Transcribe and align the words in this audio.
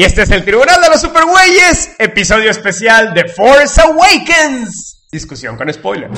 Y 0.00 0.02
este 0.02 0.22
es 0.22 0.30
el 0.30 0.42
Tribunal 0.46 0.80
de 0.80 0.88
los 0.88 1.02
Supergüeyes, 1.02 1.96
episodio 1.98 2.50
especial 2.50 3.12
de 3.12 3.28
Force 3.28 3.78
Awakens. 3.82 5.04
Discusión 5.12 5.58
con 5.58 5.70
spoiler. 5.70 6.08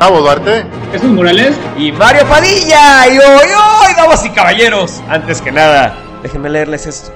Gabo 0.00 0.20
Duarte. 0.20 0.64
Jesús 0.92 1.10
Morales. 1.10 1.54
y 1.76 1.90
Mario 1.92 2.24
Padilla. 2.28 3.06
Y 3.08 3.18
hoy, 3.18 3.24
hoy, 3.48 3.94
damas 3.96 4.24
y 4.24 4.30
caballeros. 4.30 5.00
Antes 5.08 5.40
que 5.42 5.50
nada, 5.52 5.96
déjenme 6.22 6.48
leerles 6.48 6.86
esto. 6.86 7.12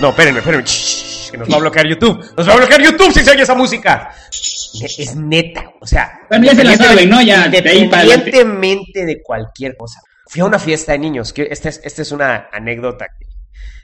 No, 0.00 0.10
espérenme, 0.10 0.40
espérenme. 0.40 0.64
Shh, 0.66 1.30
que 1.30 1.38
nos 1.38 1.50
va 1.50 1.56
a 1.56 1.60
bloquear 1.60 1.86
YouTube. 1.86 2.22
Nos 2.36 2.48
va 2.48 2.52
a 2.52 2.56
bloquear 2.56 2.82
YouTube 2.82 3.12
si 3.12 3.20
se 3.24 3.30
oye 3.30 3.42
esa 3.42 3.54
música. 3.54 4.10
Es 4.98 5.16
neta, 5.16 5.70
o 5.80 5.86
sea. 5.86 6.20
Bueno, 6.28 6.46
ya 6.46 6.54
se 6.54 6.64
la 6.64 6.76
saben, 6.76 7.08
¿no? 7.08 7.22
Ya. 7.22 7.46
Independientemente 7.46 9.04
de 9.06 9.22
cualquier 9.22 9.76
cosa. 9.76 10.00
Fui 10.26 10.40
a 10.42 10.44
una 10.44 10.58
fiesta 10.58 10.92
de 10.92 10.98
niños. 10.98 11.32
que 11.32 11.48
Esta 11.50 11.68
es, 11.68 11.80
esta 11.84 12.02
es 12.02 12.12
una 12.12 12.48
anécdota. 12.52 13.06
que- 13.18 13.24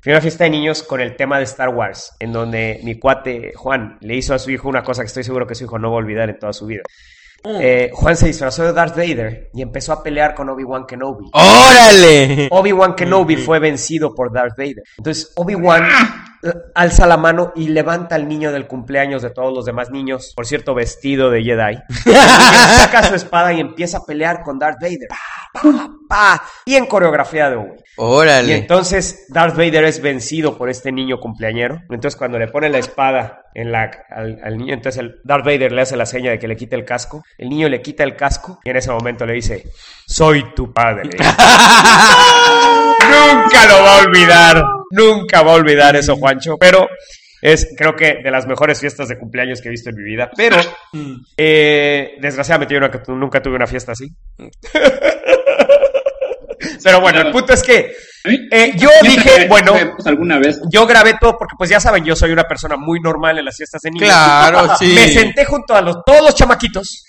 Fui 0.03 0.13
a 0.13 0.17
una 0.17 0.23
fiesta 0.23 0.45
de 0.45 0.51
niños 0.51 0.83
con 0.83 1.01
el 1.01 1.15
tema 1.15 1.37
de 1.39 1.45
Star 1.45 1.69
Wars, 1.69 2.13
en 2.19 2.33
donde 2.33 2.81
mi 2.83 2.99
cuate 2.99 3.53
Juan 3.55 3.99
le 4.01 4.17
hizo 4.17 4.33
a 4.35 4.39
su 4.39 4.51
hijo 4.51 4.67
una 4.69 4.83
cosa 4.83 5.03
que 5.03 5.09
estoy 5.09 5.25
seguro 5.25 5.47
que 5.47 5.55
su 5.55 5.65
hijo 5.65 5.79
no 5.79 5.91
va 5.91 5.97
a 5.97 5.99
olvidar 5.99 6.31
en 6.31 6.39
toda 6.39 6.53
su 6.55 6.65
vida. 6.67 6.83
Eh, 7.45 7.91
Juan 7.93 8.17
se 8.17 8.27
disfrazó 8.27 8.65
de 8.65 8.73
Darth 8.73 8.97
Vader 8.97 9.51
y 9.55 9.63
empezó 9.63 9.93
a 9.93 10.03
pelear 10.03 10.35
con 10.35 10.49
Obi-Wan 10.49 10.87
Kenobi. 10.87 11.31
¡Órale! 11.33 12.49
Obi-Wan 12.51 12.95
Kenobi 12.95 13.37
fue 13.37 13.59
vencido 13.59 14.15
por 14.15 14.33
Darth 14.33 14.57
Vader. 14.57 14.83
Entonces, 14.99 15.33
Obi-Wan 15.37 15.85
eh, 16.43 16.53
alza 16.75 17.07
la 17.07 17.17
mano 17.17 17.53
y 17.57 17.69
levanta 17.69 18.15
al 18.15 18.29
niño 18.29 18.53
del 18.53 18.67
cumpleaños 18.67 19.23
de 19.23 19.31
todos 19.31 19.55
los 19.55 19.65
demás 19.65 19.91
niños, 19.91 20.33
por 20.37 20.47
cierto, 20.47 20.75
vestido 20.75 21.31
de 21.31 21.43
Jedi. 21.43 21.79
Y 22.11 22.13
saca 22.13 23.03
su 23.05 23.15
espada 23.15 23.53
y 23.53 23.61
empieza 23.61 23.99
a 23.99 24.05
pelear 24.05 24.43
con 24.43 24.59
Darth 24.59 24.81
Vader. 24.81 25.09
Pa. 26.11 26.43
Bien 26.67 26.85
coreografía 26.87 27.49
de 27.49 27.57
Obi. 27.57 27.77
Y 27.79 27.83
¡Órale! 27.97 28.57
entonces 28.57 29.27
Darth 29.29 29.57
Vader 29.57 29.85
es 29.85 30.03
vencido 30.03 30.59
por 30.59 30.69
este 30.69 30.91
niño 30.91 31.21
cumpleañero. 31.21 31.81
Entonces 31.89 32.17
cuando 32.17 32.39
le 32.39 32.49
pone 32.49 32.69
la 32.69 32.79
espada 32.79 33.45
en 33.55 33.71
la, 33.73 33.91
al, 34.11 34.41
al 34.43 34.59
niño, 34.59 34.75
entonces 34.75 35.01
el 35.01 35.21
Darth 35.25 35.45
Vader 35.45 35.73
le 35.73 35.83
hace 35.83 35.97
la 35.97 36.07
seña 36.07 36.33
de 36.33 36.39
que 36.39 36.49
le 36.49 36.57
quite 36.57 36.75
el 36.77 36.85
casco. 36.85 37.23
El 37.39 37.49
niño 37.49 37.69
le 37.69 37.81
quita 37.81 38.03
el 38.03 38.17
casco 38.17 38.59
y 38.65 38.71
en 38.71 38.77
ese 38.77 38.91
momento 38.91 39.25
le 39.25 39.35
dice, 39.35 39.65
soy 40.07 40.53
tu 40.55 40.73
padre. 40.73 41.11
Nunca 43.11 43.67
lo 43.67 43.83
va 43.83 43.97
a 43.97 44.01
olvidar. 44.03 44.65
Nunca 44.91 45.43
va 45.43 45.53
a 45.53 45.55
olvidar 45.55 45.95
eso, 45.97 46.17
Juancho. 46.17 46.57
Pero 46.59 46.89
es, 47.43 47.75
creo 47.77 47.97
que, 47.97 48.21
de 48.23 48.31
las 48.31 48.47
mejores 48.47 48.81
fiestas 48.81 49.09
de 49.09 49.19
cumpleaños 49.19 49.61
que 49.61 49.69
he 49.69 49.71
visto 49.71 49.91
en 49.91 49.97
mi 49.97 50.03
vida. 50.03 50.31
Pero, 50.37 50.57
eh, 51.37 52.17
desgraciadamente, 52.21 52.75
yo 52.75 52.81
nunca, 52.81 53.03
nunca 53.09 53.43
tuve 53.43 53.57
una 53.57 53.67
fiesta 53.67 53.93
así. 53.93 54.09
Pero 56.83 57.01
bueno, 57.01 57.21
el 57.21 57.31
punto 57.31 57.53
es 57.53 57.63
que 57.63 57.93
mí- 58.25 58.49
eh, 58.51 58.73
yo 58.77 58.89
dije, 59.03 59.47
bueno, 59.49 59.75
alguna 60.05 60.39
vez. 60.39 60.61
yo 60.71 60.87
grabé 60.87 61.15
todo 61.21 61.37
porque 61.39 61.55
pues 61.57 61.71
ya 61.71 61.81
saben, 61.81 62.05
yo 62.05 62.15
soy 62.17 62.33
una 62.33 62.45
persona 62.45 62.77
muy 62.77 63.01
normal 63.01 63.39
en 63.39 63.45
las 63.45 63.57
fiestas 63.57 63.83
de 63.83 63.91
niños. 63.91 64.09
Claro, 64.09 64.75
sí. 64.79 64.93
Me 64.95 65.09
senté 65.09 65.45
junto 65.45 65.75
a 65.75 65.81
los, 65.81 65.99
todos 66.05 66.23
los 66.23 66.35
chamaquitos. 66.35 67.05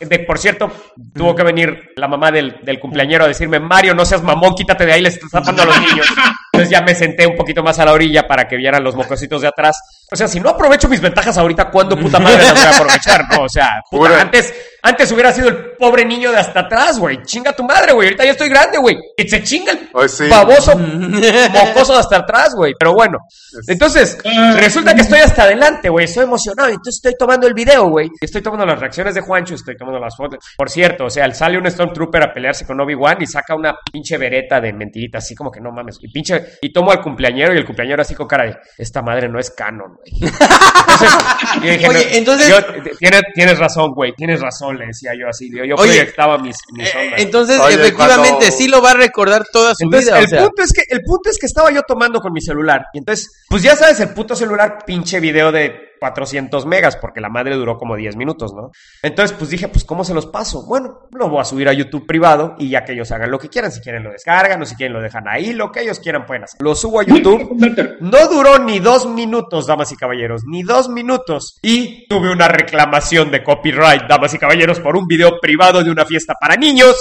De, 0.00 0.20
por 0.20 0.38
cierto, 0.38 0.70
tuvo 1.12 1.34
que 1.34 1.42
venir 1.42 1.90
la 1.96 2.06
mamá 2.06 2.30
del, 2.30 2.60
del 2.62 2.78
cumpleañero 2.78 3.24
a 3.24 3.28
decirme, 3.28 3.58
Mario, 3.58 3.94
no 3.94 4.04
seas 4.04 4.22
mamón, 4.22 4.54
quítate 4.54 4.86
de 4.86 4.92
ahí, 4.92 5.00
le 5.02 5.08
estás 5.08 5.28
tapando 5.28 5.62
a 5.62 5.66
los 5.66 5.80
niños. 5.80 6.06
Entonces 6.58 6.70
ya 6.70 6.84
me 6.84 6.94
senté 6.94 7.26
un 7.26 7.36
poquito 7.36 7.62
más 7.62 7.78
a 7.78 7.84
la 7.84 7.92
orilla 7.92 8.26
para 8.26 8.48
que 8.48 8.56
vieran 8.56 8.82
los 8.82 8.96
mocositos 8.96 9.42
de 9.42 9.48
atrás. 9.48 9.80
O 10.10 10.16
sea, 10.16 10.26
si 10.26 10.40
no 10.40 10.50
aprovecho 10.50 10.88
mis 10.88 11.00
ventajas 11.00 11.36
ahorita, 11.38 11.70
¿cuándo 11.70 11.96
puta 11.96 12.18
madre 12.18 12.42
las 12.42 12.54
voy 12.54 12.62
a 12.62 12.70
aprovechar? 12.70 13.24
No, 13.30 13.42
o 13.42 13.48
sea, 13.48 13.82
puta, 13.90 14.20
antes, 14.20 14.54
antes 14.82 15.12
hubiera 15.12 15.32
sido 15.32 15.48
el 15.48 15.72
pobre 15.78 16.04
niño 16.04 16.32
de 16.32 16.38
hasta 16.38 16.60
atrás, 16.60 16.98
güey. 16.98 17.22
Chinga 17.24 17.52
tu 17.52 17.62
madre, 17.62 17.92
güey. 17.92 18.08
Ahorita 18.08 18.24
ya 18.24 18.30
estoy 18.30 18.48
grande, 18.48 18.78
güey. 18.78 18.96
Y 19.16 19.28
se 19.28 19.42
chinga 19.42 19.72
el 19.72 19.90
Ay, 19.94 20.08
sí. 20.08 20.28
baboso 20.28 20.76
mocoso 21.52 21.92
de 21.92 21.98
hasta 22.00 22.16
atrás, 22.16 22.54
güey. 22.54 22.74
Pero 22.78 22.94
bueno. 22.94 23.18
Entonces, 23.66 24.16
resulta 24.56 24.94
que 24.94 25.02
estoy 25.02 25.18
hasta 25.20 25.42
adelante, 25.42 25.88
güey. 25.88 26.06
Estoy 26.06 26.24
emocionado. 26.24 26.68
Entonces 26.68 26.96
estoy 26.96 27.14
tomando 27.18 27.46
el 27.46 27.54
video, 27.54 27.88
güey. 27.88 28.08
Estoy 28.20 28.40
tomando 28.40 28.64
las 28.64 28.78
reacciones 28.78 29.14
de 29.14 29.20
Juancho, 29.20 29.54
estoy 29.54 29.76
tomando 29.76 30.00
las 30.00 30.16
fotos. 30.16 30.38
Por 30.56 30.70
cierto, 30.70 31.04
o 31.04 31.10
sea, 31.10 31.30
sale 31.34 31.58
un 31.58 31.70
Stormtrooper 31.70 32.22
a 32.22 32.32
pelearse 32.32 32.64
con 32.66 32.80
Obi-Wan 32.80 33.18
y 33.20 33.26
saca 33.26 33.54
una 33.54 33.76
pinche 33.92 34.16
vereta 34.16 34.60
de 34.60 34.72
mentirita, 34.72 35.18
así 35.18 35.34
como 35.34 35.50
que 35.50 35.60
no 35.60 35.70
mames. 35.70 35.98
Y 36.00 36.08
pinche, 36.08 36.46
y 36.60 36.72
tomo 36.72 36.90
al 36.90 37.00
cumpleañero 37.00 37.54
y 37.54 37.58
el 37.58 37.64
cumpleañero 37.64 38.02
así 38.02 38.14
con 38.14 38.26
cara 38.26 38.44
de, 38.44 38.56
esta 38.76 39.02
madre 39.02 39.28
no 39.28 39.38
es 39.38 39.50
canon, 39.50 39.96
güey. 39.96 40.12
Entonces, 40.22 41.10
yo 41.62 41.70
dije, 41.70 41.88
Oye, 41.88 42.04
no, 42.10 42.16
entonces- 42.16 42.48
yo- 42.48 42.96
tienes, 42.98 43.22
tienes 43.34 43.58
razón, 43.58 43.92
güey. 43.94 44.12
Tienes 44.14 44.40
razón, 44.40 44.78
le 44.78 44.86
decía 44.86 45.12
yo 45.18 45.28
así. 45.28 45.50
Yo, 45.50 45.64
yo 45.64 45.74
Oye, 45.76 45.92
proyectaba 45.96 46.38
mis, 46.38 46.56
mis 46.72 46.88
Eh, 46.88 46.98
ondas. 47.04 47.20
entonces, 47.20 47.60
Oye, 47.60 47.74
efectivamente, 47.74 48.28
cuando- 48.38 48.56
sí 48.56 48.68
lo 48.68 48.82
va 48.82 48.90
a 48.92 48.94
recordar 48.94 49.44
toda 49.52 49.74
su 49.74 49.84
Entonces, 49.84 50.08
vida. 50.10 50.18
el 50.20 50.24
o 50.24 50.28
sea. 50.28 50.42
punto 50.44 50.62
es 50.62 50.72
que 50.72 50.82
el 50.88 51.02
punto 51.02 51.30
es 51.30 51.38
que 51.38 51.46
estaba 51.46 51.70
yo 51.70 51.82
tomando 51.82 52.20
con 52.20 52.32
mi 52.32 52.40
celular 52.40 52.86
y 52.92 52.98
entonces, 52.98 53.44
pues 53.48 53.62
ya 53.62 53.76
sabes, 53.76 54.00
el 54.00 54.10
puto 54.10 54.34
celular 54.34 54.78
pinche 54.86 55.20
video 55.20 55.52
de 55.52 55.87
400 55.98 56.66
megas 56.66 56.96
porque 56.96 57.20
la 57.20 57.28
madre 57.28 57.56
duró 57.56 57.76
como 57.76 57.96
10 57.96 58.16
minutos, 58.16 58.52
¿no? 58.54 58.70
Entonces, 59.02 59.36
pues 59.36 59.50
dije, 59.50 59.68
pues 59.68 59.84
¿cómo 59.84 60.04
se 60.04 60.14
los 60.14 60.26
paso? 60.26 60.64
Bueno, 60.66 61.08
lo 61.12 61.28
voy 61.28 61.40
a 61.40 61.44
subir 61.44 61.68
a 61.68 61.72
YouTube 61.72 62.06
privado 62.06 62.56
y 62.58 62.70
ya 62.70 62.84
que 62.84 62.92
ellos 62.92 63.10
hagan 63.12 63.30
lo 63.30 63.38
que 63.38 63.48
quieran, 63.48 63.72
si 63.72 63.80
quieren 63.80 64.04
lo 64.04 64.10
descargan 64.10 64.62
o 64.62 64.66
si 64.66 64.76
quieren 64.76 64.94
lo 64.94 65.02
dejan 65.02 65.28
ahí, 65.28 65.52
lo 65.52 65.70
que 65.72 65.82
ellos 65.82 66.00
quieran 66.00 66.26
pueden 66.26 66.44
hacer. 66.44 66.60
Lo 66.62 66.74
subo 66.74 67.00
a 67.00 67.04
YouTube. 67.04 67.56
No 68.00 68.28
duró 68.28 68.58
ni 68.58 68.78
dos 68.78 69.06
minutos, 69.06 69.66
damas 69.66 69.92
y 69.92 69.96
caballeros, 69.96 70.42
ni 70.46 70.62
dos 70.62 70.88
minutos. 70.88 71.58
Y 71.62 72.06
tuve 72.08 72.30
una 72.30 72.48
reclamación 72.48 73.30
de 73.30 73.42
copyright, 73.42 74.02
damas 74.08 74.34
y 74.34 74.38
caballeros, 74.38 74.80
por 74.80 74.96
un 74.96 75.06
video 75.06 75.38
privado 75.40 75.82
de 75.82 75.90
una 75.90 76.04
fiesta 76.04 76.34
para 76.40 76.56
niños 76.56 76.96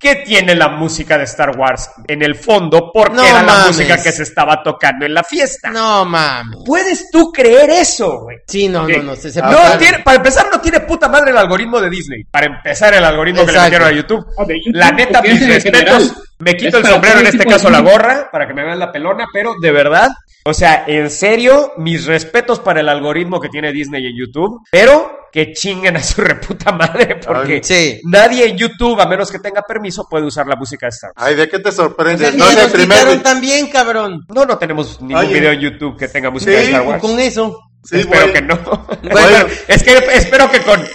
que 0.00 0.16
tiene 0.16 0.54
la 0.54 0.70
música 0.70 1.18
de 1.18 1.24
Star 1.24 1.56
Wars 1.58 1.90
en 2.08 2.22
el 2.22 2.34
fondo 2.34 2.90
porque 2.92 3.16
No 3.16 3.22
era 3.22 3.42
la 3.42 3.66
música 3.66 4.02
que 4.02 4.10
se 4.10 4.22
estaba 4.22 4.62
tocando 4.62 5.04
en 5.04 5.12
la 5.12 5.22
fiesta. 5.22 5.70
No 5.70 6.06
mames. 6.06 6.60
¿Puedes 6.64 7.10
tú 7.10 7.30
creer 7.30 7.68
eso, 7.68 8.20
güey? 8.22 8.38
Sí, 8.46 8.66
no, 8.66 8.88
no, 8.88 9.02
no. 9.02 9.14
Se, 9.14 9.30
se 9.30 9.42
No 9.42 9.76
tiene, 9.78 9.98
para 9.98 10.16
empezar, 10.16 10.46
no 10.50 10.58
tiene 10.58 10.80
puta 10.80 11.06
madre 11.08 11.32
el 11.32 11.36
algoritmo 11.36 11.78
de 11.82 11.90
Disney. 11.90 12.24
Para 12.24 12.46
empezar, 12.46 12.94
el 12.94 13.04
algoritmo 13.04 13.44
que 13.44 13.52
le 13.52 13.60
metieron 13.60 13.88
a 13.88 13.92
YouTube. 13.92 14.26
La 14.72 14.90
neta, 14.90 15.20
mis 15.20 15.46
respetos. 15.46 16.14
Me 16.40 16.56
quito 16.56 16.78
Es 16.78 16.84
el 16.84 16.90
sombrero, 16.90 17.20
en 17.20 17.26
este 17.26 17.38
de 17.38 17.44
caso 17.46 17.70
la 17.70 17.80
gorra, 17.80 18.28
para 18.32 18.46
que 18.46 18.54
me 18.54 18.64
vean 18.64 18.78
la 18.78 18.90
pelona, 18.92 19.26
pero 19.32 19.54
de 19.60 19.70
verdad, 19.72 20.08
o 20.44 20.52
sea, 20.54 20.84
en 20.86 21.10
serio, 21.10 21.72
mis 21.76 22.06
respetos 22.06 22.60
para 22.60 22.80
el 22.80 22.88
algoritmo 22.88 23.40
que 23.40 23.48
tiene 23.48 23.72
Disney 23.72 24.06
en 24.06 24.16
YouTube, 24.16 24.60
pero 24.70 25.18
que 25.32 25.52
chinguen 25.52 25.96
a 25.96 26.02
su 26.02 26.20
reputa 26.22 26.72
madre, 26.72 27.16
porque 27.24 27.54
Ay, 27.54 27.60
sí. 27.62 28.00
nadie 28.04 28.46
en 28.48 28.56
YouTube, 28.56 29.00
a 29.00 29.06
menos 29.06 29.30
que 29.30 29.38
tenga 29.38 29.62
permiso, 29.62 30.06
puede 30.10 30.24
usar 30.26 30.46
la 30.46 30.56
música 30.56 30.86
de 30.86 30.90
Star 30.90 31.12
Wars. 31.16 31.28
Ay, 31.28 31.36
¿de 31.36 31.48
qué 31.48 31.58
te 31.60 31.70
sorprendes? 31.70 32.32
que 32.32 32.36
no 32.38 32.46
primer. 32.72 33.22
también, 33.22 33.68
cabrón. 33.68 34.24
No, 34.34 34.44
no 34.44 34.58
tenemos 34.58 35.00
ningún 35.00 35.16
Oye. 35.24 35.34
video 35.34 35.52
en 35.52 35.60
YouTube 35.60 35.96
que 35.96 36.08
tenga 36.08 36.30
música 36.30 36.50
Sí, 36.52 36.56
de 36.56 36.64
Star 36.64 36.82
Y 36.84 36.86
Wars. 36.88 37.00
con 37.02 37.20
eso. 37.20 37.69
Sí, 37.84 38.00
espero 38.00 38.32
que 38.32 38.42
no. 38.42 38.58
Bueno. 39.02 39.46
es 39.68 39.82
que 39.82 39.96
espero 40.14 40.50
que 40.50 40.60
con 40.60 40.86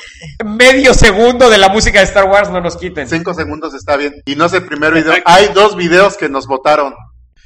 medio 0.46 0.94
segundo 0.94 1.50
de 1.50 1.58
la 1.58 1.70
música 1.70 2.00
de 2.00 2.06
Star 2.06 2.26
Wars 2.26 2.50
no 2.50 2.62
nos 2.62 2.78
quiten. 2.78 3.08
Cinco 3.10 3.34
segundos 3.34 3.74
está 3.74 3.98
bien. 3.98 4.14
Y 4.26 4.36
no 4.36 4.46
es 4.46 4.54
el 4.54 4.66
primer 4.66 4.94
video. 4.94 5.14
Hay 5.26 5.48
dos 5.54 5.76
videos 5.76 6.16
que 6.18 6.30
nos 6.30 6.46
votaron. 6.48 6.94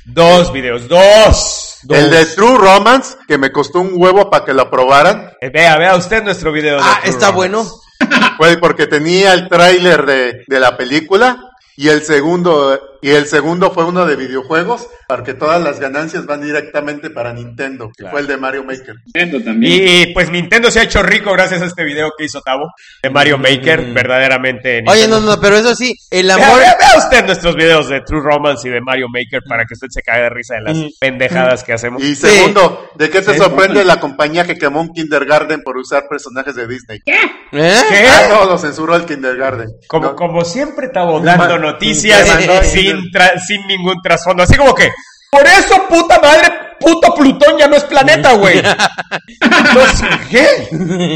Dos 0.06 0.52
videos, 0.52 0.88
dos. 0.88 1.78
dos. 1.84 1.98
El 1.98 2.10
de 2.12 2.26
True 2.26 2.58
Romance, 2.58 3.16
que 3.28 3.38
me 3.38 3.52
costó 3.52 3.80
un 3.82 3.92
huevo 3.96 4.30
para 4.30 4.44
que 4.46 4.54
lo 4.54 4.64
aprobaran, 4.64 5.32
Eh, 5.40 5.50
vea, 5.50 5.78
vea 5.78 5.96
usted 5.96 6.24
nuestro 6.24 6.52
video. 6.52 6.78
de 6.78 6.82
Ah, 6.84 7.00
True 7.02 7.14
está 7.14 7.32
Romance. 7.32 7.36
bueno. 7.36 7.82
fue 8.38 8.58
porque 8.58 8.88
tenía 8.88 9.34
el 9.34 9.48
tráiler 9.50 10.06
de, 10.06 10.44
de 10.48 10.60
la 10.60 10.76
película 10.78 11.38
y 11.82 11.88
el 11.88 12.02
segundo 12.04 12.78
y 13.02 13.12
el 13.12 13.28
segundo 13.28 13.72
fue 13.72 13.86
uno 13.86 14.06
de 14.06 14.18
videojuegos, 14.18 14.86
porque 15.08 15.34
todas 15.34 15.64
las 15.64 15.80
ganancias 15.80 16.26
van 16.26 16.42
directamente 16.42 17.10
para 17.10 17.32
Nintendo, 17.32 17.88
que 17.88 18.00
Claro. 18.04 18.12
fue 18.12 18.20
el 18.20 18.28
de 18.28 18.36
Mario 18.36 18.66
Maker. 18.66 18.94
Nintendo 19.06 19.42
también. 19.42 19.88
Y 19.88 20.14
pues 20.14 20.30
Nintendo 20.30 20.70
se 20.70 20.82
ha 20.82 20.84
hecho 20.84 21.02
rico 21.02 21.32
gracias 21.32 21.62
a 21.62 21.66
este 21.68 21.86
video 21.86 22.10
que 22.18 22.26
hizo 22.26 22.42
Tavo 22.42 22.66
de 23.02 23.10
Mario 23.10 23.38
Maker, 23.38 23.94
verdaderamente. 23.94 24.84
Oye, 24.86 25.04
Nintendo- 25.08 25.22
no, 25.22 25.36
no, 25.36 25.42
pero 25.42 25.56
eso 25.56 25.74
sí, 25.76 25.96
el 26.12 26.26
Vea, 26.28 26.36
amor. 26.36 26.60
vea- 26.60 26.76
vea 26.78 26.98
usted 26.98 27.26
nuestros 27.26 27.56
videos 27.56 27.88
de 27.88 28.02
True 28.02 28.22
Romance 28.22 28.68
y 28.68 28.72
de 28.72 28.82
Mario 28.82 29.08
Maker 29.08 29.44
para 29.48 29.64
que 29.64 29.76
usted 29.76 29.88
se 29.90 30.02
caiga 30.02 30.24
de 30.26 30.30
risa 30.32 30.56
de 30.56 30.62
las 30.64 30.78
pendejadas 31.00 31.64
que 31.64 31.72
hacemos. 31.72 32.04
Y 32.04 32.16
segundo, 32.18 32.90
¿de 32.96 33.10
qué 33.10 33.22
te 33.22 33.32
Sí. 33.32 33.38
sorprende 33.40 33.86
la 33.86 34.02
compañía 34.02 34.44
que 34.44 34.58
quemó 34.58 34.82
un 34.82 34.90
kindergarten 34.94 35.62
por 35.64 35.78
usar 35.78 36.04
personajes 36.10 36.54
de 36.54 36.68
Disney? 36.68 37.00
¿Eh? 37.06 37.14
¿Qué? 37.52 38.06
Ah, 38.10 38.28
no, 38.30 38.46
lo 38.46 38.58
censuró 38.58 38.94
el 38.98 39.06
kindergarten. 39.06 39.70
Como, 39.88 40.08
No. 40.10 40.16
como 40.18 40.44
siempre, 40.44 40.90
Tavo, 40.90 41.22
dando 41.22 41.44
Ma- 41.46 41.48
noticias 41.74 42.28
sin, 42.72 43.12
tra- 43.12 43.40
sin 43.46 43.66
ningún 43.68 44.02
trasfondo. 44.02 44.44
Así 44.44 44.56
como 44.56 44.74
que, 44.74 44.92
por 45.32 45.46
eso, 45.46 45.86
puta 45.90 46.20
madre, 46.20 46.50
puto 46.80 47.14
Plutón 47.14 47.58
ya 47.58 47.68
no 47.68 47.76
es 47.76 47.84
planeta, 47.84 48.34
güey. 48.34 48.62
¿Qué? 50.30 50.68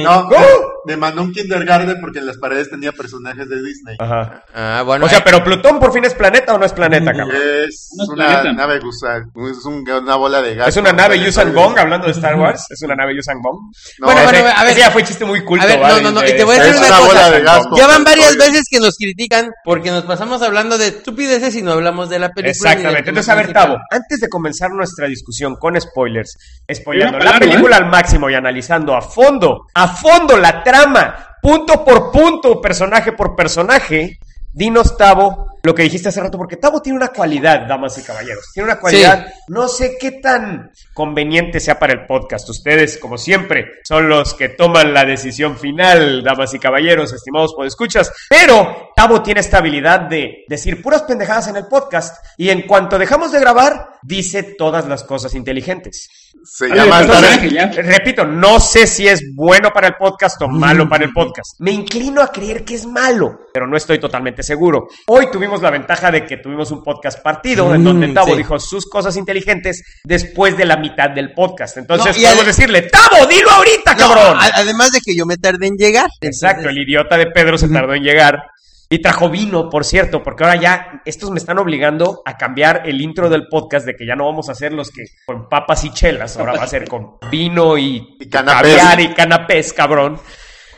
No, 0.03 0.27
¿Cómo? 0.27 0.45
Me 0.85 0.97
mandó 0.97 1.21
un 1.21 1.31
kindergarten 1.31 1.99
porque 2.01 2.19
en 2.19 2.25
las 2.27 2.37
paredes 2.37 2.69
tenía 2.69 2.91
personajes 2.91 3.47
de 3.49 3.61
Disney. 3.63 3.95
Ajá. 3.99 4.43
Ah, 4.53 4.83
bueno. 4.85 5.05
O 5.05 5.09
sea, 5.09 5.19
eh, 5.19 5.21
pero 5.23 5.43
Plutón 5.43 5.79
por 5.79 5.93
fin 5.93 6.03
es 6.05 6.13
planeta 6.13 6.53
o 6.53 6.57
no 6.57 6.65
es 6.65 6.73
planeta, 6.73 7.11
cabrón. 7.13 7.31
Es 7.35 7.89
No 7.97 8.03
es 8.03 8.09
una 8.09 8.25
planeta. 8.25 8.53
nave 8.53 8.79
gusano, 8.79 9.25
es 9.49 9.65
un- 9.65 9.87
una 9.89 10.15
bola 10.15 10.41
de 10.41 10.55
gas. 10.55 10.67
Es 10.69 10.77
una 10.77 10.91
nave 10.93 11.19
Yusan 11.19 11.53
Bong, 11.53 11.77
hablando 11.77 12.07
de 12.07 12.13
Star 12.13 12.35
Wars. 12.35 12.65
Es 12.69 12.81
una 12.81 12.95
nave 12.95 13.15
Yusan 13.15 13.41
Bong. 13.41 13.59
No, 13.99 14.05
Bueno, 14.07 14.21
bueno, 14.23 14.39
a 14.55 14.63
ver. 14.63 14.71
ese 14.71 14.79
ya 14.81 14.91
fue 14.91 15.03
chiste 15.03 15.25
muy 15.25 15.43
culto, 15.43 15.63
A 15.63 15.67
ver, 15.67 15.79
no, 15.79 16.01
no, 16.01 16.11
no, 16.11 16.23
y 16.27 16.35
te 16.35 16.43
voy 16.43 16.55
a 16.55 16.59
es 16.59 16.65
decir 16.65 16.77
una 16.79 16.87
una 16.87 16.99
bola 17.07 17.19
cosa. 17.21 17.31
de 17.31 17.41
gas. 17.41 17.65
Ya 17.75 17.87
van 17.87 18.03
varias 18.03 18.35
veces 18.37 18.63
que 18.69 18.79
nos 18.79 18.95
critican 18.97 19.51
porque 19.63 19.91
nos 19.91 20.03
pasamos 20.03 20.41
hablando 20.41 20.77
de 20.77 20.87
estupideces 20.87 21.55
y 21.55 21.61
no 21.61 21.71
hablamos 21.73 22.09
de 22.09 22.19
la 22.19 22.29
película. 22.29 22.71
Exactamente. 22.71 23.09
Entonces, 23.09 23.29
a 23.29 23.35
ver. 23.35 23.53
Tavo, 23.53 23.77
antes 23.91 24.19
de 24.19 24.29
comenzar 24.29 24.71
nuestra 24.71 25.07
discusión 25.07 25.55
con 25.57 25.79
spoilers, 25.79 26.35
spoileando 26.73 27.19
la 27.19 27.37
película 27.39 27.77
al 27.77 27.85
máximo 27.89 28.29
y 28.29 28.33
analizando 28.35 28.95
a 28.95 29.01
fondo, 29.01 29.67
a 29.75 29.87
fondo 29.87 30.37
la 30.37 30.63
trama, 30.73 31.37
punto 31.39 31.85
por 31.85 32.11
punto, 32.11 32.59
personaje 32.59 33.11
por 33.11 33.35
personaje, 33.35 34.17
dinos, 34.51 34.97
Tavo, 34.97 35.47
lo 35.61 35.75
que 35.75 35.83
dijiste 35.83 36.09
hace 36.09 36.19
rato, 36.19 36.37
porque 36.37 36.57
Tavo 36.57 36.81
tiene 36.81 36.97
una 36.97 37.09
cualidad, 37.09 37.67
damas 37.67 37.97
y 37.99 38.03
caballeros. 38.03 38.51
Tiene 38.53 38.71
una 38.71 38.79
cualidad, 38.79 39.27
no 39.49 39.67
sé 39.67 39.97
qué 39.99 40.13
tan 40.13 40.71
conveniente 40.93 41.59
sea 41.59 41.77
para 41.77 41.93
el 41.93 42.07
podcast. 42.07 42.49
Ustedes, 42.49 42.97
como 42.97 43.19
siempre, 43.19 43.67
son 43.83 44.09
los 44.09 44.33
que 44.33 44.49
toman 44.49 44.93
la 44.93 45.05
decisión 45.05 45.57
final, 45.57 46.23
damas 46.23 46.53
y 46.55 46.59
caballeros, 46.59 47.13
estimados 47.13 47.53
podescuchas. 47.53 48.11
Pero 48.29 48.92
Tavo 49.03 49.21
tiene 49.21 49.41
esta 49.41 49.57
habilidad 49.57 49.99
de 50.07 50.45
decir 50.47 50.81
puras 50.81 51.01
pendejadas 51.03 51.49
en 51.49 51.57
el 51.57 51.65
podcast 51.67 52.23
y 52.37 52.49
en 52.49 52.61
cuanto 52.61 52.97
dejamos 52.97 53.33
de 53.33 53.39
grabar, 53.41 53.89
dice 54.01 54.43
todas 54.57 54.87
las 54.87 55.03
cosas 55.03 55.35
inteligentes. 55.35 56.07
Se 56.45 56.69
llama. 56.69 57.01
Repito, 57.01 58.23
no 58.25 58.61
sé 58.61 58.87
si 58.87 59.05
es 59.05 59.21
bueno 59.35 59.71
para 59.73 59.87
el 59.87 59.95
podcast 59.95 60.41
o 60.41 60.47
malo 60.47 60.87
para 60.87 61.03
el 61.03 61.11
podcast. 61.11 61.59
Me 61.59 61.71
inclino 61.71 62.21
a 62.21 62.31
creer 62.31 62.63
que 62.63 62.75
es 62.75 62.85
malo, 62.85 63.39
pero 63.53 63.67
no 63.67 63.75
estoy 63.75 63.99
totalmente 63.99 64.41
seguro. 64.41 64.87
Hoy 65.07 65.29
tuvimos 65.29 65.61
la 65.61 65.69
ventaja 65.69 66.09
de 66.09 66.25
que 66.25 66.37
tuvimos 66.37 66.71
un 66.71 66.81
podcast 66.81 67.21
partido 67.21 67.75
en 67.75 67.83
donde 67.83 68.07
Mm, 68.07 68.13
Tavo 68.13 68.31
sí. 68.31 68.37
dijo 68.37 68.57
sus 68.57 68.85
cosas 68.89 69.17
inteligentes 69.17 69.83
después 70.05 70.55
de 70.55 70.63
la 70.63 70.77
mitad 70.77 71.09
del 71.09 71.33
podcast. 71.33 71.75
Entonces 71.75 72.15
No, 72.17 72.23
podemos 72.23 72.45
decirle, 72.45 72.83
Tavo, 72.83 73.25
dilo 73.27 73.49
ahorita, 73.51 73.95
No, 73.95 73.97
cabrón. 73.97 74.37
además 74.53 74.93
de 74.93 75.01
que 75.05 75.13
yo 75.13 75.25
me 75.25 75.35
tardé 75.35 75.67
en 75.67 75.75
llegar. 75.75 76.07
Exacto, 76.21 76.69
el 76.69 76.77
idiota 76.77 77.17
de 77.17 77.25
Pedro 77.27 77.57
se 77.57 77.67
tardó 77.67 77.93
en 77.95 78.03
llegar. 78.03 78.43
Y 78.93 78.99
trajo 79.01 79.27
vino, 79.29 79.69
por 79.71 79.85
cierto, 79.85 80.21
porque 80.21 80.43
ahora 80.43 80.55
ya 80.55 81.01
estos 81.03 81.31
me 81.31 81.39
están 81.39 81.57
obligando 81.57 82.21
a 82.25 82.37
cambiar 82.37 82.83
el 82.85 83.01
intro 83.01 83.29
del 83.29 83.47
podcast 83.47 83.85
de 83.87 83.95
que 83.95 84.05
ya 84.05 84.15
no 84.15 84.25
vamos 84.25 84.49
a 84.49 84.51
hacer 84.51 84.71
los 84.71 84.91
que 84.91 85.05
con 85.25 85.49
papas 85.49 85.83
y 85.85 85.89
chelas, 85.91 86.37
ahora 86.37 86.53
va 86.53 86.63
a 86.63 86.67
ser 86.67 86.87
con 86.87 87.17
vino 87.31 87.75
y, 87.77 88.17
Y 88.19 88.29
canapés. 88.29 88.75
caviar 88.77 88.99
y 88.99 89.07
canapés, 89.15 89.73
cabrón. 89.73 90.19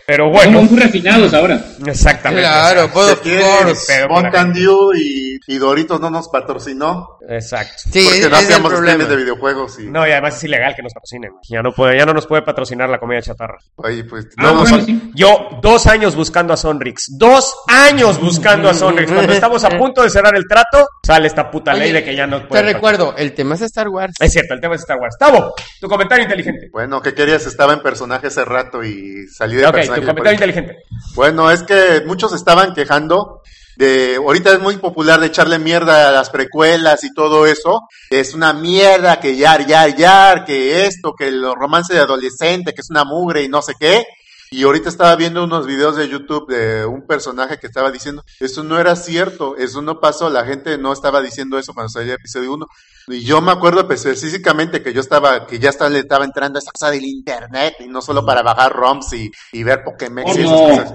Pero 0.07 0.25
Somos 0.25 0.43
bueno, 0.45 0.61
muy 0.61 0.79
refinados 0.79 1.33
ahora. 1.33 1.59
exactamente. 1.85 2.43
Claro, 2.43 2.85
o 2.85 2.87
sea, 2.87 3.05
Que 3.07 3.11
of 3.13 3.21
tiene 3.21 3.41
course. 3.63 3.83
pero 3.87 4.07
por 4.07 4.21
Mountain. 4.21 4.53
Dew 4.53 4.93
y, 4.95 5.39
y 5.47 5.57
Doritos 5.57 5.99
no 5.99 6.09
nos 6.11 6.29
patrocinó 6.29 7.14
Exacto. 7.27 7.73
Sí, 7.91 8.03
porque 8.05 8.09
no 8.09 8.13
es 8.13 8.23
el 8.25 8.33
hacíamos 8.33 8.71
problema. 8.71 8.93
streams 9.03 9.09
de 9.09 9.15
videojuegos 9.23 9.79
y 9.79 9.83
No, 9.87 10.07
y 10.07 10.11
además 10.11 10.37
es 10.37 10.43
ilegal 10.43 10.75
que 10.75 10.83
nos 10.83 10.93
patrocinen. 10.93 11.31
Ya 11.49 11.61
no 11.63 11.71
puede, 11.71 11.97
ya 11.97 12.05
no 12.05 12.13
nos 12.13 12.27
puede 12.27 12.41
patrocinar 12.43 12.89
la 12.89 12.99
comida 12.99 13.21
chatarra. 13.21 13.57
oye, 13.75 14.03
pues 14.03 14.27
Ah, 14.37 14.53
no 14.53 14.65
sí. 14.65 15.11
Yo, 15.15 15.59
dos 15.61 15.87
años 15.87 16.15
buscando 16.15 16.53
a 16.53 16.57
Sonrix. 16.57 17.17
Dos 17.17 17.53
años 17.67 18.19
buscando 18.19 18.69
a 18.69 18.73
Sonrix. 18.73 19.11
Cuando 19.11 19.33
estamos 19.33 19.63
a 19.63 19.69
punto 19.69 20.03
de 20.03 20.09
cerrar 20.09 20.35
el 20.35 20.45
trato, 20.47 20.87
sale 21.05 21.27
esta 21.27 21.49
puta 21.49 21.73
ley 21.73 21.91
de 21.91 22.03
que 22.03 22.15
ya 22.15 22.27
no 22.27 22.41
Te 22.41 22.47
puede. 22.47 22.63
recuerdo, 22.73 23.15
el 23.17 23.33
tema 23.33 23.55
es 23.55 23.61
Star 23.61 23.89
Wars. 23.89 24.13
Es 24.19 24.31
cierto, 24.31 24.53
el 24.53 24.61
tema 24.61 24.75
es 24.75 24.81
Star 24.81 24.97
Wars. 24.99 25.15
Tavo, 25.17 25.53
tu 25.79 25.87
comentario 25.87 26.23
inteligente. 26.23 26.69
Bueno, 26.71 27.01
¿qué 27.01 27.13
querías? 27.13 27.45
Estaba 27.47 27.73
en 27.73 27.81
personaje 27.81 28.27
hace 28.27 28.45
rato 28.45 28.83
y 28.83 29.27
salí 29.27 29.55
de 29.55 29.65
Ok, 29.65 29.73
personaje. 29.73 30.01
tu 30.01 30.07
comentario 30.07 30.33
inteligente. 30.33 30.77
Bueno, 31.15 31.49
es 31.49 31.63
que 31.63 32.03
muchos 32.05 32.33
estaban 32.33 32.73
quejando 32.73 33.41
de, 33.77 34.15
ahorita 34.15 34.53
es 34.53 34.59
muy 34.59 34.77
popular 34.77 35.19
de 35.19 35.27
echarle 35.27 35.59
mierda 35.59 36.09
a 36.09 36.11
las 36.11 36.29
precuelas 36.29 37.03
y 37.03 37.13
todo 37.13 37.45
eso. 37.45 37.81
Es 38.09 38.33
una 38.33 38.53
mierda 38.53 39.19
que 39.19 39.35
yar, 39.35 39.65
yar, 39.65 39.95
yar, 39.95 40.45
que 40.45 40.85
esto, 40.85 41.13
que 41.13 41.27
el 41.27 41.43
romance 41.55 41.93
de 41.93 41.99
adolescente, 41.99 42.73
que 42.73 42.81
es 42.81 42.89
una 42.89 43.03
mugre 43.03 43.43
y 43.43 43.49
no 43.49 43.61
sé 43.61 43.73
qué. 43.79 44.05
Y 44.51 44.63
ahorita 44.63 44.87
estaba 44.89 45.15
viendo 45.15 45.43
unos 45.43 45.65
videos 45.65 45.95
de 45.97 46.07
YouTube 46.07 46.47
de 46.47 46.85
un 46.85 47.05
personaje 47.07 47.57
que 47.59 47.67
estaba 47.67 47.91
diciendo, 47.91 48.23
eso 48.39 48.63
no 48.63 48.79
era 48.79 48.95
cierto, 48.95 49.57
eso 49.57 49.81
no 49.81 49.99
pasó, 49.99 50.29
la 50.29 50.45
gente 50.45 50.77
no 50.77 50.93
estaba 50.93 51.19
diciendo 51.19 51.57
eso 51.57 51.73
cuando 51.73 51.89
salió 51.89 52.13
el 52.13 52.19
episodio 52.19 52.53
1. 52.53 52.67
Y 53.07 53.23
yo 53.23 53.41
me 53.41 53.51
acuerdo 53.51 53.85
específicamente 53.91 54.81
que 54.81 54.93
yo 54.93 55.01
estaba, 55.01 55.45
que 55.45 55.59
ya 55.59 55.69
estaba, 55.71 55.89
le 55.89 55.99
estaba 55.99 56.25
entrando 56.25 56.57
a 56.57 56.61
esa 56.61 56.71
cosa 56.71 56.91
del 56.91 57.03
internet 57.05 57.75
y 57.79 57.87
no 57.87 58.01
solo 58.01 58.25
para 58.25 58.43
bajar 58.43 58.71
ROMs 58.71 59.13
y, 59.13 59.31
y 59.51 59.63
ver 59.63 59.83
Pokémon 59.83 60.23
y 60.25 60.29
Oh, 60.29 60.33
esas 60.33 60.51
no. 60.51 60.57
cosas. 60.69 60.93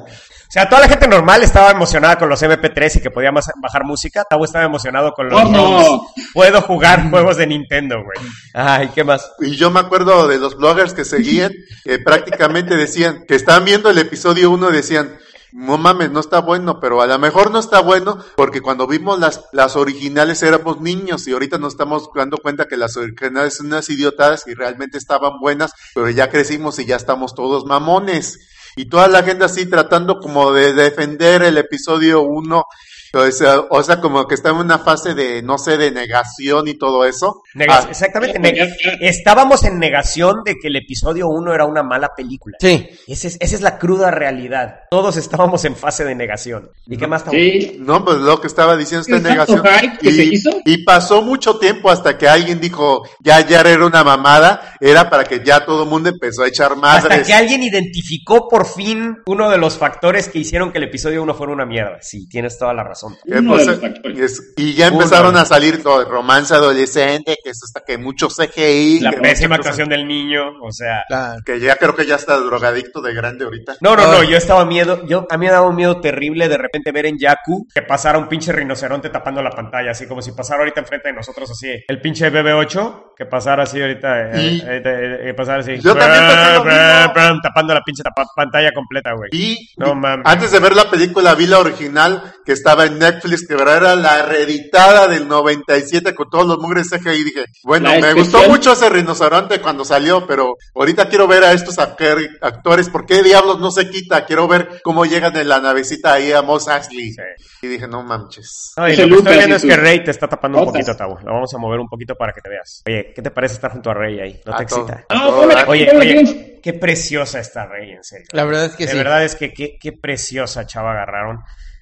O 0.50 0.52
sea, 0.52 0.68
toda 0.68 0.80
la 0.80 0.88
gente 0.88 1.06
normal 1.06 1.44
estaba 1.44 1.70
emocionada 1.70 2.18
con 2.18 2.28
los 2.28 2.42
MP3 2.42 2.96
y 2.96 3.00
que 3.00 3.12
podía 3.12 3.30
bajar 3.30 3.84
música. 3.84 4.24
Tavo 4.24 4.44
estaba 4.44 4.64
emocionado 4.64 5.12
con 5.12 5.28
los 5.28 5.40
Oh. 5.44 6.12
Puedo 6.34 6.60
jugar 6.62 7.08
juegos 7.10 7.36
de 7.36 7.46
Nintendo, 7.46 8.02
güey. 8.02 8.18
Ay, 8.52 8.90
¿qué 8.92 9.04
más? 9.04 9.30
Y 9.38 9.54
yo 9.54 9.70
me 9.70 9.78
acuerdo 9.78 10.26
de 10.26 10.38
los 10.38 10.56
bloggers 10.56 10.92
que 10.92 11.04
seguían, 11.04 11.52
que 11.84 11.98
prácticamente 12.04 12.76
decían, 12.76 13.26
que 13.28 13.36
estaban 13.36 13.64
viendo 13.64 13.90
el 13.90 13.98
episodio 13.98 14.50
1, 14.50 14.72
decían, 14.72 15.18
no 15.52 15.78
mames, 15.78 16.10
no 16.10 16.18
está 16.18 16.40
bueno, 16.40 16.80
pero 16.80 17.00
a 17.00 17.06
lo 17.06 17.18
mejor 17.20 17.52
no 17.52 17.60
está 17.60 17.80
bueno 17.80 18.18
porque 18.36 18.60
cuando 18.60 18.88
vimos 18.88 19.20
las, 19.20 19.44
las 19.52 19.76
originales 19.76 20.42
éramos 20.42 20.80
niños 20.80 21.28
y 21.28 21.32
ahorita 21.32 21.58
nos 21.58 21.74
estamos 21.74 22.10
dando 22.12 22.38
cuenta 22.38 22.66
que 22.66 22.76
las 22.76 22.96
originales 22.96 23.56
son 23.56 23.66
unas 23.66 23.88
idiotadas 23.88 24.48
y 24.48 24.54
realmente 24.54 24.98
estaban 24.98 25.38
buenas, 25.38 25.72
pero 25.94 26.10
ya 26.10 26.28
crecimos 26.28 26.80
y 26.80 26.86
ya 26.86 26.96
estamos 26.96 27.36
todos 27.36 27.66
mamones. 27.66 28.49
Y 28.76 28.86
toda 28.86 29.08
la 29.08 29.22
gente 29.22 29.44
así 29.44 29.68
tratando 29.68 30.18
como 30.18 30.52
de 30.52 30.72
defender 30.72 31.42
el 31.42 31.58
episodio 31.58 32.22
1, 32.22 32.64
o 33.14 33.30
sea, 33.30 33.60
o 33.70 33.82
sea, 33.82 34.00
como 34.00 34.26
que 34.26 34.34
está 34.34 34.50
en 34.50 34.56
una 34.56 34.78
fase 34.78 35.14
de, 35.14 35.42
no 35.42 35.58
sé, 35.58 35.76
de 35.76 35.90
negación 35.90 36.68
y 36.68 36.74
todo 36.74 37.04
eso. 37.04 37.42
Ah, 37.68 37.86
Exactamente. 37.88 38.38
neg-. 38.40 38.98
Estábamos 39.00 39.64
en 39.64 39.78
negación 39.78 40.42
de 40.44 40.56
que 40.56 40.68
el 40.68 40.76
episodio 40.76 41.28
1 41.28 41.54
era 41.54 41.64
una 41.64 41.82
mala 41.82 42.14
película. 42.16 42.56
Sí. 42.60 42.88
Esa 43.06 43.28
es, 43.28 43.36
esa 43.40 43.54
es 43.56 43.60
la 43.62 43.78
cruda 43.78 44.10
realidad. 44.10 44.80
Todos 44.90 45.16
estábamos 45.16 45.64
en 45.64 45.76
fase 45.76 46.04
de 46.04 46.14
negación. 46.14 46.70
¿Y 46.86 46.96
qué 46.96 47.06
más? 47.06 47.24
Sí. 47.30 47.76
No, 47.80 48.04
pues 48.04 48.18
lo 48.18 48.40
que 48.40 48.46
estaba 48.46 48.76
diciendo 48.76 49.02
está 49.02 49.16
en 49.16 49.22
¿Tanto 49.36 49.54
negación. 49.62 50.00
se 50.00 50.24
Y, 50.24 50.34
hizo? 50.34 50.50
y 50.64 50.84
pasó 50.84 51.22
mucho 51.22 51.58
tiempo 51.58 51.90
hasta 51.90 52.16
que 52.18 52.28
alguien 52.28 52.60
dijo, 52.60 53.02
ya, 53.20 53.46
ya 53.46 53.60
era 53.60 53.84
una 53.86 54.04
mamada, 54.04 54.74
era 54.80 55.08
para 55.10 55.24
que 55.24 55.42
ya 55.44 55.64
todo 55.64 55.84
el 55.84 55.88
mundo 55.90 56.08
empezó 56.10 56.42
a 56.42 56.48
echar 56.48 56.72
Hasta 56.72 56.80
madres. 56.80 57.26
que 57.26 57.34
alguien 57.34 57.62
identificó 57.62 58.48
por 58.48 58.66
fin 58.66 59.16
uno 59.26 59.50
de 59.50 59.58
los 59.58 59.78
factores 59.78 60.28
que 60.28 60.38
hicieron 60.38 60.72
que 60.72 60.78
el 60.78 60.84
episodio 60.84 61.22
1 61.22 61.34
fuera 61.34 61.52
una 61.52 61.66
mierda. 61.66 61.98
Sí, 62.00 62.28
tienes 62.28 62.58
toda 62.58 62.74
la 62.74 62.84
razón. 62.84 62.99
Que, 63.24 63.38
Uno 63.38 63.52
pues, 63.54 63.66
de 63.66 63.72
los 63.72 63.80
factores. 63.80 64.18
es- 64.18 64.52
y 64.56 64.74
ya 64.74 64.88
Uno. 64.88 64.96
empezaron 65.02 65.36
a 65.36 65.44
salir 65.44 65.82
todo 65.82 66.04
romance 66.04 66.54
adolescente, 66.54 67.36
que 67.42 67.50
es 67.50 67.60
hasta 67.62 67.80
que 67.84 67.98
mucho 67.98 68.28
CGI. 68.28 69.00
La 69.00 69.10
que 69.12 69.18
pésima 69.18 69.56
actuación 69.56 69.88
del 69.88 70.06
niño, 70.06 70.42
o 70.62 70.70
sea... 70.72 71.04
Claro. 71.08 71.40
Que 71.44 71.60
ya 71.60 71.76
creo 71.76 71.94
que 71.94 72.06
ya 72.06 72.16
está 72.16 72.36
drogadicto 72.38 73.00
de 73.00 73.14
grande 73.14 73.44
ahorita. 73.44 73.76
No, 73.80 73.96
no, 73.96 74.06
no, 74.06 74.18
Ay. 74.20 74.28
yo 74.30 74.36
estaba 74.36 74.64
miedo, 74.64 75.06
yo 75.06 75.26
a 75.30 75.36
mí 75.38 75.46
me 75.46 75.52
daba 75.52 75.66
un 75.66 75.76
miedo 75.76 76.00
terrible 76.00 76.48
de 76.48 76.58
repente 76.58 76.92
ver 76.92 77.06
en 77.06 77.18
Yaku 77.18 77.66
que 77.74 77.82
pasara 77.82 78.18
un 78.18 78.28
pinche 78.28 78.52
rinoceronte 78.52 79.08
tapando 79.10 79.42
la 79.42 79.50
pantalla, 79.50 79.90
así 79.92 80.06
como 80.06 80.22
si 80.22 80.32
pasara 80.32 80.60
ahorita 80.60 80.80
enfrente 80.80 81.08
de 81.08 81.14
nosotros 81.14 81.50
así, 81.50 81.68
el 81.88 82.00
pinche 82.00 82.30
BB8 82.30 83.14
que 83.16 83.26
pasara 83.26 83.64
así 83.64 83.80
ahorita, 83.80 84.30
eh, 84.32 84.42
Y- 84.42 84.60
eh, 84.60 84.82
eh, 84.84 85.18
eh, 85.30 85.34
pasara 85.34 85.60
así, 85.60 85.78
Yo 85.80 85.94
también 85.94 86.22
pensé 86.26 86.54
lo 86.54 86.64
mismo. 86.64 87.40
tapando 87.42 87.74
la 87.74 87.82
pinche 87.82 88.02
tapa- 88.02 88.26
pantalla 88.34 88.72
completa, 88.72 89.12
güey. 89.12 89.28
Y 89.32 89.70
No 89.76 89.88
y 89.92 90.20
antes 90.24 90.50
de 90.50 90.58
ver 90.58 90.74
la 90.74 90.90
película 90.90 91.34
vi 91.34 91.46
la 91.46 91.58
original 91.58 92.32
que 92.44 92.52
estaba 92.52 92.86
en 92.86 92.89
Netflix, 92.98 93.46
que 93.46 93.54
verdad 93.54 93.76
era 93.78 93.96
la 93.96 94.22
reeditada 94.26 95.08
del 95.08 95.28
97 95.28 96.14
con 96.14 96.28
todos 96.30 96.46
los 96.46 96.58
mugres 96.58 96.88
CGI. 96.90 97.24
Dije, 97.24 97.44
bueno, 97.64 97.86
La 97.88 97.92
me 97.92 98.08
especial. 98.08 98.16
gustó 98.24 98.48
mucho 98.50 98.72
ese 98.72 98.88
rinoceronte 98.88 99.60
cuando 99.60 99.84
salió, 99.84 100.26
pero 100.26 100.56
ahorita 100.74 101.08
quiero 101.08 101.26
ver 101.26 101.44
a 101.44 101.52
estos 101.52 101.78
actor- 101.78 102.28
actores, 102.40 102.88
¿por 102.88 103.06
qué 103.06 103.22
diablos 103.22 103.60
no 103.60 103.70
se 103.70 103.88
quita? 103.90 104.24
Quiero 104.26 104.48
ver 104.48 104.80
cómo 104.82 105.04
llegan 105.04 105.36
en 105.36 105.48
la 105.48 105.60
navecita 105.60 106.14
ahí 106.14 106.32
a 106.32 106.42
Moss 106.42 106.68
Ashley. 106.68 107.14
Y 107.62 107.66
dije, 107.66 107.86
no 107.86 108.02
manches. 108.02 108.72
No, 108.76 108.88
y 108.88 108.96
lo 108.96 109.06
que 109.08 109.14
estoy 109.16 109.36
viendo 109.36 109.56
es 109.56 109.62
que 109.62 109.76
Rey 109.76 110.02
te 110.04 110.10
está 110.10 110.28
tapando 110.28 110.58
un 110.58 110.64
poquito, 110.66 110.96
Tabo. 110.96 111.18
Lo 111.24 111.32
vamos 111.32 111.52
a 111.54 111.58
mover 111.58 111.78
un 111.80 111.88
poquito 111.88 112.14
para 112.14 112.32
que 112.32 112.40
te 112.40 112.48
veas. 112.48 112.82
Oye, 112.86 113.12
¿qué 113.14 113.22
te 113.22 113.30
parece 113.30 113.54
estar 113.54 113.70
junto 113.72 113.90
a 113.90 113.94
Rey 113.94 114.18
ahí? 114.20 114.40
¿No 114.46 114.56
te 114.56 114.62
A 114.62 114.66
todo. 114.66 114.80
excita? 114.88 115.04
No, 115.14 115.28
todo 115.30 115.46
dar. 115.48 115.68
Oye, 115.68 115.90
oye, 115.96 116.60
qué 116.62 116.72
preciosa 116.72 117.38
está 117.40 117.66
Rey, 117.66 117.90
en 117.90 118.02
serio. 118.04 118.26
La 118.32 118.44
verdad 118.44 118.64
es 118.66 118.76
que 118.76 118.86
de 118.86 118.92
sí. 118.92 118.96
verdad 118.98 119.24
es 119.24 119.34
que 119.34 119.52
qué, 119.52 119.76
qué 119.80 119.92
preciosa 119.92 120.66
chava 120.66 120.92
agarraron. 120.92 121.40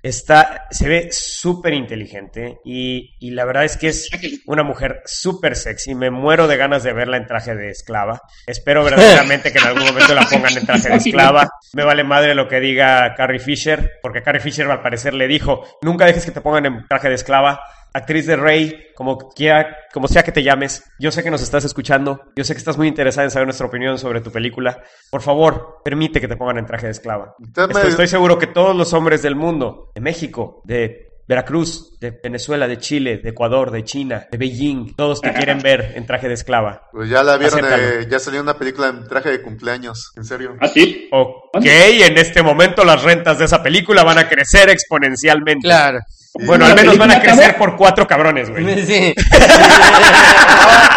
Está, 0.09 0.67
se 0.71 0.89
ve 0.89 1.09
súper 1.13 1.75
inteligente 1.75 2.61
y, 2.65 3.15
y 3.21 3.33
la 3.33 3.45
verdad 3.45 3.65
es 3.65 3.77
que 3.77 3.89
es 3.89 4.09
una 4.47 4.63
mujer 4.63 5.03
súper 5.05 5.55
sexy. 5.55 5.95
Me 5.95 6.11
muero 6.11 6.49
de 6.49 6.57
ganas 6.57 6.83
de 6.83 6.95
verla 6.95 7.19
en 7.19 7.27
traje 7.27 7.55
de 7.55 7.69
esclava. 7.69 8.23
Espero 8.47 8.83
verdaderamente 8.83 9.53
que 9.53 9.59
en 9.59 9.67
algún 9.67 9.85
momento 9.85 10.15
la 10.15 10.23
pongan 10.23 10.57
en 10.57 10.65
traje 10.65 10.89
de 10.89 10.97
esclava. 10.97 11.51
Me 11.75 11.85
vale 11.85 12.05
madre 12.05 12.35
lo 12.35 12.49
que 12.49 12.59
diga 12.59 13.15
Carrie 13.17 13.39
Fisher, 13.39 13.99
porque 14.01 14.23
Carrie 14.23 14.41
Fisher 14.41 14.71
al 14.71 14.81
parecer 14.81 15.13
le 15.13 15.29
dijo, 15.29 15.63
nunca 15.83 16.07
dejes 16.07 16.25
que 16.25 16.33
te 16.33 16.41
pongan 16.41 16.65
en 16.65 16.87
traje 16.89 17.11
de 17.11 17.15
esclava. 17.15 17.61
Actriz 17.93 18.27
de 18.27 18.37
Rey, 18.37 18.87
como 18.95 19.17
quiera, 19.31 19.77
como 19.93 20.09
sea 20.09 20.23
que 20.23 20.33
te 20.33 20.43
llames, 20.43 20.85
yo 20.99 21.11
sé 21.11 21.23
que 21.23 21.31
nos 21.31 21.43
estás 21.43 21.65
escuchando, 21.65 22.21
yo 22.37 22.45
sé 22.45 22.55
que 22.55 22.59
estás 22.59 22.77
muy 22.77 22.89
interesada 22.89 23.25
en 23.25 23.31
saber 23.31 23.47
nuestra 23.47 23.67
opinión 23.67 23.99
sobre 23.99 24.21
tu 24.21 24.31
película. 24.31 24.83
Por 25.11 25.23
favor, 25.23 25.81
permite 25.85 26.21
que 26.21 26.29
te 26.29 26.37
pongan 26.37 26.59
en 26.59 26.67
traje 26.67 26.87
de 26.87 26.93
esclava. 26.93 27.35
Estoy, 27.43 27.89
estoy 27.91 28.09
seguro 28.09 28.39
que 28.39 28.47
todos 28.47 28.77
los 28.77 28.93
hombres 28.93 29.23
del 29.23 29.37
mundo, 29.37 29.91
de 29.95 30.01
México, 30.01 30.63
de 30.65 31.09
Veracruz, 31.29 31.99
de 32.01 32.19
Venezuela, 32.23 32.67
de 32.67 32.79
Chile, 32.79 33.19
de 33.23 33.29
Ecuador, 33.29 33.71
de 33.71 33.85
China, 33.85 34.27
de 34.31 34.39
Beijing, 34.39 34.97
todos 34.97 35.21
te 35.21 35.31
quieren 35.35 35.59
ver 35.59 35.93
en 35.95 36.07
traje 36.07 36.27
de 36.27 36.33
esclava. 36.33 36.89
Pues 36.91 37.11
ya 37.11 37.23
la 37.23 37.37
vieron, 37.37 37.61
eh, 37.65 38.07
ya 38.09 38.19
salió 38.19 38.41
una 38.41 38.57
película 38.57 38.89
en 38.89 39.07
traje 39.07 39.31
de 39.31 39.43
cumpleaños, 39.43 40.13
en 40.17 40.25
serio. 40.25 40.57
¿Ah, 40.59 40.69
sí? 40.69 41.07
Ok, 41.13 41.67
en 41.67 42.17
este 42.17 42.43
momento 42.43 42.83
las 42.83 43.03
rentas 43.03 43.39
de 43.39 43.45
esa 43.45 43.63
película 43.63 44.05
van 44.05 44.17
a 44.17 44.27
crecer 44.27 44.71
exponencialmente. 44.71 45.69
Claro. 45.69 45.99
Bueno, 46.47 46.65
¿La 46.65 46.71
al 46.73 46.77
menos 46.77 46.99
van 46.99 47.11
a 47.11 47.21
crecer 47.21 47.57
por 47.57 47.77
cuatro 47.77 48.07
cabrones, 48.07 48.51
güey. 48.51 48.87
Sí. 48.87 49.15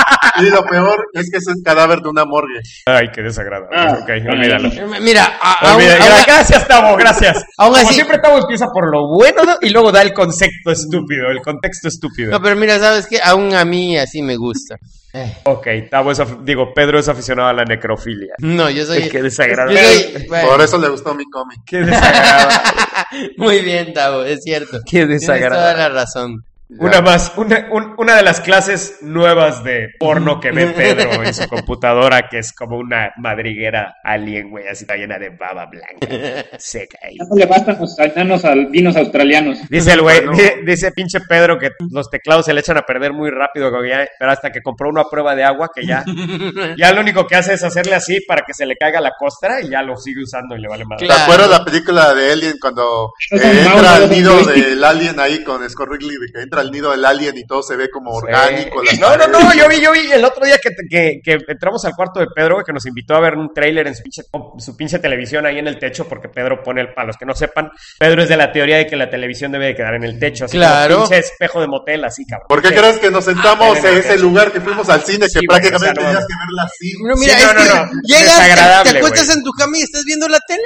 Y 0.40 0.50
lo 0.50 0.64
peor 0.66 1.06
es 1.14 1.30
que 1.32 1.38
es 1.38 1.48
el 1.48 1.56
cadáver 1.64 2.00
de 2.00 2.10
una 2.10 2.26
morgue. 2.26 2.60
Ay, 2.86 3.08
qué 3.14 3.22
desagradable. 3.22 3.70
Ah, 3.76 3.98
ok, 4.02 4.10
olvídalo. 4.32 4.70
Mira, 5.02 5.38
a- 5.42 5.72
aún- 5.72 5.82
Olvida- 5.82 5.98
aún- 5.98 6.24
gracias, 6.26 6.68
Tavo, 6.68 6.96
gracias. 6.96 7.44
Aún 7.58 7.74
Como 7.74 7.86
así- 7.86 7.94
siempre, 7.96 8.18
Tavo 8.20 8.38
empieza 8.40 8.68
por 8.74 8.92
lo 8.92 9.08
bueno 9.08 9.44
¿no? 9.44 9.56
y 9.62 9.70
luego 9.70 9.92
da 9.92 10.02
el 10.02 10.14
concepto 10.14 10.72
estúpido, 10.72 11.30
el 11.30 11.42
contexto 11.42 11.88
estúpido. 11.88 12.32
No, 12.32 12.42
pero 12.42 12.56
mira, 12.56 12.80
¿sabes 12.80 13.08
qué? 13.08 13.20
Aún 13.24 13.54
a 13.54 13.66
mí 13.66 13.98
así 13.98 14.22
me 14.22 14.36
gusta. 14.38 14.76
Eh, 15.14 15.38
Ok, 15.44 15.68
Tavo 15.90 16.12
es, 16.14 16.20
af- 16.22 16.42
digo, 16.44 16.74
Pedro 16.74 16.98
es 16.98 17.10
aficionado 17.10 17.50
a 17.50 17.54
la 17.54 17.66
necrofilia. 17.66 18.34
No, 18.40 18.70
yo 18.70 18.86
soy... 18.86 19.10
Qué 19.10 19.22
desagradable. 19.22 19.82
yo 19.82 20.18
soy- 20.20 20.28
bueno, 20.28 20.48
Por 20.50 20.62
eso 20.62 20.78
le 20.78 20.88
gustó 20.88 21.14
mi 21.14 21.30
cómic. 21.30 21.60
Qué 21.66 21.80
desagradable. 21.82 22.56
Muy 23.38 23.60
bien, 23.60 23.94
Tavo, 23.94 24.24
es 24.24 24.42
cierto. 24.44 24.78
Qué 24.86 25.00
Tienes 25.06 25.22
desagradable. 25.22 25.58
toda 25.58 25.74
la 25.74 25.90
razón. 25.90 26.46
Una 26.80 27.02
más, 27.02 27.34
una, 27.38 27.68
un- 27.72 27.96
una 27.98 28.16
de 28.16 28.24
las 28.24 28.40
clases 28.40 29.00
nuevas 29.02 29.64
de 29.64 29.90
porno 30.00 30.40
que 30.40 30.52
ve 30.52 30.68
Pedro 30.76 31.24
en 31.24 31.34
su 31.34 31.48
computadora, 31.50 32.30
que 32.30 32.40
es 32.40 32.54
como 32.54 32.78
una 32.78 33.12
madriguera 33.18 33.96
alien, 34.04 34.50
güey, 34.50 34.68
así 34.68 34.84
está 34.86 34.96
llena 34.96 35.20
de 35.20 35.30
baba 35.32 35.66
blanca, 35.66 36.08
seca 36.58 36.98
ahí. 37.04 37.18
Ya 37.20 37.26
no 37.30 37.36
le 37.36 37.46
bastan 37.46 37.78
los 37.80 38.00
enanos 38.00 38.46
albinos 38.46 38.96
australianos. 38.96 39.58
Dice 39.70 39.94
el 39.94 40.02
güey, 40.02 40.22
dice 40.66 40.92
pinche 40.94 41.20
Pedro 41.28 41.60
que 41.60 41.72
los 41.92 42.10
teclados 42.10 42.46
se 42.46 42.54
le 42.54 42.62
echan 42.62 42.78
a 42.78 42.84
perder 42.84 43.12
muy 43.14 43.30
rápido, 43.30 43.70
ya- 43.86 44.08
pero 44.18 44.32
hasta 44.32 44.52
que 44.52 44.62
compró 44.62 44.90
una 44.90 45.04
prueba 45.04 45.36
de 45.36 45.44
agua 45.44 45.70
que 45.76 45.86
ya, 45.86 46.04
ya 46.78 46.94
lo 46.94 47.02
único 47.02 47.28
que 47.28 47.36
hace 47.36 47.54
es 47.54 47.64
hacerle 47.64 47.96
así 47.96 48.22
para 48.22 48.44
que 48.46 48.54
se 48.54 48.66
le 48.66 48.76
caiga 48.78 49.02
la 49.02 49.12
costra 49.20 49.62
y 49.62 49.70
ya 49.70 49.82
lo 49.82 49.98
sigue 49.98 50.24
usando 50.24 50.56
y 50.56 50.62
le 50.62 50.68
vale 50.70 50.86
madre. 50.86 51.06
¿Te 51.08 51.14
acuerdas 51.14 51.50
la 51.50 51.66
película 51.66 52.14
de 52.14 52.32
Alien 52.32 52.56
cuando 52.62 53.12
eh, 53.32 53.66
entra 53.66 53.96
al 53.96 54.04
esos 54.04 54.10
nido 54.18 54.36
del 54.46 54.84
alien 54.84 55.20
ahí 55.20 55.44
con 55.44 55.68
Scott 55.70 55.90
que 56.00 56.42
entra 56.42 56.61
al 56.62 56.72
nido 56.72 56.92
del 56.92 57.04
alien 57.06 57.38
y 57.38 57.46
todo 57.46 57.62
se 57.62 57.76
ve 57.76 57.90
como 57.90 58.12
orgánico? 58.12 58.82
No, 59.00 59.18
no, 59.18 59.28
no, 59.28 59.54
yo 59.54 59.68
vi, 59.68 59.82
yo 59.82 59.92
vi 59.92 60.12
el 60.12 60.24
otro 60.24 60.46
día 60.46 60.58
que, 60.58 60.70
que, 60.90 61.20
que 61.24 61.38
entramos 61.48 61.84
al 61.86 61.94
cuarto 61.96 62.20
de 62.20 62.28
Pedro, 62.34 62.64
que 62.64 62.72
nos 62.74 62.86
invitó 62.86 63.16
a 63.16 63.20
ver 63.20 63.36
un 63.36 63.54
tráiler 63.54 63.88
en 63.88 63.96
su 63.96 64.04
pinche, 64.04 64.24
su 64.58 64.78
pinche 64.78 65.00
televisión 65.00 65.46
ahí 65.46 65.60
en 65.60 65.68
el 65.68 65.78
techo, 65.80 66.08
porque 66.08 66.30
Pedro 66.30 66.64
pone 66.64 66.82
el, 66.82 66.94
para 66.94 67.08
los 67.08 67.18
que 67.18 67.26
no 67.26 67.34
sepan, 67.36 67.70
Pedro 68.00 68.24
es 68.24 68.30
de 68.30 68.38
la 68.38 68.52
teoría 68.52 68.78
de 68.78 68.88
que 68.88 68.96
la 68.96 69.10
televisión 69.10 69.52
debe 69.52 69.66
de 69.68 69.76
quedar 69.76 69.96
en 69.96 70.04
el 70.04 70.18
techo, 70.20 70.46
así 70.46 70.58
Claro. 70.58 70.96
como 70.96 71.10
pinche 71.10 71.26
espejo 71.28 71.62
de 71.62 71.68
motel, 71.68 72.06
así, 72.06 72.26
cabrón. 72.26 72.48
¿Por 72.48 72.62
qué 72.62 72.70
Pinche- 72.70 72.80
crees 72.80 73.00
que 73.00 73.12
nos 73.12 73.26
sentamos 73.26 73.78
Ah, 73.84 73.90
en 73.90 73.98
ese 73.98 74.18
lugar 74.20 74.52
que 74.52 74.62
fuimos 74.62 74.88
al 74.90 75.02
cine, 75.04 75.28
Sí, 75.28 75.40
que 75.40 75.48
prácticamente 75.48 76.00
o 76.00 76.04
sea, 76.04 76.04
no 76.04 76.10
tenías 76.10 76.28
que 76.28 76.34
verla 76.46 76.64
así? 76.64 76.94
No, 77.04 77.16
mira, 77.16 77.34
Sí, 77.34 77.44
no, 77.44 77.62
es 77.62 77.70
no, 77.70 77.76
no. 77.86 77.92
llegas, 78.04 78.84
te- 78.84 78.98
acuestas 78.98 79.36
en 79.36 79.44
tu 79.44 79.52
cama 79.52 79.78
y 79.78 79.82
estás 79.82 80.04
viendo 80.06 80.28
la 80.28 80.40
tele. 80.48 80.62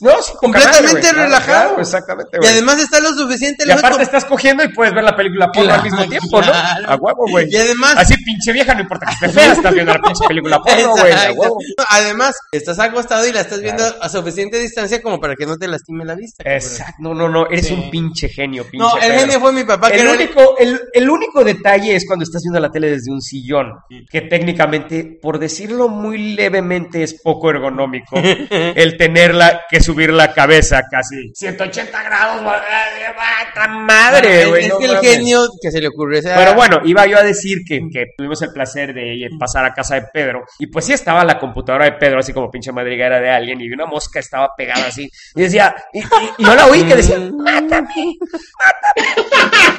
No, 0.00 0.12
Completamente 0.38 1.12
relajado. 1.12 1.68
claro, 1.68 1.80
exactamente, 1.80 2.38
Y 2.42 2.46
además 2.46 2.78
está 2.80 3.00
lo 3.00 3.08
suficiente 3.12 3.64
Y 3.66 3.70
aparte 3.70 4.02
estás 4.02 4.24
cogiendo 4.24 4.64
y 4.64 4.68
puedes 4.68 4.94
ver 4.94 5.04
la 5.04 5.14
película 5.16 5.25
porno 5.52 5.74
al 5.74 5.82
mismo 5.82 6.04
tiempo, 6.08 6.40
¿no? 6.40 6.52
A 6.52 6.96
huevo, 6.96 7.24
güey. 7.30 7.46
Y 7.50 7.56
además- 7.56 7.94
Así 7.96 8.16
pinche 8.24 8.52
vieja, 8.52 8.74
no 8.74 8.80
importa 8.82 9.06
que 9.06 9.12
esté 9.26 9.28
fea, 9.40 9.52
estás 9.52 9.72
viendo 9.74 9.92
la 9.92 10.00
pinche 10.00 10.24
película 10.26 10.58
porno, 10.60 10.90
güey. 10.92 11.12
A 11.12 11.32
huevo. 11.32 11.58
Además, 11.90 12.36
estás 12.52 12.78
acostado 12.78 13.26
y 13.26 13.32
la 13.32 13.40
estás 13.40 13.60
viendo 13.60 13.84
a 14.00 14.08
suficiente 14.08 14.58
distancia 14.58 15.00
como 15.02 15.20
para 15.20 15.34
que 15.36 15.46
no 15.46 15.56
te 15.56 15.68
lastime 15.68 16.04
la 16.04 16.14
vista. 16.14 16.42
Exacto. 16.46 16.94
No, 17.00 17.14
no, 17.14 17.28
no. 17.28 17.46
Eres 17.48 17.66
Sí. 17.68 17.74
un 17.74 17.90
pinche 17.90 18.28
genio, 18.28 18.64
pinche 18.64 18.78
No, 18.78 18.94
el 18.96 19.00
Pedro. 19.02 19.18
genio 19.20 19.40
fue 19.40 19.52
mi 19.52 19.64
papá. 19.64 19.90
que 19.90 19.96
El 19.96 20.02
era- 20.06 20.12
único, 20.12 20.56
el, 20.58 20.80
el 20.92 21.10
único 21.10 21.44
detalle 21.44 21.94
es 21.96 22.06
cuando 22.06 22.24
estás 22.24 22.42
viendo 22.42 22.60
la 22.60 22.70
tele 22.70 22.90
desde 22.90 23.10
un 23.12 23.20
sillón, 23.22 23.72
que 24.10 24.20
técnicamente, 24.22 25.18
por 25.20 25.38
decirlo 25.38 25.88
muy 25.88 26.34
levemente, 26.34 27.02
es 27.02 27.14
poco 27.22 27.50
ergonómico 27.50 28.16
el 28.50 28.96
tenerla 28.96 29.62
que 29.68 29.80
subir 29.80 30.12
la 30.12 30.32
cabeza 30.32 30.82
casi 30.90 31.32
180 31.34 32.02
grados. 32.02 32.42
¡Mata 32.42 33.68
madre, 33.68 34.46
güey! 34.46 34.64
es 34.64 34.68
no 34.70 34.78
que 34.78 34.84
el 34.86 34.94
mames. 34.94 35.15
Genio 35.18 35.48
que 35.60 35.70
se 35.70 35.80
le 35.80 35.88
ocurrió 35.88 36.18
ese 36.18 36.32
Pero 36.34 36.54
bueno, 36.54 36.80
iba 36.84 37.06
yo 37.06 37.18
a 37.18 37.22
decir 37.22 37.58
que, 37.66 37.80
que 37.92 38.06
tuvimos 38.16 38.40
el 38.42 38.50
placer 38.52 38.92
de 38.94 39.28
pasar 39.38 39.64
a 39.64 39.72
casa 39.74 39.94
de 39.96 40.02
Pedro 40.12 40.44
y 40.58 40.66
pues 40.68 40.84
sí 40.84 40.92
estaba 40.92 41.24
la 41.24 41.38
computadora 41.38 41.84
de 41.86 41.92
Pedro 41.92 42.18
así 42.20 42.32
como 42.32 42.50
pinche 42.50 42.72
madriguera 42.72 43.20
de 43.20 43.30
alguien 43.30 43.60
y 43.60 43.68
una 43.70 43.86
mosca 43.86 44.18
estaba 44.20 44.50
pegada 44.56 44.86
así 44.86 45.10
y 45.34 45.40
decía, 45.42 45.74
y, 45.92 46.00
y- 46.00 46.04
y 46.38 46.42
no 46.44 46.54
la 46.54 46.66
oí 46.66 46.82
que 46.84 46.96
decía, 46.96 47.18
mátame, 47.18 48.16
mátame. 48.58 49.08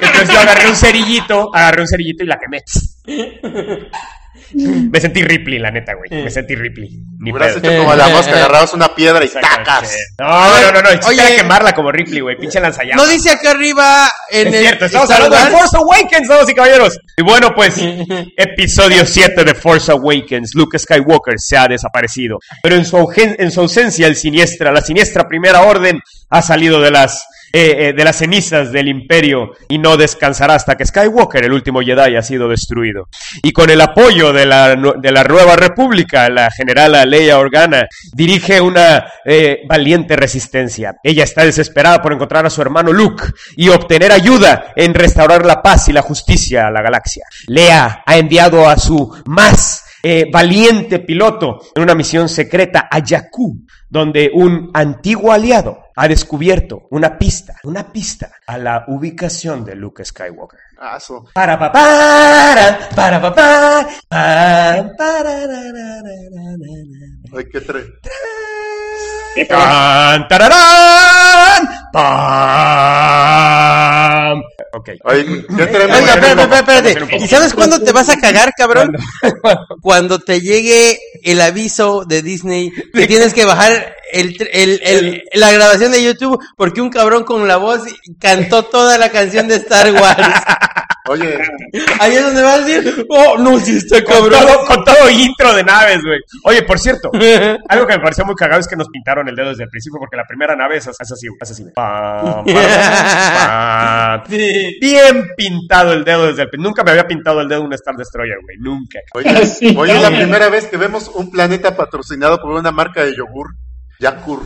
Entonces 0.00 0.30
yo 0.34 0.40
agarré 0.40 0.68
un 0.68 0.76
cerillito, 0.76 1.50
agarré 1.54 1.80
un 1.82 1.88
cerillito 1.88 2.24
y 2.24 2.26
la 2.26 2.38
quemé. 2.38 2.62
Me 4.54 5.00
sentí 5.00 5.22
Ripley, 5.22 5.58
la 5.58 5.70
neta, 5.70 5.94
güey. 5.94 6.10
Me 6.22 6.30
sentí 6.30 6.54
Ripley. 6.54 6.90
Ni 7.18 7.32
Hubieras 7.32 7.56
pedo. 7.56 7.70
hecho 7.72 7.82
como 7.82 7.94
la 7.94 8.08
mosca, 8.08 8.32
agarrabas 8.32 8.72
una 8.74 8.94
piedra 8.94 9.24
y 9.24 9.28
tacas. 9.28 9.96
No, 10.18 10.60
no, 10.60 10.72
no, 10.72 10.82
no. 10.82 10.88
Oye. 11.06 11.20
era 11.20 11.36
quemarla 11.36 11.72
como 11.74 11.90
Ripley, 11.90 12.20
güey. 12.20 12.36
Pinche 12.36 12.60
lanzallamas. 12.60 13.04
No 13.04 13.10
dice 13.10 13.30
acá 13.30 13.50
arriba 13.50 14.10
en 14.30 14.48
Es 14.48 14.54
el 14.54 14.60
cierto, 14.60 14.84
estamos 14.86 15.10
hablando 15.10 15.36
de? 15.36 15.50
Force 15.50 15.76
Awakens, 15.76 16.28
damas 16.28 16.48
y 16.48 16.54
caballeros. 16.54 16.98
Y 17.16 17.22
bueno, 17.22 17.54
pues, 17.54 17.76
episodio 18.36 19.04
7 19.04 19.44
de 19.44 19.54
Force 19.54 19.90
Awakens, 19.90 20.54
Luke 20.54 20.78
Skywalker 20.78 21.34
se 21.38 21.56
ha 21.56 21.68
desaparecido. 21.68 22.38
Pero 22.62 22.76
en 22.76 22.84
su, 22.84 23.12
en 23.16 23.50
su 23.50 23.60
ausencia, 23.60 24.06
el 24.06 24.16
siniestra, 24.16 24.72
la 24.72 24.82
siniestra 24.82 25.28
primera 25.28 25.62
orden 25.62 26.00
ha 26.30 26.42
salido 26.42 26.80
de 26.80 26.90
las, 26.90 27.26
eh, 27.50 27.88
eh, 27.88 27.92
de 27.94 28.04
las 28.04 28.16
cenizas 28.16 28.72
del 28.72 28.88
imperio 28.88 29.52
y 29.68 29.78
no 29.78 29.96
descansará 29.96 30.54
hasta 30.54 30.76
que 30.76 30.84
Skywalker, 30.84 31.44
el 31.44 31.52
último 31.52 31.80
Jedi, 31.80 32.14
ha 32.14 32.22
sido 32.22 32.46
destruido. 32.46 33.08
Y 33.42 33.52
con 33.52 33.70
el 33.70 33.80
apoyo 33.80 34.34
de 34.34 34.44
la, 34.44 34.76
de 34.76 35.12
la 35.12 35.24
nueva 35.24 35.56
república, 35.56 36.28
la 36.28 36.50
generala 36.50 37.06
Leia 37.06 37.38
Organa 37.38 37.86
dirige 38.12 38.60
una 38.60 39.06
eh, 39.24 39.60
valiente 39.66 40.14
resistencia. 40.14 40.96
Ella 41.02 41.24
está 41.24 41.44
desesperada 41.44 42.02
por 42.02 42.12
encontrar 42.12 42.44
a 42.44 42.50
su 42.50 42.60
hermano 42.60 42.92
Luke 42.92 43.24
y 43.56 43.70
obtener 43.70 44.12
ayuda 44.12 44.72
en 44.76 44.92
restaurar 44.92 45.46
la 45.46 45.62
paz 45.62 45.88
y 45.88 45.92
la 45.92 46.02
justicia 46.02 46.66
a 46.66 46.70
la 46.70 46.82
galaxia. 46.82 47.24
Leia 47.46 48.02
ha 48.04 48.16
enviado 48.18 48.68
a 48.68 48.76
su 48.76 49.22
más 49.24 49.84
valiente 50.32 51.00
piloto 51.00 51.58
en 51.74 51.82
una 51.82 51.94
misión 51.94 52.30
secreta 52.30 52.88
a 52.90 53.04
Jakku, 53.04 53.66
donde 53.90 54.30
un 54.32 54.70
antiguo 54.72 55.32
aliado 55.32 55.87
ha 56.00 56.06
descubierto 56.06 56.86
una 56.90 57.18
pista, 57.18 57.56
una 57.64 57.92
pista 57.92 58.30
a 58.46 58.56
la 58.56 58.84
ubicación 58.86 59.64
de 59.64 59.74
Luke 59.74 60.04
Skywalker. 60.04 60.60
Ah, 60.78 60.96
eso. 60.96 61.24
Para 61.34 61.58
pa 61.58 61.72
para 61.72 62.88
para 62.94 63.20
pa 63.20 63.34
pa 63.34 63.84
pa 64.08 64.92
para 64.96 65.22
ra, 65.24 65.46
ra, 65.46 65.72
ra, 65.74 65.98
ra, 66.30 66.54
ra. 66.54 66.70
Ay, 67.36 67.44
qué 67.50 67.60
tre... 67.60 67.82
Tan, 69.48 70.28
tararán, 70.28 71.68
pam. 71.92 73.18
Ok. 74.74 74.90
Ay, 75.04 75.44
qué 75.56 75.66
tremendo. 75.66 76.54
espérate. 76.54 77.16
¿Y 77.16 77.26
sabes 77.26 77.54
cuándo 77.54 77.82
te 77.82 77.90
vas 77.90 78.08
a 78.08 78.20
cagar, 78.20 78.52
cabrón? 78.56 78.96
Cuando 79.82 80.20
te 80.20 80.40
llegue 80.40 81.00
el 81.24 81.40
aviso 81.40 82.04
de 82.04 82.22
Disney 82.22 82.70
que 82.92 83.08
tienes 83.08 83.34
que 83.34 83.44
bajar 83.44 83.97
el, 84.12 84.36
el, 84.52 84.80
el- 84.84 85.22
la 85.34 85.52
grabación 85.52 85.92
de 85.92 86.02
YouTube 86.02 86.38
porque 86.56 86.80
un 86.80 86.90
cabrón 86.90 87.24
con 87.24 87.46
la 87.48 87.56
voz 87.56 87.82
cantó 88.20 88.64
toda 88.64 88.98
la 88.98 89.10
canción 89.10 89.48
de 89.48 89.56
Star 89.56 89.92
Wars. 89.92 90.18
Oye, 91.10 91.38
Ahí 92.00 92.16
es 92.16 92.22
donde 92.22 92.42
va 92.42 92.52
a 92.52 92.58
decir, 92.58 93.06
oh, 93.08 93.38
no, 93.38 93.58
si 93.58 93.78
está 93.78 94.04
Con 94.04 94.12
cabrón. 94.14 94.40
todo, 94.46 94.66
con 94.66 94.84
todo 94.84 95.08
intro 95.08 95.54
de 95.54 95.64
naves, 95.64 96.02
güey. 96.02 96.18
Oye, 96.44 96.62
por 96.64 96.78
cierto, 96.78 97.10
algo 97.70 97.86
que 97.86 97.94
me 97.96 98.00
pareció 98.02 98.26
muy 98.26 98.34
cagado 98.34 98.60
es 98.60 98.68
que 98.68 98.76
nos 98.76 98.88
pintaron 98.90 99.26
el 99.26 99.34
dedo 99.34 99.48
desde 99.48 99.62
el 99.64 99.70
principio, 99.70 99.98
porque 99.98 100.18
la 100.18 100.26
primera 100.26 100.54
nave 100.54 100.76
es, 100.76 100.86
es 100.86 101.00
así. 101.00 101.26
Es 101.40 101.50
así, 101.50 101.62
güey. 101.62 101.72
Pam, 101.72 102.44
pam, 102.44 102.44
pam. 102.44 104.22
Sí. 104.28 104.76
Bien 104.82 105.28
pintado 105.36 105.92
el 105.94 106.04
dedo 106.04 106.26
desde 106.26 106.42
el 106.42 106.48
principio. 106.50 106.68
Nunca 106.68 106.84
me 106.84 106.90
había 106.90 107.06
pintado 107.06 107.40
el 107.40 107.48
dedo 107.48 107.62
un 107.62 107.72
Star 107.72 107.96
Destroyer, 107.96 108.38
güey. 108.42 108.56
Nunca. 108.58 108.98
oye, 109.14 109.46
Sí, 109.46 109.74
hoy 109.78 109.90
es 109.90 110.02
la 110.02 110.08
primera 110.10 110.48
vez 110.50 110.66
que 110.66 110.76
vemos 110.76 111.08
un 111.14 111.30
planeta 111.30 111.74
patrocinado 111.74 112.38
por 112.38 112.50
una 112.50 112.70
marca 112.70 113.02
de 113.02 113.16
yogur. 113.16 113.54
Yakur. 113.98 114.42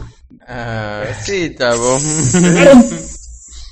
Ah, 0.46 1.04
sí, 1.24 1.50
Tabo. 1.50 1.98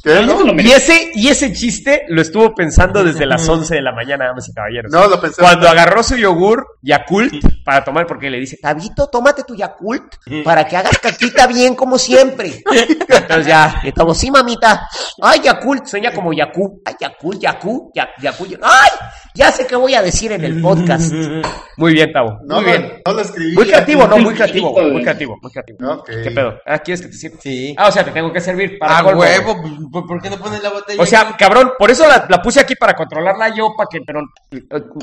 Y 0.05 0.71
ese, 0.73 1.11
y 1.15 1.29
ese 1.29 1.53
chiste 1.53 2.03
lo 2.09 2.23
estuvo 2.23 2.55
pensando 2.55 3.05
desde 3.05 3.27
las 3.27 3.47
11 3.49 3.75
de 3.75 3.83
la 3.83 3.93
mañana, 3.93 4.27
damas 4.27 4.49
y 4.49 4.53
caballeros. 4.55 4.91
No, 4.91 5.07
lo 5.09 5.21
pensé. 5.21 5.41
Cuando 5.43 5.69
agarró 5.69 6.03
su 6.03 6.17
yogur 6.17 6.67
Yakult 6.83 7.35
para 7.65 7.85
tomar, 7.85 8.07
porque 8.07 8.31
le 8.31 8.39
dice, 8.39 8.57
Tabito, 8.61 9.09
tómate 9.09 9.45
tu 9.45 9.55
Yakult 9.55 10.15
para 10.45 10.67
que 10.67 10.77
hagas 10.77 10.99
caquita 10.99 11.47
bien 11.47 11.75
como 11.75 11.99
siempre. 11.99 12.63
Entonces 13.09 13.47
ya, 13.47 13.81
estamos, 13.85 14.17
sí, 14.17 14.31
mamita. 14.31 14.89
Ay, 15.21 15.41
Yakult, 15.45 15.87
sueña 15.87 16.13
como 16.13 16.33
Yakú. 16.33 16.81
Ay, 16.85 16.95
Yakult, 17.01 17.41
Yakú, 17.41 17.93
Ya- 17.95 18.09
Yakult. 18.21 18.55
Ay, 18.63 18.91
ya 19.35 19.51
sé 19.53 19.67
qué 19.67 19.77
voy 19.77 19.95
a 19.95 20.03
decir 20.03 20.33
en 20.33 20.45
el 20.45 20.61
podcast. 20.63 21.13
Muy 21.77 21.93
bien, 21.95 22.13
Tavo. 22.13 22.39
No, 22.47 22.57
Muy 22.57 22.65
bien. 22.65 23.01
no 23.07 23.13
lo 23.13 23.21
escribí. 23.21 23.55
Muy 23.55 23.67
creativo, 23.67 24.07
no, 24.07 24.19
muy 24.19 24.35
creativo, 24.35 24.73
muy 24.91 25.03
creativo, 25.03 25.39
muy 25.41 25.51
creativo. 25.51 25.79
¿Qué 26.05 26.31
pedo? 26.31 26.55
Ah, 26.67 26.79
¿quieres 26.79 27.01
que 27.01 27.09
te 27.09 27.15
sirva? 27.15 27.39
Sí. 27.41 27.75
Ah, 27.79 27.89
o 27.89 27.93
sea, 27.93 28.05
te 28.05 28.11
tengo 28.11 28.31
que 28.33 28.41
servir 28.41 28.79
para 28.79 28.99
A 28.99 29.03
colmo, 29.03 29.19
güey. 29.19 29.31
huevo, 29.39 29.57
¿por, 29.91 30.07
por 30.07 30.21
qué 30.23 30.31
no 30.31 30.39
pones 30.39 30.63
la 30.63 30.71
botella? 30.71 31.03
O 31.03 31.07
sea, 31.07 31.37
cabrón, 31.39 31.73
por 31.79 31.91
eso 31.91 32.07
la, 32.09 32.27
la 32.29 32.41
puse 32.43 32.61
aquí 32.61 32.75
para 32.77 32.95
controlarla 32.95 33.55
yo, 33.55 33.75
para 33.77 33.89
que, 33.91 34.01
pero... 34.07 34.21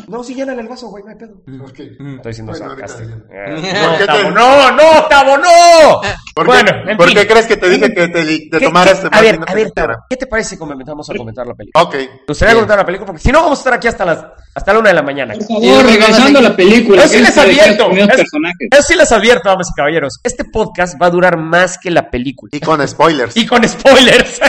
No, 0.08 0.24
sí, 0.24 0.34
llénale 0.36 0.62
el 0.62 0.68
vaso, 0.68 0.88
güey, 0.88 1.04
no 1.04 1.10
hay 1.12 1.16
pedo. 1.18 1.34
Ok. 1.64 1.80
Estoy 2.18 2.34
siendo 2.34 2.52
Bueno, 2.54 2.66
ahorita 2.68 2.88
sarcástico. 2.88 3.28
ya. 3.30 3.36
Eh, 3.36 3.74
¿Por 3.82 3.92
No, 3.92 3.98
qué 3.98 4.06
te- 4.06 4.32
no, 4.32 4.72
no, 4.72 5.06
Tavo, 5.08 5.38
no. 5.38 6.02
¿Por 6.36 6.46
qué, 6.46 6.52
bueno, 6.52 6.72
en 6.92 6.98
¿por 6.98 7.08
fin. 7.08 7.18
qué 7.18 7.28
crees 7.28 7.46
que 7.48 7.58
te 7.58 7.70
dije 7.70 7.94
que 7.94 8.08
te, 8.08 8.24
te 8.50 8.60
¿Qué- 8.60 8.66
tomaras 8.66 9.00
qué- 9.00 9.06
este 9.06 9.18
A 9.18 9.22
ver, 9.22 9.40
a 9.46 9.54
ver? 9.54 9.72
Tavo, 9.72 9.94
¿qué 10.10 10.16
te 10.18 10.28
parece 10.28 10.50
si 10.52 10.58
comenzamos 10.58 11.10
a 11.10 11.14
comentar 11.16 11.46
la 11.48 11.54
película? 11.54 11.84
Ok. 11.84 11.94
Me 11.96 12.08
gustaría 12.28 12.54
Bien. 12.54 12.56
comentar 12.66 12.78
la 12.78 12.86
película 12.86 13.06
porque 13.08 13.22
si 13.22 13.32
no 13.32 13.42
vamos 13.42 13.60
a 13.60 13.62
estar 13.62 13.74
aquí 13.74 13.88
hasta 13.88 14.06
las 14.06 14.26
hasta 14.54 14.74
la 14.74 14.80
una 14.80 14.90
de 14.90 14.96
la 14.96 15.04
mañana. 15.04 15.34
Por 15.36 15.44
favor, 15.48 15.86
regresando 15.86 16.40
a 16.40 16.42
la 16.42 16.56
película. 16.56 17.04
Eso 17.04 17.10
sí 17.10 17.18
¿qué 17.18 17.22
les 17.24 17.38
advierto. 17.38 17.90
Eso 17.92 18.84
sí 18.88 18.96
les 18.96 19.12
advierto, 19.12 19.50
damas 19.50 19.70
y 19.70 19.74
caballeros. 19.76 20.20
Este 20.24 20.46
podcast 20.46 21.00
va 21.02 21.08
a 21.08 21.10
durar 21.12 21.38
más 21.38 21.78
que 21.78 21.92
la 21.92 22.10
película. 22.10 22.50
Y 22.54 22.60
con 22.60 22.86
spoilers. 22.88 23.36
Y 23.38 23.46
con 23.46 23.68
spoilers. 23.68 24.40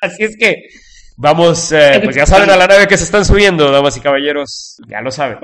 Así 0.06 0.24
es 0.24 0.36
que 0.36 0.68
vamos, 1.16 1.70
eh, 1.72 2.00
pues 2.02 2.16
ya 2.16 2.26
saben 2.26 2.50
a 2.50 2.56
la 2.56 2.66
nave 2.66 2.86
que 2.86 2.96
se 2.96 3.04
están 3.04 3.24
subiendo, 3.24 3.70
damas 3.70 3.96
y 3.96 4.00
caballeros. 4.00 4.76
Ya 4.88 5.00
lo 5.00 5.10
saben. 5.10 5.38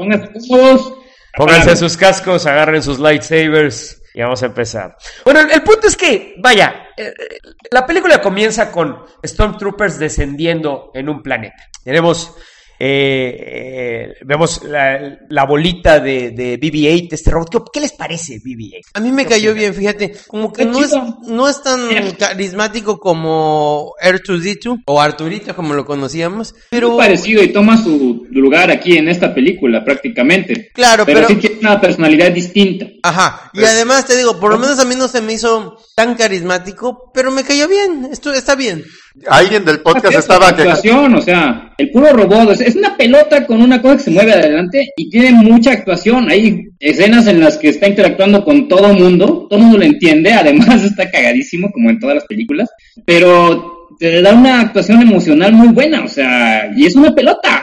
Pónganse 1.36 1.76
sus 1.76 1.96
cascos, 1.96 2.46
agarren 2.46 2.82
sus 2.82 2.98
lightsabers 2.98 4.02
y 4.14 4.22
vamos 4.22 4.42
a 4.42 4.46
empezar. 4.46 4.96
Bueno, 5.25 5.40
el, 5.40 5.50
el 5.50 5.62
punto 5.62 5.86
es 5.86 5.96
que, 5.96 6.36
vaya, 6.38 6.86
eh, 6.96 7.08
eh, 7.08 7.38
la 7.70 7.86
película 7.86 8.22
comienza 8.22 8.72
con 8.72 9.04
Stormtroopers 9.22 9.98
descendiendo 9.98 10.90
en 10.94 11.10
un 11.10 11.22
planeta. 11.22 11.68
Tenemos, 11.84 12.34
eh, 12.78 13.37
eh, 13.38 14.14
vemos 14.25 14.62
la, 14.64 15.18
la 15.28 15.45
bolita 15.45 16.00
de, 16.00 16.30
de 16.30 16.59
BB-8, 16.61 17.09
este 17.12 17.30
robot. 17.30 17.50
¿Qué, 17.50 17.59
qué 17.73 17.80
les 17.80 17.92
parece 17.92 18.40
BB-8? 18.40 18.80
A 18.95 19.00
mí 19.00 19.11
me 19.12 19.26
cayó 19.26 19.54
bien, 19.54 19.75
fíjate, 19.75 20.12
como 20.28 20.52
que 20.52 20.64
no 20.64 20.83
es, 20.83 20.92
no 21.26 21.49
es 21.49 21.62
tan 21.62 21.80
carismático 22.18 22.99
como 22.99 23.92
R2D2 24.02 24.83
o 24.87 25.00
Arturito 25.00 25.54
como 25.54 25.75
lo 25.75 25.85
conocíamos, 25.85 26.54
Pero 26.71 26.87
pero 26.88 26.97
parecido 26.99 27.42
y 27.42 27.52
toma 27.52 27.83
su 27.83 28.26
lugar 28.30 28.71
aquí 28.71 28.97
en 28.97 29.09
esta 29.09 29.35
película 29.35 29.85
prácticamente. 29.85 30.71
claro, 30.73 31.04
Pero, 31.06 31.21
pero 31.26 31.28
sí 31.28 31.37
tiene 31.37 31.59
una 31.61 31.80
personalidad 31.80 32.30
distinta. 32.30 32.87
ajá, 33.02 33.50
y 33.54 33.64
además 33.64 34.06
te 34.06 34.16
digo, 34.16 34.38
por 34.38 34.50
lo 34.50 34.59
menos 34.59 34.78
a 34.78 34.85
mí 34.85 34.95
no 34.95 35.09
se 35.09 35.21
me 35.21 35.33
hizo 35.33 35.78
tan 35.96 36.14
carismático, 36.14 37.10
pero 37.14 37.30
me 37.30 37.42
cayó 37.42 37.66
bien, 37.66 38.08
esto 38.12 38.30
está 38.30 38.54
bien. 38.54 38.84
Alguien 39.30 39.64
del 39.64 39.80
podcast 39.80 40.12
Es 40.12 40.18
estaba 40.18 40.50
la 40.50 40.54
quejando. 40.54 40.74
actuación, 40.74 41.14
o 41.14 41.22
sea, 41.22 41.72
el 41.78 41.90
puro 41.90 42.12
robot 42.12 42.50
es, 42.50 42.61
es 42.61 42.76
una 42.76 42.94
pelota 42.98 43.46
con 43.46 43.62
una 43.62 43.80
cosa 43.80 43.96
que 43.96 44.02
se 44.02 44.11
mueve 44.11 44.35
adelante 44.35 44.92
y 44.94 45.09
tiene 45.09 45.32
mucha 45.32 45.72
actuación. 45.72 46.30
Hay 46.30 46.66
escenas 46.80 47.26
en 47.28 47.40
las 47.40 47.56
que 47.56 47.70
está 47.70 47.88
interactuando 47.88 48.44
con 48.44 48.68
todo 48.68 48.92
mundo, 48.92 49.46
todo 49.48 49.59
mundo 49.59 49.78
lo 49.78 49.85
entiende, 49.85 50.35
además 50.35 50.82
está 50.85 51.11
cagadísimo 51.11 51.72
como 51.72 51.88
en 51.88 51.98
todas 51.98 52.16
las 52.16 52.26
películas, 52.26 52.68
pero 53.06 53.88
te 53.98 54.20
da 54.20 54.35
una 54.35 54.61
actuación 54.61 55.00
emocional 55.00 55.54
muy 55.54 55.68
buena, 55.68 56.04
o 56.04 56.09
sea, 56.09 56.70
y 56.76 56.85
es 56.85 56.94
una 56.94 57.14
pelota. 57.14 57.62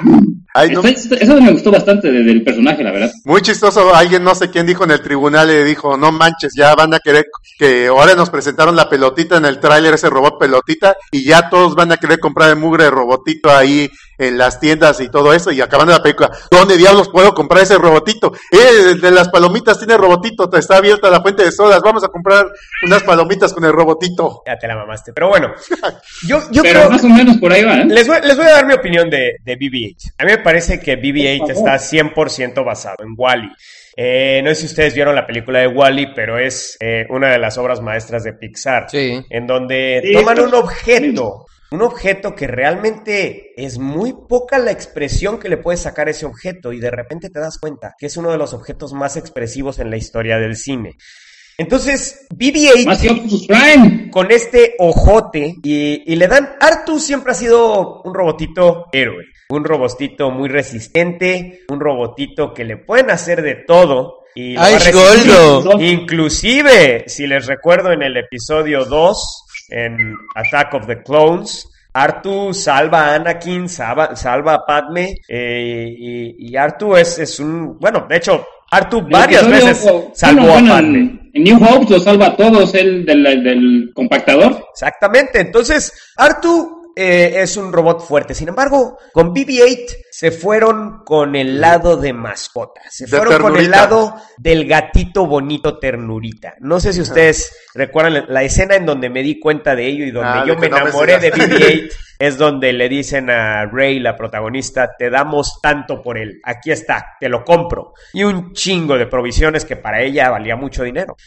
Ay, 0.55 0.69
no. 0.69 0.81
Está- 0.83 1.15
eso 1.15 1.41
me 1.41 1.51
gustó 1.51 1.71
bastante 1.71 2.11
de- 2.11 2.23
del 2.23 2.43
personaje, 2.43 2.83
la 2.83 2.91
verdad. 2.91 3.11
Muy 3.25 3.41
chistoso, 3.41 3.93
alguien 3.95 4.23
no 4.23 4.35
sé 4.35 4.49
quién 4.51 4.67
dijo 4.67 4.83
en 4.83 4.91
el 4.91 5.01
tribunal, 5.01 5.47
le 5.47 5.63
dijo, 5.63 5.97
no 5.97 6.11
manches, 6.11 6.53
ya 6.55 6.75
van 6.75 6.93
a 6.93 6.99
querer 6.99 7.25
que 7.57 7.87
ahora 7.87 8.13
nos 8.15 8.29
presentaron 8.29 8.75
la 8.75 8.87
pelotita 8.89 9.37
en 9.37 9.45
el 9.45 9.59
tráiler, 9.59 9.95
ese 9.95 10.09
robot 10.09 10.37
pelotita, 10.39 10.95
y 11.11 11.23
ya 11.23 11.49
todos 11.49 11.73
van 11.75 11.91
a 11.91 11.97
querer 11.97 12.19
comprar 12.19 12.49
el 12.51 12.55
mugre 12.57 12.83
de 12.83 12.91
robotito 12.91 13.49
ahí 13.49 13.89
en 14.17 14.37
las 14.37 14.59
tiendas 14.59 14.99
y 15.01 15.09
todo 15.09 15.33
eso, 15.33 15.51
y 15.51 15.61
acabando 15.61 15.93
la 15.93 16.01
película, 16.03 16.29
¿dónde 16.51 16.77
diablos 16.77 17.09
puedo 17.09 17.33
comprar 17.33 17.63
ese 17.63 17.77
robotito? 17.77 18.33
Eh, 18.51 18.91
el 18.91 19.01
de 19.01 19.11
las 19.11 19.29
palomitas 19.29 19.77
tiene 19.77 19.97
robotito, 19.97 20.49
está 20.57 20.77
abierta 20.77 21.09
la 21.09 21.21
fuente 21.21 21.43
de 21.43 21.51
sodas, 21.51 21.81
vamos 21.81 22.03
a 22.03 22.07
comprar 22.09 22.45
unas 22.85 23.03
palomitas 23.03 23.53
con 23.53 23.63
el 23.65 23.71
robotito. 23.73 24.43
Ya 24.45 24.57
te 24.57 24.67
la 24.67 24.75
mamaste. 24.75 25.13
Pero 25.13 25.29
bueno, 25.29 25.53
yo, 26.27 26.39
yo 26.51 26.61
Pero 26.63 26.79
creo... 26.79 26.89
más 26.91 27.03
o 27.03 27.09
menos 27.09 27.37
por 27.37 27.51
ahí 27.51 27.63
va, 27.63 27.75
¿eh? 27.81 27.85
Les 27.85 28.07
voy, 28.07 28.17
les 28.23 28.37
voy 28.37 28.45
a 28.45 28.51
dar 28.51 28.65
mi 28.65 28.73
opinión 28.73 29.09
de, 29.09 29.37
de 29.43 29.57
BB-8. 29.57 30.13
A 30.17 30.25
mí 30.25 30.31
me 30.31 30.37
parece 30.39 30.79
que 30.79 30.97
BB-8 30.99 31.39
Por 31.39 31.51
está 31.51 31.79
favor. 31.79 32.13
100% 32.15 32.65
basado 32.65 32.97
en 33.03 33.13
Wally. 33.17 33.49
Eh, 33.95 34.41
no 34.43 34.49
sé 34.49 34.55
si 34.55 34.65
ustedes 34.65 34.95
vieron 34.95 35.13
la 35.13 35.27
película 35.27 35.59
de 35.59 35.67
Wally, 35.67 36.13
pero 36.15 36.39
es 36.39 36.77
eh, 36.79 37.05
una 37.09 37.31
de 37.31 37.37
las 37.37 37.57
obras 37.59 37.79
maestras 37.79 38.23
de 38.23 38.33
Pixar. 38.33 38.89
Sí. 38.89 39.23
En 39.29 39.45
donde 39.45 40.01
Sí, 40.03 40.13
toman 40.13 40.39
un 40.39 40.53
objeto, 40.55 41.45
un 41.73 41.81
objeto 41.81 42.35
que 42.35 42.45
realmente 42.45 43.51
es 43.57 43.79
muy 43.79 44.13
poca 44.29 44.59
la 44.59 44.69
expresión 44.69 45.39
que 45.39 45.49
le 45.49 45.57
puedes 45.57 45.79
sacar 45.79 46.07
a 46.07 46.11
ese 46.11 46.27
objeto 46.27 46.71
y 46.71 46.79
de 46.79 46.91
repente 46.91 47.31
te 47.31 47.39
das 47.39 47.57
cuenta 47.57 47.95
que 47.97 48.05
es 48.05 48.15
uno 48.15 48.29
de 48.29 48.37
los 48.37 48.53
objetos 48.53 48.93
más 48.93 49.17
expresivos 49.17 49.79
en 49.79 49.89
la 49.89 49.97
historia 49.97 50.37
del 50.37 50.55
cine. 50.55 50.97
Entonces, 51.57 52.27
BB-8 52.29 52.85
Más 52.85 53.01
que 53.01 53.09
Optimus 53.09 53.47
Prime. 53.47 54.11
con 54.11 54.29
este 54.29 54.75
ojote 54.77 55.55
y, 55.63 56.13
y 56.13 56.15
le 56.15 56.27
dan... 56.27 56.57
Artu 56.59 56.99
siempre 56.99 57.31
ha 57.31 57.35
sido 57.35 58.03
un 58.03 58.13
robotito 58.13 58.85
héroe, 58.91 59.25
un 59.49 59.63
robotito 59.63 60.29
muy 60.29 60.49
resistente, 60.49 61.63
un 61.69 61.79
robotito 61.79 62.53
que 62.53 62.65
le 62.65 62.77
pueden 62.77 63.09
hacer 63.09 63.41
de 63.41 63.55
todo. 63.55 64.25
Y 64.35 64.53
lo 64.53 64.61
¡Ay. 64.61 64.75
Goldo! 64.91 65.81
Inclusive, 65.81 67.05
si 67.07 67.25
les 67.25 67.47
recuerdo 67.47 67.91
en 67.91 68.03
el 68.03 68.15
episodio 68.15 68.85
2, 68.85 69.42
en 69.73 70.15
Attack 70.35 70.73
of 70.75 70.87
the 70.87 71.01
Clones, 71.03 71.67
Artu 71.93 72.53
salva 72.53 73.07
a 73.11 73.15
Anakin, 73.15 73.67
salva, 73.69 74.15
salva 74.15 74.53
a 74.55 74.65
Padme, 74.65 75.15
eh, 75.27 75.93
y, 75.97 76.49
y 76.51 76.55
Artu 76.57 76.95
es, 76.95 77.19
es 77.19 77.39
un... 77.39 77.77
Bueno, 77.79 78.05
de 78.09 78.17
hecho, 78.17 78.45
Artu 78.71 79.01
varias 79.07 79.47
veces 79.47 79.83
bueno, 79.83 80.11
salvó 80.15 80.41
bueno, 80.47 80.73
a 80.73 80.79
en- 80.79 80.85
Padme. 80.85 81.19
En 81.35 81.43
New 81.43 81.57
Hope 81.63 81.93
lo 81.93 81.99
salva 81.99 82.27
a 82.27 82.35
todos, 82.35 82.73
el 82.75 83.05
del, 83.05 83.23
del 83.43 83.91
compactador. 83.95 84.67
Exactamente. 84.71 85.39
Entonces, 85.41 85.91
Artu 86.17 86.72
eh, 86.95 87.33
es 87.37 87.57
un 87.57 87.73
robot 87.73 88.05
fuerte. 88.05 88.35
Sin 88.35 88.49
embargo, 88.49 88.97
con 89.11 89.33
BB-8 89.33 89.97
se 90.11 90.31
fueron 90.31 91.03
con 91.03 91.35
el 91.35 91.59
lado 91.59 91.97
de 91.97 92.13
mascota. 92.13 92.81
Se 92.89 93.05
De 93.05 93.17
fueron 93.17 93.41
con 93.41 93.57
el 93.57 93.71
lado 93.71 94.15
del 94.37 94.67
gatito 94.67 95.25
bonito 95.25 95.79
ternurita. 95.79 96.55
No 96.59 96.79
sé 96.79 96.93
si 96.93 97.01
ustedes 97.01 97.51
recuerdan 97.73 98.13
la, 98.13 98.25
la 98.27 98.43
escena 98.43 98.75
en 98.75 98.85
donde 98.85 99.09
me 99.09 99.23
di 99.23 99.39
cuenta 99.39 99.75
de 99.75 99.87
ello 99.87 100.05
y 100.05 100.11
donde 100.11 100.29
Ah, 100.29 100.45
yo 100.47 100.55
me 100.55 100.67
enamoré 100.67 101.19
de 101.19 101.31
sigas. 101.31 101.49
BB-8. 101.49 101.91
Es 102.19 102.37
donde 102.37 102.71
le 102.71 102.87
dicen 102.87 103.29
a 103.29 103.65
Rey, 103.65 103.99
la 103.99 104.15
protagonista, 104.15 104.95
te 104.97 105.09
damos 105.09 105.59
tanto 105.61 106.01
por 106.01 106.17
él. 106.17 106.39
Aquí 106.43 106.71
está, 106.71 107.17
te 107.19 107.27
lo 107.27 107.43
compro. 107.43 107.93
Y 108.13 108.23
un 108.23 108.53
chingo 108.53 108.97
de 108.97 109.07
provisiones 109.07 109.65
que 109.65 109.75
para 109.75 110.01
ella 110.01 110.29
valía 110.29 110.55
mucho 110.55 110.83
dinero. 110.83 111.17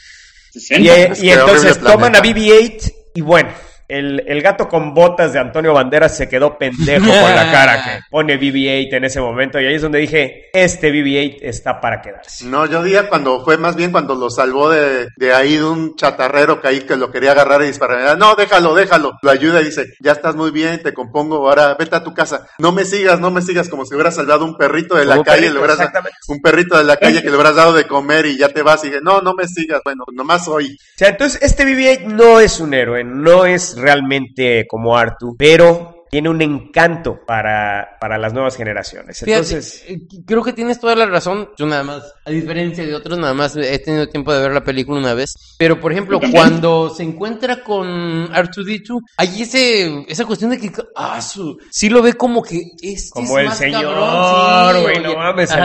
60. 0.53 0.81
Y, 0.81 0.89
eh, 0.89 1.13
y 1.21 1.31
entonces 1.31 1.79
toman 1.81 2.17
a 2.17 2.23
planeta. 2.23 2.41
BB-8 2.41 2.95
y 3.15 3.21
bueno, 3.21 3.51
el, 3.89 4.25
el 4.27 4.43
gato 4.43 4.69
con 4.69 4.95
botas 4.95 5.33
de 5.33 5.39
Antonio 5.39 5.73
Banderas 5.73 6.17
se 6.17 6.29
quedó 6.29 6.59
pendejo 6.59 7.07
con 7.07 7.35
la 7.35 7.51
cara 7.53 7.85
que 7.85 8.01
pone 8.11 8.39
BB-8 8.39 8.93
en 8.93 9.05
ese 9.05 9.21
momento. 9.21 9.61
Y 9.61 9.67
ahí 9.67 9.75
es 9.75 9.83
donde 9.83 9.99
dije, 9.99 10.51
este 10.53 10.93
BB-8 10.93 11.39
está 11.43 11.81
para 11.81 12.03
quedarse. 12.03 12.47
No, 12.47 12.67
yo 12.67 12.83
diría 12.83 13.09
cuando 13.09 13.45
fue 13.45 13.57
más 13.57 13.77
bien 13.77 13.93
cuando 13.93 14.15
lo 14.15 14.31
salvó 14.31 14.71
de, 14.71 15.09
de 15.17 15.33
ahí 15.33 15.57
de 15.57 15.65
un 15.65 15.97
chatarrero 15.97 16.61
que 16.61 16.69
ahí 16.69 16.81
que 16.81 16.97
lo 16.97 17.11
quería 17.11 17.33
agarrar 17.33 17.63
y 17.63 17.67
disparar. 17.67 18.19
No, 18.19 18.35
déjalo, 18.35 18.75
déjalo. 18.75 19.13
Lo 19.23 19.31
ayuda 19.31 19.61
y 19.61 19.67
dice, 19.67 19.95
ya 20.01 20.13
estás 20.13 20.35
muy 20.35 20.51
bien, 20.51 20.83
te 20.83 20.93
compongo, 20.93 21.49
ahora 21.49 21.75
vete 21.79 21.97
a 21.97 22.05
tu 22.05 22.15
casa. 22.15 22.49
No 22.59 22.73
me 22.73 22.85
sigas, 22.85 23.21
no 23.21 23.31
me 23.31 23.43
sigas, 23.43 23.69
como 23.69 23.85
si 23.85 23.95
hubiera 23.95 24.11
salvado 24.11 24.45
un 24.45 24.57
perrito 24.57 24.97
de 24.97 25.05
la 25.05 25.23
calle, 25.23 25.43
perrito, 25.43 25.53
le 25.53 25.59
hubieras, 25.59 25.79
exactamente. 25.79 26.19
un 26.29 26.41
perrito 26.41 26.79
de 26.79 26.85
la 26.85 26.97
calle 26.97 27.23
que 27.23 27.31
le 27.31 27.35
hubieras 27.37 27.57
dado 27.57 27.73
de 27.73 27.87
comer 27.87 28.27
y 28.27 28.37
ya 28.37 28.49
te 28.49 28.63
vas 28.63 28.83
y 28.85 28.89
dije, 28.89 29.01
no, 29.03 29.21
no 29.21 29.35
me 29.35 29.47
sigas, 29.47 29.81
bueno, 29.85 30.05
nomás 30.13 30.49
hoy. 30.49 30.77
O 30.77 30.99
sea, 30.99 31.09
entonces 31.09 31.41
este 31.43 31.65
BB-8 31.65 32.07
no 32.07 32.41
es 32.41 32.61
un 32.61 32.75
héroe, 32.75 33.05
no 33.05 33.45
es 33.45 33.76
realmente 33.77 34.67
como 34.67 34.97
Artu, 34.97 35.37
pero 35.39 35.96
tiene 36.11 36.29
un 36.29 36.41
encanto 36.41 37.21
para, 37.27 37.97
para 38.01 38.19
las 38.19 38.33
nuevas 38.33 38.57
generaciones. 38.57 39.23
Entonces, 39.23 39.85
eh, 39.89 40.01
creo 40.25 40.43
que 40.43 40.53
tienes 40.53 40.79
toda 40.79 40.95
la 40.95 41.07
razón. 41.07 41.51
Yo 41.57 41.67
nada 41.67 41.83
más, 41.83 42.15
a 42.25 42.31
diferencia 42.31 42.85
de 42.85 42.95
otros, 42.95 43.19
nada 43.19 43.35
más 43.35 43.57
he 43.57 43.79
tenido 43.79 44.09
tiempo 44.09 44.33
de 44.33 44.43
ver 44.43 44.53
la 44.53 44.65
película 44.65 44.99
una 44.99 45.15
vez. 45.15 45.35
Pero, 45.59 45.81
por 45.81 45.93
ejemplo, 45.93 46.21
cuando 46.31 46.91
se 46.91 47.03
encuentra 47.03 47.63
con 47.63 48.31
R2D2, 48.33 49.01
hay 49.17 49.43
ese, 49.43 50.05
esa 50.09 50.25
cuestión 50.25 50.51
de 50.51 50.59
que, 50.59 50.73
ah, 50.95 51.21
su, 51.21 51.59
sí 51.71 51.89
lo 51.89 52.03
ve 52.03 52.15
como 52.15 52.43
que 52.43 52.63
este 52.81 53.11
Como 53.11 53.39
es 53.39 53.43
el 53.43 53.49
más 53.49 53.59
señor, 53.59 53.95
cabrón, 53.95 54.77
sí, 54.77 54.83
güey, 54.83 54.97
oye. 54.99 55.09
no 55.09 55.17
mames. 55.17 55.51
Sí, 55.51 55.57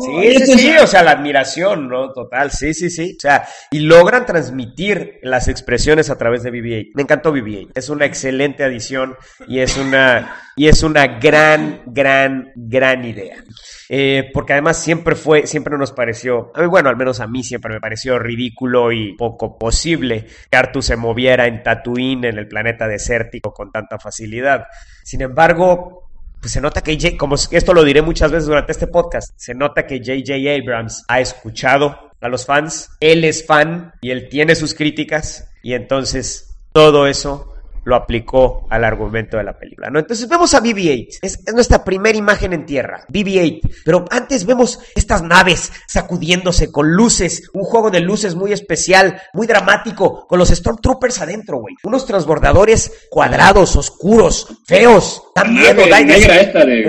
sí, 0.00 0.42
pues, 0.46 0.60
sí, 0.60 0.76
o 0.82 0.86
sea, 0.86 1.02
la 1.02 1.12
admiración, 1.12 1.88
¿no? 1.88 2.12
Total, 2.12 2.50
sí, 2.50 2.74
sí, 2.74 2.90
sí. 2.90 3.14
O 3.16 3.20
sea, 3.20 3.46
y 3.70 3.80
logran 3.80 4.26
transmitir 4.26 5.18
las 5.22 5.48
expresiones 5.48 6.10
a 6.10 6.18
través 6.18 6.42
de 6.42 6.52
BB-8. 6.52 6.90
Me 6.94 7.02
encantó 7.02 7.32
BB-8. 7.32 7.70
Es 7.74 7.88
una 7.88 8.06
excelente 8.06 8.64
adición 8.64 9.16
y 9.50 9.58
es 9.58 9.76
una, 9.76 10.36
y 10.54 10.68
es 10.68 10.84
una 10.84 11.18
gran, 11.18 11.82
gran, 11.86 12.52
gran 12.54 13.04
idea. 13.04 13.42
Eh, 13.88 14.30
porque 14.32 14.52
además 14.52 14.80
siempre 14.80 15.16
fue, 15.16 15.48
siempre 15.48 15.76
nos 15.76 15.90
pareció, 15.90 16.52
bueno, 16.68 16.88
al 16.88 16.96
menos 16.96 17.18
a 17.18 17.26
mí 17.26 17.42
siempre 17.42 17.74
me 17.74 17.80
pareció 17.80 18.16
ridículo 18.20 18.92
y 18.92 19.16
poco 19.16 19.58
posible 19.58 20.24
que 20.48 20.56
Artu 20.56 20.82
se 20.82 20.94
moviera 20.94 21.48
en 21.48 21.64
Tatooine, 21.64 22.26
en 22.26 22.38
el 22.38 22.46
planeta 22.46 22.86
desértico, 22.86 23.52
con 23.52 23.72
tanta 23.72 23.98
facilidad. 23.98 24.66
Sin 25.02 25.20
embargo, 25.20 26.08
pues 26.40 26.52
se 26.52 26.60
nota 26.60 26.80
que 26.80 26.96
J, 26.96 27.16
como 27.18 27.34
esto 27.34 27.74
lo 27.74 27.82
diré 27.82 28.02
muchas 28.02 28.30
veces 28.30 28.46
durante 28.46 28.70
este 28.70 28.86
podcast, 28.86 29.32
se 29.34 29.52
nota 29.52 29.84
que 29.84 29.98
J.J. 29.98 30.32
Abrams 30.62 31.04
ha 31.08 31.18
escuchado 31.18 32.12
a 32.20 32.28
los 32.28 32.46
fans, 32.46 32.90
él 33.00 33.24
es 33.24 33.44
fan 33.44 33.94
y 34.00 34.12
él 34.12 34.28
tiene 34.28 34.54
sus 34.54 34.74
críticas 34.74 35.50
y 35.60 35.74
entonces 35.74 36.56
todo 36.72 37.08
eso 37.08 37.49
lo 37.84 37.96
aplicó 37.96 38.66
al 38.70 38.84
argumento 38.84 39.36
de 39.36 39.44
la 39.44 39.58
película, 39.58 39.88
¿no? 39.90 39.98
Entonces 39.98 40.28
vemos 40.28 40.52
a 40.54 40.60
BB-8, 40.62 41.18
es, 41.22 41.40
es 41.46 41.54
nuestra 41.54 41.84
primera 41.84 42.16
imagen 42.16 42.52
en 42.52 42.66
tierra, 42.66 43.04
BB-8, 43.08 43.60
pero 43.84 44.04
antes 44.10 44.44
vemos 44.44 44.78
estas 44.94 45.22
naves 45.22 45.72
sacudiéndose 45.86 46.70
con 46.70 46.92
luces, 46.92 47.48
un 47.54 47.62
juego 47.64 47.90
de 47.90 48.00
luces 48.00 48.34
muy 48.34 48.52
especial, 48.52 49.20
muy 49.32 49.46
dramático, 49.46 50.26
con 50.26 50.38
los 50.38 50.48
Stormtroopers 50.50 51.20
adentro, 51.20 51.58
güey, 51.58 51.74
unos 51.84 52.06
transbordadores 52.06 52.92
cuadrados, 53.10 53.76
oscuros, 53.76 54.48
feos, 54.66 55.22
dan 55.34 55.54
miedo, 55.54 55.82
de- 56.04 56.04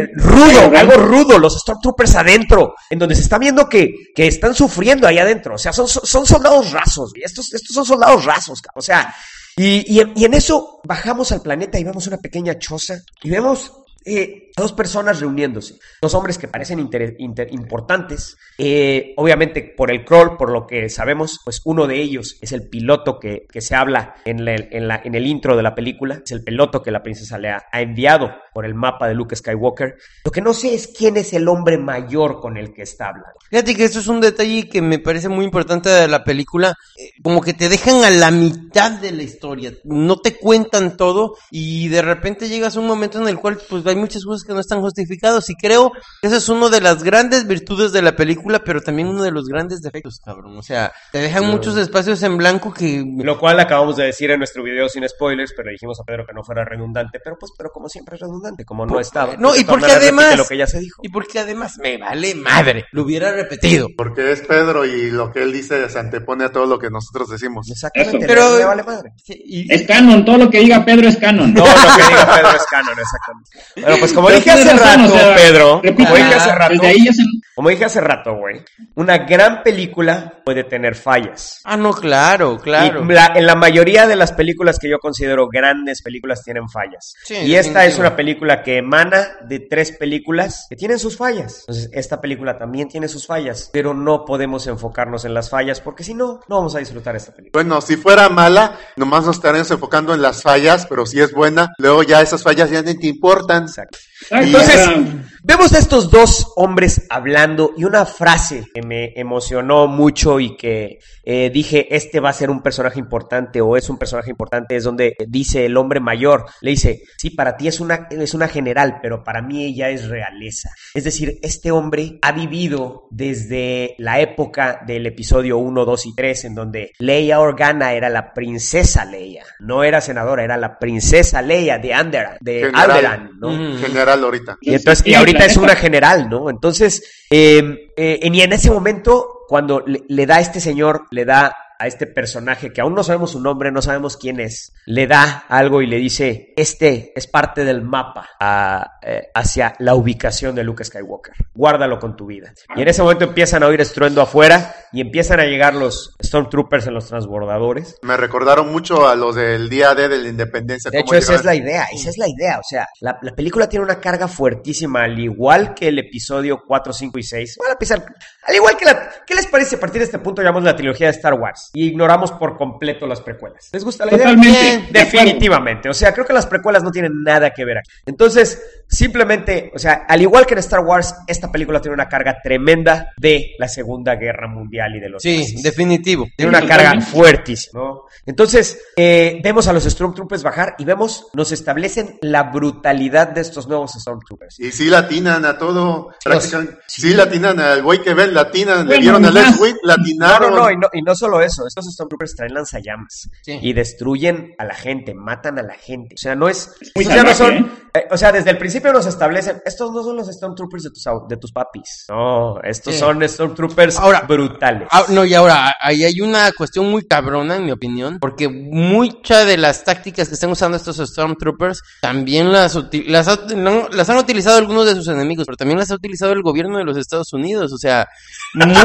eh, 0.01 0.09
rudo, 0.15 0.77
algo 0.77 0.93
rudo, 0.93 1.39
los 1.39 1.59
Stormtroopers 1.59 2.15
adentro, 2.15 2.75
en 2.89 2.99
donde 2.99 3.15
se 3.15 3.21
está 3.21 3.37
viendo 3.37 3.67
que, 3.69 3.93
que 4.15 4.27
están 4.27 4.53
sufriendo 4.53 5.07
ahí 5.07 5.17
adentro. 5.19 5.55
O 5.55 5.57
sea, 5.57 5.73
son, 5.73 5.87
son 5.87 6.25
soldados 6.25 6.71
rasos, 6.71 7.11
güey. 7.11 7.23
Estos, 7.23 7.53
estos 7.53 7.73
son 7.75 7.85
soldados 7.85 8.25
rasos. 8.25 8.61
O 8.75 8.81
sea, 8.81 9.13
y, 9.57 9.99
y, 9.99 10.01
y 10.15 10.25
en 10.25 10.33
eso 10.33 10.81
bajamos 10.83 11.31
al 11.31 11.41
planeta 11.41 11.79
y 11.79 11.83
vemos 11.83 12.07
una 12.07 12.17
pequeña 12.17 12.57
choza 12.57 13.01
y 13.23 13.29
vemos 13.29 13.71
eh, 14.05 14.50
dos 14.55 14.73
personas 14.73 15.19
reuniéndose. 15.19 15.75
Dos 16.01 16.13
hombres 16.13 16.37
que 16.37 16.47
parecen 16.47 16.79
inter- 16.79 17.15
importantes. 17.51 18.37
Eh, 18.57 19.13
obviamente, 19.17 19.73
por 19.75 19.91
el 19.91 20.03
crawl, 20.05 20.37
por 20.37 20.51
lo 20.51 20.67
que 20.67 20.89
sabemos, 20.89 21.39
pues 21.43 21.61
uno 21.65 21.87
de 21.87 22.01
ellos 22.01 22.37
es 22.41 22.51
el 22.51 22.67
piloto 22.69 23.19
que, 23.19 23.45
que 23.51 23.61
se 23.61 23.75
habla 23.75 24.15
en, 24.25 24.45
la- 24.45 24.55
en, 24.55 24.87
la- 24.87 25.01
en 25.03 25.15
el 25.15 25.25
intro 25.27 25.55
de 25.55 25.63
la 25.63 25.75
película. 25.75 26.21
Es 26.23 26.31
el 26.31 26.43
piloto 26.43 26.81
que 26.81 26.91
la 26.91 27.03
princesa 27.03 27.37
le 27.37 27.49
ha, 27.49 27.63
ha 27.71 27.81
enviado 27.81 28.31
por 28.53 28.65
el 28.65 28.75
mapa 28.75 29.07
de 29.07 29.13
Luke 29.15 29.35
Skywalker. 29.35 29.95
Lo 30.25 30.31
que 30.31 30.41
no 30.41 30.53
sé 30.53 30.73
es 30.73 30.87
quién 30.87 31.17
es 31.17 31.33
el 31.33 31.47
hombre 31.47 31.77
mayor 31.77 32.39
con 32.39 32.57
el 32.57 32.73
que 32.73 32.83
está 32.83 33.07
hablando. 33.09 33.29
Fíjate 33.49 33.75
que 33.75 33.85
eso 33.85 33.99
es 33.99 34.07
un 34.07 34.21
detalle 34.21 34.69
que 34.69 34.81
me 34.81 34.99
parece 34.99 35.29
muy 35.29 35.45
importante 35.45 35.89
de 35.89 36.07
la 36.07 36.23
película, 36.23 36.75
eh, 36.97 37.11
como 37.23 37.41
que 37.41 37.53
te 37.53 37.69
dejan 37.69 38.03
a 38.03 38.09
la 38.09 38.31
mitad 38.31 38.91
de 38.91 39.11
la 39.11 39.23
historia, 39.23 39.73
no 39.83 40.17
te 40.19 40.35
cuentan 40.37 40.97
todo 40.97 41.35
y 41.49 41.87
de 41.89 42.01
repente 42.01 42.47
llegas 42.49 42.75
a 42.75 42.79
un 42.79 42.87
momento 42.87 43.21
en 43.21 43.27
el 43.27 43.37
cual 43.37 43.57
pues 43.69 43.85
hay 43.85 43.95
muchas 43.95 44.23
cosas 44.25 44.40
que 44.43 44.53
no 44.53 44.59
están 44.59 44.81
justificadas 44.81 45.49
y 45.49 45.55
creo 45.55 45.91
que 46.21 46.27
esa 46.27 46.37
es 46.37 46.49
una 46.49 46.69
de 46.69 46.81
las 46.81 47.03
grandes 47.03 47.47
virtudes 47.47 47.91
de 47.91 48.01
la 48.01 48.15
película, 48.15 48.63
pero 48.63 48.81
también 48.81 49.07
uno 49.07 49.23
de 49.23 49.31
los 49.31 49.45
grandes 49.47 49.81
defectos, 49.81 50.19
cabrón, 50.23 50.57
o 50.57 50.61
sea, 50.63 50.91
te 51.11 51.19
dejan 51.19 51.45
muchos 51.45 51.77
espacios 51.77 52.21
en 52.23 52.37
blanco 52.37 52.73
que... 52.73 53.03
Lo 53.17 53.39
cual 53.39 53.59
acabamos 53.59 53.95
de 53.97 54.05
decir 54.05 54.31
en 54.31 54.39
nuestro 54.39 54.63
video 54.63 54.87
sin 54.89 55.07
spoilers, 55.07 55.53
pero 55.55 55.69
dijimos 55.71 55.99
a 55.99 56.03
Pedro 56.03 56.25
que 56.25 56.33
no 56.33 56.43
fuera 56.43 56.63
redundante. 56.65 57.19
Pero 57.23 57.37
pues, 57.39 57.51
pero 57.57 57.69
como 57.71 57.87
siempre 57.89 58.15
es 58.15 58.21
redundante, 58.21 58.65
como 58.65 58.85
no 58.85 58.99
estaba. 58.99 59.35
No, 59.37 59.55
y 59.55 59.63
porque 59.63 59.91
además... 59.91 60.37
lo 60.37 60.45
que 60.45 60.57
ya 60.57 60.67
se 60.67 60.79
dijo. 60.79 61.01
Y 61.03 61.09
porque 61.09 61.39
además 61.39 61.77
me 61.81 61.97
vale 61.97 62.35
madre, 62.35 62.85
lo 62.91 63.03
hubiera 63.03 63.31
repetido. 63.31 63.87
Porque 63.97 64.31
es 64.31 64.41
Pedro 64.41 64.85
y 64.85 65.11
lo 65.11 65.31
que 65.31 65.43
él 65.43 65.51
dice 65.51 65.89
se 65.89 65.99
antepone 65.99 66.45
a 66.45 66.51
todo 66.51 66.65
lo 66.65 66.79
que 66.79 66.89
nosotros 66.89 67.29
decimos. 67.29 67.69
Exactamente, 67.69 68.17
Eso. 68.17 68.27
Pero- 68.27 68.57
le 68.57 68.65
vale 68.65 68.83
madre. 68.83 69.11
Sí, 69.23 69.41
y- 69.45 69.73
Es 69.73 69.85
canon, 69.87 70.25
todo 70.25 70.37
lo 70.37 70.49
que 70.49 70.59
diga 70.59 70.83
Pedro 70.85 71.07
es 71.07 71.17
canon. 71.17 71.53
Todo 71.53 71.65
lo 71.67 71.73
que 71.73 72.03
diga 72.09 72.35
Pedro 72.35 72.55
es 72.57 72.65
canon, 72.69 72.95
exactamente. 72.99 73.49
Bueno, 73.81 73.95
pues 73.99 74.13
como 74.13 74.29
Pero 74.31 74.39
dije 74.39 74.51
hace 74.51 74.73
razón, 74.73 75.01
rato, 75.01 75.13
o 75.13 75.17
sea, 75.17 75.35
Pedro, 75.35 75.81
repito, 75.83 76.03
como 76.09 76.15
dije 76.15 76.33
hace 76.35 76.55
rato, 76.55 76.73
Desde 76.73 76.87
ahí 76.87 77.05
ya 77.05 77.13
se... 77.13 77.23
como 77.55 77.69
dije 77.69 77.85
hace 77.85 78.01
rato, 78.01 78.35
güey, 78.35 78.61
una 78.95 79.17
gran 79.19 79.63
película 79.63 80.33
puede 80.45 80.63
tener 80.63 80.95
fallas. 80.95 81.61
Ah, 81.63 81.77
no, 81.77 81.93
claro, 81.93 82.57
claro. 82.59 83.03
Y 83.03 83.13
la- 83.13 83.33
en 83.35 83.45
la 83.45 83.55
mayoría 83.55 84.07
de 84.07 84.15
las 84.15 84.31
películas 84.33 84.77
que 84.79 84.89
yo 84.89 84.99
considero 84.99 85.47
grandes 85.47 86.01
películas 86.01 86.43
tienen 86.43 86.67
fallas. 86.69 87.13
Sí, 87.23 87.35
y 87.35 87.55
esta 87.55 87.85
es 87.85 87.97
una 87.99 88.15
película 88.15 88.63
que 88.63 88.77
emana 88.77 89.37
de 89.47 89.59
tres 89.59 89.91
películas 89.91 90.65
que 90.69 90.75
tienen 90.75 90.99
sus 90.99 91.17
fallas. 91.17 91.59
Entonces, 91.61 91.89
esta 91.93 92.19
película 92.21 92.57
también 92.57 92.87
tiene 92.87 93.07
sus 93.07 93.25
fallas, 93.27 93.69
pero 93.71 93.93
no 93.93 94.25
podemos 94.25 94.67
enfocarnos 94.67 95.25
en 95.25 95.33
las 95.33 95.49
fallas 95.49 95.81
porque 95.81 96.03
si 96.03 96.13
no, 96.13 96.39
no 96.47 96.57
vamos 96.57 96.75
a 96.75 96.79
disfrutar 96.79 97.15
esta 97.15 97.31
película. 97.33 97.63
Bueno, 97.63 97.81
si 97.81 97.97
fuera 97.97 98.29
mala, 98.29 98.77
nomás 98.95 99.25
nos 99.25 99.35
estaremos 99.37 99.69
enfocando 99.71 100.13
en 100.13 100.21
las 100.21 100.41
fallas, 100.41 100.85
pero 100.87 101.05
si 101.05 101.19
es 101.19 101.31
buena, 101.33 101.69
luego 101.77 102.03
ya 102.03 102.21
esas 102.21 102.43
fallas 102.43 102.69
ya 102.69 102.81
ni 102.81 102.97
te 102.97 103.07
importan. 103.07 103.63
Exacto. 103.63 103.97
Exacto, 104.21 104.45
Entonces, 104.45 104.75
o 104.75 104.77
sea, 104.77 105.30
vemos 105.43 105.73
a 105.73 105.79
estos 105.79 106.09
dos 106.09 106.53
hombres 106.55 107.07
hablando 107.09 107.71
y 107.75 107.83
una 107.83 108.05
frase 108.05 108.65
que 108.73 108.81
me 108.81 109.13
emocionó 109.15 109.87
mucho 109.87 110.39
y 110.39 110.55
que 110.55 110.99
eh, 111.23 111.49
dije, 111.53 111.95
este 111.95 112.19
va 112.19 112.29
a 112.29 112.33
ser 112.33 112.49
un 112.49 112.61
personaje 112.61 112.99
importante 112.99 113.61
o 113.61 113.77
es 113.77 113.89
un 113.89 113.97
personaje 113.97 114.29
importante, 114.29 114.75
es 114.75 114.83
donde 114.83 115.15
dice 115.27 115.65
el 115.65 115.77
hombre 115.77 115.99
mayor, 115.99 116.45
le 116.61 116.71
dice, 116.71 117.03
sí, 117.17 117.31
para 117.31 117.57
ti 117.57 117.67
es 117.67 117.79
una, 117.79 118.07
es 118.09 118.33
una 118.33 118.47
general, 118.47 118.99
pero 119.01 119.23
para 119.23 119.41
mí 119.41 119.63
ella 119.63 119.89
es 119.89 120.07
realeza. 120.07 120.69
Es 120.93 121.03
decir, 121.03 121.39
este 121.41 121.71
hombre 121.71 122.19
ha 122.21 122.31
vivido 122.31 123.07
desde 123.09 123.95
la 123.97 124.19
época 124.19 124.81
del 124.85 125.05
episodio 125.07 125.57
1, 125.57 125.85
2 125.85 126.05
y 126.05 126.15
3, 126.15 126.45
en 126.45 126.55
donde 126.55 126.91
Leia 126.99 127.39
Organa 127.39 127.93
era 127.93 128.09
la 128.09 128.33
princesa 128.33 129.05
Leia, 129.05 129.43
no 129.59 129.83
era 129.83 130.01
senadora, 130.01 130.43
era 130.43 130.57
la 130.57 130.77
princesa 130.77 131.41
Leia 131.41 131.77
de 131.77 131.93
Anderan, 131.93 132.37
de 132.41 132.53
General. 132.61 132.91
Alderaan, 132.91 133.31
¿no? 133.39 133.77
General 133.79 134.23
ahorita. 134.23 134.57
Y 134.61 134.73
entonces, 134.73 135.05
y 135.05 135.13
Sí, 135.30 135.30
ahorita 135.31 135.45
es 135.51 135.57
una 135.57 135.75
general, 135.75 136.29
¿no? 136.29 136.49
Entonces, 136.49 137.03
eh, 137.29 137.91
eh, 137.97 138.19
y 138.21 138.41
en 138.41 138.53
ese 138.53 138.71
momento, 138.71 139.39
cuando 139.47 139.81
le, 139.85 140.03
le 140.07 140.25
da 140.25 140.37
a 140.37 140.39
este 140.41 140.59
señor, 140.59 141.05
le 141.11 141.25
da 141.25 141.55
a 141.79 141.87
este 141.87 142.05
personaje 142.05 142.71
que 142.71 142.79
aún 142.79 142.93
no 142.93 143.03
sabemos 143.03 143.31
su 143.31 143.41
nombre, 143.41 143.71
no 143.71 143.81
sabemos 143.81 144.15
quién 144.15 144.39
es, 144.39 144.71
le 144.85 145.07
da 145.07 145.45
algo 145.49 145.81
y 145.81 145.87
le 145.87 145.97
dice, 145.97 146.53
este 146.55 147.11
es 147.15 147.25
parte 147.25 147.65
del 147.65 147.81
mapa 147.81 148.29
a- 148.39 148.99
eh, 149.01 149.29
hacia 149.33 149.73
la 149.79 149.95
ubicación 149.95 150.53
de 150.53 150.63
Luke 150.63 150.83
Skywalker. 150.83 151.33
Guárdalo 151.55 151.97
con 151.99 152.15
tu 152.15 152.27
vida. 152.27 152.53
Y 152.75 152.83
en 152.83 152.87
ese 152.87 153.01
momento 153.01 153.23
empiezan 153.25 153.63
a 153.63 153.67
oír 153.67 153.81
estruendo 153.81 154.21
afuera 154.21 154.75
y 154.91 155.01
empiezan 155.01 155.39
a 155.39 155.45
llegar 155.45 155.73
los 155.73 156.15
Stormtroopers 156.23 156.87
en 156.87 156.93
los 156.93 157.07
transbordadores. 157.07 157.97
Me 158.01 158.17
recordaron 158.17 158.71
mucho 158.71 159.07
a 159.07 159.15
los 159.15 159.35
del 159.35 159.69
día 159.69 159.95
D 159.95 160.09
de 160.09 160.17
la 160.17 160.27
independencia. 160.27 160.91
De 160.91 160.99
hecho, 160.99 161.15
esa 161.15 161.35
es 161.35 161.45
la 161.45 161.55
idea, 161.55 161.85
esa 161.93 162.09
es 162.09 162.17
la 162.17 162.27
idea. 162.27 162.59
O 162.59 162.63
sea, 162.67 162.87
la, 162.99 163.17
la 163.21 163.33
película 163.33 163.67
tiene 163.67 163.85
una 163.85 163.99
carga 163.99 164.27
fuertísima, 164.27 165.03
al 165.03 165.17
igual 165.19 165.73
que 165.73 165.87
el 165.87 165.99
episodio 165.99 166.63
4, 166.65 166.93
5 166.93 167.19
y 167.19 167.23
6. 167.23 167.57
Bueno, 167.57 167.73
a 167.73 168.47
al 168.47 168.55
igual 168.55 168.75
que 168.77 168.85
la... 168.85 169.09
¿Qué 169.25 169.35
les 169.35 169.47
parece? 169.47 169.75
A 169.75 169.79
partir 169.79 169.99
de 169.99 170.05
este 170.05 170.19
punto 170.19 170.41
llamamos 170.41 170.63
la 170.63 170.75
trilogía 170.75 171.07
de 171.07 171.11
Star 171.11 171.35
Wars 171.35 171.69
y 171.73 171.87
ignoramos 171.87 172.31
por 172.31 172.57
completo 172.57 173.05
las 173.05 173.21
precuelas. 173.21 173.69
¿Les 173.71 173.83
gusta 173.83 174.05
la 174.05 174.13
idea? 174.13 174.25
Totalmente. 174.25 174.87
Definitivamente. 174.91 175.89
O 175.89 175.93
sea, 175.93 176.13
creo 176.13 176.25
que 176.25 176.33
las 176.33 176.47
precuelas 176.47 176.83
no 176.83 176.91
tienen 176.91 177.23
nada 177.23 177.51
que 177.51 177.65
ver 177.65 177.79
aquí. 177.79 177.89
Entonces, 178.05 178.80
simplemente, 178.91 179.71
o 179.73 179.79
sea, 179.79 180.05
al 180.07 180.21
igual 180.21 180.45
que 180.45 180.53
en 180.53 180.59
Star 180.59 180.81
Wars, 180.81 181.15
esta 181.25 181.51
película 181.51 181.81
tiene 181.81 181.93
una 181.95 182.09
carga 182.09 182.37
tremenda 182.43 183.11
de 183.17 183.55
la 183.57 183.67
Segunda 183.67 184.15
Guerra 184.15 184.47
Mundial 184.47 184.95
y 184.95 184.99
de 184.99 185.09
los 185.09 185.23
Sí, 185.23 185.39
nazis. 185.39 185.63
definitivo. 185.63 186.27
Tiene 186.35 186.49
una 186.49 186.67
carga 186.67 186.99
fuertísima, 187.01 187.79
¿no? 187.81 188.01
Entonces, 188.25 188.79
eh, 188.95 189.39
vemos 189.43 189.67
a 189.67 189.73
los 189.73 189.83
Stormtroopers 189.85 190.43
bajar 190.43 190.75
y 190.77 190.85
vemos, 190.85 191.27
nos 191.33 191.51
establecen 191.51 192.17
la 192.21 192.43
brutalidad 192.43 193.29
de 193.29 193.41
estos 193.41 193.67
nuevos 193.67 193.93
Stormtroopers. 193.93 194.59
Y 194.59 194.71
sí 194.71 194.85
latinan 194.89 195.45
a 195.45 195.57
todo. 195.57 196.09
prácticamente. 196.23 196.75
sí. 196.87 197.01
Sí, 197.01 197.13
latinan 197.15 197.59
al 197.59 197.81
güey 197.81 198.01
que 198.01 198.13
ven, 198.13 198.33
latinan. 198.33 198.87
Le 198.87 198.99
dieron 198.99 199.25
a 199.25 199.31
Les. 199.31 199.59
Witt, 199.59 199.75
No, 199.83 199.87
latinaron. 199.95 200.51
no, 200.51 200.57
no 200.63 200.71
y, 200.71 200.77
no, 200.77 200.87
y 200.93 201.01
no 201.01 201.15
solo 201.15 201.41
eso, 201.41 201.65
estos 201.67 201.85
Stormtroopers 201.93 202.35
traen 202.35 202.53
lanzallamas 202.53 203.29
Sí. 203.41 203.57
y 203.61 203.73
destruyen 203.73 204.53
a 204.57 204.65
la 204.65 204.75
gente, 204.75 205.13
matan 205.13 205.57
a 205.59 205.63
la 205.63 205.73
gente. 205.75 206.15
O 206.15 206.17
sea, 206.17 206.35
no 206.35 206.49
es... 206.49 206.71
no 206.95 207.33
son... 207.33 207.71
eh, 207.93 208.05
o 208.11 208.17
sea, 208.17 208.31
desde 208.31 208.49
el 208.51 208.57
principio 208.57 208.80
nos 208.93 209.05
establecen, 209.05 209.61
estos 209.65 209.91
no 209.91 210.03
son 210.03 210.15
los 210.15 210.27
Stormtroopers 210.27 210.83
de 210.83 210.89
tus, 210.91 211.03
de 211.27 211.37
tus 211.37 211.51
papis. 211.51 212.05
No, 212.09 212.59
estos 212.63 212.93
Sí. 212.93 212.99
son 212.99 213.27
Stormtroopers 213.27 213.97
Ahora- 213.99 214.21
brutales. 214.21 214.87
Ah, 214.91 215.05
no, 215.09 215.25
y 215.25 215.33
ahora, 215.33 215.75
ahí 215.81 216.03
hay 216.03 216.21
una 216.21 216.51
cuestión 216.53 216.89
muy 216.89 217.05
cabrona, 217.07 217.55
en 217.57 217.65
mi 217.65 217.71
opinión, 217.71 218.17
porque 218.19 218.47
muchas 218.49 219.45
de 219.45 219.57
las 219.57 219.83
tácticas 219.83 220.27
que 220.27 220.33
están 220.35 220.51
usando 220.51 220.77
estos 220.77 220.97
Stormtroopers 220.97 221.81
también 222.01 222.51
las, 222.51 222.77
las, 223.07 223.27
ha- 223.27 223.39
no, 223.55 223.87
las 223.89 224.09
han 224.09 224.17
utilizado 224.17 224.57
algunos 224.57 224.85
de 224.85 224.95
sus 224.95 225.07
enemigos, 225.07 225.45
pero 225.45 225.57
también 225.57 225.77
las 225.79 225.91
ha 225.91 225.95
utilizado 225.95 226.31
el 226.33 226.41
gobierno 226.41 226.77
de 226.77 226.83
los 226.85 226.97
Estados 226.97 227.31
Unidos, 227.33 227.71
o 227.73 227.77
sea, 227.77 228.07
muy... 228.55 228.73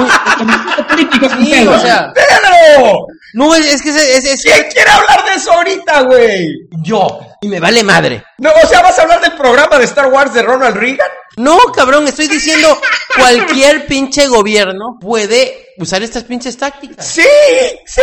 Sí, 0.97 1.51
pedo. 1.51 1.73
o 1.73 1.79
sea, 1.79 2.13
¡Pedro! 2.15 3.07
no, 3.35 3.55
es, 3.55 3.75
es 3.75 3.83
que 3.83 3.91
es, 3.91 3.97
es- 3.97 4.25
es- 4.25 4.43
¿Quién 4.43 4.67
quiere 4.73 4.91
hablar 4.91 5.25
de 5.25 5.35
eso 5.35 5.53
ahorita, 5.53 6.03
güey? 6.03 6.47
yo, 6.83 7.21
y 7.41 7.49
me 7.49 7.61
vale 7.61 7.83
madre. 7.83 8.23
No, 8.39 8.51
o 8.63 8.67
sea, 8.67 8.83
¿vas 8.83 8.99
a 8.99 9.03
hablar 9.03 9.21
del 9.21 9.33
programa 9.33 9.79
de 9.79 9.86
Star 9.87 10.11
Wars 10.13 10.33
de 10.35 10.43
Ronald 10.43 10.77
Reagan? 10.77 11.11
No, 11.37 11.59
cabrón, 11.75 12.07
estoy 12.09 12.29
diciendo, 12.29 12.79
cualquier 13.15 13.87
pinche 13.87 14.27
gobierno 14.27 14.97
puede 14.99 15.67
usar 15.79 16.03
estas 16.03 16.25
pinches 16.25 16.57
tácticas. 16.57 17.07
Sí, 17.07 17.21
sí, 17.85 18.01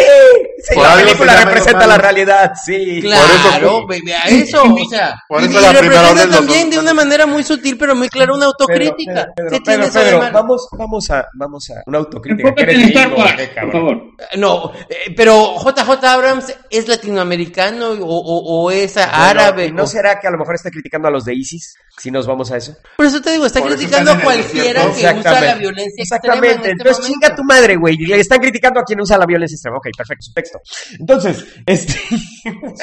sí. 0.64 0.76
Por 0.76 0.84
la 0.84 0.94
algo 0.94 1.06
película 1.06 1.44
representa 1.44 1.88
la 1.88 1.98
realidad, 1.98 2.52
sí. 2.64 3.02
Claro, 3.02 3.88
baby, 3.88 4.12
a 4.12 4.26
eso, 4.26 4.62
o 4.64 4.88
sea, 4.88 5.16
Por 5.28 5.42
y, 5.42 5.46
eso 5.46 5.60
y 5.60 5.62
la 5.64 5.80
primera 5.80 6.02
representa 6.10 6.38
también 6.38 6.70
de 6.70 6.78
una 6.78 6.94
manera 6.94 7.26
muy 7.26 7.44
sutil, 7.44 7.76
pero 7.76 7.96
muy 7.96 8.10
clara 8.10 8.34
una 8.36 8.46
autocrítica. 8.46 9.28
Pedro, 9.36 9.50
¿Qué 9.50 9.62
Pedro, 9.62 9.90
tiene 9.90 9.92
Pedro, 9.92 10.32
vamos, 10.32 10.68
vamos 10.72 11.10
a, 11.10 11.28
vamos 11.34 11.70
a 11.72 11.82
una 11.88 11.98
autocrítica. 11.98 12.54
Que 12.54 12.62
eres 12.62 12.92
por 13.12 13.72
favor. 13.72 14.02
No, 14.36 14.72
eh, 14.88 15.12
pero 15.18 15.56
JJ 15.58 16.04
Abrams 16.06 16.54
es 16.70 16.88
latinoamericano 16.88 17.90
o, 17.90 17.96
o- 18.06 18.64
o 18.66 18.72
es 18.72 18.96
árabe. 18.98 19.66
¿y 19.66 19.72
¿No 19.72 19.84
o- 19.84 19.88
será 19.88 20.20
que 20.20 20.28
a 20.28 20.32
lo 20.32 20.38
mejor 20.38 20.54
está 20.54 20.70
criticando 20.70 21.08
a 21.08 21.12
los 21.12 21.26
de 21.26 21.34
ISIS? 21.34 21.74
Si 21.98 22.10
nos 22.10 22.26
vamos 22.26 22.52
a 22.52 22.58
eso. 22.58 22.76
Por 22.98 23.06
eso 23.06 23.22
te 23.22 23.32
digo, 23.32 23.46
está 23.46 23.60
Por 23.62 23.70
criticando 23.76 24.12
a 24.12 24.20
cualquiera 24.20 24.82
que 24.82 25.20
usa 25.20 25.42
la 25.42 25.56
violencia 25.56 26.02
extrema 26.04 26.36
en 26.38 26.44
Exactamente. 26.44 26.56
este 26.58 26.72
Entonces 26.72 26.98
momento. 27.00 27.08
chinga 27.26 27.36
tu 27.36 27.44
madre, 27.44 27.76
güey. 27.76 27.98
Le 27.98 28.20
están 28.20 28.40
criticando 28.40 28.80
a 28.80 28.84
quien 28.84 29.00
usa 29.00 29.18
la 29.18 29.26
violencia 29.28 29.56
extrema. 29.56 29.78
Ok, 29.78 29.88
perfecto, 29.96 30.24
su 30.26 30.34
texto. 30.34 30.60
Entonces, 31.00 31.46
este. 31.66 31.94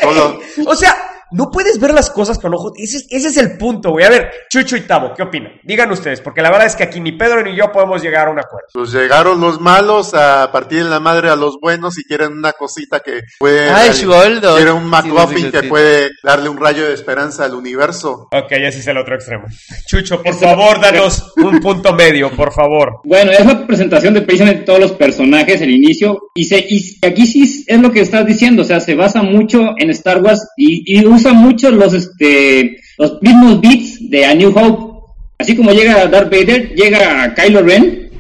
Solo- 0.00 0.38
o 0.66 0.76
sea, 0.76 0.96
no 1.32 1.50
puedes 1.50 1.78
ver 1.80 1.92
las 1.94 2.10
cosas 2.10 2.38
con 2.38 2.54
ojos. 2.54 2.72
Ese, 2.76 2.98
es- 2.98 3.06
ese 3.10 3.28
es 3.28 3.36
el 3.36 3.56
punto, 3.58 3.90
güey. 3.90 4.04
A 4.04 4.10
ver, 4.10 4.30
Chucho 4.50 4.76
y 4.76 4.82
Tavo, 4.82 5.12
¿qué 5.14 5.22
opinan? 5.22 5.52
Digan 5.64 5.90
ustedes, 5.90 6.20
porque 6.20 6.42
la 6.42 6.50
verdad 6.50 6.66
es 6.66 6.76
que 6.76 6.84
aquí 6.84 7.00
ni 7.00 7.12
Pedro 7.12 7.42
ni 7.42 7.56
yo 7.56 7.70
podemos 7.72 8.02
llegar 8.02 8.28
a 8.28 8.30
un 8.30 8.38
acuerdo. 8.38 8.66
Pues 8.72 8.92
llegaron 8.92 9.40
los 9.40 9.60
malos 9.60 10.14
a 10.14 10.50
partir 10.52 10.84
de 10.84 10.90
la 10.90 11.00
madre 11.00 11.30
a 11.30 11.36
los 11.36 11.58
buenos 11.60 11.98
y 11.98 12.04
quieren 12.04 12.32
una 12.32 12.52
cosita 12.52 13.00
que 13.00 13.20
puede. 13.38 13.70
Ay, 13.70 13.92
Schwoldo. 13.92 14.56
Quieren 14.56 14.74
un 14.74 14.90
Sí, 15.00 15.42
sí, 15.46 15.50
que 15.50 15.62
puede 15.64 16.10
darle 16.22 16.48
un 16.48 16.58
rayo 16.58 16.86
de 16.86 16.94
esperanza 16.94 17.44
al 17.44 17.54
universo. 17.54 18.28
Ok, 18.32 18.50
ese 18.52 18.80
es 18.80 18.86
el 18.86 18.98
otro 18.98 19.14
extremo. 19.14 19.44
Chucho, 19.86 20.22
por 20.22 20.34
favor, 20.34 20.80
danos 20.80 21.32
un 21.36 21.60
punto 21.60 21.92
medio, 21.94 22.30
por 22.32 22.52
favor. 22.52 23.00
Bueno, 23.04 23.30
es 23.32 23.44
la 23.44 23.66
presentación 23.66 24.14
de 24.14 24.22
precisamente 24.22 24.64
todos 24.64 24.80
los 24.80 24.92
personajes, 24.92 25.60
el 25.60 25.70
inicio, 25.70 26.18
y, 26.34 26.44
se, 26.44 26.58
y 26.68 26.98
aquí 27.04 27.26
sí 27.26 27.64
es 27.66 27.80
lo 27.80 27.90
que 27.92 28.00
estás 28.00 28.26
diciendo, 28.26 28.62
o 28.62 28.64
sea, 28.64 28.80
se 28.80 28.94
basa 28.94 29.22
mucho 29.22 29.70
en 29.78 29.90
Star 29.90 30.22
Wars 30.22 30.46
y, 30.56 30.82
y 30.98 31.04
usa 31.20 31.32
mucho 31.32 31.70
los, 31.70 31.94
este, 31.94 32.76
los 32.98 33.20
mismos 33.22 33.60
beats 33.60 34.10
de 34.10 34.24
A 34.26 34.34
New 34.34 34.52
Hope. 34.56 34.90
Así 35.38 35.56
como 35.56 35.72
llega 35.72 36.06
Darth 36.06 36.30
Vader, 36.30 36.74
llega 36.74 37.34
Kylo 37.34 37.62
Ren, 37.62 38.10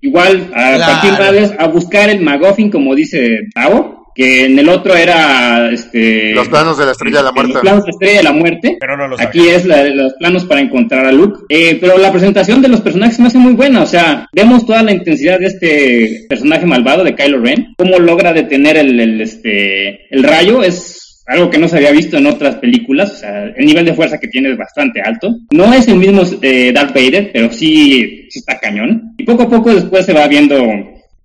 igual 0.00 0.48
a 0.54 0.76
Claro. 0.76 0.92
partir 0.92 1.48
de 1.48 1.56
a 1.58 1.66
buscar 1.66 2.08
el 2.08 2.20
McGuffin, 2.20 2.70
como 2.70 2.94
dice 2.94 3.40
Tao, 3.54 3.98
que 4.14 4.46
en 4.46 4.58
el 4.58 4.68
otro 4.68 4.94
era, 4.96 5.70
este... 5.70 6.32
Los 6.34 6.48
planos 6.48 6.76
de 6.78 6.86
la 6.86 6.92
estrella 6.92 7.18
de 7.18 7.24
la 7.24 7.32
muerte. 7.32 7.52
Los 7.52 7.62
planos 7.62 7.84
de 7.84 7.86
la 7.86 7.90
estrella 7.92 8.16
de 8.18 8.22
la 8.24 8.32
muerte. 8.32 8.76
Pero 8.80 8.96
no 8.96 9.08
los 9.08 9.20
Aquí 9.20 9.46
es 9.48 9.64
la- 9.66 9.84
los 9.84 10.14
planos 10.14 10.44
para 10.46 10.60
encontrar 10.62 11.04
a 11.06 11.12
Luke. 11.12 11.40
Eh, 11.48 11.76
pero 11.80 11.96
la 11.98 12.10
presentación 12.10 12.60
de 12.60 12.68
los 12.68 12.80
personajes 12.80 13.20
me 13.20 13.28
hace 13.28 13.38
muy 13.38 13.52
buena. 13.52 13.82
O 13.82 13.86
sea, 13.86 14.26
vemos 14.32 14.66
toda 14.66 14.82
la 14.82 14.92
intensidad 14.92 15.38
de 15.38 15.46
este 15.46 16.26
personaje 16.28 16.66
malvado 16.66 17.04
de 17.04 17.14
Kylo 17.14 17.40
Ren. 17.40 17.74
Cómo 17.78 17.98
logra 17.98 18.32
detener 18.32 18.78
el, 18.78 18.98
el, 18.98 19.20
este, 19.20 20.06
el 20.14 20.22
rayo. 20.24 20.62
Es 20.62 20.99
algo 21.30 21.48
que 21.48 21.58
no 21.58 21.68
se 21.68 21.76
había 21.76 21.92
visto 21.92 22.16
en 22.16 22.26
otras 22.26 22.56
películas. 22.56 23.12
O 23.12 23.16
sea, 23.16 23.44
el 23.44 23.64
nivel 23.64 23.84
de 23.84 23.94
fuerza 23.94 24.18
que 24.18 24.28
tiene 24.28 24.50
es 24.50 24.58
bastante 24.58 25.00
alto. 25.00 25.36
No 25.52 25.72
es 25.72 25.86
el 25.86 25.96
mismo 25.96 26.22
eh, 26.42 26.72
Darth 26.72 26.94
Vader, 26.94 27.30
pero 27.32 27.52
sí, 27.52 28.26
sí 28.28 28.40
está 28.40 28.58
cañón. 28.58 29.14
Y 29.16 29.24
poco 29.24 29.44
a 29.44 29.48
poco 29.48 29.74
después 29.74 30.04
se 30.04 30.12
va 30.12 30.26
viendo 30.26 30.56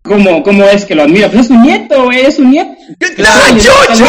cómo, 0.05 0.41
cómo 0.43 0.63
es 0.65 0.85
que 0.85 0.95
lo 0.95 1.03
admira. 1.03 1.27
Pues 1.29 1.41
es 1.41 1.47
su 1.47 1.55
nieto, 1.59 2.03
güey, 2.05 2.21
es 2.25 2.35
su 2.35 2.43
nieto. 2.43 2.71
¡Ah, 3.25 3.49
Chucho! 3.57 4.05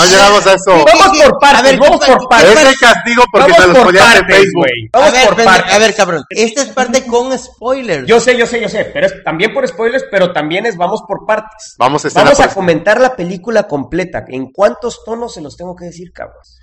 No 0.00 0.06
llegamos 0.06 0.46
a 0.46 0.54
eso. 0.54 0.84
Vamos 0.84 1.18
por 1.18 1.38
partes, 1.40 1.58
A 1.58 1.62
ver, 1.62 1.78
vamos 1.78 1.98
por 2.06 2.08
Es 2.18 2.26
partes. 2.28 2.66
el 2.66 2.76
castigo 2.78 3.22
porque 3.32 3.52
Vamos 3.52 3.56
te 3.58 3.66
los 3.68 3.76
por 3.76 3.86
ponías 3.86 4.04
en 4.06 4.20
partes, 4.20 4.36
Facebook. 4.36 4.66
A 4.92 4.98
Vamos 4.98 5.12
ver, 5.12 5.28
por 5.28 5.44
partes. 5.44 5.72
a 5.74 5.78
ver, 5.78 5.94
cabrón. 5.94 6.24
Esta 6.30 6.62
es 6.62 6.68
parte 6.68 7.04
con 7.06 7.38
spoilers. 7.38 8.06
Yo 8.06 8.20
sé, 8.20 8.36
yo 8.36 8.46
sé, 8.46 8.60
yo 8.60 8.68
sé, 8.68 8.84
pero 8.92 9.06
es 9.06 9.14
también 9.24 9.52
por 9.52 9.66
spoilers, 9.66 10.04
pero 10.10 10.32
también 10.32 10.66
es 10.66 10.76
vamos 10.76 11.02
por 11.06 11.26
partes. 11.26 11.74
Vamos 11.78 12.04
a 12.04 12.08
Vamos 12.14 12.40
a 12.40 12.48
comentar 12.48 13.00
la 13.00 13.14
película 13.16 13.64
completa. 13.64 14.24
¿En 14.28 14.50
cuántos 14.52 15.04
tonos 15.04 15.34
se 15.34 15.40
los 15.40 15.56
tengo 15.56 15.74
que 15.76 15.86
decir, 15.86 16.12
cabros? 16.12 16.58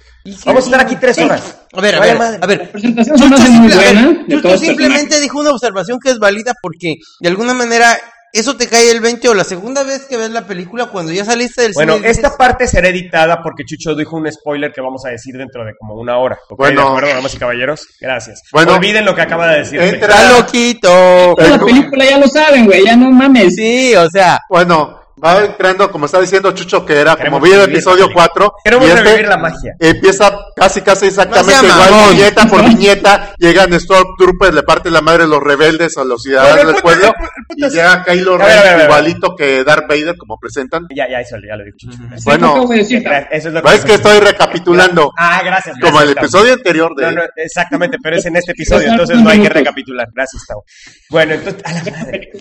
Vamos 0.45 0.63
a 0.63 0.65
estar 0.65 0.81
aquí 0.81 0.95
tres 0.95 1.17
horas. 1.19 1.55
A 1.73 1.81
ver, 1.81 1.95
a 1.95 1.99
ver, 1.99 2.17
madre. 2.17 2.39
a 2.41 2.45
ver. 2.47 2.71
Chucho, 2.71 3.38
simple- 3.38 3.73
a 3.73 3.77
ver, 3.77 4.25
Chucho 4.29 4.57
simplemente 4.57 5.19
dijo 5.19 5.39
una 5.39 5.51
observación 5.51 5.99
que 6.03 6.09
es 6.11 6.19
válida 6.19 6.53
porque 6.61 6.95
de 7.19 7.29
alguna 7.29 7.53
manera 7.53 7.95
eso 8.33 8.57
te 8.57 8.67
cae 8.67 8.91
el 8.91 8.99
20 8.99 9.29
o 9.29 9.33
la 9.33 9.43
segunda 9.45 9.83
vez 9.83 10.07
que 10.09 10.17
ves 10.17 10.29
la 10.29 10.45
película 10.45 10.88
cuando 10.88 11.13
ya 11.13 11.23
saliste 11.23 11.61
del 11.61 11.71
Bueno, 11.73 11.93
cine. 11.95 12.07
dices, 12.09 12.23
esta 12.23 12.35
parte 12.38 12.67
será 12.67 12.89
editada 12.89 13.41
porque 13.41 13.63
Chucho 13.65 13.95
dijo 13.95 14.17
un 14.17 14.29
spoiler 14.31 14.73
que 14.73 14.81
vamos 14.81 15.05
a 15.05 15.09
decir 15.09 15.35
dentro 15.38 15.63
de 15.63 15.73
como 15.79 15.93
una 15.95 16.17
hora. 16.17 16.38
¿Ok? 16.49 16.57
Bueno. 16.57 16.81
¿De 16.81 16.88
acuerdo, 16.88 17.09
damas 17.15 17.33
y 17.33 17.38
caballeros? 17.38 17.88
Gracias. 18.01 18.41
Bueno. 18.51 18.73
Olviden 18.73 19.05
lo 19.05 19.15
que 19.15 19.21
acaba 19.21 19.47
de 19.51 19.59
decir. 19.59 19.79
Entra- 19.79 20.09
Está 20.15 20.38
loquito. 20.39 21.35
La 21.38 21.59
película 21.59 22.03
ya 22.03 22.17
lo 22.17 22.27
saben, 22.27 22.65
güey, 22.65 22.83
ya 22.83 22.95
no 22.97 23.09
mames. 23.11 23.55
Sí, 23.55 23.95
o 23.95 24.09
sea, 24.09 24.39
Bueno, 24.49 24.99
va 25.23 25.43
entrando, 25.45 25.89
como 25.91 26.06
está 26.06 26.19
diciendo 26.21 26.51
Chucho, 26.51 26.86
que 26.86 26.99
era 26.99 27.15
Queremos 27.15 27.39
como 27.39 27.45
vi 27.51 27.58
el 27.58 27.69
episodio 27.69 28.08
la 28.08 28.13
película. 28.13 28.28
4. 28.34 28.54
Queremos 28.63 28.86
y 28.88 28.89
este 28.91 29.04
revivir 29.04 29.28
la 29.28 29.38
magia. 29.38 29.75
Empieza 29.80 30.38
casi, 30.56 30.82
casi 30.82 31.06
exactamente 31.08 31.62
No 31.67 31.73
igual, 31.73 31.91
mamón. 31.91 32.10
viñeta 32.15 32.45
por 32.47 32.63
viñeta. 32.67 33.34
Llegan 33.38 33.80
Stormtroopers, 33.80 34.54
le 34.54 34.63
parte 34.63 34.89
la 34.91 35.01
madre 35.01 35.23
a 35.23 35.28
los 35.28 35.41
rebeldes, 35.41 35.97
a 35.97 36.04
los 36.04 36.21
ciudadanos 36.23 36.65
del 36.73 36.82
pueblo. 36.82 37.06
el- 37.08 37.13
el 37.13 37.45
punto 37.47 37.67
Y 37.67 37.69
llega 37.69 38.04
Kylo 38.04 38.38
Ren, 38.38 38.82
igualito 38.84 39.36
que 39.36 39.63
Darth 39.63 39.88
Vader, 39.88 40.17
como 40.17 40.38
presentan. 40.39 40.88
Ya, 40.95 41.08
ya, 41.10 41.19
eso 41.21 41.38
ya 41.47 41.56
lo 41.56 41.63
dijo 41.63 41.78
Chucho. 41.78 41.97
Sí, 41.97 42.23
Bueno, 42.25 42.63
Eso 42.71 43.47
es 43.47 43.54
lo 43.54 43.60
Es 43.71 43.86
que 43.86 43.93
estoy 43.95 44.19
recapitulando, 44.19 45.12
Ah, 45.17 45.41
gracias. 45.43 45.75
como 45.82 46.01
el 46.01 46.13
gracias, 46.13 46.34
episodio 46.34 46.54
anterior 46.54 46.95
de... 46.95 47.06
No, 47.06 47.12
no, 47.12 47.21
exactamente, 47.36 47.97
pero 48.01 48.17
es 48.17 48.25
en 48.25 48.36
este 48.36 48.51
episodio, 48.51 48.89
entonces 48.91 49.17
no 49.19 49.30
hay 49.30 49.41
que 49.41 49.49
recapitular. 49.49 50.08
Gracias, 50.13 50.43
Tavo. 50.47 50.63
Bueno, 51.10 51.34
entonces, 51.36 51.62
a 51.65 51.71
la 51.73 51.84
madre. 51.97 52.32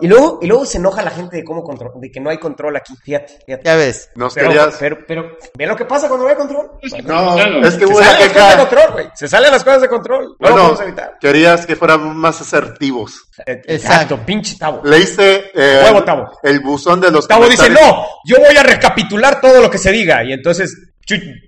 Y 0.00 0.06
luego, 0.08 0.38
y 0.42 0.46
luego 0.46 0.64
se 0.66 0.78
enoja 0.78 1.02
la 1.02 1.10
gente 1.10 1.36
de 1.36 1.44
cómo 1.44 1.62
control, 1.68 1.92
de 2.00 2.10
que 2.10 2.20
no 2.20 2.30
hay 2.30 2.38
control 2.38 2.76
aquí. 2.76 2.94
Fíjate, 3.02 3.38
fíjate. 3.46 3.62
ya 3.64 3.76
ves. 3.76 4.10
Nos 4.14 4.34
Pero, 4.34 4.48
querías... 4.48 4.76
pero, 4.80 4.98
pero, 5.06 5.36
ve 5.56 5.66
lo 5.66 5.76
que 5.76 5.84
pasa 5.84 6.08
cuando 6.08 6.24
no 6.24 6.30
hay 6.30 6.36
control. 6.36 6.70
No, 7.04 7.38
es 7.66 7.74
que 7.74 7.80
Se 7.80 7.86
hubo 7.86 7.98
una 7.98 8.06
salen 8.06 8.20
las 8.20 8.32
cosas 8.32 8.50
de 8.50 8.58
control, 8.58 8.92
güey. 8.92 9.06
Se 9.14 9.28
salen 9.28 9.50
las 9.52 9.64
cosas 9.64 9.82
de 9.82 9.88
control. 9.88 10.24
No 10.24 10.28
lo 10.28 10.36
Bueno, 10.38 10.56
podemos 10.56 10.80
evitar. 10.80 11.18
querías 11.20 11.66
que 11.66 11.76
fueran 11.76 12.16
más 12.16 12.40
asertivos. 12.40 13.28
Eh, 13.46 13.52
Exacto. 13.52 13.72
Exacto, 13.72 14.20
pinche 14.26 14.56
Tavo. 14.58 14.80
Leíste 14.84 15.50
eh, 15.54 15.82
Huevo, 15.84 16.04
Tavo. 16.04 16.38
el 16.42 16.60
buzón 16.60 17.00
de 17.00 17.10
los 17.10 17.28
Tavo 17.28 17.46
dice, 17.48 17.68
no, 17.70 18.06
yo 18.24 18.36
voy 18.38 18.56
a 18.56 18.62
recapitular 18.62 19.40
todo 19.40 19.60
lo 19.60 19.70
que 19.70 19.78
se 19.78 19.92
diga. 19.92 20.24
Y 20.24 20.32
entonces 20.32 20.76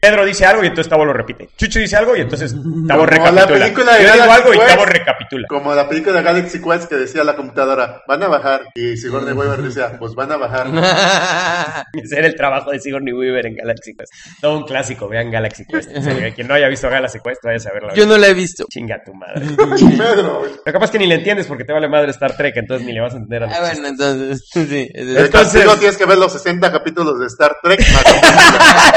Pedro 0.01 0.25
dice 0.25 0.47
algo 0.47 0.63
y 0.65 0.69
entonces 0.69 0.89
Tavo 0.89 1.05
lo 1.05 1.13
repite. 1.13 1.49
Chucho 1.57 1.79
dice 1.79 1.97
algo 1.97 2.17
y 2.17 2.21
entonces 2.23 2.53
Tavo 2.55 3.01
Como 3.01 3.07
recapitula. 3.07 3.41
la 3.43 3.47
película 3.47 3.95
de 3.97 4.05
yo 4.07 4.13
digo 4.15 4.33
algo 4.33 4.55
y 4.55 4.59
Quest. 4.59 4.69
Tavo 4.71 4.85
recapitula. 4.87 5.47
Como 5.49 5.75
la 5.75 5.89
película 5.89 6.17
de 6.17 6.23
Galaxy 6.23 6.61
Quest 6.63 6.89
que 6.89 6.95
decía 6.97 7.25
la 7.25 7.37
computadora, 7.37 8.03
van 8.09 8.23
a 8.23 8.29
bajar. 8.29 8.63
Y 8.75 8.97
Sigourney 8.97 9.33
Weaver 9.35 9.61
decía, 9.63 9.93
pues 9.99 10.15
van 10.15 10.33
a 10.33 10.37
bajar. 10.37 10.67
Ese 11.93 12.19
era 12.19 12.27
el 12.27 12.35
trabajo 12.37 12.71
de 12.71 12.81
Sigourney 12.81 13.13
Weaver 13.13 13.47
en 13.47 13.57
Galaxy 13.57 13.95
Quest. 13.95 14.13
Todo 14.41 14.59
un 14.59 14.65
clásico, 14.65 15.09
vean 15.09 15.31
Galaxy 15.31 15.65
Quest. 15.67 15.91
En 15.95 16.03
serio, 16.03 16.33
Quien 16.35 16.49
no 16.49 16.55
haya 16.55 16.69
visto 16.69 16.89
Galaxy 16.89 17.19
Quest, 17.23 17.43
vaya 17.45 17.57
a 17.57 17.61
saberlo. 17.61 17.95
Yo 17.95 18.07
no 18.07 18.17
la 18.17 18.29
he 18.29 18.35
visto. 18.35 18.65
Chinga 18.71 19.03
tu 19.05 19.13
madre. 19.15 19.47
Pedro. 19.57 20.45
Lo 20.45 20.65
que 20.65 20.73
pasa 20.73 20.85
es 20.87 20.91
que 20.93 20.99
ni 20.99 21.07
le 21.07 21.17
entiendes 21.17 21.47
porque 21.47 21.65
te 21.65 21.73
vale 21.73 21.89
madre 21.89 22.11
Star 22.13 22.37
Trek, 22.37 22.57
entonces 22.57 22.87
ni 22.87 22.93
le 22.93 23.01
vas 23.01 23.13
a 23.15 23.17
entender 23.17 23.43
a 23.43 23.47
los 23.47 23.55
Ah, 23.57 23.61
bueno, 23.61 23.89
entonces, 23.89 24.49
sí. 24.53 24.89
El 24.95 25.09
Entonces- 25.17 25.31
castigo 25.31 25.77
tienes 25.77 25.97
que 25.97 26.07
ver 26.07 26.19
los 26.19 26.33
60 26.33 26.73
capítulos 26.73 27.19
de 27.21 27.27
Star 27.27 27.57
Trek. 27.63 27.81
más- 27.81 28.05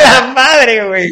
¡La 0.03 0.33
madre, 0.57 0.87
güey. 0.87 1.09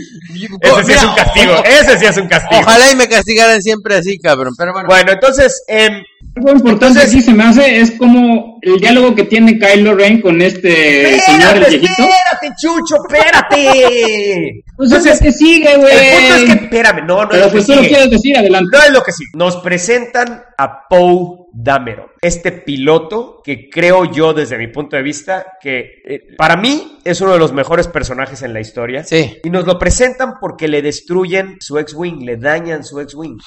Ese 0.61 0.83
sí 0.85 0.91
es 0.93 1.03
un 1.03 1.13
castigo, 1.15 1.63
ese 1.65 1.99
sí 1.99 2.05
es 2.05 2.17
un 2.17 2.27
castigo. 2.27 2.61
Ojalá 2.61 2.91
y 2.91 2.95
me 2.95 3.07
castigaran 3.07 3.61
siempre 3.61 3.95
así, 3.95 4.17
cabrón. 4.19 4.53
Pero 4.57 4.73
bueno. 4.73 4.87
Bueno, 4.87 5.11
entonces, 5.11 5.63
em, 5.67 6.03
Algo 6.33 6.51
importante 6.51 6.99
Entonces- 6.99 7.13
aquí 7.13 7.21
se 7.23 7.33
me 7.33 7.43
hace 7.43 7.81
es 7.81 7.91
como 7.91 8.57
el 8.61 8.77
diálogo 8.79 9.13
que 9.15 9.25
tiene 9.25 9.59
Kylo 9.59 9.95
Ren 9.95 10.21
con 10.21 10.41
este 10.41 11.19
señor 11.19 11.57
el 11.57 11.63
espérate, 11.63 11.69
viejito. 11.77 12.03
espérate, 12.03 12.49
Chucho, 12.61 12.95
espérate. 13.05 14.63
Pues 14.77 14.91
es 14.93 15.19
que 15.19 15.31
sigue, 15.33 15.75
güey. 15.77 15.93
el 15.93 16.15
punto 16.15 16.35
es 16.35 16.43
que, 16.57 16.63
espérame, 16.65 17.05
no, 17.05 17.23
no 17.23 17.29
Pero 17.29 17.45
es 17.47 17.47
lo 17.47 17.51
pues 17.51 17.65
que 17.65 17.71
tú 17.71 17.75
lo 17.75 17.83
sigue. 17.83 17.89
quieres 17.95 18.09
decir, 18.11 18.37
adelante. 18.37 18.69
No 18.71 18.83
es 18.83 18.89
lo 18.91 19.03
que 19.03 19.11
sí. 19.11 19.23
Nos 19.33 19.57
presentan 19.57 20.43
a 20.57 20.87
Poe 20.87 21.40
Dameron, 21.53 22.07
este 22.21 22.51
piloto 22.51 23.41
que 23.43 23.69
creo 23.69 24.05
yo 24.05 24.33
desde 24.33 24.57
mi 24.57 24.67
punto 24.67 24.95
de 24.95 25.01
vista 25.01 25.57
que 25.59 26.01
eh, 26.05 26.35
para 26.37 26.55
mí 26.55 26.99
es 27.03 27.19
uno 27.21 27.33
de 27.33 27.39
los 27.39 27.51
mejores 27.51 27.87
personajes 27.87 28.41
en 28.41 28.53
la 28.53 28.61
historia. 28.61 29.03
Sí. 29.03 29.39
Y 29.43 29.49
nos 29.49 29.65
lo 29.65 29.77
presentan 29.77 30.35
porque 30.39 30.67
le 30.67 30.81
destruyen 30.81 31.57
su 31.59 31.77
ex-wing, 31.77 32.23
le 32.25 32.37
dañan 32.37 32.83
su 32.83 32.99
ex-wing. 32.99 33.37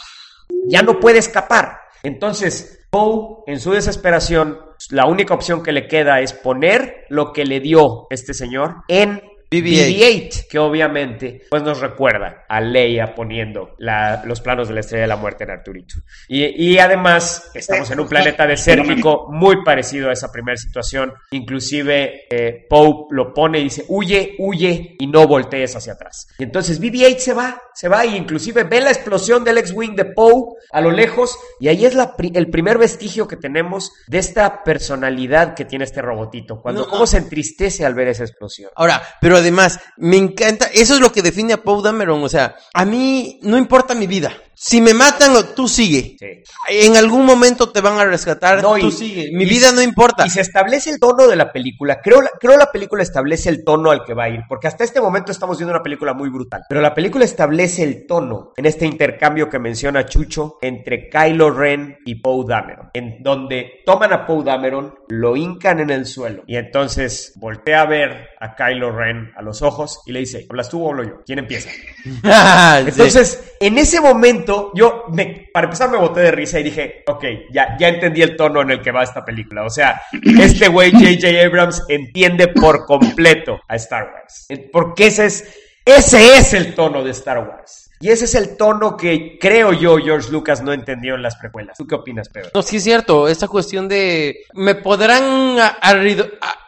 Ya 0.68 0.82
no 0.82 1.00
puede 1.00 1.18
escapar. 1.18 1.78
Entonces, 2.02 2.86
Poe, 2.90 3.42
en 3.46 3.58
su 3.58 3.72
desesperación, 3.72 4.58
la 4.90 5.06
única 5.06 5.34
opción 5.34 5.62
que 5.62 5.72
le 5.72 5.88
queda 5.88 6.20
es 6.20 6.32
poner 6.32 7.06
lo 7.08 7.32
que 7.32 7.44
le 7.44 7.60
dio 7.60 8.06
este 8.10 8.34
señor 8.34 8.76
en 8.88 9.22
BB-8. 9.62 9.96
BB-8, 9.96 10.46
que 10.48 10.58
obviamente 10.58 11.42
pues 11.50 11.62
nos 11.62 11.80
recuerda 11.80 12.44
a 12.48 12.60
Leia 12.60 13.14
poniendo 13.14 13.74
la- 13.78 14.22
los 14.24 14.40
planos 14.40 14.68
de 14.68 14.74
la 14.74 14.80
Estrella 14.80 15.02
de 15.02 15.08
la 15.08 15.16
Muerte 15.16 15.44
en 15.44 15.50
Arturito. 15.50 15.96
Y, 16.28 16.44
y 16.72 16.78
además 16.78 17.50
estamos 17.54 17.90
en 17.90 18.00
un 18.00 18.08
planeta 18.08 18.46
desértico 18.46 19.28
muy 19.30 19.62
parecido 19.64 20.10
a 20.10 20.12
esa 20.12 20.30
primera 20.32 20.56
situación. 20.56 21.12
Inclusive 21.30 22.22
eh, 22.30 22.66
Poe 22.68 23.06
lo 23.10 23.32
pone 23.32 23.60
y 23.60 23.64
dice, 23.64 23.84
huye, 23.88 24.34
huye 24.38 24.96
y 24.98 25.06
no 25.06 25.26
voltees 25.26 25.76
hacia 25.76 25.92
atrás. 25.92 26.26
Y 26.38 26.44
entonces 26.44 26.80
BB-8 26.80 27.18
se 27.18 27.32
va, 27.34 27.60
se 27.74 27.88
va 27.88 28.04
y 28.06 28.16
inclusive 28.16 28.64
ve 28.64 28.80
la 28.80 28.90
explosión 28.90 29.44
del 29.44 29.58
X-Wing 29.58 29.94
de 29.94 30.06
Poe 30.06 30.54
a 30.72 30.80
lo 30.80 30.90
lejos 30.90 31.36
y 31.60 31.68
ahí 31.68 31.84
es 31.84 31.94
la 31.94 32.16
pri- 32.16 32.32
el 32.34 32.48
primer 32.50 32.78
vestigio 32.78 33.28
que 33.28 33.36
tenemos 33.36 33.92
de 34.08 34.18
esta 34.18 34.62
personalidad 34.64 35.54
que 35.54 35.64
tiene 35.64 35.84
este 35.84 36.02
robotito. 36.02 36.60
Cuando 36.62 36.82
No, 36.84 36.88
cómo 36.90 37.06
se 37.06 37.18
entristece 37.18 37.84
al 37.84 37.94
ver 37.94 38.08
esa 38.08 38.24
explosión. 38.24 38.70
Ahora, 38.76 39.02
pero 39.20 39.40
además, 39.44 39.80
me 39.96 40.16
encanta, 40.16 40.66
eso 40.66 40.94
es 40.94 41.00
lo 41.00 41.12
que 41.12 41.22
define 41.22 41.52
a 41.52 41.62
Poe 41.62 41.82
Dameron, 41.82 42.22
o 42.22 42.28
sea, 42.28 42.56
a 42.72 42.84
mí 42.84 43.38
no 43.42 43.56
importa 43.56 43.94
mi 43.94 44.06
vida. 44.06 44.32
Si 44.66 44.80
me 44.80 44.94
matan, 44.94 45.34
tú 45.54 45.68
sigue. 45.68 46.16
Sí. 46.18 46.42
En 46.70 46.96
algún 46.96 47.26
momento 47.26 47.68
te 47.70 47.82
van 47.82 47.98
a 47.98 48.06
rescatar, 48.06 48.62
No, 48.62 48.76
tú 48.78 48.86
y- 48.88 48.92
sigue. 48.92 49.30
Mi 49.30 49.44
y- 49.44 49.46
vida 49.46 49.72
no 49.72 49.82
importa. 49.82 50.26
Y 50.26 50.30
se 50.30 50.40
establece 50.40 50.88
el 50.88 50.98
tono 50.98 51.28
de 51.28 51.36
la 51.36 51.52
película. 51.52 52.00
Creo 52.02 52.22
la, 52.22 52.30
creo 52.40 52.56
la 52.56 52.72
película 52.72 53.02
establece 53.02 53.50
el 53.50 53.62
tono 53.62 53.90
al 53.90 54.04
que 54.06 54.14
va 54.14 54.24
a 54.24 54.28
ir, 54.30 54.40
porque 54.48 54.66
hasta 54.66 54.82
este 54.82 55.02
momento 55.02 55.32
estamos 55.32 55.58
viendo 55.58 55.74
una 55.74 55.82
película 55.82 56.14
muy 56.14 56.30
brutal. 56.30 56.62
Pero 56.66 56.80
la 56.80 56.94
película 56.94 57.26
establece 57.26 57.82
el 57.82 58.06
tono 58.06 58.52
en 58.56 58.64
este 58.64 58.86
intercambio 58.86 59.50
que 59.50 59.58
menciona 59.58 60.06
Chucho 60.06 60.56
entre 60.62 61.10
Kylo 61.10 61.50
Ren 61.50 61.98
y 62.06 62.14
Poe 62.14 62.46
Dameron, 62.48 62.88
en 62.94 63.22
donde 63.22 63.82
toman 63.84 64.14
a 64.14 64.26
Poe 64.26 64.44
Dameron, 64.44 64.94
lo 65.08 65.36
hincan 65.36 65.80
en 65.80 65.90
el 65.90 66.06
suelo 66.06 66.42
y 66.46 66.56
entonces 66.56 67.34
voltea 67.36 67.82
a 67.82 67.86
ver 67.86 68.28
a 68.40 68.54
Kylo 68.54 68.92
Ren 68.96 69.30
a 69.36 69.42
los 69.42 69.60
ojos 69.60 70.00
y 70.06 70.12
le 70.12 70.20
dice, 70.20 70.46
¿hablas 70.48 70.70
tú 70.70 70.82
o 70.82 70.88
hablo 70.90 71.04
yo? 71.04 71.22
¿Quién 71.26 71.40
empieza? 71.40 71.68
Entonces, 72.86 73.53
en 73.66 73.78
ese 73.78 74.00
momento, 74.00 74.72
yo, 74.74 75.04
me, 75.12 75.48
para 75.52 75.64
empezar, 75.64 75.90
me 75.90 75.96
boté 75.96 76.20
de 76.20 76.30
risa 76.30 76.60
y 76.60 76.64
dije, 76.64 77.02
ok, 77.06 77.24
ya, 77.50 77.76
ya 77.78 77.88
entendí 77.88 78.20
el 78.20 78.36
tono 78.36 78.60
en 78.60 78.70
el 78.70 78.82
que 78.82 78.90
va 78.90 79.02
esta 79.02 79.24
película. 79.24 79.64
O 79.64 79.70
sea, 79.70 80.02
este 80.40 80.68
güey, 80.68 80.92
J.J. 80.92 81.46
Abrams, 81.46 81.82
entiende 81.88 82.48
por 82.48 82.84
completo 82.84 83.60
a 83.68 83.76
Star 83.76 84.12
Wars. 84.12 84.46
Porque 84.72 85.06
ese 85.06 85.26
es, 85.26 85.54
ese 85.84 86.36
es 86.36 86.52
el 86.52 86.74
tono 86.74 87.02
de 87.02 87.12
Star 87.12 87.38
Wars. 87.38 87.90
Y 88.00 88.10
ese 88.10 88.26
es 88.26 88.34
el 88.34 88.58
tono 88.58 88.98
que 88.98 89.38
creo 89.40 89.72
yo 89.72 89.96
George 89.96 90.30
Lucas 90.30 90.62
no 90.62 90.74
entendió 90.74 91.14
en 91.14 91.22
las 91.22 91.36
precuelas. 91.36 91.78
¿Tú 91.78 91.86
qué 91.86 91.94
opinas, 91.94 92.28
Pedro? 92.28 92.50
No, 92.52 92.60
sí 92.60 92.76
es 92.76 92.84
cierto, 92.84 93.28
esta 93.28 93.48
cuestión 93.48 93.88
de... 93.88 94.44
Me 94.52 94.74
podrán 94.74 95.56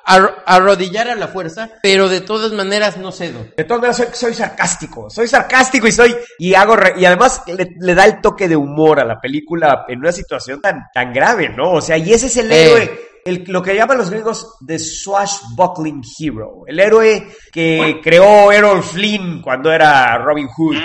arrodillar 0.07 1.09
a 1.09 1.15
la 1.17 1.29
fuerza, 1.29 1.69
pero 1.83 2.09
de 2.09 2.21
todas 2.21 2.53
maneras 2.53 2.97
no 2.97 3.11
cedo. 3.13 3.47
De 3.57 3.65
todas 3.65 3.81
maneras, 3.83 3.97
soy, 3.97 4.07
soy 4.13 4.35
sarcástico. 4.35 5.11
Soy 5.11 5.27
sarcástico 5.27 5.87
y 5.89 5.93
soy. 5.93 6.17
Y 6.39 6.55
hago. 6.55 6.77
re- 6.77 6.95
y 6.97 7.05
además 7.05 7.43
le, 7.47 7.75
le 7.79 7.95
da 7.95 8.05
el 8.05 8.21
toque 8.21 8.49
de 8.49 8.57
humor 8.57 9.01
a 9.01 9.05
la 9.05 9.21
película 9.21 9.85
en 9.89 9.99
una 9.99 10.13
situación 10.13 10.61
tan, 10.61 10.85
tan 10.95 11.13
grave, 11.13 11.49
¿no? 11.49 11.73
O 11.73 11.81
sea, 11.81 11.99
y 11.99 12.13
ese 12.13 12.27
es 12.27 12.37
el 12.37 12.53
Eh. 12.53 12.65
héroe. 12.71 13.01
El, 13.27 13.45
lo 13.49 13.61
que 13.63 13.75
llaman 13.75 13.99
los 13.99 14.11
gringos 14.11 14.57
The 14.65 14.79
Swashbuckling 14.79 16.03
Hero. 16.19 16.63
El 16.67 16.79
héroe 16.81 17.27
que 17.53 18.01
creó 18.03 18.53
Errol 18.53 18.83
Flynn 18.83 19.43
cuando 19.43 19.73
era 19.73 20.17
Robin 20.19 20.47
Hood. 20.49 20.77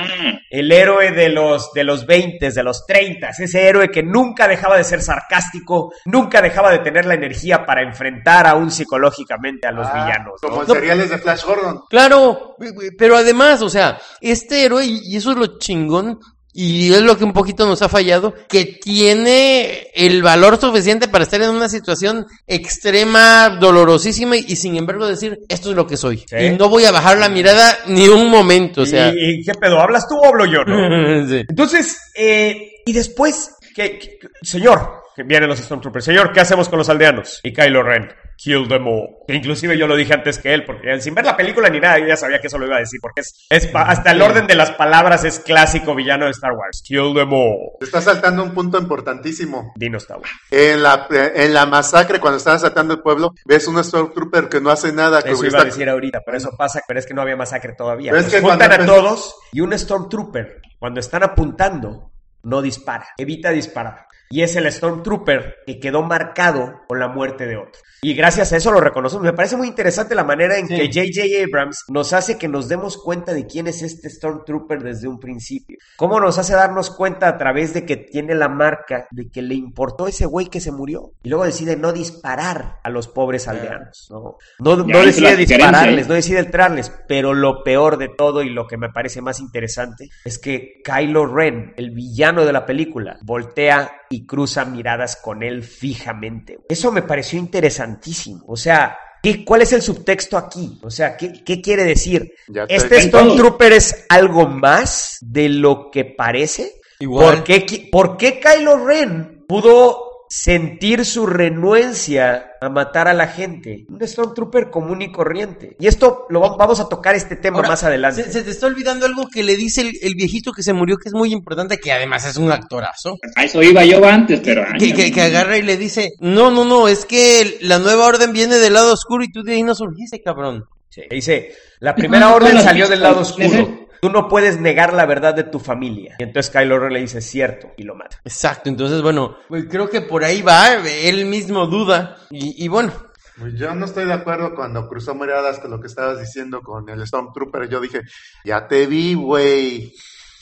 El 0.50 0.72
héroe 0.72 1.12
de 1.12 1.30
los, 1.30 1.72
de 1.74 1.84
los 1.84 2.06
20, 2.06 2.50
de 2.52 2.64
los 2.64 2.86
30. 2.86 3.30
Ese 3.30 3.68
héroe 3.68 3.90
que 3.90 4.04
nunca 4.04 4.48
dejaba 4.48 4.78
de 4.78 4.84
ser 4.84 5.02
sarcástico, 5.02 5.94
nunca 6.06 6.42
dejaba 6.42 6.72
de 6.72 6.80
tener 6.80 7.06
la 7.06 7.14
energía 7.14 7.66
para 7.66 7.84
enfrentar 7.84 8.48
aún 8.48 8.72
psicológicamente 8.72 9.68
a 9.68 9.72
los 9.72 9.88
Ah, 9.88 9.94
villanos. 10.06 10.40
¿no? 10.42 10.50
Como 10.50 10.62
en 10.64 10.68
seriales 10.68 11.10
de 11.10 11.18
Flash 11.20 11.44
Gordon. 11.46 11.82
Claro, 11.90 12.56
pero 12.98 13.18
además, 13.18 13.62
o 13.62 13.70
sea, 13.70 14.00
este 14.20 14.66
héroe, 14.66 14.86
y 14.86 15.12
y 15.12 15.18
eso 15.18 15.32
es 15.32 15.38
lo 15.38 15.60
chingón, 15.60 16.20
y 16.54 16.94
es 16.94 17.02
lo 17.02 17.18
que 17.18 17.24
un 17.24 17.34
poquito 17.34 17.66
nos 17.66 17.82
ha 17.82 17.90
fallado, 17.90 18.34
que 18.50 18.66
tiene 18.66 19.88
el 19.94 20.22
valor 20.22 20.60
suficiente 20.60 21.08
para 21.08 21.24
estar 21.24 21.42
en 21.42 21.50
una 21.52 21.70
situación 21.70 22.26
extrema, 22.48 23.58
dolorosísima, 23.60 24.36
y, 24.38 24.56
sin 24.56 24.76
embargo 24.76 25.08
decir, 25.08 25.40
esto 25.50 25.70
es 25.70 25.76
lo 25.76 25.88
que 25.88 25.98
soy. 25.98 26.18
Sí. 26.28 26.36
Y 26.38 26.50
no 26.58 26.70
voy 26.70 26.86
a 26.86 26.92
bajar 26.92 27.18
la 27.18 27.30
mirada 27.30 27.78
ni 27.88 28.08
un 28.08 28.30
momento, 28.30 28.82
o 28.82 28.86
sea. 28.86 29.14
¿Y, 29.16 29.42
y 29.42 29.44
qué 29.44 29.54
pedo? 29.54 29.80
¿Hablas 29.80 30.08
tú 30.08 30.16
o 30.18 30.26
hablo 30.26 30.46
yo, 30.46 30.64
no? 30.64 31.28
Sí. 31.28 31.44
Entonces, 31.48 31.98
eh, 32.16 32.72
y 32.86 32.94
después, 32.94 33.52
¿qué, 33.76 34.00
qué- 34.00 34.20
señor, 34.42 35.02
que 35.16 35.24
vienen 35.24 35.50
los 35.50 35.60
Stormtroopers, 35.60 36.06
señor, 36.06 36.32
¿qué 36.34 36.40
hacemos 36.42 36.68
con 36.70 36.80
los 36.80 36.90
aldeanos? 36.90 37.40
Y 37.44 37.54
Kylo 37.54 37.84
Ren, 37.84 38.10
kill 38.42 38.68
them 38.68 38.88
all. 38.88 39.10
Que 39.28 39.36
inclusive 39.36 39.78
yo 39.78 39.86
lo 39.88 39.96
dije 39.96 40.14
antes 40.14 40.40
que 40.40 40.54
él, 40.54 40.66
porque 40.66 41.00
sin 41.02 41.14
ver 41.14 41.26
la 41.26 41.38
película 41.38 41.70
ni 41.70 41.80
nada, 41.80 42.00
yo 42.00 42.08
ya 42.08 42.18
sabía 42.18 42.40
que 42.40 42.48
eso 42.48 42.58
lo 42.58 42.66
iba 42.66 42.78
a 42.78 42.80
decir, 42.80 43.00
porque 43.02 43.22
es, 43.22 43.70
hasta 43.74 44.12
el 44.12 44.22
orden 44.22 44.48
de 44.48 44.56
las 44.56 44.72
palabras 44.72 45.24
es 45.24 45.40
clásico 45.40 45.94
villano 45.94 46.26
de 46.26 46.32
Star 46.32 46.54
Wars. 46.54 46.82
Kill 46.86 47.14
them 47.14 47.32
all. 47.34 47.74
Te 47.80 47.86
está 47.86 48.02
saltando 48.02 48.44
un 48.44 48.52
punto 48.54 48.80
importantísimo. 48.80 49.74
Dinos, 49.76 50.08
Tau. 50.08 50.22
En 50.50 50.82
la, 50.82 51.08
en 51.12 51.54
la 51.54 51.66
masacre, 51.66 52.20
cuando 52.20 52.38
están 52.38 52.56
asaltando 52.56 52.94
el 52.94 53.02
pueblo, 53.02 53.34
ves 53.46 53.68
un 53.68 53.82
Stormtrooper 53.84 54.50
que 54.50 54.60
no 54.62 54.70
hace 54.72 54.92
nada. 54.92 55.22
Que 55.22 55.32
Eso 55.32 55.42
iba 55.46 55.48
está- 55.50 55.62
a 55.62 55.66
decir 55.66 55.90
ahorita, 55.90 56.22
pero 56.26 56.38
eso 56.38 56.52
pasa, 56.58 56.82
pero 56.88 57.00
es 57.00 57.06
que 57.06 57.14
no 57.14 57.22
había 57.22 57.36
masacre 57.36 57.74
todavía. 57.74 58.12
Pero 58.12 58.26
es 58.26 58.32
que 58.32 58.42
juntan 58.42 58.72
a 58.72 58.86
todos 58.86 59.36
y 59.52 59.62
un 59.62 59.78
Stormtrooper, 59.78 60.62
cuando 60.80 61.00
están 61.00 61.24
apuntando, 61.24 62.12
no 62.44 62.62
dispara, 62.62 63.08
evita 63.18 63.52
disparar. 63.52 64.06
Y 64.32 64.42
es 64.42 64.56
el 64.56 64.72
Stormtrooper 64.72 65.58
que 65.66 65.80
quedó 65.80 66.02
marcado 66.04 66.82
con 66.88 67.00
la 67.00 67.08
muerte 67.08 67.46
de 67.46 67.58
otro. 67.58 67.80
Y 68.04 68.16
gracias 68.16 68.52
a 68.52 68.58
eso 68.58 68.72
lo 68.72 68.82
reconocemos. 68.82 69.24
Me 69.24 69.34
parece 69.34 69.56
muy 69.58 69.68
interesante 69.68 70.16
la 70.16 70.24
manera 70.24 70.58
en 70.58 70.68
Sí. 70.68 70.76
que 70.76 70.88
J.J. 70.88 71.44
Abrams 71.46 71.84
nos 71.90 72.14
hace 72.14 72.38
que 72.40 72.48
nos 72.48 72.68
demos 72.68 72.98
cuenta 72.98 73.32
de 73.32 73.46
quién 73.46 73.68
es 73.68 73.84
este 73.84 74.10
Stormtrooper 74.10 74.82
desde 74.82 75.08
un 75.08 75.20
principio. 75.20 75.78
Cómo 75.98 76.20
nos 76.20 76.40
hace 76.40 76.54
darnos 76.54 76.90
cuenta 76.90 77.28
a 77.28 77.38
través 77.38 77.76
de 77.76 77.86
que 77.86 77.98
tiene 77.98 78.34
la 78.34 78.50
marca 78.50 79.06
de 79.12 79.30
que 79.30 79.44
le 79.44 79.54
importó 79.54 80.08
ese 80.08 80.26
güey 80.26 80.48
que 80.48 80.60
se 80.60 80.72
murió. 80.72 81.12
Y 81.22 81.30
luego 81.30 81.46
decide 81.46 81.76
no 81.76 81.94
disparar 81.94 82.80
a 82.84 82.90
los 82.90 83.08
pobres 83.08 83.48
aldeanos. 83.48 84.08
No, 84.10 84.38
no, 84.60 84.78
no 84.78 85.06
decide 85.06 85.36
dispararles, 85.36 86.06
¿eh? 86.06 86.10
no 86.10 86.16
decide 86.16 86.40
entrarles, 86.40 86.92
pero 87.08 87.36
lo 87.36 87.64
peor 87.64 87.98
de 87.98 88.10
todo 88.10 88.42
y 88.42 88.50
lo 88.50 88.66
que 88.68 88.78
me 88.78 88.90
parece 88.90 89.22
más 89.22 89.40
interesante 89.40 90.10
es 90.26 90.40
que 90.40 90.82
Kylo 90.84 91.28
Ren, 91.28 91.74
el 91.78 91.92
villano 91.92 92.46
de 92.46 92.54
la 92.54 92.66
película, 92.66 93.18
voltea 93.22 93.92
y 94.10 94.21
cruza 94.26 94.66
miradas 94.66 95.16
con 95.16 95.44
él 95.44 95.64
fijamente. 95.64 96.60
Eso 96.70 96.92
me 96.92 97.02
pareció 97.02 97.40
interesantísimo. 97.40 98.44
O 98.48 98.56
sea, 98.56 98.98
¿qué, 99.22 99.44
¿cuál 99.46 99.62
es 99.62 99.74
el 99.74 99.82
subtexto 99.82 100.38
aquí? 100.38 100.80
O 100.84 100.90
sea, 100.90 101.16
¿qué, 101.18 101.44
qué 101.44 101.62
quiere 101.62 101.84
decir? 101.84 102.34
Ya 102.48 102.68
te- 102.68 102.76
¿Este. 102.76 103.02
Stormtrooper 103.04 103.74
es 103.74 104.06
algo 104.10 104.48
más 104.48 105.18
de 105.22 105.50
lo 105.50 105.90
que 105.92 106.06
parece? 106.06 106.74
Igual. 107.00 107.36
¿Por 107.38 107.44
qué, 107.44 107.90
por 107.92 108.18
qué 108.18 108.40
Kylo 108.40 108.86
Ren 108.86 109.44
pudo 109.48 110.11
sentir 110.34 111.04
su 111.04 111.26
renuencia 111.26 112.52
a 112.62 112.70
matar 112.70 113.10
a 113.10 113.14
la 113.14 113.28
gente? 113.28 113.86
Un 113.90 114.00
Stormtrooper 114.08 114.70
común 114.70 115.02
y 115.02 115.12
corriente. 115.12 115.76
Y 115.78 115.88
esto 115.88 116.26
lo 116.30 116.40
va- 116.40 116.56
vamos 116.56 116.80
a 116.80 116.88
tocar 116.88 117.16
este 117.16 117.36
tema 117.36 117.58
Ahora, 117.58 117.68
más 117.68 117.84
adelante. 117.84 118.24
Se, 118.24 118.32
se 118.32 118.44
te 118.44 118.52
está 118.52 118.68
olvidando 118.68 119.06
algo 119.06 119.28
que 119.28 119.44
le 119.44 119.58
dice 119.58 119.82
el, 119.82 119.92
el 120.02 120.16
viejito 120.16 120.54
que 120.54 120.64
se 120.64 120.72
murió, 120.72 120.96
que 120.96 121.10
es 121.10 121.14
muy 121.14 121.34
importante, 121.34 121.80
que 121.80 121.92
además 121.92 122.26
es 122.26 122.38
un 122.38 122.50
actorazo. 122.50 123.18
A 123.36 123.44
eso 123.44 123.62
iba 123.62 123.84
yo 123.84 124.06
antes, 124.06 124.40
pero... 124.40 124.64
ay, 124.66 124.80
Que, 124.80 124.94
que, 124.94 125.12
que 125.12 125.22
agarra 125.22 125.58
y 125.58 125.64
le 125.64 125.76
dice, 125.76 126.14
no, 126.22 126.50
no, 126.50 126.64
no, 126.64 126.88
es 126.88 127.06
que 127.06 127.58
la 127.62 127.80
nueva 127.80 128.06
orden 128.08 128.32
viene 128.32 128.56
del 128.56 128.72
lado 128.74 128.94
oscuro 128.94 129.26
y 129.26 129.32
tú 129.34 129.44
de 129.44 129.56
ahí 129.56 129.64
no 129.64 129.76
surgiste, 129.76 130.22
cabrón. 130.22 130.64
Sí, 130.88 131.02
Dice, 131.10 131.54
la 131.82 131.94
primera 131.94 132.34
orden 132.34 132.58
salió 132.62 132.88
del 132.88 133.02
lado 133.02 133.20
oscuro. 133.22 133.90
Tú 134.02 134.10
no 134.10 134.28
puedes 134.28 134.60
negar 134.60 134.94
la 134.94 135.06
verdad 135.06 135.36
de 135.36 135.44
tu 135.44 135.60
familia. 135.60 136.16
Y 136.20 136.24
entonces 136.24 136.52
Kylo 136.52 136.80
Ren 136.80 136.94
le 136.94 137.02
dice, 137.02 137.22
cierto, 137.22 137.72
y 137.78 137.84
lo 137.84 137.96
mata. 137.96 138.20
Exacto, 138.26 138.68
entonces 138.68 139.02
bueno, 139.02 139.38
pues 139.48 139.66
creo 139.70 139.90
que 139.90 140.02
por 140.02 140.24
ahí 140.24 140.42
va, 140.42 140.74
él 140.74 141.26
mismo 141.28 141.68
duda 141.68 142.18
y, 142.32 142.66
y 142.66 142.68
bueno, 142.68 142.92
Pues 143.40 143.54
Yo 143.54 143.74
no 143.74 143.86
estoy 143.86 144.06
de 144.06 144.14
acuerdo 144.14 144.54
cuando 144.56 144.88
cruzó 144.88 145.16
miradas 145.16 145.60
con 145.60 145.72
lo 145.72 145.80
que 145.80 145.88
estabas 145.88 146.20
diciendo 146.20 146.62
con 146.62 146.90
el 146.90 147.06
Stormtrooper. 147.08 147.70
Yo 147.70 147.80
dije, 147.80 148.02
ya 148.44 148.68
te 148.68 148.86
vi, 148.88 149.14
güey. 149.14 149.94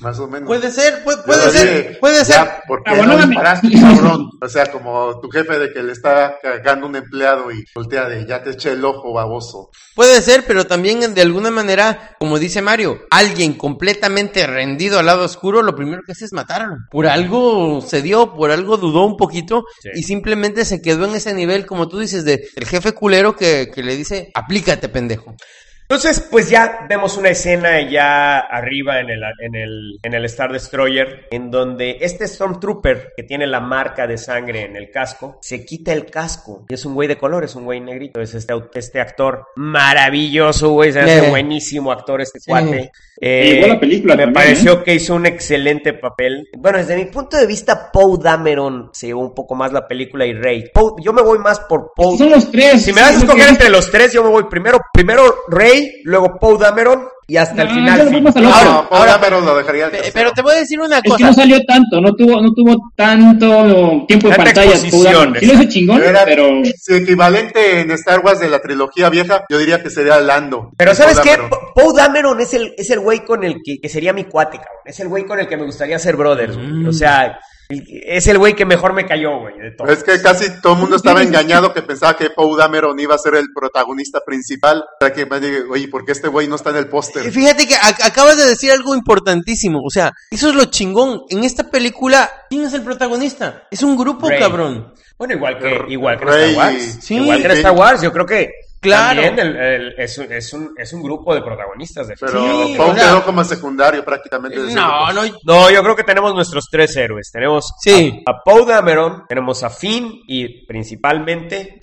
Más 0.01 0.17
o 0.19 0.27
menos. 0.27 0.47
Puede 0.47 0.71
ser, 0.71 1.03
puede, 1.03 1.23
puede 1.23 1.49
ser, 1.51 1.99
puede 1.99 2.17
ya, 2.19 2.25
ser. 2.25 2.47
¿Por 2.67 2.83
qué 2.83 2.95
bueno, 2.95 3.17
no 3.17 3.27
disparaste, 3.27 3.69
cabrón? 3.71 4.29
O 4.41 4.47
sea, 4.47 4.71
como 4.71 5.19
tu 5.19 5.29
jefe 5.29 5.59
de 5.59 5.73
que 5.73 5.83
le 5.83 5.91
está 5.91 6.37
cagando 6.41 6.87
un 6.87 6.95
empleado 6.95 7.51
y 7.51 7.65
voltea 7.75 8.07
de, 8.07 8.25
ya 8.25 8.41
te 8.41 8.51
eché 8.51 8.71
el 8.71 8.85
ojo, 8.85 9.11
baboso. 9.13 9.69
Puede 9.95 10.21
ser, 10.21 10.45
pero 10.47 10.65
también 10.65 11.13
de 11.13 11.21
alguna 11.21 11.51
manera, 11.51 12.15
como 12.19 12.39
dice 12.39 12.61
Mario, 12.61 13.01
alguien 13.09 13.53
completamente 13.55 14.47
rendido 14.47 14.99
al 14.99 15.05
lado 15.07 15.25
oscuro, 15.25 15.61
lo 15.63 15.75
primero 15.75 16.01
que 16.05 16.13
hace 16.13 16.25
es 16.25 16.33
matarlo. 16.33 16.77
Por 16.91 17.07
algo 17.07 17.81
se 17.81 18.01
dio, 18.01 18.33
por 18.33 18.51
algo 18.51 18.77
dudó 18.77 19.05
un 19.05 19.17
poquito 19.17 19.63
Sí. 19.81 19.89
y 19.95 20.03
simplemente 20.03 20.63
se 20.65 20.81
quedó 20.81 21.05
en 21.05 21.15
ese 21.15 21.33
nivel, 21.33 21.65
como 21.65 21.87
tú 21.89 21.99
dices, 21.99 22.23
de 22.23 22.47
el 22.55 22.65
jefe 22.65 22.93
culero 22.93 23.35
que, 23.35 23.69
que 23.73 23.83
le 23.83 23.95
dice, 23.95 24.29
aplícate, 24.33 24.89
pendejo. 24.89 25.35
Entonces, 25.91 26.27
pues 26.29 26.51
ya 26.51 26.85
vemos 26.87 27.17
una 27.17 27.29
escena 27.29 27.81
ya 27.81 28.37
arriba 28.37 28.99
en 28.99 29.09
el, 29.09 29.23
en 29.39 29.55
el, 29.55 29.99
en 30.03 30.13
el 30.13 30.23
Star 30.25 30.53
Destroyer, 30.53 31.25
en 31.31 31.49
donde 31.49 31.97
este 32.01 32.27
Stormtrooper, 32.27 33.13
que 33.17 33.23
tiene 33.23 33.47
la 33.47 33.59
marca 33.59 34.05
de 34.05 34.19
sangre 34.19 34.65
en 34.65 34.75
el 34.75 34.91
casco, 34.91 35.39
se 35.41 35.65
quita 35.65 35.91
el 35.91 36.05
casco. 36.05 36.65
Y 36.69 36.75
es 36.75 36.85
un 36.85 36.93
güey 36.93 37.07
de 37.07 37.17
color, 37.17 37.43
es 37.43 37.55
un 37.55 37.65
güey 37.65 37.79
negrito. 37.81 38.21
Es 38.21 38.35
este, 38.35 38.53
este 38.75 39.01
actor 39.01 39.47
maravilloso, 39.55 40.69
güey. 40.69 40.91
Se 40.93 40.99
hace 40.99 41.25
Eh. 41.25 41.29
buenísimo 41.31 41.91
actor 41.91 42.21
este 42.21 42.39
Sí. 42.39 42.51
cuate. 42.51 42.91
Y 43.21 43.27
igual 43.27 43.69
la 43.71 43.79
película 43.79 44.15
me 44.15 44.23
también, 44.25 44.33
pareció 44.45 44.83
que 44.83 44.93
hizo 44.93 45.15
un 45.15 45.25
excelente 45.25 45.93
papel. 45.93 46.47
Bueno, 46.57 46.77
desde 46.77 46.95
mi 46.95 47.05
punto 47.05 47.35
de 47.35 47.47
vista, 47.47 47.91
Poe 47.91 48.17
Dameron 48.21 48.91
se 48.93 49.07
llevó 49.07 49.21
un 49.21 49.33
poco 49.33 49.55
más 49.55 49.73
la 49.73 49.87
película 49.87 50.25
y 50.25 50.33
Rey. 50.33 50.69
Poe- 50.73 51.01
yo 51.03 51.11
me 51.13 51.23
voy 51.23 51.39
más 51.39 51.59
por 51.61 51.91
Poe. 51.95 52.15
Son 52.17 52.29
los 52.29 52.49
tres. 52.51 52.85
Si 52.85 52.93
me 52.93 53.01
das 53.01 53.15
a 53.15 53.17
escoger 53.17 53.49
entre 53.49 53.69
los 53.69 53.89
tres, 53.91 54.13
yo 54.13 54.23
me 54.23 54.29
voy 54.29 54.43
primero, 54.43 54.79
primero 54.93 55.23
Rey, 55.49 55.78
luego 56.03 56.37
Poe 56.39 56.57
Dameron 56.57 57.07
y 57.27 57.37
hasta 57.37 57.61
el 57.61 57.69
final. 57.69 58.07
fuimos 58.09 58.35
al 58.35 58.43
No, 58.43 58.87
ahora- 58.89 59.19
pero 59.21 59.39
lo 59.41 59.55
dejaría. 59.55 59.91
Pero 60.13 60.31
te 60.31 60.41
voy 60.41 60.53
a 60.53 60.57
decir 60.57 60.79
una 60.79 60.97
Es 60.97 61.03
que 61.03 61.09
cosa. 61.11 61.27
no 61.27 61.33
salió 61.33 61.63
tanto, 61.65 62.01
no 62.01 62.13
tuvo, 62.15 62.41
no 62.41 62.51
tuvo 62.53 62.75
tanto 62.95 64.05
tiempo 64.07 64.29
de 64.29 64.35
pantalla. 64.35 64.75
Sí 64.77 64.89
lo 64.91 65.35
hizo 65.41 65.63
chingón, 65.65 66.01
Era- 66.03 66.25
pero 66.25 66.47
Si 66.75 66.95
equivalente 66.95 67.81
en 67.81 67.91
Star 67.91 68.19
Wars 68.23 68.39
de 68.39 68.49
la 68.49 68.59
trilogía 68.59 69.09
vieja, 69.09 69.43
yo 69.49 69.57
diría 69.57 69.81
que 69.83 69.89
sería 69.89 70.19
Lando. 70.19 70.71
Pero 70.77 70.95
¿sabes 70.95 71.19
qué? 71.19 71.37
Poe 71.75 71.93
Dameron 71.95 72.39
es 72.39 72.53
el, 72.53 72.73
es 72.77 72.89
el 72.89 72.99
güey 72.99 73.19
con 73.25 73.43
el 73.43 73.57
que, 73.63 73.79
que 73.79 73.89
sería 73.89 74.13
mi 74.13 74.23
cuate, 74.23 74.57
cabrón. 74.57 74.73
Es 74.85 74.99
el 74.99 75.07
güey 75.07 75.25
con 75.25 75.39
el 75.39 75.47
que 75.47 75.57
me 75.57 75.65
gustaría 75.65 75.99
ser 75.99 76.15
brothers. 76.15 76.57
O 76.87 76.91
sea, 76.91 77.39
es 77.71 78.25
el 78.25 78.39
güey 78.39 78.55
que 78.55 78.65
mejor 78.65 78.93
me 78.93 79.05
cayó, 79.05 79.41
güey, 79.41 79.55
de 79.59 79.71
todo. 79.71 79.87
Es 79.89 80.03
que 80.03 80.19
casi 80.21 80.59
todo 80.61 80.73
el 80.73 80.79
mundo 80.79 80.95
estaba 80.95 81.21
engañado 81.23 81.71
que 81.71 81.83
pensaba 81.83 82.17
que 82.17 82.31
Poe 82.31 82.57
Dameron 82.57 82.99
iba 82.99 83.13
a 83.13 83.19
ser 83.19 83.35
el 83.35 83.53
protagonista 83.53 84.21
principal. 84.25 84.79
O 84.81 85.05
sea, 85.05 85.13
que 85.13 85.27
me 85.27 85.39
diga, 85.39 85.59
oye, 85.69 85.87
¿por 85.87 86.03
qué 86.03 86.13
este 86.13 86.27
güey 86.29 86.47
no 86.47 86.55
está 86.55 86.71
en 86.71 86.77
el 86.77 86.87
póster? 86.87 87.31
Fíjate 87.31 87.67
que 87.67 87.75
ac- 87.75 88.03
acabas 88.03 88.37
de 88.37 88.45
decir 88.47 88.71
algo 88.71 88.95
importantísimo. 88.95 89.81
O 89.85 89.91
sea, 89.91 90.11
eso 90.31 90.49
es 90.49 90.55
lo 90.55 90.65
chingón. 90.65 91.21
En 91.29 91.43
esta 91.43 91.69
película, 91.69 92.29
¿quién 92.49 92.63
es 92.63 92.73
el 92.73 92.81
protagonista? 92.81 93.67
Es 93.69 93.83
un 93.83 93.95
grupo, 93.95 94.27
Rey. 94.29 94.39
cabrón. 94.39 94.91
Bueno, 95.19 95.35
igual 95.35 95.59
que, 95.59 95.83
igual 95.89 96.17
que 96.17 96.23
en 96.23 96.29
Rey 96.31 96.49
Star 96.51 96.57
Wars. 96.65 96.97
Sí. 97.01 97.15
igual 97.17 97.37
que 97.41 97.45
en. 97.45 97.51
Star 97.51 97.71
Wars, 97.73 98.01
yo 98.01 98.11
creo 98.11 98.25
que 98.25 98.49
Claro. 98.79 99.21
también 99.21 99.39
el- 99.47 99.55
el- 99.57 99.95
es, 99.97 100.17
un, 100.17 100.31
es, 100.31 100.53
un, 100.53 100.73
es 100.77 100.93
un 100.93 101.03
grupo 101.03 101.35
de 101.35 101.41
protagonistas. 101.41 102.07
De 102.07 102.15
Pero 102.17 102.31
Sí, 102.67 102.75
sea- 102.75 102.93
quedó 102.95 103.23
como 103.25 103.43
secundario 103.43 104.03
prácticamente. 104.05 104.57
No, 104.73 105.11
no. 105.11 105.21
No, 105.43 105.69
yo 105.69 105.83
creo 105.83 105.95
que 105.95 106.03
tenemos 106.03 106.33
nuestros 106.33 106.67
tres 106.71 106.95
héroes. 106.95 107.29
Tenemos 107.31 107.73
Sí. 107.81 108.23
a, 108.25 108.31
a 108.31 108.41
Poe 108.43 108.65
Dameron, 108.65 109.23
tenemos 109.27 109.63
a 109.63 109.69
Finn 109.69 110.21
y 110.27 110.65
principalmente 110.65 111.78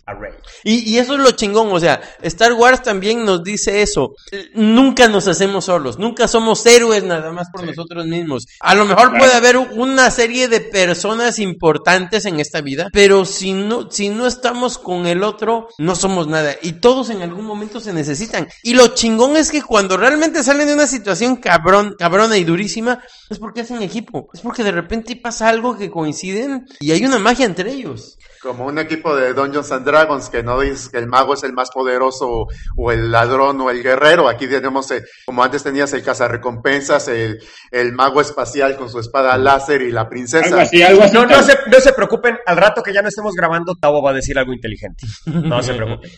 Y, 0.62 0.90
y 0.90 0.98
eso 0.98 1.14
es 1.14 1.20
lo 1.20 1.32
chingón, 1.32 1.68
o 1.72 1.80
sea, 1.80 2.00
Star 2.22 2.52
Wars 2.52 2.82
también 2.82 3.24
nos 3.24 3.42
dice 3.42 3.82
eso. 3.82 4.14
Eh, 4.30 4.50
Nunca 4.54 5.08
nos 5.08 5.26
hacemos 5.28 5.64
solos, 5.66 5.98
nunca 5.98 6.28
somos 6.28 6.64
héroes 6.66 7.02
nada 7.02 7.32
más 7.32 7.48
por 7.50 7.64
nosotros 7.64 8.06
mismos. 8.06 8.46
A 8.60 8.74
lo 8.74 8.84
mejor 8.84 9.16
puede 9.18 9.34
haber 9.34 9.56
una 9.56 10.10
serie 10.10 10.48
de 10.48 10.60
personas 10.60 11.38
importantes 11.38 12.24
en 12.24 12.40
esta 12.40 12.60
vida, 12.60 12.88
pero 12.92 13.24
si 13.24 13.52
no, 13.52 13.90
si 13.90 14.08
no 14.08 14.26
estamos 14.26 14.78
con 14.78 15.06
el 15.06 15.22
otro, 15.22 15.68
no 15.78 15.96
somos 15.96 16.26
nada. 16.26 16.54
Y 16.62 16.74
todos 16.74 17.10
en 17.10 17.22
algún 17.22 17.44
momento 17.44 17.80
se 17.80 17.92
necesitan. 17.92 18.48
Y 18.62 18.74
lo 18.74 18.88
chingón 18.88 19.36
es 19.36 19.50
que 19.50 19.62
cuando 19.62 19.96
realmente 19.96 20.42
salen 20.42 20.68
de 20.68 20.74
una 20.74 20.86
situación 20.86 21.36
cabrón, 21.36 21.96
cabrona 21.98 22.36
y 22.36 22.44
durísima, 22.44 23.02
es 23.28 23.38
porque 23.38 23.62
hacen 23.62 23.82
equipo. 23.82 24.28
Es 24.32 24.40
porque 24.40 24.62
de 24.62 24.72
repente 24.72 25.16
pasa 25.16 25.48
algo 25.48 25.76
que 25.76 25.90
coinciden 25.90 26.66
y 26.80 26.92
hay 26.92 27.04
una 27.04 27.18
magia 27.18 27.46
entre 27.46 27.72
ellos. 27.72 28.18
Como 28.46 28.66
un 28.66 28.78
equipo 28.78 29.16
de 29.16 29.34
Dungeons 29.34 29.72
and 29.72 29.84
Dragons 29.84 30.28
que 30.30 30.44
no 30.44 30.60
dices 30.60 30.88
que 30.88 30.98
el 30.98 31.08
mago 31.08 31.34
es 31.34 31.42
el 31.42 31.52
más 31.52 31.70
poderoso 31.70 32.28
o, 32.30 32.48
o 32.76 32.92
el 32.92 33.10
ladrón 33.10 33.60
o 33.60 33.70
el 33.70 33.82
guerrero. 33.82 34.28
Aquí 34.28 34.46
tenemos, 34.46 34.88
eh, 34.92 35.02
como 35.24 35.42
antes 35.42 35.64
tenías 35.64 35.92
el 35.94 36.04
cazarrecompensas, 36.04 37.08
el, 37.08 37.42
el 37.72 37.92
mago 37.92 38.20
espacial 38.20 38.76
con 38.76 38.88
su 38.88 39.00
espada 39.00 39.36
láser 39.36 39.82
y 39.82 39.90
la 39.90 40.02
algo 40.02 40.10
princesa. 40.10 40.60
así, 40.62 40.80
algo 40.80 41.02
así. 41.02 41.12
No, 41.14 41.42
se, 41.42 41.58
no 41.66 41.80
se 41.80 41.92
preocupen, 41.92 42.38
al 42.46 42.56
rato 42.56 42.84
que 42.84 42.92
ya 42.92 43.02
no 43.02 43.08
estemos 43.08 43.34
grabando, 43.34 43.74
Tavo 43.74 44.00
va 44.00 44.10
a 44.10 44.14
decir 44.14 44.38
algo 44.38 44.52
inteligente. 44.52 45.04
No 45.26 45.60
se 45.60 45.74
preocupen. 45.74 46.08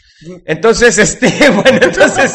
Entonces, 0.45 0.99
este, 0.99 1.51
bueno, 1.51 1.79
entonces. 1.81 2.35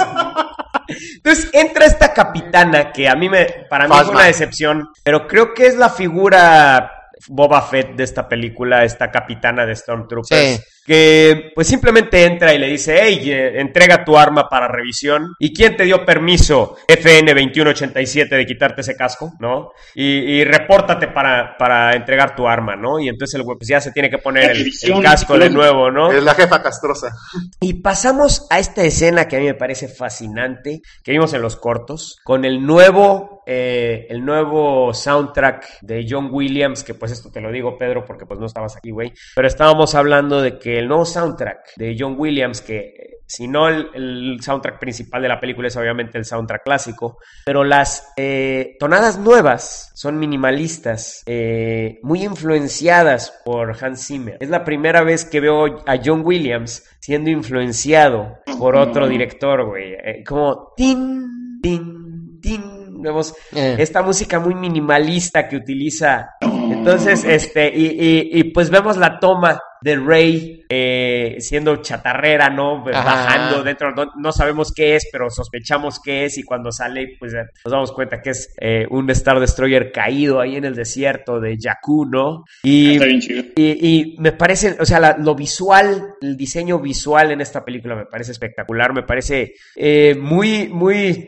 Entonces 1.17 1.49
entra 1.53 1.85
esta 1.85 2.13
capitana 2.13 2.91
que 2.91 3.07
a 3.07 3.15
mí 3.15 3.29
me, 3.29 3.45
para 3.69 3.85
mí 3.85 3.89
fue 3.89 3.97
Phasma. 3.99 4.13
una 4.17 4.25
decepción, 4.25 4.89
pero 5.03 5.27
creo 5.27 5.53
que 5.53 5.67
es 5.67 5.77
la 5.77 5.89
figura 5.89 6.91
Boba 7.29 7.61
Fett 7.61 7.95
de 7.95 8.03
esta 8.03 8.27
película, 8.27 8.83
esta 8.83 9.11
capitana 9.11 9.65
de 9.65 9.75
Stormtroopers. 9.75 10.82
Que 10.85 11.51
pues 11.55 11.67
simplemente 11.67 12.25
entra 12.25 12.53
y 12.53 12.59
le 12.59 12.67
dice, 12.67 12.99
hey, 13.01 13.21
eh, 13.25 13.61
entrega 13.61 14.03
tu 14.03 14.17
arma 14.17 14.49
para 14.49 14.67
revisión. 14.67 15.33
¿Y 15.39 15.53
quién 15.53 15.75
te 15.75 15.83
dio 15.83 16.05
permiso, 16.05 16.77
FN 16.87 17.33
2187, 17.33 18.35
de 18.35 18.45
quitarte 18.45 18.81
ese 18.81 18.95
casco? 18.95 19.33
¿No? 19.39 19.71
Y, 19.95 20.03
y 20.03 20.43
repórtate 20.43 21.07
para, 21.07 21.55
para 21.57 21.95
entregar 21.95 22.35
tu 22.35 22.47
arma, 22.47 22.75
¿no? 22.75 22.99
Y 22.99 23.09
entonces 23.09 23.35
el 23.35 23.43
güey 23.43 23.57
pues 23.57 23.67
ya 23.67 23.81
se 23.81 23.91
tiene 23.91 24.09
que 24.09 24.17
poner 24.17 24.51
el, 24.51 24.71
casco 25.01 25.37
de 25.37 25.49
nuevo, 25.49 25.91
¿no? 25.91 26.11
Es 26.11 26.23
la 26.23 26.33
jefa 26.33 26.61
castrosa. 26.61 27.13
Y 27.59 27.75
pasamos 27.75 28.47
a 28.49 28.59
esta 28.59 28.83
escena 28.83 29.27
que 29.27 29.37
a 29.37 29.39
mí 29.39 29.45
me 29.45 29.53
parece 29.53 29.87
fascinante, 29.87 30.81
que 31.03 31.11
vimos 31.11 31.33
en 31.33 31.41
los 31.41 31.55
cortos, 31.55 32.17
con 32.23 32.45
el 32.45 32.65
nuevo, 32.65 33.43
eh, 33.45 34.07
el 34.09 34.23
nuevo 34.23 34.93
soundtrack 34.93 35.81
de 35.81 36.05
John 36.09 36.29
Williams, 36.31 36.83
que 36.83 36.93
pues 36.93 37.11
esto 37.11 37.31
te 37.31 37.41
lo 37.41 37.51
digo, 37.51 37.77
Pedro, 37.77 38.05
porque 38.05 38.25
pues 38.25 38.39
no 38.39 38.45
estabas 38.45 38.75
aquí, 38.75 38.91
güey, 38.91 39.13
pero 39.35 39.47
estábamos 39.47 39.95
hablando 39.95 40.41
de 40.41 40.57
que 40.59 40.72
el 40.77 40.87
nuevo 40.87 41.05
soundtrack 41.05 41.75
de 41.77 41.95
John 41.97 42.15
Williams, 42.17 42.61
que 42.61 42.77
eh, 42.79 43.09
si 43.25 43.47
no 43.47 43.67
el, 43.69 43.87
el 43.95 44.37
soundtrack 44.41 44.79
principal 44.79 45.21
de 45.21 45.27
la 45.29 45.39
película 45.39 45.67
es 45.67 45.75
obviamente 45.77 46.17
el 46.17 46.25
soundtrack 46.25 46.63
clásico, 46.63 47.17
pero 47.45 47.63
las 47.63 48.11
eh, 48.17 48.75
tonadas 48.79 49.17
nuevas 49.17 49.91
son 49.95 50.19
minimalistas, 50.19 51.23
eh, 51.25 51.99
muy 52.03 52.23
influenciadas 52.23 53.33
por 53.45 53.75
Hans 53.83 54.05
Zimmer. 54.07 54.37
Es 54.39 54.49
la 54.49 54.63
primera 54.63 55.03
vez 55.03 55.25
que 55.25 55.39
veo 55.39 55.83
a 55.87 55.97
John 56.03 56.21
Williams 56.23 56.83
siendo 56.99 57.29
influenciado 57.29 58.37
por 58.59 58.75
otro 58.75 59.07
director, 59.07 59.65
güey. 59.65 59.93
Eh, 59.93 60.23
como 60.27 60.73
tin, 60.75 61.59
tin, 61.61 62.39
tin. 62.41 63.01
Vemos 63.01 63.33
Eh. 63.53 63.75
esta 63.79 64.01
música 64.01 64.39
muy 64.39 64.55
minimalista 64.55 65.47
que 65.49 65.57
utiliza. 65.57 66.29
Entonces, 66.41 67.25
este, 67.25 67.67
y, 67.75 67.87
y- 67.87 68.39
y, 68.39 68.43
pues 68.53 68.69
vemos 68.69 68.95
la 68.95 69.19
toma 69.19 69.59
de 69.83 69.95
Rey 69.97 70.63
eh, 70.69 71.35
siendo 71.39 71.75
chatarrera, 71.77 72.49
¿no? 72.49 72.83
Ajá. 72.87 73.03
Bajando 73.03 73.63
dentro, 73.63 73.91
no, 73.93 74.11
no 74.17 74.31
sabemos 74.31 74.71
qué 74.73 74.95
es, 74.95 75.07
pero 75.11 75.29
sospechamos 75.29 75.99
qué 75.99 76.25
es 76.25 76.37
y 76.37 76.43
cuando 76.43 76.71
sale, 76.71 77.15
pues 77.19 77.33
eh, 77.33 77.43
nos 77.65 77.71
damos 77.71 77.91
cuenta 77.91 78.21
que 78.21 78.29
es 78.31 78.53
eh, 78.59 78.87
un 78.89 79.09
Star 79.11 79.39
Destroyer 79.39 79.91
caído 79.91 80.39
ahí 80.39 80.55
en 80.55 80.65
el 80.65 80.75
desierto 80.75 81.39
de 81.39 81.57
Jakku, 81.61 82.05
¿no? 82.05 82.45
Y, 82.63 82.93
Está 82.93 83.05
bien 83.05 83.19
chido. 83.21 83.43
y, 83.55 83.87
y 83.87 84.15
me 84.19 84.31
parece, 84.31 84.77
o 84.79 84.85
sea, 84.85 84.99
la- 84.99 85.17
lo 85.17 85.35
visual, 85.35 86.13
el 86.21 86.37
diseño 86.37 86.79
visual 86.79 87.31
en 87.31 87.41
esta 87.41 87.63
película 87.65 87.95
me 87.95 88.05
parece 88.05 88.31
espectacular, 88.31 88.93
me 88.93 89.03
parece 89.03 89.53
eh, 89.75 90.15
muy, 90.19 90.69
muy, 90.69 91.27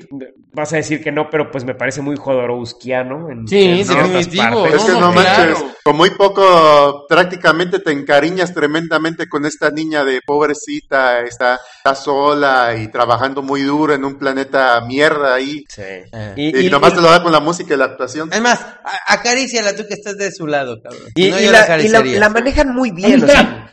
vas 0.54 0.72
a 0.74 0.78
decir 0.78 1.04
que 1.04 1.12
no, 1.12 1.30
pero 1.30 1.52
pues 1.52 1.64
me 1.66 1.76
parece 1.76 2.02
muy 2.02 2.16
Jodorowskiano. 2.16 3.30
En, 3.30 3.48
Sí, 3.48 3.64
en 3.80 3.86
ciertas 3.86 4.12
definitivo, 4.14 4.64
partes. 4.64 4.82
Es 4.82 4.86
que 4.86 4.92
No, 4.94 5.00
no 5.02 5.12
claro. 5.14 5.56
Con 5.86 5.98
muy 5.98 6.10
poco 6.10 7.06
prácticamente 7.08 7.78
te 7.78 7.92
encariñas 7.92 8.56
tremendamente 8.56 9.30
con 9.30 9.46
esta 9.46 9.70
niña 9.70 10.04
de 10.04 10.20
pobrecita, 10.26 11.20
está, 11.22 11.60
está 11.78 11.94
sola 11.94 12.76
y 12.76 12.88
trabajando 12.88 13.44
muy 13.44 13.62
duro 13.62 13.94
en 13.94 14.04
un 14.04 14.18
planeta 14.18 14.82
mierda 14.82 15.36
ahí. 15.36 15.64
Sí. 15.70 15.84
Eh. 15.84 16.34
Y, 16.36 16.70
nomás 16.72 16.96
te 16.96 17.02
lo 17.02 17.12
da 17.12 17.22
con 17.22 17.32
la 17.32 17.40
música 17.40 17.76
y 17.76 17.78
la 17.78 17.86
actuación. 17.86 18.34
Es 18.34 18.42
más, 18.42 18.60
a- 18.62 19.14
acaríciala 19.14 19.76
tú 19.76 19.84
que 19.88 19.94
estás 19.94 20.18
de 20.18 20.32
su 20.32 20.48
lado, 20.48 20.82
cabrón. 20.82 21.04
Y, 21.14 21.30
No, 21.30 21.40
y 21.40 21.44
yo 21.46 21.52
la, 21.52 21.58
y 21.60 21.60
la- 21.60 21.62
acariciaría. 21.62 22.20
la 22.20 22.30
manejan 22.30 22.74
muy 22.74 22.90
bien. 22.90 23.14
Ahí 23.14 23.22
o 23.24 23.28
sea, 23.28 23.42
está. 23.42 23.70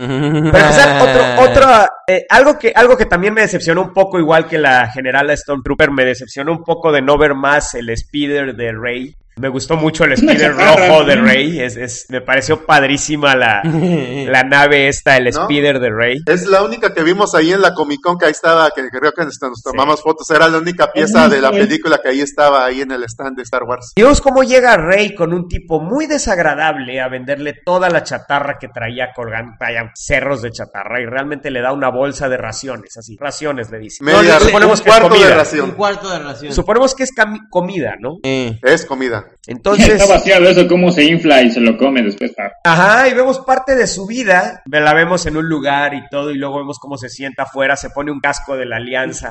Para 0.52 0.66
empezar, 0.66 1.00
otro, 1.00 1.50
otro, 1.50 1.86
eh, 2.08 2.26
algo, 2.28 2.58
que, 2.58 2.74
algo 2.76 2.94
que 2.98 3.06
también 3.06 3.32
me 3.32 3.40
decepcionó 3.40 3.80
un 3.80 3.94
poco, 3.94 4.18
igual 4.18 4.46
que 4.46 4.58
la 4.58 4.90
general 4.90 5.34
Stormtrooper, 5.34 5.90
me 5.90 6.04
decepcionó 6.04 6.52
un 6.52 6.62
poco 6.62 6.92
de 6.92 7.00
no 7.00 7.16
ver 7.16 7.34
más 7.34 7.74
el 7.74 7.88
speeder 7.96 8.54
de 8.54 8.72
Rey. 8.78 9.16
Me 9.36 9.48
gustó 9.48 9.76
mucho 9.76 10.04
el 10.04 10.12
Es 10.12 10.20
speeder 10.20 10.54
rojo 10.54 11.04
de. 11.04 11.16
Rey. 11.16 11.60
Es, 11.60 11.76
es- 11.76 12.06
me 12.10 12.20
pareció 12.20 12.66
padrísima 12.66 13.34
la, 13.34 13.62
la 13.64 14.42
nave 14.44 14.88
esta, 14.88 15.16
el 15.16 15.24
¿No? 15.24 15.44
speeder 15.44 15.80
de 15.80 15.90
Rey. 15.90 16.18
Es 16.26 16.46
la 16.46 16.62
única 16.62 16.92
que 16.92 17.02
vimos 17.02 17.34
ahí 17.34 17.52
en 17.52 17.62
la 17.62 17.72
Comic 17.74 18.00
Con 18.02 18.18
que 18.18 18.26
ahí 18.26 18.30
estaba, 18.32 18.70
que 18.70 18.88
creo 18.90 19.12
que 19.12 19.24
nos, 19.24 19.38
tomamos 19.62 20.02
fotos. 20.02 20.28
Era 20.30 20.48
la 20.48 20.58
única 20.58 20.92
pieza 20.92 21.28
de 21.28 21.40
la 21.40 21.50
Sí. 21.50 21.58
película 21.60 21.98
que 22.02 22.10
ahí 22.10 22.20
estaba, 22.20 22.64
ahí 22.64 22.80
en 22.82 22.90
el 22.92 23.04
stand 23.04 23.36
de 23.36 23.42
Star 23.42 23.62
Wars. 23.64 23.92
Vemos 23.96 24.20
cómo 24.20 24.42
llega 24.42 24.76
Rey 24.76 25.14
con 25.14 25.32
un 25.32 25.48
tipo 25.48 25.80
muy 25.80 26.06
desagradable 26.06 27.00
a 27.00 27.08
venderle 27.08 27.54
toda 27.64 27.88
la 27.88 28.02
chatarra 28.02 28.58
que 28.60 28.68
traía 28.68 29.12
colgando, 29.14 29.52
cerros 29.94 30.42
de 30.42 30.50
chatarra, 30.50 31.00
y 31.00 31.06
realmente 31.06 31.50
le 31.50 31.60
da 31.60 31.72
una 31.72 31.88
bolsa 31.90 32.28
de 32.28 32.36
raciones, 32.36 32.96
así, 32.96 33.16
raciones 33.18 33.70
le 33.70 33.78
dice. 33.78 34.02
Media, 34.04 34.34
No, 34.34 34.34
un 34.36 34.40
suponemos 34.46 34.80
que 34.82 34.88
es 34.90 34.94
cuarto 34.96 35.08
de 35.08 35.14
comida. 35.20 35.32
Un 35.32 35.38
ración. 35.38 35.70
cuarto 35.72 36.10
de 36.10 36.18
ración. 36.18 36.52
Suponemos 36.52 36.94
que 36.94 37.02
es 37.04 37.10
comida, 37.50 37.94
¿no? 38.00 38.18
Eh, 38.22 38.58
Es 38.62 38.84
comida. 38.86 39.21
Entonces, 39.46 39.88
Está 39.88 40.06
vaciado 40.06 40.48
eso, 40.48 40.68
cómo 40.68 40.92
se 40.92 41.04
infla 41.04 41.42
y 41.42 41.50
se 41.50 41.60
lo 41.60 41.76
come 41.76 42.02
después. 42.02 42.32
ajá, 42.64 43.08
y 43.08 43.14
vemos 43.14 43.40
parte 43.40 43.74
de 43.74 43.86
su 43.88 44.06
vida, 44.06 44.62
la 44.66 44.94
vemos 44.94 45.26
en 45.26 45.36
un 45.36 45.48
lugar 45.48 45.94
y 45.94 46.08
todo, 46.10 46.30
y 46.30 46.36
luego 46.38 46.58
vemos 46.58 46.78
cómo 46.78 46.96
se 46.96 47.08
sienta 47.08 47.42
afuera, 47.42 47.74
se 47.76 47.90
pone 47.90 48.12
un 48.12 48.20
casco 48.20 48.56
de 48.56 48.66
la 48.66 48.76
alianza. 48.76 49.30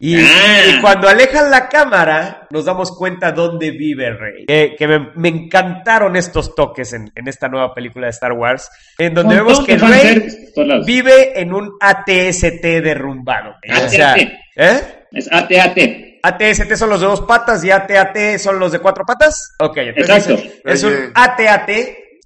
Y, 0.00 0.16
Ah. 0.20 0.62
y 0.68 0.80
cuando 0.80 1.08
alejan 1.08 1.48
la 1.50 1.68
cámara, 1.68 2.48
nos 2.50 2.64
damos 2.64 2.90
cuenta 2.96 3.30
dónde 3.30 3.70
vive 3.70 4.10
Rey. 4.10 4.46
Que, 4.46 4.74
que 4.76 4.88
me, 4.88 5.10
me 5.14 5.28
encantaron 5.28 6.16
estos 6.16 6.56
toques 6.56 6.92
en, 6.92 7.12
en 7.14 7.28
esta 7.28 7.48
nueva 7.48 7.72
película 7.72 8.06
de 8.06 8.10
Star 8.10 8.32
Wars, 8.32 8.68
en 8.98 9.14
donde 9.14 9.36
vemos 9.36 9.64
que 9.64 9.76
Rey 9.78 10.26
vive 10.84 11.40
en 11.40 11.52
un 11.54 11.76
ATST 11.80 12.62
derrumbado. 12.62 13.54
O 13.84 13.88
sea, 13.88 14.12
AT-AT. 14.14 14.28
¿eh? 14.56 14.80
Es 15.12 15.30
AT-AT. 15.30 15.78
ATST 16.22 16.74
son 16.76 16.90
los 16.90 17.00
de 17.00 17.06
dos 17.06 17.22
patas 17.22 17.64
y 17.64 17.70
ATAT 17.70 18.38
son 18.38 18.58
los 18.58 18.72
de 18.72 18.78
cuatro 18.78 19.04
patas. 19.04 19.54
Ok, 19.58 19.76
entonces 19.78 20.28
Exacto. 20.28 20.60
es 20.64 20.84
Oye. 20.84 20.96
un 21.06 21.12
ATAT, 21.14 21.70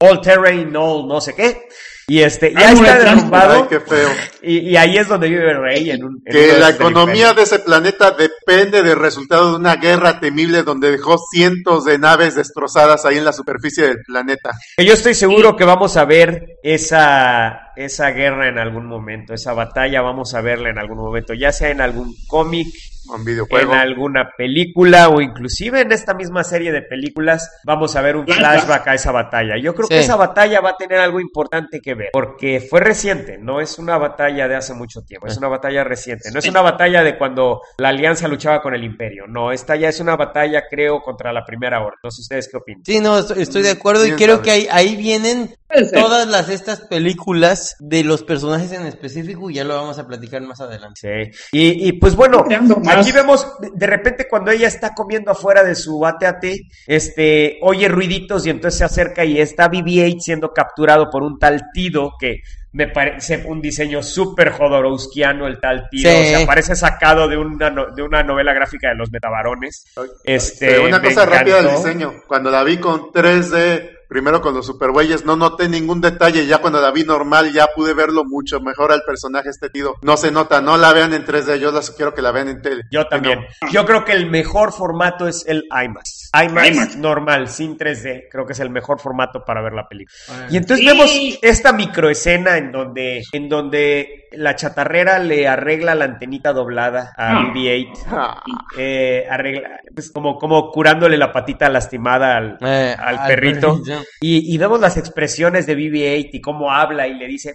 All 0.00 0.20
Terrain, 0.20 0.76
All 0.76 1.08
no 1.08 1.20
sé 1.20 1.34
qué. 1.34 1.68
Y 2.08 2.20
este, 2.20 2.52
ya 2.52 2.68
Armored 2.68 2.88
está 2.88 2.98
derrumbado. 3.04 3.52
Ay, 3.54 3.62
qué 3.68 3.80
feo. 3.80 4.08
Y, 4.40 4.58
y 4.58 4.76
ahí 4.76 4.96
es 4.96 5.08
donde 5.08 5.28
vive 5.28 5.52
Rey. 5.54 5.90
En 5.90 6.04
un, 6.04 6.22
en 6.24 6.32
Que 6.32 6.56
la 6.56 6.70
economía 6.70 7.32
de 7.32 7.42
ese 7.42 7.58
planeta 7.58 8.12
depende 8.12 8.84
del 8.84 8.96
resultado 8.96 9.50
de 9.50 9.56
una 9.56 9.74
guerra 9.74 10.20
temible 10.20 10.62
donde 10.62 10.92
dejó 10.92 11.16
cientos 11.18 11.84
de 11.84 11.98
naves 11.98 12.36
destrozadas 12.36 13.04
ahí 13.04 13.18
en 13.18 13.24
la 13.24 13.32
superficie 13.32 13.88
del 13.88 14.02
planeta. 14.06 14.52
Que 14.76 14.84
yo 14.84 14.92
estoy 14.92 15.14
seguro 15.14 15.56
que 15.56 15.64
vamos 15.64 15.96
a 15.96 16.04
ver 16.04 16.58
esa, 16.62 17.65
esa 17.76 18.10
guerra 18.10 18.48
en 18.48 18.58
algún 18.58 18.86
momento, 18.86 19.34
esa 19.34 19.52
batalla 19.52 20.00
vamos 20.02 20.34
a 20.34 20.40
verla 20.40 20.70
en 20.70 20.78
algún 20.78 20.98
momento, 20.98 21.34
ya 21.34 21.52
sea 21.52 21.70
en 21.70 21.80
algún 21.80 22.14
cómic, 22.26 22.68
Un 23.08 23.24
en 23.28 23.70
alguna 23.70 24.32
película 24.36 25.08
o 25.10 25.20
inclusive 25.20 25.80
en 25.82 25.92
esta 25.92 26.12
misma 26.12 26.42
serie 26.42 26.72
de 26.72 26.82
películas 26.82 27.60
vamos 27.64 27.94
a 27.94 28.00
ver 28.00 28.16
un 28.16 28.26
Flashback. 28.26 28.88
a 28.88 28.94
esa 28.94 29.12
batalla. 29.12 29.54
Yo 29.62 29.74
creo 29.76 29.86
Sí. 29.86 29.94
que 29.94 30.00
esa 30.00 30.16
batalla 30.16 30.60
va 30.60 30.70
a 30.70 30.76
tener 30.76 30.98
algo 30.98 31.20
importante 31.20 31.80
que 31.80 31.94
ver, 31.94 32.08
porque 32.12 32.58
fue 32.60 32.80
reciente, 32.80 33.38
no 33.38 33.60
es 33.60 33.78
una 33.78 33.96
batalla 33.96 34.48
de 34.48 34.56
hace 34.56 34.74
mucho 34.74 35.02
tiempo, 35.02 35.28
es 35.28 35.36
una 35.36 35.46
batalla 35.46 35.84
reciente, 35.84 36.32
no 36.32 36.40
es 36.40 36.48
una 36.48 36.62
batalla 36.62 37.04
de 37.04 37.16
cuando 37.16 37.60
la 37.78 37.90
alianza 37.90 38.26
luchaba 38.26 38.60
con 38.60 38.74
el 38.74 38.82
imperio, 38.82 39.26
no, 39.28 39.52
esta 39.52 39.76
ya 39.76 39.88
es 39.88 40.00
una 40.00 40.16
batalla 40.16 40.64
creo 40.68 41.00
contra 41.00 41.32
la 41.32 41.44
primera 41.44 41.80
orden. 41.82 42.00
No 42.02 42.10
sé 42.10 42.22
ustedes 42.22 42.48
qué 42.50 42.56
opinan. 42.56 42.82
sí, 42.84 42.98
no, 43.00 43.18
estoy, 43.18 43.62
de 43.62 43.70
acuerdo 43.70 44.04
y 44.04 44.12
creo 44.12 44.42
que 44.42 44.50
ahí, 44.50 44.68
ahí 44.70 44.96
vienen 44.96 45.54
todas 45.92 46.26
las 46.26 46.48
estas 46.48 46.80
películas 46.80 47.65
de 47.80 48.04
los 48.04 48.22
personajes 48.22 48.70
en 48.72 48.86
específico 48.86 49.50
y 49.50 49.54
ya 49.54 49.64
lo 49.64 49.74
vamos 49.74 49.98
a 49.98 50.06
platicar 50.06 50.42
más 50.42 50.60
adelante. 50.60 51.32
Sí. 51.32 51.48
Y, 51.52 51.88
y, 51.88 51.92
pues 51.94 52.14
bueno, 52.14 52.44
aquí 52.88 53.12
vemos 53.12 53.46
de- 53.74 53.86
repente 53.86 54.26
cuando 54.28 54.50
ella 54.50 54.68
está 54.68 54.94
comiendo 54.94 55.30
afuera 55.30 55.64
de 55.64 55.74
su 55.74 56.04
AT-AT, 56.06 56.44
este, 56.86 57.58
oye 57.62 57.88
ruiditos 57.88 58.46
y 58.46 58.50
entonces 58.50 58.78
se 58.78 58.84
acerca 58.84 59.24
y 59.24 59.40
está 59.40 59.70
BB-8 59.70 60.20
siendo 60.20 60.52
capturado 60.52 61.08
por 61.10 61.22
un 61.22 61.38
tal 61.38 61.62
Tido 61.72 62.12
que 62.18 62.40
me 62.72 62.88
parece 62.88 63.42
un 63.46 63.62
diseño 63.62 64.02
súper 64.02 64.50
jodorowskiano 64.52 65.46
el 65.46 65.58
tal 65.60 65.88
Tido, 65.90 66.10
Sí. 66.10 66.16
o 66.16 66.24
sea, 66.38 66.46
parece 66.46 66.76
sacado 66.76 67.26
de 67.26 67.36
una, 67.38 67.70
no- 67.70 67.86
de 67.94 68.02
una 68.02 68.22
novela 68.22 68.52
gráfica 68.52 68.88
de 68.90 68.96
los 68.96 69.10
metabarones. 69.10 69.84
Este, 70.24 70.66
Pero 70.68 70.84
una 70.86 71.00
cosa 71.00 71.24
rápida 71.26 71.62
del 71.62 71.74
diseño. 71.76 72.12
Cuando 72.26 72.50
la 72.50 72.62
vi 72.64 72.76
con 72.78 73.10
3D, 73.12 73.95
primero 74.08 74.40
con 74.40 74.54
los 74.54 74.66
superbueyes, 74.66 75.24
no 75.24 75.36
noté 75.36 75.68
ningún 75.68 76.00
detalle. 76.00 76.46
Ya 76.46 76.58
cuando 76.58 76.80
la 76.80 76.90
vi 76.90 77.04
normal, 77.04 77.52
ya 77.52 77.68
pude 77.74 77.94
verlo 77.94 78.24
mucho 78.24 78.60
mejor 78.60 78.92
al 78.92 79.02
personaje 79.02 79.48
este 79.50 79.70
tío. 79.70 79.94
No 80.02 80.16
se 80.16 80.30
nota, 80.30 80.60
no 80.60 80.76
la 80.76 80.92
vean 80.92 81.12
en 81.14 81.24
3D. 81.24 81.58
Yo 81.58 81.72
la 81.72 81.82
sugiero 81.82 82.14
que 82.14 82.22
la 82.22 82.32
vean 82.32 82.48
en 82.48 82.62
tele. 82.62 82.82
Yo 82.90 83.06
también. 83.08 83.40
No. 83.62 83.70
Yo 83.70 83.84
creo 83.86 84.04
que 84.04 84.12
el 84.12 84.30
mejor 84.30 84.72
formato 84.72 85.26
es 85.26 85.44
el 85.46 85.64
IMAX. 85.70 86.30
IMAX, 86.34 86.68
IMAX. 86.68 86.96
normal, 86.96 87.48
sin 87.48 87.76
3D. 87.78 88.28
Creo 88.30 88.46
que 88.46 88.52
es 88.52 88.60
el 88.60 88.70
mejor 88.70 89.00
formato 89.00 89.44
para 89.44 89.62
ver 89.62 89.72
la 89.72 89.88
película. 89.88 90.16
Órale. 90.28 90.52
Y 90.52 90.56
entonces 90.56 90.80
Sí. 90.80 90.86
vemos 90.86 91.10
esta 91.42 91.72
microescena 91.72 92.58
en 92.58 92.72
donde, 92.72 93.22
en 93.32 93.48
donde 93.48 94.25
la 94.36 94.54
chatarrera 94.56 95.18
le 95.18 95.46
arregla 95.48 95.94
la 95.94 96.04
antenita 96.04 96.52
doblada 96.52 97.12
a 97.16 97.38
Ah. 97.38 97.40
BB-8. 97.52 97.98
Ah, 98.10 98.42
Eh, 98.78 99.26
arregla, 99.30 99.80
pues 99.94 100.10
como, 100.10 100.38
como 100.38 100.70
curándole 100.70 101.16
la 101.16 101.32
patita 101.32 101.68
lastimada 101.68 102.36
al, 102.36 102.58
Eh, 102.60 102.94
al 102.98 103.18
al 103.18 103.26
perrito. 103.26 103.82
perrito. 103.82 104.04
Y, 104.20 104.54
y 104.54 104.58
vemos 104.58 104.80
las 104.80 104.96
expresiones 104.96 105.66
de 105.66 105.76
BB-8 105.76 106.30
y 106.32 106.40
cómo 106.40 106.70
habla 106.72 107.06
y 107.06 107.14
le 107.14 107.26
dice... 107.26 107.54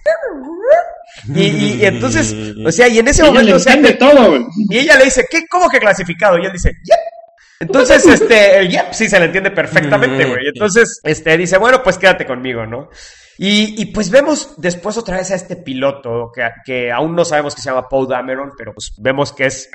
Y, 1.34 1.42
y- 1.42 1.74
y 1.82 1.84
entonces, 1.84 2.34
o 2.64 2.72
sea, 2.72 2.88
y 2.88 2.98
en 2.98 3.08
ese 3.08 3.22
Ella 3.22 3.30
le 3.32 3.38
momento, 3.38 3.56
o 3.56 3.58
sea, 3.58 3.74
entiende 3.74 3.98
todo, 3.98 4.38
y 4.70 4.78
ella 4.78 4.96
le 4.96 5.04
dice, 5.04 5.26
¿qué? 5.30 5.40
¿Cómo 5.50 5.68
que 5.68 5.78
clasificado? 5.78 6.38
Y 6.38 6.46
él 6.46 6.52
dice, 6.52 6.70
yep. 6.84 6.98
Entonces, 7.60 8.04
este, 8.06 8.58
el 8.58 8.68
yep 8.70 8.92
sí 8.92 9.08
se 9.08 9.18
le 9.20 9.26
entiende 9.26 9.50
perfectamente, 9.50 10.24
güey. 10.24 10.46
Entonces, 10.48 11.00
este, 11.04 11.36
dice, 11.36 11.58
bueno, 11.58 11.82
pues 11.82 11.98
quédate 11.98 12.24
conmigo, 12.26 12.66
¿no? 12.66 12.88
Y, 13.38 13.80
y 13.80 13.86
pues 13.86 14.10
vemos 14.10 14.54
después 14.58 14.96
otra 14.98 15.16
vez 15.16 15.30
a 15.30 15.34
este 15.34 15.56
piloto, 15.56 16.30
que, 16.34 16.42
que 16.64 16.92
aún 16.92 17.14
no 17.16 17.24
sabemos 17.24 17.54
que 17.54 17.62
se 17.62 17.70
llama 17.70 17.88
Paul 17.88 18.06
Dameron, 18.08 18.52
pero 18.56 18.72
pues 18.74 18.92
vemos 18.98 19.32
que 19.32 19.46
es 19.46 19.68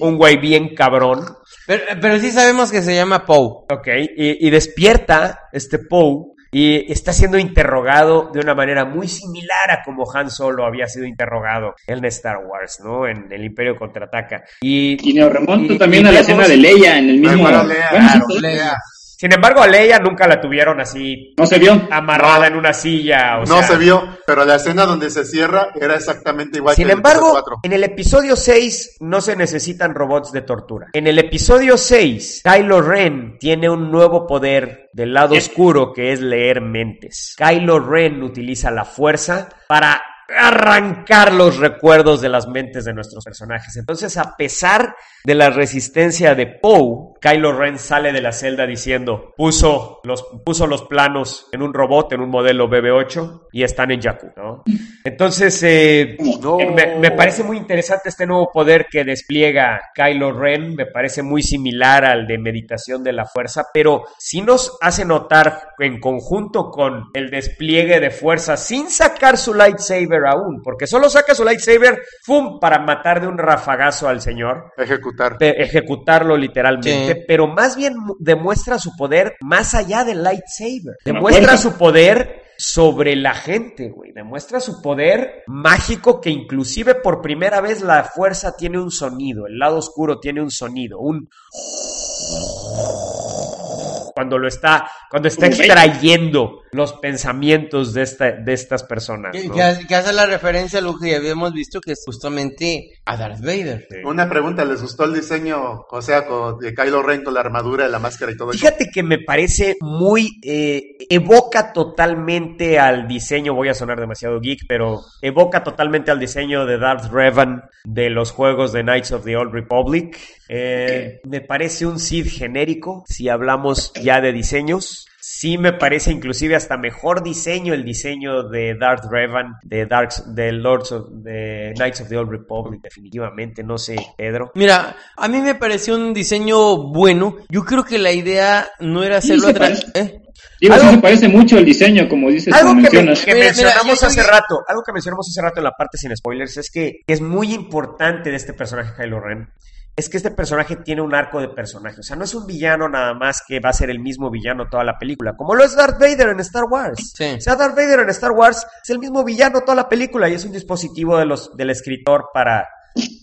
un 0.00 0.16
güey 0.16 0.36
bien 0.38 0.74
cabrón, 0.74 1.24
Pero, 1.66 1.82
pero 2.00 2.18
sí 2.18 2.30
sabemos 2.30 2.70
que 2.70 2.82
se 2.82 2.94
llama 2.94 3.24
Poe. 3.24 3.64
¿ok? 3.70 3.88
Y, 4.16 4.46
y 4.46 4.50
despierta 4.50 5.40
este 5.52 5.78
Poe 5.78 6.32
y 6.54 6.92
está 6.92 7.12
siendo 7.14 7.38
interrogado 7.38 8.30
de 8.32 8.40
una 8.40 8.54
manera 8.54 8.84
muy 8.84 9.08
similar 9.08 9.70
a 9.70 9.82
como 9.82 10.04
Han 10.12 10.30
Solo 10.30 10.66
había 10.66 10.86
sido 10.86 11.06
interrogado 11.06 11.74
en 11.86 12.04
Star 12.06 12.38
Wars, 12.44 12.80
¿no? 12.84 13.06
En 13.06 13.26
el 13.32 13.42
Imperio 13.44 13.74
Contraataca. 13.76 14.42
Y, 14.60 14.98
Y 15.10 15.14
nos 15.14 15.32
remonto 15.32 15.72
y- 15.72 15.78
también 15.78 16.04
y 16.04 16.08
a 16.08 16.12
la 16.12 16.20
escena 16.20 16.46
de 16.46 16.56
Leia 16.58 16.98
en 16.98 17.08
el 17.08 17.18
mismo. 17.20 17.42
Bueno, 17.42 17.64
Leia, 17.64 17.88
claro, 17.88 18.26
Leia. 18.40 18.76
Sin 19.22 19.32
embargo, 19.32 19.62
a 19.62 19.68
Leia 19.68 20.00
nunca 20.00 20.26
la 20.26 20.40
tuvieron 20.40 20.80
así 20.80 21.32
No 21.38 21.46
se 21.46 21.56
vio. 21.60 21.80
amarrada 21.92 22.48
en 22.48 22.56
una 22.56 22.72
silla. 22.72 23.36
O 23.38 23.42
no 23.42 23.58
sea, 23.58 23.62
se 23.68 23.76
vio, 23.76 24.02
pero 24.26 24.44
la 24.44 24.56
escena 24.56 24.84
donde 24.84 25.10
se 25.10 25.24
cierra 25.24 25.68
era 25.80 25.94
exactamente 25.94 26.58
igual 26.58 26.74
Sin 26.74 26.86
que 26.86 26.90
en 26.90 26.98
el 26.98 26.98
embargo, 26.98 27.26
episodio 27.28 27.42
4. 27.44 27.60
en 27.62 27.72
el 27.72 27.84
episodio 27.84 28.34
6 28.34 28.96
no 28.98 29.20
se 29.20 29.36
necesitan 29.36 29.94
robots 29.94 30.32
de 30.32 30.42
tortura. 30.42 30.88
En 30.92 31.06
el 31.06 31.20
episodio 31.20 31.76
6, 31.76 32.42
Kylo 32.42 32.82
Ren 32.82 33.38
tiene 33.38 33.70
un 33.70 33.92
nuevo 33.92 34.26
poder 34.26 34.90
del 34.92 35.14
lado 35.14 35.34
¿Qué? 35.34 35.38
oscuro 35.38 35.92
que 35.92 36.12
es 36.12 36.20
leer 36.20 36.60
mentes. 36.60 37.36
Kylo 37.38 37.78
Ren 37.78 38.24
utiliza 38.24 38.72
la 38.72 38.84
fuerza 38.84 39.48
para 39.68 40.02
arrancar 40.38 41.32
los 41.32 41.58
recuerdos 41.58 42.20
de 42.20 42.28
las 42.28 42.48
mentes 42.48 42.84
de 42.84 42.94
nuestros 42.94 43.24
personajes. 43.24 43.76
Entonces, 43.76 44.16
a 44.16 44.36
pesar 44.36 44.94
de 45.24 45.34
la 45.34 45.50
resistencia 45.50 46.34
de 46.34 46.46
Poe, 46.46 47.14
Kylo 47.20 47.52
Ren 47.52 47.78
sale 47.78 48.12
de 48.12 48.20
la 48.20 48.32
celda 48.32 48.66
diciendo, 48.66 49.32
puso 49.36 50.00
los, 50.04 50.24
puso 50.44 50.66
los 50.66 50.82
planos 50.82 51.48
en 51.52 51.62
un 51.62 51.72
robot, 51.72 52.12
en 52.12 52.20
un 52.20 52.30
modelo 52.30 52.68
BB-8, 52.68 53.48
y 53.52 53.62
están 53.62 53.92
en 53.92 54.00
Jakku, 54.00 54.32
¿no? 54.36 54.62
Entonces, 55.04 55.62
eh, 55.62 56.16
No. 56.40 56.56
me, 56.58 56.96
me 56.98 57.10
parece 57.12 57.44
muy 57.44 57.56
interesante 57.56 58.08
este 58.08 58.26
nuevo 58.26 58.50
poder 58.52 58.86
que 58.90 59.04
despliega 59.04 59.80
Kylo 59.94 60.32
Ren, 60.32 60.74
me 60.74 60.86
parece 60.86 61.22
muy 61.22 61.42
similar 61.42 62.04
al 62.04 62.26
de 62.26 62.38
meditación 62.38 63.04
de 63.04 63.12
la 63.12 63.24
fuerza, 63.26 63.66
pero 63.72 64.04
sí 64.18 64.40
nos 64.42 64.76
hace 64.80 65.04
notar 65.04 65.70
en 65.78 66.00
conjunto 66.00 66.70
con 66.70 67.10
el 67.14 67.30
despliegue 67.30 68.00
de 68.00 68.10
fuerza 68.10 68.56
sin 68.56 68.90
sacar 68.90 69.36
su 69.36 69.54
lightsaber 69.54 70.21
aún, 70.28 70.60
porque 70.62 70.86
solo 70.86 71.08
saca 71.08 71.34
su 71.34 71.44
lightsaber, 71.44 72.02
¡fum!, 72.24 72.58
para 72.60 72.78
matar 72.78 73.20
de 73.20 73.26
un 73.26 73.38
rafagazo 73.38 74.08
al 74.08 74.20
señor 74.20 74.72
Ejecutar. 74.76 75.36
ejecutarlo 75.40 76.36
literalmente, 76.36 77.14
Sí. 77.14 77.20
pero 77.26 77.46
más 77.46 77.76
bien 77.76 77.96
mu- 77.96 78.16
demuestra 78.18 78.78
su 78.78 78.94
poder 78.96 79.36
más 79.40 79.74
allá 79.74 80.04
del 80.04 80.22
lightsaber. 80.22 80.96
Demuestra 81.04 81.56
su 81.56 81.76
poder 81.78 82.42
sobre 82.58 83.16
la 83.16 83.34
gente, 83.34 83.90
güey. 83.90 84.12
Demuestra 84.12 84.60
su 84.60 84.80
poder 84.82 85.42
mágico 85.46 86.20
que 86.20 86.30
inclusive 86.30 86.94
por 86.94 87.20
primera 87.20 87.60
vez 87.60 87.82
la 87.82 88.04
fuerza 88.04 88.56
tiene 88.56 88.78
un 88.78 88.90
sonido, 88.90 89.46
el 89.46 89.58
lado 89.58 89.78
oscuro 89.78 90.20
tiene 90.20 90.42
un 90.42 90.50
sonido, 90.50 90.98
un 91.00 91.28
cuando 94.14 94.38
lo 94.38 94.48
está 94.48 94.88
cuando 95.10 95.28
está 95.28 95.46
extrayendo 95.46 96.61
los 96.74 96.94
pensamientos 96.94 97.92
de, 97.92 98.00
esta, 98.02 98.32
de 98.32 98.52
estas 98.54 98.82
personas. 98.82 99.32
Que, 99.32 99.46
¿no? 99.46 99.54
que 99.54 99.62
hace- 99.62 99.86
que 99.86 99.94
hace 99.94 100.12
la 100.14 100.24
referencia 100.24 100.78
a 100.78 100.82
lo 100.82 100.98
que 100.98 101.10
ya 101.10 101.18
habíamos 101.18 101.52
visto, 101.52 101.80
que 101.82 101.92
es 101.92 102.02
justamente 102.06 102.92
a 103.04 103.16
Darth 103.18 103.40
Vader. 103.40 103.86
Sí. 103.90 103.96
Una 104.04 104.26
pregunta, 104.28 104.64
¿les 104.64 104.80
gustó 104.80 105.04
el 105.04 105.12
diseño, 105.12 105.84
o 105.90 106.02
sea, 106.02 106.24
con, 106.26 106.58
de 106.60 106.74
Kylo 106.74 107.02
Ren 107.02 107.24
con 107.24 107.34
la 107.34 107.40
armadura, 107.40 107.86
la 107.88 107.98
máscara 107.98 108.32
y 108.32 108.36
todo 108.38 108.50
eso? 108.52 108.58
Fíjate 108.60 108.88
que 108.92 109.02
me 109.02 109.18
parece 109.18 109.76
muy. 109.82 110.40
eh, 110.42 110.96
evoca 111.10 111.74
totalmente 111.74 112.78
al 112.78 113.06
diseño. 113.06 113.52
Voy 113.54 113.68
a 113.68 113.74
sonar 113.74 114.00
demasiado 114.00 114.40
geek, 114.40 114.60
pero 114.66 115.02
evoca 115.20 115.62
totalmente 115.62 116.10
al 116.10 116.18
diseño 116.20 116.64
de 116.64 116.78
Darth 116.78 117.12
Revan 117.12 117.64
de 117.84 118.08
los 118.08 118.30
juegos 118.30 118.72
de 118.72 118.82
Knights 118.82 119.12
of 119.12 119.24
the 119.24 119.36
Old 119.36 119.52
Republic. 119.52 120.16
Eh, 120.48 121.20
Me 121.24 121.42
parece 121.42 121.84
un 121.86 121.98
Sith 121.98 122.28
genérico, 122.28 123.04
si 123.06 123.28
hablamos 123.28 123.92
ya 124.02 124.22
de 124.22 124.32
diseños. 124.32 125.06
Sí 125.42 125.58
me 125.58 125.72
parece 125.72 126.12
inclusive 126.12 126.54
hasta 126.54 126.76
mejor 126.76 127.24
diseño 127.24 127.74
el 127.74 127.82
diseño 127.84 128.44
de 128.48 128.76
Darth 128.78 129.06
Revan, 129.10 129.54
de 129.64 129.86
Darks, 129.86 130.32
de 130.36 130.52
Lords 130.52 130.92
of, 130.92 131.08
de 131.14 131.72
Knights 131.74 132.00
of 132.02 132.08
the 132.08 132.16
Old 132.16 132.30
Republic, 132.30 132.80
definitivamente, 132.80 133.64
no 133.64 133.76
sé, 133.76 133.96
Pedro. 134.16 134.52
Mira, 134.54 134.94
a 135.16 135.26
mí 135.26 135.40
me 135.40 135.56
pareció 135.56 135.96
un 135.96 136.14
diseño 136.14 136.92
bueno. 136.92 137.38
Yo 137.48 137.64
creo 137.64 137.82
que 137.84 137.98
la 137.98 138.12
idea 138.12 138.68
no 138.78 139.02
era 139.02 139.20
Sí, 139.20 139.32
hacerlo 139.32 139.42
se 139.46 139.50
a 139.50 139.54
través... 139.54 139.84
parece. 139.86 140.14
¿eh? 140.14 140.22
Digo, 140.60 140.74
Algo- 140.74 140.88
sí 140.90 140.94
se 140.94 141.00
parece 141.02 141.28
mucho 141.28 141.58
el 141.58 141.64
diseño, 141.64 142.08
como 142.08 142.28
dices, 142.28 142.54
Algo 142.54 142.68
como 142.68 142.88
que, 142.88 142.98
me- 142.98 143.02
mencionas. 143.06 143.24
que 143.24 143.34
Mira, 143.34 143.46
mira, 143.50 143.64
mencionamos 143.64 144.00
yo- 144.00 144.06
hace 144.06 144.20
yo- 144.20 144.26
rato, 144.28 144.60
algo 144.68 144.82
que 144.86 144.92
mencionamos 144.92 145.28
hace 145.28 145.42
rato 145.42 145.58
en 145.58 145.64
la 145.64 145.72
parte 145.72 145.98
sin 145.98 146.16
spoilers 146.16 146.56
es 146.56 146.70
que 146.70 147.00
es 147.04 147.20
muy 147.20 147.52
importante 147.52 148.30
de 148.30 148.36
este 148.36 148.52
personaje 148.52 148.92
Kylo 148.96 149.18
Ren. 149.18 149.48
Es 149.94 150.08
que 150.08 150.16
este 150.16 150.30
personaje 150.30 150.76
tiene 150.76 151.02
un 151.02 151.14
arco 151.14 151.40
de 151.40 151.48
personaje. 151.48 152.00
O 152.00 152.02
sea, 152.02 152.16
no 152.16 152.24
es 152.24 152.34
un 152.34 152.46
villano 152.46 152.88
nada 152.88 153.12
más 153.12 153.42
que 153.46 153.60
va 153.60 153.70
a 153.70 153.74
ser 153.74 153.90
el 153.90 154.00
mismo 154.00 154.30
villano 154.30 154.68
toda 154.70 154.84
la 154.84 154.98
película. 154.98 155.36
Como 155.36 155.54
lo 155.54 155.64
es 155.64 155.76
Darth 155.76 156.00
Vader 156.00 156.30
en 156.30 156.40
Star 156.40 156.64
Wars. 156.64 157.12
Sí. 157.14 157.34
O 157.36 157.40
sea, 157.40 157.56
Darth 157.56 157.76
Vader 157.76 158.00
en 158.00 158.08
Star 158.10 158.32
Wars 158.32 158.66
es 158.82 158.90
el 158.90 158.98
mismo 158.98 159.22
villano 159.22 159.60
toda 159.60 159.74
la 159.74 159.88
película 159.88 160.28
y 160.28 160.34
es 160.34 160.44
un 160.44 160.52
dispositivo 160.52 161.18
de 161.18 161.26
los, 161.26 161.54
del 161.56 161.70
escritor 161.70 162.30
para, 162.32 162.66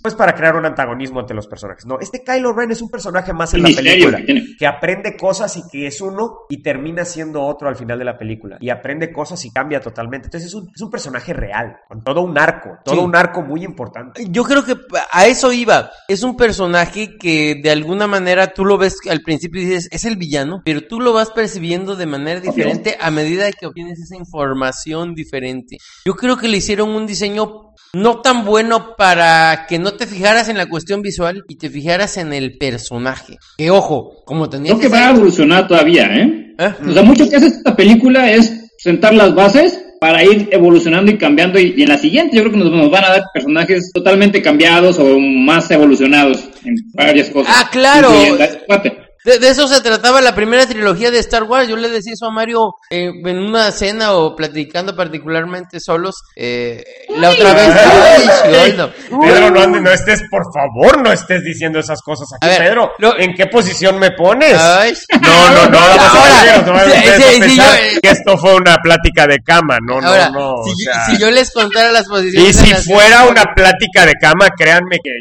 pues 0.02 0.16
para 0.16 0.34
crear 0.34 0.56
un 0.56 0.66
antagonismo 0.66 1.20
entre 1.20 1.36
los 1.36 1.48
personajes. 1.48 1.86
No, 1.86 2.00
este 2.00 2.24
Kylo 2.24 2.54
Ren 2.54 2.72
es 2.72 2.82
un 2.82 2.90
personaje 2.90 3.34
más 3.34 3.54
en 3.54 3.64
la 3.64 3.70
película 3.70 4.22
que 4.58 4.66
aprende 4.68 5.16
cosas 5.18 5.56
y 5.58 5.62
que 5.70 5.88
es 5.88 6.00
uno 6.02 6.40
y 6.50 6.62
termina 6.62 7.06
siendo 7.06 7.44
otro 7.44 7.68
al 7.68 7.76
final 7.76 8.00
de 8.00 8.06
la 8.06 8.18
película. 8.18 8.58
Y 8.60 8.70
aprende 8.70 9.12
cosas 9.12 9.44
y 9.46 9.52
cambia 9.52 9.80
totalmente. 9.82 10.28
Entonces 10.28 10.48
es 10.50 10.54
un, 10.56 10.70
es 10.74 10.82
un 10.82 10.90
personaje 10.90 11.34
real, 11.34 11.78
con 11.88 12.04
todo 12.04 12.22
un 12.22 12.38
arco, 12.38 12.78
todo 12.84 12.96
Sí. 12.96 13.02
un 13.02 13.16
arco 13.16 13.42
muy 13.42 13.64
importante. 13.64 14.26
Yo 14.30 14.44
creo 14.44 14.64
que 14.64 14.76
a 15.12 15.28
eso 15.28 15.52
iba. 15.54 15.92
Es 16.08 16.24
un 16.24 16.36
personaje 16.38 17.18
que 17.18 17.60
de 17.62 17.70
alguna 17.72 18.08
manera 18.08 18.48
tú 18.54 18.66
lo 18.66 18.78
ves 18.78 18.98
al 19.10 19.22
principio 19.22 19.62
y 19.62 19.66
dices, 19.66 19.90
es 19.92 20.06
el 20.06 20.16
villano, 20.16 20.62
pero 20.66 20.82
tú 20.88 21.00
lo 21.00 21.14
vas 21.14 21.30
percibiendo 21.32 21.96
de 21.96 22.06
manera 22.06 22.40
diferente 22.40 22.98
a 23.00 23.12
medida 23.12 23.52
que 23.52 23.66
obtienes 23.68 24.00
esa 24.00 24.16
información 24.16 25.14
diferente. 25.14 25.78
Yo 26.06 26.16
creo 26.16 26.38
que 26.38 26.48
le 26.48 26.58
hicieron 26.58 26.90
un 26.90 27.06
diseño 27.06 27.69
no 27.94 28.22
tan 28.22 28.46
bueno 28.46 28.96
para 28.96 29.66
que 29.68 29.80
no 29.80 29.94
te 29.94 30.06
fijaras 30.06 30.50
en 30.50 30.58
la 30.58 30.68
cuestión 30.68 31.02
visual 31.02 31.44
y 31.48 31.56
te 31.56 31.70
fijaras 31.70 32.18
en 32.18 32.34
el 32.34 32.58
personaje. 32.58 33.38
Que 33.58 33.72
ojo, 33.72 34.24
como 34.26 34.50
tenía 34.50 34.72
Creo 34.72 34.80
que 34.80 34.88
que 34.88 34.94
va 34.94 35.08
a 35.08 35.12
evolucionar 35.12 35.68
todavía, 35.68 36.06
¿eh? 36.06 36.56
¿Eh? 36.58 36.74
O 36.88 36.92
sea, 36.92 37.04
mucho 37.04 37.30
que 37.30 37.38
hace 37.38 37.48
esta 37.48 37.76
película 37.76 38.32
es 38.32 38.70
sentar 38.78 39.14
las 39.14 39.34
bases 39.34 39.80
para 40.00 40.24
ir 40.24 40.50
evolucionando 40.52 41.12
y 41.12 41.18
cambiando. 41.18 41.60
Y, 41.60 41.74
y 41.78 41.84
en 41.84 41.90
la 41.90 41.98
siguiente, 41.98 42.36
yo 42.36 42.44
creo 42.44 42.54
que 42.54 42.60
nos, 42.60 42.72
nos 42.72 42.92
van 42.92 43.06
a 43.06 43.10
dar 43.10 43.24
personajes 43.34 43.92
totalmente 43.94 44.42
cambiados 44.42 45.00
o 45.00 45.20
más 45.20 45.70
evolucionados 45.72 46.50
en 46.64 46.76
varias 46.94 47.30
cosas. 47.30 47.54
Ah, 47.58 47.70
claro. 47.72 48.10
De, 49.26 49.38
de 49.40 49.50
eso 49.50 49.68
se 49.68 49.82
trataba 49.82 50.22
la 50.22 50.34
primera 50.34 50.66
trilogía 50.66 51.12
de 51.12 51.20
Star 51.20 51.44
Wars. 51.44 51.68
Yo 51.68 51.76
le 51.76 51.90
decía 51.90 52.14
eso 52.14 52.26
a 52.28 52.32
Mario 52.32 52.74
eh, 52.90 53.12
en 53.26 53.38
una 53.38 53.72
cena 53.72 54.14
o 54.14 54.36
platicando 54.36 54.96
particularmente 54.96 55.80
solos. 55.80 56.16
eh, 56.36 56.84
la 57.10 57.32
otra 57.32 57.54
vez. 57.54 57.70
Ay. 58.46 58.72
Pedro, 59.10 59.52
no, 59.52 59.60
andes- 59.62 59.82
no 59.82 59.92
estés, 59.92 60.22
por 60.30 60.44
favor, 60.54 61.02
no 61.02 61.12
estés 61.12 61.44
diciendo 61.44 61.80
esas 61.80 62.02
cosas 62.02 62.28
aquí, 62.34 62.48
ver, 62.48 62.60
Pedro. 62.70 62.92
lo- 63.00 63.18
¿En 63.20 63.34
qué 63.34 63.48
posición 63.48 64.00
me 64.00 64.12
pones? 64.12 64.56
Ay. 64.58 64.94
No, 65.22 65.50
no, 65.50 65.70
no, 65.70 65.78
y 65.78 65.80
Ahora, 65.80 66.58
no 66.66 66.74
pensar 67.40 67.80
yo- 67.94 68.02
que 68.02 68.10
esto 68.10 68.38
fue 68.38 68.56
una 68.56 68.78
plática 68.78 69.28
de 69.28 69.40
cama. 69.40 69.78
No, 69.82 69.96
Ahora, 69.96 70.30
no, 70.30 70.58
no. 70.58 70.64
si, 70.64 70.72
o 70.72 70.76
yo- 70.86 70.92
sea, 70.94 71.06
si 71.06 71.18
yo 71.20 71.32
les 71.32 71.52
contara 71.52 71.92
las 71.92 72.06
Y 72.06 72.10
posiciones. 72.10 72.56
si 72.56 72.70
las 72.72 72.86
que- 72.86 72.94
fuera 72.94 73.26
una 73.26 73.44
plática 73.56 74.06
de 74.06 74.14
cama, 74.14 74.50
créanme 74.58 74.98
que 75.04 75.12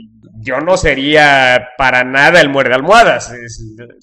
yo 0.40 0.60
no 0.60 0.76
sería 0.76 1.70
para 1.76 2.04
nada 2.04 2.40
el 2.40 2.48
muerde 2.48 2.74
almohadas. 2.74 3.32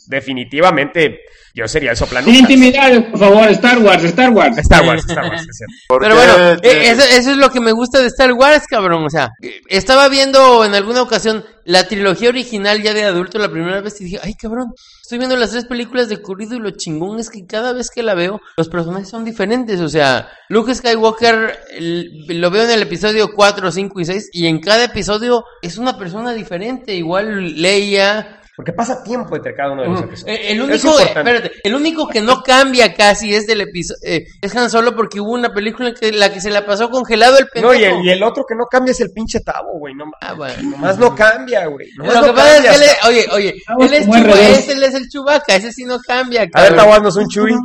Definitivamente 0.07 1.21
yo 1.55 1.67
sería 1.67 1.91
el 1.91 1.97
Sin 1.97 2.05
soplanucas. 2.05 2.37
intimidar, 2.39 3.09
por 3.11 3.19
favor, 3.19 3.47
Star 3.49 3.79
Wars, 3.79 4.03
Star 4.03 4.29
Wars. 4.31 4.57
Star 4.57 4.85
Wars, 4.85 5.05
Star 5.07 5.23
Wars, 5.29 5.41
es 5.49 5.57
cierto. 5.57 5.73
¿Por 5.87 6.01
Pero 6.01 6.15
bueno, 6.15 6.33
eh, 6.61 6.89
eso, 6.91 7.01
eso 7.03 7.31
es 7.31 7.37
lo 7.37 7.49
que 7.49 7.61
me 7.61 7.71
gusta 7.71 7.99
de 8.01 8.07
Star 8.07 8.33
Wars, 8.33 8.65
cabrón. 8.69 9.05
O 9.05 9.09
sea, 9.09 9.29
estaba 9.69 10.09
viendo 10.09 10.65
en 10.65 10.75
alguna 10.75 11.01
ocasión 11.01 11.45
la 11.63 11.87
trilogía 11.87 12.29
original 12.29 12.83
ya 12.83 12.93
de 12.93 13.05
adulto 13.05 13.39
la 13.39 13.49
primera 13.49 13.81
vez 13.81 13.99
y 13.99 14.03
dije, 14.03 14.19
ay, 14.21 14.35
cabrón, 14.35 14.73
estoy 15.01 15.17
viendo 15.17 15.35
las 15.35 15.49
tres 15.51 15.65
películas 15.65 16.09
de 16.09 16.21
corrido 16.21 16.55
y 16.55 16.59
lo 16.59 16.69
chingón 16.71 17.19
es 17.19 17.29
que 17.31 17.45
cada 17.47 17.73
vez 17.73 17.89
que 17.89 18.03
la 18.03 18.13
veo, 18.13 18.39
los 18.57 18.69
personajes 18.69 19.09
son 19.09 19.25
diferentes. 19.25 19.79
O 19.79 19.89
sea, 19.89 20.29
Luke 20.49 20.75
Skywalker 20.75 21.57
el- 21.71 22.25
lo 22.39 22.51
veo 22.51 22.65
en 22.65 22.71
el 22.71 22.81
episodio 22.83 23.31
4, 23.33 23.71
5 23.71 23.99
y 23.99 24.05
6 24.05 24.29
y 24.33 24.45
en 24.47 24.59
cada 24.59 24.83
episodio 24.83 25.43
es 25.63 25.77
una 25.77 25.97
persona 25.97 26.33
diferente. 26.33 26.93
Igual 26.93 27.55
Leia, 27.61 28.41
Porque 28.55 28.71
pasa 28.71 29.03
tiempo 29.03 29.35
entre 29.35 29.53
cada 29.53 29.71
uno 29.73 29.81
de 29.83 29.89
los 29.89 30.01
episodios. 30.01 30.37
Eh, 30.39 30.51
El 30.51 30.61
único, 30.61 30.97
espérate, 30.99 31.51
el 31.63 31.75
único 31.75 32.07
que 32.07 32.21
no 32.21 32.41
cambia 32.41 32.93
casi 32.93 33.35
es 33.35 33.45
del 33.47 33.61
episodio, 33.61 33.99
es 34.41 34.55
Han 34.55 34.69
Solo 34.69 34.95
porque 34.95 35.19
hubo 35.19 35.31
una 35.33 35.53
película 35.53 35.89
en 35.89 35.95
que 35.95 36.11
la 36.13 36.31
que 36.31 36.39
se 36.39 36.49
la 36.49 36.65
pasó 36.65 36.89
congelado 36.89 37.37
el 37.37 37.47
pendejo. 37.47 37.73
No, 37.73 37.79
y 37.79 37.83
el, 37.83 38.05
y 38.05 38.09
el 38.11 38.23
otro 38.23 38.45
que 38.47 38.55
no 38.55 38.65
cambia 38.65 38.91
es 38.91 39.01
el 39.01 39.11
pinche 39.11 39.41
Tavo, 39.41 39.77
güey. 39.77 39.93
No, 39.93 40.05
Ah, 40.21 40.33
bueno. 40.33 40.55
Nomás 40.71 40.97
no 40.97 41.13
cambia, 41.15 41.65
güey. 41.67 41.89
Lo 41.97 42.05
no 42.05 42.11
que 42.23 42.31
pasa 42.33 42.53
cambia. 42.53 42.71
es 42.71 42.77
que 42.77 42.83
él 42.85 42.89
es, 42.89 43.05
oye, 43.05 43.25
oye, 43.33 43.55
él 43.79 43.93
es, 43.93 44.07
Chuba- 44.07 44.23
R2. 44.23 44.37
ese 44.37 44.71
él 44.71 44.83
es 44.83 44.93
el 44.95 45.09
chubaca, 45.09 45.55
ese 45.55 45.71
sí 45.73 45.83
no 45.83 45.99
cambia, 45.99 46.41
A 46.41 46.43
ver, 46.45 46.51
cabrón. 46.51 46.75
Tavo, 46.77 46.93
haznos 46.93 47.15
un 47.17 47.27
chuy. 47.27 47.51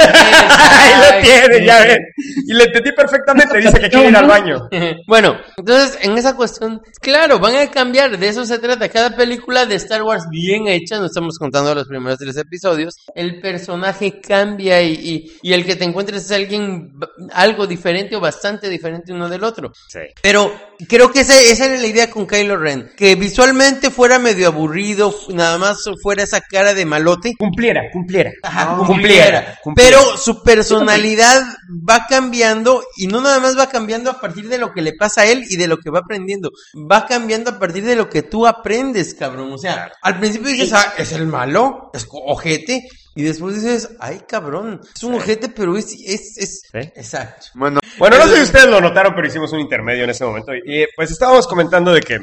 Ahí 0.00 0.92
lo 1.00 1.22
tiene, 1.22 1.66
ya 1.66 1.78
ven. 1.84 1.98
Y 2.46 2.52
le 2.54 2.64
entendí 2.64 2.92
perfectamente. 2.92 3.58
Dice 3.58 3.80
que 3.80 3.88
quiere 3.90 4.08
ir 4.08 4.16
al 4.16 4.26
baño. 4.26 4.68
Bueno, 5.06 5.36
entonces 5.56 5.98
en 6.02 6.16
esa 6.18 6.34
cuestión, 6.34 6.80
claro, 7.00 7.38
van 7.38 7.56
a 7.56 7.70
cambiar, 7.70 8.16
de 8.18 8.28
eso 8.28 8.44
se 8.44 8.58
trata. 8.58 8.88
Cada 8.88 9.03
película 9.10 9.66
de 9.66 9.76
Star 9.76 10.02
Wars 10.02 10.24
bien 10.30 10.68
hecha, 10.68 10.98
no 10.98 11.06
estamos 11.06 11.38
contando 11.38 11.74
los 11.74 11.88
primeros 11.88 12.18
tres 12.18 12.36
episodios, 12.36 12.96
el 13.14 13.40
personaje 13.40 14.20
cambia 14.20 14.82
y, 14.82 14.92
y, 14.92 15.32
y 15.42 15.52
el 15.52 15.64
que 15.64 15.76
te 15.76 15.84
encuentres 15.84 16.24
es 16.24 16.32
alguien 16.32 16.94
algo 17.32 17.66
diferente 17.66 18.16
o 18.16 18.20
bastante 18.20 18.68
diferente 18.68 19.12
uno 19.12 19.28
del 19.28 19.44
otro. 19.44 19.72
Sí. 19.88 20.00
Pero 20.22 20.52
creo 20.88 21.10
que 21.10 21.20
esa, 21.20 21.40
esa 21.40 21.66
era 21.66 21.76
la 21.76 21.86
idea 21.86 22.10
con 22.10 22.26
Kylo 22.26 22.56
Ren, 22.56 22.90
que 22.96 23.14
visualmente 23.14 23.90
fuera 23.90 24.18
medio 24.18 24.48
aburrido, 24.48 25.14
nada 25.28 25.58
más 25.58 25.78
fuera 26.02 26.22
esa 26.22 26.40
cara 26.40 26.74
de 26.74 26.84
malote. 26.84 27.34
Cumpliera, 27.38 27.90
cumpliera. 27.92 28.32
Ajá, 28.42 28.76
cumpliera. 28.76 28.86
cumpliera. 28.86 29.58
cumpliera. 29.62 29.98
Pero 29.98 30.16
su 30.16 30.42
personalidad 30.42 31.42
va 31.68 32.06
cambiando 32.08 32.82
y 32.96 33.06
no 33.06 33.20
nada 33.20 33.40
más 33.40 33.58
va 33.58 33.68
cambiando 33.68 34.10
a 34.10 34.20
partir 34.20 34.48
de 34.48 34.58
lo 34.58 34.72
que 34.72 34.82
le 34.82 34.92
pasa 34.94 35.22
a 35.22 35.26
él 35.26 35.44
y 35.48 35.56
de 35.56 35.68
lo 35.68 35.78
que 35.78 35.90
va 35.90 36.00
aprendiendo. 36.00 36.50
Va 36.74 37.06
cambiando 37.06 37.50
a 37.50 37.58
partir 37.58 37.84
de 37.84 37.96
lo 37.96 38.08
que 38.08 38.22
tú 38.22 38.46
aprendes, 38.46 38.93
cabrón. 39.18 39.52
O 39.52 39.58
sea, 39.58 39.92
al 40.02 40.18
principio 40.18 40.48
dices, 40.48 40.72
ah, 40.72 40.94
es 40.96 41.12
el 41.12 41.26
malo, 41.26 41.90
es 41.92 42.06
ojete. 42.10 42.86
Y 43.16 43.22
después 43.22 43.54
dices, 43.54 43.90
ay, 44.00 44.22
cabrón, 44.26 44.80
es 44.92 45.02
un 45.04 45.14
ojete, 45.14 45.48
pero 45.48 45.76
es, 45.76 45.92
es, 46.04 46.36
es... 46.36 46.62
Exacto. 46.72 47.46
Bueno, 47.54 47.78
Bueno, 47.96 48.18
no 48.18 48.26
sé 48.26 48.36
si 48.36 48.42
ustedes 48.42 48.66
lo 48.66 48.80
notaron, 48.80 49.14
pero 49.14 49.28
hicimos 49.28 49.52
un 49.52 49.60
intermedio 49.60 50.02
en 50.02 50.10
ese 50.10 50.24
momento. 50.24 50.52
Y 50.52 50.82
eh, 50.82 50.88
pues 50.96 51.12
estábamos 51.12 51.46
comentando 51.46 51.92
de 51.92 52.00
que, 52.00 52.18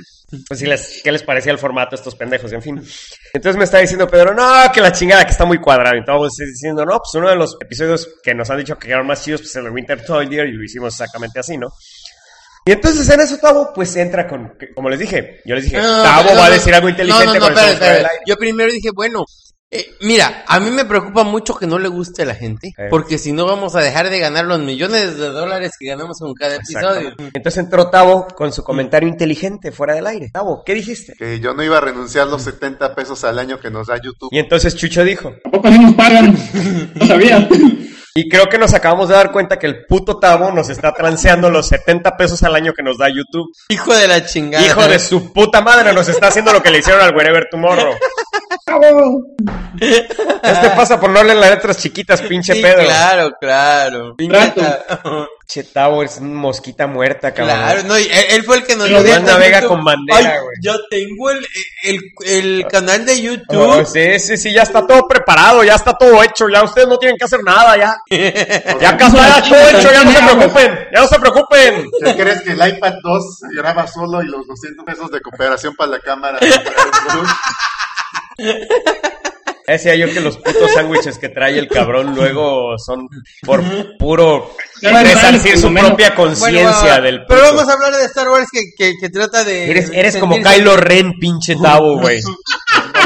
pues 0.49 0.59
si 0.59 0.65
les, 0.65 1.01
qué 1.01 1.13
les 1.13 1.23
parecía 1.23 1.53
el 1.53 1.59
formato 1.59 1.95
a 1.95 1.97
estos 1.97 2.15
pendejos, 2.15 2.51
en 2.51 2.61
fin. 2.61 2.83
Entonces 3.33 3.57
me 3.57 3.63
está 3.63 3.77
diciendo 3.77 4.05
Pedro, 4.05 4.33
no, 4.33 4.69
que 4.73 4.81
la 4.81 4.91
chingada, 4.91 5.23
que 5.23 5.31
está 5.31 5.45
muy 5.45 5.59
cuadrado. 5.59 5.95
Y 5.95 5.99
estábamos 5.99 6.35
diciendo, 6.35 6.85
no, 6.85 6.97
pues 6.97 7.13
uno 7.15 7.29
de 7.29 7.37
los 7.37 7.55
episodios 7.61 8.09
que 8.21 8.35
nos 8.35 8.49
han 8.49 8.57
dicho 8.57 8.77
que 8.77 8.89
eran 8.89 9.07
más 9.07 9.23
chidos, 9.23 9.41
pues 9.43 9.55
el 9.55 9.63
de 9.63 9.69
Winter 9.69 10.05
Soldier, 10.05 10.45
y 10.47 10.51
lo 10.51 10.63
hicimos 10.63 10.93
exactamente 10.93 11.39
así, 11.39 11.57
¿no? 11.57 11.69
Y 12.65 12.71
entonces 12.71 13.09
en 13.09 13.21
eso 13.21 13.37
Tavo, 13.37 13.71
pues 13.73 13.95
entra 13.95 14.27
con, 14.27 14.53
como 14.75 14.89
les 14.89 14.99
dije, 14.99 15.39
yo 15.45 15.55
les 15.55 15.63
dije, 15.65 15.77
No, 15.77 16.03
Tavo 16.03 16.35
va 16.35 16.45
a 16.45 16.49
decir 16.51 16.73
algo 16.75 16.89
inteligente 16.89 17.25
No, 17.25 17.33
no, 17.39 17.47
espera, 17.47 17.71
espera. 17.71 18.09
Yo 18.27 18.35
primero 18.37 18.71
dije, 18.71 18.89
bueno, 18.93 19.25
eh, 19.73 19.87
mira, 20.01 20.43
a 20.47 20.59
mí 20.59 20.69
me 20.69 20.83
preocupa 20.85 21.23
mucho 21.23 21.55
que 21.55 21.65
no 21.65 21.79
le 21.79 21.87
guste 21.87 22.21
a 22.23 22.25
la 22.25 22.35
gente, 22.35 22.67
Eh. 22.77 22.87
porque 22.89 23.17
si 23.17 23.31
no 23.31 23.45
vamos 23.45 23.73
a 23.75 23.79
dejar 23.79 24.09
de 24.09 24.19
ganar 24.19 24.45
los 24.45 24.59
millones 24.59 25.17
de 25.17 25.29
dólares 25.29 25.71
que 25.79 25.87
ganamos 25.87 26.19
con 26.19 26.33
cada 26.35 26.55
episodio. 26.57 27.13
Entonces 27.33 27.57
entró 27.63 27.89
Tavo 27.89 28.27
con 28.27 28.51
su 28.53 28.63
comentario 28.63 29.09
inteligente 29.09 29.71
fuera 29.71 29.95
del 29.95 30.05
aire. 30.07 30.29
Tavo, 30.31 30.61
¿qué 30.63 30.73
dijiste? 30.75 31.13
que 31.17 31.39
yo 31.39 31.53
no 31.53 31.63
iba 31.63 31.77
a 31.77 31.81
renunciar 31.81 32.27
los 32.27 32.43
70 32.43 32.93
pesos 32.93 33.23
al 33.23 33.39
año 33.39 33.59
que 33.59 33.71
nos 33.71 33.87
da 33.87 33.95
YouTube. 33.99 34.29
Y 34.31 34.39
entonces 34.39 34.75
Chucho 34.75 35.03
dijo, 35.03 35.33
Tampoco 35.41 35.67
así 35.69 35.79
nos 35.79 35.95
pagan. 35.95 36.37
No 36.95 37.07
sabía. 37.07 37.47
Y 38.13 38.27
creo 38.27 38.49
que 38.49 38.57
nos 38.57 38.73
acabamos 38.73 39.07
de 39.07 39.15
dar 39.15 39.31
cuenta 39.31 39.57
que 39.57 39.67
el 39.67 39.85
puto 39.85 40.19
Tavo 40.19 40.51
nos 40.51 40.69
está 40.69 40.93
transeando 40.93 41.49
los 41.49 41.67
70 41.67 42.17
pesos 42.17 42.43
al 42.43 42.55
año 42.55 42.73
que 42.73 42.83
nos 42.83 42.97
da 42.97 43.07
YouTube. 43.07 43.53
Hijo 43.69 43.93
de 43.95 44.07
la 44.07 44.25
chingada. 44.25 44.65
Hijo 44.65 44.85
de 44.85 44.99
su 44.99 45.31
puta 45.31 45.61
madre, 45.61 45.93
nos 45.93 46.09
está 46.09 46.27
haciendo 46.27 46.51
lo 46.51 46.61
que 46.61 46.71
le 46.71 46.79
hicieron 46.79 47.01
al 47.01 47.15
Wherever 47.15 47.47
Tomorrow. 47.49 47.93
Esto 49.79 50.75
pasa 50.75 50.99
por 50.99 51.09
no 51.09 51.23
leer 51.23 51.37
las 51.37 51.49
letras 51.51 51.77
chiquitas, 51.77 52.21
pinche 52.21 52.53
Sí, 52.53 52.61
Pedro. 52.61 52.83
claro, 52.83 53.31
claro. 53.39 54.15
Pinche 54.17 55.63
Tavo 55.73 56.03
es 56.03 56.17
una 56.17 56.33
mosquita 56.35 56.87
muerta, 56.87 57.33
cabrón. 57.33 57.57
Claro, 57.57 57.83
no, 57.83 57.99
y 57.99 58.03
él, 58.03 58.25
él 58.31 58.43
fue 58.43 58.57
el 58.57 58.63
que 58.65 58.75
nos 58.75 58.87
Pero 58.87 59.03
dio 59.03 59.19
navega 59.21 59.61
con 59.67 59.83
bandera, 59.83 60.39
güey. 60.41 60.55
Ya 60.61 60.73
tengo 60.89 61.29
el, 61.29 61.45
el, 61.83 62.01
el 62.25 62.67
canal 62.67 63.05
de 63.05 63.11
Oh, 63.13 63.15
YouTube. 63.17 63.85
sí, 63.85 64.19
sí, 64.19 64.37
sí, 64.37 64.53
ya 64.53 64.63
está 64.63 64.85
todo 64.87 65.07
preparado, 65.07 65.63
ya 65.63 65.75
está 65.75 65.93
todo 65.97 66.21
hecho, 66.23 66.47
ya 66.49 66.63
ustedes 66.63 66.87
no 66.87 66.97
tienen 66.97 67.17
que 67.17 67.25
hacer 67.25 67.41
nada, 67.43 67.75
ya. 67.77 67.97
Ya 68.79 68.89
acá 68.91 69.07
está 69.07 69.41
todo 69.43 69.69
hecho, 69.69 69.91
ya 69.91 70.03
no 70.03 70.11
se 70.11 70.23
preocupen, 70.35 70.79
ya 70.93 70.99
no 71.01 71.07
se 71.07 71.19
preocupen. 71.19 71.89
¿Qué 72.03 72.15
crees 72.15 72.41
que 72.41 72.51
el 72.51 72.67
iPad 72.75 72.93
2 73.03 73.39
graba 73.57 73.87
solo 73.87 74.21
y 74.21 74.27
los 74.27 74.45
200 74.47 74.85
pesos 74.85 75.11
de 75.11 75.21
cooperación 75.21 75.75
para 75.75 75.91
la 75.91 75.99
cámara? 75.99 76.39
Decía 79.67 79.95
yo 79.95 80.11
que 80.11 80.19
los 80.19 80.37
putos 80.37 80.71
sándwiches 80.73 81.17
que 81.17 81.29
trae 81.29 81.57
el 81.57 81.67
cabrón 81.67 82.13
luego 82.13 82.77
son 82.77 83.07
por 83.43 83.63
puro 83.97 84.53
resarcir 84.81 85.57
su 85.57 85.73
propia 85.73 86.13
conciencia 86.13 86.99
del 86.99 87.25
Pero 87.25 87.41
vamos 87.41 87.69
a 87.69 87.73
hablar 87.73 87.95
de 87.95 88.05
Star 88.05 88.27
Wars 88.29 88.47
que, 88.51 88.61
que, 88.77 88.95
que 88.99 89.09
trata 89.09 89.43
de. 89.45 89.71
Eres, 89.71 89.91
eres 89.93 90.17
como 90.17 90.35
Kylo 90.41 90.75
Ren, 90.75 91.13
pinche 91.19 91.55
Tavo, 91.55 91.99
güey. 91.99 92.21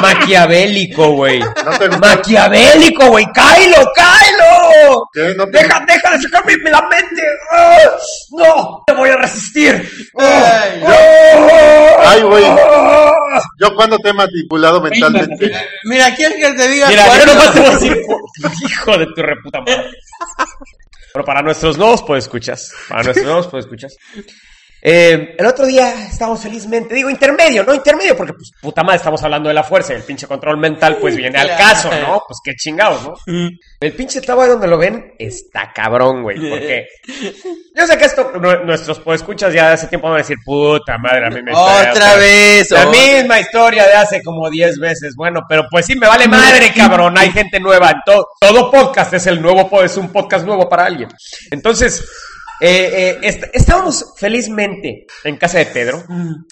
Maquiavélico, 0.01 1.11
güey. 1.13 1.39
¿No 1.39 1.53
te 1.77 1.87
gusta? 1.87 1.99
Maquiavélico, 2.15 3.07
güey. 3.07 3.25
Kylo, 3.33 3.77
Kylo. 3.95 5.09
¿Qué? 5.13 5.33
¿No 5.35 5.45
te- 5.45 5.57
Deja, 5.63 5.83
deja 5.87 6.11
de 6.11 6.21
sacarme 6.21 6.53
la 6.69 6.81
mente. 6.89 7.23
¡Ah! 7.51 7.77
No, 8.31 8.83
te 8.85 8.93
voy 8.93 9.09
a 9.09 9.17
resistir. 9.17 9.89
Ay, 10.17 10.83
¡Ah! 10.85 11.95
Ay, 12.07 12.21
güey. 12.23 12.45
¡Ah! 12.45 13.41
Yo 13.59 13.73
cuando 13.75 13.97
te 13.99 14.09
he 14.09 14.13
manipulado 14.13 14.81
mentalmente. 14.81 15.51
Mira, 15.85 16.13
¿quién 16.15 16.33
que 16.33 16.51
te 16.53 16.67
diga 16.67 16.87
Mira, 16.87 17.17
yo 17.17 17.25
nomás 17.25 17.51
te 17.53 17.59
voy 17.59 17.69
a 17.69 17.71
decir, 17.73 17.97
hijo 18.69 18.97
de 18.97 19.05
tu 19.15 19.21
reputa 19.21 19.59
madre. 19.59 19.89
Pero 21.13 21.25
para 21.25 21.41
nuestros 21.41 21.77
nuevos 21.77 22.03
escuchas, 22.17 22.71
para 22.89 23.03
nuestros 23.03 23.25
nuevos 23.25 23.53
escuchas. 23.53 23.95
Eh, 24.87 25.35
el 25.39 25.45
otro 25.47 25.65
día 25.65 26.05
estábamos 26.05 26.39
felizmente, 26.41 26.93
digo 26.93 27.09
intermedio, 27.09 27.63
no 27.63 27.73
intermedio, 27.73 28.15
porque 28.15 28.33
pues 28.33 28.51
puta 28.61 28.83
madre, 28.83 28.97
estamos 28.97 29.23
hablando 29.23 29.49
de 29.49 29.55
la 29.55 29.63
fuerza 29.63 29.93
y 29.93 29.95
el 29.95 30.03
pinche 30.03 30.27
control 30.27 30.57
mental 30.57 30.97
pues 31.01 31.15
viene 31.15 31.39
al 31.39 31.57
caso, 31.57 31.89
¿no? 31.89 32.21
Pues 32.27 32.39
qué 32.43 32.53
chingados, 32.55 33.01
¿no? 33.03 33.15
El 33.79 33.93
pinche 33.93 34.21
ahí 34.43 34.49
donde 34.49 34.67
lo 34.67 34.77
ven 34.77 35.15
está 35.17 35.71
cabrón, 35.73 36.21
güey, 36.21 36.37
porque 36.49 36.87
yo 37.75 37.87
sé 37.87 37.97
que 37.97 38.05
esto, 38.05 38.31
nu- 38.39 38.63
nuestros 38.63 38.99
escuchas 39.21 39.51
ya 39.53 39.69
de 39.69 39.73
hace 39.73 39.87
tiempo 39.87 40.05
van 40.07 40.17
a 40.17 40.19
decir, 40.19 40.37
puta 40.45 40.99
madre, 40.99 41.25
a 41.25 41.29
mí 41.31 41.41
me 41.41 41.51
Otra 41.51 42.15
vez. 42.17 42.69
la 42.69 42.85
misma 42.85 43.39
historia 43.39 43.87
de 43.87 43.93
hace 43.93 44.21
como 44.21 44.49
10 44.51 44.77
veces. 44.79 45.15
Bueno, 45.15 45.41
pero 45.49 45.65
pues 45.71 45.87
sí, 45.87 45.95
me 45.95 46.05
vale 46.07 46.27
madre, 46.27 46.71
cabrón. 46.75 47.17
Hay 47.17 47.31
gente 47.31 47.59
nueva. 47.59 47.89
En 47.89 48.01
to- 48.05 48.27
todo 48.39 48.69
podcast 48.69 49.13
es 49.13 49.25
el 49.25 49.41
nuevo, 49.41 49.81
es 49.81 49.97
un 49.97 50.09
podcast 50.09 50.45
nuevo 50.45 50.69
para 50.69 50.85
alguien. 50.85 51.09
Entonces, 51.49 52.07
eh, 52.61 52.91
eh, 52.93 53.19
est- 53.21 53.43
estábamos 53.53 54.13
felizmente 54.17 55.05
en 55.23 55.37
casa 55.37 55.57
de 55.59 55.65
Pedro 55.67 56.03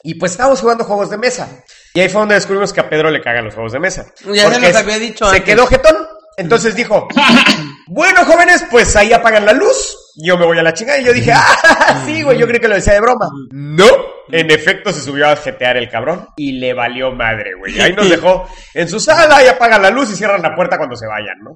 y 0.04 0.16
pues 0.16 0.32
estábamos 0.34 0.60
jugando 0.62 0.84
juegos 0.84 1.10
de 1.10 1.18
mesa. 1.18 1.64
Y 1.93 1.99
ahí 2.01 2.10
fue 2.10 2.20
donde 2.22 2.36
descubrimos 2.36 2.74
que 2.74 2.80
a 2.82 2.89
Pedro 2.89 3.10
le 3.12 3.22
cagan 3.22 3.45
los 3.45 3.54
juegos 3.54 3.72
de 3.74 3.80
mesa. 3.80 4.06
Ya 4.34 4.51
se 4.51 4.60
los 4.60 4.76
había 4.76 4.99
dicho 4.99 5.26
Se 5.26 5.38
antes. 5.38 5.43
quedó 5.43 5.66
jetón. 5.68 5.95
Entonces 6.36 6.74
dijo, 6.76 7.08
bueno, 7.88 8.26
jóvenes, 8.26 8.66
pues 8.72 8.95
ahí 8.95 9.14
apagan 9.14 9.45
la 9.45 9.54
luz. 9.54 9.97
Yo 10.16 10.36
me 10.38 10.45
voy 10.45 10.58
a 10.58 10.64
la 10.64 10.74
chingada. 10.74 10.99
Y 10.99 11.06
yo 11.06 11.14
dije, 11.14 11.32
ah, 11.32 12.04
sí, 12.06 12.24
güey, 12.24 12.38
yo 12.39 12.47
creí 12.47 12.60
que 12.60 12.68
lo 12.68 12.74
decía 12.76 12.93
de 12.93 13.01
broma. 13.01 13.30
No, 13.51 13.86
en 14.30 14.49
efecto 14.49 14.91
se 14.91 15.01
subió 15.01 15.30
a 15.30 15.36
jetear 15.36 15.78
el 15.78 15.89
cabrón 15.89 16.28
y 16.36 16.54
le 16.54 16.74
valió 16.74 17.12
madre, 17.12 17.54
güey. 17.54 17.80
Ahí 17.80 17.93
nos 17.93 18.10
dejó 18.10 18.47
en 18.74 18.89
su 18.89 18.99
sala 18.99 19.43
y 19.43 19.47
apagan 19.47 19.82
la 19.84 19.91
luz 19.91 20.10
y 20.12 20.16
cierran 20.16 20.41
la 20.41 20.56
puerta 20.56 20.78
cuando 20.78 20.95
se 20.95 21.06
vayan, 21.06 21.38
¿no? 21.43 21.54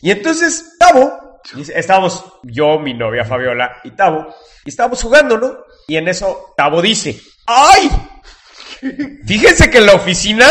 Y 0.00 0.10
entonces, 0.10 0.76
Tavo, 0.78 1.33
estábamos 1.74 2.24
yo, 2.42 2.78
mi 2.78 2.94
novia 2.94 3.24
Fabiola 3.24 3.76
y 3.84 3.90
Tavo, 3.92 4.34
y 4.64 4.70
estábamos 4.70 5.02
jugando, 5.02 5.38
¿no? 5.38 5.56
Y 5.86 5.96
en 5.96 6.08
eso 6.08 6.54
Tavo 6.56 6.80
dice, 6.82 7.20
¡ay! 7.46 7.90
Fíjense 9.26 9.70
que 9.70 9.78
en 9.78 9.86
la 9.86 9.94
oficina, 9.94 10.46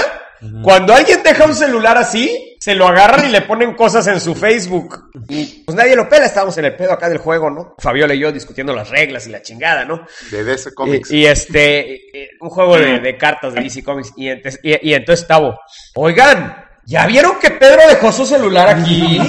cuando 0.64 0.94
alguien 0.94 1.22
deja 1.24 1.46
un 1.46 1.56
celular 1.56 1.98
así, 1.98 2.58
se 2.60 2.76
lo 2.76 2.88
agarran 2.88 3.26
y 3.26 3.30
le 3.30 3.41
ponen 3.41 3.76
cosas 3.76 4.08
en 4.08 4.20
su 4.22 4.36
Facebook. 4.36 5.10
Y 5.30 5.64
pues 5.66 5.76
nadie 5.76 5.96
lo 5.96 6.08
pela, 6.08 6.26
estábamos 6.26 6.58
en 6.58 6.66
el 6.66 6.76
pedo 6.76 6.94
acá 6.94 7.10
del 7.10 7.18
juego, 7.18 7.50
¿no? 7.50 7.76
Fabiola 7.78 8.14
y 8.14 8.20
yo 8.20 8.32
discutiendo 8.32 8.74
las 8.74 8.89
reglas 8.89 9.28
y 9.28 9.32
la 9.32 9.41
chingada, 9.41 9.86
¿no? 9.86 10.06
De 10.32 10.44
DC 10.44 10.74
Comics. 10.74 11.12
Y, 11.12 11.18
y, 11.22 11.26
este, 11.26 12.24
eh, 12.24 12.30
un 12.39 12.50
juego 12.50 12.78
de, 12.78 13.00
de 13.00 13.18
cartas 13.18 13.54
de 13.54 13.62
DC 13.62 13.84
Comics. 13.84 14.14
Y, 14.16 14.28
entes- 14.28 14.60
y- 14.64 14.89
y 14.89 14.94
entonces 14.94 15.28
Tavo, 15.28 15.60
oigan, 15.96 16.66
¿ya 16.86 17.05
vieron 17.07 17.39
que 17.39 17.51
Pedro 17.51 17.88
dejó 17.88 18.11
su 18.11 18.25
celular 18.25 18.69
aquí? 18.69 19.19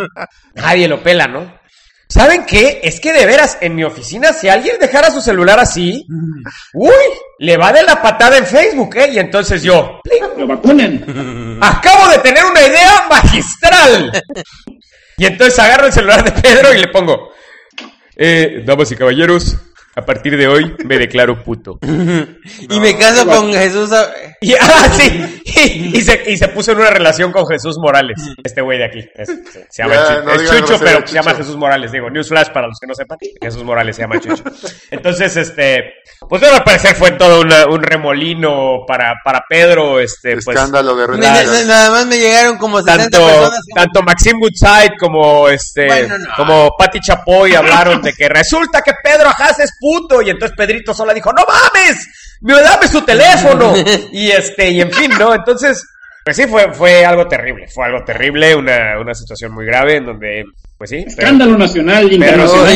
Nadie 0.54 0.88
lo 0.88 1.02
pela, 1.02 1.26
¿no? 1.26 1.66
¿Saben 2.08 2.46
qué? 2.46 2.80
Es 2.84 3.00
que 3.00 3.12
de 3.12 3.26
veras, 3.26 3.58
en 3.60 3.74
mi 3.74 3.82
oficina, 3.82 4.32
si 4.32 4.48
alguien 4.48 4.76
dejara 4.78 5.10
su 5.10 5.20
celular 5.20 5.58
así, 5.58 6.06
uy, 6.72 6.92
le 7.40 7.56
va 7.56 7.72
de 7.72 7.82
la 7.82 8.00
patada 8.00 8.38
en 8.38 8.46
Facebook, 8.46 8.96
¿eh? 8.96 9.10
Y 9.12 9.18
entonces 9.18 9.62
yo, 9.62 10.00
Lo 10.36 10.46
vacunan. 10.46 11.58
acabo 11.60 12.08
de 12.08 12.18
tener 12.18 12.44
una 12.44 12.62
idea 12.62 13.06
magistral. 13.10 14.22
Y 15.16 15.26
entonces 15.26 15.58
agarro 15.58 15.86
el 15.86 15.92
celular 15.92 16.22
de 16.22 16.40
Pedro 16.40 16.72
y 16.72 16.78
le 16.78 16.88
pongo, 16.88 17.30
eh, 18.16 18.62
damas 18.64 18.92
y 18.92 18.96
caballeros, 18.96 19.56
a 19.96 20.02
partir 20.04 20.36
de 20.36 20.46
hoy 20.46 20.76
me 20.84 20.98
declaro 20.98 21.42
puto. 21.42 21.78
Y 22.68 22.80
me 22.80 22.96
caso 22.98 23.26
con 23.26 23.52
Jesús. 23.52 23.90
a- 23.92 24.10
Y, 24.40 24.54
ah, 24.54 24.88
sí, 24.92 25.42
y, 25.44 25.96
y 25.98 26.02
se, 26.02 26.22
y 26.30 26.36
se 26.36 26.48
puso 26.48 26.72
en 26.72 26.78
una 26.78 26.90
relación 26.90 27.32
con 27.32 27.46
Jesús 27.46 27.76
Morales, 27.78 28.16
este 28.44 28.60
güey 28.60 28.78
de 28.78 28.84
aquí. 28.84 29.08
Es- 29.14 29.28
se, 29.28 29.66
se 29.70 29.82
llama 29.82 29.94
Ya, 29.94 30.06
Chu- 30.08 30.24
no 30.24 30.32
Chucho, 30.36 30.46
grosería, 30.78 30.78
pero 30.78 31.06
se 31.08 31.14
llama. 31.14 31.34
Jesús 31.34 31.56
Morales. 31.56 31.92
Digo, 31.92 32.10
Newsflash 32.10 32.48
para 32.50 32.68
los 32.68 32.78
que 32.78 32.86
no 32.86 32.94
sepan. 32.94 33.18
Jesús 33.42 33.64
Morales 33.64 33.96
se 33.96 34.02
llama 34.02 34.20
Chucho. 34.20 34.44
Entonces, 34.90 35.36
este, 35.36 35.94
pues 36.28 36.40
bueno, 36.40 36.56
al 36.56 36.64
parecer 36.64 36.94
fue 36.94 37.12
todo 37.12 37.40
una- 37.40 37.66
un 37.66 37.82
remolino 37.82 38.84
para, 38.86 39.14
para 39.24 39.44
Pedro, 39.48 39.98
este, 40.00 40.34
pues. 40.34 40.48
Escándalo 40.48 40.94
de 40.96 41.08
Me- 41.08 41.18
nada 41.18 41.90
más 41.90 42.06
me 42.06 42.18
llegaron 42.18 42.58
como 42.58 42.78
60 42.82 43.02
Tanto, 43.10 43.26
personas. 43.26 43.60
que- 43.66 43.74
tanto 43.74 44.02
Maxim 44.02 44.40
Woodside 44.40 44.92
como 44.98 45.48
este 45.48 45.86
Bueno, 45.86 46.18
no. 46.18 46.26
como 46.36 46.70
Patti 46.78 47.00
Chapoy 47.00 47.54
hablaron 47.54 48.02
de 48.02 48.12
que 48.12 48.28
resulta 48.28 48.82
que 48.82 48.92
Pedro 49.02 49.28
Ajas 49.28 49.58
es 49.60 49.72
puto 49.86 50.22
y 50.22 50.30
entonces 50.30 50.56
Pedrito 50.56 50.92
sola 50.94 51.12
dijo 51.14 51.30
no 51.32 51.42
mames 51.46 52.08
me 52.40 52.54
dame 52.60 52.88
su 52.88 53.02
teléfono 53.02 53.74
y 54.12 54.30
este 54.30 54.70
y 54.70 54.80
en 54.80 54.90
fin 54.92 55.10
no 55.18 55.34
entonces 55.34 55.84
pues 56.24 56.36
sí 56.36 56.46
fue 56.46 56.72
fue 56.72 57.04
algo 57.04 57.28
terrible 57.28 57.68
fue 57.68 57.86
algo 57.86 58.04
terrible 58.04 58.54
una, 58.56 58.98
una 59.00 59.14
situación 59.14 59.52
muy 59.52 59.64
grave 59.66 59.96
en 59.96 60.06
donde 60.06 60.44
pues 60.76 60.90
sí 60.90 61.04
pero- 61.04 61.10
Escándalo 61.28 61.56
nacional 61.56 62.12
internacional. 62.12 62.66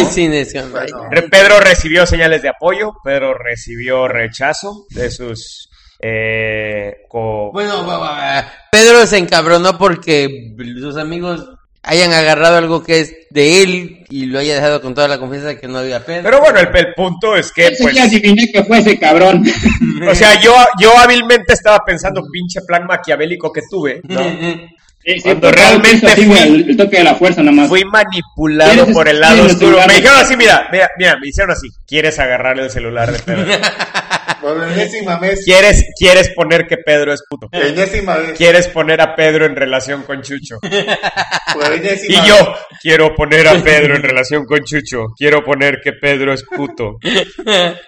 Necesito- 0.79 1.09
Re- 1.11 1.29
Pedro 1.29 1.61
recibió 1.61 2.07
señales 2.07 2.43
de 2.43 2.49
apoyo 2.51 2.93
Pedro 3.03 3.35
recibió 3.35 4.07
rechazo 4.09 4.87
de 4.91 5.11
sus 5.11 5.69
eh, 6.03 6.95
co- 7.09 7.51
Bueno, 7.53 7.87
va, 7.87 7.99
va, 7.99 8.11
va. 8.17 8.53
Pedro 8.73 9.07
se 9.07 9.19
encabronó 9.19 9.77
porque 9.77 10.55
sus 10.81 10.97
amigos 10.97 11.47
hayan 11.83 12.13
agarrado 12.13 12.57
algo 12.59 12.83
que 12.83 13.01
es 13.01 13.15
de 13.31 13.63
él 13.63 14.05
y 14.11 14.27
lo 14.27 14.39
haya 14.39 14.55
dejado 14.55 14.81
con 14.83 14.95
toda 14.95 15.09
la 15.09 15.19
confianza 15.19 15.49
de 15.49 15.59
que 15.59 15.67
no 15.69 15.79
había 15.79 16.05
Pedro. 16.05 16.23
pero 16.25 16.41
bueno 16.41 16.59
el, 16.61 16.69
el 16.77 16.95
punto 16.95 17.37
es 17.37 17.51
que 17.53 17.73
pues 17.81 17.95
ya 17.95 18.05
adiviné 18.05 18.51
que 18.53 18.65
fue 18.65 18.79
ese 18.79 18.99
cabrón. 18.99 19.45
O 20.11 20.15
sea, 20.15 20.41
yo, 20.41 20.55
yo 20.81 20.97
hábilmente 20.99 21.53
estaba 21.53 21.85
pensando 21.85 22.23
pinche 22.33 22.61
plan 22.63 22.87
maquiavélico 22.87 23.53
que 23.53 23.61
tuve, 23.71 24.01
¿no? 24.05 24.23
Sí, 24.23 25.15
sí, 25.17 25.21
Cuando 25.23 25.51
realmente 25.51 26.09
fui- 26.09 26.39
el, 26.39 26.71
el 26.71 26.77
toque 26.77 26.99
de 26.99 27.05
la 27.05 27.15
fuerza 27.15 27.43
nada 27.43 27.53
más. 27.57 27.69
Fui 27.69 27.85
manipulado 27.85 28.73
¿Quieres 28.73 28.95
por 28.95 29.09
el 29.09 29.21
lado 29.21 29.45
oscuro. 29.45 29.79
Me 29.87 29.95
dijeron 29.95 30.19
así, 30.19 30.37
mira, 30.37 30.69
mira, 30.73 30.91
mira, 30.99 31.17
me 31.19 31.29
hicieron 31.29 31.53
así. 31.53 31.69
¿Quieres 31.87 32.19
agarrarle 32.19 32.65
el 32.65 32.71
celular 32.71 33.11
de 33.13 33.19
Pedro? 33.21 33.45
Por 34.41 34.63
enésima 34.63 35.19
vez. 35.19 35.43
¿Quieres, 35.45 35.85
¿Quieres 35.99 36.31
poner 36.31 36.67
que 36.67 36.77
Pedro 36.79 37.13
es 37.13 37.23
puto? 37.29 37.49
Enésima 37.53 38.17
vez. 38.17 38.37
¿Quieres 38.37 38.69
poner 38.69 39.01
a 39.01 39.15
Pedro 39.15 39.47
en 39.47 39.57
relación 39.57 40.03
con 40.03 40.23
Chucho? 40.23 40.59
Por 40.61 41.73
enésima 41.73 42.15
Y 42.15 42.21
vez. 42.21 42.29
yo 42.29 42.55
quiero 42.81 43.15
poner 43.15 43.49
a 43.49 43.55
Pedro 43.63 43.97
en 43.97 44.03
relación 44.03 44.45
con 44.45 44.61
Chucho. 44.65 45.07
Quiero 45.17 45.43
poner 45.45 45.81
que 45.83 45.93
Pedro 45.93 46.33
es 46.33 46.45
puto. 46.45 46.99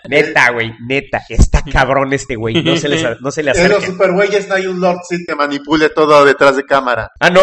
Neta, 0.08 0.50
güey, 0.50 0.72
neta. 0.86 1.20
Está 1.28 1.62
cabrón 1.70 2.12
este 2.12 2.34
güey. 2.36 2.62
No 2.62 2.76
se, 2.76 2.88
les, 2.88 3.02
no 3.20 3.30
se 3.30 3.42
le 3.42 3.50
los 3.50 3.58
acerquen. 3.58 3.82
supergüeyes 3.92 4.48
no 4.48 4.54
hay 4.54 4.66
un 4.66 4.80
Lord 4.80 5.00
Sid 5.08 5.20
que 5.26 5.34
manipule 5.34 5.88
todo 5.90 6.24
detrás 6.24 6.56
de 6.56 6.64
cámara. 6.64 7.10
¿Ah, 7.20 7.30
no? 7.30 7.42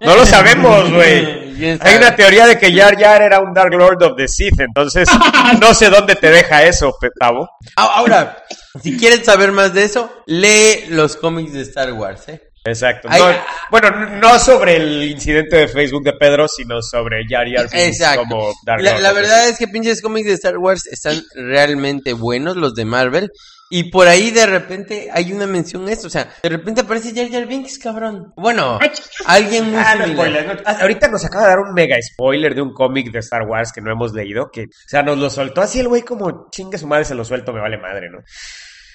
No 0.00 0.14
lo 0.14 0.24
sabemos, 0.26 0.92
güey. 0.92 1.48
¿Quién 1.58 1.78
Hay 1.82 1.96
una 1.96 2.14
teoría 2.14 2.46
de 2.46 2.56
que 2.56 2.72
Jar 2.72 2.96
Jar 2.96 3.20
era 3.20 3.40
un 3.40 3.52
Dark 3.52 3.72
Lord 3.74 4.02
of 4.04 4.16
the 4.16 4.28
Sith, 4.28 4.60
entonces 4.60 5.08
no 5.60 5.74
sé 5.74 5.90
dónde 5.90 6.14
te 6.14 6.30
deja 6.30 6.62
eso, 6.62 6.96
Petavo. 7.00 7.48
Ah, 7.74 7.94
Ahora, 7.96 8.44
si 8.80 8.96
quieren 8.96 9.24
saber 9.24 9.50
más 9.50 9.74
de 9.74 9.82
eso, 9.82 10.22
lee 10.26 10.84
los 10.90 11.16
cómics 11.16 11.52
de 11.52 11.62
Star 11.62 11.92
Wars, 11.92 12.28
¿eh? 12.28 12.40
Exacto. 12.64 13.08
No- 13.08 13.16
ah. 13.24 13.44
bueno, 13.70 13.90
no 14.20 14.38
sobre 14.38 14.76
el 14.76 15.02
incidente 15.04 15.56
de 15.56 15.68
Facebook 15.68 16.04
de 16.04 16.12
Pedro, 16.12 16.46
sino 16.46 16.80
sobre 16.82 17.24
Jar 17.28 17.46
Jar 17.50 17.66
Exacto. 17.72 18.20
como 18.20 18.52
Dark 18.64 18.82
La, 18.82 18.92
Lord 18.92 19.02
la 19.02 19.12
verdad 19.12 19.48
es 19.48 19.58
que 19.58 19.66
pinches 19.66 20.00
cómics 20.02 20.28
de 20.28 20.34
Star 20.34 20.58
Wars 20.58 20.86
están 20.86 21.20
realmente 21.34 22.12
buenos, 22.12 22.56
los 22.56 22.74
de 22.74 22.84
Marvel. 22.84 23.30
Y 23.70 23.90
por 23.90 24.08
ahí 24.08 24.30
de 24.30 24.46
repente 24.46 25.10
hay 25.12 25.32
una 25.32 25.46
mención 25.46 25.86
a 25.88 25.92
esto. 25.92 26.06
O 26.06 26.10
sea, 26.10 26.32
de 26.42 26.48
repente 26.48 26.80
aparece 26.80 27.12
Jar 27.14 27.30
Jar 27.30 27.46
Binks, 27.46 27.78
cabrón. 27.78 28.32
Bueno, 28.36 28.78
alguien 29.26 29.70
muy 29.70 29.76
Ah, 29.84 29.94
no, 29.94 30.04
similar. 30.04 30.26
spoiler, 30.28 30.46
no. 30.56 30.62
Ah, 30.64 30.76
Ahorita 30.80 31.08
nos 31.08 31.24
acaba 31.24 31.44
de 31.44 31.50
dar 31.50 31.58
un 31.60 31.74
mega 31.74 31.96
spoiler 32.00 32.54
de 32.54 32.62
un 32.62 32.72
cómic 32.72 33.10
de 33.12 33.18
Star 33.18 33.42
Wars 33.42 33.70
que 33.72 33.80
no 33.82 33.92
hemos 33.92 34.12
leído. 34.14 34.50
Que, 34.50 34.62
o 34.64 34.88
sea, 34.88 35.02
nos 35.02 35.18
lo 35.18 35.28
soltó 35.28 35.60
así 35.60 35.80
el 35.80 35.88
güey 35.88 36.02
como 36.02 36.48
chingue 36.50 36.78
su 36.78 36.86
madre, 36.86 37.04
se 37.04 37.14
lo 37.14 37.24
suelto, 37.24 37.52
me 37.52 37.60
vale 37.60 37.76
madre, 37.76 38.08
¿no? 38.10 38.18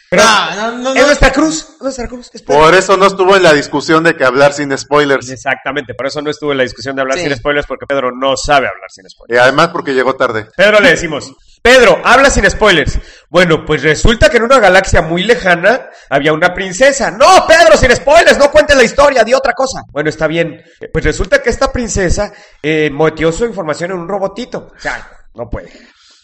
Pero 0.09 0.23
No, 0.23 0.55
no, 0.55 0.71
no, 0.77 0.89
es 0.93 0.99
no. 1.01 1.05
nuestra 1.07 1.31
cruz, 1.31 1.69
es 1.75 1.81
nuestra 1.81 2.07
cruz. 2.07 2.29
espera. 2.33 2.59
Por 2.59 2.75
eso 2.75 2.95
no 2.97 3.07
estuvo 3.07 3.35
en 3.35 3.41
la 3.43 3.51
discusión 3.53 4.03
de 4.03 4.15
que 4.15 4.23
hablar 4.23 4.53
sin 4.53 4.75
spoilers. 4.77 5.27
Exactamente, 5.29 5.95
por 5.95 6.05
eso 6.05 6.21
no 6.21 6.29
estuvo 6.29 6.51
en 6.51 6.57
la 6.57 6.63
discusión 6.63 6.95
de 6.95 7.01
hablar 7.01 7.17
Sí. 7.17 7.23
sin 7.25 7.35
spoilers, 7.35 7.65
porque 7.65 7.87
Pedro 7.87 8.11
no 8.11 8.37
sabe 8.37 8.67
hablar 8.67 8.89
sin 8.91 9.09
spoilers. 9.09 9.39
Y 9.39 9.41
además 9.41 9.69
porque 9.69 9.93
llegó 9.93 10.15
tarde. 10.15 10.47
Pedro 10.55 10.79
le 10.81 10.89
decimos, 10.91 11.31
Pedro, 11.63 12.01
habla 12.03 12.29
sin 12.29 12.49
spoilers. 12.49 12.99
Bueno, 13.29 13.63
pues 13.65 13.81
resulta 13.81 14.29
que 14.29 14.35
en 14.35 14.43
una 14.43 14.59
galaxia 14.59 15.01
muy 15.01 15.23
lejana 15.23 15.89
había 16.09 16.33
una 16.33 16.53
princesa. 16.53 17.09
No, 17.09 17.47
Pedro, 17.47 17.77
sin 17.77 17.89
spoilers, 17.95 18.37
no 18.37 18.51
cuentes 18.51 18.75
la 18.75 18.83
historia, 18.83 19.23
di 19.23 19.33
otra 19.33 19.53
cosa. 19.53 19.81
Bueno, 19.89 20.09
está 20.09 20.27
bien. 20.27 20.61
Eh, 20.81 20.89
Pues 20.91 21.05
resulta 21.05 21.41
que 21.41 21.49
esta 21.49 21.71
princesa 21.71 22.33
eh, 22.61 22.89
metió 22.91 23.31
su 23.31 23.45
información 23.45 23.91
en 23.91 23.99
un 23.99 24.09
robotito. 24.09 24.73
O 24.75 24.79
sea, 24.79 25.09
no 25.35 25.49
puede. 25.49 25.71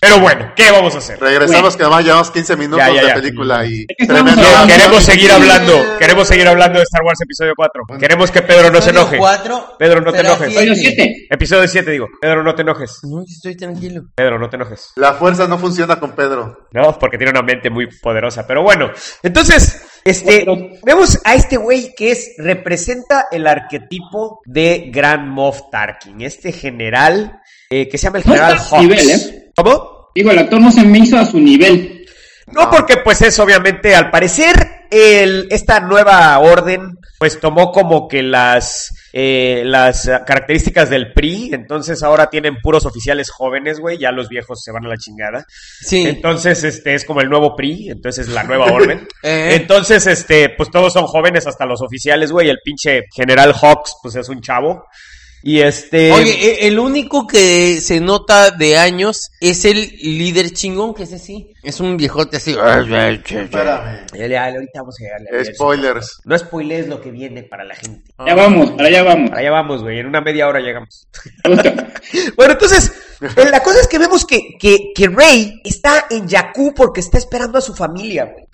Pero 0.01 0.19
bueno, 0.21 0.53
¿qué 0.55 0.71
vamos 0.71 0.95
a 0.95 0.99
hacer? 0.99 1.19
Regresamos 1.19 1.75
que 1.75 1.83
además 1.83 2.05
llevamos 2.05 2.31
15 2.31 2.55
minutos 2.55 2.85
Ya, 2.87 2.93
ya, 2.93 3.01
ya. 3.01 3.07
de 3.15 3.21
película 3.21 3.65
y 3.65 3.85
tremendo. 3.85 4.41
Queremos 4.67 5.03
seguir 5.03 5.31
hablando, 5.31 5.97
queremos 5.99 6.27
seguir 6.27 6.47
hablando 6.47 6.79
de 6.79 6.83
Star 6.83 7.03
Wars 7.03 7.19
episodio 7.21 7.53
4. 7.55 7.83
Queremos 7.99 8.31
que 8.31 8.41
Pedro 8.41 8.71
no 8.71 8.81
se 8.81 8.91
Episodio 8.91 9.01
enoje. 9.01 9.17
cuatro 9.17 9.75
Pedro, 9.77 9.99
no 10.01 10.11
te 10.13 10.19
enojes. 10.21 10.47
Episodio 10.47 10.75
7. 10.75 11.27
Episodio 11.29 11.67
7, 11.67 11.91
digo. 11.91 12.07
Pedro, 12.21 12.43
no 12.43 12.55
te 12.55 12.61
enojes. 12.61 12.99
No, 13.03 13.23
estoy 13.27 13.57
tranquilo. 13.57 14.03
Pedro, 14.15 14.39
no 14.39 14.49
te 14.49 14.55
enojes. 14.55 14.91
La 14.95 15.13
fuerza 15.15 15.47
no 15.47 15.57
funciona 15.57 15.99
con 15.99 16.11
Pedro. 16.13 16.67
¿no? 16.71 16.97
Porque 16.97 17.17
tiene 17.17 17.31
una 17.31 17.41
mente 17.41 17.69
muy 17.69 17.87
poderosa. 18.01 18.47
Pero 18.47 18.63
bueno, 18.63 18.91
entonces, 19.21 19.81
este, 20.05 20.45
Bueno. 20.45 20.69
vemos 20.83 21.19
a 21.25 21.35
este 21.35 21.57
güey 21.57 21.93
que 21.95 22.11
es, 22.11 22.35
representa 22.37 23.25
el 23.31 23.45
arquetipo 23.47 24.39
de 24.45 24.89
Grand 24.93 25.27
Moff 25.27 25.59
Tarkin, 25.71 26.21
este 26.21 26.53
general 26.53 27.41
eh, 27.69 27.87
que 27.89 27.97
se 27.97 28.05
llama 28.07 28.19
el 28.19 28.23
No 28.25 28.33
general 28.33 28.57
Hawks. 28.57 28.81
nivel, 28.81 29.09
¿eh? 29.11 29.48
¿Cómo? 29.63 30.09
Digo, 30.15 30.31
el 30.31 30.39
actor 30.39 30.59
no 30.59 30.71
se 30.71 30.83
me 30.83 30.99
hizo 30.99 31.17
a 31.17 31.25
su 31.25 31.39
nivel. 31.39 32.05
No, 32.51 32.69
porque 32.69 32.97
pues 32.97 33.21
es 33.21 33.37
obviamente, 33.39 33.93
al 33.93 34.09
parecer, 34.09 34.55
el, 34.89 35.47
esta 35.51 35.79
nueva 35.79 36.37
orden, 36.39 36.97
pues 37.19 37.39
tomó 37.39 37.71
como 37.71 38.07
que 38.07 38.23
las, 38.23 38.91
eh, 39.13 39.61
las 39.65 40.09
características 40.25 40.89
del 40.89 41.13
PRI, 41.13 41.51
entonces 41.53 42.01
ahora 42.01 42.29
tienen 42.29 42.57
puros 42.61 42.85
oficiales 42.85 43.29
jóvenes, 43.29 43.79
güey, 43.79 43.97
ya 43.97 44.11
los 44.11 44.29
viejos 44.29 44.61
se 44.63 44.71
van 44.71 44.85
a 44.85 44.89
la 44.89 44.97
chingada. 44.97 45.45
Sí. 45.81 46.07
Entonces, 46.07 46.63
este 46.63 46.95
es 46.95 47.05
como 47.05 47.21
el 47.21 47.29
nuevo 47.29 47.55
PRI, 47.55 47.89
entonces 47.89 48.29
la 48.29 48.43
nueva 48.43 48.65
orden. 48.71 49.07
Eh. 49.21 49.51
Entonces, 49.53 50.07
este, 50.07 50.49
pues 50.49 50.71
todos 50.71 50.93
son 50.93 51.05
jóvenes, 51.05 51.45
hasta 51.45 51.65
los 51.65 51.81
oficiales, 51.81 52.31
güey. 52.31 52.49
El 52.49 52.59
pinche 52.63 53.03
General 53.13 53.53
Hawks, 53.53 53.97
pues 54.01 54.15
es 54.15 54.27
un 54.29 54.41
chavo. 54.41 54.85
Y 55.41 55.61
este. 55.61 56.11
Oye, 56.11 56.31
e- 56.31 56.67
el 56.67 56.79
único 56.79 57.25
que 57.25 57.79
se 57.81 57.99
nota 58.01 58.51
de 58.51 58.77
años 58.77 59.31
es 59.39 59.63
el 59.65 59.89
líder 60.01 60.51
chingón, 60.51 60.93
que 60.93 61.03
ese 61.03 61.17
sí. 61.19 61.53
Es 61.63 61.79
un 61.79 61.97
viejote 61.97 62.37
así. 62.37 62.55
Espérame. 63.37 64.05
Ahorita 64.11 64.79
vamos 64.81 64.95
a 64.99 65.03
llegarle. 65.03 65.53
Spoilers. 65.53 66.21
No 66.25 66.37
spoilees 66.37 66.87
lo 66.87 66.99
que 67.01 67.11
viene 67.11 67.43
para 67.43 67.63
la 67.63 67.75
gente. 67.75 68.11
Ya 68.25 68.35
vamos, 68.35 68.71
para 68.71 68.89
allá 68.89 69.03
vamos. 69.03 69.31
Allá 69.33 69.51
vamos, 69.51 69.81
güey. 69.81 69.99
En 69.99 70.07
una 70.07 70.21
media 70.21 70.47
hora 70.47 70.59
llegamos. 70.59 71.07
Bueno, 72.35 72.53
entonces, 72.53 72.91
eh, 73.21 73.49
la 73.51 73.61
cosa 73.61 73.81
es 73.81 73.87
que 73.87 73.99
vemos 73.99 74.25
que, 74.25 74.57
que, 74.59 74.91
que 74.95 75.07
Rey 75.09 75.61
está 75.63 76.07
en 76.09 76.27
Jakku 76.27 76.73
porque 76.73 77.01
está 77.01 77.17
esperando 77.17 77.57
a 77.57 77.61
su 77.61 77.75
familia, 77.75 78.25
güey. 78.25 78.45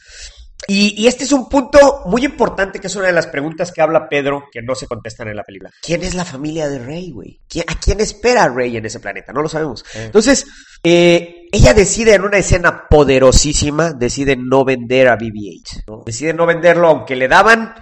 Y, 0.67 1.01
y 1.01 1.07
este 1.07 1.23
es 1.23 1.31
un 1.31 1.47
punto 1.49 2.01
muy 2.05 2.25
importante 2.25 2.79
que 2.79 2.87
es 2.87 2.95
una 2.95 3.07
de 3.07 3.13
las 3.13 3.27
preguntas 3.27 3.71
que 3.71 3.81
habla 3.81 4.09
Pedro 4.09 4.45
que 4.51 4.61
no 4.61 4.75
se 4.75 4.87
contestan 4.87 5.27
en 5.27 5.35
la 5.35 5.43
película. 5.43 5.71
¿Quién 5.81 6.03
es 6.03 6.15
la 6.15 6.25
familia 6.25 6.67
de 6.69 6.79
Rey, 6.79 7.11
güey? 7.11 7.39
¿Quién- 7.47 7.65
¿A 7.67 7.79
quién 7.79 7.99
espera 7.99 8.47
Rey 8.49 8.75
en 8.77 8.85
ese 8.85 8.99
planeta? 8.99 9.31
No 9.33 9.41
lo 9.41 9.49
sabemos. 9.49 9.85
Entonces, 9.93 10.45
eh, 10.83 11.47
ella 11.51 11.73
decide 11.73 12.15
en 12.15 12.23
una 12.23 12.37
escena 12.37 12.87
poderosísima, 12.89 13.93
decide 13.93 14.35
no 14.35 14.65
vender 14.65 15.07
a 15.07 15.17
BB-8. 15.17 15.83
¿no? 15.87 16.03
Decide 16.05 16.33
no 16.33 16.45
venderlo 16.45 16.87
aunque 16.87 17.15
le 17.15 17.27
daban 17.27 17.73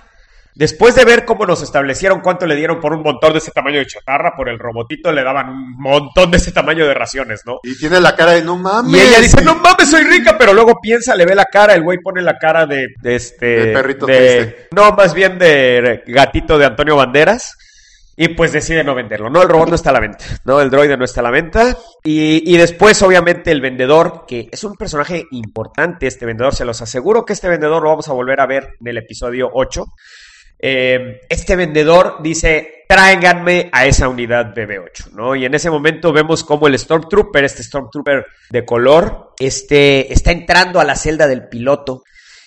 Después 0.55 0.95
de 0.95 1.05
ver 1.05 1.25
cómo 1.25 1.45
nos 1.45 1.61
establecieron 1.63 2.21
cuánto 2.21 2.45
le 2.45 2.55
dieron 2.55 2.79
por 2.79 2.93
un 2.93 3.01
montón 3.01 3.33
de 3.33 3.39
ese 3.39 3.51
tamaño 3.51 3.79
de 3.79 3.85
chatarra, 3.87 4.33
por 4.35 4.49
el 4.49 4.59
robotito 4.59 5.11
le 5.11 5.23
daban 5.23 5.49
un 5.49 5.77
montón 5.79 6.29
de 6.31 6.37
ese 6.37 6.51
tamaño 6.51 6.85
de 6.87 6.93
raciones, 6.93 7.41
¿no? 7.45 7.59
Y 7.63 7.77
tiene 7.77 7.99
la 7.99 8.15
cara 8.15 8.31
de 8.33 8.43
no 8.43 8.57
mames. 8.57 8.93
Y 8.93 8.99
ella 8.99 9.19
dice, 9.19 9.41
no 9.43 9.55
mames, 9.55 9.89
soy 9.89 10.03
rica, 10.03 10.37
pero 10.37 10.53
luego 10.53 10.79
piensa, 10.81 11.15
le 11.15 11.25
ve 11.25 11.35
la 11.35 11.45
cara, 11.45 11.73
el 11.73 11.83
güey 11.83 11.97
pone 11.99 12.21
la 12.21 12.37
cara 12.37 12.65
de, 12.65 12.87
de 13.01 13.15
este... 13.15 13.45
De 13.45 13.73
perrito 13.73 14.05
de- 14.05 14.15
triste. 14.45 14.67
No, 14.75 14.91
más 14.91 15.13
bien 15.13 15.39
de 15.39 16.03
gatito 16.07 16.57
de 16.57 16.65
Antonio 16.65 16.95
Banderas. 16.95 17.57
Y 18.15 18.27
pues 18.27 18.51
decide 18.51 18.83
no 18.83 18.93
venderlo. 18.93 19.31
No, 19.31 19.41
el 19.41 19.49
robot 19.49 19.69
no 19.69 19.75
está 19.75 19.89
a 19.89 19.93
la 19.93 19.99
venta. 19.99 20.23
No, 20.45 20.61
el 20.61 20.69
droide 20.69 20.95
no 20.97 21.03
está 21.03 21.21
a 21.21 21.23
la 21.23 21.31
venta. 21.31 21.75
Y, 22.03 22.43
y 22.53 22.57
después, 22.57 23.01
obviamente, 23.01 23.49
el 23.49 23.59
vendedor, 23.59 24.25
que 24.27 24.49
es 24.51 24.63
un 24.63 24.75
personaje 24.75 25.25
importante, 25.31 26.05
este 26.05 26.27
vendedor, 26.27 26.53
se 26.53 26.63
los 26.63 26.79
aseguro 26.79 27.25
que 27.25 27.33
este 27.33 27.49
vendedor 27.49 27.81
lo 27.81 27.89
vamos 27.89 28.07
a 28.09 28.13
volver 28.13 28.39
a 28.39 28.45
ver 28.45 28.75
en 28.79 28.87
el 28.87 28.99
episodio 28.99 29.49
8. 29.51 29.85
Eh, 30.65 31.19
este 31.27 31.57
vendedor 31.57 32.19
dice, 32.23 32.85
tráiganme 32.87 33.69
a 33.73 33.85
esa 33.85 34.07
unidad 34.07 34.45
de 34.45 34.65
B8, 34.65 35.11
¿no? 35.11 35.35
Y 35.35 35.43
en 35.43 35.53
ese 35.53 35.69
momento 35.69 36.13
vemos 36.13 36.45
como 36.45 36.67
el 36.67 36.79
Stormtrooper, 36.79 37.43
este 37.43 37.63
Stormtrooper 37.63 38.25
de 38.49 38.63
color, 38.63 39.33
este, 39.37 40.13
está 40.13 40.31
entrando 40.31 40.79
a 40.79 40.85
la 40.85 40.95
celda 40.95 41.27
del 41.27 41.49
piloto 41.49 42.03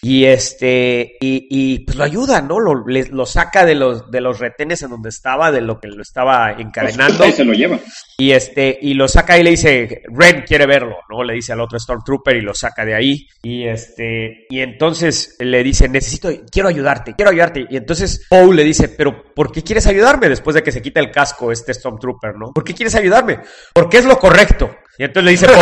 y 0.07 0.25
este, 0.27 1.17
y, 1.21 1.47
y, 1.51 1.79
pues 1.81 1.97
lo 1.97 2.05
ayuda, 2.05 2.41
¿no? 2.41 2.61
Lo, 2.61 2.87
le- 2.87 3.09
lo 3.09 3.27
saca 3.27 3.65
de 3.65 3.75
los, 3.75 4.11
de 4.11 4.21
los 4.21 4.39
retenes 4.39 4.83
en 4.83 4.91
donde 4.91 5.09
estaba, 5.09 5.51
de 5.51 5.61
lo 5.61 5.81
que 5.81 5.89
lo 5.89 6.03
estaba 6.03 6.53
encadenando. 6.53 7.27
Y 7.27 7.33
se 7.33 7.45
lo 7.45 7.53
lleva. 7.53 7.79
Y 8.19 8.31
este, 8.33 8.79
y 8.81 8.95
lo 8.95 9.09
saca 9.09 9.37
y 9.39 9.43
le 9.43 9.51
dice, 9.51 10.03
Ren 10.13 10.45
quiere 10.47 10.67
verlo, 10.67 10.97
¿no? 11.11 11.23
Le 11.23 11.35
dice 11.35 11.53
al 11.53 11.61
otro 11.61 11.79
Stormtrooper 11.79 12.37
y 12.37 12.41
lo 12.41 12.55
saca 12.55 12.85
de 12.85 12.95
ahí. 12.95 13.27
Y 13.43 13.65
este, 13.67 14.47
y 14.49 14.61
entonces 14.61 15.37
le 15.41 15.63
dice, 15.63 15.89
necesito, 15.89 16.31
quiero 16.51 16.69
ayudarte, 16.69 17.15
quiero 17.15 17.31
ayudarte. 17.31 17.67
Y 17.69 17.77
entonces 17.77 18.27
Poe 18.31 18.55
le 18.55 18.65
dice, 18.65 18.89
pero 18.89 19.35
¿por 19.35 19.51
qué 19.53 19.63
quieres 19.63 19.87
ayudarme? 19.87 20.29
Después 20.29 20.55
de 20.55 20.63
que 20.63 20.73
se 20.73 20.81
quita 20.83 21.01
el 21.01 21.11
casco 21.11 21.51
este 21.53 21.75
Stormtrooper, 21.75 22.37
¿no? 22.37 22.53
¿Por 22.53 22.65
qué 22.65 22.75
quieres 22.75 22.95
ayudarme? 22.95 23.41
Porque 23.75 23.99
es 23.99 24.05
lo 24.05 24.19
correcto. 24.19 24.71
Y 24.99 25.05
entonces 25.05 25.25
le 25.25 25.31
dice 25.33 25.47
Poe, 25.47 25.57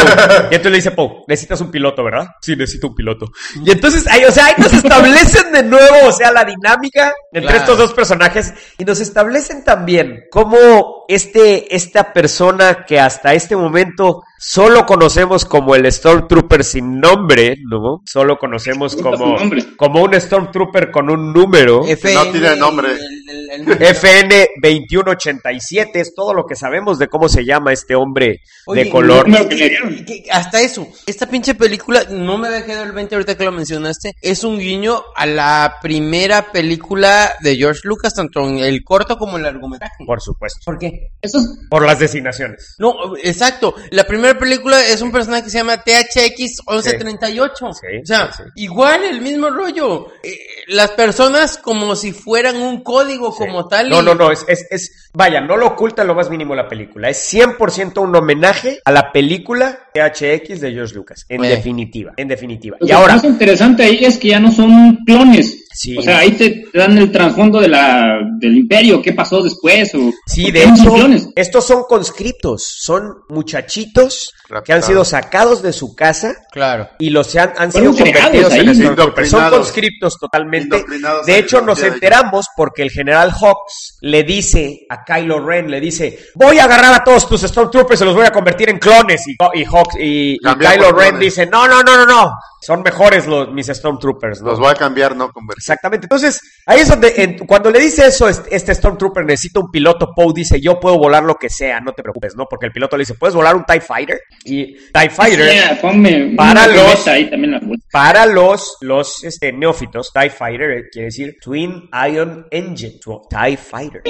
y 0.50 0.54
entonces 0.54 0.70
le 0.70 0.76
dice 0.76 0.90
Poe, 0.92 1.24
necesitas 1.26 1.60
un 1.60 1.70
piloto, 1.70 2.04
¿verdad? 2.04 2.26
Sí, 2.40 2.54
necesito 2.56 2.88
un 2.88 2.94
piloto. 2.94 3.26
Y 3.64 3.70
entonces, 3.70 4.06
ahí, 4.06 4.24
o 4.24 4.30
sea, 4.32 4.46
ahí 4.46 4.54
nos 4.58 4.72
establecen 4.72 5.52
de 5.52 5.62
nuevo, 5.62 6.06
o 6.08 6.12
sea, 6.12 6.30
la 6.32 6.44
dinámica 6.44 7.12
entre 7.32 7.50
Claro. 7.50 7.58
estos 7.58 7.78
dos 7.78 7.92
personajes 7.94 8.52
y 8.78 8.84
nos 8.84 9.00
establecen 9.00 9.64
también 9.64 10.24
cómo 10.30 11.03
este, 11.08 11.74
esta 11.74 12.12
persona 12.12 12.84
que 12.86 12.98
hasta 13.00 13.34
este 13.34 13.56
momento 13.56 14.22
solo 14.38 14.84
conocemos 14.84 15.44
como 15.44 15.74
el 15.74 15.90
Stormtrooper 15.90 16.64
sin 16.64 17.00
nombre, 17.00 17.56
¿no? 17.70 18.02
Solo 18.04 18.36
conocemos 18.36 18.94
como, 18.96 19.36
como 19.76 20.02
un 20.02 20.20
Stormtrooper 20.20 20.90
con 20.90 21.08
un 21.10 21.32
número. 21.32 21.84
FN, 21.86 22.32
tiene 22.32 22.56
nombre. 22.56 22.88
el- 22.92 23.30
el- 23.50 23.72
el- 23.72 23.82
FN 23.82 24.48
2187 24.62 26.00
es 26.00 26.14
todo 26.14 26.34
lo 26.34 26.44
que 26.46 26.56
sabemos 26.56 26.98
de 26.98 27.08
cómo 27.08 27.28
se 27.28 27.44
llama 27.44 27.72
este 27.72 27.94
hombre 27.94 28.40
Oye, 28.66 28.84
de 28.84 28.90
color. 28.90 29.24
que 29.48 30.04
que- 30.04 30.24
hasta 30.30 30.60
eso, 30.60 30.86
esta 31.06 31.26
pinche 31.26 31.54
película, 31.54 32.04
no 32.10 32.36
me 32.38 32.48
había 32.48 32.64
quedado 32.66 32.84
el 32.84 32.92
20 32.92 33.14
ahorita 33.14 33.36
que 33.36 33.44
lo 33.44 33.52
mencionaste, 33.52 34.14
es 34.20 34.44
un 34.44 34.58
guiño 34.58 35.02
a 35.16 35.26
la 35.26 35.76
primera 35.80 36.52
película 36.52 37.32
de 37.40 37.56
George 37.56 37.80
Lucas, 37.84 38.14
tanto 38.14 38.40
en 38.46 38.58
el 38.58 38.82
corto 38.84 39.16
como 39.16 39.32
en 39.38 39.46
el 39.46 39.52
largometraje. 39.52 40.04
Por 40.06 40.20
supuesto. 40.20 40.60
¿Por 40.64 40.78
qué? 41.00 41.10
Eso 41.22 41.38
es 41.38 41.48
Por 41.70 41.86
las 41.86 41.98
designaciones. 41.98 42.74
No, 42.78 43.16
exacto. 43.22 43.74
La 43.90 44.04
primera 44.04 44.38
película 44.38 44.78
es 44.84 45.00
un 45.00 45.10
personaje 45.10 45.44
que 45.44 45.50
se 45.50 45.56
llama 45.58 45.82
THX 45.82 46.60
1138. 46.68 47.66
Sí, 47.72 47.86
o 48.02 48.06
sea, 48.06 48.32
sí. 48.32 48.42
igual 48.56 49.04
el 49.04 49.20
mismo 49.22 49.48
rollo. 49.50 50.08
Eh, 50.22 50.36
las 50.68 50.90
personas 50.90 51.56
como 51.58 51.96
si 51.96 52.12
fueran 52.12 52.56
un 52.56 52.82
código 52.82 53.34
como 53.34 53.66
tal. 53.68 53.88
No, 53.88 54.02
y- 54.02 54.04
no, 54.04 54.14
no, 54.14 54.30
es, 54.30 54.44
es, 54.48 54.66
es, 54.70 55.10
vaya, 55.14 55.40
no 55.40 55.56
lo 55.56 55.68
oculta 55.68 56.04
lo 56.04 56.14
más 56.14 56.28
mínimo 56.30 56.54
la 56.54 56.68
película. 56.68 57.08
Es 57.08 57.32
100% 57.32 58.02
un 58.02 58.14
homenaje 58.14 58.80
a 58.84 58.92
la 58.92 59.10
película 59.10 59.88
THX 59.94 60.60
de 60.60 60.72
George 60.72 60.94
Lucas, 60.94 61.24
en 61.28 61.42
definitiva, 61.42 62.12
en 62.16 62.28
definitiva. 62.28 62.76
Lo 62.80 62.86
Y 62.86 62.88
que 62.88 62.94
ahora, 62.94 63.14
más 63.14 63.24
interesante 63.24 63.82
ahí 63.84 64.04
es 64.04 64.18
que 64.18 64.28
ya 64.28 64.40
no 64.40 64.52
son 64.52 64.98
clones. 65.06 65.63
Sí. 65.74 65.98
O 65.98 66.02
sea, 66.02 66.18
ahí 66.18 66.32
te, 66.32 66.66
dan 66.72 66.96
el 66.96 67.10
trasfondo 67.10 67.60
de 67.60 67.68
la, 67.68 68.20
del 68.38 68.56
imperio, 68.56 69.02
qué 69.02 69.12
pasó 69.12 69.42
después. 69.42 69.94
O, 69.94 70.12
Sí, 70.26 70.50
de 70.50 70.64
hecho, 70.64 70.94
estos 71.34 71.64
son 71.64 71.84
conscriptos, 71.88 72.64
son 72.64 73.24
muchachitos 73.28 74.32
que 74.64 74.72
han 74.72 74.82
sido 74.82 75.04
sacados 75.04 75.62
de 75.62 75.72
su 75.72 75.94
casa 75.96 76.34
Claro. 76.52 76.88
y 76.98 77.10
los 77.10 77.34
han, 77.36 77.52
han 77.56 77.72
sido 77.72 77.94
convertidos 77.94 78.52
en 78.52 78.68
ahí. 78.68 78.74
Stormtroopers. 78.74 79.30
Son 79.30 79.50
conscriptos 79.50 80.18
totalmente. 80.18 80.84
De 81.26 81.38
hecho, 81.38 81.60
nos 81.60 81.82
enteramos 81.82 82.46
porque 82.56 82.82
el 82.82 82.90
general 82.90 83.32
Hawks 83.32 83.98
le 84.00 84.22
dice 84.22 84.86
a 84.88 85.04
Kylo 85.04 85.44
Ren, 85.44 85.70
le 85.70 85.80
dice, 85.80 86.18
voy 86.34 86.58
a 86.58 86.64
agarrar 86.64 86.94
a 86.94 87.02
todos 87.04 87.28
tus 87.28 87.40
Stormtroopers 87.42 88.00
y 88.00 88.04
los 88.04 88.14
voy 88.14 88.26
a 88.26 88.30
convertir 88.30 88.68
en 88.68 88.78
clones. 88.78 89.26
Y, 89.26 89.36
y 89.54 89.64
Hawks 89.64 89.96
y, 89.98 90.38
Kylo 90.38 90.92
Ren 90.92 91.10
clones. 91.10 91.20
dice, 91.20 91.46
no, 91.46 91.66
no, 91.66 91.82
no, 91.82 91.96
no, 91.96 92.06
no, 92.06 92.32
son 92.60 92.82
mejores 92.82 93.26
los, 93.26 93.50
mis 93.50 93.66
Stormtroopers. 93.66 94.42
¿no? 94.42 94.50
Los 94.50 94.58
voy 94.58 94.70
a 94.70 94.74
cambiar, 94.74 95.16
no 95.16 95.32
convertir. 95.32 95.63
Exactamente. 95.64 96.04
Entonces, 96.04 96.40
ahí 96.66 96.80
es 96.80 96.88
donde, 96.88 97.14
en- 97.16 97.38
cuando 97.46 97.70
le 97.70 97.80
dice 97.80 98.06
eso, 98.06 98.28
este, 98.28 98.54
este 98.54 98.74
Stormtrooper 98.74 99.24
necesita 99.24 99.60
un 99.60 99.70
piloto, 99.70 100.12
Poe 100.14 100.32
dice, 100.34 100.60
yo 100.60 100.78
puedo 100.78 100.98
volar 100.98 101.22
lo 101.22 101.36
que 101.36 101.48
sea, 101.48 101.80
no 101.80 101.94
te 101.94 102.02
preocupes, 102.02 102.36
¿no? 102.36 102.44
Porque 102.48 102.66
el 102.66 102.72
piloto 102.72 102.98
le 102.98 103.02
dice, 103.02 103.14
¿puedes 103.14 103.34
volar 103.34 103.56
un 103.56 103.64
TIE 103.64 103.80
Fighter? 103.80 104.20
Y 104.44 104.74
TIE 104.92 105.08
Fighter, 105.10 105.50
Yeah, 105.54 105.78
ponme 105.80 106.34
Para 106.36 106.66
los- 106.66 107.06
ahí 107.08 107.30
también 107.30 107.52
la 107.52 107.60
para 107.90 108.26
los, 108.26 108.76
los 108.82 109.24
este, 109.24 109.52
neófitos, 109.52 110.12
TIE 110.12 110.28
Fighter 110.30 110.70
eh, 110.70 110.84
quiere 110.92 111.06
decir 111.06 111.36
Twin 111.40 111.88
Ion 112.12 112.46
Engine, 112.50 113.00
TIE 113.30 113.56
Fighter. 113.56 114.02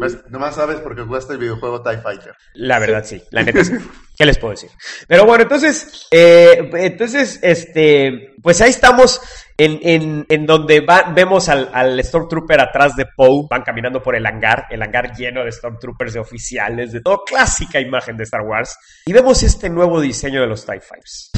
¿Ves? 0.00 0.16
Nomás 0.30 0.54
sabes 0.54 0.78
porque 0.80 1.02
jugaste 1.02 1.34
el 1.34 1.38
videojuego 1.38 1.82
TIE 1.82 1.98
Fighter. 1.98 2.32
La 2.54 2.78
verdad, 2.78 3.04
sí, 3.04 3.22
la 3.30 3.42
neta 3.42 3.62
sí. 3.62 3.72
¿Qué 4.18 4.26
les 4.26 4.36
puedo 4.38 4.52
decir? 4.52 4.70
Pero 5.06 5.26
bueno, 5.26 5.42
entonces, 5.44 6.06
eh, 6.10 6.68
entonces, 6.74 7.38
este, 7.42 8.34
pues 8.42 8.60
ahí 8.60 8.70
estamos 8.70 9.20
en, 9.58 9.80
en, 9.82 10.26
en 10.28 10.46
donde 10.46 10.86
vemos 11.14 11.48
al, 11.48 11.68
al 11.72 12.02
Stormtrooper 12.02 12.60
atrás 12.60 12.94
de 12.94 13.06
Poe, 13.16 13.46
van 13.50 13.62
caminando 13.62 14.00
por 14.00 14.14
el 14.14 14.24
hangar, 14.24 14.66
el 14.70 14.80
hangar 14.80 15.16
lleno 15.16 15.44
de 15.44 15.50
Stormtroopers, 15.50 16.14
de 16.14 16.20
oficiales, 16.20 16.92
de 16.92 17.00
todo, 17.00 17.24
clásica 17.24 17.80
imagen 17.80 18.16
de 18.16 18.22
Star 18.22 18.42
Wars, 18.42 18.78
y 19.04 19.12
vemos 19.12 19.42
este 19.42 19.68
nuevo 19.68 20.00
diseño 20.00 20.40
de 20.40 20.46
los 20.46 20.64
TIE 20.64 20.80
Fighters. 20.80 21.30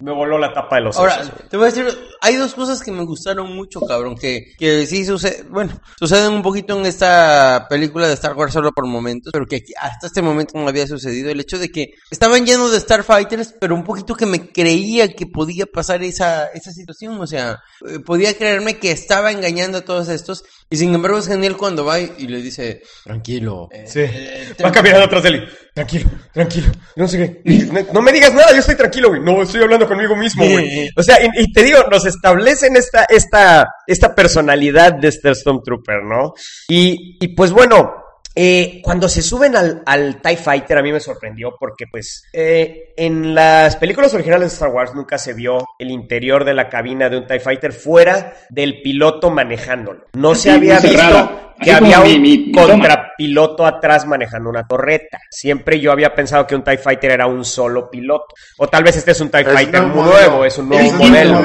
Me 0.00 0.12
voló 0.12 0.38
la 0.38 0.52
tapa 0.52 0.76
de 0.76 0.82
los 0.82 0.96
Ahora, 0.96 1.18
sesos, 1.18 1.30
güey. 1.34 1.48
te 1.48 1.56
voy 1.56 1.66
a 1.68 1.70
decir, 1.70 1.86
hay 2.20 2.36
dos 2.36 2.54
cosas 2.54 2.82
que 2.82 2.90
me 2.92 3.04
gustaron 3.04 3.54
mucho, 3.54 3.80
cabrón, 3.80 4.16
que, 4.16 4.52
que 4.58 4.86
sí 4.86 5.04
suceden, 5.04 5.50
bueno, 5.50 5.80
suceden 5.98 6.32
un 6.32 6.42
poquito 6.42 6.78
en 6.78 6.86
esta 6.86 7.66
película 7.68 8.08
de 8.08 8.14
Star 8.14 8.34
Wars 8.36 8.52
solo 8.52 8.72
por 8.72 8.86
momentos, 8.86 9.30
pero 9.32 9.46
que 9.46 9.62
hasta 9.80 10.06
este 10.08 10.22
momento 10.22 10.58
no 10.58 10.68
había 10.68 10.86
sucedido. 10.86 11.30
El 11.30 11.40
hecho 11.40 11.58
de 11.58 11.68
que 11.70 11.90
estaban 12.10 12.44
llenos 12.44 12.72
de 12.72 12.80
Starfighters, 12.80 13.54
pero 13.60 13.74
un 13.74 13.84
poquito 13.84 14.14
que 14.14 14.26
me 14.26 14.50
creía 14.50 15.12
que 15.14 15.26
podía 15.26 15.66
pasar 15.66 16.02
esa, 16.02 16.46
esa 16.48 16.72
situación, 16.72 17.20
o 17.20 17.26
sea, 17.26 17.60
eh, 17.88 17.98
podía 18.00 18.34
creerme 18.36 18.78
que 18.78 18.90
estaba 18.90 19.30
engañando 19.32 19.78
a 19.78 19.82
todos 19.84 20.08
estos, 20.08 20.44
y 20.70 20.76
sin 20.76 20.94
embargo 20.94 21.18
es 21.18 21.28
genial 21.28 21.56
cuando 21.56 21.84
va 21.84 22.00
y 22.00 22.12
y 22.18 22.26
le 22.28 22.40
dice, 22.42 22.82
tranquilo. 23.04 23.68
eh, 23.72 23.84
Sí. 23.86 24.00
eh, 24.00 24.54
Va 24.64 24.72
caminando 24.72 25.04
atrás 25.06 25.22
de 25.22 25.28
él. 25.30 25.48
Tranquilo, 25.74 26.08
tranquilo. 26.32 26.66
No 26.96 27.08
sé 27.08 27.18
qué. 27.44 27.66
No, 27.72 27.80
no 27.94 28.02
me 28.02 28.12
digas 28.12 28.32
nada, 28.32 28.52
yo 28.52 28.58
estoy 28.58 28.76
tranquilo, 28.76 29.08
güey. 29.08 29.20
No, 29.20 29.42
estoy 29.42 29.62
hablando 29.62 29.83
conmigo 29.86 30.16
mismo, 30.16 30.44
güey. 30.44 30.88
O 30.96 31.02
sea, 31.02 31.16
y, 31.22 31.42
y 31.42 31.52
te 31.52 31.62
digo, 31.62 31.78
nos 31.90 32.06
establecen 32.06 32.76
esta, 32.76 33.04
esta, 33.04 33.68
esta 33.86 34.14
personalidad 34.14 34.94
de 34.94 35.08
este 35.08 35.34
Stormtrooper, 35.34 36.02
¿no? 36.02 36.34
Y, 36.68 37.18
y 37.20 37.28
pues 37.28 37.52
bueno, 37.52 38.04
eh, 38.36 38.80
cuando 38.82 39.08
se 39.08 39.22
suben 39.22 39.54
al, 39.54 39.82
al 39.86 40.20
TIE 40.20 40.36
Fighter 40.36 40.76
a 40.76 40.82
mí 40.82 40.90
me 40.90 40.98
sorprendió 40.98 41.54
porque 41.56 41.86
pues 41.86 42.24
eh, 42.32 42.92
en 42.96 43.32
las 43.32 43.76
películas 43.76 44.12
originales 44.12 44.50
de 44.50 44.54
Star 44.54 44.70
Wars 44.70 44.92
nunca 44.92 45.18
se 45.18 45.34
vio 45.34 45.64
el 45.78 45.92
interior 45.92 46.44
de 46.44 46.54
la 46.54 46.68
cabina 46.68 47.08
de 47.08 47.18
un 47.18 47.28
TIE 47.28 47.38
Fighter 47.38 47.72
fuera 47.72 48.34
del 48.50 48.82
piloto 48.82 49.30
manejándolo. 49.30 50.06
No 50.14 50.34
se 50.34 50.50
había 50.50 50.80
visto. 50.80 51.53
Que 51.60 51.70
Así 51.72 51.84
había 51.84 52.00
mi- 52.00 52.14
un 52.16 52.22
mi- 52.22 52.52
contrapiloto 52.52 53.64
atrás 53.66 54.06
manejando 54.06 54.50
una 54.50 54.66
torreta. 54.66 55.18
Siempre 55.30 55.80
yo 55.80 55.92
había 55.92 56.14
pensado 56.14 56.46
que 56.46 56.54
un 56.54 56.62
TIE 56.64 56.78
Fighter 56.78 57.12
era 57.12 57.26
un 57.26 57.44
solo 57.44 57.88
piloto. 57.90 58.26
O 58.58 58.68
tal 58.68 58.82
vez 58.84 58.96
este 58.96 59.12
es 59.12 59.20
un 59.20 59.30
TIE 59.30 59.40
Es 59.42 59.48
Fighter 59.48 59.82
un 59.82 59.88
muy 59.90 59.96
modelo. 60.04 60.26
nuevo, 60.28 60.44
es 60.44 60.58
un 60.58 60.68
nuevo 60.68 60.84
Es 60.84 60.92
modelo. 60.92 61.42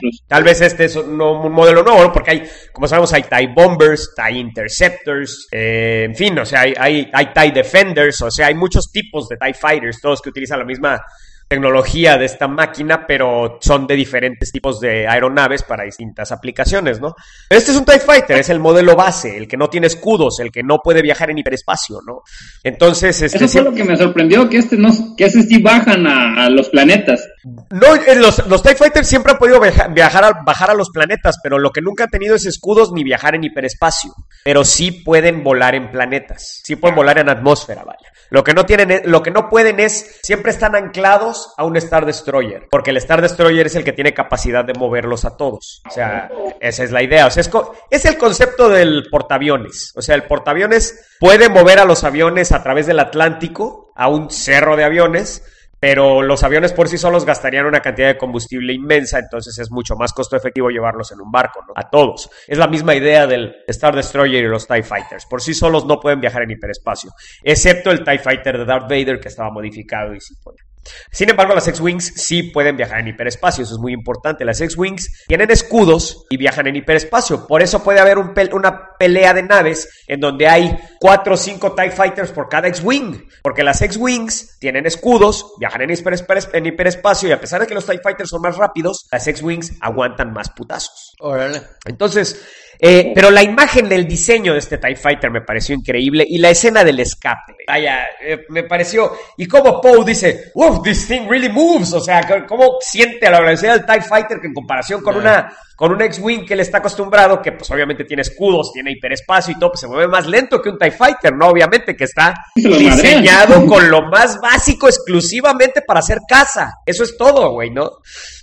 sí. 0.00 0.20
Tal 0.26 0.44
vez 0.44 0.60
este 0.60 0.84
es 0.86 0.96
un 0.96 1.16
modelo 1.16 1.82
nuevo, 1.82 2.02
¿no? 2.04 2.12
porque 2.12 2.30
hay, 2.32 2.42
como 2.72 2.88
sabemos, 2.88 3.12
hay 3.12 3.22
TIE 3.24 3.48
Bombers, 3.54 4.14
TIE 4.16 4.38
Interceptors, 4.38 5.48
eh, 5.52 6.04
en 6.06 6.14
fin, 6.14 6.38
o 6.38 6.44
sea, 6.44 6.62
hay, 6.62 6.74
hay, 6.78 7.10
hay 7.12 7.26
TIE 7.34 7.52
Defenders, 7.52 8.22
o 8.22 8.30
sea, 8.30 8.46
hay 8.48 8.54
muchos 8.54 8.90
tipos 8.90 9.28
de 9.28 9.36
TIE 9.36 9.54
Fighters, 9.54 10.00
todos 10.00 10.20
que 10.22 10.30
utilizan 10.30 10.58
la 10.58 10.64
misma 10.64 11.02
tecnología 11.48 12.16
de 12.16 12.24
esta 12.24 12.48
máquina, 12.48 13.06
pero 13.06 13.58
son 13.60 13.86
de 13.86 13.94
diferentes 13.94 14.50
tipos 14.50 14.80
de 14.80 15.06
aeronaves 15.06 15.62
para 15.62 15.84
distintas 15.84 16.32
aplicaciones, 16.32 17.00
¿no? 17.00 17.14
Este 17.48 17.70
es 17.70 17.76
un 17.76 17.84
TIE 17.84 18.00
Fighter, 18.00 18.38
es 18.38 18.48
el 18.48 18.60
modelo 18.60 18.96
base, 18.96 19.36
el 19.36 19.46
que 19.46 19.56
no 19.56 19.68
tiene 19.68 19.86
escudos, 19.86 20.40
el 20.40 20.50
que 20.50 20.62
no 20.62 20.78
puede 20.78 21.02
viajar 21.02 21.30
en 21.30 21.38
hiperespacio, 21.38 22.00
¿no? 22.06 22.22
Entonces, 22.62 23.20
este, 23.22 23.38
Eso 23.38 23.48
fue 23.48 23.62
lo 23.62 23.74
que 23.74 23.84
me 23.84 23.96
sorprendió, 23.96 24.48
que 24.48 24.58
este 24.58 24.76
no, 24.76 24.90
que 25.16 25.24
este 25.24 25.42
sí 25.42 25.62
bajan 25.62 26.06
a, 26.06 26.44
a 26.44 26.50
los 26.50 26.68
planetas. 26.70 27.28
No, 27.70 27.94
eh, 27.94 28.14
los, 28.16 28.46
los 28.46 28.62
TIE 28.62 28.74
Fighters 28.74 29.06
siempre 29.06 29.32
han 29.32 29.38
podido 29.38 29.60
viaja- 29.60 29.88
viajar 29.88 30.24
a, 30.24 30.32
bajar 30.44 30.70
a 30.70 30.74
los 30.74 30.90
planetas, 30.90 31.38
pero 31.42 31.58
lo 31.58 31.70
que 31.70 31.82
nunca 31.82 32.04
han 32.04 32.10
tenido 32.10 32.34
es 32.34 32.46
escudos 32.46 32.92
ni 32.92 33.04
viajar 33.04 33.34
en 33.34 33.44
hiperespacio. 33.44 34.12
Pero 34.44 34.64
sí 34.64 34.90
pueden 34.92 35.44
volar 35.44 35.74
en 35.74 35.90
planetas. 35.90 36.60
Sí 36.64 36.76
pueden 36.76 36.96
volar 36.96 37.18
en 37.18 37.28
atmósfera, 37.28 37.84
vaya. 37.84 38.10
Lo 38.30 38.42
que 38.42 38.54
no 38.54 38.64
tienen, 38.64 38.90
es- 38.90 39.06
lo 39.06 39.22
que 39.22 39.30
no 39.30 39.48
pueden 39.50 39.78
es, 39.80 40.18
siempre 40.22 40.50
están 40.50 40.74
anclados 40.74 41.52
a 41.58 41.64
un 41.64 41.76
Star 41.76 42.06
Destroyer. 42.06 42.66
Porque 42.70 42.90
el 42.90 42.96
Star 42.96 43.20
Destroyer 43.20 43.66
es 43.66 43.74
el 43.74 43.84
que 43.84 43.92
tiene 43.92 44.14
capacidad 44.14 44.64
de 44.64 44.72
moverlos 44.74 45.24
a 45.24 45.36
todos. 45.36 45.82
O 45.88 45.90
sea, 45.90 46.30
esa 46.60 46.82
es 46.84 46.90
la 46.90 47.02
idea. 47.02 47.26
O 47.26 47.30
sea, 47.30 47.42
es, 47.42 47.50
es 47.90 48.04
el 48.06 48.16
concepto 48.16 48.68
del 48.68 49.04
portaaviones. 49.10 49.92
O 49.96 50.02
sea, 50.02 50.14
el 50.14 50.24
portaaviones 50.24 50.98
puede 51.20 51.48
mover 51.48 51.78
a 51.78 51.84
los 51.84 52.04
aviones 52.04 52.52
a 52.52 52.62
través 52.62 52.86
del 52.86 53.00
Atlántico, 53.00 53.92
a 53.94 54.08
un 54.08 54.30
cerro 54.30 54.76
de 54.76 54.84
aviones, 54.84 55.42
pero 55.86 56.22
los 56.22 56.42
aviones 56.42 56.72
por 56.72 56.88
sí 56.88 56.96
solos 56.96 57.26
gastarían 57.26 57.66
una 57.66 57.80
cantidad 57.80 58.08
de 58.08 58.16
combustible 58.16 58.72
inmensa, 58.72 59.18
entonces 59.18 59.58
es 59.58 59.70
mucho 59.70 59.96
más 59.96 60.14
costo 60.14 60.34
efectivo 60.34 60.70
llevarlos 60.70 61.12
en 61.12 61.20
un 61.20 61.30
barco, 61.30 61.62
¿no? 61.68 61.74
A 61.76 61.90
todos. 61.90 62.30
Es 62.46 62.56
la 62.56 62.68
misma 62.68 62.94
idea 62.94 63.26
del 63.26 63.56
Star 63.66 63.94
Destroyer 63.94 64.44
y 64.44 64.48
los 64.48 64.66
TIE 64.66 64.82
Fighters. 64.82 65.26
Por 65.26 65.42
sí 65.42 65.52
solos 65.52 65.84
no 65.84 66.00
pueden 66.00 66.22
viajar 66.22 66.44
en 66.44 66.52
hiperespacio, 66.52 67.10
excepto 67.42 67.90
el 67.90 68.02
TIE 68.02 68.18
Fighter 68.18 68.56
de 68.56 68.64
Darth 68.64 68.88
Vader 68.88 69.20
que 69.20 69.28
estaba 69.28 69.50
modificado 69.50 70.14
y 70.14 70.22
sí 70.22 70.34
puede. 70.42 70.63
Sin 71.10 71.30
embargo, 71.30 71.54
las 71.54 71.68
X-Wings 71.68 72.12
sí 72.16 72.44
pueden 72.44 72.76
viajar 72.76 73.00
en 73.00 73.08
hiperespacio, 73.08 73.64
eso 73.64 73.74
es 73.74 73.80
muy 73.80 73.92
importante. 73.92 74.44
Las 74.44 74.60
X-Wings 74.60 75.24
tienen 75.26 75.50
escudos 75.50 76.26
y 76.30 76.36
viajan 76.36 76.66
en 76.66 76.76
hiperespacio. 76.76 77.46
Por 77.46 77.62
eso 77.62 77.82
puede 77.82 78.00
haber 78.00 78.18
un 78.18 78.34
una 78.52 78.96
pelea 78.98 79.32
de 79.32 79.42
naves 79.42 79.88
en 80.06 80.20
donde 80.20 80.48
hay 80.48 80.76
4 81.00 81.34
o 81.34 81.36
5 81.36 81.74
TIE 81.74 81.90
Fighters 81.90 82.32
por 82.32 82.48
cada 82.48 82.68
X-Wing. 82.68 83.28
Porque 83.42 83.62
las 83.62 83.80
X-Wings 83.80 84.58
tienen 84.58 84.86
escudos, 84.86 85.54
viajan 85.58 85.82
en, 85.82 85.90
en 85.90 86.66
hiperespacio 86.66 87.28
y 87.28 87.32
a 87.32 87.40
pesar 87.40 87.60
de 87.60 87.66
que 87.66 87.74
los 87.74 87.86
TIE 87.86 88.00
Fighters 88.00 88.30
son 88.30 88.42
más 88.42 88.56
rápidos, 88.56 89.06
las 89.10 89.26
X-Wings 89.26 89.74
aguantan 89.80 90.32
más 90.32 90.50
putazos. 90.50 91.14
Órale. 91.20 91.62
Entonces, 91.86 92.44
eh, 92.78 93.12
pero 93.14 93.30
la 93.30 93.42
imagen 93.42 93.88
del 93.88 94.06
diseño 94.06 94.52
de 94.52 94.58
este 94.58 94.78
TIE 94.78 94.96
Fighter 94.96 95.30
me 95.30 95.40
pareció 95.40 95.74
increíble 95.74 96.24
y 96.28 96.38
la 96.38 96.50
escena 96.50 96.84
del 96.84 97.00
escape, 97.00 97.54
vaya, 97.66 98.06
eh, 98.20 98.44
me 98.48 98.64
pareció, 98.64 99.12
y 99.36 99.46
como 99.46 99.80
Poe 99.80 100.04
dice, 100.04 100.52
wow, 100.54 100.82
this 100.82 101.06
thing 101.06 101.28
really 101.28 101.48
moves, 101.48 101.92
o 101.92 102.00
sea, 102.00 102.46
cómo 102.46 102.78
siente 102.80 103.26
a 103.26 103.30
la 103.30 103.40
velocidad 103.40 103.74
del 103.74 103.86
TIE 103.86 104.02
Fighter 104.02 104.40
que 104.40 104.48
en 104.48 104.54
comparación 104.54 105.02
con 105.02 105.16
una, 105.16 105.52
con 105.76 105.92
un 105.92 106.02
X-Wing 106.02 106.46
que 106.46 106.54
él 106.54 106.60
está 106.60 106.78
acostumbrado, 106.78 107.42
que 107.42 107.52
pues 107.52 107.70
obviamente 107.70 108.04
tiene 108.04 108.22
escudos, 108.22 108.72
tiene 108.72 108.92
hiperespacio 108.92 109.52
y 109.52 109.58
todo, 109.58 109.70
pues 109.70 109.80
se 109.80 109.88
mueve 109.88 110.08
más 110.08 110.26
lento 110.26 110.60
que 110.60 110.70
un 110.70 110.78
TIE 110.78 110.90
Fighter, 110.90 111.34
¿no? 111.34 111.48
Obviamente 111.48 111.96
que 111.96 112.04
está 112.04 112.34
diseñado 112.54 113.66
con 113.66 113.90
lo 113.90 114.02
más 114.02 114.40
básico 114.40 114.88
exclusivamente 114.88 115.82
para 115.82 116.00
hacer 116.00 116.20
caza, 116.28 116.80
eso 116.86 117.04
es 117.04 117.16
todo, 117.16 117.52
güey, 117.52 117.70
¿no? 117.70 117.98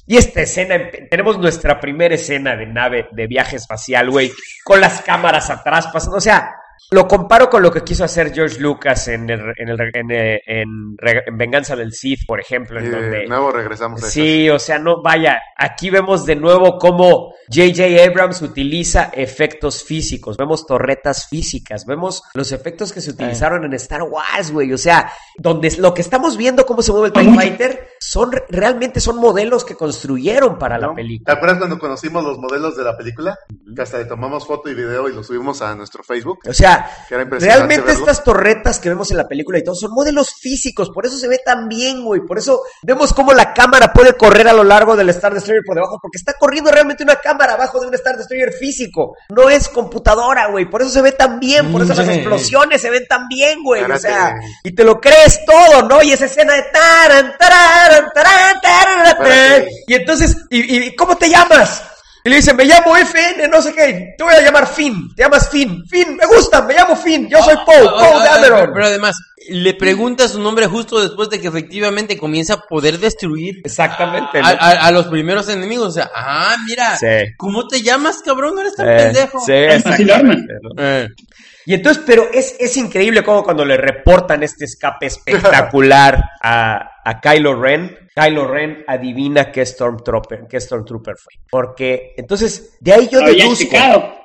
Y 0.08 0.18
esta 0.18 0.42
escena, 0.42 0.90
tenemos 1.10 1.38
nuestra 1.38 1.80
primera 1.80 2.16
escena 2.16 2.56
de 2.56 2.66
nave 2.66 3.08
de 3.12 3.28
viaje 3.28 3.56
espacial, 3.56 4.10
güey, 4.10 4.32
con 4.64 4.82
las 4.82 5.02
cámaras 5.02 5.50
atrás 5.50 5.88
pasando. 5.88 6.18
O 6.18 6.22
sea, 6.22 6.52
lo 6.90 7.08
comparo 7.08 7.50
con 7.50 7.62
lo 7.62 7.72
que 7.72 7.84
quiso 7.84 8.04
hacer 8.04 8.34
George 8.34 8.60
Lucas 8.60 9.08
en, 9.08 9.30
el, 9.30 9.40
en, 9.58 9.70
el, 9.70 9.80
en, 9.94 10.12
eh, 10.12 10.42
en 10.46 10.98
en 11.28 11.38
Venganza 11.38 11.76
del 11.76 11.94
Sith, 11.94 12.26
por 12.28 12.40
ejemplo, 12.40 12.80
en 12.80 12.86
Y 12.86 12.90
donde... 12.90 13.10
de 13.20 13.28
nuevo 13.28 13.52
regresamos 13.52 14.02
a 14.04 14.06
eso. 14.08 14.14
Sí, 14.14 14.50
o 14.50 14.60
sea, 14.60 14.78
no, 14.80 15.02
vaya, 15.02 15.40
aquí 15.58 15.90
vemos 15.90 16.26
de 16.26 16.36
nuevo 16.36 16.78
cómo 16.78 17.34
J.J. 17.54 18.04
Abrams 18.06 18.42
utiliza 18.42 19.10
efectos 19.14 19.84
físicos, 19.84 20.38
vemos 20.38 20.66
torretas 20.66 21.28
físicas, 21.28 21.86
vemos 21.86 22.24
los 22.34 22.52
efectos 22.52 22.92
que 22.92 23.02
se 23.02 23.12
utilizaron 23.12 23.64
en 23.66 23.74
Star 23.74 24.04
Wars, 24.04 24.52
güey, 24.52 24.72
o 24.74 24.78
sea, 24.78 25.12
donde 25.38 25.68
es- 25.70 25.78
lo 25.80 25.94
que 25.94 26.02
estamos 26.02 26.38
viendo 26.38 26.66
cómo 26.66 26.82
se 26.82 26.92
mueve 26.92 27.08
el 27.08 27.14
TIE. 27.14 27.34
Fighter, 27.36 27.88
son, 28.00 28.32
realmente 28.50 29.00
son 29.00 29.18
modelos 29.18 29.64
que 29.66 29.76
construyeron 29.76 30.58
para 30.58 30.78
la 30.78 30.88
¿No? 30.88 30.94
¿Te 30.94 31.02
película. 31.02 31.34
acuerdas 31.36 31.58
cuando 31.60 31.80
conocimos 31.80 32.24
los 32.24 32.38
modelos 32.38 32.76
de 32.76 32.84
la 32.84 32.98
película? 32.98 33.38
Que 33.76 33.82
hasta 33.82 33.98
le 33.98 34.06
tomamos 34.06 34.46
foto 34.46 34.70
y 34.70 34.76
video 34.76 35.08
y 35.10 35.14
lo 35.14 35.24
subimos 35.24 35.62
a 35.62 35.76
nuestro 35.76 36.04
Facebook. 36.04 36.40
O 36.48 36.54
sea, 36.54 36.71
Realmente 37.10 37.86
verlo. 37.88 38.00
estas 38.06 38.24
torretas 38.24 38.80
que 38.80 38.90
vemos 38.90 39.12
en 39.12 39.18
la 39.18 39.28
película 39.28 39.58
y 39.60 39.64
todo 39.64 39.76
son 39.76 39.92
modelos 39.92 40.34
físicos, 40.40 40.90
por 40.90 41.06
eso 41.06 41.18
se 41.18 41.28
ve 41.28 41.40
tan 41.44 41.68
bien, 41.68 42.04
güey. 42.04 42.22
Por 42.22 42.38
eso 42.38 42.62
vemos 42.84 43.14
cómo 43.14 43.34
la 43.34 43.54
cámara 43.54 43.92
puede 43.94 44.14
correr 44.14 44.48
a 44.48 44.54
lo 44.54 44.64
largo 44.64 44.96
del 44.96 45.10
Star 45.10 45.34
Destroyer 45.34 45.64
por 45.66 45.76
debajo, 45.76 46.00
porque 46.02 46.18
está 46.18 46.34
corriendo 46.34 46.72
realmente 46.72 47.04
una 47.04 47.16
cámara 47.18 47.54
abajo 47.54 47.80
de 47.80 47.88
un 47.88 47.94
Star 47.96 48.18
Destroyer 48.18 48.54
físico. 48.54 49.16
No 49.30 49.50
es 49.50 49.70
computadora, 49.70 50.48
güey. 50.48 50.70
Por 50.70 50.82
eso 50.82 50.92
se 50.92 51.02
ve 51.02 51.12
tan 51.12 51.40
bien, 51.40 51.72
por 51.72 51.82
eso 51.82 51.94
las 51.94 52.06
Sí. 52.06 52.14
explosiones 52.14 52.82
se 52.82 52.90
ven 52.90 53.06
tan 53.08 53.28
bien, 53.28 53.64
güey. 53.64 53.84
O 53.84 53.98
sea, 53.98 54.36
y 54.64 54.74
te 54.74 54.84
lo 54.84 55.00
crees 55.00 55.40
todo, 55.46 55.84
¿no? 55.88 56.02
Y 56.02 56.12
esa 56.12 56.26
escena 56.26 56.54
de 56.54 56.64
taran, 56.74 57.34
taran, 57.38 58.12
taran, 58.14 58.62
taran, 58.62 58.62
taran. 58.62 59.06
Espérate. 59.08 59.70
Y 59.88 59.94
entonces, 59.94 60.38
¿y, 60.50 60.86
y 60.88 60.96
cómo 60.96 61.18
te 61.18 61.30
llamas? 61.30 61.84
Y 62.24 62.30
le 62.30 62.36
dice, 62.36 62.54
me 62.54 62.66
llamo 62.66 62.96
FN, 62.98 63.48
no 63.48 63.62
sé 63.64 63.74
qué, 63.74 64.14
te 64.16 64.24
voy 64.24 64.34
a 64.34 64.42
llamar 64.42 64.68
Finn, 64.68 65.10
te 65.16 65.24
llamas 65.24 65.50
Finn, 65.50 65.84
Finn, 65.90 66.16
me 66.16 66.26
gusta, 66.28 66.62
me 66.62 66.76
llamo 66.76 66.96
Finn, 66.96 67.28
yo 67.28 67.40
soy 67.42 67.56
Paul, 67.66 67.88
Ah, 67.90 67.96
Paul 68.00 68.22
ah, 68.22 68.28
ah, 68.30 68.36
Dameron. 68.36 68.70
Pero 68.74 68.86
además, 68.86 69.16
le 69.50 69.74
pregunta 69.74 70.28
su 70.28 70.40
nombre 70.40 70.68
justo 70.68 71.02
después 71.02 71.32
de 71.32 71.42
que 71.42 71.48
efectivamente 71.48 72.18
comienza 72.20 72.54
a 72.54 72.62
poder 72.62 73.00
destruir 73.00 73.62
Exactamente. 73.66 74.38
a, 74.38 74.42
¿no? 74.42 74.48
a- 74.50 74.86
a 74.88 74.92
los 74.92 75.08
primeros 75.08 75.50
enemigos. 75.50 75.88
O 75.88 75.92
sea, 75.92 76.12
ah, 76.16 76.56
mira, 76.68 76.96
Sí. 76.96 77.08
¿cómo 77.38 77.68
te 77.68 77.82
llamas, 77.82 78.22
cabrón? 78.24 78.60
Eres 78.60 78.76
tan 78.76 78.88
Eh, 78.88 78.98
pendejo. 78.98 79.40
sí, 79.44 79.54
exactamente, 79.54 80.54
¿no? 80.62 80.70
Eh, 80.78 81.08
Y 81.66 81.74
entonces, 81.76 82.04
pero 82.06 82.28
es, 82.34 82.56
es 82.60 82.76
increíble 82.78 83.24
como 83.24 83.44
cuando 83.44 83.64
le 83.66 83.78
reportan 83.78 84.42
este 84.44 84.66
escape 84.66 85.06
espectacular 85.08 86.24
a, 86.42 86.90
a 87.04 87.20
Kylo 87.22 87.60
Ren, 87.62 87.98
Kylo 88.16 88.48
Ren 88.48 88.84
adivina 88.88 89.52
qué 89.52 89.66
Stormtrooper, 89.66 90.48
qué 90.48 90.60
Stormtrooper 90.60 91.16
fue. 91.18 91.34
Porque, 91.50 92.14
entonces, 92.18 92.78
de 92.80 92.94
ahí 92.94 93.10
yo 93.12 93.20
deduzco, 93.22 93.78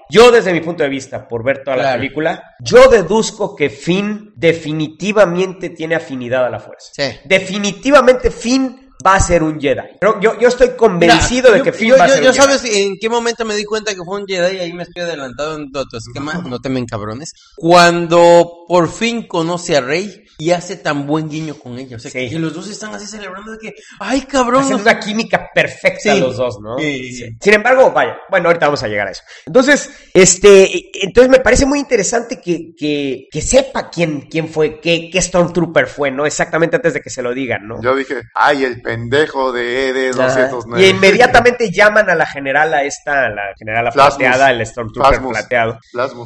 yo 0.08 0.30
desde 0.30 0.52
mi 0.52 0.60
punto 0.60 0.82
de 0.82 0.88
vista, 0.88 1.26
por 1.26 1.44
ver 1.44 1.62
toda 1.62 1.76
la 1.76 1.94
película, 1.94 2.54
yo 2.60 2.88
deduzco 2.88 3.54
que 3.54 3.70
Finn 3.70 4.32
definitivamente 4.34 5.70
tiene 5.70 5.94
afinidad 5.94 6.46
a 6.46 6.50
la 6.50 6.60
fuerza. 6.60 6.90
Sí. 6.92 7.18
Definitivamente 7.24 8.30
Finn 8.30 8.85
va 9.06 9.14
a 9.14 9.20
ser 9.20 9.42
un 9.44 9.60
Jedi. 9.60 9.80
Pero 10.00 10.20
yo, 10.20 10.38
yo 10.40 10.48
estoy 10.48 10.70
convencido 10.70 11.50
Mira, 11.52 11.58
de 11.58 11.62
que 11.62 11.70
yo- 11.70 11.78
Finn 11.78 11.88
yo, 11.90 11.96
va 11.98 12.04
a 12.04 12.08
ser 12.08 12.22
yo 12.24 12.30
un 12.30 12.34
Jedi. 12.36 12.46
sabes 12.46 12.64
en 12.76 12.96
qué 13.00 13.08
momento 13.08 13.44
me 13.44 13.54
di 13.54 13.64
cuenta 13.64 13.94
que 13.94 14.00
fue 14.04 14.20
un 14.20 14.26
Jedi 14.26 14.56
y 14.56 14.60
ahí 14.60 14.72
me 14.72 14.82
estoy 14.82 15.02
adelantado 15.04 15.56
en 15.56 15.70
todo 15.70 15.84
tu 15.86 15.96
esquema, 15.98 16.34
no 16.46 16.58
temen 16.60 16.84
cabrones. 16.86 17.32
Cuando 17.54 18.64
por 18.68 18.90
fin 18.90 19.28
conoce 19.28 19.76
a 19.76 19.80
Rey 19.80 20.24
y 20.38 20.50
hace 20.50 20.76
tan 20.76 21.06
buen 21.06 21.28
guiño 21.28 21.54
con 21.54 21.78
ella, 21.78 21.96
o 21.96 21.98
sea, 21.98 22.10
Sí. 22.10 22.28
que 22.28 22.38
los 22.38 22.52
dos 22.52 22.68
están 22.68 22.94
así 22.94 23.06
celebrando 23.06 23.52
de 23.52 23.58
que, 23.58 23.74
ay 24.00 24.22
cabrón, 24.22 24.64
Hacen 24.64 24.80
una 24.80 24.98
química 24.98 25.48
perfecta 25.54 26.12
Sí. 26.14 26.20
los 26.20 26.36
dos, 26.36 26.58
¿no? 26.60 26.76
Sí, 26.78 27.12
sí. 27.12 27.36
Sin 27.40 27.54
embargo, 27.54 27.92
vaya, 27.92 28.16
bueno, 28.30 28.48
ahorita 28.48 28.66
vamos 28.66 28.82
a 28.82 28.88
llegar 28.88 29.08
a 29.08 29.12
eso. 29.12 29.22
Entonces, 29.46 29.90
este, 30.14 30.90
entonces 31.04 31.30
me 31.30 31.40
parece 31.40 31.64
muy 31.64 31.78
interesante 31.78 32.40
que, 32.40 32.74
que, 32.76 33.28
que 33.30 33.40
sepa 33.42 33.88
quién, 33.88 34.22
quién 34.30 34.48
fue, 34.48 34.80
qué, 34.80 35.08
qué 35.12 35.20
Stormtrooper 35.22 35.86
fue, 35.86 36.10
¿no? 36.10 36.26
Exactamente 36.26 36.76
antes 36.76 36.94
de 36.94 37.00
que 37.00 37.10
se 37.10 37.22
lo 37.22 37.32
digan, 37.32 37.66
¿no? 37.68 37.80
Yo 37.82 37.94
dije, 37.94 38.22
ay, 38.34 38.64
el 38.64 38.82
pendejo 38.96 39.52
de 39.52 40.12
ED209. 40.12 40.80
Y 40.80 40.86
inmediatamente 40.86 41.70
llaman 41.70 42.08
a 42.10 42.14
la 42.14 42.26
general, 42.26 42.72
a 42.72 42.82
esta, 42.82 43.26
a 43.26 43.28
la 43.28 43.42
general 43.58 43.90
plateada, 43.92 44.50
el 44.50 44.64
Stormtrooper 44.64 45.20
plateado. 45.20 45.78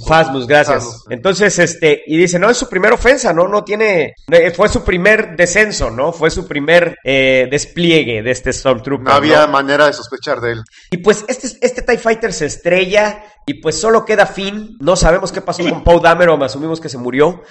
Phasmus, 0.07 0.47
gracias. 0.47 1.05
Entonces, 1.09 1.59
este, 1.59 2.03
y 2.07 2.16
dice, 2.16 2.39
no, 2.39 2.51
es 2.51 2.57
su 2.57 2.68
primera 2.68 2.95
ofensa, 2.95 3.33
¿no? 3.33 3.49
No 3.49 3.64
tiene, 3.64 4.14
eh, 4.31 4.51
fue 4.53 4.68
su 4.68 4.85
primer 4.85 5.37
descenso, 5.37 5.91
¿no? 5.91 6.12
Fue 6.12 6.31
su 6.31 6.47
primer 6.47 6.99
eh, 7.05 7.49
despliegue 7.51 8.23
de 8.23 8.31
este 8.31 8.53
Stormtrooper. 8.53 9.07
No 9.07 9.12
había 9.12 9.47
¿no? 9.47 9.53
manera 9.53 9.87
de 9.87 9.93
sospechar 9.93 10.41
de 10.41 10.53
él. 10.53 10.64
Y 10.91 10.99
pues 10.99 11.25
este, 11.29 11.49
este 11.61 11.83
TIE 11.83 11.99
Fighter 11.99 12.33
se 12.33 12.47
estrella 12.47 13.25
y 13.47 13.55
pues 13.55 13.81
solo 13.81 14.05
queda 14.05 14.27
Finn. 14.27 14.77
No 14.81 14.97
sabemos 14.97 15.33
qué 15.33 15.41
pasó 15.41 15.68
con 15.68 15.83
Poe 15.83 16.01
Dameron, 16.01 16.43
asumimos 16.43 16.81
que 16.81 16.89
se 16.89 16.99
murió. 16.99 17.43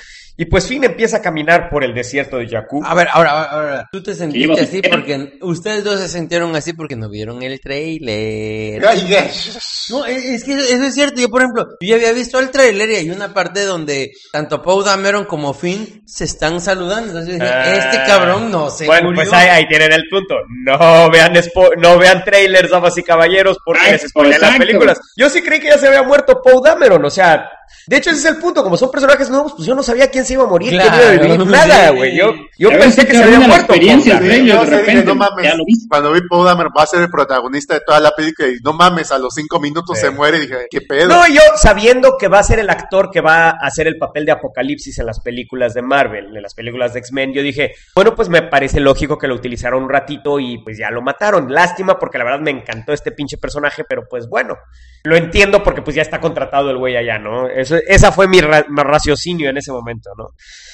Y 0.42 0.46
pues 0.46 0.66
Finn 0.68 0.86
empieza 0.86 1.18
a 1.18 1.22
caminar 1.22 1.70
por 1.70 1.84
el 1.84 1.94
desierto 1.94 2.38
de 2.38 2.48
Jakku. 2.48 2.82
A 2.86 2.94
ver, 2.96 3.10
ahora, 3.12 3.32
ahora, 3.32 3.50
ahora, 3.52 3.90
tú 3.92 4.02
te 4.02 4.14
sentiste 4.16 4.62
así 4.62 4.82
porque 4.82 5.34
ustedes 5.42 5.84
dos 5.84 6.00
se 6.00 6.08
sintieron 6.08 6.56
así 6.56 6.72
porque 6.72 6.96
no 6.96 7.10
vieron 7.10 7.44
el 7.44 7.60
trailer. 7.60 8.82
No, 8.82 8.90
es 8.90 9.04
es 9.04 10.44
que 10.46 10.54
eso 10.54 10.84
es 10.86 10.94
cierto. 10.96 11.20
Yo, 11.20 11.28
por 11.30 11.42
ejemplo, 11.42 11.68
yo 11.82 11.88
ya 11.90 11.96
había 11.96 12.14
visto 12.14 12.40
el 12.40 12.52
trailer 12.52 12.90
y 12.90 12.96
hay 12.96 13.10
una 13.10 13.34
parte 13.34 13.66
donde 13.66 14.12
tanto 14.32 14.62
Poe 14.62 14.86
Dameron 14.86 15.26
como 15.26 15.54
Finn 15.54 16.04
se 16.06 16.24
están 16.24 16.62
saludando. 16.62 17.08
Entonces 17.08 17.28
yo 17.38 17.44
dije, 17.44 17.46
Ah. 17.54 17.76
este 17.76 17.98
cabrón 18.10 18.50
no 18.50 18.70
se 18.70 18.86
Bueno, 18.86 19.10
murió. 19.10 19.24
pues 19.24 19.34
ahí, 19.34 19.50
ahí 19.50 19.68
tienen 19.68 19.92
el 19.92 20.08
punto. 20.10 20.36
No 20.64 21.10
vean 21.12 21.34
spo- 21.36 21.76
no 21.78 21.98
vean 21.98 22.24
trailers, 22.24 22.70
damas 22.70 22.98
y 22.98 23.04
caballeros, 23.04 23.58
porque 23.66 23.82
Ay, 23.84 23.92
les 23.92 24.04
spoilean 24.10 24.40
las 24.40 24.58
películas. 24.58 25.00
Yo 25.18 25.30
sí 25.30 25.42
creí 25.42 25.60
que 25.60 25.68
ya 25.68 25.78
se 25.78 25.88
había 25.88 26.04
muerto 26.04 26.42
Poe 26.42 26.62
Dameron, 26.64 27.04
o 27.04 27.10
sea, 27.10 27.50
de 27.88 27.98
hecho 27.98 28.10
ese 28.10 28.20
es 28.20 28.26
el 28.26 28.38
punto, 28.38 28.64
como 28.64 28.78
son 28.78 28.92
personajes 28.92 29.30
nuevos, 29.30 29.54
pues 29.56 29.68
yo 29.68 29.76
no 29.76 29.84
sabía 29.84 30.10
quién 30.10 30.26
se 30.26 30.34
iba 30.34 30.44
a 30.44 30.48
morir, 30.48 30.70
quién 30.70 30.82
iba 30.82 30.94
a 30.94 30.98
Claro, 31.00 31.22
vivir, 31.38 31.48
nada, 31.48 31.90
güey. 31.92 32.16
Yo, 32.18 32.34
yo 32.58 32.70
pensé 32.72 33.06
que 33.06 33.14
se 33.14 33.24
había 33.24 33.40
de 33.40 33.48
muerto. 33.48 33.76
Yo 33.76 33.88
de 33.88 33.96
dije, 33.98 34.66
repente, 34.66 35.04
no 35.06 35.16
mames. 35.16 35.46
ya 35.46 35.56
lo 35.56 35.66
viste. 35.66 35.88
Cuando 35.90 36.12
vi 36.12 36.22
Paul 36.30 36.46
Dameron 36.46 36.72
va 36.78 36.84
a 36.84 36.88
ser 36.88 37.02
el 37.02 37.10
protagonista 37.10 37.74
de 37.74 37.82
toda 37.86 38.00
la 38.00 38.12
película 38.12 38.48
y 38.50 38.58
no 38.64 38.74
mames, 38.74 39.12
a 39.12 39.18
los 39.20 39.34
cinco 39.34 39.60
minutos 39.60 39.98
Sí. 39.98 40.06
se 40.06 40.12
muere. 40.12 40.40
Dije, 40.40 40.68
¿qué 40.70 40.82
pedo? 40.82 41.08
No, 41.10 41.28
y 41.28 41.34
yo 41.36 41.42
sabiendo 41.56 42.18
que 42.18 42.28
va 42.28 42.40
a 42.40 42.44
ser 42.44 42.60
el 42.60 42.70
actor 42.70 43.10
que 43.12 43.22
va 43.22 43.50
a 43.50 43.68
hacer 43.68 43.88
el 43.88 43.98
papel 43.98 44.26
de 44.26 44.32
Apocalipsis 44.34 45.00
en 45.00 45.06
las 45.06 45.20
películas 45.20 45.74
de 45.74 45.82
Marvel, 45.82 46.36
en 46.36 46.42
las 46.44 46.54
películas 46.54 46.94
de 46.94 47.00
X-Men, 47.00 47.34
yo 47.34 47.42
dije, 47.42 47.74
bueno, 47.96 48.16
pues 48.16 48.30
me 48.30 48.42
parece 48.44 48.80
lógico 48.80 49.18
que 49.18 49.28
lo 49.28 49.36
utilizaron 49.36 49.84
un 49.84 49.90
ratito 49.90 50.40
y 50.40 50.58
pues 50.60 50.78
ya 50.78 50.90
lo 50.92 51.02
mataron. 51.02 51.52
Lástima 51.54 51.98
porque 52.00 52.18
la 52.18 52.24
verdad 52.26 52.40
me 52.40 52.52
encantó 52.52 52.94
este 52.94 53.12
pinche 53.12 53.38
personaje, 53.38 53.84
pero 53.88 54.04
pues 54.10 54.28
bueno, 54.30 54.58
lo 55.04 55.16
entiendo 55.16 55.64
porque 55.64 55.82
pues 55.82 55.96
ya 55.96 56.02
está 56.02 56.20
contratado 56.20 56.70
el 56.72 56.78
güey 56.78 56.96
allá, 56.98 57.18
¿no? 57.20 57.48
Eso, 57.62 57.76
esa 57.88 58.12
fue 58.12 58.28
mi, 58.28 58.40
ra- 58.42 58.66
mi 58.70 58.82
raciocinio 58.82 59.50
en 59.50 59.58
ese 59.58 59.72
momento, 59.72 60.10
¿no? 60.18 60.30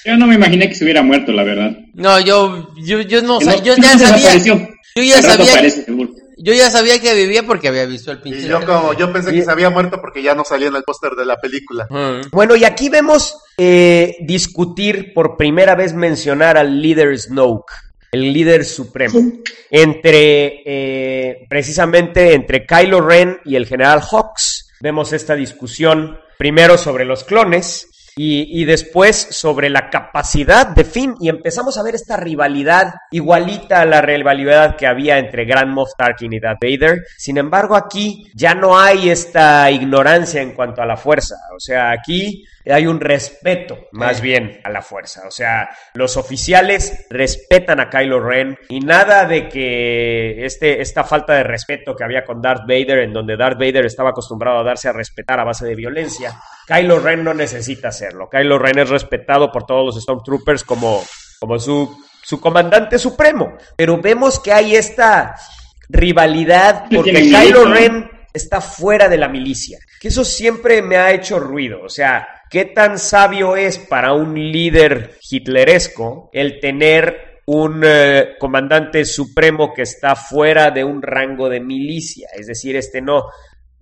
Yo 0.05 0.15
no 0.17 0.27
me 0.27 0.35
imaginé 0.35 0.67
que 0.69 0.75
se 0.75 0.83
hubiera 0.83 1.01
muerto, 1.01 1.31
la 1.31 1.43
verdad. 1.43 1.71
No, 1.93 2.19
yo, 2.19 2.69
yo, 2.77 3.01
yo 3.01 3.21
no, 3.21 3.39
yo 3.63 3.75
ya 3.75 3.97
sabía, 3.97 4.37
yo 4.95 5.03
ya 5.03 5.21
sabía, 5.21 5.61
yo 6.37 6.53
ya 6.53 6.69
sabía 6.69 6.99
que 7.01 7.15
vivía 7.15 7.43
porque 7.43 7.69
había 7.69 7.85
visto 7.85 8.11
el 8.11 8.19
pinche. 8.21 8.41
Y 8.41 8.47
yo 8.47 8.65
como, 8.65 8.93
yo 8.93 9.11
pensé 9.11 9.31
que 9.31 9.43
se 9.43 9.51
había 9.51 9.69
muerto 9.69 9.99
porque 10.01 10.21
ya 10.21 10.35
no 10.35 10.43
salía 10.43 10.67
en 10.67 10.75
el 10.75 10.83
póster 10.83 11.11
de 11.13 11.25
la 11.25 11.37
película. 11.37 11.87
Bueno, 12.31 12.55
y 12.55 12.63
aquí 12.65 12.89
vemos 12.89 13.35
eh, 13.57 14.17
discutir 14.21 15.13
por 15.13 15.37
primera 15.37 15.75
vez 15.75 15.93
mencionar 15.93 16.57
al 16.57 16.81
líder 16.81 17.17
Snoke, 17.17 17.71
el 18.11 18.31
líder 18.33 18.63
supremo, 18.65 19.19
entre 19.71 20.61
eh, 20.65 21.45
precisamente 21.49 22.33
entre 22.33 22.65
Kylo 22.65 23.01
Ren 23.01 23.39
y 23.45 23.55
el 23.55 23.65
general 23.65 24.01
Hawks. 24.01 24.69
Vemos 24.81 25.13
esta 25.13 25.35
discusión 25.35 26.17
primero 26.37 26.77
sobre 26.77 27.05
los 27.05 27.23
clones 27.23 27.89
y, 28.17 28.61
y 28.61 28.65
después 28.65 29.15
sobre 29.15 29.69
la 29.69 29.89
capacidad 29.89 30.67
de 30.67 30.85
Finn 30.85 31.15
y 31.19 31.27
empezamos 31.27 31.77
a 31.77 31.83
ver 31.83 31.95
esta 31.95 32.15
rivalidad 32.15 32.93
igualita 33.11 33.81
a 33.81 33.85
la 33.85 34.01
rivalidad 34.01 34.77
que 34.77 34.87
había 34.87 35.17
entre 35.17 35.45
Grand 35.45 35.73
Moff 35.73 35.91
Tarkin 35.97 36.33
y 36.33 36.39
Darth 36.39 36.61
Vader. 36.61 37.03
Sin 37.17 37.37
embargo, 37.37 37.75
aquí 37.75 38.31
ya 38.33 38.55
no 38.55 38.79
hay 38.79 39.09
esta 39.09 39.69
ignorancia 39.69 40.41
en 40.41 40.53
cuanto 40.53 40.81
a 40.81 40.85
la 40.85 40.95
fuerza. 40.95 41.35
O 41.55 41.59
sea, 41.59 41.91
aquí 41.91 42.45
hay 42.71 42.87
un 42.87 42.99
respeto 42.99 43.87
más 43.91 44.21
bien 44.21 44.59
a 44.63 44.69
la 44.69 44.81
fuerza. 44.81 45.27
O 45.27 45.31
sea, 45.31 45.69
los 45.93 46.17
oficiales 46.17 47.05
respetan 47.09 47.79
a 47.79 47.89
Kylo 47.89 48.19
Ren 48.19 48.57
y 48.69 48.79
nada 48.79 49.25
de 49.25 49.47
que 49.47 50.45
este, 50.45 50.81
esta 50.81 51.03
falta 51.03 51.33
de 51.33 51.43
respeto 51.43 51.95
que 51.95 52.03
había 52.03 52.25
con 52.25 52.41
Darth 52.41 52.63
Vader, 52.67 52.99
en 52.99 53.13
donde 53.13 53.37
Darth 53.37 53.59
Vader 53.59 53.85
estaba 53.85 54.09
acostumbrado 54.09 54.59
a 54.59 54.63
darse 54.63 54.89
a 54.89 54.93
respetar 54.93 55.39
a 55.39 55.43
base 55.43 55.65
de 55.65 55.75
violencia, 55.75 56.33
Kylo 56.67 56.99
Ren 56.99 57.23
no 57.23 57.33
necesita 57.33 57.89
hacerlo. 57.89 58.29
Kylo 58.29 58.57
Ren 58.57 58.79
es 58.79 58.89
respetado 58.89 59.51
por 59.51 59.65
todos 59.65 59.85
los 59.85 60.03
Stormtroopers 60.03 60.63
como, 60.63 61.03
como 61.39 61.59
su, 61.59 62.03
su 62.23 62.39
comandante 62.41 62.97
supremo. 62.97 63.57
Pero 63.75 64.01
vemos 64.01 64.39
que 64.39 64.51
hay 64.51 64.75
esta 64.75 65.35
rivalidad 65.89 66.87
Que 66.89 66.95
porque 66.95 67.13
Kylo. 67.13 67.65
Ren 67.65 68.09
está 68.33 68.59
fuera 68.61 69.07
de 69.07 69.17
la 69.17 69.29
milicia. 69.29 69.79
Que 69.99 70.09
eso 70.09 70.25
siempre 70.25 70.81
me 70.81 70.97
ha 70.97 71.11
hecho 71.11 71.39
ruido. 71.39 71.81
O 71.83 71.89
sea, 71.89 72.27
¿qué 72.49 72.65
tan 72.65 72.99
sabio 72.99 73.55
es 73.55 73.77
para 73.77 74.13
un 74.13 74.33
líder 74.35 75.17
hitleresco 75.29 76.29
el 76.33 76.59
tener 76.59 77.41
un 77.47 77.83
eh, 77.85 78.35
comandante 78.39 79.05
supremo 79.05 79.73
que 79.73 79.83
está 79.83 80.15
fuera 80.15 80.71
de 80.71 80.83
un 80.83 81.01
rango 81.01 81.49
de 81.49 81.59
milicia? 81.59 82.29
Es 82.33 82.47
decir, 82.47 82.75
este 82.75 83.01
no 83.01 83.25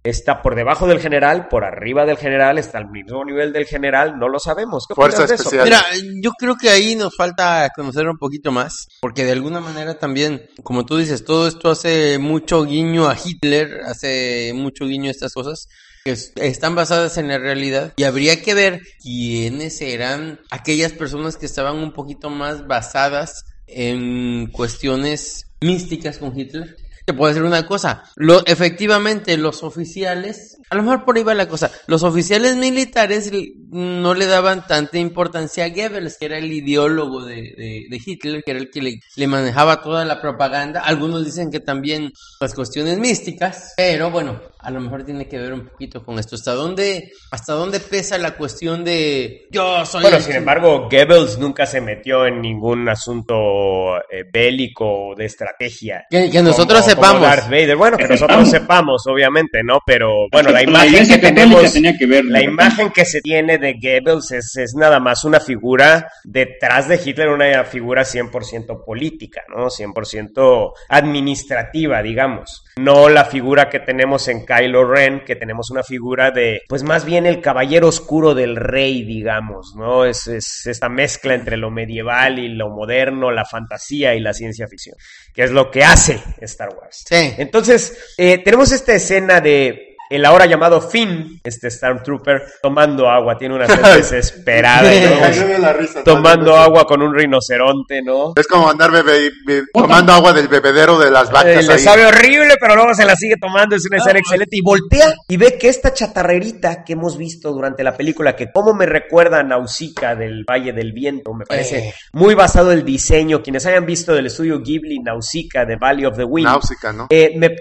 está 0.03 0.41
por 0.41 0.55
debajo 0.55 0.86
del 0.86 0.99
general, 0.99 1.47
por 1.47 1.64
arriba 1.64 2.05
del 2.05 2.18
general, 2.18 2.57
está 2.57 2.78
al 2.78 2.91
mismo 2.91 3.24
nivel 3.24 3.53
del 3.53 3.66
general, 3.66 4.20
no 4.20 4.28
lo 4.28 4.38
sabemos. 4.38 4.86
¿Qué 4.88 4.95
Fuerza 4.95 5.24
opinas 5.24 5.30
de 5.30 5.36
eso? 5.36 5.43
especial. 5.43 5.66
Mira, 5.66 6.22
yo 6.22 6.32
creo 6.38 6.57
que 6.57 6.70
ahí 6.70 6.95
nos 6.95 7.16
falta 7.16 7.70
conocer 7.74 8.07
un 8.09 8.18
poquito 8.18 8.51
más, 8.51 8.88
porque 8.99 9.24
de 9.24 9.32
alguna 9.32 9.61
manera 9.61 9.97
también, 9.97 10.45
como 10.61 10.86
tú 10.86 10.97
dices, 10.97 11.24
todo 11.24 11.47
esto 11.47 11.72
hace 11.72 12.18
mucho 12.20 12.66
guiño 12.66 13.07
a 13.07 13.16
Hitler, 13.16 13.82
hace 13.86 14.51
mucho 14.53 14.86
guiño 14.86 15.07
a 15.07 15.11
estas 15.11 15.34
cosas 15.34 15.70
que 16.04 16.12
es- 16.12 16.34
están 16.36 16.76
basadas 16.76 17.18
en 17.18 17.28
la 17.30 17.38
realidad 17.38 17.93
y 17.95 18.04
habría 18.04 18.41
que 18.41 18.54
ver 18.54 18.82
quiénes 19.01 19.82
eran 19.82 20.39
aquellas 20.51 20.91
personas 20.91 21.38
que 21.38 21.45
estaban 21.45 21.78
un 21.78 21.93
poquito 21.93 22.30
más 22.30 22.68
basadas 22.68 23.45
en 23.68 24.47
cuestiones 24.47 25.47
místicas 25.62 26.18
con 26.18 26.38
Hitler. 26.38 26.76
te 27.06 27.14
puedo 27.14 27.28
decir 27.34 27.43
una 27.43 27.66
cosa. 27.66 28.04
Efectivamente, 28.45 29.36
los 29.36 29.62
oficiales, 29.64 30.58
a 30.70 30.76
lo 30.78 30.84
mejor 30.84 31.04
por 31.04 31.18
ahí 31.18 31.24
va 31.24 31.34
la 31.34 31.49
cosa, 31.49 31.70
los 31.88 32.01
oficiales 32.04 32.56
militares 32.56 33.30
no 33.70 34.14
le 34.14 34.26
daban 34.26 34.66
tanta 34.68 34.97
importancia 34.99 35.66
a 35.66 35.70
Goebbels, 35.70 36.16
que 36.18 36.28
era 36.28 36.38
el 36.38 36.54
ideólogo 36.54 37.26
de, 37.26 37.36
de- 37.58 37.86
de 37.89 38.01
Hitler, 38.06 38.41
que 38.45 38.51
era 38.51 38.60
el 38.62 38.70
que 38.72 38.82
le, 38.82 38.99
le 39.18 39.28
manejaba 39.28 39.82
toda 39.82 40.06
la 40.06 40.22
propaganda. 40.22 40.80
Algunos 40.80 41.26
dicen 41.26 41.51
que 41.51 41.60
también 41.60 42.14
las 42.39 42.54
cuestiones 42.54 42.97
místicas, 42.99 43.74
pero 43.76 44.10
bueno, 44.10 44.39
a 44.64 44.72
lo 44.72 44.80
mejor 44.80 45.03
tiene 45.03 45.28
que 45.28 45.38
ver 45.38 45.53
un 45.53 45.68
poquito 45.68 46.03
con 46.03 46.18
esto. 46.20 46.36
¿Hasta 46.36 46.53
dónde, 46.53 47.11
hasta 47.32 47.53
dónde 47.53 47.80
pesa 47.80 48.18
la 48.18 48.32
cuestión 48.36 48.84
de 48.84 49.47
yo 49.51 49.86
soy 49.86 50.01
Bueno, 50.03 50.18
el 50.18 50.24
sin 50.24 50.36
embargo, 50.36 50.88
Goebbels 50.89 51.38
nunca 51.38 51.66
se 51.66 51.82
metió 51.82 52.26
en 52.26 52.41
ningún 52.41 52.88
asunto 52.89 53.97
eh, 53.97 54.24
bélico 54.32 55.09
o 55.09 55.16
de 55.16 55.26
estrategia. 55.26 56.05
Que- 56.09 56.30
que 56.32 56.41
nosotros 56.41 56.82
como- 56.82 56.95
como 56.95 57.01
sepamos. 57.01 57.22
Darth 57.22 57.45
Vader. 57.49 57.76
Bueno, 57.76 57.97
que 57.97 58.03
Que 58.03 58.09
nosotros 58.14 58.49
sepamos. 58.49 58.51
sepamos, 59.03 59.07
obviamente, 59.07 59.64
¿no? 59.64 59.80
Pero 59.86 60.28
bueno, 60.32 60.51
la 60.51 60.64
imagen 60.64 61.07
que 61.07 61.18
tenemos, 61.18 61.73
tenía 61.73 61.98
que 61.98 62.06
ver. 62.06 62.26
la 62.26 62.41
imagen 62.41 62.90
que 62.91 63.06
se 63.06 63.22
tiene 63.22 63.57
de 63.57 63.73
Goebbels 63.73 64.31
es, 64.31 64.56
es 64.57 64.73
nada 64.76 64.99
más 64.99 65.23
una 65.26 65.40
figura 65.40 66.07
detrás 66.23 66.88
de 66.88 66.99
Hitler, 67.03 67.30
una 67.30 67.64
figura 67.65 68.03
100% 68.03 68.84
política, 68.85 69.41
¿no? 69.49 69.69
100% 69.69 70.73
administrativa, 70.90 72.02
digamos. 72.02 72.64
No 72.77 73.10
la 73.10 73.26
figura 73.26 73.69
que 73.69 73.80
tenemos 73.80 74.27
en 74.27 74.45
Kylo 74.53 74.85
Ren, 74.85 75.23
que 75.25 75.35
tenemos 75.35 75.69
una 75.71 75.84
figura 75.84 76.31
de, 76.31 76.61
pues 76.67 76.84
más 76.84 77.05
bien 77.05 77.25
el 77.25 77.41
caballero 77.41 77.88
oscuro 77.88 78.34
del 78.34 78.55
rey, 78.55 79.03
digamos, 79.03 79.73
¿no? 79.75 80.05
Es, 80.05 80.27
es 80.27 80.65
esta 80.65 80.89
mezcla 80.89 81.34
entre 81.34 81.57
lo 81.57 81.71
medieval 81.71 82.39
y 82.39 82.49
lo 82.49 82.69
moderno, 82.69 83.31
la 83.31 83.45
fantasía 83.45 84.15
y 84.15 84.19
la 84.19 84.34
ciencia 84.34 84.67
ficción, 84.67 84.95
que 85.34 85.43
es 85.43 85.51
lo 85.51 85.71
que 85.71 85.84
hace 85.84 86.19
Star 86.41 86.69
Wars. 86.69 87.05
Sí. 87.07 87.34
Entonces, 87.38 88.13
eh, 88.17 88.39
tenemos 88.39 88.71
esta 88.71 88.93
escena 88.93 89.41
de 89.41 89.93
el 90.09 90.25
ahora 90.25 90.45
llamado 90.45 90.81
Finn, 90.81 91.39
este 91.43 91.69
Stormtrooper, 91.71 92.43
tomando 92.61 93.09
agua, 93.09 93.38
tiene 93.38 93.55
una 93.55 93.67
sed 93.67 93.81
desesperada, 93.95 94.93
y 94.93 94.99
Me 94.99 95.07
luego 95.07 95.21
cayó 95.21 95.47
de 95.47 95.59
la 95.59 95.73
risa. 95.73 96.03
tomando 96.03 96.55
agua 96.55 96.85
con 96.85 97.01
un 97.01 97.13
rinoceronte, 97.15 98.01
¿no? 98.01 98.34
Es 98.35 98.47
como 98.47 98.69
andar 98.69 98.91
bebe- 98.91 99.31
be- 99.45 99.63
tomando 99.73 100.13
agua 100.13 100.34
del 100.34 100.47
bebedero 100.47 100.97
de 100.99 101.09
las 101.11 101.30
Eh, 101.30 101.34
vacas 101.34 101.65
le 101.67 101.73
ahí. 101.73 101.80
sabe 101.80 102.05
horrible, 102.05 102.55
pero 102.59 102.75
luego 102.75 102.93
se 102.93 103.05
la 103.05 103.15
sigue 103.15 103.35
tomando, 103.39 103.75
es 103.75 103.85
una 103.85 103.97
escena 103.97 104.19
excelente. 104.19 104.55
Y 104.57 104.61
voltea 104.61 105.13
y 105.27 105.38
ve 105.38 105.57
que 105.57 105.69
esta 105.69 105.93
chatarrerita 105.93 106.84
que 106.84 106.93
hemos 106.93 107.17
visto 107.17 107.51
durante 107.51 107.84
la 107.84 107.95
película, 107.95 108.35
que 108.35 108.51
como 108.51 108.73
me 108.73 108.85
recuerda 108.85 109.39
a 109.39 109.43
Nausicaa 109.43 110.15
del 110.15 110.43
Valle 110.49 110.73
del 110.73 110.91
Viento, 110.93 111.34
me 111.34 111.45
parece 111.45 111.77
Eh. 111.89 111.93
muy 112.13 112.35
basado 112.35 112.71
el 112.71 112.84
diseño. 112.85 113.41
Quienes 113.41 113.65
hayan 113.65 113.85
visto 113.85 114.13
del 114.13 114.27
estudio 114.27 114.59
Ghibli, 114.61 114.99
Nausicaa, 114.99 115.65
de 115.65 115.75
Valley 115.75 116.05
of 116.05 116.17
the 116.17 116.23
Wind, 116.23 116.47
Náusica, 116.47 116.93
¿no? 116.93 117.07
eh, 117.09 117.34
me- 117.38 117.55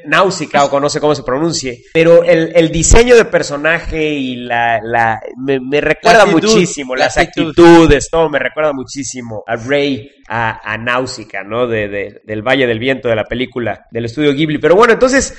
o 0.71 0.81
no 0.81 0.89
sé 0.89 1.01
cómo 1.01 1.15
se 1.15 1.23
pronuncie, 1.23 1.83
pero 1.93 2.23
el, 2.23 2.42
el 2.55 2.71
diseño 2.71 3.15
de 3.17 3.25
personaje 3.25 4.11
y 4.13 4.37
la, 4.37 4.81
la 4.83 5.21
me, 5.37 5.61
me 5.61 5.81
recuerda 5.81 6.25
La 6.25 6.31
actitud, 6.33 6.49
muchísimo, 6.53 6.95
la 6.97 7.05
las 7.05 7.19
actitud. 7.19 7.51
actitudes, 7.51 8.09
todo 8.11 8.29
me 8.29 8.39
recuerda 8.39 8.73
muchísimo 8.73 9.45
a 9.47 9.57
Rey, 9.57 10.11
a, 10.29 10.73
a 10.73 10.79
Náusica, 10.79 11.43
¿no? 11.45 11.67
De, 11.67 11.89
de- 11.89 12.21
del 12.25 12.43
Valle 12.43 12.67
del 12.67 12.79
Viento 12.79 13.09
de 13.09 13.17
la 13.17 13.25
película 13.25 13.87
del 13.91 14.05
estudio 14.07 14.33
Ghibli. 14.33 14.59
Pero 14.59 14.75
bueno, 14.77 14.93
entonces 14.93 15.35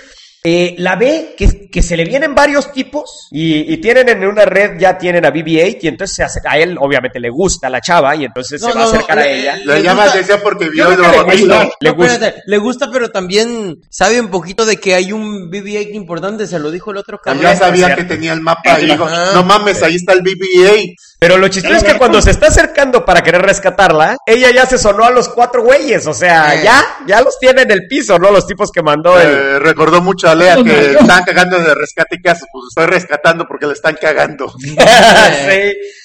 eh, 0.46 0.76
la 0.78 0.96
ve 0.98 1.36
que, 1.38 1.70
que 1.70 1.82
se 1.82 1.96
le 1.96 2.04
vienen 2.04 2.36
varios 2.36 2.72
tipos 2.74 3.28
y, 3.32 3.74
y 3.74 3.78
tienen 3.78 4.10
en 4.10 4.26
una 4.26 4.44
red, 4.44 4.78
ya 4.78 4.98
tienen 4.98 5.26
a 5.26 5.32
BB-8 5.32 5.78
y 5.82 5.88
entonces 5.88 6.16
se 6.18 6.24
hace- 6.24 6.42
a 6.46 6.58
él 6.58 6.78
obviamente 6.80 7.20
le 7.20 7.30
gusta 7.30 7.70
la 7.70 7.80
chava 7.80 8.14
y 8.16 8.26
entonces 8.26 8.62
No, 8.62 8.68
se 8.68 8.74
va 8.74 8.80
no, 8.82 8.88
a 8.88 8.92
acercar 8.92 9.16
no, 9.18 9.22
a 9.22 9.26
le- 9.26 9.40
ella. 9.40 9.56
Le 9.58 9.74
le 9.76 9.84
llama 9.84 10.04
atención 10.04 10.40
porque 10.44 10.70
vio 10.70 10.92
y 10.92 10.96
lo 10.98 11.02
le 11.02 11.08
gusta. 11.08 11.70
Le 11.80 11.90
gusta. 11.92 12.14
espérate, 12.14 12.42
le 12.46 12.58
gusta, 12.58 12.90
pero 12.92 13.10
también 13.10 13.80
sabe 13.90 14.20
un 14.20 14.28
poquito 14.30 14.66
de 14.66 14.78
que 14.78 14.96
hay 14.96 15.14
un 15.14 15.50
BB-8 15.50 15.94
importante, 15.94 16.46
se 16.46 16.60
lo 16.60 16.72
dijo 16.72 16.92
el 16.92 16.98
otro 16.98 17.20
cabrón. 17.20 17.42
Ya 17.44 17.56
sabía 17.56 17.96
que 17.96 18.04
tenía 18.04 18.34
el 18.34 18.42
mapa 18.42 18.80
y 18.82 18.86
dijo, 18.88 19.08
no 19.34 19.44
mames, 19.44 19.82
ahí 19.82 19.96
está 19.96 20.12
el 20.14 20.22
BB-8. 20.24 20.94
Pero 21.26 21.38
lo 21.38 21.48
chistoso 21.48 21.76
es 21.76 21.84
que 21.86 21.98
cuando 21.98 22.22
se 22.22 22.32
está 22.32 22.48
acercando 22.48 23.06
para 23.06 23.22
querer 23.24 23.42
rescatarla, 23.42 24.18
ella 24.26 24.52
ya 24.52 24.66
se 24.66 24.78
sonó 24.78 25.06
a 25.06 25.10
los 25.10 25.30
cuatro 25.30 25.64
güeyes. 25.64 26.06
O 26.06 26.14
sea, 26.14 26.54
Eh. 26.56 26.62
ya, 26.66 26.84
ya 27.08 27.22
los 27.22 27.40
tiene 27.40 27.62
en 27.62 27.72
el 27.72 27.88
piso, 27.88 28.20
¿no? 28.20 28.30
Los 28.30 28.46
tipos 28.46 28.72
que 28.74 28.82
mandó 28.84 29.18
el. 29.18 29.30
Eh, 29.30 29.60
recordó 29.60 30.02
mucho 30.02 30.28
a 30.30 30.36
Lea 30.36 30.58
que 30.62 30.92
están 31.00 31.24
cagando 31.24 31.58
de 31.60 31.74
rescate 31.76 32.18
y 32.18 32.22
¿qué 32.22 32.30
haces? 32.32 32.46
Pues 32.52 32.66
estoy 32.70 32.88
rescatando 32.88 33.46
porque 33.48 33.68
le 33.68 33.74
están 33.74 33.96
cagando. 34.02 34.52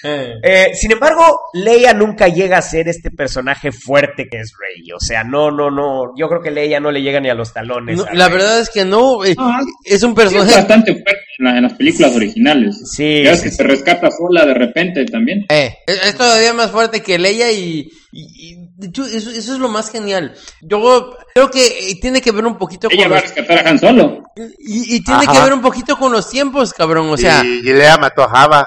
Sí. 0.01 0.09
Eh, 0.45 0.71
sin 0.75 0.93
embargo, 0.93 1.41
Leia 1.53 1.93
nunca 1.93 2.29
llega 2.29 2.59
a 2.59 2.63
ser 2.63 2.89
este 2.89 3.11
personaje 3.11 3.73
fuerte 3.73 4.29
que 4.31 4.39
es 4.39 4.53
Rey. 4.57 4.93
O 4.93 5.01
sea, 5.01 5.25
no, 5.25 5.51
no, 5.51 5.71
no. 5.73 6.13
Yo 6.17 6.29
creo 6.29 6.41
que 6.41 6.53
Leia 6.53 6.79
no 6.79 6.93
le 6.93 7.03
llega 7.03 7.19
ni 7.19 7.29
a 7.29 7.35
los 7.35 7.53
talones. 7.53 7.97
No, 7.99 8.05
a 8.05 8.15
la 8.15 8.29
verdad 8.29 8.61
es 8.61 8.71
que 8.71 8.85
no, 8.85 9.25
eh, 9.25 9.35
Ah, 9.37 9.61
es 9.85 10.03
un 10.05 10.15
Sí, 10.15 10.23
es 10.23 10.25
personaje... 10.33 10.55
bastante 10.55 10.93
fuerte 10.93 11.21
en, 11.39 11.45
la- 11.45 11.57
en 11.57 11.63
las 11.63 11.73
películas 11.75 12.15
originales. 12.15 12.77
Sí, 12.93 13.23
Ya 13.23 13.31
ves 13.33 13.43
que 13.43 13.51
se 13.51 13.63
rescata 13.63 14.09
sola 14.11 14.45
de 14.47 14.55
repente 14.55 15.05
también. 15.07 15.47
Eh, 15.49 15.75
es, 15.87 16.07
es 16.07 16.17
todavía 16.17 16.53
más 16.53 16.71
fuerte 16.71 17.03
que 17.03 17.19
Leia 17.19 17.51
y, 17.53 17.89
y- 18.13 18.51
y, 18.53 18.57
de 18.77 18.89
hecho, 18.89 19.05
eso, 19.07 19.31
eso 19.31 19.53
es 19.55 19.59
lo 19.59 19.69
más 19.69 19.91
genial. 19.91 20.35
Yo 20.63 21.15
creo 21.35 21.51
que 21.51 21.91
eh, 21.91 21.99
tiene 22.01 22.21
que 22.21 22.33
ver 22.33 22.45
un 22.47 22.57
poquito 22.59 22.89
Ella 22.91 23.05
con 23.05 23.13
va 23.13 23.19
a 23.19 23.21
los, 23.21 23.31
rescatar 23.35 23.67
a 23.67 23.71
Han 23.71 23.79
Solo. 23.79 24.23
y, 24.59 24.97
y 24.97 25.05
tiene 25.05 25.25
Ajá. 25.25 25.33
que 25.33 25.41
ver 25.41 25.53
un 25.53 25.63
poquito 25.63 25.97
con 25.97 26.13
los 26.13 26.29
tiempos, 26.29 26.73
cabrón. 26.73 27.09
O 27.11 27.17
sea, 27.17 27.43
y, 27.45 27.59
y 27.69 27.73
Lea 27.73 27.97
mató 27.99 28.23
a 28.23 28.29
Java. 28.29 28.67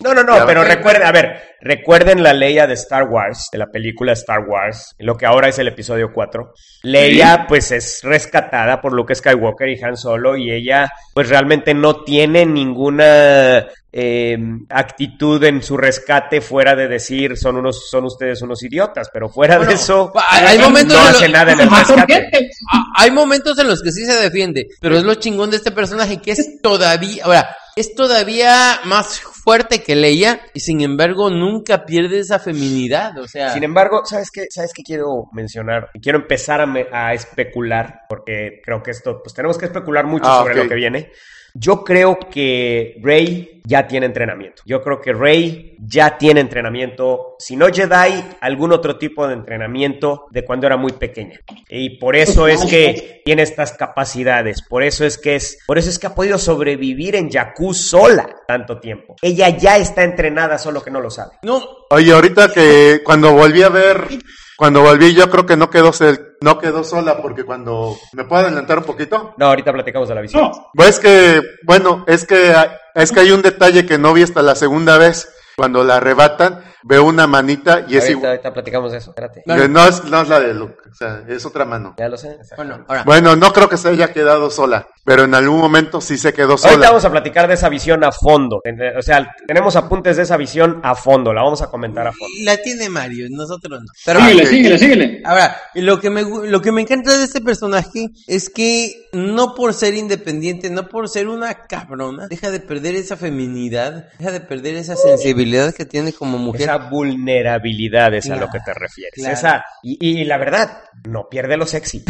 No, 0.00 0.12
no, 0.12 0.22
no, 0.22 0.36
Ya, 0.36 0.46
pero 0.46 0.62
recuerden, 0.62 1.06
a 1.06 1.12
ver, 1.12 1.40
recuerden 1.60 2.22
la 2.22 2.32
Leia 2.34 2.66
de 2.66 2.74
Star 2.74 3.04
Wars, 3.08 3.48
de 3.50 3.58
la 3.58 3.66
película 3.66 4.12
Star 4.12 4.40
Wars, 4.46 4.94
lo 4.98 5.16
que 5.16 5.24
ahora 5.26 5.48
es 5.48 5.58
el 5.58 5.68
episodio 5.68 6.12
4. 6.12 6.52
Leia, 6.82 7.46
pues, 7.48 7.72
es 7.72 8.00
rescatada 8.02 8.80
por 8.80 8.92
Luke 8.92 9.14
Skywalker 9.14 9.68
y 9.70 9.82
Han 9.82 9.96
Solo, 9.96 10.36
y 10.36 10.50
ella, 10.52 10.88
pues, 11.14 11.28
realmente 11.30 11.72
no 11.72 12.02
tiene 12.04 12.44
ninguna 12.44 13.66
eh, 13.98 14.36
actitud 14.68 15.42
en 15.44 15.62
su 15.62 15.78
rescate 15.78 16.42
fuera 16.42 16.74
de 16.76 16.88
decir, 16.88 17.36
son 17.38 17.56
unos, 17.56 17.88
son 17.88 18.04
ustedes 18.04 18.42
unos 18.42 18.62
idiotas, 18.62 19.08
pero 19.10 19.30
fuera 19.30 19.56
Bueno, 19.56 19.70
de 19.70 19.76
eso, 19.76 20.12
hay, 20.28 20.44
hay 20.44 20.58
momentos 20.58 20.94
no 20.94 21.00
en 21.00 21.06
los- 21.06 21.16
hace 21.16 21.28
nada 21.30 21.52
en 21.52 21.60
el 21.60 21.68
Ah, 21.72 21.84
¿por 21.88 21.96
rescate. 21.96 22.50
Ah, 22.70 22.84
hay 22.98 23.10
momentos 23.10 23.58
en 23.58 23.66
los 23.68 23.82
que 23.82 23.92
sí 23.92 24.04
se 24.04 24.14
defiende, 24.20 24.66
pero 24.80 24.98
es 24.98 25.04
lo 25.04 25.14
chingón 25.14 25.50
de 25.50 25.56
este 25.56 25.70
personaje 25.70 26.20
que 26.20 26.32
es 26.32 26.60
todavía, 26.60 27.24
ahora, 27.24 27.56
es 27.76 27.94
todavía 27.94 28.80
más 28.84 29.20
fuerte 29.20 29.82
que 29.82 29.94
Leia 29.94 30.40
y 30.54 30.60
sin 30.60 30.80
embargo 30.80 31.28
nunca 31.30 31.84
pierde 31.84 32.18
esa 32.20 32.38
feminidad, 32.38 33.16
o 33.18 33.28
sea, 33.28 33.52
Sin 33.52 33.64
embargo, 33.64 34.02
¿sabes 34.06 34.30
qué? 34.30 34.46
¿Sabes 34.50 34.72
qué 34.74 34.82
quiero 34.82 35.28
mencionar? 35.32 35.90
Y 35.92 36.00
quiero 36.00 36.18
empezar 36.18 36.62
a, 36.62 36.66
me- 36.66 36.86
a 36.90 37.12
especular, 37.12 38.00
porque 38.08 38.60
creo 38.64 38.82
que 38.82 38.90
esto, 38.92 39.22
pues 39.22 39.34
tenemos 39.34 39.58
que 39.58 39.66
especular 39.66 40.06
mucho 40.06 40.24
Ah, 40.26 40.38
sobre 40.42 40.56
lo 40.56 40.68
que 40.68 40.74
viene. 40.74 41.12
Yo 41.58 41.82
creo 41.84 42.18
que 42.30 42.96
Rey 43.02 43.62
ya 43.64 43.86
tiene 43.86 44.06
entrenamiento. 44.06 44.62
Yo 44.66 44.82
creo 44.82 45.00
que 45.00 45.12
Rey 45.12 45.76
ya 45.80 46.18
tiene 46.18 46.40
entrenamiento, 46.40 47.34
si 47.38 47.56
no 47.56 47.66
Jedi, 47.66 48.24
algún 48.40 48.72
otro 48.72 48.98
tipo 48.98 49.26
de 49.26 49.34
entrenamiento 49.34 50.26
de 50.30 50.44
cuando 50.44 50.66
era 50.66 50.76
muy 50.76 50.92
pequeña. 50.92 51.40
Y 51.68 51.98
por 51.98 52.14
eso 52.14 52.46
es 52.46 52.64
que 52.64 53.22
tiene 53.24 53.42
estas 53.42 53.72
capacidades, 53.72 54.62
por 54.62 54.82
eso 54.82 55.04
es 55.04 55.18
que 55.18 55.36
es, 55.36 55.58
por 55.66 55.78
eso 55.78 55.88
es 55.88 55.98
que 55.98 56.06
ha 56.06 56.14
podido 56.14 56.38
sobrevivir 56.38 57.16
en 57.16 57.30
Jakku 57.30 57.74
sola 57.74 58.28
tanto 58.46 58.78
tiempo. 58.78 59.16
Ella 59.22 59.48
ya 59.48 59.78
está 59.78 60.04
entrenada, 60.04 60.58
solo 60.58 60.82
que 60.82 60.90
no 60.90 61.00
lo 61.00 61.10
sabe. 61.10 61.32
no, 61.42 61.62
Oye, 61.90 62.12
ahorita 62.12 62.52
que 62.52 63.00
cuando 63.04 63.32
volví 63.32 63.62
a 63.62 63.68
ver, 63.68 64.08
cuando 64.56 64.82
volví 64.82 65.14
yo 65.14 65.30
creo 65.30 65.46
que 65.46 65.56
no 65.56 65.70
quedó, 65.70 65.92
no 66.40 66.58
quedó 66.58 66.84
sola 66.84 67.20
porque 67.20 67.44
cuando... 67.44 67.96
¿Me 68.12 68.24
puedo 68.24 68.42
adelantar 68.42 68.78
un 68.78 68.84
poquito? 68.84 69.34
No, 69.36 69.46
ahorita 69.46 69.72
platicamos 69.72 70.08
de 70.08 70.14
la 70.14 70.20
visión. 70.20 70.42
No, 70.42 70.70
Pues 70.74 70.98
que, 70.98 71.42
bueno, 71.64 72.04
es 72.06 72.26
que, 72.26 72.54
es 72.94 73.12
que 73.12 73.20
hay 73.20 73.30
un 73.30 73.42
detalle 73.42 73.86
que 73.86 73.98
no 73.98 74.12
vi 74.12 74.22
hasta 74.22 74.42
la 74.42 74.54
segunda 74.54 74.98
vez. 74.98 75.32
Cuando 75.56 75.84
la 75.84 75.96
arrebatan, 75.96 76.62
veo 76.82 77.04
una 77.04 77.26
manita 77.26 77.84
y 77.88 77.96
es 77.96 78.02
ahorita, 78.02 78.10
igual. 78.10 78.26
ahorita 78.30 78.52
platicamos 78.52 78.92
de 78.92 78.98
eso, 78.98 79.10
espérate. 79.10 79.42
No 79.46 79.54
es, 79.86 80.04
no 80.04 80.22
es 80.22 80.28
la 80.28 80.40
de 80.40 80.54
Luke, 80.54 80.76
o 80.90 80.94
sea, 80.94 81.22
es 81.28 81.44
otra 81.44 81.64
mano. 81.64 81.94
Ya 81.98 82.08
lo 82.08 82.16
sé. 82.16 82.36
bueno, 82.56 82.84
ahora, 82.88 83.04
Bueno, 83.04 83.36
no 83.36 83.52
creo 83.52 83.68
que 83.68 83.76
se 83.76 83.88
haya 83.88 84.12
quedado 84.12 84.50
sola, 84.50 84.86
pero 85.04 85.24
en 85.24 85.34
algún 85.34 85.58
momento 85.60 86.00
sí 86.00 86.16
se 86.18 86.32
quedó 86.32 86.52
Ahorita 86.52 86.68
sola. 86.68 86.86
vamos 86.88 87.04
a 87.04 87.10
platicar 87.10 87.48
de 87.48 87.54
esa 87.54 87.68
visión 87.68 88.02
a 88.04 88.12
fondo. 88.12 88.62
O 88.98 89.02
sea, 89.02 89.34
tenemos 89.46 89.76
apuntes 89.76 90.16
de 90.16 90.22
esa 90.24 90.36
visión 90.36 90.80
a 90.82 90.94
fondo. 90.94 91.32
La 91.32 91.42
vamos 91.42 91.62
a 91.62 91.68
comentar 91.68 92.06
a 92.06 92.12
fondo. 92.12 92.34
la 92.44 92.56
tiene 92.56 92.88
Mario, 92.88 93.26
nosotros 93.30 93.80
no. 93.80 93.86
Pero 94.04 94.20
síguele, 94.20 94.46
síguele, 94.46 94.78
síguele. 94.78 95.22
Ahora, 95.24 95.56
lo 95.74 96.00
que 96.00 96.10
me 96.10 96.22
lo 96.22 96.60
que 96.60 96.72
me 96.72 96.82
encanta 96.82 97.16
de 97.16 97.24
este 97.24 97.40
personaje 97.40 98.10
es 98.26 98.50
que 98.50 99.08
no 99.12 99.54
por 99.54 99.74
ser 99.74 99.94
independiente, 99.94 100.70
no 100.70 100.88
por 100.88 101.08
ser 101.08 101.28
una 101.28 101.54
cabrona, 101.66 102.26
deja 102.28 102.50
de 102.50 102.60
perder 102.60 102.94
esa 102.96 103.16
feminidad, 103.16 104.08
deja 104.18 104.32
de 104.32 104.40
perder 104.40 104.76
esa 104.76 104.96
sensibilidad 104.96 105.74
que 105.74 105.84
tiene 105.84 106.12
como 106.12 106.38
mujer. 106.38 106.65
Esa 106.66 106.88
vulnerabilidad 106.88 108.14
es 108.14 108.28
a 108.30 108.36
lo 108.36 108.48
que 108.48 108.58
te 108.60 108.74
refieres. 108.74 109.14
claro. 109.14 109.34
Esa, 109.34 109.64
y, 109.82 110.20
y 110.20 110.24
la 110.24 110.38
verdad, 110.38 110.78
no 111.06 111.28
pierde 111.28 111.56
lo 111.56 111.66
sexy. 111.66 112.04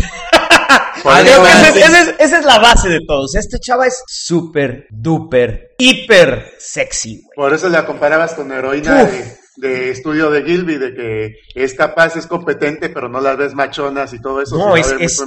Esa, 1.05 1.69
es, 1.69 1.77
esa 1.77 2.01
es- 2.03 2.15
esa 2.19 2.39
es 2.41 2.45
la 2.45 2.59
base 2.59 2.89
de 2.89 3.01
todos. 3.07 3.35
Este 3.35 3.59
chava 3.61 3.87
es 3.87 4.03
súper, 4.07 4.87
duper, 4.91 5.75
hiper 5.79 6.47
sexy, 6.59 7.23
güey. 7.23 7.35
Por 7.37 7.55
eso 7.55 7.69
la 7.69 7.87
comparabas 7.87 8.33
con 8.35 8.51
heroína 8.51 9.03
Uf. 9.05 9.11
de, 9.13 9.37
de 9.69 9.91
estudio 9.91 10.31
de 10.31 10.43
Gilby, 10.43 10.77
de 10.79 10.95
que 10.95 11.33
es 11.55 11.75
capaz, 11.75 12.17
es 12.17 12.27
competente, 12.27 12.89
pero 12.89 13.09
no 13.09 13.21
las 13.21 13.37
ves 13.37 13.55
machonas 13.55 14.13
y 14.15 14.21
todo 14.21 14.43
eso. 14.43 14.57
No, 14.59 14.77
es, 14.77 14.93
es. 14.99 15.21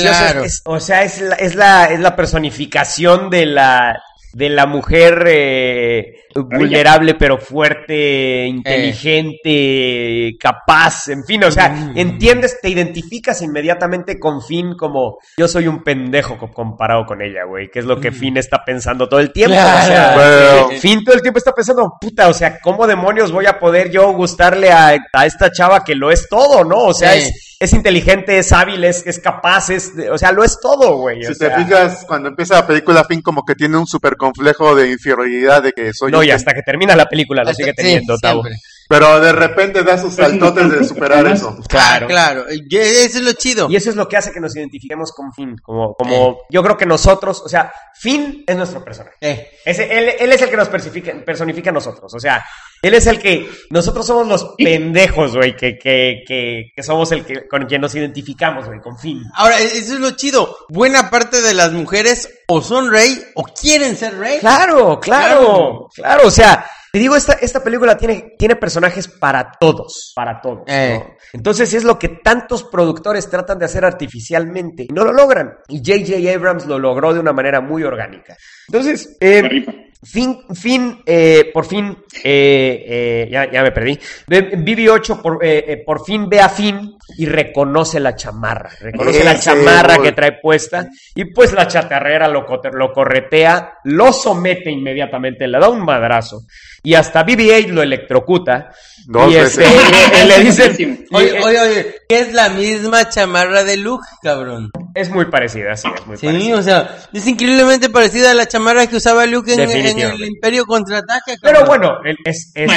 Claro. 0.00 0.44
o 0.64 0.80
sea, 0.80 1.02
es 1.02 1.20
la, 1.20 1.34
es 1.36 1.54
la, 1.54 1.86
es 1.86 2.00
la 2.00 2.14
personificación 2.14 3.30
de 3.30 3.46
la, 3.46 4.00
de 4.32 4.48
la 4.48 4.66
mujer 4.66 5.24
eh, 5.26 6.22
vulnerable, 6.34 7.14
pero 7.14 7.38
fuerte, 7.38 8.46
inteligente, 8.46 10.36
capaz, 10.38 11.08
en 11.08 11.24
fin, 11.24 11.44
o 11.44 11.50
sea, 11.50 11.68
Mm. 11.70 11.98
entiendes, 11.98 12.58
te 12.60 12.68
identificas 12.68 13.42
inmediatamente 13.42 14.18
con 14.18 14.42
Finn 14.42 14.74
como 14.76 15.18
yo 15.36 15.48
soy 15.48 15.66
un 15.68 15.82
pendejo 15.82 16.38
co- 16.38 16.50
comparado 16.52 17.04
con 17.06 17.22
ella, 17.22 17.44
güey, 17.44 17.70
que 17.70 17.80
es 17.80 17.84
lo 17.84 18.00
que 18.00 18.12
Finn 18.12 18.36
está 18.36 18.64
pensando 18.64 19.08
todo 19.08 19.20
el 19.20 19.32
tiempo. 19.32 19.56
O 19.56 19.58
sea, 19.60 19.80
Mm. 19.80 19.86
Claro. 20.14 20.64
Bueno. 20.66 20.80
Finn 20.80 21.04
todo 21.04 21.14
el 21.14 21.22
tiempo 21.22 21.38
está 21.38 21.52
pensando, 21.52 21.92
puta, 22.00 22.28
o 22.28 22.32
sea, 22.32 22.58
¿cómo 22.60 22.86
demonios 22.86 23.32
voy 23.32 23.46
a 23.46 23.58
poder 23.58 23.90
yo 23.90 24.12
gustarle 24.12 24.70
a, 24.70 24.96
a 25.12 25.26
esta 25.26 25.50
chava 25.50 25.82
que 25.84 25.94
lo 25.94 26.10
es 26.10 26.28
todo, 26.28 26.64
¿no? 26.64 26.78
O 26.84 26.94
sea, 26.94 27.14
es, 27.14 27.49
es 27.60 27.72
inteligente, 27.74 28.38
es 28.38 28.52
hábil, 28.52 28.82
es, 28.84 29.06
es 29.06 29.18
capaz, 29.20 29.68
es, 29.70 29.92
o 30.10 30.16
sea, 30.16 30.32
lo 30.32 30.42
es 30.42 30.58
todo, 30.60 30.96
güey. 30.96 31.20
Si 31.22 31.26
o 31.32 31.36
te 31.36 31.46
sea. 31.46 31.56
fijas, 31.58 32.04
cuando 32.08 32.30
empieza 32.30 32.54
la 32.54 32.66
película, 32.66 33.04
Finn 33.04 33.20
como 33.20 33.44
que 33.44 33.54
tiene 33.54 33.76
un 33.76 33.86
super 33.86 34.16
complejo 34.16 34.74
de 34.74 34.90
inferioridad 34.90 35.62
de 35.62 35.72
que 35.72 35.92
soy 35.92 36.10
No, 36.10 36.22
y 36.22 36.30
hasta 36.30 36.54
que 36.54 36.62
termina 36.62 36.96
la 36.96 37.06
película 37.06 37.44
lo 37.44 37.50
Hasta- 37.50 37.62
sigue 37.62 37.74
sí, 37.76 37.82
teniendo, 37.82 38.18
Tavo. 38.18 38.42
Pero 38.90 39.20
de 39.20 39.32
repente 39.32 39.84
da 39.84 39.96
sus 39.96 40.14
saltotes 40.14 40.68
de 40.68 40.84
superar 40.84 41.24
eso. 41.28 41.56
Claro, 41.68 42.08
claro. 42.08 42.44
Y 42.50 42.76
Eso 42.76 43.18
es 43.18 43.22
lo 43.24 43.32
chido. 43.34 43.68
Y 43.70 43.76
eso 43.76 43.88
es 43.90 43.94
lo 43.94 44.08
que 44.08 44.16
hace 44.16 44.32
que 44.32 44.40
nos 44.40 44.56
identifiquemos 44.56 45.12
con 45.12 45.32
Finn, 45.32 45.56
como, 45.62 45.94
como 45.94 46.38
yo 46.50 46.60
creo 46.60 46.76
que 46.76 46.86
nosotros, 46.86 47.40
o 47.44 47.48
sea, 47.48 47.72
Finn 47.94 48.42
es 48.44 48.56
nuestro 48.56 48.84
personaje. 48.84 49.14
Eh, 49.20 49.48
Ese- 49.64 49.96
él, 49.96 50.14
él 50.18 50.32
es 50.32 50.42
el 50.42 50.50
que 50.50 50.56
nos 50.56 50.68
personifica, 50.68 51.12
personifica 51.24 51.70
a 51.70 51.72
nosotros. 51.72 52.12
O 52.12 52.18
sea, 52.18 52.44
él 52.82 52.94
es 52.94 53.06
el 53.06 53.20
que. 53.20 53.48
Nosotros 53.70 54.04
somos 54.06 54.26
los 54.26 54.54
pendejos, 54.58 55.36
güey, 55.36 55.54
que, 55.54 55.78
que, 55.78 56.24
que, 56.26 56.72
que 56.74 56.82
somos 56.82 57.12
el 57.12 57.24
que 57.24 57.46
con 57.46 57.66
quien 57.66 57.82
nos 57.82 57.94
identificamos, 57.94 58.66
güey, 58.66 58.80
con 58.80 58.98
Finn. 58.98 59.22
Ahora, 59.36 59.60
e-, 59.60 59.66
eso 59.78 59.94
es 59.94 60.00
lo 60.00 60.10
chido. 60.12 60.56
Buena 60.68 61.10
parte 61.10 61.40
de 61.42 61.54
las 61.54 61.70
mujeres 61.70 62.28
o 62.48 62.60
son 62.60 62.90
rey 62.90 63.22
o 63.36 63.44
quieren 63.44 63.96
ser 63.96 64.18
rey. 64.18 64.40
Claro, 64.40 64.98
claro, 64.98 65.88
claro. 65.94 66.26
O 66.26 66.30
sea, 66.32 66.66
te 66.92 66.98
digo, 66.98 67.16
esta, 67.16 67.34
esta 67.34 67.62
película 67.62 67.96
tiene, 67.96 68.34
tiene 68.38 68.56
personajes 68.56 69.06
para 69.08 69.52
todos, 69.58 70.12
para 70.14 70.40
todos. 70.40 70.58
¿no? 70.66 70.72
Eh. 70.74 71.04
Entonces 71.32 71.72
es 71.74 71.84
lo 71.84 71.98
que 71.98 72.08
tantos 72.08 72.64
productores 72.64 73.28
tratan 73.30 73.58
de 73.58 73.66
hacer 73.66 73.84
artificialmente 73.84 74.84
y 74.84 74.88
no 74.92 75.04
lo 75.04 75.12
logran. 75.12 75.54
Y 75.68 75.78
J.J. 75.78 76.34
Abrams 76.34 76.66
lo 76.66 76.78
logró 76.78 77.14
de 77.14 77.20
una 77.20 77.32
manera 77.32 77.60
muy 77.60 77.82
orgánica. 77.84 78.36
Entonces, 78.68 79.16
eh. 79.20 79.86
Fin, 80.02 80.44
fin, 80.54 81.02
eh, 81.04 81.50
por 81.52 81.66
fin, 81.66 81.94
eh, 82.24 82.84
eh, 82.88 83.28
ya, 83.30 83.52
ya 83.52 83.62
me 83.62 83.70
perdí. 83.70 83.98
Ve- 84.26 84.52
BB8 84.56 85.20
por, 85.20 85.44
eh, 85.44 85.62
eh, 85.68 85.82
por 85.84 86.02
fin 86.06 86.26
ve 86.26 86.40
a 86.40 86.48
Finn 86.48 86.96
y 87.18 87.26
reconoce 87.26 88.00
la 88.00 88.16
chamarra. 88.16 88.70
Reconoce 88.80 89.22
la 89.22 89.38
chamarra 89.38 89.98
que 89.98 90.12
trae 90.12 90.38
puesta. 90.40 90.88
Y 91.14 91.26
pues 91.26 91.52
la 91.52 91.68
chatarrera 91.68 92.28
lo, 92.28 92.46
cote- 92.46 92.70
lo 92.72 92.94
corretea, 92.94 93.74
lo 93.84 94.10
somete 94.10 94.70
inmediatamente, 94.70 95.46
le 95.46 95.58
da 95.60 95.68
un 95.68 95.84
madrazo. 95.84 96.44
Y 96.82 96.94
hasta 96.94 97.24
BB8 97.26 97.68
lo 97.68 97.82
electrocuta. 97.82 98.72
Dos 99.06 99.32
y 99.32 99.34
veces. 99.36 99.66
este, 99.66 100.22
eh, 100.22 100.24
le 100.26 100.38
dicen. 100.44 101.06
Oye, 101.12 101.40
oye, 101.42 101.58
oye, 101.60 101.94
es 102.08 102.32
la 102.32 102.50
misma 102.50 103.08
chamarra 103.08 103.64
de 103.64 103.76
Luke, 103.76 104.06
cabrón. 104.22 104.70
Es 104.94 105.10
muy 105.10 105.24
parecida, 105.26 105.74
sí, 105.76 105.88
es 105.94 106.06
muy 106.06 106.16
Sí, 106.16 106.26
parecida. 106.26 106.56
o 106.58 106.62
sea, 106.62 106.98
es 107.12 107.26
increíblemente 107.26 107.88
parecida 107.90 108.30
a 108.30 108.34
la 108.34 108.46
chamarra 108.46 108.86
que 108.86 108.96
usaba 108.96 109.24
Luke 109.26 109.52
en, 109.52 109.60
el 109.60 110.24
Imperio 110.24 110.64
Contraataque. 110.66 111.36
Pero 111.42 111.64
bueno, 111.64 111.98
es, 112.24 112.52
es, 112.54 112.70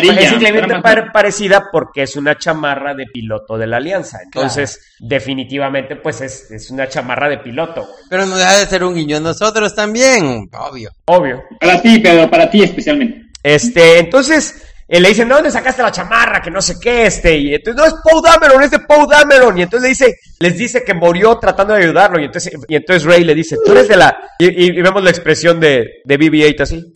par- 0.81 1.11
parecida 1.11 1.69
porque 1.71 2.03
es 2.03 2.15
una 2.15 2.37
chamarra 2.37 2.93
de 2.95 3.05
piloto 3.07 3.57
de 3.57 3.67
la 3.67 3.77
Alianza. 3.77 4.19
Entonces, 4.23 4.79
definitivamente, 4.99 5.95
pues 5.95 6.21
es, 6.21 6.49
es 6.51 6.71
una 6.71 6.87
chamarra 6.87 7.29
de 7.29 7.37
piloto. 7.39 7.87
Pero 8.09 8.25
no 8.25 8.37
deja 8.37 8.57
de 8.57 8.65
ser 8.65 8.83
un 8.83 8.95
guiño 8.95 9.17
a 9.17 9.21
nosotros 9.21 9.75
también, 9.75 10.49
obvio. 10.53 10.91
obvio. 11.05 11.43
Para 11.59 11.81
ti, 11.81 11.99
pero 11.99 12.29
para 12.29 12.49
ti 12.49 12.63
especialmente. 12.63 13.21
Este, 13.43 13.99
entonces, 13.99 14.63
eh, 14.87 14.99
le 14.99 15.09
dicen, 15.09 15.27
¿de 15.27 15.35
dónde 15.35 15.51
sacaste 15.51 15.81
la 15.81 15.91
chamarra? 15.91 16.41
Que 16.41 16.49
no 16.49 16.61
sé 16.61 16.75
qué, 16.81 17.07
este. 17.07 17.37
Y 17.37 17.53
entonces, 17.53 17.75
no 17.75 17.85
es 17.85 17.93
Poe 18.01 18.21
Dameron, 18.23 18.63
es 18.63 18.71
de 18.71 18.79
Poe 18.79 19.05
Dameron. 19.09 19.57
Y 19.57 19.63
entonces 19.63 19.83
le 19.83 19.89
dice, 19.89 20.19
les 20.39 20.57
dice 20.57 20.83
que 20.83 20.93
murió 20.93 21.37
tratando 21.37 21.73
de 21.73 21.83
ayudarlo. 21.83 22.19
Y 22.19 22.25
entonces, 22.25 22.53
y 22.67 22.75
entonces 22.75 23.03
Rey 23.03 23.23
le 23.23 23.35
dice, 23.35 23.57
tú 23.63 23.73
eres 23.73 23.87
de 23.87 23.97
la. 23.97 24.17
Y 24.39 24.81
vemos 24.81 25.03
la 25.03 25.09
expresión 25.09 25.59
de, 25.59 26.01
de 26.05 26.19
BB-8 26.19 26.61
así. 26.61 26.91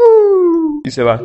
Y 0.83 0.91
se 0.91 1.03
va. 1.03 1.21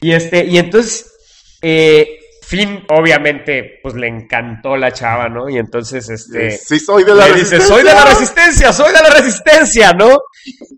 Y 0.00 0.12
este, 0.12 0.46
y 0.46 0.56
entonces, 0.56 1.12
eh, 1.60 2.19
Finn, 2.50 2.84
obviamente, 2.88 3.78
pues 3.80 3.94
le 3.94 4.08
encantó 4.08 4.76
la 4.76 4.90
chava, 4.92 5.28
¿no? 5.28 5.48
Y 5.48 5.56
entonces, 5.56 6.08
este. 6.10 6.50
Sí, 6.50 6.80
soy 6.80 7.04
de 7.04 7.14
la 7.14 7.28
le 7.28 7.34
dice, 7.34 7.58
resistencia. 7.58 7.66
soy 7.76 7.84
de 7.84 7.94
la 7.94 8.04
resistencia, 8.04 8.72
soy 8.72 8.92
de 8.92 9.02
la 9.02 9.10
resistencia, 9.10 9.92
¿no? 9.92 10.18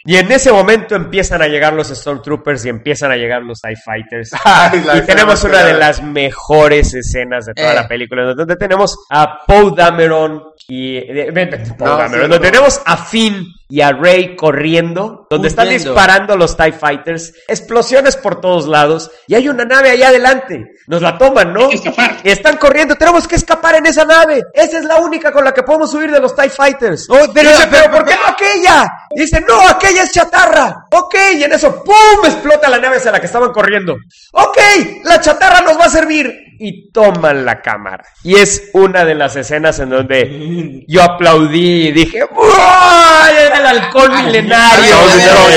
Y 0.05 0.16
en 0.16 0.31
ese 0.31 0.53
momento 0.53 0.94
empiezan 0.94 1.40
a 1.40 1.47
llegar 1.49 1.73
los 1.73 1.89
Stormtroopers 1.89 2.66
y 2.66 2.69
empiezan 2.69 3.11
a 3.11 3.16
llegar 3.16 3.43
los 3.43 3.61
TIE 3.62 3.74
Fighters. 3.82 4.32
Ay, 4.44 4.85
y 4.97 5.01
tenemos 5.07 5.43
una 5.44 5.62
de 5.65 5.73
las 5.74 6.03
mejores 6.03 6.93
escenas 6.93 7.47
de 7.47 7.55
toda 7.55 7.73
Eh. 7.73 7.77
la 7.77 7.89
película, 7.89 8.35
donde 8.35 8.57
tenemos 8.57 8.99
a 9.09 9.39
Poe 9.47 9.73
Dameron 9.74 10.43
y... 10.69 10.97
eh, 10.97 11.31
No, 11.79 11.97
Dameron, 11.97 12.13
sí, 12.13 12.19
donde 12.21 12.37
no. 12.39 12.41
tenemos 12.41 12.81
a 12.85 12.97
Finn 12.97 13.47
y 13.69 13.81
a 13.81 13.91
Rey 13.93 14.37
corriendo, 14.37 15.27
donde 15.31 15.49
están 15.49 15.69
disparando 15.71 16.37
los 16.37 16.57
TIE 16.59 16.73
Fighters, 16.73 17.33
explosiones 17.49 18.17
por 18.19 18.39
todos 18.41 18.69
lados, 18.69 19.11
y 19.27 19.35
hay 19.35 19.49
una 19.49 19.65
nave 19.65 19.91
allá 19.91 20.09
adelante. 20.09 20.73
Nos 20.89 21.01
la 21.01 21.17
toman, 21.17 21.55
¿no? 21.55 21.71
Están 22.23 22.59
corriendo, 22.59 22.97
tenemos 22.97 23.27
que 23.27 23.37
escapar 23.37 23.77
en 23.77 23.87
esa 23.87 24.05
nave. 24.05 24.43
Esa 24.53 24.79
es 24.79 24.85
la 24.85 24.97
única 24.97 25.33
con 25.33 25.45
la 25.45 25.55
que 25.55 25.63
podemos 25.63 25.95
huir 25.95 26.11
de 26.11 26.21
los 26.21 26.35
TIE 26.37 26.51
Fighters. 26.51 27.07
Oh, 27.09 27.17
pero- 27.33 27.51
Dice, 27.51 27.67
pero, 27.71 27.85
pero- 27.85 27.93
¿por 27.97 28.05
qué 28.05 28.15
no 28.15 28.29
aquella? 28.29 28.93
Dice, 29.15 29.41
no, 29.49 29.69
aquella 29.69 30.03
es 30.03 30.13
chatarra. 30.13 30.85
Ok, 30.91 31.15
y 31.39 31.45
en 31.45 31.53
eso, 31.53 31.83
¡pum! 31.83 31.95
explota 32.25 32.69
la 32.69 32.79
nave 32.79 32.97
hacia 32.99 33.11
la 33.13 33.21
que 33.21 33.27
estaban 33.27 33.53
corriendo. 33.53 33.97
Ok, 34.33 34.59
la 35.05 35.19
chatarra 35.21 35.63
nos 35.63 35.79
va 35.79 35.87
a 35.87 35.91
servir. 35.91 36.31
Y 36.65 36.91
toman 36.93 37.45
la 37.45 37.61
cámara. 37.61 38.05
Y 38.23 38.37
es 38.37 38.71
una 38.73 39.05
de 39.05 39.17
las 39.17 39.35
escenas 39.35 39.81
en 39.81 39.91
donde 39.91 40.85
yo 40.87 41.03
aplaudí 41.03 41.89
y 41.89 41.93
dije, 41.93 42.21
¡Buah! 42.33 43.31
Era 43.33 43.59
el 43.59 43.67
halcón 43.67 44.25
milenario. 44.27 44.95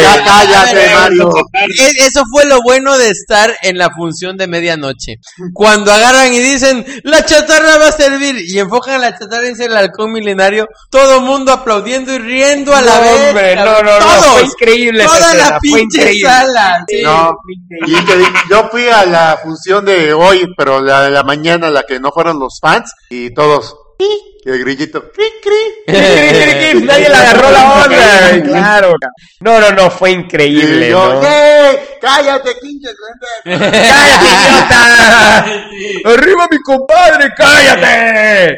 Ya 0.02 0.24
cállate, 0.26 0.96
Mario. 0.96 1.30
Eso 2.00 2.24
fue 2.32 2.46
lo 2.46 2.62
bueno 2.64 2.98
de 2.98 3.10
estar 3.10 3.54
en 3.62 3.78
la 3.78 3.92
función 3.92 4.36
de 4.38 4.48
medianoche. 4.48 5.18
Cuando 5.54 5.92
agarran 5.94 6.34
y 6.34 6.40
dicen, 6.40 6.84
la 7.04 7.24
chatarra 7.24 7.78
va 7.78 7.90
a 7.90 7.92
servir, 7.92 8.38
y 8.48 8.58
enfocan 8.58 9.00
la 9.02 9.16
chatarra 9.18 9.46
y 9.46 9.50
dicen 9.50 9.72
el 9.72 9.78
halcón 9.78 10.12
milenario, 10.12 10.68
todo 10.90 11.22
mundo 11.22 11.52
aplaudiendo 11.52 12.14
y 12.14 12.18
riendo 12.18 12.74
a 12.76 12.82
la 12.82 12.96
No, 12.96 13.02
vez. 13.02 13.28
hombre, 13.30 13.56
no, 13.58 13.82
no, 13.84 14.00
no, 14.00 14.06
fue 14.34 14.44
increíble 14.44 15.04
esa 15.04 15.14
Toda 15.18 15.28
escena, 15.32 15.50
la 15.52 15.60
fue 15.60 15.60
pinche 15.62 16.02
increíble. 16.02 16.30
sala. 16.30 16.86
sí. 16.88 17.02
No, 17.04 17.38
y 17.86 17.96
te 18.06 18.18
digo, 18.18 18.30
yo 18.50 18.70
fui 18.72 18.88
a 18.88 19.06
la 19.06 19.38
función 19.44 19.86
de 19.86 20.14
hoy, 20.14 20.48
pero 20.58 20.82
la 20.82 20.95
de 21.04 21.12
la 21.12 21.24
mañana, 21.24 21.70
la 21.70 21.84
que 21.84 22.00
no 22.00 22.12
fueron 22.12 22.40
los 22.40 22.60
fans, 22.62 22.92
y 23.10 23.34
todos, 23.34 23.76
y 24.46 24.50
el 24.50 24.60
grillito, 24.60 25.12
cri, 25.16 25.26
cri. 25.42 26.84
Nadie 26.84 27.10
le 27.10 27.16
agarró 27.16 27.52
la 27.52 27.84
onda, 27.84 28.44
claro. 28.44 28.94
No, 29.40 29.60
no, 29.60 29.72
no, 29.72 29.90
fue 29.90 30.12
increíble. 30.12 30.88
Y 30.88 30.92
yo, 30.92 31.14
¿no? 31.14 31.22
¡yay! 31.22 31.80
¡Cállate, 32.00 32.56
pinche! 32.62 32.90
¡Cállate, 33.44 34.26
idiota! 34.26 35.40
¡Arriba 36.14 36.48
mi 36.52 36.60
compadre, 36.60 37.34
cállate! 37.36 38.56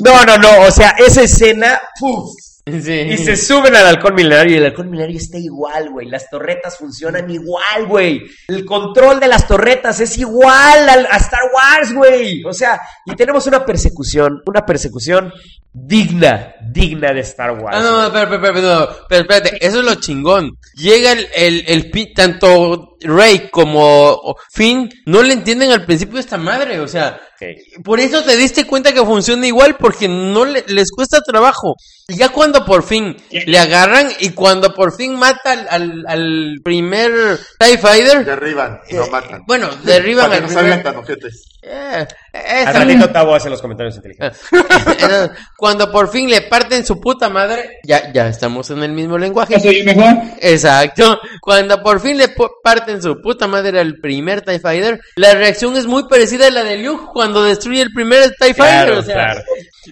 No, 0.00 0.24
no, 0.24 0.36
no, 0.38 0.60
o 0.62 0.70
sea, 0.72 0.96
esa 0.98 1.22
escena, 1.22 1.80
¡puf! 2.00 2.30
Sí. 2.64 2.92
Y 2.92 3.16
se 3.18 3.36
suben 3.36 3.74
al 3.74 3.86
halcón 3.86 4.14
milenario 4.14 4.54
y 4.54 4.58
el 4.58 4.66
halcón 4.66 4.88
milenario 4.88 5.16
está 5.16 5.36
igual, 5.36 5.90
güey. 5.90 6.08
Las 6.08 6.30
torretas 6.30 6.76
funcionan 6.78 7.28
igual, 7.28 7.86
güey. 7.88 8.22
El 8.46 8.64
control 8.64 9.18
de 9.18 9.26
las 9.26 9.48
torretas 9.48 9.98
es 9.98 10.16
igual 10.18 10.88
al- 10.88 11.06
a 11.10 11.16
Star 11.16 11.40
Wars, 11.52 11.92
güey. 11.92 12.44
O 12.44 12.52
sea, 12.52 12.80
y 13.04 13.16
tenemos 13.16 13.48
una 13.48 13.64
persecución, 13.66 14.42
una 14.46 14.64
persecución 14.64 15.32
digna, 15.72 16.54
digna 16.70 17.12
de 17.12 17.20
Star 17.20 17.50
Wars. 17.52 17.76
Ah, 17.76 17.80
no, 17.82 17.90
no, 17.92 18.06
espera, 18.06 18.34
espera, 18.34 18.60
no, 18.60 18.88
pero 19.08 19.22
espérate, 19.22 19.66
eso 19.66 19.80
es 19.80 19.84
lo 19.84 19.94
chingón. 19.96 20.56
Llega 20.76 21.12
el, 21.12 21.26
el, 21.34 21.64
el 21.66 22.14
tanto 22.14 22.96
Rey 23.00 23.48
como 23.50 24.36
Finn 24.52 24.88
no 25.06 25.22
le 25.22 25.32
entienden 25.32 25.72
al 25.72 25.84
principio 25.84 26.20
esta 26.20 26.36
madre, 26.38 26.78
o 26.78 26.86
sea, 26.86 27.20
Por 27.84 28.00
eso 28.00 28.22
te 28.22 28.36
diste 28.36 28.64
cuenta 28.66 28.92
que 28.92 29.04
funciona 29.04 29.46
igual, 29.46 29.76
porque 29.78 30.08
no 30.08 30.44
le- 30.44 30.64
les 30.68 30.90
cuesta 30.90 31.20
trabajo. 31.20 31.74
Y 32.08 32.16
ya 32.16 32.28
cuando 32.30 32.64
por 32.64 32.82
fin 32.82 33.16
le 33.30 33.58
agarran 33.58 34.08
y 34.20 34.30
cuando 34.30 34.74
por 34.74 34.94
fin 34.96 35.14
mata 35.16 35.52
al, 35.52 35.66
al, 35.70 36.04
al 36.06 36.56
primer 36.64 37.12
TIE 37.58 37.78
Fighter, 37.78 38.24
Derriban, 38.24 38.80
lo 38.90 39.06
matan. 39.08 39.42
bueno, 39.46 39.68
derriban 39.84 40.26
Para 40.26 40.38
que 40.38 40.44
al 40.44 40.48
no 40.50 40.54
salgan 40.54 40.82
tan 40.82 40.96
ojetes. 40.96 41.44
Eh, 42.34 42.64
Al 42.66 42.74
ratito 42.74 43.10
Tavo 43.10 43.34
hace 43.34 43.50
los 43.50 43.60
comentarios 43.60 43.94
inteligentes. 43.96 44.40
cuando 45.56 45.90
por 45.92 46.08
fin 46.10 46.30
le 46.30 46.40
parten 46.42 46.84
su 46.86 46.98
puta 47.00 47.28
madre, 47.28 47.78
ya, 47.84 48.10
ya 48.12 48.28
estamos 48.28 48.70
en 48.70 48.82
el 48.82 48.92
mismo 48.92 49.18
lenguaje. 49.18 49.60
Soy 49.60 49.82
mejor. 49.82 50.14
Exacto. 50.40 51.20
Cuando 51.40 51.82
por 51.82 52.00
fin 52.00 52.16
le 52.16 52.28
parten 52.62 53.02
su 53.02 53.20
puta 53.20 53.46
madre 53.46 53.78
al 53.80 53.96
primer 53.98 54.40
TIE 54.42 54.58
Fighter, 54.60 55.00
la 55.16 55.34
reacción 55.34 55.76
es 55.76 55.86
muy 55.86 56.08
parecida 56.08 56.46
a 56.46 56.50
la 56.50 56.64
de 56.64 56.78
Luke 56.78 57.04
cuando 57.12 57.42
destruye 57.44 57.82
el 57.82 57.92
primer 57.92 58.22
TIE 58.38 58.54
Fighter. 58.54 58.86
Claro, 58.86 58.98
o 59.00 59.02
sea, 59.02 59.14
claro. 59.14 59.42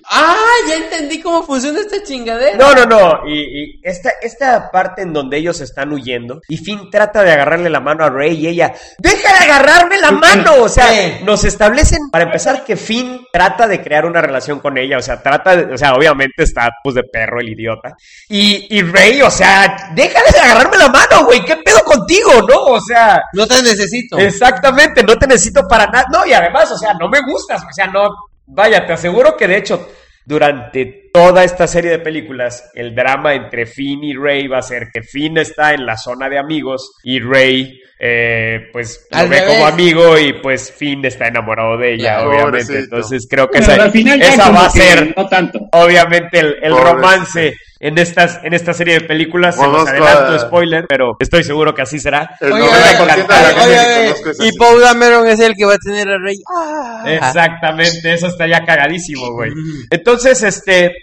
Ah, 0.08 0.36
ya 0.68 0.76
entendí 0.76 1.20
cómo 1.20 1.42
funciona 1.42 1.80
esta 1.80 2.02
chingadera. 2.02 2.56
No, 2.56 2.74
no, 2.74 2.86
no. 2.86 3.28
Y, 3.28 3.40
y 3.74 3.80
esta, 3.82 4.10
esta 4.22 4.70
parte 4.70 5.02
en 5.02 5.12
donde 5.12 5.36
ellos 5.36 5.60
están 5.60 5.92
huyendo 5.92 6.40
y 6.48 6.56
Finn 6.58 6.88
trata 6.90 7.22
de 7.24 7.32
agarrarle 7.32 7.68
la 7.70 7.80
mano 7.80 8.04
a 8.04 8.08
Rey 8.10 8.36
y 8.38 8.46
ella, 8.46 8.72
¡deja 8.98 9.32
de 9.38 9.44
agarrarme 9.50 9.98
la 9.98 10.12
mano! 10.12 10.54
O 10.60 10.68
sea, 10.68 10.86
Sí. 10.90 11.24
nos 11.24 11.44
establecen, 11.44 12.08
para 12.10 12.29
empezar, 12.30 12.64
que 12.64 12.76
Finn 12.76 13.26
trata 13.32 13.68
de 13.68 13.82
crear 13.82 14.06
una 14.06 14.20
relación 14.20 14.58
con 14.60 14.78
ella. 14.78 14.98
O 14.98 15.02
sea, 15.02 15.22
trata, 15.22 15.56
de- 15.56 15.74
o 15.74 15.78
sea, 15.78 15.94
obviamente 15.94 16.42
está 16.42 16.70
pues 16.82 16.94
de 16.94 17.02
perro 17.04 17.40
el 17.40 17.48
idiota. 17.50 17.94
Y, 18.28 18.66
y 18.76 18.82
Rey, 18.82 19.20
o 19.22 19.30
sea, 19.30 19.90
déjale 19.94 20.30
de 20.32 20.38
agarrarme 20.38 20.78
la 20.78 20.88
mano, 20.88 21.24
güey. 21.26 21.44
¿Qué 21.44 21.56
pedo 21.56 21.80
contigo, 21.84 22.30
no? 22.48 22.62
O 22.64 22.80
sea, 22.80 23.20
No 23.34 23.46
te 23.46 23.62
necesito. 23.62 24.18
Exactamente, 24.18 25.02
no 25.02 25.16
te 25.16 25.26
necesito 25.26 25.66
para 25.68 25.86
nada. 25.86 26.06
No, 26.12 26.24
y 26.26 26.32
además, 26.32 26.70
o 26.72 26.78
sea, 26.78 26.94
no 26.94 27.08
me 27.08 27.20
gustas. 27.22 27.62
O 27.62 27.72
sea, 27.72 27.86
no. 27.86 28.08
Vaya, 28.46 28.86
te 28.86 28.92
aseguro 28.94 29.36
que 29.36 29.46
de 29.46 29.56
hecho, 29.58 29.88
durante 30.24 31.10
toda 31.12 31.44
esta 31.44 31.66
serie 31.66 31.90
de 31.90 31.98
películas, 31.98 32.70
el 32.74 32.94
drama 32.94 33.34
entre 33.34 33.66
Finn 33.66 34.04
y 34.04 34.14
Rey 34.14 34.46
va 34.46 34.58
a 34.58 34.62
ser 34.62 34.88
que 34.92 35.02
Finn 35.02 35.38
está 35.38 35.72
en 35.74 35.86
la 35.86 35.96
zona 35.96 36.28
de 36.28 36.38
amigos 36.38 36.92
y 37.02 37.20
Rey, 37.20 37.80
eh, 38.02 38.70
pues, 38.72 39.06
lo 39.10 39.28
ve 39.28 39.44
como 39.46 39.66
amigo 39.66 40.18
y 40.18 40.32
pues 40.40 40.72
Finn 40.72 41.04
está 41.04 41.26
enamorado 41.28 41.76
de 41.76 41.94
ella, 41.94 42.14
Claro, 42.16 42.30
obviamente. 42.30 42.50
pobrecito. 42.64 42.78
Entonces 42.96 43.26
creo 43.30 43.48
que 43.50 43.58
esa, 43.58 43.74
al 43.74 43.90
final 43.90 44.18
ya 44.18 44.28
esa 44.28 44.44
como 44.46 44.58
va 44.60 44.66
a 44.66 44.70
ser 44.70 45.14
No 45.16 45.26
tanto. 45.28 45.58
obviamente 45.72 46.38
el, 46.38 46.56
el 46.62 46.76
romance 46.76 47.54
en 47.78 47.96
estas 47.98 48.40
en 48.42 48.52
esta 48.54 48.72
serie 48.74 48.94
de 48.94 49.00
películas. 49.02 49.54
Se 49.56 49.62
los 49.62 49.70
Conozco 49.70 49.90
adelanto, 49.90 50.32
a- 50.34 50.38
spoiler, 50.38 50.86
pero 50.88 51.16
estoy 51.20 51.44
seguro 51.44 51.74
que 51.74 51.82
así 51.82 51.98
será. 51.98 52.30
El 52.40 52.52
Oye, 52.52 52.62
90% 52.64 52.66
de 52.98 53.06
la 53.06 53.14
oye, 53.14 53.18
gente 53.18 53.60
oye, 53.64 53.74
que 53.76 54.00
oye, 54.00 54.04
conozco 54.06 54.30
es 54.30 54.40
y. 54.54 54.58
Paul 54.58 54.80
Dameron 54.80 55.28
es 55.28 55.40
el 55.40 55.54
que 55.54 55.64
va 55.66 55.74
a 55.74 55.78
tener 55.78 56.08
a 56.08 56.18
Rey. 56.18 56.36
Ah. 56.54 57.02
Exactamente, 57.06 58.14
eso 58.14 58.26
estaría 58.28 58.64
cagadísimo, 58.64 59.32
güey. 59.32 59.52
Entonces, 59.90 60.42
este, 60.42 60.94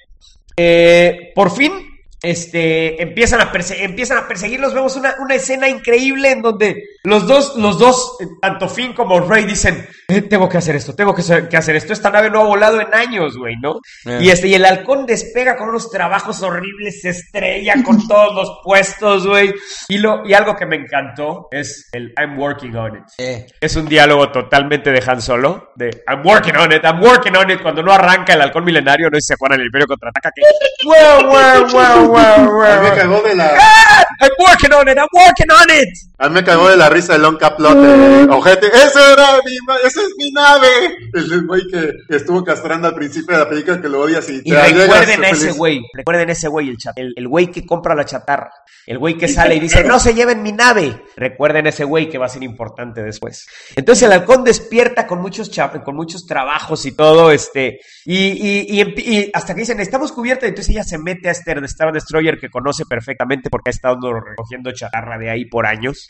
eh, 0.55 1.31
por 1.35 1.51
fin, 1.55 1.86
este, 2.21 3.01
empiezan 3.01 3.41
a, 3.41 3.51
perseguirlos. 3.51 4.73
Vemos 4.73 4.95
una 4.95 5.35
escena 5.35 5.69
increíble 5.69 6.31
en 6.31 6.41
donde 6.41 6.83
los 7.07 7.25
dos, 7.27 7.55
los 7.57 7.77
dos, 7.79 8.17
eh, 8.19 8.25
tanto 8.41 8.67
Finn 8.69 8.93
como 8.93 9.19
Rey 9.21 9.45
dicen, 9.45 9.87
"Eh, 10.07 10.21
tengo 10.23 10.47
que 10.49 10.57
hacer 10.57 10.75
esto, 10.75 10.93
tengo 10.95 11.13
que 11.15 11.21
hacer, 11.21 11.47
que 11.49 11.57
hacer 11.57 11.75
esto. 11.75 11.93
Esta 11.93 12.09
nave 12.09 12.29
no 12.29 12.41
ha 12.41 12.45
volado 12.45 12.79
en 12.81 12.93
años, 12.93 13.37
güey, 13.37 13.55
¿no? 13.61 13.79
Eh. 14.05 14.19
Y 14.21 14.29
este, 14.29 14.47
y 14.47 14.53
el 14.55 14.65
halcón 14.65 15.05
despega 15.05 15.55
con 15.55 15.69
unos 15.69 15.89
trabajos 15.89 16.41
horribles, 16.41 17.01
se 17.01 17.09
estrella 17.09 17.75
con 17.83 17.97
todos 18.07 18.35
los 18.35 18.59
puestos, 18.63 19.25
güey. 19.27 19.53
Y 19.89 19.97
lo, 19.99 20.25
y 20.25 20.33
algo 20.33 20.55
que 20.55 20.65
me 20.65 20.75
encantó 20.75 21.47
es 21.51 21.89
el 21.91 22.13
I'm 22.19 22.37
working 22.37 22.75
on 22.75 22.97
it. 22.97 23.03
Eh. 23.17 23.47
Es 23.61 23.75
un 23.75 23.87
diálogo 23.87 24.29
totalmente 24.31 24.91
de 24.91 25.03
Han 25.05 25.21
Solo, 25.21 25.71
de 25.75 26.03
I'm 26.07 26.25
working 26.25 26.55
on 26.57 26.71
it, 26.71 26.83
I'm 26.83 27.01
working 27.01 27.35
on 27.35 27.49
it, 27.49 27.61
cuando 27.61 27.81
no 27.83 27.91
arranca 27.91 28.33
el 28.33 28.41
halcón 28.41 28.63
milenario, 28.65 29.09
no 29.09 29.15
sé 29.17 29.21
si 29.21 29.27
se 29.27 29.33
acuerdan 29.35 29.59
el 29.61 29.67
Imperio 29.67 29.87
contraataca 29.87 30.29
que 30.35 30.41
wow, 30.85 31.23
wow, 31.23 31.67
wow, 31.71 32.07
wow, 32.07 32.37
mí 32.47 32.81
me 32.83 32.89
wow. 32.89 32.95
cagó 32.97 33.21
de 33.21 33.35
la, 33.35 33.45
Ah, 33.59 34.03
I'm 34.21 34.29
working 34.39 34.73
on 34.73 34.87
it, 34.89 34.97
I'm 34.97 35.07
working 35.13 35.51
on 35.51 35.69
it. 35.69 35.89
a 36.19 36.27
mí 36.29 36.35
me 36.35 36.43
cagó 36.43 36.69
de 36.69 36.77
la 36.77 36.89
risa 36.97 37.15
el 37.15 37.21
Long 37.21 37.37
Caplote. 37.37 38.27
Ojete, 38.29 38.67
¡ese 38.67 38.99
era 39.13 39.27
mi, 39.45 39.55
esa 39.87 40.01
es 40.01 40.09
mi 40.17 40.31
nave! 40.31 40.67
El 41.13 41.45
güey 41.45 41.61
que, 41.71 41.91
que 42.09 42.15
estuvo 42.15 42.43
castrando 42.43 42.87
al 42.87 42.95
principio 42.95 43.37
de 43.37 43.43
la 43.43 43.49
película 43.49 43.81
que 43.81 43.87
lo 43.89 44.01
odias 44.01 44.27
y 44.29 44.41
Y 44.43 44.51
te 44.51 44.55
recuerden 44.85 45.23
a 45.23 45.29
ese 45.29 45.51
güey, 45.57 45.81
recuerden 45.93 46.29
a 46.29 46.31
ese 46.33 46.47
güey, 46.47 46.69
el, 46.69 46.77
el, 46.95 47.13
el 47.15 47.27
güey 47.27 47.47
que 47.47 47.65
compra 47.65 47.95
la 47.95 48.05
chatarra, 48.05 48.51
el 48.85 48.97
güey 48.97 49.17
que 49.17 49.27
sale 49.27 49.55
y 49.55 49.59
dice, 49.59 49.83
no 49.87 49.99
se 49.99 50.13
lleven 50.13 50.41
mi 50.43 50.51
nave. 50.51 51.03
Recuerden 51.15 51.65
a 51.65 51.69
ese 51.69 51.83
güey 51.83 52.09
que 52.09 52.17
va 52.17 52.25
a 52.25 52.29
ser 52.29 52.43
importante 52.43 53.01
después. 53.03 53.47
Entonces 53.75 54.03
el 54.03 54.11
halcón 54.11 54.43
despierta 54.43 55.07
con 55.07 55.21
muchos, 55.21 55.49
cha- 55.51 55.71
con 55.83 55.95
muchos 55.95 56.25
trabajos 56.25 56.85
y 56.85 56.91
todo, 56.95 57.31
este, 57.31 57.79
y, 58.05 58.15
y, 58.17 58.65
y 58.79 58.81
empi- 58.83 59.03
y 59.05 59.31
hasta 59.33 59.53
que 59.53 59.61
dicen, 59.61 59.79
estamos 59.79 60.11
cubiertos, 60.11 60.47
entonces 60.49 60.73
ella 60.73 60.83
se 60.83 60.97
mete 60.97 61.29
a 61.29 61.31
este 61.31 61.57
Star 61.65 61.91
Destroyer 61.91 62.39
que 62.39 62.49
conoce 62.49 62.85
perfectamente 62.85 63.49
porque 63.49 63.69
ha 63.69 63.71
estado 63.71 64.13
recogiendo 64.13 64.71
chatarra 64.71 65.17
de 65.17 65.29
ahí 65.29 65.45
por 65.45 65.65
años. 65.65 66.09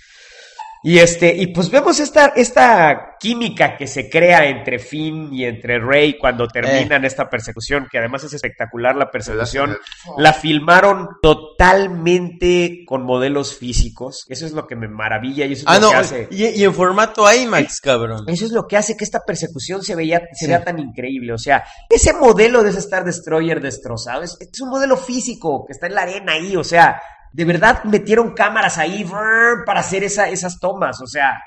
Y 0.84 1.00
este, 1.00 1.36
y 1.36 1.48
pues 1.48 1.70
vemos 1.70 2.00
esta, 2.00 2.28
esta 2.36 3.16
química 3.20 3.76
que 3.76 3.88
se 3.88 4.10
crea 4.10 4.46
entre 4.48 4.80
Finn 4.80 5.34
y 5.34 5.44
entre 5.46 5.80
Rey 5.80 6.18
cuando 6.18 6.48
terminan 6.48 7.04
esta 7.04 7.30
persecución, 7.30 7.88
que 7.92 7.98
además 7.98 8.24
es 8.24 8.34
espectacular 8.34 8.96
la 8.96 9.10
persecución. 9.12 9.76
La 10.18 10.34
filmaron 10.34 11.10
totalmente 11.22 12.84
con 12.86 13.04
modelos 13.04 13.58
físicos. 13.58 14.26
Eso 14.30 14.46
es 14.46 14.52
lo 14.54 14.68
que 14.68 14.76
me 14.76 14.88
maravilla 14.88 15.46
y 15.46 15.54
eso 15.54 15.62
es 15.62 15.68
Ah, 15.68 15.76
lo 15.80 15.82
no, 15.82 15.90
que 15.90 15.96
hace. 15.96 16.28
y, 16.32 16.46
y 16.48 16.64
en 16.64 16.74
formato 16.74 17.32
IMAX, 17.32 17.82
cabrón. 17.82 18.24
Eso 18.28 18.46
es 18.46 18.52
lo 18.52 18.68
que 18.68 18.78
hace 18.78 18.96
que 18.96 19.04
esta 19.04 19.22
persecución 19.26 19.82
se, 19.84 19.96
veía, 19.96 20.20
se 20.34 20.46
Sí. 20.46 20.48
vea 20.48 20.64
tan 20.64 20.80
increíble. 20.80 21.34
O 21.34 21.38
sea, 21.38 21.64
ese 21.90 22.14
modelo 22.14 22.64
de 22.64 22.70
ese 22.70 22.80
Star 22.80 23.04
Destroyer 23.04 23.62
destrozado 23.62 24.24
es, 24.24 24.38
es 24.40 24.62
un 24.62 24.70
modelo 24.70 24.98
físico 24.98 25.66
que 25.66 25.74
está 25.74 25.88
en 25.88 25.96
la 25.96 26.02
arena 26.04 26.34
ahí. 26.34 26.56
O 26.56 26.64
sea, 26.64 27.02
de 27.38 27.46
verdad 27.46 27.84
metieron 27.84 28.34
cámaras 28.34 28.80
ahí 28.80 29.06
para 29.64 29.80
hacer 29.82 30.04
esa, 30.04 30.28
esas 30.28 30.60
tomas. 30.60 31.00
O 31.02 31.06
sea, 31.06 31.38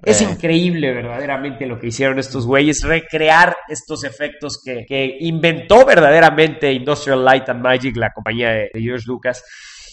es 0.00 0.20
Eh. 0.20 0.28
increíble 0.30 0.94
verdaderamente 0.94 1.66
lo 1.66 1.76
que 1.76 1.88
hicieron 1.88 2.20
estos 2.20 2.46
güeyes, 2.46 2.84
recrear 2.84 3.56
estos 3.68 4.04
efectos 4.04 4.62
que, 4.64 4.84
que 4.86 5.16
inventó 5.18 5.84
verdaderamente 5.84 6.72
Industrial 6.72 7.24
Light 7.24 7.48
and 7.48 7.62
Magic, 7.62 7.96
la 7.96 8.12
compañía 8.12 8.50
de, 8.50 8.70
de 8.72 8.80
George 8.80 9.06
Lucas. 9.08 9.42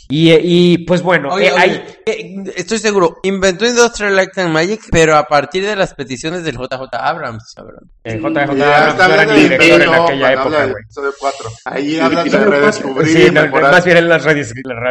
Y, 0.09 0.31
eh, 0.31 0.39
y, 0.41 0.77
pues 0.85 1.01
bueno, 1.01 1.29
Oye, 1.33 1.47
eh, 1.47 1.51
oye, 1.51 1.61
hay- 1.61 1.83
eh, 2.05 2.35
estoy 2.55 2.77
seguro, 2.79 3.17
inventó 3.23 3.65
Industrial 3.65 4.15
Light 4.15 4.37
and 4.37 4.53
Magic, 4.53 4.81
pero 4.89 5.17
a 5.17 5.27
partir 5.27 5.65
de 5.65 5.75
las 5.75 5.93
peticiones 5.93 6.43
del 6.45 6.55
JJ 6.57 6.87
Abrams, 6.93 7.53
cabrón. 7.53 7.91
eh, 8.05 8.17
JJ 8.17 8.39
Abrams 8.63 8.99
era 9.13 9.23
el 9.23 9.35
director 9.49 9.81
en 9.81 9.93
aquella 9.93 10.31
época, 10.33 10.65
güey. 10.67 10.83
episodio 10.83 11.13
4. 11.19 11.49
Ahí 11.65 11.95
El 11.95 12.01
hablan 12.01 12.29
de 12.29 12.37
redescubrir, 12.45 13.17
Sí, 13.17 13.31
no, 13.31 13.41
mejorar. 13.41 13.71
más 13.73 13.83
bien 13.85 13.97
él 13.97 14.07
las, 14.07 14.23
las 14.25 14.35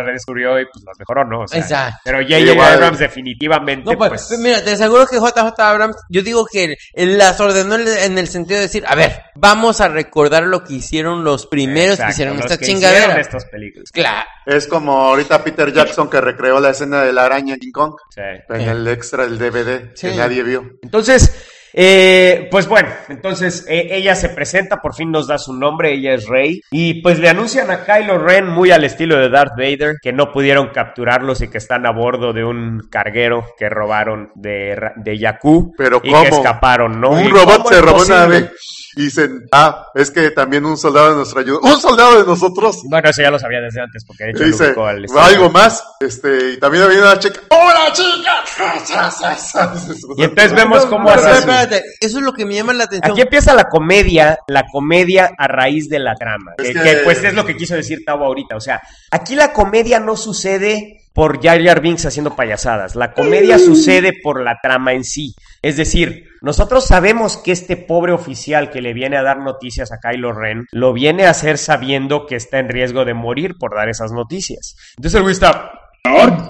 redescubrió 0.04 0.60
y 0.60 0.66
pues 0.70 0.84
las 0.84 0.98
mejoró, 0.98 1.24
¿no? 1.24 1.40
O 1.40 1.48
sea, 1.48 1.60
Exacto. 1.60 1.98
Pero 2.04 2.18
J.J. 2.18 2.72
Abrams 2.74 2.98
definitivamente, 2.98 3.90
No, 3.90 3.96
pues, 3.96 4.26
pues... 4.28 4.38
mira, 4.38 4.62
te 4.62 4.72
aseguro 4.72 5.06
que 5.06 5.16
JJ 5.16 5.58
Abrams, 5.62 5.96
yo 6.10 6.22
digo 6.22 6.44
que 6.44 6.76
las 6.94 7.40
ordenó 7.40 7.76
en 7.76 8.18
el 8.18 8.28
sentido 8.28 8.58
de 8.58 8.66
decir, 8.66 8.84
a 8.86 8.94
ver, 8.94 9.22
vamos 9.34 9.80
a 9.80 9.88
recordar 9.88 10.42
lo 10.42 10.62
que 10.62 10.74
hicieron 10.74 11.24
los 11.24 11.46
primeros 11.46 11.98
que 11.98 12.10
hicieron 12.10 12.38
esta 12.38 12.58
que 12.58 12.66
chingadera. 12.66 12.98
hicieron 13.06 13.20
estas 13.20 13.44
películas. 13.46 13.90
Claro. 13.92 14.28
Es 14.44 14.66
como 14.68 15.05
ahorita 15.06 15.42
Peter 15.44 15.72
Jackson 15.72 16.08
que 16.10 16.20
recreó 16.20 16.60
la 16.60 16.70
escena 16.70 17.02
de 17.02 17.12
la 17.12 17.24
araña 17.24 17.54
en 17.54 17.60
King 17.60 17.72
Kong 17.72 17.94
Sí. 18.10 18.20
en 18.50 18.60
el 18.62 18.86
extra 18.88 19.26
del 19.26 19.38
DVD 19.38 19.90
Sí. 19.94 20.08
que 20.08 20.16
nadie 20.16 20.42
vio. 20.42 20.64
Entonces, 20.82 21.52
eh, 21.78 22.48
pues 22.50 22.66
bueno, 22.68 22.88
entonces 23.10 23.66
eh, 23.68 23.88
ella 23.90 24.14
se 24.14 24.30
presenta, 24.30 24.80
por 24.80 24.94
fin 24.94 25.10
nos 25.10 25.26
da 25.26 25.36
su 25.36 25.52
nombre, 25.52 25.92
ella 25.92 26.14
es 26.14 26.26
Rey, 26.26 26.62
y 26.70 27.02
pues 27.02 27.18
le 27.18 27.28
anuncian 27.28 27.70
a 27.70 27.84
Kylo 27.84 28.16
Ren 28.18 28.46
muy 28.48 28.70
al 28.70 28.84
estilo 28.84 29.18
de 29.18 29.28
Darth 29.28 29.52
Vader, 29.58 29.96
que 30.00 30.12
no 30.12 30.32
pudieron 30.32 30.68
capturarlos 30.72 31.42
y 31.42 31.48
que 31.48 31.58
están 31.58 31.84
a 31.84 31.90
bordo 31.92 32.32
de 32.32 32.44
un 32.44 32.88
carguero 32.90 33.44
que 33.58 33.68
robaron 33.68 34.30
de, 34.36 34.74
de 34.96 35.18
Jakku 35.18 35.74
Pero 35.76 36.00
y 36.02 36.10
¿cómo? 36.10 36.22
que 36.22 36.28
escaparon, 36.30 36.98
¿no? 36.98 37.10
Un 37.10 37.24
¿Y 37.26 37.28
robot 37.28 37.68
se 37.68 37.80
robó 37.82 38.02
una 38.02 38.24
posible? 38.26 38.50
Y 38.96 39.04
dicen, 39.04 39.46
ah, 39.52 39.86
es 39.94 40.10
que 40.10 40.30
también 40.30 40.64
un 40.64 40.76
soldado 40.78 41.10
de 41.10 41.16
nuestra 41.16 41.42
ayuda. 41.42 41.58
¡Un 41.62 41.78
soldado 41.80 42.18
de 42.18 42.26
nosotros! 42.26 42.80
Bueno, 42.88 43.08
eso 43.10 43.20
ya 43.22 43.30
lo 43.30 43.38
sabía 43.38 43.60
desde 43.60 43.80
antes, 43.82 44.04
porque 44.06 44.24
de 44.24 44.30
hecho 44.30 44.44
dice, 44.44 44.74
al 44.76 45.04
"¿Va 45.14 45.26
algo 45.26 45.50
más, 45.50 45.84
este, 46.00 46.52
y 46.54 46.56
también 46.58 46.84
había 46.84 47.00
una 47.02 47.18
chica. 47.18 47.40
¡Hola, 47.50 47.92
chica! 47.92 48.42
Y 50.16 50.22
entonces 50.24 50.54
vemos 50.54 50.86
cómo 50.86 51.10
hace 51.10 51.30
espérate, 51.30 51.82
eso 52.00 52.18
es 52.18 52.24
lo 52.24 52.32
que 52.32 52.44
me 52.46 52.54
llama 52.54 52.72
la 52.72 52.84
atención. 52.84 53.12
Aquí 53.12 53.20
empieza 53.20 53.54
la 53.54 53.64
comedia, 53.64 54.38
la 54.48 54.64
comedia 54.72 55.30
a 55.36 55.46
raíz 55.46 55.88
de 55.88 55.98
la 55.98 56.14
trama. 56.14 56.54
Es 56.58 56.68
que, 56.68 56.72
que- 56.72 56.80
que, 56.82 56.96
pues 57.04 57.22
es 57.22 57.34
lo 57.34 57.44
que 57.44 57.56
quiso 57.56 57.74
decir 57.74 58.02
Tavo 58.04 58.24
ahorita. 58.24 58.56
O 58.56 58.60
sea, 58.60 58.80
aquí 59.10 59.34
la 59.34 59.52
comedia 59.52 60.00
no 60.00 60.16
sucede 60.16 61.02
por 61.12 61.42
Jar 61.42 61.62
Jar 61.62 61.80
Binks 61.80 62.06
haciendo 62.06 62.34
payasadas. 62.34 62.94
La 62.96 63.12
comedia 63.12 63.58
sucede 63.58 64.12
por 64.22 64.42
la 64.42 64.58
trama 64.62 64.92
en 64.92 65.04
sí. 65.04 65.34
Es 65.62 65.76
decir, 65.76 66.25
nosotros 66.40 66.86
sabemos 66.86 67.36
que 67.36 67.52
este 67.52 67.76
pobre 67.76 68.12
oficial 68.12 68.70
que 68.70 68.80
le 68.80 68.92
viene 68.92 69.16
a 69.16 69.22
dar 69.22 69.38
noticias 69.38 69.92
a 69.92 69.98
Kylo 69.98 70.32
Ren, 70.32 70.66
lo 70.72 70.92
viene 70.92 71.26
a 71.26 71.30
hacer 71.30 71.58
sabiendo 71.58 72.26
que 72.26 72.36
está 72.36 72.58
en 72.58 72.68
riesgo 72.68 73.04
de 73.04 73.14
morir 73.14 73.56
por 73.58 73.74
dar 73.74 73.88
esas 73.88 74.12
noticias. 74.12 74.76
Entonces 74.96 75.20
el 75.20 75.30
está... 75.30 75.85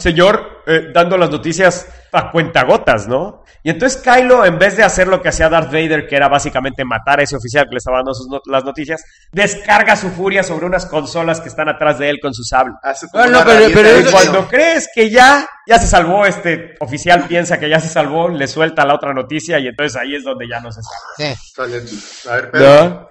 señor 0.00 0.62
eh, 0.66 0.88
dando 0.92 1.16
las 1.16 1.30
noticias 1.30 1.86
a 2.12 2.30
cuentagotas, 2.30 3.06
¿no? 3.08 3.44
Y 3.62 3.70
entonces 3.70 4.00
Kylo, 4.00 4.44
en 4.44 4.58
vez 4.58 4.76
de 4.76 4.84
hacer 4.84 5.08
lo 5.08 5.20
que 5.20 5.28
hacía 5.28 5.48
Darth 5.48 5.72
Vader, 5.72 6.06
que 6.06 6.14
era 6.16 6.28
básicamente 6.28 6.84
matar 6.84 7.18
a 7.18 7.24
ese 7.24 7.36
oficial 7.36 7.64
que 7.64 7.72
le 7.72 7.78
estaba 7.78 7.98
dando 7.98 8.14
sus 8.14 8.28
not- 8.28 8.46
las 8.46 8.64
noticias, 8.64 9.02
descarga 9.32 9.96
su 9.96 10.08
furia 10.10 10.42
sobre 10.44 10.66
unas 10.66 10.86
consolas 10.86 11.40
que 11.40 11.48
están 11.48 11.68
atrás 11.68 11.98
de 11.98 12.08
él 12.08 12.18
con 12.22 12.32
su 12.32 12.42
sable. 12.44 12.74
Bueno, 13.12 13.38
pero- 13.44 13.58
rabieta 13.60 13.74
pero 13.82 13.88
eso- 13.98 14.10
cuando 14.12 14.48
crees 14.48 14.88
que 14.94 15.10
ya, 15.10 15.48
ya 15.66 15.78
se 15.78 15.88
salvó, 15.88 16.24
este 16.26 16.74
oficial 16.80 17.24
piensa 17.26 17.58
que 17.58 17.68
ya 17.68 17.80
se 17.80 17.88
salvó, 17.88 18.28
le 18.28 18.46
suelta 18.46 18.84
la 18.86 18.94
otra 18.94 19.12
noticia 19.12 19.58
y 19.58 19.66
entonces 19.66 19.96
ahí 20.00 20.14
es 20.14 20.22
donde 20.24 20.48
ya 20.48 20.60
no 20.60 20.70
se 20.70 20.80
sabe. 20.82 21.34
Sí. 21.34 22.28
A 22.28 22.34
ver, 22.36 22.50
pero... 22.52 22.84
¿No? 22.84 23.08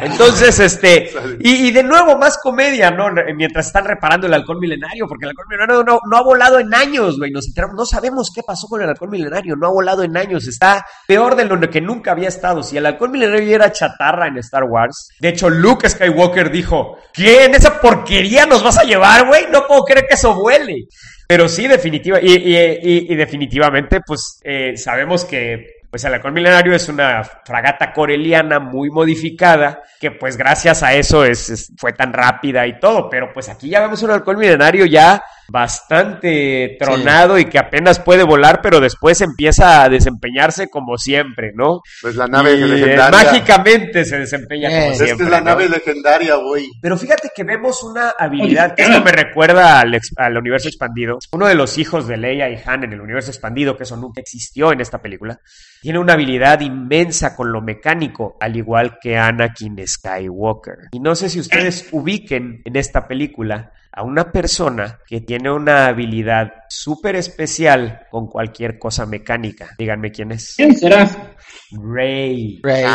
Entonces, 0.00 0.58
este, 0.60 1.10
y, 1.40 1.68
y 1.68 1.70
de 1.72 1.82
nuevo 1.82 2.16
más 2.16 2.38
comedia, 2.38 2.90
¿no? 2.90 3.08
Mientras 3.34 3.66
están 3.66 3.84
reparando 3.84 4.26
el 4.26 4.34
alcohol 4.34 4.58
milenario, 4.60 5.06
porque 5.08 5.24
el 5.24 5.30
alcohol 5.30 5.46
milenario 5.48 5.84
no, 5.84 6.00
no 6.08 6.16
ha 6.16 6.22
volado 6.22 6.58
en 6.58 6.72
años, 6.74 7.18
güey. 7.18 7.30
Nos 7.30 7.46
enteramos, 7.48 7.76
no 7.76 7.84
sabemos 7.86 8.30
qué 8.34 8.42
pasó 8.42 8.66
con 8.68 8.80
el 8.82 8.88
alcohol 8.88 9.10
milenario, 9.10 9.56
no 9.56 9.66
ha 9.66 9.70
volado 9.70 10.02
en 10.02 10.16
años, 10.16 10.46
está 10.46 10.84
peor 11.06 11.34
de 11.36 11.44
lo 11.44 11.58
que 11.68 11.80
nunca 11.80 12.12
había 12.12 12.28
estado. 12.28 12.62
Si 12.62 12.76
el 12.76 12.86
alcohol 12.86 13.10
milenario 13.10 13.54
era 13.54 13.72
chatarra 13.72 14.28
en 14.28 14.38
Star 14.38 14.64
Wars, 14.64 15.08
de 15.20 15.28
hecho, 15.30 15.50
Luke 15.50 15.88
Skywalker 15.88 16.50
dijo: 16.50 16.98
¿Qué? 17.12 17.44
¿En 17.44 17.54
esa 17.54 17.80
porquería 17.80 18.46
nos 18.46 18.62
vas 18.62 18.78
a 18.78 18.84
llevar, 18.84 19.26
güey? 19.26 19.46
No 19.50 19.66
puedo 19.66 19.84
creer 19.84 20.06
que 20.08 20.14
eso 20.14 20.34
vuele. 20.34 20.86
Pero 21.26 21.46
sí, 21.46 21.66
definitiva, 21.68 22.18
y, 22.22 22.32
y- 22.36 22.56
y- 22.56 23.12
y 23.12 23.14
definitivamente, 23.16 24.00
pues 24.06 24.40
eh, 24.42 24.76
sabemos 24.78 25.26
que 25.26 25.77
pues 25.90 26.04
el 26.04 26.14
halcón 26.14 26.34
milenario 26.34 26.74
es 26.74 26.88
una 26.88 27.22
fragata 27.24 27.92
coreliana 27.92 28.58
muy 28.58 28.90
modificada, 28.90 29.82
que 30.00 30.10
pues 30.10 30.36
gracias 30.36 30.82
a 30.82 30.92
eso 30.94 31.24
es, 31.24 31.48
es- 31.50 31.72
fue 31.78 31.92
tan 31.92 32.12
rápida 32.12 32.66
y 32.66 32.78
todo, 32.78 33.08
pero 33.08 33.32
pues 33.32 33.48
aquí 33.48 33.68
ya 33.70 33.80
vemos 33.80 34.02
un 34.02 34.10
halcón 34.10 34.36
milenario 34.38 34.84
ya 34.86 35.22
bastante 35.50 36.76
tronado 36.78 37.38
y 37.38 37.46
que 37.46 37.58
apenas 37.58 37.98
puede 38.00 38.22
volar, 38.22 38.60
pero 38.62 38.80
después 38.80 39.20
empieza 39.22 39.82
a 39.82 39.88
desempeñarse 39.88 40.68
como 40.68 40.98
siempre, 40.98 41.52
¿no? 41.54 41.80
Pues 42.02 42.16
la 42.16 42.26
nave 42.26 42.54
Y, 42.56 42.62
eh, 42.62 42.66
legendaria. 42.66 43.10
mágicamente 43.24 44.04
se 44.04 44.18
desempeña 44.18 44.68
Eh, 44.70 44.82
como 44.84 44.94
siempre. 44.96 45.16
que 45.16 45.22
es 45.24 45.30
la 45.30 45.38
¿no? 45.38 45.44
nave 45.46 45.68
legendaria, 45.70 46.34
güey. 46.36 46.66
Pero 46.82 46.98
fíjate 46.98 47.30
que 47.34 47.44
vemos 47.44 47.82
una 47.82 48.12
habilidad 48.18 48.74
que 48.74 48.82
esto 48.82 49.00
me 49.02 49.10
recuerda 49.12 49.80
al, 49.80 49.94
ex- 49.94 50.12
al 50.18 50.36
universo 50.36 50.68
expandido. 50.68 51.18
Uno 51.32 51.46
de 51.46 51.54
los 51.54 51.78
hijos 51.78 52.06
de 52.06 52.18
Leia 52.18 52.50
y 52.50 52.60
Han 52.66 52.84
en 52.84 52.92
el 52.92 53.00
universo 53.00 53.30
expandido, 53.30 53.76
que 53.76 53.84
eso 53.84 53.96
nunca 53.96 54.20
existió 54.20 54.72
en 54.72 54.80
esta 54.82 55.00
película, 55.00 55.38
tiene 55.80 55.98
una 55.98 56.14
habilidad 56.14 56.60
inmensa 56.60 57.36
con 57.36 57.52
lo 57.52 57.60
mecánico, 57.60 58.36
al 58.40 58.56
igual 58.56 58.98
que 59.00 59.16
Anakin 59.16 59.76
Skywalker. 59.86 60.88
Y 60.92 61.00
no 61.00 61.14
sé 61.14 61.28
si 61.28 61.40
ustedes 61.40 61.88
ubiquen 61.92 62.62
en 62.64 62.76
esta 62.76 63.06
película 63.06 63.72
a 63.92 64.02
una 64.02 64.30
persona 64.30 64.98
que 65.06 65.20
tiene 65.20 65.50
una 65.50 65.86
habilidad 65.86 66.52
súper 66.68 67.16
especial 67.16 68.06
con 68.10 68.28
cualquier 68.28 68.78
cosa 68.78 69.06
mecánica. 69.06 69.74
Díganme 69.78 70.12
quién 70.12 70.32
es. 70.32 70.54
¿Quién 70.56 70.76
será? 70.76 71.08
Rey. 71.72 72.60
Rey. 72.62 72.86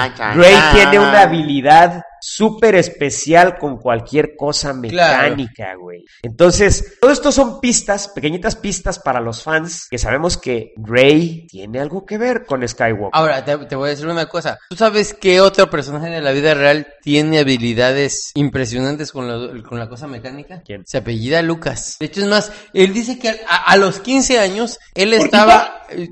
Tiene 0.73 0.99
una 0.99 1.21
habilidad 1.23 2.03
súper 2.25 2.75
especial 2.75 3.57
con 3.57 3.77
cualquier 3.77 4.35
cosa 4.37 4.71
mecánica, 4.73 5.75
güey. 5.75 6.05
Entonces, 6.21 6.97
todo 7.01 7.11
esto 7.11 7.31
son 7.33 7.59
pistas, 7.59 8.07
pequeñitas 8.07 8.55
pistas 8.55 8.97
para 8.99 9.19
los 9.19 9.43
fans 9.43 9.87
que 9.89 9.97
sabemos 9.97 10.37
que 10.37 10.73
Rey 10.77 11.45
tiene 11.47 11.79
algo 11.81 12.05
que 12.05 12.17
ver 12.17 12.45
con 12.45 12.65
Skywalker. 12.65 13.09
Ahora, 13.11 13.43
te, 13.43 13.57
te 13.65 13.75
voy 13.75 13.87
a 13.87 13.89
decir 13.91 14.07
una 14.07 14.27
cosa. 14.27 14.57
¿Tú 14.69 14.77
sabes 14.77 15.13
qué 15.13 15.41
otro 15.41 15.69
personaje 15.69 16.09
de 16.09 16.21
la 16.21 16.31
vida 16.31 16.53
real 16.53 16.87
tiene 17.01 17.39
habilidades 17.39 18.31
impresionantes 18.35 19.11
con, 19.11 19.27
lo- 19.27 19.61
con 19.63 19.77
la 19.79 19.89
cosa 19.89 20.07
mecánica? 20.07 20.61
¿Quién? 20.65 20.83
Se 20.85 20.99
apellida 20.99 21.41
Lucas. 21.41 21.97
De 21.99 22.05
hecho, 22.05 22.21
es 22.21 22.27
más, 22.27 22.51
él 22.73 22.93
dice 22.93 23.19
que 23.19 23.29
a, 23.29 23.63
a 23.65 23.75
los 23.77 23.99
15 23.99 24.39
años, 24.39 24.79
él 24.95 25.09
¿Por 25.17 25.29
qué? 25.29 25.29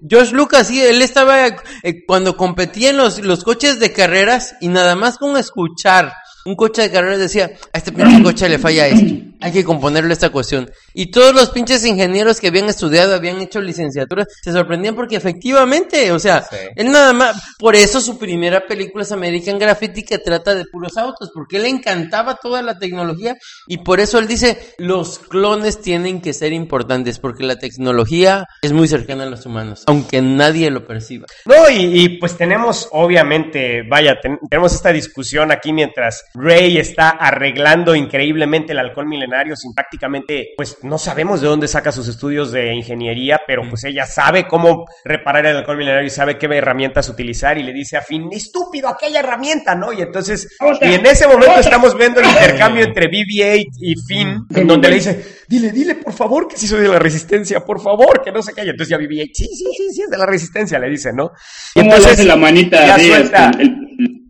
George 0.07 0.33
Lucas, 0.33 0.67
sí, 0.67 0.81
él 0.81 1.01
estaba 1.01 1.47
eh, 1.47 2.05
cuando 2.05 2.37
competía 2.37 2.89
en 2.89 2.97
los, 2.97 3.19
los 3.19 3.43
coches 3.43 3.79
de 3.79 3.93
carreras 3.93 4.55
y 4.61 4.67
nada 4.67 4.95
más 4.95 5.17
con 5.17 5.37
escuchar 5.37 6.13
un 6.45 6.55
coche 6.55 6.83
de 6.83 6.91
carreras 6.91 7.19
decía, 7.19 7.51
a 7.71 7.77
este 7.77 7.91
pinche 7.91 8.23
coche 8.23 8.49
le 8.49 8.57
falla 8.57 8.87
esto, 8.87 9.13
hay 9.41 9.51
que 9.51 9.63
componerle 9.63 10.13
esta 10.13 10.29
cuestión. 10.29 10.69
Y 10.93 11.07
todos 11.11 11.33
los 11.33 11.49
pinches 11.49 11.85
ingenieros 11.85 12.39
que 12.39 12.47
habían 12.47 12.69
estudiado, 12.69 13.15
habían 13.15 13.39
hecho 13.41 13.59
licenciaturas, 13.61 14.27
se 14.41 14.51
sorprendían 14.51 14.95
porque 14.95 15.15
efectivamente, 15.15 16.11
o 16.11 16.19
sea, 16.19 16.43
Sí. 16.43 16.57
él 16.75 16.91
nada 16.91 17.13
más, 17.13 17.35
por 17.59 17.75
eso 17.75 18.01
su 18.01 18.17
primera 18.17 18.65
película 18.67 19.03
es 19.03 19.11
American 19.11 19.57
Graffiti 19.59 20.03
que 20.03 20.17
trata 20.19 20.53
de 20.55 20.65
puros 20.65 20.97
autos, 20.97 21.31
porque 21.33 21.57
él 21.57 21.63
le 21.63 21.69
encantaba 21.69 22.35
toda 22.41 22.61
la 22.61 22.77
tecnología 22.77 23.35
y 23.67 23.77
por 23.79 23.99
eso 23.99 24.19
él 24.19 24.27
dice, 24.27 24.57
los 24.77 25.19
clones 25.19 25.81
tienen 25.81 26.21
que 26.21 26.33
ser 26.33 26.53
importantes 26.53 27.19
porque 27.19 27.43
la 27.43 27.57
tecnología 27.57 28.45
es 28.61 28.71
muy 28.73 28.87
cercana 28.87 29.23
a 29.23 29.27
los 29.27 29.45
humanos, 29.45 29.83
aunque 29.87 30.21
nadie 30.21 30.69
lo 30.69 30.85
perciba. 30.85 31.25
No, 31.45 31.69
y, 31.69 32.03
y, 32.03 32.09
pues 32.19 32.37
tenemos, 32.37 32.87
obviamente, 32.91 33.83
vaya, 33.83 34.19
ten- 34.21 34.39
tenemos 34.49 34.73
esta 34.73 34.91
discusión 34.91 35.51
aquí 35.51 35.73
mientras 35.73 36.23
Rey 36.33 36.77
está 36.77 37.09
arreglando 37.09 37.95
increíblemente 37.95 38.73
el 38.73 38.79
halcón 38.79 39.07
milenario 39.07 39.30
sin 39.55 39.73
prácticamente, 39.73 40.49
pues 40.57 40.77
no 40.83 40.97
sabemos 40.97 41.41
de 41.41 41.47
dónde 41.47 41.67
saca 41.67 41.91
sus 41.91 42.07
estudios 42.07 42.51
de 42.51 42.73
ingeniería, 42.73 43.39
pero 43.47 43.63
pues 43.69 43.83
ella 43.83 44.05
sabe 44.05 44.47
cómo 44.47 44.85
reparar 45.03 45.45
el 45.45 45.57
halcón 45.57 45.77
milenario 45.77 46.07
y 46.07 46.09
sabe 46.09 46.37
qué 46.37 46.45
herramientas 46.47 47.09
utilizar 47.09 47.57
y 47.57 47.63
le 47.63 47.73
dice 47.73 47.97
a 47.97 48.01
Finn, 48.01 48.29
estúpido, 48.31 48.87
aquella 48.89 49.19
herramienta, 49.19 49.75
¿no? 49.75 49.91
Y 49.93 50.01
entonces, 50.01 50.47
Otra. 50.59 50.87
y 50.89 50.93
en 50.95 51.05
ese 51.05 51.25
momento 51.27 51.49
Otra. 51.51 51.61
estamos 51.61 51.97
viendo 51.97 52.19
el 52.19 52.27
intercambio 52.27 52.83
entre 52.83 53.09
BB-8 53.09 53.65
y 53.79 53.95
Finn, 53.95 54.45
en 54.55 54.67
donde 54.67 54.89
le 54.89 54.95
dice, 54.95 55.25
dile, 55.47 55.71
dile, 55.71 55.95
por 55.95 56.13
favor, 56.13 56.47
que 56.47 56.57
si 56.57 56.67
soy 56.67 56.81
de 56.81 56.87
la 56.89 56.99
resistencia, 56.99 57.61
por 57.61 57.81
favor, 57.81 58.21
que 58.23 58.31
no 58.31 58.41
se 58.41 58.53
calle. 58.53 58.71
Entonces 58.71 58.89
ya 58.89 58.97
BB-8, 58.97 59.29
sí, 59.33 59.47
sí, 59.47 59.65
sí, 59.77 59.87
sí, 59.93 60.01
es 60.03 60.09
de 60.09 60.17
la 60.17 60.25
resistencia, 60.25 60.77
le 60.79 60.89
dice, 60.89 61.11
¿no? 61.13 61.31
Y 61.75 61.79
¿Cómo 61.81 61.91
le 61.97 62.05
hace 62.05 62.23
la 62.23 62.35
manita 62.35 62.85
ya 62.85 62.95
así, 62.95 63.07
suelta, 63.07 63.49
este, 63.51 63.63
el- 63.63 63.69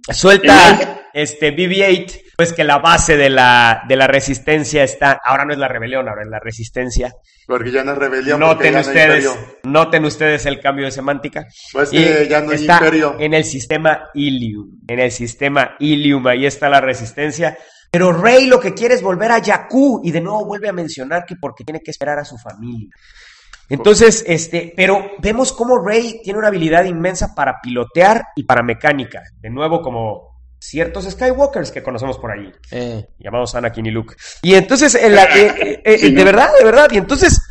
el- 0.09 0.15
suelta 0.15 1.01
este 1.13 1.51
BB-8, 1.55 2.21
pues 2.41 2.53
que 2.53 2.63
la 2.63 2.79
base 2.79 3.17
de 3.17 3.29
la, 3.29 3.83
de 3.87 3.95
la 3.95 4.07
resistencia 4.07 4.83
está, 4.83 5.21
ahora 5.23 5.45
no 5.45 5.53
es 5.53 5.59
la 5.59 5.67
rebelión, 5.67 6.09
ahora 6.09 6.23
es 6.23 6.27
la 6.27 6.39
resistencia. 6.39 7.13
Porque 7.45 7.69
ya 7.69 7.83
no 7.83 7.91
es 7.91 7.99
rebelión. 7.99 8.39
Noten 8.39 8.73
no 8.73 8.79
ustedes, 8.79 9.25
imperio. 9.25 9.57
noten 9.61 10.05
ustedes 10.05 10.45
el 10.47 10.59
cambio 10.59 10.85
de 10.85 10.91
semántica. 10.91 11.45
Pues 11.71 11.91
que 11.91 12.27
ya 12.27 12.41
no 12.41 12.49
hay 12.49 12.55
está 12.55 12.79
imperio. 12.79 13.15
en 13.19 13.35
el 13.35 13.43
sistema 13.43 14.09
Ilium, 14.15 14.79
en 14.87 14.99
el 15.01 15.11
sistema 15.11 15.75
Ilium, 15.77 16.25
ahí 16.25 16.47
está 16.47 16.67
la 16.67 16.81
resistencia. 16.81 17.55
Pero 17.91 18.11
Rey 18.11 18.47
lo 18.47 18.59
que 18.59 18.73
quiere 18.73 18.95
es 18.95 19.03
volver 19.03 19.31
a 19.33 19.39
Jakku 19.39 20.01
y 20.03 20.09
de 20.09 20.21
nuevo 20.21 20.43
vuelve 20.43 20.67
a 20.67 20.73
mencionar 20.73 21.23
que 21.27 21.35
porque 21.35 21.63
tiene 21.63 21.81
que 21.81 21.91
esperar 21.91 22.17
a 22.17 22.25
su 22.25 22.39
familia. 22.39 22.89
Entonces, 23.69 24.25
este, 24.25 24.73
pero 24.75 25.11
vemos 25.19 25.53
cómo 25.53 25.77
Rey 25.77 26.21
tiene 26.23 26.39
una 26.39 26.47
habilidad 26.47 26.85
inmensa 26.85 27.35
para 27.35 27.61
pilotear 27.61 28.23
y 28.35 28.45
para 28.45 28.63
mecánica. 28.63 29.21
De 29.39 29.51
nuevo, 29.51 29.79
como 29.83 30.30
ciertos 30.61 31.09
Skywalkers 31.09 31.71
que 31.71 31.81
conocemos 31.81 32.17
por 32.19 32.31
ahí 32.31 32.51
Eh, 32.69 33.03
llamados 33.19 33.55
Anakin 33.55 33.87
y 33.87 33.91
Luke. 33.91 34.15
Y 34.43 34.53
entonces, 34.53 34.93
en 34.95 35.15
la- 35.15 35.23
eh, 35.25 35.53
eh, 35.59 35.81
eh, 35.83 35.97
Sí, 35.97 36.11
de 36.11 36.19
¿no? 36.19 36.25
verdad, 36.25 36.49
de 36.57 36.63
verdad, 36.65 36.87
y 36.91 36.97
entonces, 36.97 37.41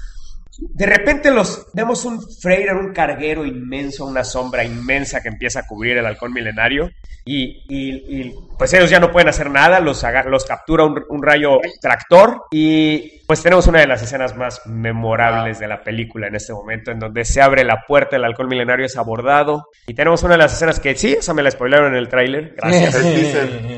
de 0.58 0.86
repente 0.86 1.30
los 1.30 1.66
vemos 1.72 2.04
un 2.04 2.20
freighter, 2.40 2.76
un 2.76 2.92
carguero 2.92 3.44
inmenso, 3.44 4.04
una 4.06 4.22
sombra 4.24 4.62
inmensa 4.62 5.20
que 5.22 5.28
empieza 5.28 5.60
a 5.60 5.66
cubrir 5.66 5.96
el 5.98 6.06
halcón 6.06 6.32
milenario. 6.32 6.90
Y, 7.24 7.64
y- 7.68 8.20
y, 8.20 8.34
pues 8.58 8.72
ellos 8.74 8.88
ya 8.90 9.00
no 9.00 9.10
pueden 9.10 9.28
hacer 9.28 9.50
nada, 9.50 9.80
los, 9.80 10.02
los 10.26 10.44
captura 10.44 10.84
un, 10.84 11.02
un 11.08 11.22
rayo 11.22 11.58
tractor 11.80 12.44
y 12.50 13.19
pues 13.30 13.44
tenemos 13.44 13.68
una 13.68 13.78
de 13.78 13.86
las 13.86 14.02
escenas 14.02 14.36
más 14.36 14.60
memorables 14.66 15.60
de 15.60 15.68
la 15.68 15.84
película 15.84 16.26
en 16.26 16.34
este 16.34 16.52
momento, 16.52 16.90
en 16.90 16.98
donde 16.98 17.24
se 17.24 17.40
abre 17.40 17.62
la 17.62 17.84
puerta, 17.86 18.16
el 18.16 18.24
halcón 18.24 18.48
milenario 18.48 18.84
es 18.84 18.96
abordado 18.96 19.68
y 19.86 19.94
tenemos 19.94 20.24
una 20.24 20.32
de 20.34 20.38
las 20.38 20.52
escenas 20.52 20.80
que 20.80 20.96
sí, 20.96 21.12
esa 21.12 21.32
me 21.32 21.44
la 21.44 21.52
spoilaron 21.52 21.92
en 21.92 21.98
el 21.98 22.08
tráiler, 22.08 22.54
gracias, 22.56 22.96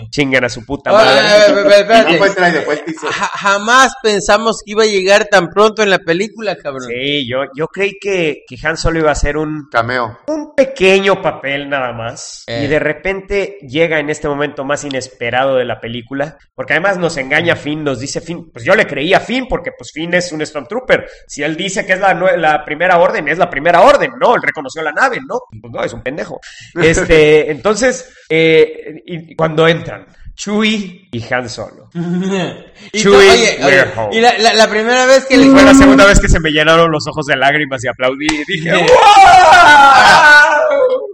chingan 0.08 0.44
a 0.44 0.48
su 0.48 0.64
puta 0.64 0.90
madre. 0.90 1.20
eh, 1.20 1.22
eh, 1.50 1.80
espérate. 1.80 2.12
No 2.12 2.18
fue 2.18 2.26
el 2.28 2.34
trailer, 2.34 2.62
fue 2.62 2.74
el 2.76 2.84
teaser. 2.84 3.10
Ja- 3.10 3.30
jamás 3.34 3.92
pensamos 4.02 4.62
que 4.64 4.72
iba 4.72 4.84
a 4.84 4.86
llegar 4.86 5.26
tan 5.26 5.48
pronto 5.50 5.82
en 5.82 5.90
la 5.90 5.98
película, 5.98 6.56
cabrón. 6.56 6.88
Sí, 6.88 7.28
yo, 7.28 7.40
yo 7.54 7.66
creí 7.68 7.98
que, 8.00 8.44
que 8.48 8.56
Han 8.66 8.78
Solo 8.78 9.00
iba 9.00 9.10
a 9.10 9.14
ser 9.14 9.36
un, 9.36 9.68
Cameo. 9.70 10.18
un 10.28 10.54
pequeño 10.54 11.20
papel 11.20 11.68
nada 11.68 11.92
más. 11.92 12.44
Eh. 12.46 12.62
Y 12.64 12.68
de 12.68 12.78
repente 12.78 13.58
llega 13.68 13.98
en 14.00 14.08
este 14.08 14.28
momento 14.28 14.64
más 14.64 14.82
inesperado 14.84 15.56
de 15.56 15.66
la 15.66 15.78
película. 15.78 16.38
Porque 16.54 16.72
además 16.72 16.96
nos 16.98 17.16
engaña 17.18 17.54
Finn, 17.56 17.84
nos 17.84 18.00
dice 18.00 18.20
Finn. 18.22 18.50
Pues 18.50 18.64
yo 18.64 18.74
le 18.74 18.86
creí 18.86 19.12
a 19.14 19.20
Finn 19.20 19.41
porque 19.48 19.72
pues 19.76 19.90
Finn 19.92 20.12
es 20.14 20.30
un 20.32 20.44
Stormtrooper. 20.44 21.08
Si 21.26 21.42
él 21.42 21.56
dice 21.56 21.84
que 21.86 21.92
es 21.94 22.00
la, 22.00 22.14
la 22.14 22.64
primera 22.64 22.98
orden, 22.98 23.28
es 23.28 23.38
la 23.38 23.48
primera 23.50 23.80
orden. 23.82 24.12
No, 24.20 24.34
él 24.34 24.42
reconoció 24.42 24.82
la 24.82 24.92
nave, 24.92 25.18
¿no? 25.26 25.40
Pues 25.60 25.72
no, 25.72 25.82
es 25.84 25.92
un 25.92 26.02
pendejo. 26.02 26.40
Este, 26.82 27.50
entonces, 27.50 28.12
eh, 28.28 29.02
y 29.06 29.34
cuando 29.34 29.66
entran. 29.68 30.06
Chewie 30.34 31.08
y 31.12 31.32
Han 31.34 31.46
Solo. 31.48 31.90
Y, 31.94 33.06
oye, 33.06 33.58
oye, 33.62 33.84
y 34.12 34.20
la, 34.20 34.36
la- 34.38 34.54
la 34.54 34.66
primera 34.68 35.04
vez 35.06 35.26
que 35.26 35.36
le 35.36 35.44
Fue 35.50 35.62
la 35.62 35.74
segunda 35.74 36.06
vez 36.06 36.18
que 36.18 36.28
se 36.28 36.40
me 36.40 36.50
llenaron 36.50 36.90
los 36.90 37.06
ojos 37.06 37.26
de 37.26 37.36
lágrimas 37.36 37.84
y 37.84 37.88
aplaudí 37.88 38.26
y 38.26 38.44
dije. 38.52 38.72
¡Wow! 38.72 38.88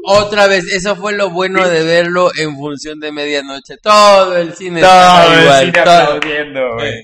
Otra 0.05 0.47
vez, 0.47 0.65
eso 0.73 0.97
fue 0.97 1.13
lo 1.13 1.31
bueno 1.31 1.69
de 1.69 1.83
verlo 1.85 2.31
en 2.39 2.57
función 2.57 2.99
de 3.01 3.13
medianoche. 3.13 3.77
Todo 3.83 4.37
el 4.37 4.55
cine 4.55 4.81
Todo 4.81 4.91
estaba 4.91 5.27
el 5.35 5.43
igual, 5.43 5.61
cine 5.61 5.73
todo. 5.85 5.95
aplaudiendo, 5.95 6.61
güey. 6.77 7.03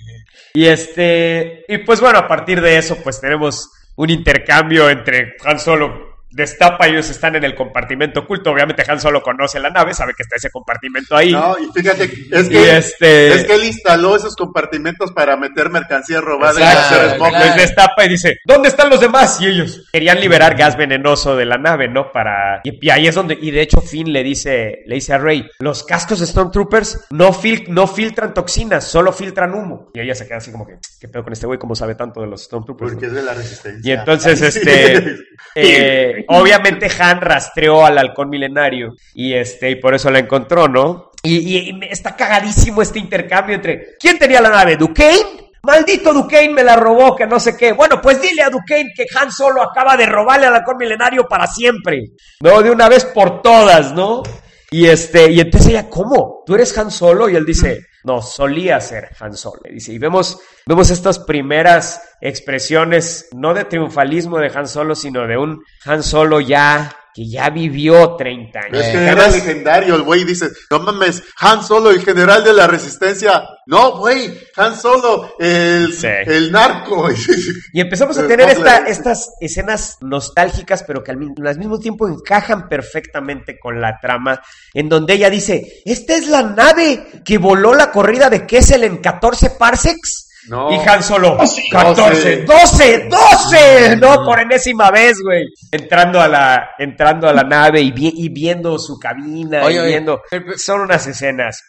Y 0.57 0.67
este, 0.67 1.65
y 1.67 1.79
pues 1.79 2.01
bueno, 2.01 2.21
a 2.21 2.29
partir 2.29 2.61
de 2.61 2.79
eso, 2.79 2.97
pues 3.03 3.21
tenemos 3.21 3.73
un 3.97 4.09
intercambio 4.11 4.89
entre 4.89 5.35
Han 5.45 5.59
Solo 5.59 6.14
destapa, 6.35 6.86
ellos 6.86 7.09
están 7.11 7.36
en 7.36 7.44
el 7.44 7.55
compartimento 7.55 8.20
oculto. 8.20 8.51
Obviamente 8.51 8.85
Han 8.89 9.01
Solo 9.01 9.23
conoce 9.23 9.59
la 9.61 9.70
nave, 9.70 9.94
sabe 9.94 10.15
que 10.16 10.23
está 10.23 10.36
ese 10.36 10.51
compartimento 10.51 11.16
ahí. 11.16 11.32
No, 11.32 11.56
y 11.59 11.70
fíjate, 11.73 12.05
es 12.05 12.47
Y 12.47 12.51
que, 12.51 12.77
este- 12.77 13.35
es 13.35 13.44
que 13.44 13.55
él 13.55 13.65
instaló 13.65 14.16
esos 14.16 14.35
compartimentos 14.36 15.12
para 15.12 15.36
meter 15.36 15.70
mercancía 15.70 16.20
robada 16.20 16.59
y 16.61 16.62
Exacto, 16.62 16.94
hacer 16.97 17.16
smoke. 17.16 17.28
claro. 17.31 17.44
les 17.47 17.56
destapa 17.56 18.05
y 18.05 18.09
dice, 18.09 18.39
¿dónde 18.44 18.69
están 18.69 18.90
los 18.90 19.01
demás? 19.01 19.40
Y 19.40 19.47
ellos 19.47 19.89
querían 19.93 20.20
liberar 20.20 20.55
gas 20.56 20.77
venenoso 20.77 21.36
de 21.36 21.44
la 21.44 21.59
nave, 21.59 21.89
¿no? 21.89 22.11
Para... 22.12 22.61
Y, 22.65 22.85
y 22.86 22.90
ahí 22.90 23.06
es 23.06 23.15
donde... 23.15 23.39
Y 23.40 23.51
de 23.51 23.61
hecho 23.62 23.81
Finn 23.81 24.12
le 24.12 24.23
dice, 24.23 24.82
le 24.86 24.94
dice 24.97 25.12
a 25.15 25.19
Rey, 25.19 25.47
los 25.59 25.85
cascos 25.85 26.20
de 26.20 26.27
Stormtroopers 26.27 27.06
no, 27.11 27.32
fil- 27.32 27.69
no 27.69 27.86
filtran 27.86 28.35
toxinas, 28.35 28.85
solo 28.89 29.12
filtran 29.12 29.55
humo. 29.55 29.90
Y 29.94 30.01
ella 30.01 30.15
se 30.15 30.27
queda 30.27 30.39
así 30.39 30.51
como 30.51 30.66
que, 30.66 30.74
¿qué 31.01 31.09
pedo 31.09 31.23
con 31.24 31.32
este 31.32 31.47
güey? 31.47 31.59
¿Cómo 31.59 31.74
sabe 31.74 31.94
tanto 31.94 32.20
de 32.20 32.27
los 32.27 32.43
Stormtroopers? 32.44 32.93
Porque 32.93 33.06
es 33.06 33.12
de 33.12 33.23
la 33.23 33.35
resistencia. 33.35 33.94
Y 33.94 33.97
entonces, 33.98 34.40
este, 34.43 35.16
eh, 35.55 36.24
obviamente 36.29 36.89
Han 36.99 37.21
rastreó 37.21 37.85
al 37.85 37.99
halcón 37.99 38.31
milenario 38.31 38.95
y 39.15 39.35
este, 39.35 39.71
y 39.71 39.77
por 39.77 39.95
eso 39.95 40.11
la 40.11 40.19
encontró, 40.19 40.69
¿no? 40.69 41.11
Y, 41.23 41.83
está 41.91 42.15
cagadísimo 42.15 42.83
este 42.83 42.99
intercambio 42.99 43.57
entre, 43.57 43.97
¿quién 43.99 44.19
tenía 44.19 44.43
la 44.43 44.51
nave? 44.51 44.77
¿Duquesne? 44.77 45.53
Maldito 45.63 46.13
Duquesne 46.13 46.53
me 46.53 46.63
la 46.63 46.77
robó, 46.77 47.17
que 47.17 47.27
no 47.27 47.41
sé 47.41 47.57
qué. 47.57 47.73
Bueno, 47.73 48.01
pues 48.03 48.21
dile 48.21 48.43
a 48.43 48.51
Duquesne 48.51 48.93
que 48.95 49.07
Han 49.19 49.33
solo 49.33 49.63
acaba 49.63 49.97
de 49.97 50.05
robarle 50.05 50.47
al 50.47 50.57
halcón 50.57 50.77
milenario 50.77 51.27
para 51.27 51.47
siempre. 51.47 52.11
No, 52.41 52.61
de 52.61 52.71
una 52.71 52.89
vez 52.89 53.07
por 53.07 53.41
todas, 53.41 53.93
¿no? 53.93 54.23
Y 54.71 54.87
este, 54.87 55.31
y 55.31 55.41
entonces 55.41 55.71
ella, 55.71 55.89
¿cómo? 55.89 56.43
¿Tú 56.45 56.55
eres 56.55 56.77
Han 56.77 56.91
Solo? 56.91 57.31
Y 57.31 57.37
él 57.37 57.47
dice, 57.47 57.87
no, 58.05 58.23
solía 58.23 58.81
ser 58.81 59.11
Han 59.19 59.37
Solo. 59.37 59.63
Dice, 59.69 59.93
y 59.93 59.99
vemos, 59.99 60.39
vemos 60.67 60.91
estas 60.91 61.19
primeras 61.19 62.17
expresiones, 62.21 63.29
no 63.35 63.55
de 63.55 63.65
triunfalismo 63.65 64.39
de 64.39 64.53
Han 64.55 64.69
Solo, 64.69 64.95
sino 64.95 65.27
de 65.27 65.37
un 65.37 65.65
Han 65.87 66.03
Solo 66.03 66.41
ya, 66.41 66.95
que 67.15 67.28
ya 67.28 67.49
vivió 67.51 68.16
30 68.16 68.59
años. 68.59 68.78
Es 68.78 68.89
que 68.93 68.99
Eh, 68.99 69.09
era 69.09 69.28
legendario, 69.28 69.95
el 69.95 70.03
güey 70.03 70.24
dice, 70.24 70.49
no 70.70 70.81
mames, 70.81 71.23
Han 71.39 71.62
Solo, 71.62 71.91
el 71.91 72.01
general 72.03 72.43
de 72.43 72.53
la 72.53 72.66
resistencia. 72.66 73.45
No, 73.66 73.99
güey, 73.99 74.36
Han 74.57 74.77
Solo, 74.78 75.35
el, 75.39 75.93
Sí. 75.95 76.09
el 76.27 76.51
narco. 76.51 77.09
Y 77.73 77.81
empezamos 77.81 78.19
a 78.19 78.27
tener 78.27 78.49
esta- 78.51 78.78
estas 78.86 79.31
escenas 79.41 79.97
nostálgicas, 80.01 80.82
pero 80.82 81.03
que 81.05 81.12
al, 81.12 81.19
al 81.47 81.59
mismo 81.59 81.78
tiempo 81.78 82.09
encajan 82.09 82.69
perfectamente 82.69 83.59
con 83.59 83.81
la 83.81 83.99
trama, 84.01 84.41
en 84.73 84.89
donde 84.89 85.15
ella 85.15 85.31
dice, 85.31 85.82
esta 85.85 86.15
es 86.15 86.27
la 86.28 86.43
nave 86.43 87.07
que 87.24 87.39
voló 87.39 87.74
la 87.74 87.91
corrida 87.91 88.28
de 88.28 88.47
Kessel 88.47 88.85
en 88.85 88.99
14 88.99 89.51
parsecs. 89.51 90.24
No. 90.49 90.71
Y 90.71 90.89
Han 90.89 91.03
Solo, 91.03 91.37
Doce. 91.37 91.62
14, 91.71 92.43
12, 92.45 93.09
12, 93.09 93.97
no, 93.97 94.25
por 94.25 94.39
enésima 94.41 94.91
vez, 94.91 95.19
güey. 95.23 95.47
Entrando 95.73 96.21
a 96.21 96.29
la, 96.29 96.71
entrando 96.79 97.29
a 97.29 97.33
la 97.33 97.43
nave 97.45 97.81
y, 97.81 97.93
vi- 97.93 98.12
y 98.15 98.29
viendo 98.29 98.79
su 98.79 98.99
cabina, 98.99 99.65
Oye, 99.65 99.77
y 99.77 99.79
oye, 99.79 99.89
viendo, 99.89 100.21
son 100.57 100.83
unas 100.83 101.07
escenas. 101.07 101.65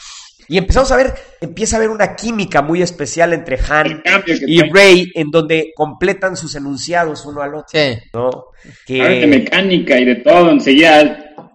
Y 0.48 0.58
empezamos 0.60 0.92
a 0.92 0.98
ver, 0.98 1.14
empieza 1.42 1.76
a 1.76 1.80
haber 1.80 1.90
una 1.90 2.16
química 2.16 2.62
muy 2.62 2.82
especial 2.82 3.34
entre 3.34 3.58
Han 3.68 4.04
y 4.46 4.60
trae. 4.60 4.70
Rey, 4.72 5.12
en 5.16 5.32
donde 5.32 5.72
completan 5.76 6.38
sus 6.38 6.54
enunciados 6.56 7.26
uno 7.26 7.42
al 7.42 7.56
otro, 7.56 7.68
Sí. 7.72 7.98
¿no? 8.14 8.30
De 8.64 9.20
Que 9.20 9.26
mecánica 9.28 9.98
y 9.98 10.06
de 10.06 10.16
todo, 10.18 10.52
enseguida 10.52 11.02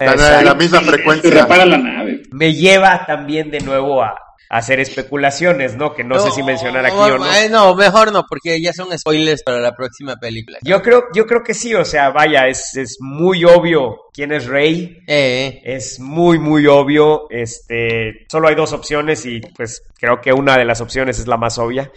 Exacto. 0.00 0.42
la 0.44 0.54
misma 0.54 0.80
se 0.80 0.86
frecuencia. 0.86 1.30
repara 1.30 1.66
la 1.66 1.78
nave. 1.78 2.22
me 2.32 2.52
lleva 2.54 3.04
también 3.06 3.50
de 3.50 3.60
nuevo 3.60 4.02
a, 4.02 4.08
a 4.08 4.14
hacer 4.50 4.80
especulaciones, 4.80 5.76
¿no? 5.76 5.94
Que 5.94 6.02
no, 6.02 6.18
sé 6.18 6.32
si 6.32 6.42
mencionar 6.42 6.84
aquí 6.84 6.96
o 6.96 7.18
no. 7.18 7.32
eh, 7.32 7.48
no, 7.48 7.74
mejor 7.76 8.12
no, 8.12 8.26
porque 8.28 8.60
ya 8.60 8.72
son 8.72 8.96
spoilers 8.98 9.44
para 9.44 9.60
la 9.60 9.76
próxima 9.76 10.16
película. 10.16 10.58
Yo 10.62 10.82
creo, 10.82 11.04
yo 11.14 11.24
creo 11.24 11.44
que 11.44 11.54
sí, 11.54 11.72
o 11.74 11.84
sea, 11.84 12.10
vaya, 12.10 12.48
es, 12.48 12.76
es 12.76 12.96
muy 13.00 13.44
obvio 13.44 14.10
quién 14.12 14.32
es 14.32 14.46
Rey. 14.46 14.98
Eh, 15.06 15.62
Es 15.64 16.00
muy, 16.00 16.40
muy 16.40 16.66
obvio. 16.66 17.30
Este, 17.30 18.26
solo 18.28 18.48
hay 18.48 18.56
dos 18.56 18.72
opciones 18.72 19.24
y 19.24 19.40
pues 19.40 19.82
creo 19.98 20.20
que 20.20 20.32
una 20.32 20.58
de 20.58 20.64
las 20.64 20.80
opciones 20.80 21.20
es 21.20 21.28
la 21.28 21.36
más 21.36 21.56
obvia. 21.58 21.90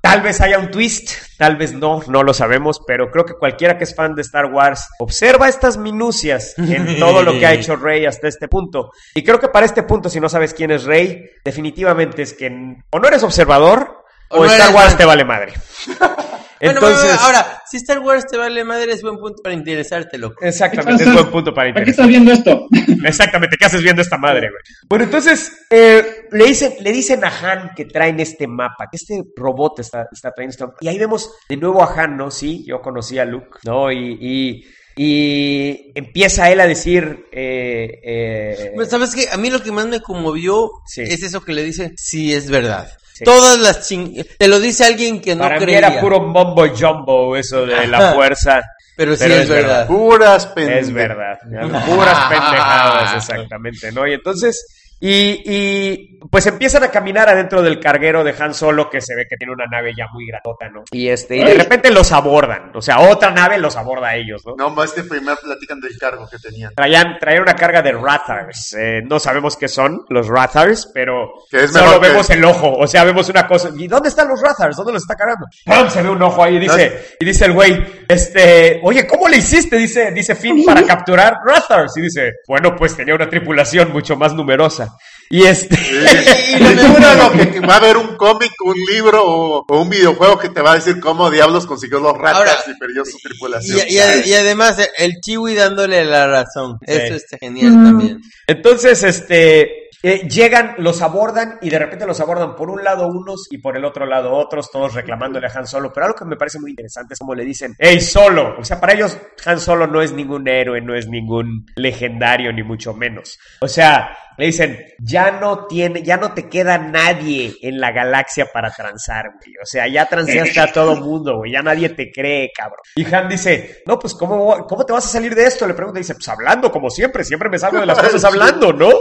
Tal 0.00 0.22
vez 0.22 0.40
haya 0.40 0.58
un 0.58 0.70
twist, 0.70 1.10
tal 1.36 1.56
vez 1.56 1.72
no, 1.72 2.00
no 2.06 2.22
lo 2.22 2.32
sabemos, 2.32 2.80
pero 2.86 3.10
creo 3.10 3.24
que 3.24 3.34
cualquiera 3.34 3.76
que 3.76 3.84
es 3.84 3.94
fan 3.94 4.14
de 4.14 4.22
Star 4.22 4.46
Wars 4.46 4.88
observa 5.00 5.48
estas 5.48 5.76
minucias 5.76 6.54
en 6.56 6.98
todo 7.00 7.22
lo 7.22 7.32
que 7.32 7.46
ha 7.46 7.52
hecho 7.52 7.76
Rey 7.76 8.06
hasta 8.06 8.28
este 8.28 8.48
punto. 8.48 8.92
Y 9.14 9.24
creo 9.24 9.40
que 9.40 9.48
para 9.48 9.66
este 9.66 9.82
punto, 9.82 10.08
si 10.08 10.20
no 10.20 10.28
sabes 10.28 10.54
quién 10.54 10.70
es 10.70 10.84
Rey, 10.84 11.24
definitivamente 11.44 12.22
es 12.22 12.32
que 12.32 12.48
o 12.90 12.98
no 12.98 13.08
eres 13.08 13.22
observador 13.22 14.04
o, 14.30 14.38
O 14.38 14.44
no 14.44 14.52
Star 14.52 14.74
Wars 14.74 14.96
te 14.96 15.04
vale 15.04 15.24
madre. 15.24 15.54
Bueno, 16.60 16.74
Entonces, 16.80 17.04
bueno, 17.04 17.20
ahora, 17.22 17.62
si 17.70 17.76
Star 17.78 17.98
Wars 18.00 18.26
te 18.26 18.36
vale 18.36 18.64
madre, 18.64 18.92
es 18.92 19.02
buen 19.02 19.16
punto 19.18 19.42
para 19.42 19.54
interesártelo. 19.54 20.34
exactamente, 20.40 21.04
es 21.04 21.12
buen 21.12 21.30
punto 21.30 21.54
para 21.54 21.72
¿Para 21.72 21.84
qué 21.84 21.90
estás 21.92 22.06
viendo 22.08 22.32
esto? 22.32 22.66
Exactamente, 23.04 23.56
¿qué 23.58 23.66
haces 23.66 23.82
viendo 23.82 24.02
esta 24.02 24.18
madre, 24.18 24.48
güey? 24.50 24.62
Bueno, 24.88 25.04
entonces, 25.04 25.52
eh, 25.70 26.26
le, 26.32 26.44
dicen, 26.46 26.74
le 26.80 26.92
dicen 26.92 27.24
a 27.24 27.28
Han 27.28 27.70
que 27.76 27.84
traen 27.84 28.18
este 28.20 28.46
mapa, 28.46 28.86
que 28.90 28.96
este 28.96 29.22
robot 29.36 29.78
está, 29.80 30.08
está 30.12 30.32
trayendo 30.32 30.52
esto. 30.52 30.74
Y 30.80 30.88
ahí 30.88 30.98
vemos 30.98 31.30
de 31.48 31.56
nuevo 31.56 31.82
a 31.82 31.94
Han, 31.94 32.16
¿no? 32.16 32.30
Sí, 32.30 32.64
yo 32.66 32.80
conocí 32.80 33.18
a 33.18 33.24
Luke, 33.24 33.58
¿no? 33.64 33.92
Y, 33.92 34.18
y, 34.20 34.66
y 34.96 35.92
empieza 35.94 36.50
él 36.50 36.58
a 36.60 36.66
decir, 36.66 37.26
eh, 37.30 38.00
eh, 38.02 38.72
Pues, 38.74 38.88
¿Sabes 38.88 39.14
qué? 39.14 39.28
A 39.30 39.36
mí 39.36 39.48
lo 39.48 39.62
que 39.62 39.70
más 39.70 39.86
me 39.86 40.00
conmovió 40.00 40.70
Sí. 40.86 41.02
es 41.02 41.22
eso 41.22 41.40
que 41.42 41.52
le 41.52 41.62
dicen, 41.62 41.94
sí, 41.96 42.32
es 42.32 42.50
verdad. 42.50 42.90
Sí. 43.18 43.24
Todas 43.24 43.58
las 43.58 43.88
ching... 43.88 44.24
Te 44.38 44.46
lo 44.46 44.60
dice 44.60 44.84
alguien 44.84 45.20
que 45.20 45.34
no 45.34 45.42
para 45.42 45.56
mí 45.58 45.64
creía. 45.64 45.78
era 45.78 46.00
puro 46.00 46.20
mombo 46.20 46.68
jumbo 46.68 47.36
eso 47.36 47.66
de 47.66 47.86
la 47.88 48.12
fuerza. 48.14 48.62
Pero 48.96 49.16
sí 49.16 49.24
Pero 49.24 49.34
es, 49.34 49.40
es 49.42 49.48
verdad. 49.48 49.86
Puras 49.86 50.46
pendejas. 50.46 50.82
Es 50.82 50.92
verdad. 50.92 51.38
Puras 51.86 52.18
pendejadas, 52.28 53.16
exactamente, 53.16 53.92
¿no? 53.92 54.06
Y 54.06 54.12
entonces, 54.14 54.66
y, 55.00 55.42
y 55.44 56.18
pues 56.30 56.46
empiezan 56.46 56.82
a 56.82 56.90
caminar 56.90 57.28
adentro 57.28 57.62
del 57.62 57.78
carguero 57.78 58.24
de 58.24 58.34
Han 58.38 58.52
Solo, 58.52 58.90
que 58.90 59.00
se 59.00 59.14
ve 59.14 59.26
que 59.30 59.36
tiene 59.36 59.52
una 59.52 59.66
nave 59.66 59.92
ya 59.96 60.06
muy 60.12 60.26
grandota, 60.26 60.68
¿no? 60.68 60.82
Y 60.90 61.08
este, 61.08 61.36
y 61.36 61.44
de 61.44 61.54
repente 61.54 61.90
los 61.90 62.10
abordan. 62.12 62.72
O 62.74 62.82
sea, 62.82 63.00
otra 63.00 63.30
nave 63.30 63.58
los 63.58 63.76
aborda 63.76 64.08
a 64.08 64.16
ellos, 64.16 64.42
¿no? 64.44 64.54
No, 64.56 64.70
más 64.70 64.90
este 64.90 65.04
primer 65.04 65.36
platican 65.42 65.80
del 65.80 65.96
cargo 65.98 66.28
que 66.28 66.38
tenían. 66.38 66.72
Traían, 66.74 67.18
traían 67.20 67.42
una 67.42 67.54
carga 67.54 67.82
de 67.82 67.92
Rathars. 67.92 68.74
Eh, 68.78 69.02
no 69.04 69.20
sabemos 69.20 69.56
qué 69.56 69.68
son 69.68 70.04
los 70.08 70.26
Rathars, 70.28 70.90
pero 70.92 71.30
es 71.52 71.72
solo 71.72 72.00
que- 72.00 72.08
vemos 72.08 72.28
el 72.30 72.44
ojo. 72.44 72.72
O 72.76 72.86
sea, 72.86 73.04
vemos 73.04 73.28
una 73.28 73.46
cosa. 73.46 73.70
¿Y 73.76 73.86
dónde 73.86 74.08
están 74.08 74.28
los 74.28 74.42
Rathars? 74.42 74.76
¿Dónde 74.76 74.92
los 74.94 75.02
está 75.02 75.14
cargando? 75.14 75.46
¡Pum! 75.64 75.88
Se 75.90 76.02
ve 76.02 76.10
un 76.10 76.22
ojo 76.22 76.42
ahí 76.42 76.56
y 76.56 76.60
dice, 76.60 77.16
y 77.20 77.24
dice 77.24 77.44
el 77.44 77.52
güey, 77.52 77.84
este, 78.08 78.80
oye, 78.82 79.06
¿cómo 79.06 79.28
le 79.28 79.36
hiciste? 79.36 79.76
Dice, 79.76 80.10
dice 80.10 80.34
Finn 80.34 80.64
para 80.64 80.82
capturar 80.82 81.34
Rathars. 81.46 81.96
Y 81.96 82.02
dice, 82.02 82.32
bueno, 82.48 82.74
pues 82.74 82.96
tenía 82.96 83.14
una 83.14 83.28
tripulación 83.28 83.92
mucho 83.92 84.16
más 84.16 84.34
numerosa. 84.34 84.87
Y 85.30 85.44
este, 85.44 85.76
Y 85.76 86.58
lo 86.58 87.32
que, 87.32 87.50
que 87.50 87.60
va 87.60 87.74
a 87.74 87.76
haber 87.76 87.96
un 87.96 88.16
cómic, 88.16 88.50
un 88.64 88.76
libro 88.90 89.22
o, 89.24 89.64
o 89.68 89.80
un 89.82 89.90
videojuego 89.90 90.38
que 90.38 90.48
te 90.48 90.62
va 90.62 90.72
a 90.72 90.74
decir 90.76 91.00
cómo 91.00 91.30
diablos 91.30 91.66
consiguió 91.66 92.00
los 92.00 92.16
ratas 92.16 92.36
Ahora, 92.38 92.52
y 92.66 92.78
perdió 92.78 93.04
su 93.04 93.18
tripulación. 93.18 93.78
Y, 93.88 93.92
y- 93.94 94.30
y 94.30 94.34
además, 94.34 94.78
el 94.96 95.20
Chiwi 95.20 95.54
dándole 95.54 96.04
la 96.04 96.26
razón. 96.26 96.78
Sí. 96.86 96.92
Eso 96.94 97.14
está 97.14 97.38
genial 97.38 97.72
también. 97.72 98.20
Entonces, 98.46 99.02
este, 99.02 99.88
eh, 100.02 100.28
llegan, 100.28 100.76
los 100.78 101.02
abordan 101.02 101.58
y 101.60 101.70
de 101.70 101.78
repente 101.78 102.06
los 102.06 102.20
abordan 102.20 102.54
por 102.56 102.70
un 102.70 102.82
lado 102.82 103.08
unos 103.08 103.48
y 103.50 103.58
por 103.58 103.76
el 103.76 103.84
otro 103.84 104.06
lado 104.06 104.32
otros, 104.32 104.70
todos 104.70 104.94
reclamándole 104.94 105.46
a 105.48 105.50
Han 105.58 105.66
Solo. 105.66 105.92
Pero 105.92 106.06
algo 106.06 106.18
que 106.18 106.24
me 106.24 106.36
parece 106.36 106.58
muy 106.60 106.70
interesante 106.70 107.14
es 107.14 107.18
como 107.18 107.34
le 107.34 107.44
dicen, 107.44 107.74
hey 107.78 108.00
Solo. 108.00 108.56
O 108.58 108.64
sea, 108.64 108.80
para 108.80 108.94
ellos 108.94 109.18
Han 109.44 109.60
Solo 109.60 109.86
no 109.86 110.00
es 110.00 110.12
ningún 110.12 110.48
héroe, 110.48 110.80
no 110.80 110.94
es 110.94 111.06
ningún 111.08 111.66
legendario, 111.76 112.52
ni 112.52 112.62
mucho 112.62 112.94
menos. 112.94 113.38
O 113.60 113.68
sea, 113.68 114.16
le 114.38 114.46
dicen, 114.46 114.86
ya 115.00 115.32
no 115.32 115.66
tiene, 115.66 116.00
ya 116.04 116.16
no 116.16 116.32
te 116.32 116.48
queda 116.48 116.78
nadie 116.78 117.56
en 117.60 117.80
la 117.80 117.90
galaxia 117.90 118.46
para 118.52 118.70
transar, 118.70 119.32
güey. 119.34 119.52
O 119.60 119.66
sea, 119.66 119.88
ya 119.88 120.06
transeaste 120.06 120.60
a 120.60 120.72
todo 120.72 120.94
mundo, 120.94 121.38
güey. 121.38 121.50
Ya 121.50 121.60
nadie 121.60 121.88
te 121.88 122.12
cree, 122.12 122.52
cabrón. 122.56 122.78
Y 122.94 123.04
Han 123.12 123.28
dice, 123.28 123.82
no, 123.84 123.98
pues, 123.98 124.14
¿cómo, 124.14 124.64
¿cómo 124.68 124.86
te 124.86 124.92
vas 124.92 125.06
a 125.06 125.08
salir 125.08 125.34
de 125.34 125.44
esto? 125.44 125.66
Le 125.66 125.74
pregunta, 125.74 125.98
dice, 125.98 126.14
pues 126.14 126.28
hablando, 126.28 126.70
como 126.70 126.88
siempre. 126.88 127.24
Siempre 127.24 127.48
me 127.48 127.58
salgo 127.58 127.80
de 127.80 127.86
las 127.86 127.98
cosas 128.02 128.24
hablando, 128.24 128.72
¿no? 128.72 128.92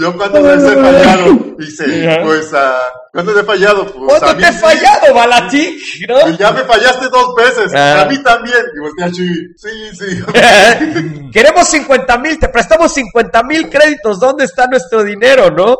Yo 0.00 0.16
cuando 0.16 0.40
les 0.40 0.62
he 0.62 0.76
fallado, 0.76 1.34
dice, 1.58 2.20
pues, 2.22 2.52
¿cuándo 3.14 3.32
le 3.32 3.40
he 3.40 3.44
fallado? 3.44 3.86
Pues, 3.86 4.18
¿Cuándo 4.20 4.36
te 4.36 4.48
he 4.48 4.52
sí. 4.52 4.58
fallado, 4.58 5.14
Balatic? 5.14 5.78
¿No? 6.08 6.20
Pues 6.20 6.36
ya 6.38 6.52
me 6.52 6.64
fallaste 6.64 7.08
dos 7.08 7.34
veces, 7.34 7.72
Ah. 7.74 8.02
a 8.02 8.04
mí 8.04 8.22
también. 8.22 8.58
Y 8.76 8.78
voltea 8.80 9.08
sí, 9.10 9.48
sí. 9.56 11.30
Queremos 11.32 11.68
50 11.68 12.18
mil, 12.18 12.38
te 12.38 12.48
prestamos 12.48 12.92
50 12.92 13.42
mil 13.44 13.70
créditos, 13.70 14.20
¿dónde 14.20 14.44
está 14.44 14.66
nuestro 14.66 15.02
dinero, 15.02 15.50
no? 15.50 15.78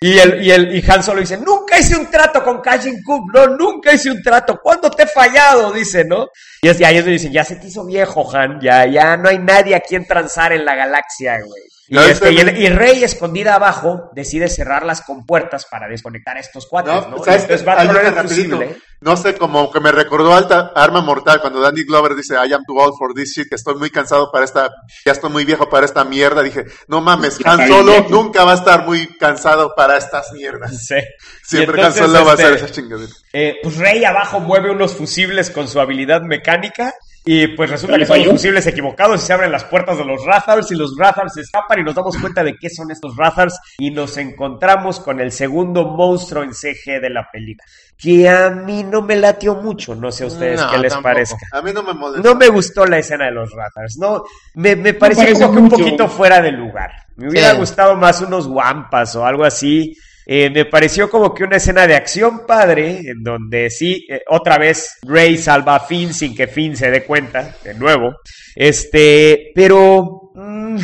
Y, 0.00 0.18
el, 0.18 0.42
y, 0.42 0.50
el, 0.50 0.74
y 0.74 0.84
Han 0.90 1.00
Solo 1.02 1.20
dice, 1.20 1.36
nunca 1.36 1.78
hice 1.78 1.96
un 1.96 2.10
trato 2.10 2.42
con 2.42 2.60
Kajin 2.60 3.04
Cook, 3.04 3.32
no, 3.32 3.46
nunca 3.56 3.94
hice 3.94 4.10
un 4.10 4.20
trato, 4.20 4.58
¿cuándo 4.60 4.90
te 4.90 5.04
he 5.04 5.06
fallado? 5.06 5.70
Dice, 5.70 6.04
¿no? 6.04 6.26
Y 6.60 6.68
es, 6.68 6.80
y 6.80 6.84
ahí 6.84 6.96
es 6.96 7.04
donde 7.04 7.12
dicen, 7.12 7.32
ya 7.32 7.44
se 7.44 7.54
te 7.54 7.68
hizo 7.68 7.84
viejo, 7.86 8.28
Han, 8.36 8.60
ya, 8.60 8.84
ya 8.86 9.16
no 9.16 9.28
hay 9.28 9.38
nadie 9.38 9.76
a 9.76 9.80
quien 9.80 10.04
transar 10.04 10.52
en 10.52 10.64
la 10.64 10.74
galaxia, 10.74 11.38
güey. 11.44 11.62
Y, 11.88 11.94
No, 11.94 12.02
este, 12.02 12.32
y, 12.32 12.38
el- 12.38 12.56
y 12.56 12.68
Rey, 12.68 13.02
escondida 13.02 13.54
abajo, 13.56 14.10
decide 14.14 14.48
cerrar 14.48 14.84
las 14.86 15.02
compuertas 15.02 15.66
para 15.66 15.88
desconectar 15.88 16.36
a 16.36 16.40
estos 16.40 16.66
cuates, 16.66 16.92
¿no? 16.94 17.16
No, 17.16 17.24
¿sabes 17.24 17.42
Entonces 17.42 18.14
rapidito. 18.14 18.60
No 19.00 19.16
sé, 19.16 19.34
como 19.34 19.70
que 19.72 19.80
me 19.80 19.90
recordó 19.90 20.32
Alta 20.32 20.70
Arma 20.76 21.00
Mortal 21.00 21.40
cuando 21.40 21.60
Danny 21.60 21.82
Glover 21.82 22.14
dice, 22.14 22.34
I 22.34 22.52
am 22.52 22.64
too 22.64 22.78
old 22.78 22.94
for 22.96 23.12
this 23.12 23.34
shit, 23.34 23.48
que 23.48 23.56
estoy 23.56 23.74
muy 23.74 23.90
cansado 23.90 24.30
para 24.30 24.44
esta, 24.44 24.70
ya 25.04 25.10
estoy 25.10 25.28
muy 25.28 25.44
viejo 25.44 25.68
para 25.68 25.84
esta 25.84 26.04
mierda. 26.04 26.40
Dije, 26.40 26.66
no 26.86 27.00
mames, 27.00 27.38
Han 27.44 27.66
Solo 27.66 28.06
nunca 28.08 28.44
va 28.44 28.52
a 28.52 28.56
estar 28.56 28.86
muy 28.86 29.08
cansado 29.18 29.74
para 29.74 29.96
estas 29.96 30.30
mierdas. 30.32 30.86
Sí. 30.86 30.94
Siempre 31.42 31.80
entonces, 31.80 32.00
Han 32.02 32.10
Solo 32.10 32.24
va 32.24 32.30
a 32.30 32.34
hacer 32.34 32.52
este, 32.52 32.64
esa 32.66 32.74
chingadera. 32.74 33.12
Eh, 33.32 33.56
pues 33.60 33.76
Rey 33.76 34.04
abajo 34.04 34.38
mueve 34.38 34.70
unos 34.70 34.94
fusibles 34.94 35.50
con 35.50 35.66
su 35.66 35.80
habilidad 35.80 36.22
mecánica 36.22 36.94
y 37.24 37.46
pues 37.48 37.70
resulta 37.70 37.96
¿Le 37.96 38.02
que 38.02 38.06
son 38.06 38.16
los 38.18 38.24
falló? 38.26 38.36
fusibles 38.36 38.66
equivocados 38.66 39.22
y 39.22 39.26
se 39.26 39.32
abren 39.32 39.52
las 39.52 39.64
puertas 39.64 39.96
de 39.98 40.04
los 40.04 40.24
Rathars 40.24 40.70
y 40.72 40.74
los 40.74 40.96
Rathars 40.96 41.36
escapan 41.36 41.78
y 41.80 41.84
nos 41.84 41.94
damos 41.94 42.16
cuenta 42.18 42.42
de 42.42 42.56
qué 42.56 42.68
son 42.68 42.90
estos 42.90 43.16
Rathars 43.16 43.58
y 43.78 43.90
nos 43.90 44.16
encontramos 44.16 44.98
con 45.00 45.20
el 45.20 45.30
segundo 45.30 45.84
monstruo 45.86 46.42
en 46.42 46.52
CG 46.54 47.00
de 47.00 47.10
la 47.10 47.28
película 47.30 47.64
que 47.96 48.28
a 48.28 48.50
mí 48.50 48.82
no 48.82 49.00
me 49.02 49.14
latió 49.14 49.54
mucho, 49.54 49.94
no 49.94 50.10
sé 50.10 50.24
a 50.24 50.26
ustedes 50.26 50.60
No, 50.60 50.68
qué 50.72 50.78
les 50.78 50.92
tampoco. 50.92 51.12
parezca. 51.14 51.36
A 51.52 51.62
mí 51.62 51.70
no 51.72 51.84
me 51.84 51.92
molesta. 51.94 52.28
No 52.28 52.34
me 52.34 52.48
gustó 52.48 52.84
la 52.84 52.98
escena 52.98 53.26
de 53.26 53.30
los 53.30 53.52
Rathars, 53.52 53.96
no, 53.98 54.24
me, 54.54 54.74
me 54.74 54.94
pareció 54.94 55.22
parece 55.24 55.42
como 55.44 55.54
que 55.54 55.60
un 55.60 55.68
poquito 55.68 56.08
fuera 56.08 56.40
de 56.40 56.50
lugar. 56.50 56.90
Me 57.14 57.28
hubiera 57.28 57.52
Sí. 57.52 57.58
gustado 57.58 57.94
más 57.94 58.20
unos 58.20 58.48
Wampas 58.48 59.14
o 59.14 59.24
algo 59.24 59.44
así. 59.44 59.96
Eh, 60.26 60.50
me 60.50 60.64
pareció 60.64 61.10
como 61.10 61.34
que 61.34 61.44
una 61.44 61.56
escena 61.56 61.86
de 61.86 61.96
acción 61.96 62.46
padre, 62.46 63.00
en 63.06 63.22
donde 63.22 63.70
sí, 63.70 64.06
eh, 64.08 64.22
otra 64.28 64.58
vez 64.58 64.98
Rey 65.02 65.36
salva 65.36 65.76
a 65.76 65.80
Finn 65.80 66.14
sin 66.14 66.34
que 66.34 66.46
Finn 66.46 66.76
se 66.76 66.90
dé 66.90 67.04
cuenta, 67.04 67.56
de 67.64 67.74
nuevo. 67.74 68.16
Este, 68.54 69.50
pero 69.54 70.30
mm, 70.34 70.78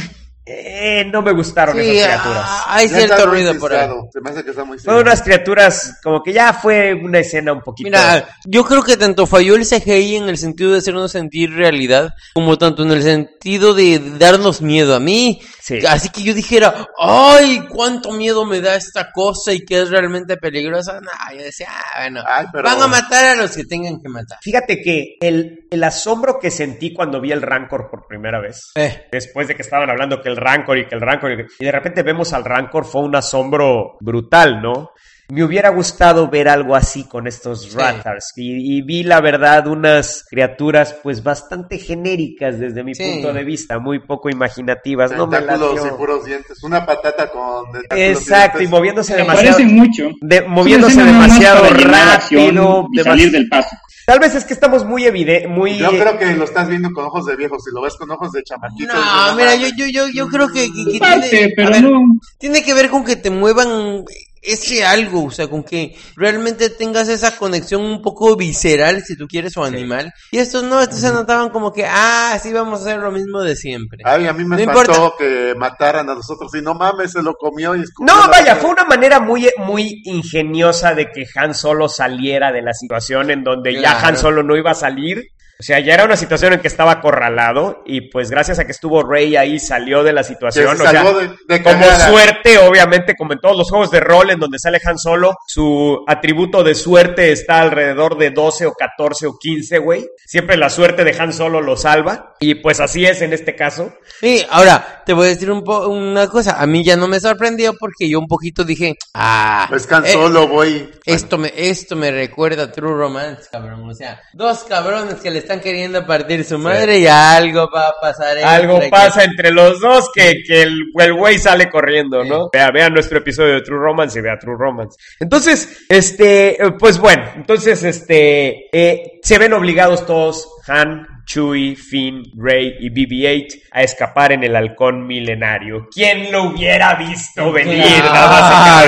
eh, 0.51 1.05
no 1.12 1.23
me 1.23 1.33
gustaron 1.33 1.77
Sí, 1.77 1.99
esas 1.99 2.07
criaturas. 2.20 2.45
ah, 2.47 2.65
hay 2.69 2.89
Ya 2.89 2.99
está 2.99 3.07
cierto 3.16 3.31
ruido 3.31 3.59
por 3.59 3.73
ahí. 3.75 3.89
Se 4.12 4.20
me 4.20 4.31
hace 4.31 4.45
que 4.45 4.51
está 4.51 4.65
muy 4.65 4.79
Fueron 4.79 5.03
unas 5.03 5.23
criaturas 5.23 5.99
como 6.03 6.23
que 6.23 6.33
ya 6.33 6.53
fue 6.53 6.95
una 6.95 7.19
escena 7.19 7.53
un 7.53 7.61
poquito. 7.61 7.89
Mira, 7.89 8.29
yo 8.47 8.65
creo 8.65 8.83
que 8.83 8.97
tanto 8.97 9.27
falló 9.27 9.55
el 9.57 9.66
CGI 9.66 10.16
en 10.16 10.29
el 10.29 10.39
sentido 10.39 10.73
de 10.73 10.79
hacernos 10.79 11.12
sentir 11.12 11.51
realidad, 11.53 12.11
como 12.35 12.57
tanto 12.59 12.83
en 12.83 12.93
el 12.93 13.03
sentido 13.03 13.75
de 13.75 13.99
darnos 14.19 14.62
miedo. 14.62 14.95
A 14.95 15.01
mí, 15.01 15.41
Sí. 15.61 15.81
así 15.87 16.09
que 16.09 16.23
yo 16.23 16.33
dijera, 16.33 16.89
¡ay, 16.99 17.66
cuánto 17.69 18.12
miedo 18.12 18.45
me 18.47 18.61
da 18.62 18.75
esta 18.77 19.12
cosa 19.12 19.53
y 19.53 19.65
que 19.66 19.83
es 19.83 19.91
realmente 19.91 20.37
peligrosa! 20.39 21.01
No, 21.01 21.11
yo 21.37 21.43
decía, 21.45 21.69
ah, 21.70 22.01
bueno, 22.03 22.23
Ay, 22.27 22.47
pero- 22.53 22.65
van 22.65 22.81
a 22.81 22.87
matar 22.87 23.25
a 23.25 23.35
los 23.35 23.55
que 23.55 23.65
tengan 23.65 24.01
que 24.01 24.09
matar. 24.09 24.39
Fíjate 24.41 24.81
que 24.81 25.16
el, 25.20 25.66
el 25.70 25.85
asombro 25.85 26.39
que 26.41 26.51
sentí 26.51 26.95
cuando 26.95 27.20
vi 27.20 27.33
el 27.33 27.43
Rancor 27.43 27.91
por 27.91 28.07
primera 28.07 28.41
vez, 28.41 28.70
Eh. 28.77 29.07
después 29.12 29.47
de 29.49 29.55
que 29.57 29.62
estaban 29.62 29.91
hablando 29.91 30.23
que 30.23 30.29
el 30.31 30.37
Rancor 30.39 30.78
y 30.78 30.86
que 30.86 30.94
el 30.94 31.01
Rancor, 31.01 31.32
y, 31.32 31.47
y 31.59 31.65
de 31.66 31.73
repente 31.73 32.02
vemos 32.02 32.32
al 32.32 32.44
Rancor, 32.44 32.85
fue 32.85 33.02
un 33.02 33.15
asombro 33.16 33.97
brutal, 34.01 34.62
¿no? 34.62 34.90
Me 35.31 35.44
hubiera 35.44 35.69
gustado 35.69 36.28
ver 36.31 36.48
algo 36.48 36.74
así 36.74 37.06
con 37.06 37.27
estos 37.27 37.74
Rathars 37.74 38.32
y, 38.36 38.78
y 38.78 38.81
vi 38.81 39.02
la 39.02 39.20
verdad 39.20 39.66
unas 39.66 40.24
criaturas 40.27 40.97
pues 41.02 41.23
bastante 41.23 41.77
genéricas 41.77 42.59
desde 42.59 42.82
mi 42.82 42.94
Sí. 42.94 43.02
punto 43.05 43.35
de 43.35 43.44
vista, 43.44 43.78
muy 43.78 43.98
poco 43.98 44.31
imaginativas, 44.31 45.12
no 45.12 45.27
me 45.27 45.36
y 45.39 45.90
puros 45.98 46.24
dientes. 46.24 46.65
Una 46.65 46.86
patata 46.86 47.28
con 47.31 47.66
Exacto, 47.90 48.62
y 48.62 48.69
moviéndose 48.69 49.16
demasiado, 49.16 49.56
parece 49.59 49.70
mucho. 49.70 50.09
de- 50.23 50.48
moviéndose 50.48 51.05
demasiado 51.05 51.65
rápido, 51.74 52.86
y 52.90 52.98
salir 53.01 53.31
del 53.31 53.51
paso. 53.51 53.77
Tal 54.09 54.21
vez 54.21 54.35
es 54.35 54.47
que 54.47 54.55
estamos 54.55 54.87
muy 54.87 55.05
evidentes, 55.05 55.51
muy 55.51 55.77
Yo 55.77 55.91
creo 55.91 56.17
que 56.19 56.35
lo 56.35 56.45
estás 56.45 56.67
viendo 56.67 56.91
con 56.93 57.05
ojos 57.05 57.27
de 57.27 57.37
viejo. 57.37 57.61
Si 57.61 57.71
lo 57.75 57.83
ves 57.83 57.95
con 57.95 58.11
ojos 58.11 58.33
de 58.33 58.43
chamaquito. 58.43 58.91
No, 58.95 59.35
mira, 59.37 59.55
yo, 59.55 59.69
yo, 59.77 59.85
yo, 59.87 60.09
yo 60.09 60.29
creo 60.29 60.49
que, 60.49 60.67
que- 60.73 60.93
que 60.93 60.99
Parte, 60.99 61.29
tiene, 61.29 61.45
a 61.45 61.51
pero 61.55 61.71
ver, 61.73 61.83
no. 61.83 62.01
tiene 62.39 62.63
que 62.63 62.73
ver 62.73 62.89
con 62.89 63.05
que 63.05 63.17
te 63.17 63.29
muevan 63.31 64.07
ese 64.43 64.85
algo, 64.85 65.24
o 65.24 65.31
sea, 65.31 65.48
con 65.48 65.62
que 65.62 65.97
realmente 66.16 66.70
tengas 66.70 67.09
esa 67.09 67.36
conexión 67.36 67.82
un 67.82 68.02
poco 68.02 68.36
visceral, 68.36 69.02
si 69.02 69.16
tú 69.16 69.27
quieres, 69.27 69.56
o 69.56 69.65
animal. 69.65 70.12
Y 70.31 70.39
estos 70.39 70.65
no, 70.65 70.81
estos 70.81 71.01
se 71.01 71.12
notaban 71.12 71.51
como 71.51 71.73
que, 71.73 71.85
ah, 71.86 72.39
sí, 72.43 72.52
vamos 72.52 72.81
a 72.81 72.82
hacer 72.82 72.98
lo 72.98 73.10
mismo 73.10 73.43
de 73.43 73.56
siempre. 73.56 74.02
Ay, 74.05 74.27
a 74.27 74.32
mí 74.32 74.44
me 74.44 74.65
No 74.65 75.15
que 75.19 75.55
mataran 75.56 76.09
a 76.10 76.15
nosotros. 76.15 76.55
Y 76.55 76.62
no 76.62 76.74
mames, 76.74 77.12
se 77.12 77.23
lo 77.23 77.35
comió 77.35 77.74
y 77.74 77.82
escupió 77.82 78.15
No, 78.15 78.28
vaya, 78.28 78.56
fue 78.56 78.70
una 78.70 78.85
manera 78.85 79.20
muy, 79.20 79.48
muy 79.59 80.02
ingeniosa 80.05 80.94
de 80.94 81.10
que 81.10 81.27
Han 81.35 81.55
Solo 81.55 81.89
saliera 81.89 82.52
de 82.52 82.62
la 82.62 82.73
situación 82.73 83.31
en 83.31 83.44
donde 83.44 83.81
ya. 83.81 84.01
Han 84.01 84.16
Solo 84.16 84.43
no 84.43 84.56
iba 84.56 84.73
a 84.73 84.74
salir. 84.74 85.28
O 85.61 85.63
sea, 85.63 85.81
ya 85.81 85.95
era 85.95 86.05
una 86.05 86.17
situación 86.17 86.53
en 86.53 86.61
que 86.61 86.69
estaba 86.69 86.93
acorralado 86.93 87.83
y 87.85 88.03
pues 88.13 88.31
gracias 88.31 88.61
a 88.61 88.65
que 88.65 88.71
estuvo 88.71 89.03
Rey 89.03 89.35
ahí 89.35 89.59
salió 89.59 90.05
de 90.05 90.13
la 90.13 90.23
situación. 90.23 90.77
se 90.77 90.83
o 90.85 90.89
sea, 90.89 91.03
de, 91.03 91.31
de 91.49 91.63
como 91.63 91.85
suerte, 91.85 92.59
obviamente, 92.59 93.17
como 93.17 93.33
en 93.33 93.41
todos 93.41 93.57
los 93.57 93.69
juegos 93.69 93.91
de 93.91 93.99
rol 93.99 94.31
en 94.31 94.39
donde 94.39 94.59
sale 94.61 94.79
Han 94.85 94.99
Solo, 94.99 95.35
su 95.49 96.05
atributo 96.07 96.63
de 96.63 96.75
suerte 96.77 97.33
está 97.33 97.61
alrededor 97.61 98.17
de 98.19 98.31
12 98.31 98.67
o 98.67 98.73
14 98.75 99.27
o 99.27 99.37
15, 99.37 99.79
güey. 99.79 100.07
Siempre 100.25 100.57
la 100.57 100.71
suerte 100.71 101.03
de 101.03 101.17
Han 101.19 101.33
Solo 101.33 101.61
lo 101.61 101.77
salva. 101.77 102.35
Y 102.39 102.55
pues 102.57 102.79
así 102.79 103.05
es 103.05 103.21
en 103.23 103.33
este 103.33 103.57
caso. 103.57 103.93
Sí, 104.21 104.47
ahora, 104.51 105.03
te 105.05 105.13
voy 105.13 105.27
a 105.27 105.31
decir 105.31 105.51
un 105.51 105.65
po- 105.65 105.89
una 105.89 106.29
cosa, 106.29 106.61
a 106.63 106.67
mí 106.67 106.85
ya 106.85 106.97
no 106.97 107.09
me 107.09 107.19
sorprendió 107.19 107.75
porque 107.77 108.09
yo 108.09 108.21
un 108.21 108.29
poquito 108.29 108.63
dije, 108.63 108.95
ah, 109.15 109.67
Pues 109.69 109.91
Han 109.91 110.07
eh, 110.07 110.13
Solo, 110.13 110.47
voy. 110.47 110.89
Esto 111.05 111.37
me, 111.37 111.53
esto 111.57 111.97
me 111.97 112.13
recuerda 112.13 112.65
a 112.65 112.71
True 112.73 112.95
Romance, 112.97 113.49
cabrón. 113.51 113.91
O 113.91 113.95
sea, 113.95 114.21
dos 114.35 114.61
cabrones 114.65 115.17
que 115.17 115.33
le 115.33 115.48
están 115.49 115.61
queriendo 115.61 116.05
partir 116.07 116.45
su 116.45 116.59
madre 116.59 116.99
y 116.99 117.07
algo 117.07 117.70
va 117.75 117.89
a 117.89 117.95
pasar. 118.01 118.37
entre 118.37 118.45
Algo 118.45 118.81
que- 118.81 118.89
pasa 118.91 119.25
entre 119.25 119.51
los 119.51 119.81
dos 119.81 120.11
que, 120.15 120.43
que 120.47 120.62
el 120.62 121.15
güey 121.15 121.39
sale 121.39 121.70
corriendo, 121.70 122.23
¿no? 122.23 122.51
Vea, 122.53 122.70
vean 122.70 122.93
nuestro 122.93 123.16
episodio 123.19 123.55
de 123.55 123.62
True 123.62 123.79
Romance 123.79 124.19
y 124.19 124.23
vea 124.23 124.39
True 124.39 124.57
Romance. 124.59 124.99
Entonces, 125.19 125.87
este, 125.89 126.59
pues 126.79 126.99
bueno, 126.99 127.25
entonces, 127.35 127.83
este, 127.83 128.66
eh, 128.73 129.19
se 129.23 129.39
ven 129.39 129.55
obligados 129.55 130.05
todos, 130.05 130.47
Han, 130.66 131.07
Chewie, 131.25 131.77
Finn, 131.77 132.23
Rey 132.37 132.75
y 132.81 132.91
BB-8 132.91 133.62
a 133.73 133.83
escapar 133.83 134.33
en 134.33 134.45
el 134.45 134.55
halcón 134.55 135.07
milenario. 135.07 135.89
¿Quién 135.95 136.31
lo 136.31 136.45
hubiera 136.45 136.95
visto 136.97 137.51
venir, 137.53 137.83
Claro, 138.03 138.03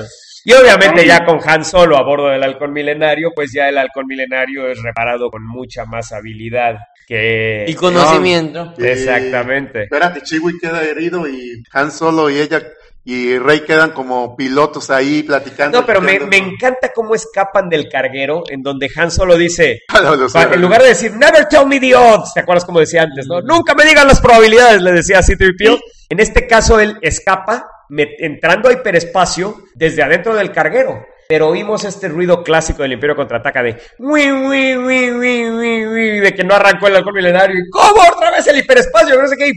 Y 0.49 0.53
obviamente 0.53 1.06
ya 1.06 1.26
con 1.26 1.40
Han 1.45 1.65
Solo 1.65 1.98
a 1.98 2.03
bordo 2.03 2.28
del 2.30 2.41
halcón 2.41 2.72
milenario, 2.72 3.32
pues 3.36 3.52
ya 3.52 3.68
el 3.68 3.78
halcón 3.78 4.07
milenario 4.07 4.69
es 4.69 4.82
reparado 4.82 5.30
con 5.30 5.45
mucha 5.45 5.84
más 5.84 6.14
habilidad 6.14 6.76
que... 7.06 7.65
Y 7.68 7.74
conocimiento. 7.76 8.74
Y- 8.78 8.86
Exactamente. 8.86 9.84
Espérate, 9.84 10.22
Chiwi 10.22 10.57
queda 10.57 10.84
herido 10.84 11.28
y 11.28 11.61
Han 11.74 11.91
Solo 11.91 12.30
y 12.30 12.40
ella 12.40 12.61
y 13.03 13.38
Rey 13.38 13.61
quedan 13.61 13.91
como 13.91 14.36
pilotos 14.38 14.90
ahí 14.90 15.24
platicando. 15.24 15.80
No, 15.82 15.86
pero 15.86 15.99
me, 16.02 16.19
me 16.19 16.38
encanta 16.38 16.91
cómo 16.94 17.14
escapan 17.15 17.68
del 17.69 17.90
carguero, 17.90 18.44
en 18.49 18.61
donde 18.61 18.90
Han 18.95 19.11
Solo 19.11 19.36
dice, 19.38 19.82
pa- 20.34 20.44
en 20.53 20.61
lugar 20.61 20.82
de 20.82 20.90
decir, 20.90 21.11
never 21.14 21.45
tell 21.49 21.65
me 21.65 21.80
the 21.80 21.94
odds, 21.95 22.34
¿te 22.34 22.40
acuerdas 22.41 22.64
como 22.65 22.80
decía 22.80 23.03
antes, 23.03 23.26
no? 23.28 23.41
Nunca 23.41 23.74
me 23.76 23.84
digan 23.86 24.07
las 24.07 24.22
probabilidades, 24.22 24.82
le 24.82 24.91
decía 24.94 25.19
a 25.19 25.24
C-3PO. 25.24 25.78
En 26.10 26.19
este 26.22 26.48
caso, 26.48 26.80
él 26.82 26.98
escapa, 27.02 27.69
entrando 27.90 28.70
a 28.70 28.74
hiperespacio 28.74 29.64
desde 29.76 30.04
adentro 30.04 30.36
del 30.36 30.52
carguero. 30.52 31.06
Pero 31.28 31.50
oímos 31.50 31.84
este 31.84 32.08
ruido 32.08 32.42
clásico 32.42 32.84
del 32.84 32.94
Imperio 32.94 33.16
Contraataca 33.16 33.62
de 33.62 33.76
"Wi, 34.00 34.32
wi, 34.32 34.78
wi, 34.78 35.12
wi, 35.12 35.50
wi, 35.50 35.88
wi", 35.88 36.20
de 36.22 36.34
que 36.34 36.44
no 36.44 36.56
arrancó 36.56 36.88
el 36.88 36.96
halcón 36.96 37.14
milenario 37.16 37.58
y 37.58 37.70
¿cómo 37.70 38.02
otra 38.16 38.32
vez 38.32 38.48
el 38.48 38.60
hiperespacio? 38.60 39.22
No 39.22 39.28
sé 39.28 39.36
qué, 39.36 39.50
y. 39.50 39.54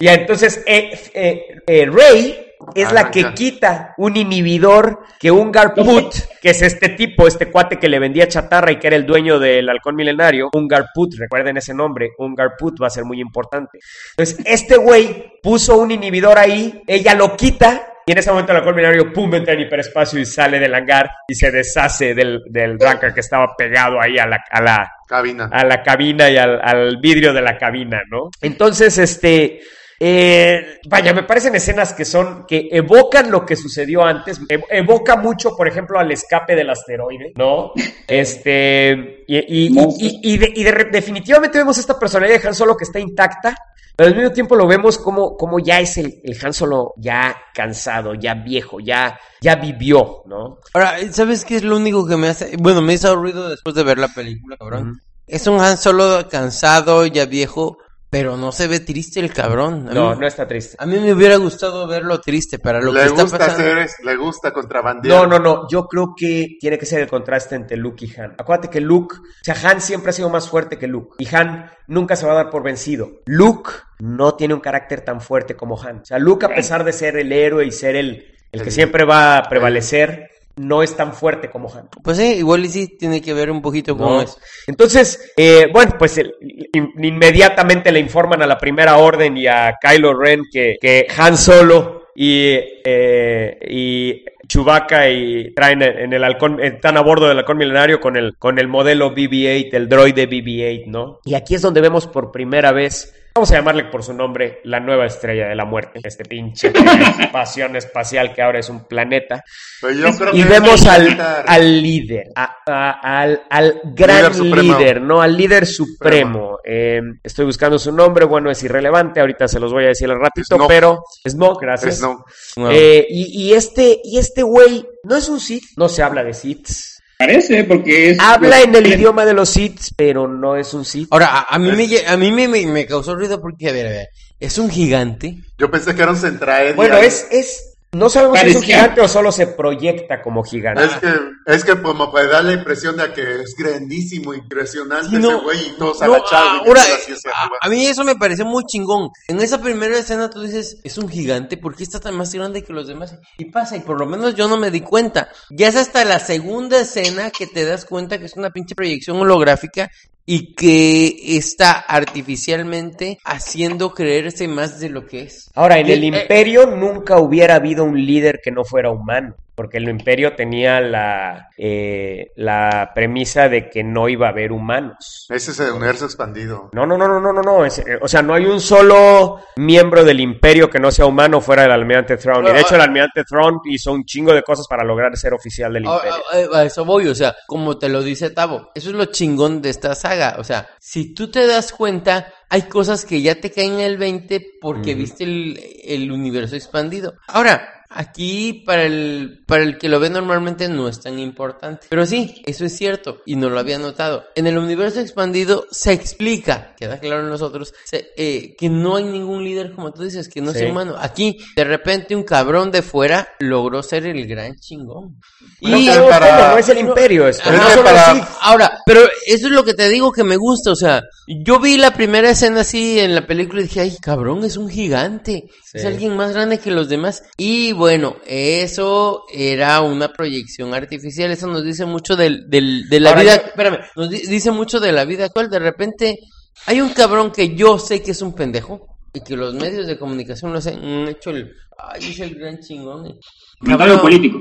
Y 0.00 0.08
entonces 0.08 0.62
eh, 0.66 0.90
eh, 1.14 1.60
eh, 1.66 1.86
Rey 1.86 2.47
es 2.74 2.92
la 2.92 3.10
que 3.10 3.32
quita 3.34 3.94
un 3.98 4.16
inhibidor 4.16 5.00
que 5.18 5.30
un 5.30 5.50
Garput, 5.52 6.14
que 6.40 6.50
es 6.50 6.62
este 6.62 6.90
tipo, 6.90 7.26
este 7.26 7.50
cuate 7.50 7.78
que 7.78 7.88
le 7.88 7.98
vendía 7.98 8.28
chatarra 8.28 8.72
y 8.72 8.78
que 8.78 8.86
era 8.88 8.96
el 8.96 9.06
dueño 9.06 9.38
del 9.38 9.68
halcón 9.68 9.96
milenario, 9.96 10.50
un 10.52 10.68
Garput, 10.68 11.14
recuerden 11.16 11.56
ese 11.56 11.74
nombre, 11.74 12.10
un 12.18 12.34
Garput 12.34 12.80
va 12.82 12.86
a 12.88 12.90
ser 12.90 13.04
muy 13.04 13.20
importante. 13.20 13.78
Entonces, 14.16 14.44
este 14.44 14.76
güey 14.76 15.40
puso 15.42 15.78
un 15.78 15.90
inhibidor 15.90 16.38
ahí, 16.38 16.82
ella 16.86 17.14
lo 17.14 17.36
quita. 17.36 17.94
Y 18.06 18.12
en 18.12 18.18
ese 18.18 18.30
momento 18.30 18.52
el 18.52 18.58
halcón 18.58 18.74
milenario, 18.74 19.12
pum, 19.12 19.34
entra 19.34 19.52
en 19.52 19.60
hiperespacio 19.60 20.18
y 20.18 20.24
sale 20.24 20.58
del 20.58 20.74
hangar 20.74 21.10
y 21.28 21.34
se 21.34 21.50
deshace 21.50 22.14
del, 22.14 22.42
del 22.48 22.78
Rancor 22.80 23.12
que 23.12 23.20
estaba 23.20 23.54
pegado 23.54 24.00
ahí 24.00 24.18
a 24.18 24.26
la, 24.26 24.42
a 24.50 24.62
la, 24.62 24.90
Cabina. 25.06 25.50
a 25.52 25.62
la 25.64 25.82
cabina 25.82 26.30
y 26.30 26.38
al, 26.38 26.58
al 26.62 26.96
vidrio 27.02 27.34
de 27.34 27.42
la 27.42 27.58
cabina, 27.58 28.00
¿no? 28.10 28.30
Entonces, 28.40 28.96
este, 28.96 29.60
eh, 30.00 30.78
vaya, 30.88 31.12
me 31.12 31.24
parecen 31.24 31.54
escenas 31.56 31.92
que 31.92 32.04
son, 32.04 32.44
que 32.46 32.68
evocan 32.70 33.30
lo 33.30 33.44
que 33.44 33.56
sucedió 33.56 34.04
antes, 34.04 34.40
ev- 34.42 34.64
evoca 34.70 35.16
mucho, 35.16 35.56
por 35.56 35.66
ejemplo, 35.68 35.98
al 35.98 36.10
escape 36.12 36.54
del 36.54 36.70
asteroide, 36.70 37.32
¿no? 37.36 37.72
Este, 38.06 39.24
y, 39.26 39.36
y- 39.38 39.66
y- 39.98 40.20
y- 40.22 40.40
y 40.56 40.62
de- 40.64 40.88
definitivamente 40.92 41.58
vemos 41.58 41.78
esta 41.78 41.98
personalidad 41.98 42.40
de 42.40 42.48
Han 42.48 42.54
Solo 42.54 42.76
que 42.76 42.84
está 42.84 42.98
intacta, 43.00 43.54
pero 43.96 44.08
al 44.10 44.14
mismo 44.16 44.30
tiempo 44.32 44.54
lo 44.54 44.66
vemos 44.66 44.98
como, 44.98 45.36
como 45.36 45.58
ya 45.58 45.80
es 45.80 45.98
el, 45.98 46.20
el 46.22 46.36
Han 46.44 46.52
Solo 46.52 46.94
ya 46.96 47.36
cansado, 47.54 48.14
ya 48.14 48.34
viejo, 48.34 48.78
ya, 48.80 49.18
ya 49.40 49.56
vivió, 49.56 50.22
¿no? 50.26 50.58
Ahora, 50.74 50.96
¿sabes 51.12 51.44
qué 51.44 51.56
es 51.56 51.64
lo 51.64 51.76
único 51.76 52.06
que 52.06 52.16
me 52.16 52.28
hace? 52.28 52.56
Bueno, 52.58 52.80
me 52.82 52.94
hizo 52.94 53.14
ruido 53.16 53.48
después 53.48 53.74
de 53.74 53.82
ver 53.84 53.98
la 53.98 54.08
película, 54.08 54.56
cabrón. 54.56 55.00
Es 55.26 55.46
un 55.46 55.60
Han 55.60 55.76
Solo 55.76 56.26
cansado, 56.30 57.04
ya 57.06 57.26
viejo, 57.26 57.76
pero 58.10 58.36
no 58.36 58.52
se 58.52 58.66
ve 58.68 58.80
triste 58.80 59.20
el 59.20 59.32
cabrón. 59.32 59.88
A 59.90 59.94
No, 59.94 60.14
mí, 60.14 60.20
no 60.20 60.26
está 60.26 60.46
triste. 60.48 60.76
a 60.78 60.86
mí 60.86 60.98
me 60.98 61.12
hubiera 61.12 61.36
gustado 61.36 61.86
verlo 61.86 62.20
triste 62.20 62.58
para 62.58 62.80
lo 62.80 62.92
que 62.92 62.98
le 63.00 63.04
está 63.06 63.22
gusta 63.22 63.38
pasando. 63.38 63.62
hacer, 63.64 63.78
es- 63.78 63.96
le 64.04 64.16
gusta 64.16 64.50
contrabandear. 64.52 65.14
No, 65.14 65.26
no, 65.26 65.38
no. 65.38 65.68
Yo 65.68 65.86
creo 65.86 66.14
que 66.16 66.56
tiene 66.58 66.78
que 66.78 66.86
ser 66.86 67.00
el 67.02 67.08
contraste 67.08 67.54
entre 67.54 67.76
Luke 67.76 68.04
y 68.06 68.20
Han. 68.20 68.34
Acuérdate 68.38 68.70
que 68.70 68.80
Luke, 68.80 69.16
o 69.16 69.44
sea, 69.44 69.54
Han 69.62 69.80
siempre 69.80 70.10
ha 70.10 70.12
sido 70.14 70.30
más 70.30 70.48
fuerte 70.48 70.78
que 70.78 70.86
Luke. 70.86 71.16
Y 71.18 71.34
Han 71.34 71.70
nunca 71.86 72.16
se 72.16 72.24
va 72.26 72.32
a 72.32 72.36
dar 72.36 72.50
por 72.50 72.62
vencido. 72.62 73.20
Luke 73.26 73.70
no 73.98 74.34
tiene 74.34 74.54
un 74.54 74.60
carácter 74.60 75.02
tan 75.02 75.20
fuerte 75.20 75.54
como 75.56 75.80
Han. 75.82 75.98
O 75.98 76.04
sea, 76.04 76.18
Luke, 76.18 76.46
a 76.46 76.54
pesar 76.54 76.84
de 76.84 76.92
ser 76.92 77.16
el 77.16 77.30
héroe 77.32 77.66
y 77.66 77.72
ser 77.72 77.94
el, 77.96 78.24
el 78.52 78.62
que 78.62 78.70
siempre 78.70 79.04
va 79.04 79.36
a 79.38 79.42
prevalecer, 79.42 80.30
no 80.58 80.82
es 80.82 80.96
tan 80.96 81.12
fuerte 81.14 81.48
como 81.50 81.72
Han. 81.72 81.88
Pues 82.02 82.16
sí, 82.18 82.34
igual 82.34 82.64
y 82.64 82.68
sí 82.68 82.96
tiene 82.98 83.20
que 83.22 83.32
ver 83.34 83.50
un 83.50 83.62
poquito 83.62 83.96
con 83.96 84.06
¿no? 84.08 84.22
eso. 84.22 84.38
Entonces, 84.66 85.32
eh, 85.36 85.68
bueno, 85.72 85.94
pues 85.98 86.18
el- 86.18 86.34
in- 86.72 86.92
inmediatamente 87.02 87.92
le 87.92 88.00
informan 88.00 88.42
a 88.42 88.46
la 88.46 88.58
primera 88.58 88.98
orden 88.98 89.36
y 89.36 89.46
a 89.46 89.76
Kylo 89.80 90.14
Ren 90.18 90.42
que, 90.52 90.76
que 90.80 91.06
Han 91.16 91.36
Solo 91.36 92.08
y, 92.14 92.54
eh, 92.84 93.58
y 93.68 94.24
Chewbacca 94.48 95.08
y 95.10 95.52
traen 95.54 95.82
en 95.82 96.12
el 96.12 96.24
halcón, 96.24 96.58
están 96.62 96.96
a 96.96 97.02
bordo 97.02 97.28
del 97.28 97.38
halcón 97.38 97.58
milenario 97.58 98.00
con 98.00 98.16
el, 98.16 98.36
con 98.38 98.58
el 98.58 98.66
modelo 98.66 99.14
BB-8, 99.14 99.68
el 99.74 99.88
droide 99.88 100.28
BB-8, 100.28 100.86
¿no? 100.86 101.20
Y 101.24 101.34
aquí 101.34 101.54
es 101.54 101.62
donde 101.62 101.80
vemos 101.82 102.06
por 102.06 102.32
primera 102.32 102.72
vez, 102.72 103.14
vamos 103.38 103.52
a 103.52 103.54
llamarle 103.54 103.84
por 103.84 104.02
su 104.02 104.12
nombre, 104.12 104.60
la 104.64 104.80
nueva 104.80 105.06
estrella 105.06 105.48
de 105.48 105.54
la 105.54 105.64
muerte, 105.64 106.00
este 106.02 106.24
pinche 106.24 106.72
pasión 107.32 107.76
espacial 107.76 108.34
que 108.34 108.42
ahora 108.42 108.58
es 108.58 108.68
un 108.68 108.86
planeta. 108.86 109.42
Pero 109.80 109.92
yo 109.94 110.18
creo 110.18 110.34
Y 110.34 110.42
que 110.42 110.48
vemos 110.48 110.84
al, 110.86 111.16
al 111.46 111.82
líder, 111.82 112.24
a- 112.34 112.56
a- 112.66 113.20
al, 113.20 113.42
al 113.48 113.80
gran 113.94 114.32
Líder 114.50 115.00
¿no? 115.00 115.22
Al 115.22 115.36
líder 115.36 115.66
supremo. 115.66 116.58
Eh, 116.64 117.00
estoy 117.22 117.44
buscando 117.46 117.78
su 117.78 117.92
nombre, 117.92 118.24
bueno, 118.24 118.50
es 118.50 118.62
irrelevante, 118.62 119.20
ahorita 119.20 119.46
se 119.48 119.60
los 119.60 119.72
voy 119.72 119.84
a 119.84 119.88
decir 119.88 120.10
al 120.10 120.20
ratito, 120.20 120.56
Snoke. 120.56 120.68
pero 120.68 121.02
Smoke, 121.28 121.60
gracias. 121.62 121.94
Es 121.94 122.00
no. 122.02 122.24
No. 122.56 122.70
Eh, 122.70 123.06
y, 123.08 123.44
y 123.48 123.52
este, 123.54 124.00
y 124.02 124.18
este 124.18 124.42
güey 124.42 124.84
no 125.04 125.16
es 125.16 125.28
un 125.28 125.38
Sith, 125.40 125.64
no 125.76 125.88
se 125.88 126.02
habla 126.02 126.24
de 126.24 126.34
Siths. 126.34 126.97
Parece, 127.18 127.64
porque 127.64 128.10
es... 128.10 128.20
Habla 128.20 128.62
en 128.62 128.74
el 128.76 128.86
idioma 128.86 129.24
de 129.24 129.34
los 129.34 129.50
Siths, 129.50 129.92
pero 129.96 130.28
no 130.28 130.56
es 130.56 130.72
un 130.72 130.84
Sith. 130.84 131.08
Ahora, 131.10 131.26
a, 131.30 131.54
a 131.56 131.58
mí, 131.58 131.72
me, 131.72 132.06
a 132.06 132.16
mí 132.16 132.30
me, 132.30 132.46
me, 132.46 132.64
me 132.66 132.86
causó 132.86 133.16
ruido 133.16 133.40
porque, 133.40 133.68
a 133.68 133.72
ver, 133.72 133.86
a 133.86 133.90
ver, 133.90 134.08
es 134.38 134.56
un 134.56 134.70
gigante. 134.70 135.36
Yo 135.58 135.68
pensé 135.68 135.96
que 135.96 136.02
era 136.02 136.12
un 136.12 136.16
centraed. 136.16 136.76
Bueno, 136.76 136.96
es, 136.96 137.26
es, 137.32 137.67
no 137.92 138.10
sabemos 138.10 138.38
si 138.40 138.46
es 138.48 138.54
un 138.54 138.60
Parecía. 138.60 138.76
gigante 138.80 139.00
o 139.00 139.08
solo 139.08 139.32
se 139.32 139.46
proyecta 139.46 140.20
como 140.22 140.42
gigante. 140.44 140.84
Es 140.84 140.92
que, 140.96 141.08
es 141.46 141.64
que 141.64 141.80
como 141.82 142.10
puede 142.10 142.28
dar 142.28 142.44
la 142.44 142.52
impresión 142.52 142.96
de 142.98 143.12
que 143.14 143.40
es 143.40 143.54
grandísimo, 143.56 144.34
impresionante 144.34 145.08
Sí, 145.08 145.16
ese 145.16 145.22
no, 145.26 145.42
güey 145.42 145.68
y 145.68 145.70
todos 145.78 145.98
No, 146.00 146.06
agachados. 146.14 146.62
ahora, 146.66 146.82
a, 146.82 147.66
a 147.66 147.68
mí 147.70 147.86
eso 147.86 148.04
me 148.04 148.14
pareció 148.16 148.44
muy 148.44 148.64
chingón. 148.66 149.08
En 149.26 149.40
esa 149.40 149.60
primera 149.60 149.96
escena 149.98 150.28
tú 150.28 150.42
dices, 150.42 150.76
es 150.84 150.98
un 150.98 151.08
gigante, 151.08 151.56
¿por 151.56 151.74
qué 151.76 151.84
está 151.84 151.98
tan 151.98 152.14
más 152.14 152.32
grande 152.34 152.62
que 152.62 152.72
los 152.74 152.86
demás? 152.88 153.16
Y 153.38 153.46
pasa, 153.46 153.76
y 153.76 153.80
por 153.80 153.98
lo 153.98 154.04
menos 154.06 154.34
yo 154.34 154.48
no 154.48 154.58
me 154.58 154.70
di 154.70 154.82
cuenta. 154.82 155.28
Ya 155.50 155.68
es 155.68 155.76
hasta 155.76 156.04
la 156.04 156.18
segunda 156.18 156.78
escena 156.80 157.30
que 157.30 157.46
te 157.46 157.64
das 157.64 157.84
cuenta 157.86 158.18
que 158.18 158.26
es 158.26 158.36
una 158.36 158.50
pinche 158.50 158.74
proyección 158.74 159.18
holográfica 159.18 159.90
y 160.30 160.54
que 160.54 161.36
está 161.38 161.72
artificialmente 161.72 163.18
haciendo 163.24 163.94
creerse 163.94 164.46
más 164.46 164.78
de 164.78 164.90
lo 164.90 165.06
que 165.06 165.22
es. 165.22 165.50
Ahora, 165.54 165.78
en 165.78 165.86
Y- 165.86 165.92
el 165.92 166.02
eh, 166.04 166.06
imperio 166.08 166.66
nunca 166.66 167.18
hubiera 167.18 167.54
habido 167.54 167.84
un 167.84 168.04
líder 168.04 168.40
que 168.44 168.50
no 168.50 168.62
fuera 168.62 168.90
humano, 168.90 169.34
porque 169.58 169.78
el 169.78 169.88
imperio 169.88 170.36
tenía 170.36 170.80
la, 170.80 171.48
eh, 171.58 172.28
la 172.36 172.92
premisa 172.94 173.48
de 173.48 173.68
que 173.68 173.82
no 173.82 174.08
iba 174.08 174.28
a 174.28 174.30
haber 174.30 174.52
humanos. 174.52 175.26
Ese 175.28 175.50
es 175.50 175.58
el 175.58 175.72
universo 175.72 176.04
expandido. 176.04 176.70
No, 176.72 176.86
no, 176.86 176.96
no, 176.96 177.08
no, 177.08 177.18
no, 177.20 177.32
no, 177.32 177.42
no. 177.42 177.64
es- 177.64 177.80
eh, 177.80 177.98
o 178.00 178.06
sea, 178.06 178.22
no 178.22 178.34
hay 178.34 178.46
un 178.46 178.60
solo 178.60 179.40
miembro 179.56 180.04
del 180.04 180.20
imperio 180.20 180.70
que 180.70 180.78
no 180.78 180.92
sea 180.92 181.06
humano 181.06 181.40
fuera 181.40 181.62
del 181.62 181.72
almirante 181.72 182.16
Thrawn. 182.16 182.46
Y 182.46 182.52
de 182.52 182.60
hecho, 182.60 182.76
el 182.76 182.82
almirante 182.82 183.24
Thrawn 183.24 183.58
hizo 183.64 183.90
un 183.92 184.04
chingo 184.04 184.32
de 184.32 184.44
cosas 184.44 184.66
para 184.68 184.84
lograr 184.84 185.16
ser 185.16 185.34
oficial 185.34 185.72
del 185.72 185.88
A, 185.88 185.94
imperio. 185.96 186.54
a- 186.54 186.60
a 186.60 186.64
eso 186.64 186.84
voy, 186.84 187.08
o 187.08 187.14
sea, 187.16 187.34
como 187.48 187.78
te 187.78 187.88
lo 187.88 188.00
dice 188.04 188.30
Tavo, 188.30 188.70
eso 188.76 188.90
es 188.90 188.94
lo 188.94 189.06
chingón 189.06 189.60
de 189.60 189.70
esta 189.70 189.96
saga, 189.96 190.36
o 190.38 190.44
sea, 190.44 190.68
si 190.78 191.12
tú 191.14 191.32
te 191.32 191.48
das 191.48 191.72
cuenta, 191.72 192.32
hay 192.48 192.62
cosas 192.62 193.04
que 193.04 193.20
ya 193.22 193.34
te 193.40 193.50
caen 193.50 193.74
en 193.74 193.80
el 193.80 193.98
20 193.98 194.40
porque 194.60 194.94
viste 194.94 195.24
el, 195.24 195.58
el 195.84 196.12
universo 196.12 196.54
expandido. 196.54 197.14
Ahora, 197.26 197.77
aquí 197.90 198.62
para 198.66 198.84
el, 198.84 199.42
para 199.46 199.62
el 199.62 199.78
que 199.78 199.88
lo 199.88 199.98
ve 200.00 200.10
normalmente 200.10 200.68
no 200.68 200.88
es 200.88 201.00
tan 201.00 201.18
importante, 201.18 201.86
pero 201.88 202.04
sí, 202.06 202.42
eso 202.46 202.64
es 202.64 202.76
cierto 202.76 203.22
y 203.26 203.36
no 203.36 203.48
lo 203.48 203.58
había 203.58 203.78
notado. 203.78 204.24
En 204.34 204.46
el 204.46 204.58
universo 204.58 205.00
expandido 205.00 205.66
se 205.70 205.92
explica, 205.92 206.74
queda 206.76 206.98
claro 206.98 207.22
en 207.22 207.30
nosotros, 207.30 207.72
se- 207.84 208.08
eh, 208.16 208.54
que 208.58 208.68
no 208.68 208.96
hay 208.96 209.04
ningún 209.04 209.42
líder 209.44 209.72
como 209.72 209.92
tú 209.92 210.02
dices, 210.02 210.28
que 210.28 210.40
no 210.40 210.52
Sí. 210.52 210.60
sea 210.60 210.70
humano. 210.70 210.96
Aquí, 210.98 211.38
de 211.56 211.64
repente, 211.64 212.14
un 212.14 212.24
cabrón 212.24 212.70
de 212.70 212.82
fuera 212.82 213.28
logró 213.38 213.82
ser 213.82 214.06
el 214.06 214.26
gran 214.26 214.56
chingón. 214.56 215.20
Bueno, 215.60 215.78
Y 215.78 215.86
no, 215.86 216.08
para- 216.08 216.28
¿cómo? 216.36 216.48
no 216.52 216.58
es 216.58 216.68
el 216.68 216.78
imperio, 216.78 217.26
esto. 217.28 217.42
Pero 217.46 217.56
no 217.62 217.68
es 217.68 217.76
para-. 217.78 218.28
Ahora, 218.42 218.78
pero 218.86 219.00
eso 219.26 219.46
es 219.46 219.52
lo 219.52 219.64
que 219.64 219.74
te 219.74 219.88
digo 219.88 220.12
que 220.12 220.24
me 220.24 220.36
gusta, 220.36 220.70
o 220.72 220.76
sea, 220.76 221.02
yo 221.44 221.58
vi 221.58 221.76
la 221.76 221.92
primera 221.92 222.30
escena 222.30 222.60
así 222.60 222.98
en 223.00 223.14
la 223.14 223.26
película 223.26 223.60
y 223.60 223.64
dije, 223.64 223.80
ay, 223.80 223.96
cabrón, 224.00 224.44
es 224.44 224.56
un 224.56 224.68
gigante, 224.68 225.44
Sí. 225.64 225.78
es 225.78 225.84
alguien 225.84 226.16
más 226.16 226.32
grande 226.32 226.58
que 226.58 226.70
los 226.70 226.88
demás. 226.88 227.22
Y 227.36 227.72
bueno, 227.78 228.16
eso 228.26 229.24
era 229.32 229.80
una 229.80 230.08
proyección 230.12 230.74
artificial, 230.74 231.30
eso 231.30 231.46
nos 231.46 231.64
dice 231.64 231.86
mucho 231.86 232.14
del, 232.16 232.50
del- 232.50 232.88
de 232.88 233.00
la 233.00 233.10
Ahora, 233.10 233.22
vida, 233.22 233.36
yo- 233.36 233.46
espérame, 233.48 233.78
nos 233.96 234.10
di- 234.10 234.26
dice 234.26 234.50
mucho 234.50 234.78
de 234.80 234.92
la 234.92 235.04
vida 235.06 235.24
actual, 235.26 235.48
de 235.48 235.58
repente 235.58 236.18
hay 236.66 236.80
un 236.82 236.90
cabrón 236.90 237.30
que 237.32 237.54
yo 237.54 237.78
sé 237.78 238.02
que 238.02 238.10
es 238.10 238.20
un 238.20 238.34
pendejo. 238.34 238.86
Y 239.14 239.20
que 239.22 239.36
los 239.36 239.54
medios 239.54 239.86
de 239.86 239.98
comunicación 239.98 240.52
lo 240.52 240.58
hacen, 240.58 240.84
han 240.84 241.08
hecho 241.08 241.30
el, 241.30 241.50
ay, 241.78 242.10
es 242.10 242.20
el 242.20 242.34
gran 242.34 242.58
chingón. 242.60 243.18
Comentario 243.58 244.00
político. 244.00 244.38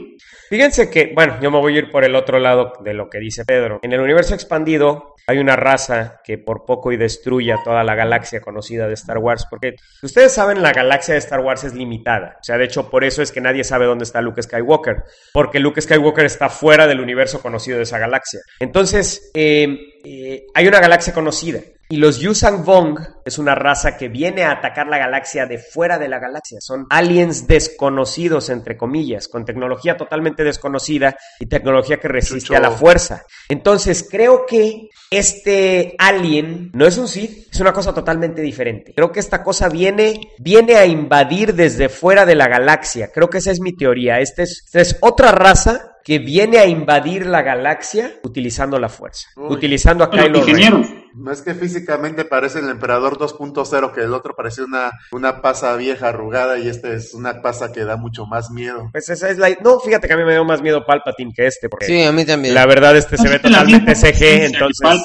Fíjense 0.49 0.89
que, 0.89 1.11
bueno, 1.13 1.39
yo 1.41 1.51
me 1.51 1.59
voy 1.59 1.75
a 1.75 1.79
ir 1.79 1.91
por 1.91 2.05
el 2.05 2.15
otro 2.15 2.39
lado 2.39 2.73
de 2.83 2.93
lo 2.93 3.09
que 3.09 3.19
dice 3.19 3.43
Pedro. 3.43 3.79
En 3.81 3.91
el 3.91 3.99
universo 3.99 4.33
expandido 4.33 5.15
hay 5.27 5.39
una 5.39 5.57
raza 5.57 6.21
que 6.23 6.37
por 6.37 6.63
poco 6.63 6.93
y 6.93 6.97
destruye 6.97 7.51
a 7.51 7.61
toda 7.61 7.83
la 7.83 7.95
galaxia 7.95 8.39
conocida 8.39 8.87
de 8.87 8.93
Star 8.93 9.17
Wars, 9.17 9.45
porque 9.49 9.75
ustedes 10.01 10.33
saben, 10.33 10.61
la 10.61 10.71
galaxia 10.71 11.15
de 11.15 11.19
Star 11.19 11.41
Wars 11.41 11.65
es 11.65 11.73
limitada. 11.73 12.37
O 12.39 12.43
sea, 12.43 12.57
de 12.57 12.63
hecho, 12.63 12.89
por 12.89 13.03
eso 13.03 13.21
es 13.21 13.33
que 13.33 13.41
nadie 13.41 13.65
sabe 13.65 13.85
dónde 13.85 14.05
está 14.05 14.21
Luke 14.21 14.41
Skywalker, 14.41 15.03
porque 15.33 15.59
Luke 15.59 15.81
Skywalker 15.81 16.23
está 16.23 16.47
fuera 16.47 16.87
del 16.87 17.01
universo 17.01 17.41
conocido 17.41 17.75
de 17.75 17.83
esa 17.83 17.99
galaxia. 17.99 18.39
Entonces, 18.61 19.31
eh, 19.33 19.77
eh, 20.05 20.45
hay 20.53 20.67
una 20.67 20.79
galaxia 20.79 21.13
conocida. 21.13 21.59
Y 21.89 21.97
los 21.97 22.19
Yuuzhan 22.19 22.65
Vong 22.65 22.99
es 23.23 23.37
una 23.37 23.55
raza 23.55 23.95
que 23.95 24.09
viene 24.09 24.43
a 24.43 24.51
atacar 24.51 24.87
la 24.87 24.97
galaxia 24.97 25.45
de 25.45 25.57
fuera 25.57 25.97
de 25.97 26.09
la 26.09 26.19
galaxia. 26.19 26.59
Son 26.59 26.85
aliens 26.89 27.47
desconocidos, 27.47 28.49
entre 28.49 28.75
comillas, 28.75 29.29
con 29.29 29.45
tecnología 29.45 29.95
totalmente 29.95 30.43
desconocida 30.43 31.15
y 31.39 31.45
tecnología 31.45 31.97
que 31.97 32.09
resiste 32.09 32.47
Chucho. 32.47 32.57
a 32.57 32.59
la 32.59 32.71
fuerza. 32.71 33.25
Entonces, 33.47 34.05
creo 34.09 34.45
que 34.45 34.89
este 35.09 35.95
alien 35.97 36.71
no 36.73 36.85
es 36.85 36.97
un 36.97 37.07
Sith, 37.07 37.47
es 37.53 37.59
una 37.61 37.71
cosa 37.71 37.93
totalmente 37.93 38.41
diferente. 38.41 38.93
Creo 38.93 39.13
que 39.13 39.21
esta 39.21 39.41
cosa 39.41 39.69
viene, 39.69 40.19
viene 40.39 40.75
a 40.75 40.85
invadir 40.85 41.55
desde 41.55 41.87
fuera 41.87 42.25
de 42.25 42.35
la 42.35 42.49
galaxia. 42.49 43.11
Creo 43.13 43.29
que 43.29 43.37
esa 43.37 43.51
es 43.51 43.61
mi 43.61 43.71
teoría. 43.73 44.19
Esta 44.19 44.43
es, 44.43 44.63
esta 44.65 44.81
es 44.81 44.97
otra 44.99 45.31
raza 45.31 45.93
que 46.03 46.19
viene 46.19 46.57
a 46.57 46.65
invadir 46.65 47.25
la 47.25 47.41
galaxia 47.41 48.13
utilizando 48.23 48.79
la 48.79 48.87
fuerza, 48.89 49.27
Uy. 49.35 49.55
utilizando 49.55 50.05
a 50.05 50.09
Kylo 50.09 50.43
Ren. 50.43 50.96
No 51.15 51.31
es 51.31 51.41
que 51.41 51.53
físicamente 51.53 52.25
parece 52.25 52.59
el 52.59 52.69
emperador 52.69 53.17
2.0, 53.17 53.93
que 53.93 54.01
el 54.01 54.13
otro 54.13 54.35
parecía 54.35 54.65
una, 54.65 54.91
una 55.11 55.41
pasa 55.41 55.75
vieja 55.75 56.09
arrugada 56.09 56.57
y 56.59 56.67
este 56.67 56.93
es 56.95 57.13
una 57.13 57.41
pasa 57.41 57.71
que 57.71 57.83
da 57.85 57.97
mucho 57.97 58.25
más 58.25 58.51
miedo. 58.51 58.89
Pues 58.91 59.09
esa 59.09 59.29
es 59.29 59.37
la... 59.37 59.49
No, 59.63 59.79
fíjate 59.79 60.07
que 60.07 60.13
a 60.13 60.17
mí 60.17 60.23
me 60.23 60.33
dio 60.33 60.45
más 60.45 60.61
miedo 60.61 60.85
Palpatine 60.85 61.31
que 61.35 61.47
este, 61.47 61.69
porque 61.69 61.85
Sí, 61.87 62.03
a 62.03 62.11
mí 62.11 62.25
también. 62.25 62.53
la 62.53 62.65
verdad 62.65 62.95
este 62.95 63.17
se 63.17 63.27
ve 63.29 63.39
totalmente 63.39 63.95
CG, 63.95 64.45
entonces... 64.45 65.03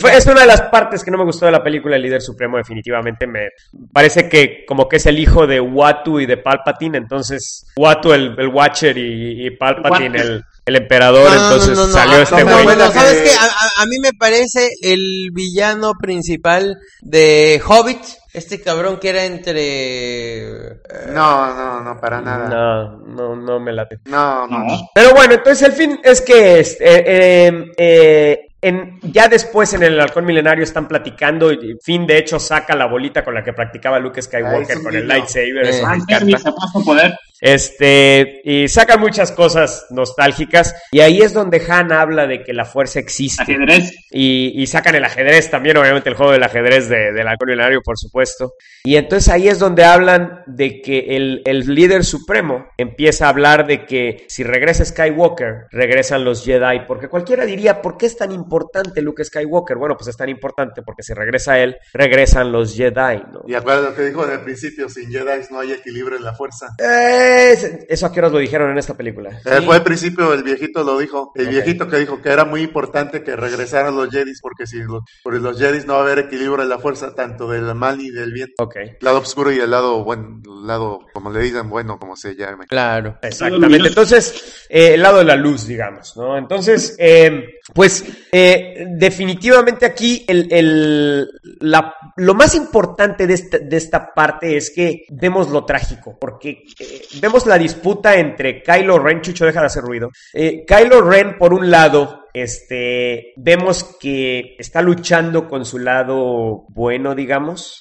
Fue- 0.00 0.16
es 0.16 0.26
una 0.26 0.40
de 0.42 0.46
las 0.46 0.62
partes 0.62 1.04
que 1.04 1.10
no 1.10 1.18
me 1.18 1.24
gustó 1.24 1.44
de 1.44 1.52
la 1.52 1.62
película 1.62 1.96
El 1.96 2.02
Líder 2.02 2.22
Supremo, 2.22 2.56
definitivamente. 2.56 3.26
Me 3.26 3.50
parece 3.92 4.28
que 4.28 4.64
como 4.66 4.88
que 4.88 4.96
es 4.96 5.04
el 5.06 5.18
hijo 5.18 5.46
de 5.46 5.60
Watu 5.60 6.18
y 6.20 6.24
de 6.26 6.38
Palpatine, 6.38 6.96
entonces 6.96 7.66
Watu 7.76 8.12
el, 8.14 8.34
el 8.38 8.48
Watcher 8.48 8.96
y, 8.96 9.46
y 9.46 9.50
Palpatine 9.50 10.18
el, 10.18 10.44
el 10.64 10.76
emperador, 10.76 11.28
No, 11.28 11.34
entonces 11.44 11.76
no, 11.76 11.86
no, 11.86 11.92
salió 11.92 12.18
ah, 12.18 12.22
este 12.22 12.42
güey. 12.44 12.64
no, 12.66 12.74
no, 12.76 12.86
Que- 12.92 12.98
¿sabes 12.98 13.22
qué? 13.22 13.30
A, 13.36 13.82
a- 13.82 13.86
mí 13.86 13.98
me 14.00 14.12
parece 14.12 14.68
el 14.82 15.30
villano 15.32 15.92
principal 16.00 16.78
de 17.00 17.60
Hobbit, 17.66 17.98
este 18.32 18.60
cabrón 18.62 18.98
que 19.00 19.08
era 19.08 19.24
entre... 19.24 20.42
eh, 20.70 20.80
No, 21.08 21.54
no, 21.54 21.80
no, 21.80 22.00
para 22.00 22.20
nada. 22.20 22.48
No, 22.48 22.96
no, 22.98 23.36
no 23.36 23.60
me 23.60 23.72
late. 23.72 23.98
No, 24.04 24.46
no. 24.46 24.58
No. 24.60 24.88
Pero 24.94 25.12
bueno, 25.14 25.34
entonces 25.34 25.68
el 25.68 25.72
fin 25.74 26.00
es 26.02 26.20
que 26.20 26.60
este, 26.60 26.84
eh, 26.84 27.04
eh, 27.06 27.72
eh, 27.76 28.40
en, 28.62 29.00
ya 29.02 29.26
después 29.26 29.72
en 29.74 29.82
el 29.82 30.00
Halcón 30.00 30.24
Milenario 30.24 30.62
están 30.62 30.86
platicando 30.86 31.52
y 31.52 31.76
Finn 31.82 32.06
de 32.06 32.18
hecho 32.18 32.38
saca 32.38 32.76
la 32.76 32.86
bolita 32.86 33.24
con 33.24 33.34
la 33.34 33.42
que 33.42 33.52
practicaba 33.52 33.98
Luke 33.98 34.20
Ah, 34.20 34.22
Skywalker 34.22 34.80
con 34.82 34.94
el 34.94 35.08
lightsaber, 35.08 35.64
eso 35.66 35.78
Eh. 35.78 35.82
me 35.82 35.88
Fanservice 35.88 36.48
encanta. 36.48 36.84
poder. 36.84 37.14
Este, 37.42 38.40
y 38.44 38.68
sacan 38.68 39.00
muchas 39.00 39.32
cosas 39.32 39.86
nostálgicas. 39.90 40.76
Y 40.92 41.00
ahí 41.00 41.20
es 41.20 41.32
donde 41.32 41.60
Han 41.68 41.92
habla 41.92 42.28
de 42.28 42.44
que 42.44 42.52
la 42.52 42.64
fuerza 42.64 43.00
existe. 43.00 43.42
Ajedrez. 43.42 43.92
Y, 44.12 44.52
y 44.62 44.66
sacan 44.68 44.94
el 44.94 45.04
ajedrez 45.04 45.50
también, 45.50 45.76
obviamente 45.76 46.08
el 46.08 46.14
juego 46.14 46.30
del 46.30 46.44
ajedrez 46.44 46.88
de, 46.88 47.12
del 47.12 47.26
halcón 47.26 47.48
milenario, 47.48 47.80
por 47.84 47.98
supuesto. 47.98 48.54
Y 48.84 48.94
entonces 48.94 49.28
ahí 49.28 49.48
es 49.48 49.58
donde 49.58 49.84
hablan 49.84 50.44
de 50.46 50.80
que 50.80 51.16
el, 51.16 51.42
el 51.44 51.74
líder 51.74 52.04
supremo 52.04 52.66
empieza 52.78 53.26
a 53.26 53.30
hablar 53.30 53.66
de 53.66 53.86
que 53.86 54.24
si 54.28 54.44
regresa 54.44 54.84
Skywalker, 54.84 55.66
regresan 55.72 56.24
los 56.24 56.44
Jedi. 56.44 56.86
Porque 56.86 57.08
cualquiera 57.08 57.44
diría, 57.44 57.82
¿por 57.82 57.96
qué 57.96 58.06
es 58.06 58.16
tan 58.16 58.30
importante 58.30 59.02
Luke 59.02 59.24
Skywalker? 59.24 59.78
Bueno, 59.78 59.96
pues 59.96 60.08
es 60.08 60.16
tan 60.16 60.28
importante 60.28 60.82
porque 60.82 61.02
si 61.02 61.12
regresa 61.12 61.58
él, 61.58 61.76
regresan 61.92 62.52
los 62.52 62.76
Jedi, 62.76 63.22
¿no? 63.32 63.42
Y 63.48 63.54
acuérdate 63.54 63.88
lo 63.88 63.96
que 63.96 64.04
dijo 64.04 64.24
en 64.24 64.32
el 64.32 64.40
principio, 64.42 64.88
sin 64.88 65.10
Jedi 65.10 65.42
no 65.50 65.58
hay 65.58 65.72
equilibrio 65.72 66.16
en 66.16 66.24
la 66.24 66.34
fuerza. 66.34 66.68
Eh, 66.78 67.31
eso 67.36 68.06
a 68.06 68.12
qué 68.12 68.20
horas 68.20 68.32
lo 68.32 68.38
dijeron 68.38 68.70
en 68.70 68.78
esta 68.78 68.94
película. 68.94 69.40
Eh, 69.44 69.60
fue 69.64 69.76
al 69.76 69.82
principio, 69.82 70.32
el 70.32 70.42
viejito 70.42 70.82
lo 70.84 70.98
dijo. 70.98 71.32
El 71.34 71.48
viejito 71.48 71.88
que 71.88 71.98
dijo 71.98 72.20
que 72.22 72.28
era 72.30 72.44
muy 72.44 72.62
importante 72.62 73.22
que 73.22 73.36
regresaran 73.36 73.94
los 73.96 74.08
Jedis, 74.10 74.40
porque 74.40 74.66
si 74.66 74.78
los, 74.78 75.02
por 75.22 75.34
los 75.34 75.58
Jedis 75.58 75.86
no 75.86 75.94
va 75.94 76.00
a 76.00 76.02
haber 76.02 76.18
equilibrio 76.20 76.62
en 76.62 76.68
la 76.68 76.78
fuerza, 76.78 77.14
tanto 77.14 77.48
del 77.48 77.74
mal 77.74 78.00
y 78.00 78.10
del 78.10 78.32
bien. 78.32 78.50
Ok. 78.58 78.76
El 78.76 78.96
lado 79.00 79.18
oscuro 79.18 79.52
y 79.52 79.58
el 79.58 79.70
lado 79.70 80.04
bueno, 80.04 80.40
el 80.44 80.66
lado, 80.66 81.00
como 81.12 81.30
le 81.30 81.40
dicen, 81.40 81.68
bueno, 81.70 81.98
como 81.98 82.16
se 82.16 82.34
llame. 82.34 82.66
Claro. 82.66 83.18
Exactamente. 83.22 83.88
Entonces, 83.88 84.66
eh, 84.68 84.94
el 84.94 85.02
lado 85.02 85.18
de 85.18 85.24
la 85.24 85.36
luz, 85.36 85.66
digamos, 85.66 86.16
¿no? 86.16 86.36
Entonces, 86.38 86.96
eh, 86.98 87.44
pues, 87.74 88.04
eh, 88.32 88.86
definitivamente 88.96 89.86
aquí 89.86 90.24
el, 90.28 90.48
el- 90.52 91.28
la- 91.60 91.94
lo 92.16 92.34
más 92.34 92.54
importante 92.54 93.26
de 93.26 93.34
esta, 93.34 93.58
de 93.58 93.76
esta 93.76 94.12
parte 94.14 94.56
es 94.56 94.70
que 94.70 95.04
vemos 95.10 95.50
lo 95.50 95.64
trágico, 95.64 96.16
porque 96.20 96.64
eh, 96.78 97.02
vemos 97.22 97.46
la 97.46 97.56
disputa 97.56 98.16
entre 98.18 98.62
Kylo 98.62 98.98
Ren, 98.98 99.20
Chucho, 99.20 99.46
deja 99.46 99.60
de 99.60 99.66
hacer 99.66 99.84
ruido. 99.84 100.10
Eh, 100.34 100.64
Kylo 100.66 101.00
Ren, 101.00 101.38
por 101.38 101.54
un 101.54 101.70
lado, 101.70 102.26
este, 102.34 103.32
vemos 103.36 103.96
que 104.00 104.56
está 104.58 104.82
luchando 104.82 105.48
con 105.48 105.64
su 105.64 105.78
lado 105.78 106.64
bueno, 106.68 107.14
digamos, 107.14 107.80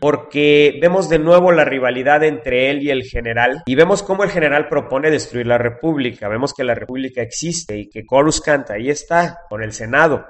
porque 0.00 0.78
vemos 0.80 1.08
de 1.08 1.18
nuevo 1.18 1.52
la 1.52 1.64
rivalidad 1.64 2.22
entre 2.22 2.70
él 2.70 2.82
y 2.82 2.90
el 2.90 3.02
general 3.02 3.62
y 3.66 3.74
vemos 3.74 4.02
cómo 4.02 4.24
el 4.24 4.30
general 4.30 4.68
propone 4.68 5.10
destruir 5.10 5.46
la 5.46 5.58
república. 5.58 6.28
Vemos 6.28 6.54
que 6.54 6.64
la 6.64 6.74
república 6.74 7.22
existe 7.22 7.76
y 7.76 7.88
que 7.90 8.06
Coruscant 8.06 8.70
ahí 8.70 8.88
está 8.88 9.40
con 9.48 9.62
el 9.62 9.72
Senado. 9.72 10.24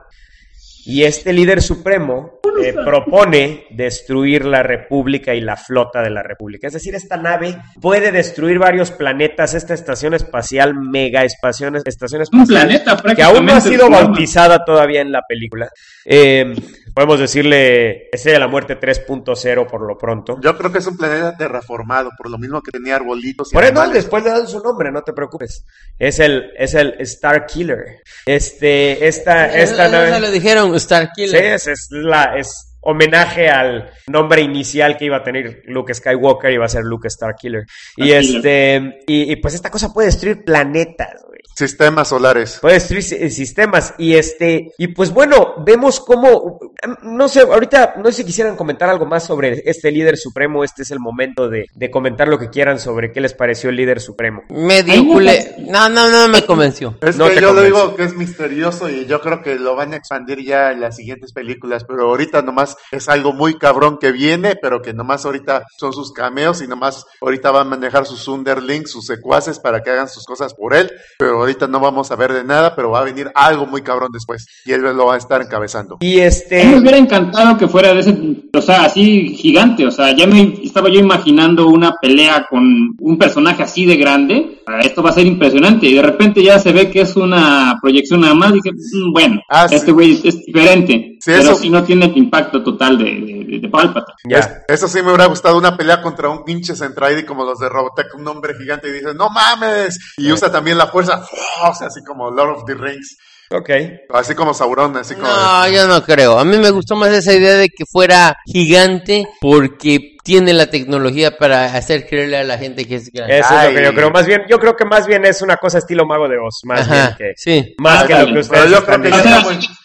Y 0.84 1.04
este 1.04 1.32
líder 1.32 1.62
supremo 1.62 2.40
eh, 2.62 2.72
propone 2.72 3.66
destruir 3.70 4.44
la 4.44 4.62
república 4.62 5.34
y 5.34 5.40
la 5.40 5.56
flota 5.56 6.02
de 6.02 6.10
la 6.10 6.22
república. 6.22 6.66
Es 6.66 6.72
decir, 6.72 6.94
esta 6.94 7.16
nave 7.16 7.56
puede 7.80 8.12
destruir 8.12 8.58
varios 8.58 8.90
planetas, 8.90 9.54
esta 9.54 9.74
estación 9.74 10.14
espacial, 10.14 10.74
mega 10.74 11.24
estación, 11.24 11.76
estación 11.76 12.20
Un 12.20 12.22
espacial 12.22 12.46
planeta 12.46 12.96
prácticamente. 12.96 13.16
que 13.16 13.22
aún 13.22 13.46
no 13.46 13.54
ha 13.54 13.60
sido 13.60 13.88
bautizada 13.88 14.64
todavía 14.64 15.00
en 15.00 15.12
la 15.12 15.22
película. 15.22 15.70
Eh, 16.04 16.54
podemos 16.94 17.18
decirle 17.20 18.08
Estrella 18.12 18.36
de 18.36 18.40
la 18.40 18.48
Muerte 18.48 18.78
3.0 18.78 19.66
por 19.70 19.80
lo 19.86 19.96
pronto. 19.98 20.38
Yo 20.40 20.56
creo 20.56 20.70
que 20.72 20.78
es 20.78 20.86
un 20.86 20.96
planeta 20.96 21.36
terraformado, 21.36 22.10
por 22.16 22.30
lo 22.30 22.38
mismo 22.38 22.60
que 22.62 22.70
tenía 22.70 22.96
arbolitos 22.96 23.50
y 23.52 23.54
Por 23.54 23.64
eso 23.64 23.88
después 23.88 24.22
le 24.24 24.30
dan 24.30 24.46
su 24.48 24.60
nombre, 24.60 24.90
no 24.92 25.02
te 25.02 25.12
preocupes. 25.12 25.64
Es 25.98 26.18
el, 26.18 26.50
es 26.56 26.74
el 26.74 26.94
Star 27.00 27.46
Killer. 27.46 28.02
Este, 28.26 29.06
esta, 29.06 29.46
esta 29.56 29.86
eso 29.86 29.92
nave. 29.92 30.20
lo 30.20 30.30
dijeron, 30.30 30.74
Star 30.76 31.06
Sí, 31.14 31.24
Killer. 31.26 31.44
es, 31.44 31.66
es 31.66 31.88
la, 31.90 32.34
es 32.36 32.71
homenaje 32.82 33.48
al 33.48 33.90
nombre 34.08 34.42
inicial 34.42 34.96
que 34.96 35.06
iba 35.06 35.16
a 35.18 35.22
tener 35.24 35.62
Luke 35.66 35.94
Skywalker, 35.94 36.50
iba 36.52 36.64
a 36.66 36.68
ser 36.68 36.84
Luke 36.84 37.08
Starkiller. 37.08 37.64
Y 37.96 38.12
este, 38.12 39.00
y, 39.06 39.32
y 39.32 39.36
pues 39.36 39.54
esta 39.54 39.70
cosa 39.70 39.92
puede 39.92 40.06
destruir 40.06 40.44
planetas, 40.44 41.22
güey. 41.26 41.32
Sistemas 41.54 42.08
solares. 42.08 42.58
Puede 42.62 42.74
destruir 42.76 43.02
si- 43.02 43.30
sistemas. 43.30 43.94
Y 43.98 44.14
este, 44.14 44.70
y 44.78 44.88
pues 44.88 45.10
bueno, 45.10 45.54
vemos 45.66 46.00
cómo, 46.00 46.58
no 47.02 47.28
sé, 47.28 47.40
ahorita 47.40 47.94
no 47.98 48.06
sé 48.06 48.12
si 48.14 48.24
quisieran 48.24 48.56
comentar 48.56 48.88
algo 48.88 49.04
más 49.04 49.24
sobre 49.26 49.62
este 49.66 49.92
líder 49.92 50.16
supremo. 50.16 50.64
Este 50.64 50.80
es 50.82 50.90
el 50.92 50.98
momento 50.98 51.50
de, 51.50 51.66
de 51.74 51.90
comentar 51.90 52.26
lo 52.28 52.38
que 52.38 52.48
quieran 52.48 52.78
sobre 52.78 53.12
qué 53.12 53.20
les 53.20 53.34
pareció 53.34 53.68
el 53.68 53.76
líder 53.76 54.00
supremo. 54.00 54.44
Culé. 54.48 55.54
No, 55.68 55.90
no, 55.90 56.10
no 56.10 56.26
me 56.28 56.42
convenció. 56.46 56.96
Es 57.02 57.16
No 57.18 57.28
que 57.28 57.40
yo 57.40 57.48
convence. 57.48 57.66
digo 57.66 57.96
que 57.96 58.04
es 58.04 58.14
misterioso 58.16 58.88
y 58.88 59.04
yo 59.04 59.20
creo 59.20 59.42
que 59.42 59.56
lo 59.56 59.76
van 59.76 59.92
a 59.92 59.96
expandir 59.96 60.42
ya 60.42 60.72
en 60.72 60.80
las 60.80 60.96
siguientes 60.96 61.32
películas, 61.34 61.84
pero 61.84 62.08
ahorita 62.08 62.40
nomás 62.40 62.71
es 62.90 63.08
algo 63.08 63.32
muy 63.32 63.58
cabrón 63.58 63.98
que 64.00 64.12
viene, 64.12 64.56
pero 64.56 64.82
que 64.82 64.92
nomás 64.92 65.24
ahorita 65.24 65.64
son 65.78 65.92
sus 65.92 66.12
cameos 66.12 66.62
y 66.62 66.68
nomás 66.68 67.06
ahorita 67.20 67.50
van 67.50 67.66
a 67.66 67.70
manejar 67.70 68.06
sus 68.06 68.26
underlings, 68.28 68.90
sus 68.90 69.06
secuaces 69.06 69.58
para 69.58 69.82
que 69.82 69.90
hagan 69.90 70.08
sus 70.08 70.24
cosas 70.24 70.54
por 70.54 70.74
él, 70.74 70.90
pero 71.18 71.38
ahorita 71.40 71.66
no 71.66 71.80
vamos 71.80 72.10
a 72.10 72.16
ver 72.16 72.32
de 72.32 72.44
nada, 72.44 72.74
pero 72.74 72.90
va 72.90 73.00
a 73.00 73.04
venir 73.04 73.30
algo 73.34 73.66
muy 73.66 73.82
cabrón 73.82 74.10
después 74.12 74.46
y 74.64 74.72
él 74.72 74.82
lo 74.82 75.06
va 75.06 75.14
a 75.14 75.18
estar 75.18 75.40
encabezando. 75.42 75.98
Y 76.00 76.12
mí 76.12 76.16
me 76.16 76.26
este, 76.26 76.76
hubiera 76.76 76.96
encantado 76.96 77.56
que 77.56 77.68
fuera 77.68 77.94
de 77.94 78.00
ese, 78.00 78.16
o 78.54 78.62
sea, 78.62 78.84
así 78.84 79.34
gigante, 79.34 79.86
o 79.86 79.90
sea, 79.90 80.14
ya 80.14 80.26
me 80.26 80.60
estaba 80.62 80.88
yo 80.88 81.00
imaginando 81.00 81.68
una 81.68 81.94
pelea 82.00 82.46
con 82.48 82.62
un 82.98 83.18
personaje 83.18 83.62
así 83.62 83.86
de 83.86 83.96
grande, 83.96 84.61
esto 84.82 85.02
va 85.02 85.10
a 85.10 85.14
ser 85.14 85.26
impresionante, 85.26 85.86
y 85.86 85.94
de 85.94 86.02
repente 86.02 86.42
ya 86.42 86.58
se 86.58 86.72
ve 86.72 86.90
que 86.90 87.02
es 87.02 87.16
una 87.16 87.78
proyección 87.80 88.20
nada 88.20 88.34
más, 88.34 88.52
dije, 88.52 88.70
"Mm, 88.72 89.12
bueno, 89.12 89.40
Ah, 89.48 89.66
este 89.70 89.92
güey 89.92 90.12
es, 90.12 90.24
es 90.24 90.44
diferente, 90.46 90.92
Sí, 91.20 91.30
pero 91.30 91.38
eso- 91.42 91.54
sí 91.56 91.70
no 91.70 91.82
tiene 91.84 92.06
el 92.06 92.16
impacto 92.16 92.62
total 92.62 92.98
de, 92.98 93.04
de, 93.04 93.58
de 93.60 93.68
Palpatine. 93.68 94.14
ya. 94.28 94.38
Es- 94.38 94.50
eso 94.68 94.88
sí 94.88 94.98
me 95.02 95.08
hubiera 95.08 95.26
gustado 95.26 95.56
una 95.58 95.76
pelea 95.76 96.00
contra 96.02 96.28
un 96.28 96.44
pinche 96.44 96.74
Centraidi 96.74 97.24
como 97.24 97.44
los 97.44 97.58
de 97.58 97.68
Robotech, 97.68 98.14
un 98.16 98.26
hombre 98.28 98.54
gigante 98.58 98.88
y 98.88 98.92
dice, 98.92 99.14
no 99.14 99.28
mames, 99.30 99.98
y 100.16 100.30
usa 100.32 100.50
también 100.50 100.78
la 100.78 100.86
fuerza, 100.88 101.22
o 101.68 101.74
sea, 101.74 101.88
así 101.88 102.02
como 102.04 102.30
Lord 102.30 102.56
of 102.58 102.64
the 102.66 102.74
Rings, 102.74 103.16
Ok. 103.50 103.68
así 104.14 104.34
como 104.34 104.54
Sauron, 104.54 104.96
así 104.96 105.14
como... 105.14 105.26
No, 105.28 105.68
yo 105.68 105.86
no 105.86 106.02
creo. 106.02 106.38
A 106.38 106.44
mí 106.44 106.56
me 106.56 106.70
gustó 106.70 106.96
más 106.96 107.10
esa 107.10 107.34
idea 107.34 107.52
de 107.54 107.68
que 107.68 107.84
fuera 107.84 108.34
gigante 108.46 109.28
porque 109.42 110.11
tiene 110.22 110.52
la 110.52 110.66
tecnología 110.66 111.36
para 111.36 111.64
hacer 111.74 112.06
creerle 112.06 112.36
a 112.38 112.44
la 112.44 112.56
gente 112.58 112.86
que 112.86 112.96
es 112.96 113.10
grande. 113.12 113.38
Eso 113.40 113.48
es 113.58 113.64
lo 113.64 113.70
que 113.72 113.78
Ay. 113.78 113.84
yo 113.86 113.94
creo. 113.94 114.10
Más 114.10 114.26
bien, 114.26 114.42
yo 114.48 114.58
creo 114.58 114.76
que 114.76 114.84
más 114.84 115.06
bien 115.06 115.24
es 115.24 115.42
una 115.42 115.56
cosa 115.56 115.78
estilo 115.78 116.06
Mago 116.06 116.28
de 116.28 116.38
Oz. 116.38 116.60
Más 116.64 116.80
Ajá, 116.82 116.94
bien 116.94 117.14
que. 117.18 117.32
sí. 117.36 117.74
Más 117.78 118.04
Ah, 118.04 118.06
que 118.06 118.12
lo 118.14 118.18
que 118.20 118.26
Pero 118.26 118.40
ustedes 118.40 118.70
yo 118.70 118.78
están 118.78 119.00
creo 119.02 119.12
que, 119.12 119.18
ya. 119.24 119.42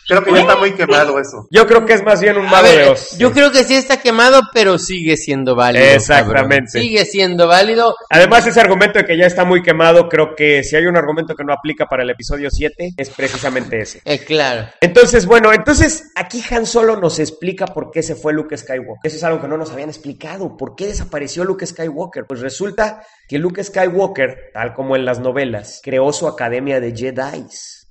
Creo 0.07 0.23
que 0.23 0.31
ya 0.31 0.39
está 0.39 0.55
muy 0.55 0.73
quemado 0.73 1.19
eso. 1.19 1.47
Yo 1.51 1.67
creo 1.67 1.85
que 1.85 1.93
es 1.93 2.03
más 2.03 2.21
bien 2.21 2.37
un 2.37 2.45
Mago 2.45 2.67
de 2.67 2.89
Oz. 2.89 3.17
yo 3.17 3.31
creo 3.31 3.51
que 3.51 3.63
sí 3.63 3.75
está 3.75 3.97
quemado, 3.97 4.41
pero 4.53 4.77
sigue 4.77 5.17
siendo 5.17 5.55
válido. 5.55 5.85
Exactamente. 5.85 6.33
cabrón. 6.43 6.67
Sigue 6.67 7.05
siendo 7.05 7.47
válido. 7.47 7.95
Además, 8.09 8.47
ese 8.47 8.59
argumento 8.61 8.99
de 8.99 9.05
que 9.05 9.17
ya 9.17 9.25
está 9.25 9.43
muy 9.43 9.61
quemado, 9.61 10.07
creo 10.09 10.35
que 10.35 10.63
si 10.63 10.75
hay 10.75 10.85
un 10.85 10.97
argumento 10.97 11.35
que 11.35 11.43
no 11.43 11.53
aplica 11.53 11.85
para 11.85 12.03
el 12.03 12.09
episodio 12.09 12.49
7, 12.49 12.93
es 12.95 13.09
precisamente 13.09 13.79
ese. 13.79 14.01
Eh, 14.05 14.19
claro. 14.19 14.69
Entonces, 14.81 15.25
bueno, 15.25 15.53
entonces 15.53 16.11
aquí 16.15 16.43
Han 16.51 16.65
Solo 16.65 16.97
nos 16.97 17.19
explica 17.19 17.67
por 17.67 17.91
qué 17.91 18.03
se 18.03 18.15
fue 18.15 18.33
Luke 18.33 18.57
Skywalker. 18.57 18.99
Eso 19.03 19.17
es 19.17 19.23
algo 19.23 19.41
que 19.41 19.47
no 19.47 19.57
nos 19.57 19.71
habían 19.71 19.89
explicado. 19.89 20.57
¿Por 20.57 20.75
qué 20.75 20.87
desapareció 20.87 21.43
Luke 21.43 21.65
Skywalker? 21.65 22.25
Pues 22.25 22.41
resulta 22.41 23.03
que 23.27 23.37
Luke 23.37 23.63
Skywalker, 23.63 24.51
tal 24.53 24.73
como 24.73 24.95
en 24.95 25.05
las 25.05 25.19
novelas, 25.19 25.81
creó 25.83 26.11
su 26.13 26.27
academia 26.27 26.79
de 26.79 26.95
Jedi. 26.95 27.47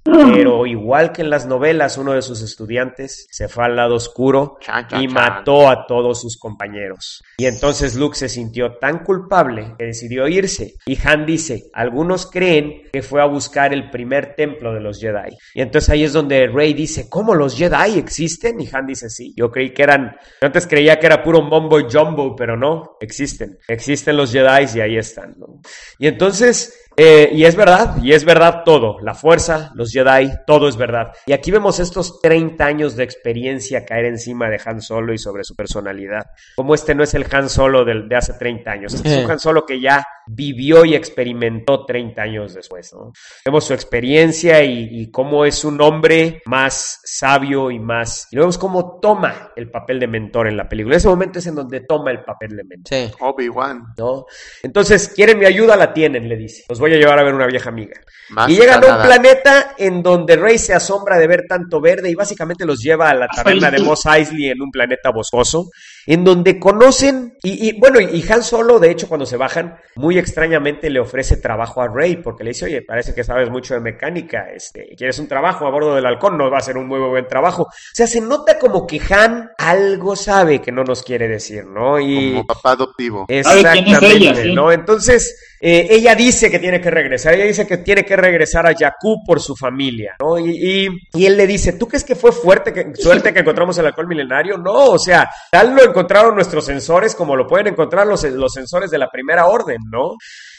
Pero 0.06 0.66
igual 0.66 1.12
que 1.12 1.22
en 1.22 1.30
las 1.30 1.46
novelas, 1.46 1.98
uno 1.98 2.12
de 2.12 2.22
sus 2.22 2.42
estudiantes 2.42 3.26
se 3.30 3.48
fue 3.48 3.64
al 3.64 3.76
lado 3.76 3.96
oscuro 3.96 4.58
Chan, 4.60 4.86
chan, 4.88 5.02
y 5.02 5.06
chan. 5.06 5.14
mató 5.14 5.68
a 5.68 5.86
todos 5.86 6.20
sus 6.20 6.38
compañeros. 6.38 7.22
Y 7.36 7.46
entonces 7.46 7.96
Luke 7.96 8.16
se 8.16 8.28
sintió 8.28 8.76
tan 8.78 9.04
culpable 9.04 9.74
que 9.78 9.86
decidió 9.86 10.28
irse. 10.28 10.74
Y 10.86 10.98
Han 11.06 11.26
dice, 11.26 11.70
algunos 11.72 12.30
creen 12.30 12.82
que 12.92 13.02
fue 13.02 13.20
a 13.20 13.26
buscar 13.26 13.72
el 13.72 13.90
primer 13.90 14.34
templo 14.34 14.72
de 14.72 14.80
los 14.80 15.00
Jedi. 15.00 15.36
Y 15.54 15.60
entonces 15.60 15.90
ahí 15.90 16.04
es 16.04 16.12
donde 16.12 16.46
Rey 16.46 16.72
dice, 16.72 17.08
¿cómo 17.08 17.34
los 17.34 17.56
Jedi 17.56 17.98
existen? 17.98 18.60
Y 18.60 18.68
Han 18.72 18.86
dice, 18.86 19.10
sí, 19.10 19.34
yo 19.36 19.50
creí 19.50 19.72
que 19.72 19.82
eran, 19.82 20.16
yo 20.40 20.46
antes 20.46 20.66
creía 20.66 20.98
que 20.98 21.06
era 21.06 21.22
puro 21.22 21.42
mombo 21.42 21.80
y 21.80 21.86
jumbo, 21.90 22.34
pero 22.36 22.56
no, 22.56 22.96
existen. 23.00 23.58
Existen 23.68 24.16
los 24.16 24.32
Jedi 24.32 24.66
y 24.76 24.80
ahí 24.80 24.96
están. 24.96 25.34
¿no? 25.38 25.60
Y 25.98 26.06
entonces... 26.06 26.82
Eh, 26.98 27.28
y 27.32 27.44
es 27.44 27.54
verdad, 27.54 27.96
y 28.02 28.12
es 28.12 28.24
verdad 28.24 28.62
todo, 28.64 28.98
la 29.00 29.14
fuerza, 29.14 29.70
los 29.74 29.92
Jedi, 29.92 30.30
todo 30.46 30.66
es 30.66 30.78
verdad. 30.78 31.12
Y 31.26 31.32
aquí 31.34 31.50
vemos 31.50 31.78
estos 31.78 32.20
30 32.22 32.64
años 32.64 32.96
de 32.96 33.04
experiencia 33.04 33.84
caer 33.84 34.06
encima 34.06 34.48
de 34.48 34.58
Han 34.64 34.80
Solo 34.80 35.12
y 35.12 35.18
sobre 35.18 35.44
su 35.44 35.54
personalidad. 35.54 36.30
Como 36.56 36.74
este 36.74 36.94
no 36.94 37.02
es 37.02 37.12
el 37.12 37.26
Han 37.30 37.50
Solo 37.50 37.84
del, 37.84 38.08
de 38.08 38.16
hace 38.16 38.32
30 38.32 38.70
años, 38.70 38.94
este 38.94 39.14
es 39.14 39.24
un. 39.24 39.30
Han 39.30 39.38
Solo 39.38 39.66
que 39.66 39.78
ya 39.78 40.06
vivió 40.26 40.84
y 40.84 40.94
experimentó 40.94 41.84
30 41.84 42.22
años 42.22 42.54
después. 42.54 42.92
¿no? 42.92 43.12
Vemos 43.44 43.64
su 43.64 43.74
experiencia 43.74 44.62
y, 44.62 44.88
y 44.90 45.10
cómo 45.10 45.44
es 45.44 45.64
un 45.64 45.80
hombre 45.80 46.42
más 46.46 47.00
sabio 47.04 47.70
y 47.70 47.78
más... 47.78 48.28
Y 48.30 48.36
vemos 48.36 48.58
cómo 48.58 48.98
toma 49.00 49.52
el 49.56 49.70
papel 49.70 50.00
de 50.00 50.06
mentor 50.06 50.48
en 50.48 50.56
la 50.56 50.68
película. 50.68 50.96
Ese 50.96 51.08
momento 51.08 51.38
es 51.38 51.46
en 51.46 51.54
donde 51.54 51.80
toma 51.80 52.10
el 52.10 52.24
papel 52.24 52.56
de 52.56 52.64
mentor. 52.64 52.86
Sí. 52.88 53.10
Obi-Wan. 53.20 53.94
¿no? 53.96 54.26
Entonces, 54.62 55.08
¿quieren 55.08 55.38
mi 55.38 55.46
ayuda? 55.46 55.76
La 55.76 55.92
tienen, 55.92 56.28
le 56.28 56.36
dice. 56.36 56.64
Los 56.68 56.78
voy 56.78 56.94
a 56.94 56.96
llevar 56.96 57.18
a 57.18 57.22
ver 57.22 57.34
una 57.34 57.46
vieja 57.46 57.68
amiga. 57.68 58.00
Más 58.30 58.50
y 58.50 58.56
llegan 58.56 58.82
a 58.82 58.96
un 58.96 59.02
planeta 59.02 59.74
en 59.78 60.02
donde 60.02 60.36
Rey 60.36 60.58
se 60.58 60.74
asombra 60.74 61.18
de 61.18 61.26
ver 61.26 61.44
tanto 61.48 61.80
verde 61.80 62.10
y 62.10 62.14
básicamente 62.14 62.64
los 62.64 62.82
lleva 62.82 63.10
a 63.10 63.14
la 63.14 63.28
taberna 63.28 63.70
de 63.70 63.80
Mos 63.80 64.04
Eisley 64.06 64.50
en 64.50 64.60
un 64.60 64.70
planeta 64.70 65.10
boscoso, 65.10 65.70
en 66.06 66.24
donde 66.24 66.58
conocen, 66.58 67.36
y, 67.42 67.68
y, 67.68 67.78
bueno, 67.78 68.00
y 68.00 68.24
Han 68.30 68.42
Solo, 68.42 68.78
de 68.78 68.90
hecho, 68.90 69.08
cuando 69.08 69.26
se 69.26 69.36
bajan, 69.36 69.76
muy 69.96 70.18
extrañamente 70.18 70.88
le 70.88 71.00
ofrece 71.00 71.36
trabajo 71.36 71.82
a 71.82 71.88
Rey, 71.88 72.16
porque 72.16 72.44
le 72.44 72.50
dice, 72.50 72.66
oye, 72.66 72.82
parece 72.82 73.14
que 73.14 73.24
sabes 73.24 73.50
mucho 73.50 73.74
de 73.74 73.80
mecánica, 73.80 74.50
este, 74.50 74.94
¿quieres 74.96 75.18
un 75.18 75.28
trabajo 75.28 75.66
a 75.66 75.70
bordo 75.70 75.94
del 75.94 76.06
halcón? 76.06 76.38
No 76.38 76.50
va 76.50 76.58
a 76.58 76.62
ser 76.62 76.76
un 76.76 76.86
muy 76.86 77.00
buen 77.00 77.26
trabajo. 77.26 77.64
O 77.64 77.68
sea, 77.92 78.06
se 78.06 78.20
nota 78.20 78.58
como 78.58 78.86
que 78.86 79.00
Han 79.10 79.50
algo 79.58 80.16
sabe 80.16 80.60
que 80.60 80.72
no 80.72 80.84
nos 80.84 81.02
quiere 81.02 81.28
decir, 81.28 81.64
¿no? 81.66 81.98
Y 81.98 82.32
Como 82.32 82.46
papá 82.46 82.72
adoptivo. 82.72 83.26
Exactamente, 83.28 84.06
ella, 84.06 84.34
sí. 84.34 84.54
¿no? 84.54 84.70
Entonces, 84.70 85.55
eh, 85.60 85.86
ella 85.90 86.14
dice 86.14 86.50
que 86.50 86.58
tiene 86.58 86.80
que 86.80 86.90
regresar, 86.90 87.34
ella 87.34 87.44
dice 87.44 87.66
que 87.66 87.78
tiene 87.78 88.04
que 88.04 88.16
regresar 88.16 88.66
a 88.66 88.74
Jakku 88.74 89.24
por 89.24 89.40
su 89.40 89.56
familia, 89.56 90.16
¿no? 90.20 90.38
Y, 90.38 90.50
y, 90.50 90.88
y 91.14 91.26
él 91.26 91.36
le 91.36 91.46
dice, 91.46 91.74
¿tú 91.74 91.88
crees 91.88 92.04
que 92.04 92.14
fue 92.14 92.32
fuerte 92.32 92.72
que, 92.72 92.94
suerte 92.94 93.32
que 93.32 93.40
encontramos 93.40 93.78
el 93.78 93.86
alcohol 93.86 94.08
milenario? 94.08 94.58
No, 94.58 94.90
o 94.90 94.98
sea, 94.98 95.30
tal 95.50 95.74
lo 95.74 95.82
encontraron 95.82 96.34
nuestros 96.34 96.64
sensores 96.64 97.14
como 97.14 97.36
lo 97.36 97.46
pueden 97.46 97.68
encontrar 97.68 98.06
los, 98.06 98.22
los 98.24 98.52
sensores 98.52 98.90
de 98.90 98.98
la 98.98 99.10
primera 99.10 99.46
orden, 99.46 99.78
¿no? 99.90 100.16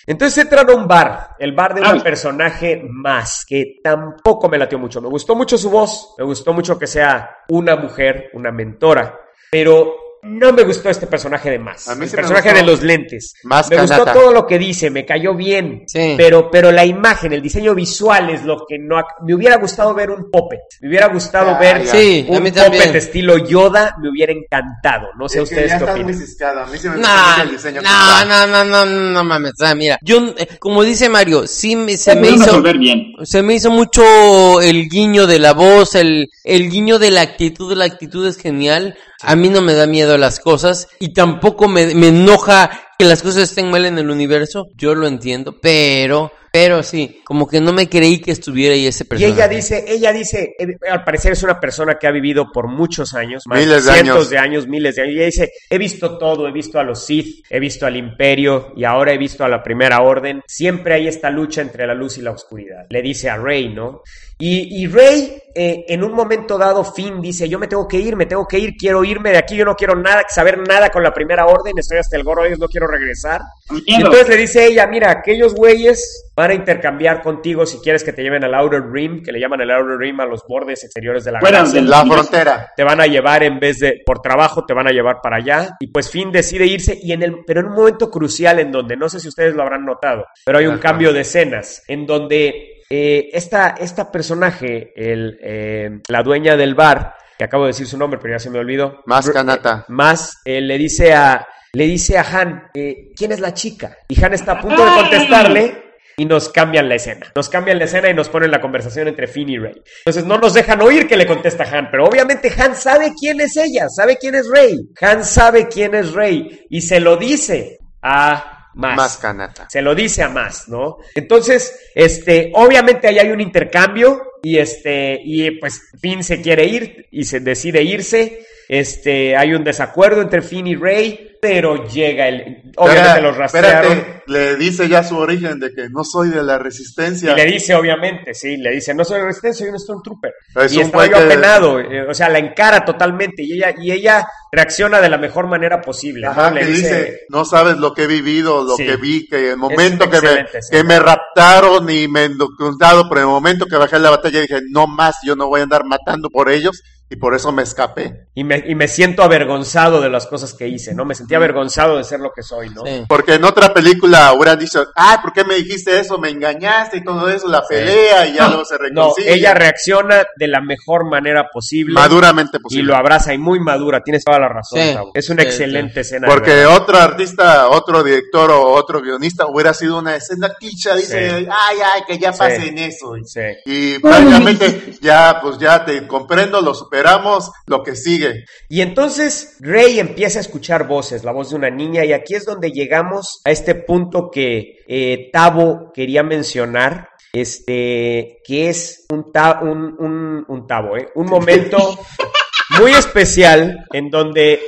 Entonces 0.08 0.46
entran 0.46 0.70
a 0.70 0.74
un 0.74 0.88
bar, 0.88 1.36
el 1.38 1.52
bar 1.52 1.76
de 1.76 1.82
un 1.82 2.02
personaje 2.02 2.82
más, 2.90 3.46
que 3.46 3.80
tampoco 3.84 4.48
me 4.48 4.58
latió 4.58 4.80
mucho. 4.80 5.02
Me 5.02 5.10
gustó 5.10 5.36
mucho 5.36 5.58
su 5.58 5.70
voz, 5.70 6.16
me 6.18 6.24
gustó 6.24 6.54
mucho 6.54 6.80
que 6.80 6.88
sea 6.88 7.40
una 7.50 7.76
mujer, 7.76 8.30
una 8.34 8.50
mentora, 8.50 9.20
pero 9.52 10.07
no 10.28 10.54
me 10.54 10.64
gustó 10.64 10.90
este 10.90 11.08
personaje 11.08 11.50
de 11.52 11.60
más. 11.60 11.88
A 11.88 11.96
mí 11.96 12.04
el 12.04 12.10
sí 12.10 12.16
me 12.16 12.22
personaje 12.22 12.50
gustó. 12.50 12.66
de 12.66 12.72
los 12.72 12.84
lentes. 12.84 13.34
Más 13.44 13.70
me 13.70 13.78
gustó 13.82 14.00
Kanata. 14.00 14.14
todo 14.14 14.32
lo 14.34 14.46
que 14.46 14.58
dice, 14.60 14.90
me 14.90 15.06
cayó 15.06 15.34
bien, 15.36 15.84
Sí. 15.88 16.14
pero, 16.18 16.50
pero 16.52 16.72
la 16.72 16.86
imagen, 16.86 17.34
el 17.34 17.42
diseño 17.42 17.74
visual 17.76 18.30
es 18.30 18.44
lo 18.44 18.66
que 18.68 18.78
no... 18.80 19.02
Me 19.26 19.34
hubiera 19.36 19.58
gustado 19.58 19.94
ver 19.94 20.10
un 20.12 20.30
puppet, 20.32 20.60
me 20.82 20.90
hubiera 20.90 21.08
gustado 21.08 21.52
Ya, 21.52 21.60
ver. 21.60 21.88
Sí, 21.88 22.26
un 22.28 22.44
puppet 22.44 22.96
estilo 22.96 23.38
Yoda, 23.38 23.96
me 24.02 24.10
hubiera 24.10 24.32
encantado. 24.34 25.08
No 25.18 25.28
sé 25.30 25.42
Es 25.42 25.50
que 25.50 25.56
ustedes 25.56 25.72
ya 25.72 25.78
qué 25.78 25.84
estás 25.84 25.96
muy 25.98 26.04
opinan. 26.06 26.22
ciscado. 26.28 26.60
A 26.62 26.66
mí 26.68 26.78
sí 26.78 26.90
me 26.90 26.96
No, 26.98 27.02
gusta 27.08 27.42
el 27.44 27.50
diseño. 27.52 27.82
que 27.82 27.88
no, 27.88 28.26
no, 28.26 28.48
no, 28.48 28.64
no, 28.66 28.86
no, 28.86 29.12
no 29.12 29.24
mames, 29.24 29.52
o 29.54 29.66
sea, 29.66 29.76
mira, 29.76 29.98
yo, 30.02 30.34
eh, 30.38 30.48
como 30.60 30.84
dice 30.84 31.10
Mario, 31.10 31.48
sí 31.48 31.76
me, 31.76 31.98
se 31.98 32.16
me 32.16 32.30
hizo, 32.30 32.62
bien. 32.62 33.14
se 33.24 33.42
me 33.44 33.56
hizo 33.56 33.70
mucho 33.72 34.62
el 34.62 34.88
guiño 34.90 35.28
de 35.28 35.40
la 35.40 35.54
voz, 35.54 35.96
el, 35.96 36.30
el 36.44 36.70
guiño 36.70 37.00
de 37.00 37.12
la 37.12 37.22
actitud, 37.22 37.74
la 37.76 37.86
actitud 37.86 38.26
es 38.28 38.38
genial, 38.38 38.96
a 39.22 39.36
mí 39.36 39.50
no 39.50 39.62
me 39.62 39.74
da 39.74 39.88
miedo 39.88 40.17
las 40.18 40.40
cosas, 40.40 40.88
y 41.00 41.10
tampoco 41.10 41.68
me, 41.68 41.94
me 41.96 42.10
enoja 42.10 42.87
que 42.98 43.06
las 43.06 43.22
cosas 43.22 43.44
estén 43.44 43.70
mal 43.70 43.86
en 43.86 43.98
el 44.00 44.10
universo, 44.10 44.68
yo 44.76 44.96
lo 44.96 45.06
entiendo, 45.08 45.56
pero, 45.62 46.32
pero 46.52 46.82
sí, 46.82 47.22
como 47.24 47.48
que 47.48 47.62
no 47.62 47.72
me 47.72 47.88
creí 47.88 48.20
que 48.20 48.32
estuviera 48.32 48.74
ahí 48.74 48.88
ese 48.88 49.04
Y 49.04 49.08
personaje. 49.08 49.34
ella 49.36 49.48
dice, 49.48 49.86
ella 49.88 50.12
dice, 50.12 50.56
eh, 50.58 50.66
al 50.90 51.04
parecer 51.04 51.34
es 51.34 51.44
una 51.44 51.60
persona 51.60 52.00
que 52.00 52.08
ha 52.08 52.12
vivido 52.12 52.52
por 52.52 52.68
muchos 52.68 53.14
años, 53.14 53.44
más 53.46 53.60
Miles 53.60 53.86
de 53.86 53.92
cientos 53.94 54.16
años. 54.16 54.30
de 54.32 54.38
años, 54.40 54.68
miles 54.68 54.96
de 54.96 55.02
años. 55.04 55.14
Y 55.14 55.18
ella 55.18 55.26
dice, 55.28 55.52
he 55.70 55.78
visto 55.78 56.18
todo, 56.18 56.48
he 56.48 56.52
visto 56.52 56.80
a 56.80 56.84
los 56.84 57.06
Sith, 57.06 57.46
he 57.50 57.60
visto 57.60 57.86
al 57.86 57.96
Imperio 57.98 58.74
y 58.76 58.84
ahora 58.84 59.14
he 59.14 59.18
visto 59.20 59.44
a 59.44 59.48
la 59.50 59.62
Primera 59.62 60.02
Orden. 60.02 60.42
Siempre 60.48 60.96
hay 60.96 61.08
esta 61.08 61.30
lucha 61.30 61.62
entre 61.62 61.86
la 61.86 61.94
luz 61.94 62.18
y 62.18 62.22
la 62.22 62.32
oscuridad. 62.32 62.88
Le 62.90 63.02
dice 63.04 63.30
a 63.30 63.38
Rey, 63.38 63.70
¿no? 63.70 64.02
Y, 64.40 64.84
y 64.84 64.88
Rey, 64.88 65.42
eh, 65.56 65.86
en 65.88 66.04
un 66.04 66.14
momento 66.14 66.60
dado, 66.60 66.84
Finn 66.84 67.20
dice, 67.22 67.50
yo 67.50 67.58
me 67.58 67.66
tengo 67.68 67.88
que 67.88 67.98
ir, 67.98 68.16
me 68.16 68.28
tengo 68.28 68.48
que 68.48 68.60
ir, 68.60 68.76
quiero 68.78 69.04
irme 69.04 69.32
de 69.32 69.38
aquí, 69.40 69.56
yo 69.56 69.66
no 69.66 69.76
quiero 69.76 69.96
nada, 69.96 70.26
saber 70.30 70.60
nada 70.60 70.90
con 70.92 71.02
la 71.02 71.12
Primera 71.12 71.48
Orden, 71.48 71.74
estoy 71.80 71.98
hasta 71.98 72.18
el 72.18 72.24
gorro, 72.24 72.46
ellos 72.46 72.60
no 72.60 72.68
quiero 72.68 72.87
regresar. 72.88 73.42
Y 73.70 73.92
Miedo. 73.96 74.06
entonces 74.08 74.30
le 74.30 74.38
dice 74.38 74.66
ella, 74.66 74.88
mira, 74.88 75.12
aquellos 75.12 75.54
güeyes 75.54 76.32
van 76.36 76.52
a 76.52 76.54
intercambiar 76.54 77.22
contigo 77.22 77.66
si 77.66 77.80
quieres 77.80 78.04
que 78.04 78.14
te 78.14 78.22
lleven 78.24 78.44
al 78.44 78.54
Outer 78.56 78.84
Rim, 78.92 79.22
que 79.24 79.32
le 79.32 79.40
llaman 79.40 79.62
el 79.62 79.72
Outer 79.72 79.98
Rim 79.98 80.20
a 80.22 80.26
los 80.26 80.44
bordes 80.48 80.84
exteriores 80.84 81.26
de 81.26 81.32
la 81.34 81.40
Fuera 81.40 81.64
del- 81.64 81.90
La 81.90 82.06
frontera. 82.06 82.72
Te 82.76 82.84
van 82.84 83.02
a 83.02 83.08
llevar 83.08 83.44
en 83.44 83.60
vez 83.60 83.80
de 83.80 84.02
por 84.06 84.22
trabajo, 84.22 84.66
te 84.66 84.74
van 84.74 84.88
a 84.88 84.92
llevar 84.92 85.18
para 85.22 85.38
allá. 85.38 85.76
Y 85.80 85.88
pues 85.88 86.10
Finn 86.10 86.32
decide 86.32 86.66
irse, 86.66 86.98
y 87.02 87.12
en 87.12 87.24
el, 87.24 87.38
pero 87.46 87.60
en 87.60 87.68
un 87.68 87.74
momento 87.76 88.10
crucial 88.10 88.60
en 88.60 88.72
donde, 88.72 88.96
no 88.96 89.10
sé 89.10 89.20
si 89.20 89.28
ustedes 89.28 89.54
lo 89.54 89.64
habrán 89.64 89.86
notado, 89.86 90.26
pero 90.46 90.60
hay 90.60 90.66
un 90.68 90.74
Ajá. 90.76 90.82
cambio 90.82 91.12
de 91.12 91.22
escenas, 91.22 91.84
en 91.88 92.06
donde 92.06 92.84
eh, 92.90 93.30
esta, 93.34 93.76
esta 93.78 94.10
personaje, 94.12 94.94
el, 94.96 95.38
eh, 95.44 96.00
la 96.08 96.24
dueña 96.24 96.56
del 96.56 96.74
bar, 96.74 97.16
que 97.38 97.44
acabo 97.44 97.64
de 97.66 97.70
decir 97.70 97.86
su 97.86 97.98
nombre, 97.98 98.18
pero 98.22 98.34
ya 98.36 98.40
se 98.40 98.50
me 98.50 98.60
olvidó. 98.60 99.02
Más 99.06 99.30
Kanata. 99.30 99.80
eh, 99.82 99.92
más 99.92 100.42
eh, 100.46 100.62
le 100.62 100.78
dice 100.78 101.14
a 101.14 101.46
le 101.74 101.86
dice 101.86 102.18
a 102.18 102.22
Han, 102.22 102.70
eh, 102.74 103.12
¿quién 103.16 103.32
es 103.32 103.40
la 103.40 103.54
chica? 103.54 103.98
Y 104.08 104.24
Han 104.24 104.34
está 104.34 104.54
a 104.54 104.62
punto 104.62 104.84
de 104.84 104.92
contestarle 104.92 105.88
y 106.20 106.26
nos 106.26 106.50
cambian 106.50 106.90
la 106.90 106.96
escena. 106.96 107.32
Nos 107.36 107.48
cambian 107.48 107.78
la 107.78 107.86
escena 107.86 108.10
y 108.10 108.14
nos 108.14 108.30
ponen 108.30 108.50
la 108.50 108.60
conversación 108.60 109.08
entre 109.08 109.28
Finn 109.28 109.50
y 109.50 109.60
Rey. 109.60 109.76
Entonces 110.00 110.26
no 110.26 110.38
nos 110.38 110.54
dejan 110.54 110.82
oír 110.82 111.08
que 111.08 111.16
le 111.16 111.28
contesta 111.28 111.64
Han, 111.64 111.92
pero 111.92 112.06
obviamente 112.06 112.52
Han 112.58 112.76
sabe 112.76 113.14
quién 113.20 113.40
es 113.40 113.56
ella, 113.56 113.88
sabe 113.90 114.18
quién 114.18 114.34
es 114.34 114.50
Rey. 114.50 114.80
Han 115.00 115.24
sabe 115.24 115.68
quién 115.68 115.94
es 115.94 116.14
Rey 116.14 116.66
y 116.70 116.82
se 116.82 117.00
lo 117.00 117.18
dice 117.18 117.78
a 118.02 118.72
más. 118.74 118.96
Más 118.96 119.18
Kanata. 119.18 119.68
Se 119.70 119.82
lo 119.82 119.94
dice 119.94 120.24
a 120.24 120.30
más, 120.30 120.70
¿no? 120.70 120.98
Entonces, 121.16 121.80
este, 121.94 122.52
obviamente 122.54 123.08
ahí 123.08 123.20
hay 123.20 123.30
un 123.30 123.42
intercambio 123.42 124.22
y 124.42 124.58
este, 124.60 125.20
y 125.24 125.52
pues 125.60 125.82
Finn 126.00 126.24
se 126.24 126.42
quiere 126.42 126.66
ir 126.66 127.08
y 127.12 127.26
se 127.26 127.40
decide 127.40 127.84
irse. 127.84 128.46
Este, 128.70 129.36
hay 129.38 129.54
un 129.54 129.64
desacuerdo 129.64 130.22
entre 130.22 130.42
Finn 130.42 130.68
y 130.68 130.76
Rey, 130.76 131.38
pero 131.42 131.88
llega 131.88 132.28
el, 132.28 132.64
obviamente 132.76 133.22
los 133.22 133.38
rastrearon. 133.38 133.92
espérate, 133.94 134.24
le 134.28 134.56
dice 134.58 134.90
ya 134.90 135.04
su 135.04 135.16
origen 135.18 135.60
de 135.60 135.72
que 135.72 135.88
no 135.90 136.04
soy 136.04 136.30
de 136.30 136.44
la 136.44 136.58
resistencia. 136.58 137.32
Y 137.32 137.36
le 137.36 137.46
dice, 137.46 137.76
obviamente, 137.76 138.34
sí, 138.34 138.58
le 138.58 138.72
dice, 138.72 138.94
no 138.94 139.06
soy 139.06 139.22
resistencia, 139.22 139.66
soy 139.66 139.72
un 139.74 139.80
Stormtrooper. 139.80 140.34
Es 140.56 140.74
y 140.74 140.78
un 140.78 140.84
estaba 140.86 141.06
yo 141.08 141.18
apenado, 141.18 141.80
eh, 141.80 142.08
o 142.10 142.14
sea, 142.14 142.28
la 142.28 142.40
encara 142.40 142.84
totalmente 142.84 143.44
y 143.44 143.54
ella, 143.54 143.74
y 143.80 143.92
ella 143.92 144.28
reacciona 144.52 145.00
de 145.00 145.10
la 145.10 145.18
mejor 145.18 145.48
manera 145.48 145.80
posible. 145.80 146.26
¿no? 146.26 146.32
Ajá, 146.32 146.52
Le 146.52 146.62
que 146.62 146.66
dice, 146.68 147.20
no 147.30 147.46
sabes 147.46 147.78
lo 147.78 147.94
que 147.94 148.04
he 148.04 148.08
vivido, 148.08 148.64
lo 148.64 148.76
Sí. 148.76 148.86
que 148.86 148.98
vi, 148.98 149.28
que 149.28 149.52
el 149.52 149.58
momento 149.58 150.10
que 150.10 150.20
me, 150.20 150.46
sí. 150.62 150.72
que 150.72 150.84
me 150.84 151.00
raptaron 151.00 151.90
y 151.90 152.08
me 152.08 152.26
endoctrinado, 152.26 153.08
pero 153.08 153.22
el 153.22 153.28
momento 153.28 153.66
que 153.68 153.78
bajé 153.78 154.00
la 154.00 154.10
batalla 154.10 154.42
dije, 154.42 154.60
no 154.72 154.88
más, 154.88 155.18
yo 155.24 155.36
no 155.36 155.48
voy 155.48 155.62
a 155.62 155.64
andar 155.64 155.86
matando 155.86 156.30
por 156.30 156.50
ellos 156.50 156.82
y 157.10 157.16
por 157.16 157.34
eso 157.36 157.52
me 157.52 157.64
escapé. 157.64 158.28
y, 158.36 158.44
me, 158.44 158.64
y 158.68 158.76
me 158.76 158.88
siento 158.88 159.24
avergonzado 159.24 160.02
de 160.02 160.10
las 160.10 160.28
cosas 160.28 160.54
que 160.54 160.68
hice, 160.68 160.94
¿no? 160.94 161.06
Me 161.06 161.16
sentí 161.16 161.34
avergonzado 161.36 161.98
de 161.98 162.04
ser 162.04 162.20
lo 162.20 162.32
que 162.36 162.44
soy, 162.44 162.70
¿no? 162.70 162.84
Sí. 162.86 163.04
Porque 163.08 163.34
en 163.36 163.46
otra 163.46 163.74
película 163.74 164.32
hubieran 164.34 164.60
dicho, 164.60 164.86
ay, 164.96 165.18
¿por 165.24 165.34
qué 165.34 165.44
me 165.44 165.56
dijiste 165.56 166.00
eso? 166.00 166.18
Me 166.20 166.30
engañaste 166.30 166.98
y 166.98 167.04
todo 167.04 167.28
eso, 167.30 167.48
la 167.48 167.64
pelea 167.68 168.28
y 168.28 168.34
ya 168.36 168.48
luego 168.48 168.66
se 168.66 168.76
No, 168.76 168.84
reconcilia. 168.84 169.34
ella 169.34 169.54
reacciona 169.54 170.24
de 170.36 170.48
la 170.48 170.62
mejor 170.62 171.10
manera 171.10 171.48
posible. 171.52 171.94
Maduramente 171.94 172.58
Y 172.58 172.62
posible. 172.62 172.84
lo 172.92 172.96
abraza 172.96 173.34
y 173.34 173.38
muy 173.38 173.60
madura, 173.60 174.02
tienes 174.04 174.24
toda 174.24 174.40
la 174.40 174.50
razón, 174.50 174.80
Sí. 174.80 174.96
Es 175.14 175.30
una 175.30 175.42
sí, 175.44 175.48
excelente 175.48 176.02
escena. 176.02 176.28
Porque 176.28 176.66
otro 176.66 176.98
artista, 177.00 177.70
otro 177.70 178.04
director 178.04 178.52
o 178.52 178.72
otro 178.74 179.02
guionista 179.02 179.48
hubiera 179.48 179.74
sido 179.74 179.98
una 180.00 180.16
escena 180.16 180.54
clicha, 180.60 180.96
dice, 180.96 181.40
Sí. 181.40 181.48
ay, 181.50 181.78
ay, 181.96 182.02
que 182.08 182.20
ya 182.20 182.34
Sí. 182.34 182.40
pase 182.40 182.68
en 182.68 182.78
eso. 182.78 183.18
Y, 183.18 183.24
Sí. 183.26 183.40
y 183.66 184.00
prácticamente 184.00 184.94
ya, 185.02 185.40
pues 185.42 185.58
ya 185.58 185.84
te 185.86 186.06
comprendo, 186.06 186.62
lo 186.62 186.74
superamos, 186.98 187.52
lo 187.68 187.84
que 187.84 187.96
sigue. 187.96 188.46
Y 188.70 188.82
entonces 188.82 189.58
Rey 189.60 190.00
empieza 190.00 190.40
a 190.40 190.42
escuchar 190.42 190.88
voces, 190.88 191.24
la 191.24 191.32
voz 191.32 191.50
de 191.52 191.56
una 191.56 191.70
niña, 191.70 192.04
y 192.06 192.14
aquí 192.14 192.34
es 192.36 192.46
donde 192.46 192.72
llegamos 192.72 193.42
a 193.46 193.52
este 193.52 193.76
punto 193.76 194.30
que 194.32 194.80
eh, 194.88 195.30
Tavo 195.32 195.92
quería 195.94 196.24
mencionar, 196.24 197.10
este, 197.34 198.40
que 198.44 198.70
es 198.70 199.06
un, 199.10 199.32
ta- 199.32 199.60
un, 199.62 199.96
un, 200.00 200.46
un 200.48 200.68
Tavo, 200.68 200.98
¿eh? 200.98 201.10
un 201.16 201.28
momento 201.28 201.78
muy 202.80 202.92
especial 202.92 203.86
en 203.92 204.10
donde 204.10 204.60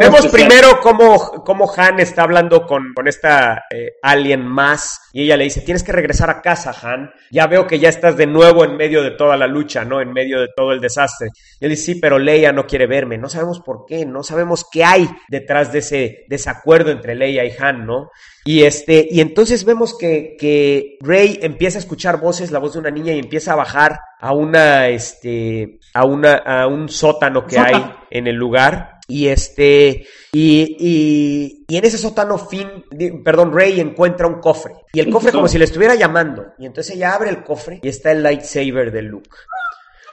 vemos 0.00 0.26
primero 0.28 0.80
cómo, 0.80 1.44
cómo 1.44 1.70
Han 1.76 2.00
está 2.00 2.22
hablando 2.22 2.66
con, 2.66 2.94
con 2.94 3.08
esta 3.08 3.64
eh, 3.70 3.92
alien 4.02 4.46
más 4.46 5.00
y 5.12 5.22
ella 5.22 5.36
le 5.36 5.44
dice, 5.44 5.60
tienes 5.60 5.82
que 5.82 5.92
regresar 5.92 6.30
a 6.30 6.40
casa, 6.40 6.74
Han. 6.82 7.10
Ya 7.30 7.46
veo 7.46 7.66
que 7.66 7.78
ya 7.78 7.88
estás 7.88 8.16
de 8.16 8.26
nuevo 8.26 8.64
en 8.64 8.76
medio 8.76 9.02
de 9.02 9.12
toda 9.12 9.36
la 9.36 9.46
lucha, 9.46 9.84
¿no? 9.84 10.00
En 10.00 10.12
medio 10.12 10.40
de 10.40 10.48
todo 10.56 10.72
el 10.72 10.80
desastre. 10.80 11.28
Y 11.60 11.64
él 11.64 11.70
dice, 11.70 11.94
sí, 11.94 11.94
pero 12.00 12.18
Leia 12.18 12.52
no 12.52 12.66
quiere 12.66 12.86
verme. 12.86 13.18
No 13.18 13.28
sabemos 13.28 13.60
por 13.60 13.84
qué, 13.86 14.06
no 14.06 14.22
sabemos 14.22 14.66
qué 14.70 14.84
hay 14.84 15.08
detrás 15.28 15.72
de 15.72 15.80
ese 15.80 16.24
desacuerdo 16.28 16.90
entre 16.90 17.14
Leia 17.14 17.44
y 17.44 17.52
Han, 17.58 17.86
¿no? 17.86 18.10
Y 18.46 18.62
este, 18.62 19.06
y 19.10 19.20
entonces 19.20 19.64
vemos 19.64 19.98
que, 19.98 20.36
que 20.38 20.96
Rey 21.00 21.38
empieza 21.42 21.78
a 21.78 21.80
escuchar 21.80 22.20
voces, 22.20 22.50
la 22.52 22.60
voz 22.60 22.74
de 22.74 22.78
una 22.78 22.90
niña, 22.90 23.12
y 23.12 23.18
empieza 23.18 23.52
a 23.52 23.56
bajar 23.56 23.98
a 24.20 24.32
una, 24.32 24.88
este, 24.88 25.78
a 25.92 26.04
una, 26.06 26.34
a 26.36 26.66
un 26.68 26.88
sótano 26.88 27.44
que 27.44 27.58
hay 27.58 27.74
en 28.10 28.26
el 28.28 28.36
lugar. 28.36 28.92
Y 29.08 29.28
este, 29.28 30.06
y, 30.32 30.76
y, 30.80 31.64
y 31.68 31.76
en 31.76 31.84
ese 31.84 31.98
sótano 31.98 32.38
Finn, 32.38 32.84
perdón, 33.24 33.52
Rey 33.52 33.80
encuentra 33.80 34.26
un 34.26 34.40
cofre. 34.40 34.74
Y 34.92 35.00
el 35.00 35.10
cofre 35.10 35.30
como 35.32 35.46
si 35.48 35.58
le 35.58 35.64
estuviera 35.64 35.94
llamando. 35.94 36.46
Y 36.58 36.66
entonces 36.66 36.96
ella 36.96 37.14
abre 37.14 37.30
el 37.30 37.44
cofre 37.44 37.78
y 37.82 37.88
está 37.88 38.10
el 38.12 38.22
lightsaber 38.22 38.90
de 38.90 39.02
Luke. 39.02 39.30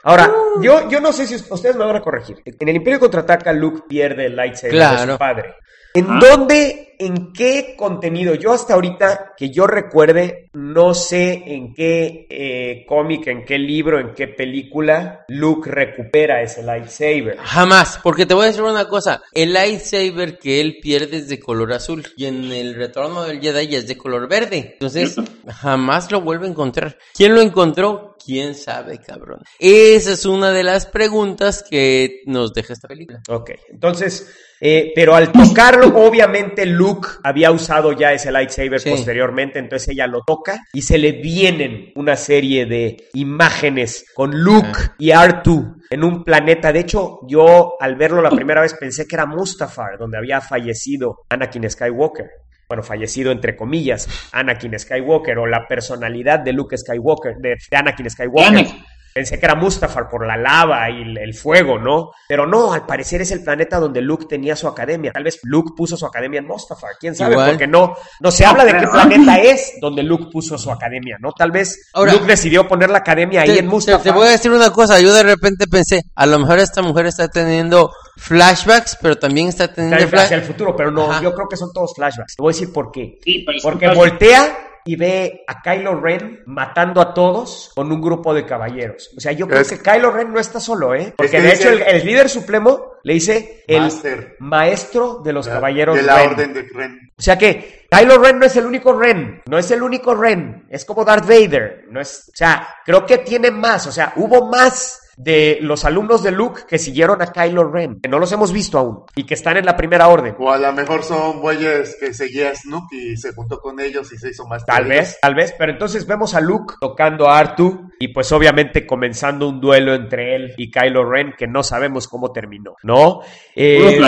Ahora, 0.04 0.30
yo, 0.60 0.88
yo 0.90 1.00
no 1.00 1.12
sé 1.12 1.26
si 1.26 1.34
us- 1.34 1.50
ustedes 1.50 1.76
me 1.76 1.84
van 1.84 1.96
a 1.96 2.00
corregir. 2.02 2.36
En 2.44 2.68
el 2.68 2.76
Imperio 2.76 3.00
Contraataca, 3.00 3.52
Luke 3.52 3.82
pierde 3.88 4.26
el 4.26 4.36
lightsaber 4.36 4.74
de 4.74 4.78
su 5.14 5.18
padre. 5.18 5.54
¿En 5.96 6.06
Ah. 6.10 6.18
dónde, 6.20 6.96
en 6.98 7.32
qué 7.32 7.76
contenido? 7.78 8.34
Yo 8.34 8.52
hasta 8.52 8.74
ahorita 8.74 9.34
que 9.36 9.50
yo 9.50 9.68
recuerde, 9.68 10.48
no 10.54 10.92
sé 10.92 11.42
en 11.46 11.72
qué 11.72 12.26
eh, 12.28 12.84
cómic, 12.88 13.28
en 13.28 13.44
qué 13.44 13.58
libro, 13.58 14.00
en 14.00 14.12
qué 14.12 14.26
película 14.26 15.24
Luke 15.28 15.70
recupera 15.70 16.42
ese 16.42 16.64
lightsaber. 16.64 17.36
Jamás, 17.38 18.00
porque 18.02 18.26
te 18.26 18.34
voy 18.34 18.44
a 18.44 18.46
decir 18.48 18.62
una 18.64 18.88
cosa, 18.88 19.22
el 19.32 19.52
lightsaber 19.52 20.36
que 20.38 20.60
él 20.60 20.78
pierde 20.82 21.18
es 21.18 21.28
de 21.28 21.38
color 21.38 21.72
azul 21.72 22.04
y 22.16 22.26
en 22.26 22.42
el 22.50 22.74
retorno 22.74 23.22
del 23.22 23.40
Jedi 23.40 23.68
ya 23.68 23.78
es 23.78 23.86
de 23.86 23.96
color 23.96 24.28
verde. 24.28 24.70
Entonces, 24.72 25.14
jamás 25.46 26.10
lo 26.10 26.22
vuelve 26.22 26.46
a 26.48 26.50
encontrar. 26.50 26.98
¿Quién 27.14 27.36
lo 27.36 27.40
encontró? 27.40 28.16
¿Quién 28.24 28.56
sabe, 28.56 28.98
cabrón? 28.98 29.42
Esa 29.60 30.12
es 30.12 30.26
una 30.26 30.50
de 30.50 30.64
las 30.64 30.86
preguntas 30.86 31.62
que 31.68 32.22
nos 32.26 32.52
deja 32.52 32.72
esta 32.72 32.88
película. 32.88 33.20
Ok, 33.28 33.50
entonces, 33.68 34.32
eh, 34.66 34.92
pero 34.94 35.14
al 35.14 35.30
tocarlo, 35.30 35.88
obviamente 35.98 36.64
Luke 36.64 37.06
había 37.22 37.50
usado 37.50 37.92
ya 37.92 38.14
ese 38.14 38.32
lightsaber 38.32 38.80
Sí. 38.80 38.88
posteriormente, 38.90 39.58
entonces 39.58 39.88
ella 39.90 40.06
lo 40.06 40.22
toca 40.26 40.58
y 40.72 40.80
se 40.80 40.96
le 40.96 41.12
vienen 41.12 41.92
una 41.96 42.16
serie 42.16 42.64
de 42.64 42.96
imágenes 43.12 44.06
con 44.14 44.30
Luke 44.42 44.68
Ah. 44.74 44.94
y 44.98 45.10
R2 45.10 45.74
en 45.90 46.02
un 46.02 46.24
planeta. 46.24 46.72
De 46.72 46.80
hecho, 46.80 47.20
yo 47.28 47.74
al 47.78 47.96
verlo 47.96 48.22
la 48.22 48.30
primera 48.30 48.62
vez 48.62 48.72
pensé 48.74 49.06
que 49.06 49.16
era 49.16 49.26
Mustafar, 49.26 49.98
donde 49.98 50.16
había 50.16 50.40
fallecido 50.40 51.18
Anakin 51.28 51.68
Skywalker. 51.68 52.30
Bueno, 52.66 52.82
fallecido 52.82 53.30
entre 53.30 53.54
comillas, 53.56 54.08
Anakin 54.32 54.78
Skywalker 54.78 55.36
o 55.38 55.46
la 55.46 55.68
personalidad 55.68 56.38
de 56.40 56.54
Luke 56.54 56.76
Skywalker, 56.78 57.34
de, 57.36 57.50
de 57.70 57.76
Anakin 57.76 58.08
Skywalker. 58.08 58.48
Anakin. 58.58 58.82
Pensé 59.14 59.38
que 59.38 59.46
era 59.46 59.54
Mustafar 59.54 60.08
por 60.08 60.26
la 60.26 60.36
lava 60.36 60.90
y 60.90 61.02
el, 61.02 61.16
el 61.18 61.34
fuego, 61.34 61.78
¿no? 61.78 62.10
Pero 62.26 62.48
no, 62.48 62.72
al 62.72 62.84
parecer 62.84 63.22
es 63.22 63.30
el 63.30 63.44
planeta 63.44 63.78
donde 63.78 64.00
Luke 64.00 64.26
tenía 64.28 64.56
su 64.56 64.66
academia. 64.66 65.12
Tal 65.12 65.22
vez 65.22 65.38
Luke 65.44 65.70
puso 65.76 65.96
su 65.96 66.04
academia 66.04 66.40
en 66.40 66.48
Mustafar, 66.48 66.90
quién 66.98 67.14
sabe, 67.14 67.34
Igual. 67.34 67.50
porque 67.50 67.68
no, 67.68 67.94
no 68.18 68.30
se 68.32 68.44
habla 68.44 68.64
de 68.64 68.76
qué 68.76 68.88
planeta 68.88 69.38
es 69.40 69.74
donde 69.80 70.02
Luke 70.02 70.26
puso 70.32 70.58
su 70.58 70.68
academia, 70.68 71.16
¿no? 71.20 71.30
Tal 71.30 71.52
vez 71.52 71.90
Ahora- 71.92 72.12
Luke 72.12 72.24
decidió 72.26 72.66
poner 72.66 72.90
la 72.90 72.98
academia 72.98 73.42
ahí 73.42 73.50
Te, 73.54 73.58
en 73.60 73.68
Mustafar. 73.68 74.02
te 74.02 74.10
voy 74.10 74.26
a 74.26 74.30
decir 74.32 74.50
una 74.50 74.70
cosa, 74.72 74.98
yo 74.98 75.14
de 75.14 75.22
repente 75.22 75.68
pensé, 75.68 76.02
a 76.16 76.26
lo 76.26 76.40
mejor 76.40 76.58
esta 76.58 76.82
mujer 76.82 77.06
está 77.06 77.28
teniendo 77.28 77.92
flashbacks, 78.16 78.98
pero 79.00 79.16
también 79.16 79.46
está 79.46 79.72
teniendo 79.72 79.96
hacia 79.96 80.08
flashbacks. 80.08 80.32
el 80.32 80.42
futuro, 80.42 80.74
pero 80.74 80.90
no, 80.90 81.08
Ajá. 81.12 81.22
yo 81.22 81.32
creo 81.34 81.46
que 81.48 81.56
son 81.56 81.72
todos 81.72 81.92
flashbacks. 81.94 82.34
Te 82.34 82.42
voy 82.42 82.52
a 82.52 82.54
decir 82.54 82.72
por 82.72 82.90
qué. 82.90 83.18
Sí, 83.24 83.46
Porque 83.62 83.88
voltea 83.94 84.58
y 84.86 84.96
ve 84.96 85.44
a 85.46 85.62
Kylo 85.62 86.00
Ren 86.00 86.42
matando 86.46 87.00
a 87.00 87.14
todos 87.14 87.72
con 87.74 87.90
un 87.90 88.00
grupo 88.00 88.34
de 88.34 88.44
caballeros. 88.44 89.10
O 89.16 89.20
sea, 89.20 89.32
yo 89.32 89.46
creo 89.48 89.60
Es- 89.60 89.70
que 89.72 89.78
Kylo 89.80 90.10
Ren 90.10 90.32
no 90.32 90.40
está 90.40 90.60
solo, 90.60 90.94
¿eh? 90.94 91.14
Porque 91.16 91.32
que 91.32 91.40
de 91.42 91.52
hecho 91.52 91.70
el, 91.70 91.82
el 91.82 92.04
líder 92.06 92.28
supremo 92.28 92.92
le 93.02 93.14
dice 93.14 93.64
el 93.66 93.82
Master. 93.82 94.36
maestro 94.40 95.20
de 95.24 95.32
los 95.32 95.48
caballeros 95.48 95.96
de 95.96 96.02
la 96.02 96.16
Ren. 96.18 96.30
orden 96.30 96.54
de 96.54 96.62
Ren. 96.62 97.00
O 97.18 97.22
sea 97.22 97.38
que 97.38 97.86
Kylo 97.90 98.18
Ren 98.18 98.38
no 98.38 98.46
es 98.46 98.56
el 98.56 98.66
único 98.66 98.92
Ren, 98.98 99.42
no 99.46 99.56
es 99.58 99.70
el 99.70 99.82
único 99.82 100.14
Ren, 100.14 100.66
es 100.68 100.84
como 100.84 101.04
Darth 101.04 101.26
Vader, 101.26 101.84
no 101.90 102.00
es, 102.00 102.28
o 102.32 102.36
sea, 102.36 102.66
creo 102.84 103.06
que 103.06 103.18
tiene 103.18 103.50
más, 103.50 103.86
o 103.86 103.92
sea, 103.92 104.12
hubo 104.16 104.50
más 104.50 105.00
de 105.16 105.58
los 105.60 105.84
alumnos 105.84 106.22
de 106.22 106.30
Luke 106.30 106.62
que 106.68 106.78
siguieron 106.78 107.22
a 107.22 107.26
Kylo 107.26 107.70
Ren, 107.70 108.00
que 108.00 108.08
no 108.08 108.18
los 108.18 108.32
hemos 108.32 108.52
visto 108.52 108.78
aún 108.78 109.04
y 109.14 109.24
que 109.24 109.34
están 109.34 109.56
en 109.56 109.66
la 109.66 109.76
primera 109.76 110.08
orden. 110.08 110.34
O 110.38 110.50
a 110.50 110.58
lo 110.58 110.72
mejor 110.72 111.02
son 111.02 111.40
bueyes 111.40 111.96
que 112.00 112.12
seguía 112.12 112.50
a 112.50 112.54
Snook 112.54 112.92
y 112.92 113.16
se 113.16 113.32
juntó 113.32 113.60
con 113.60 113.80
ellos 113.80 114.12
y 114.12 114.18
se 114.18 114.30
hizo 114.30 114.46
más 114.46 114.64
Tal 114.64 114.86
vez, 114.86 115.18
tal 115.20 115.34
vez, 115.34 115.54
pero 115.56 115.72
entonces 115.72 116.06
vemos 116.06 116.34
a 116.34 116.40
Luke 116.40 116.74
tocando 116.80 117.28
a 117.28 117.38
Artu 117.38 117.90
y 117.98 118.08
pues 118.08 118.30
obviamente 118.32 118.86
comenzando 118.86 119.48
un 119.48 119.60
duelo 119.60 119.94
entre 119.94 120.36
él 120.36 120.54
y 120.56 120.70
Kylo 120.70 121.08
Ren 121.08 121.34
que 121.36 121.46
no 121.46 121.62
sabemos 121.62 122.08
cómo 122.08 122.32
terminó, 122.32 122.76
¿no? 122.82 123.20
Eh. 123.54 124.00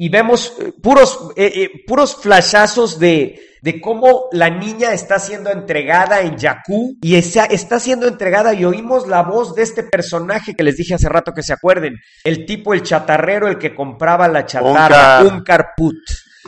Y 0.00 0.08
vemos 0.08 0.54
eh, 0.58 0.72
puros, 0.82 1.30
eh, 1.36 1.52
eh, 1.54 1.70
puros 1.86 2.16
flashazos 2.16 2.98
de, 2.98 3.38
de 3.60 3.80
cómo 3.82 4.28
la 4.32 4.48
niña 4.48 4.94
está 4.94 5.18
siendo 5.18 5.50
entregada 5.50 6.22
en 6.22 6.38
Jakku 6.38 6.96
y 7.02 7.16
esa, 7.16 7.44
está 7.44 7.78
siendo 7.78 8.08
entregada 8.08 8.54
y 8.54 8.64
oímos 8.64 9.06
la 9.06 9.22
voz 9.22 9.54
de 9.54 9.62
este 9.62 9.82
personaje 9.82 10.54
que 10.54 10.62
les 10.64 10.78
dije 10.78 10.94
hace 10.94 11.10
rato 11.10 11.34
que 11.34 11.42
se 11.42 11.52
acuerden, 11.52 11.98
el 12.24 12.46
tipo, 12.46 12.72
el 12.72 12.82
chatarrero, 12.82 13.46
el 13.46 13.58
que 13.58 13.74
compraba 13.74 14.26
la 14.26 14.46
chatarra. 14.46 15.22
Unkar 15.22 15.74
Put. 15.76 15.98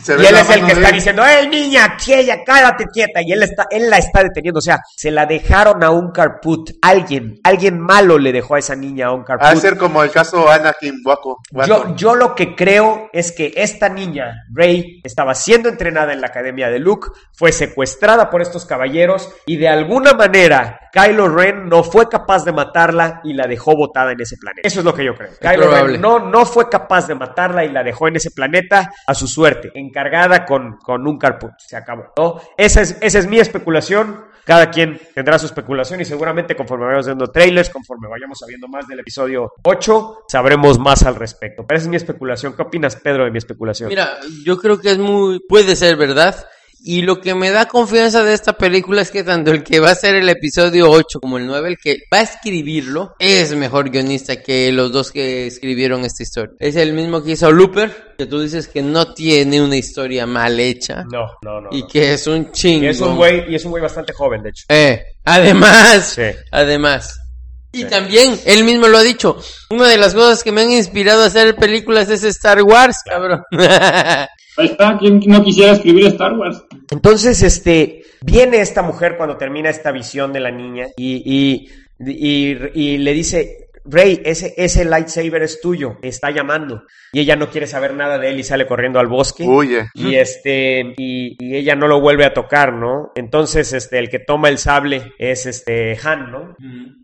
Se 0.02 0.20
Y 0.20 0.26
él 0.26 0.36
es 0.36 0.50
el 0.50 0.66
que 0.66 0.72
está 0.72 0.90
diciendo, 0.90 1.22
¡eh, 1.24 1.48
niña, 1.48 1.96
quieta, 1.96 2.42
cállate 2.44 2.86
quieta! 2.86 3.20
Y 3.22 3.32
él, 3.32 3.42
está, 3.42 3.66
él 3.70 3.88
la 3.88 3.98
está 3.98 4.22
deteniendo. 4.22 4.58
O 4.58 4.62
sea, 4.62 4.80
se 4.96 5.10
la 5.10 5.26
dejaron 5.26 5.82
a 5.82 5.90
un 5.90 6.12
Put. 6.42 6.70
Alguien, 6.82 7.40
alguien 7.44 7.80
malo 7.80 8.18
le 8.18 8.32
dejó 8.32 8.56
a 8.56 8.58
esa 8.58 8.74
niña 8.74 9.06
a 9.06 9.12
un 9.12 9.22
Va 9.22 9.50
a 9.50 9.56
ser 9.56 9.76
como 9.76 10.02
el 10.02 10.10
caso 10.10 10.50
Anakin 10.50 11.00
Waco. 11.04 11.38
Yo, 11.66 11.94
yo 11.96 12.14
lo 12.14 12.34
que 12.34 12.54
creo 12.54 13.08
es 13.12 13.32
que 13.32 13.52
esta 13.56 13.88
niña, 13.88 14.44
Rey, 14.52 15.00
estaba 15.04 15.34
siendo 15.34 15.68
entrenada 15.68 16.12
en 16.12 16.20
la 16.20 16.28
academia 16.28 16.68
de 16.68 16.78
Luke, 16.78 17.08
fue 17.32 17.52
secuestrada 17.52 18.30
por 18.30 18.42
estos 18.42 18.66
caballeros 18.66 19.30
y 19.46 19.56
de 19.56 19.68
alguna 19.68 20.12
manera 20.14 20.78
Kylo 20.93 21.28
Ren 21.28 21.69
no 21.69 21.82
fue 21.82 22.09
capaz 22.09 22.44
de 22.44 22.52
matarla 22.52 23.20
y 23.24 23.32
la 23.32 23.47
dejó 23.47 23.74
botada 23.74 24.12
en 24.12 24.20
ese 24.20 24.36
planeta. 24.36 24.69
Eso 24.69 24.81
es 24.81 24.85
lo 24.85 24.94
que 24.94 25.05
yo 25.05 25.14
creo. 25.14 25.31
Kylo 25.40 25.62
probable. 25.62 25.93
Ren 25.93 26.01
no, 26.02 26.19
no 26.19 26.44
fue 26.44 26.69
capaz 26.69 27.06
de 27.06 27.14
matarla 27.14 27.64
y 27.64 27.70
la 27.70 27.82
dejó 27.82 28.09
en 28.09 28.16
ese 28.16 28.31
planeta 28.31 28.93
a 29.06 29.14
su 29.14 29.27
suerte, 29.27 29.73
encargada 29.74 30.44
con, 30.44 30.77
con 30.77 31.06
un 31.06 31.19
carput. 31.19 31.52
Se 31.59 31.77
acabó. 31.77 32.12
¿no? 32.16 32.40
Esa, 32.56 32.82
es, 32.82 32.98
esa 33.01 33.19
es 33.19 33.27
mi 33.27 33.39
especulación. 33.39 34.32
Cada 34.44 34.70
quien 34.70 35.01
tendrá 35.14 35.39
su 35.39 35.47
especulación 35.47 36.01
y 36.01 36.05
seguramente 36.05 36.56
conforme 36.56 36.86
vayamos 36.86 37.06
viendo 37.06 37.27
trailers, 37.28 37.70
conforme 37.70 38.09
vayamos 38.09 38.39
sabiendo 38.40 38.66
más 38.66 38.89
del 38.89 38.98
episodio 38.98 39.52
8, 39.62 40.24
sabremos 40.27 40.81
más 40.81 41.05
al 41.05 41.14
respecto. 41.14 41.64
Pero 41.64 41.78
esa 41.78 41.85
es 41.85 41.90
mi 41.90 41.97
especulación. 41.97 42.55
¿Qué 42.55 42.62
opinas, 42.62 42.97
Pedro, 42.97 43.24
de 43.24 43.31
mi 43.31 43.39
especulación? 43.39 43.89
Mira, 43.89 44.19
yo 44.44 44.59
creo 44.59 44.81
que 44.81 44.90
es 44.90 44.98
muy, 44.98 45.40
puede 45.48 45.77
ser 45.77 45.97
verdad. 45.97 46.44
Y 46.84 47.02
lo 47.02 47.20
que 47.20 47.34
me 47.34 47.50
da 47.50 47.66
confianza 47.66 48.24
de 48.24 48.34
esta 48.34 48.54
película 48.54 49.02
es 49.02 49.10
que 49.12 49.22
tanto 49.22 49.52
el 49.52 49.62
que 49.62 49.78
va 49.78 49.90
a 49.90 49.94
ser 49.94 50.16
el 50.16 50.28
episodio 50.28 50.90
8 50.90 51.20
como 51.20 51.38
el 51.38 51.46
9, 51.46 51.68
el 51.68 51.78
que 51.78 51.98
va 52.12 52.18
a 52.18 52.22
escribirlo, 52.22 53.14
es 53.20 53.54
mejor 53.54 53.90
guionista 53.90 54.42
que 54.42 54.72
los 54.72 54.90
dos 54.90 55.12
que 55.12 55.46
escribieron 55.46 56.04
esta 56.04 56.24
historia. 56.24 56.54
Es 56.59 56.74
el 56.74 56.92
mismo 56.92 57.22
que 57.22 57.32
hizo 57.32 57.52
Looper, 57.52 58.14
que 58.18 58.26
tú 58.26 58.40
dices 58.40 58.66
que 58.66 58.82
no 58.82 59.14
tiene 59.14 59.62
una 59.62 59.76
historia 59.76 60.26
mal 60.26 60.59
hecha 60.59 61.04
No, 61.12 61.30
no, 61.42 61.60
no. 61.60 61.68
y 61.70 61.82
no. 61.82 61.86
que 61.86 62.14
es 62.14 62.26
un 62.26 62.50
chingo. 62.50 62.84
Y 62.84 62.88
es 62.88 63.00
un 63.00 63.14
güey, 63.16 63.44
y 63.48 63.54
es 63.54 63.64
un 63.64 63.70
güey 63.70 63.82
bastante 63.82 64.12
joven, 64.12 64.42
de 64.42 64.48
hecho. 64.50 64.64
Eh, 64.68 65.02
además, 65.24 66.04
Sí. 66.16 66.36
además. 66.50 67.18
Y 67.70 67.82
Sí. 67.82 67.84
también, 67.84 68.38
él 68.44 68.64
mismo 68.64 68.88
lo 68.88 68.98
ha 68.98 69.02
dicho, 69.02 69.38
una 69.70 69.86
de 69.88 69.96
las 69.98 70.14
cosas 70.14 70.42
que 70.42 70.50
me 70.52 70.62
han 70.62 70.72
inspirado 70.72 71.22
a 71.22 71.26
hacer 71.26 71.54
películas 71.54 72.10
es 72.10 72.24
Star 72.24 72.60
Wars, 72.64 72.96
cabrón. 73.09 73.42
Ahí 74.59 74.66
está, 74.66 74.98
¿quién 74.98 75.18
no 75.26 75.42
quisiera 75.42 75.72
escribir 75.72 76.09
Star 76.09 76.34
Wars? 76.34 76.59
Entonces, 76.90 77.42
este, 77.42 78.02
viene 78.20 78.60
esta 78.60 78.82
mujer 78.82 79.16
cuando 79.16 79.36
termina 79.36 79.70
esta 79.70 79.92
visión 79.92 80.32
de 80.32 80.40
la 80.40 80.50
niña 80.50 80.88
y, 80.96 81.22
y, 81.24 81.68
y, 81.98 82.56
y 82.74 82.98
le 82.98 83.12
dice, 83.12 83.62
Rey, 83.84 84.22
ese, 84.24 84.54
ese 84.56 84.84
lightsaber 84.84 85.42
es 85.42 85.60
tuyo, 85.60 85.98
está 86.02 86.30
llamando. 86.30 86.84
Y 87.12 87.20
ella 87.20 87.34
no 87.34 87.50
quiere 87.50 87.66
saber 87.66 87.94
nada 87.94 88.16
de 88.16 88.30
él 88.30 88.38
y 88.38 88.44
sale 88.44 88.66
corriendo 88.66 89.00
al 89.00 89.09
bosque. 89.09 89.44
Huye. 89.44 89.86
Y 89.94 90.14
este, 90.14 90.94
y, 90.96 91.36
y 91.38 91.56
ella 91.56 91.74
no 91.74 91.88
lo 91.88 92.00
vuelve 92.00 92.24
a 92.24 92.32
tocar, 92.32 92.72
¿no? 92.72 93.10
Entonces, 93.16 93.72
este, 93.72 93.98
el 93.98 94.09
que 94.09 94.20
toma 94.20 94.48
el 94.48 94.59
sable 94.59 95.12
es 95.18 95.46
este 95.46 95.98
Han, 96.04 96.30
¿no? 96.30 96.56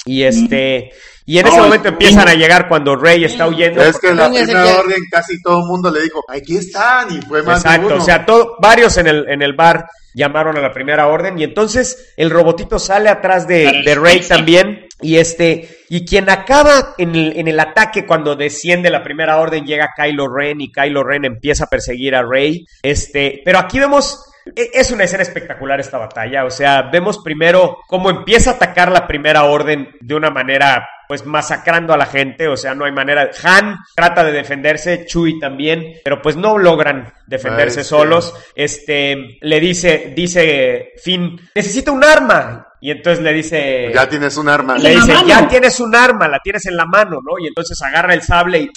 Y 0.04 0.22
este, 0.22 0.92
y 1.30 1.38
en 1.38 1.46
ese 1.46 1.58
No, 1.58 1.64
momento 1.64 1.88
empiezan 1.88 2.26
a 2.26 2.32
llegar 2.34 2.68
cuando 2.68 2.96
Rey 2.96 3.22
está 3.22 3.46
huyendo. 3.46 3.82
Es 3.84 3.98
que 3.98 4.08
en 4.08 4.16
la 4.16 4.30
primera 4.30 4.64
que- 4.64 4.70
orden 4.78 5.02
casi 5.10 5.42
todo 5.42 5.58
el 5.60 5.66
mundo 5.66 5.90
le 5.90 6.00
dijo, 6.00 6.24
aquí 6.26 6.56
están, 6.56 7.14
y 7.14 7.20
fue 7.20 7.42
más 7.42 7.62
de 7.62 7.68
Exacto, 7.68 7.86
uno. 7.88 7.96
o 7.96 8.00
sea, 8.00 8.24
todo, 8.24 8.56
varios 8.60 8.96
en 8.96 9.08
el, 9.08 9.28
en 9.28 9.42
el 9.42 9.52
bar 9.52 9.86
llamaron 10.14 10.56
a 10.56 10.60
la 10.62 10.72
primera 10.72 11.06
orden 11.06 11.38
y 11.38 11.44
entonces 11.44 12.14
el 12.16 12.30
robotito 12.30 12.78
sale 12.78 13.10
atrás 13.10 13.46
de, 13.46 13.82
de 13.84 13.94
Rey 13.94 14.20
también 14.20 14.86
y 15.02 15.18
este, 15.18 15.84
y 15.90 16.06
quien 16.06 16.30
acaba 16.30 16.94
en 16.96 17.14
el, 17.14 17.36
en 17.38 17.46
el 17.46 17.60
ataque 17.60 18.06
cuando 18.06 18.34
desciende 18.34 18.88
la 18.88 19.02
primera 19.04 19.36
orden 19.38 19.66
llega 19.66 19.92
Kylo 19.94 20.28
Ren 20.34 20.62
y 20.62 20.72
Kylo 20.72 21.04
Ren 21.04 21.26
empieza 21.26 21.64
a 21.64 21.68
perseguir 21.68 22.14
a 22.14 22.22
Rey, 22.22 22.64
este, 22.82 23.42
pero 23.44 23.58
aquí 23.58 23.78
vemos... 23.78 24.24
e- 24.56 24.70
Es 24.74 24.90
una 24.90 25.04
escena 25.04 25.22
espectacular 25.22 25.80
esta 25.80 25.98
batalla, 25.98 26.44
o 26.44 26.50
sea, 26.50 26.82
vemos 26.82 27.18
primero 27.18 27.78
cómo 27.86 28.10
empieza 28.10 28.50
a 28.50 28.54
atacar 28.54 28.90
la 28.92 29.06
primera 29.06 29.44
orden 29.44 29.88
de 30.00 30.14
una 30.14 30.30
manera 30.30 30.88
pues 31.08 31.24
masacrando 31.24 31.94
a 31.94 31.96
la 31.96 32.04
gente, 32.04 32.48
o 32.48 32.56
sea, 32.58 32.74
no 32.74 32.84
hay 32.84 32.92
manera. 32.92 33.30
Han 33.42 33.78
trata 33.96 34.22
de 34.24 34.32
defenderse, 34.32 35.06
Chui 35.06 35.38
también, 35.40 35.94
pero 36.04 36.20
pues 36.20 36.36
no 36.36 36.58
logran 36.58 37.10
defenderse 37.26 37.78
Ay, 37.80 37.84
sí. 37.84 37.88
solos. 37.88 38.34
Este, 38.54 39.38
le 39.40 39.58
dice, 39.60 40.12
dice 40.14 40.92
Finn, 41.02 41.40
necesito 41.54 41.94
un 41.94 42.04
arma. 42.04 42.66
Y 42.80 42.90
entonces 42.92 43.24
le 43.24 43.32
dice, 43.32 43.90
Ya 43.92 44.06
tienes 44.08 44.36
un 44.36 44.48
arma. 44.50 44.76
le 44.78 44.90
dice, 44.90 45.14
mano. 45.14 45.26
ya 45.26 45.48
tienes 45.48 45.80
un 45.80 45.96
arma, 45.96 46.28
la 46.28 46.38
tienes 46.40 46.66
en 46.66 46.76
la 46.76 46.84
mano, 46.84 47.20
¿no? 47.22 47.38
Y 47.42 47.48
entonces 47.48 47.80
agarra 47.82 48.12
el 48.14 48.22
sable 48.22 48.58
y... 48.60 48.70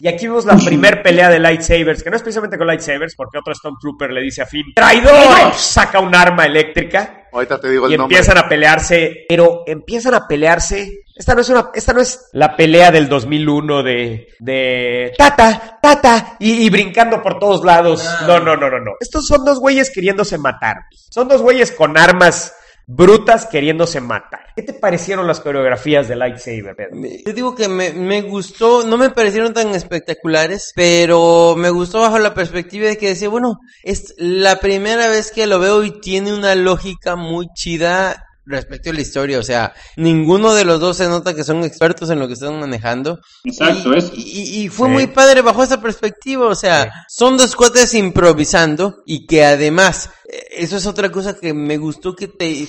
Y 0.00 0.08
aquí 0.08 0.26
vemos 0.26 0.44
la 0.44 0.56
primer 0.56 1.02
pelea 1.02 1.28
de 1.28 1.38
lightsabers, 1.40 2.02
que 2.02 2.10
no 2.10 2.16
es 2.16 2.22
precisamente 2.22 2.56
con 2.56 2.66
lightsabers, 2.66 3.14
porque 3.16 3.38
otro 3.38 3.54
Stormtrooper 3.54 4.10
le 4.12 4.22
dice 4.22 4.42
a 4.42 4.46
Finn, 4.46 4.66
¡traidor! 4.74 5.52
Y 5.52 5.58
saca 5.58 5.98
un 6.00 6.14
arma 6.14 6.44
eléctrica 6.46 7.18
Ahorita 7.32 7.60
te 7.60 7.68
digo 7.68 7.88
y 7.88 7.92
el 7.92 7.98
nombre. 7.98 8.16
empiezan 8.16 8.38
a 8.38 8.48
pelearse, 8.48 9.26
pero 9.28 9.62
empiezan 9.66 10.14
a 10.14 10.26
pelearse 10.26 11.02
Esta 11.14 11.34
no 11.34 11.42
es 11.42 11.48
una, 11.50 11.70
esta 11.74 11.92
no 11.92 12.00
es 12.00 12.28
la 12.32 12.56
pelea 12.56 12.90
del 12.90 13.08
2001 13.08 13.82
de, 13.82 14.28
de 14.38 15.12
tata, 15.18 15.78
tata, 15.82 16.36
y, 16.38 16.64
y 16.64 16.70
brincando 16.70 17.22
por 17.22 17.38
todos 17.38 17.64
lados. 17.64 18.08
No, 18.26 18.40
no, 18.40 18.56
no, 18.56 18.70
no, 18.70 18.78
no. 18.78 18.92
Estos 19.00 19.26
son 19.26 19.44
dos 19.44 19.58
güeyes 19.60 19.90
queriéndose 19.90 20.38
matar. 20.38 20.84
Son 21.10 21.28
dos 21.28 21.42
güeyes 21.42 21.72
con 21.72 21.98
armas 21.98 22.54
brutas 22.88 23.44
queriéndose 23.44 24.00
matar. 24.00 24.40
¿Qué 24.56 24.62
te 24.62 24.72
parecieron 24.72 25.26
las 25.26 25.40
coreografías 25.40 26.08
de 26.08 26.16
Lightsaber, 26.16 26.74
Pedro? 26.74 26.96
Yo 27.26 27.32
digo 27.34 27.54
que 27.54 27.68
me, 27.68 27.92
me 27.92 28.22
gustó, 28.22 28.82
no 28.84 28.96
me 28.96 29.10
parecieron 29.10 29.52
tan 29.52 29.74
espectaculares, 29.74 30.72
pero 30.74 31.54
me 31.54 31.68
gustó 31.68 32.00
bajo 32.00 32.18
la 32.18 32.32
perspectiva 32.32 32.88
de 32.88 32.96
que 32.96 33.08
decía, 33.08 33.28
bueno, 33.28 33.60
es 33.82 34.14
la 34.16 34.58
primera 34.58 35.06
vez 35.08 35.30
que 35.30 35.46
lo 35.46 35.58
veo 35.58 35.84
y 35.84 36.00
tiene 36.00 36.32
una 36.32 36.54
lógica 36.54 37.14
muy 37.14 37.48
chida 37.52 38.27
respecto 38.48 38.90
a 38.90 38.92
la 38.94 39.00
historia, 39.02 39.38
o 39.38 39.42
sea, 39.42 39.74
ninguno 39.96 40.54
de 40.54 40.64
los 40.64 40.80
dos 40.80 40.96
se 40.96 41.06
nota 41.06 41.34
que 41.34 41.44
son 41.44 41.62
expertos 41.64 42.10
en 42.10 42.18
lo 42.18 42.26
que 42.26 42.32
están 42.34 42.58
manejando. 42.58 43.20
Exacto, 43.44 43.94
y, 43.94 43.98
eso. 43.98 44.12
Y, 44.14 44.62
y 44.64 44.68
fue 44.68 44.88
Sí. 44.88 44.92
muy 44.94 45.06
padre 45.08 45.42
bajo 45.42 45.62
esa 45.62 45.80
perspectiva, 45.80 46.46
o 46.46 46.54
sea, 46.54 46.84
Sí. 46.84 46.90
son 47.18 47.36
dos 47.36 47.54
cuates 47.54 47.94
improvisando 47.94 49.02
y 49.06 49.26
que 49.26 49.44
además, 49.44 50.10
eh, 50.32 50.46
eso 50.58 50.76
es 50.76 50.86
otra 50.86 51.10
cosa 51.12 51.38
que 51.38 51.52
me 51.54 51.76
gustó 51.76 52.16
que 52.16 52.28
te 52.28 52.66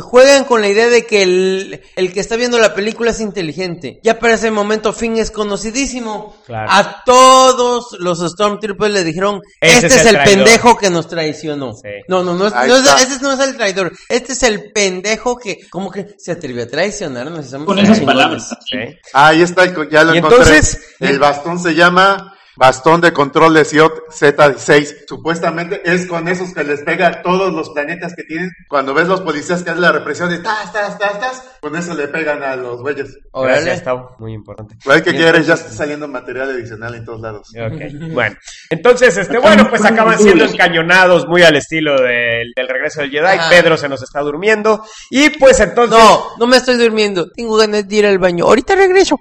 juegan 0.00 0.44
con 0.44 0.60
la 0.60 0.68
idea 0.68 0.88
de 0.88 1.06
que 1.06 1.22
el, 1.22 1.82
el 1.96 2.12
que 2.12 2.20
está 2.20 2.36
viendo 2.36 2.58
la 2.58 2.74
película 2.74 3.10
es 3.10 3.20
inteligente. 3.20 4.00
Ya 4.02 4.18
para 4.18 4.34
ese 4.34 4.50
momento 4.50 4.92
Finn 4.92 5.16
es 5.18 5.30
conocidísimo. 5.30 6.36
Claro. 6.46 6.70
A 6.70 7.02
todos 7.04 7.96
los 7.98 8.18
Stormtroopers 8.20 8.92
le 8.92 9.04
dijeron, 9.04 9.40
Ese 9.60 9.74
este 9.74 9.86
es 9.86 9.94
es 9.94 10.00
el 10.02 10.06
el 10.08 10.14
traidor". 10.22 10.44
pendejo 10.44 10.76
que 10.76 10.90
nos 10.90 11.08
traicionó. 11.08 11.74
Sí. 11.74 11.88
No, 12.08 12.22
no, 12.22 12.34
no, 12.34 12.46
es- 12.46 12.54
no 12.54 12.76
es- 12.76 13.22
no 13.22 13.32
es 13.32 13.40
el 13.40 13.56
traidor. 13.56 13.92
Este 14.08 14.32
es 14.32 14.42
el 14.42 14.72
pendejo 14.72 15.36
que, 15.38 15.58
como 15.70 15.90
que 15.90 16.14
se 16.18 16.32
atrevió 16.32 16.64
a 16.64 16.66
traicionarnos. 16.66 17.46
somos 17.50 17.66
Con 17.66 17.78
esas 17.78 18.00
palabras. 18.00 18.48
¿Sí? 18.68 18.78
Ahí 19.12 19.42
está, 19.42 19.64
ya 19.90 20.04
lo 20.04 20.14
Y 20.14 20.18
encontré. 20.18 20.38
entonces- 20.40 20.80
el 21.00 21.18
bastón 21.18 21.58
se 21.58 21.74
llama 21.74 22.33
bastón 22.56 23.00
de 23.00 23.12
control 23.12 23.54
de 23.54 23.64
SIOT 23.64 24.08
Z6. 24.10 25.04
Supuestamente 25.08 25.82
es 25.84 26.06
con 26.06 26.28
esos 26.28 26.52
que 26.52 26.64
les 26.64 26.82
pega 26.82 27.08
a 27.08 27.22
todos 27.22 27.52
los 27.52 27.70
planetas 27.70 28.14
que 28.14 28.24
tienen. 28.24 28.50
Cuando 28.68 28.94
ves 28.94 29.08
los 29.08 29.20
policías 29.20 29.62
que 29.62 29.70
hacen 29.70 29.82
la 29.82 29.92
represión 29.92 30.30
de 30.30 30.38
tas, 30.38 30.72
tas, 30.72 30.98
tas, 30.98 31.20
tas, 31.20 31.42
con 31.60 31.76
eso 31.76 31.94
le 31.94 32.08
pegan 32.08 32.42
a 32.42 32.56
los 32.56 32.80
güeyes. 32.80 33.18
Gracias, 33.32 33.82
Tavo. 33.82 34.16
Muy 34.18 34.32
importante. 34.32 34.76
Igual 34.82 35.02
que 35.02 35.12
quieres, 35.12 35.46
ya 35.46 35.54
está 35.54 35.70
saliendo 35.70 36.06
material 36.08 36.50
adicional 36.50 36.94
en 36.94 37.04
todos 37.04 37.20
lados. 37.20 37.48
Ok, 37.50 38.12
bueno. 38.12 38.36
Entonces, 38.70 39.16
este, 39.16 39.38
bueno, 39.38 39.68
pues 39.68 39.84
acaban 39.84 40.18
siendo 40.18 40.44
encañonados 40.44 41.26
muy 41.26 41.42
al 41.42 41.56
estilo 41.56 42.00
del, 42.00 42.52
del 42.54 42.68
regreso 42.68 43.00
del 43.00 43.10
Jedi. 43.10 43.38
Pedro 43.50 43.76
se 43.76 43.88
nos 43.88 44.02
está 44.02 44.20
durmiendo. 44.20 44.84
Y 45.10 45.30
pues 45.30 45.60
entonces. 45.60 45.98
No, 45.98 46.36
no 46.38 46.46
me 46.46 46.56
estoy 46.56 46.76
durmiendo. 46.76 47.30
Tengo 47.30 47.56
ganas 47.56 47.86
de 47.88 47.96
ir 47.96 48.06
al 48.06 48.18
baño. 48.18 48.44
Ahorita 48.44 48.74
regreso. 48.74 49.18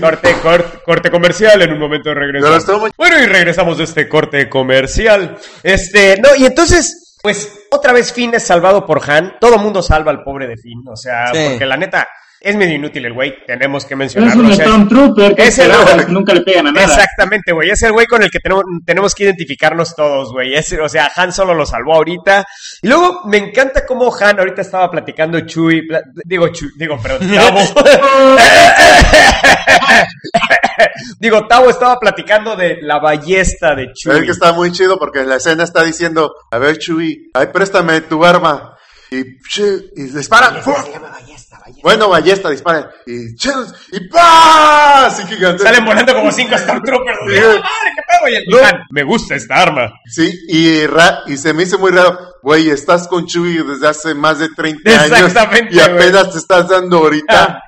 Corte, 0.00 0.34
corte, 0.42 0.78
corte 0.84 1.10
comercial, 1.10 1.62
en 1.62 1.72
un 1.72 1.78
momento 1.78 2.12
regreso. 2.14 2.45
Pero 2.46 2.56
estuvo 2.58 2.78
muy- 2.80 2.90
Bueno, 2.96 3.18
y 3.20 3.26
regresamos 3.26 3.78
de 3.78 3.84
este 3.84 4.08
corte 4.08 4.48
comercial. 4.48 5.36
Este, 5.62 6.16
no, 6.20 6.28
y 6.36 6.46
entonces, 6.46 7.16
pues, 7.22 7.66
otra 7.70 7.92
vez 7.92 8.12
Finn 8.12 8.34
es 8.34 8.44
salvado 8.44 8.86
por 8.86 9.02
Han. 9.10 9.34
Todo 9.40 9.58
mundo 9.58 9.82
salva 9.82 10.10
al 10.10 10.22
pobre 10.22 10.46
de 10.46 10.56
Finn, 10.56 10.82
o 10.88 10.96
sea, 10.96 11.32
Sí. 11.32 11.38
porque 11.48 11.66
la 11.66 11.76
neta, 11.76 12.08
es 12.40 12.56
medio 12.56 12.74
inútil 12.76 13.04
el 13.06 13.12
güey, 13.12 13.34
tenemos 13.46 13.84
que 13.84 13.94
Es 13.94 13.98
mencionarlo. 13.98 14.42
un 14.44 14.50
o 14.50 14.54
sea, 14.54 14.64
Stormtrooper 14.66 15.34
que 15.34 15.46
es 15.46 15.58
el- 15.58 15.70
esperabas, 15.70 16.08
nunca 16.08 16.34
le 16.34 16.42
pegan 16.42 16.66
a 16.68 16.72
nada. 16.72 16.86
Exactamente, 16.86 17.52
güey. 17.52 17.70
Es 17.70 17.82
el 17.82 17.92
güey 17.92 18.06
con 18.06 18.22
el 18.22 18.30
que 18.30 18.38
tenemos, 18.40 18.64
tenemos 18.84 19.14
que 19.14 19.24
identificarnos 19.24 19.94
todos, 19.96 20.32
güey. 20.32 20.54
Es- 20.54 20.72
O 20.80 20.88
sea, 20.88 21.10
Han 21.16 21.32
solo 21.32 21.54
lo 21.54 21.64
salvó 21.66 21.94
ahorita. 21.94 22.46
Y 22.82 22.88
luego 22.88 23.22
me 23.26 23.38
encanta 23.38 23.84
cómo 23.86 24.14
Han 24.20 24.38
ahorita 24.38 24.60
estaba 24.62 24.90
platicando 24.90 25.40
Chuy. 25.40 25.86
pla- 25.86 26.02
digo, 26.24 26.48
Chuy, 26.48 26.70
digo, 26.76 26.98
perdón, 27.00 27.28
Tavo. 27.34 27.60
digo, 31.18 31.46
Tavo 31.46 31.70
estaba 31.70 31.98
platicando 31.98 32.56
de 32.56 32.78
la 32.82 32.98
ballesta 32.98 33.74
de 33.74 33.84
Es 33.84 33.92
Chuy. 33.94 34.24
que 34.24 34.32
está 34.32 34.52
muy 34.52 34.72
chido 34.72 34.98
porque 34.98 35.20
en 35.20 35.28
la 35.28 35.36
escena 35.36 35.64
está 35.64 35.82
diciendo, 35.82 36.34
a 36.50 36.58
ver 36.58 36.78
Chuy, 36.78 37.30
ay, 37.34 37.46
préstame 37.52 38.00
tu 38.02 38.24
arma. 38.24 38.76
Y, 39.10 39.18
y 39.20 40.02
dispara. 40.12 40.60
¡Fu! 40.62 40.72
Bueno, 41.82 42.08
ballesta, 42.08 42.50
dispara. 42.50 42.90
Y, 43.06 43.34
che, 43.36 43.50
y 43.92 44.08
¡pah! 44.08 45.06
Así 45.06 45.24
gigante. 45.26 45.62
Salen 45.62 45.84
volando 45.84 46.14
como 46.14 46.30
cinco 46.32 46.56
Stormtroopers. 46.58 47.18
¡Ah, 47.18 47.30
madre, 47.30 47.92
qué 47.94 48.02
pedo! 48.08 48.28
Y 48.28 48.34
el 48.36 48.44
No. 48.48 48.84
Me 48.90 49.02
gusta 49.02 49.34
esta 49.34 49.56
arma. 49.62 49.92
Sí, 50.06 50.32
y, 50.48 50.86
ra- 50.86 51.20
y 51.26 51.36
se 51.36 51.52
me 51.52 51.64
hizo 51.64 51.78
muy 51.78 51.90
raro. 51.92 52.18
Güey, 52.42 52.70
estás 52.70 53.08
con 53.08 53.26
Chuy 53.26 53.62
desde 53.66 53.88
hace 53.88 54.14
más 54.14 54.38
de 54.38 54.48
30 54.50 54.90
años. 54.90 55.04
Exactamente, 55.18 55.74
Y 55.74 55.80
apenas 55.80 56.30
te 56.32 56.38
estás 56.38 56.68
dando 56.68 56.98
ahorita. 56.98 57.60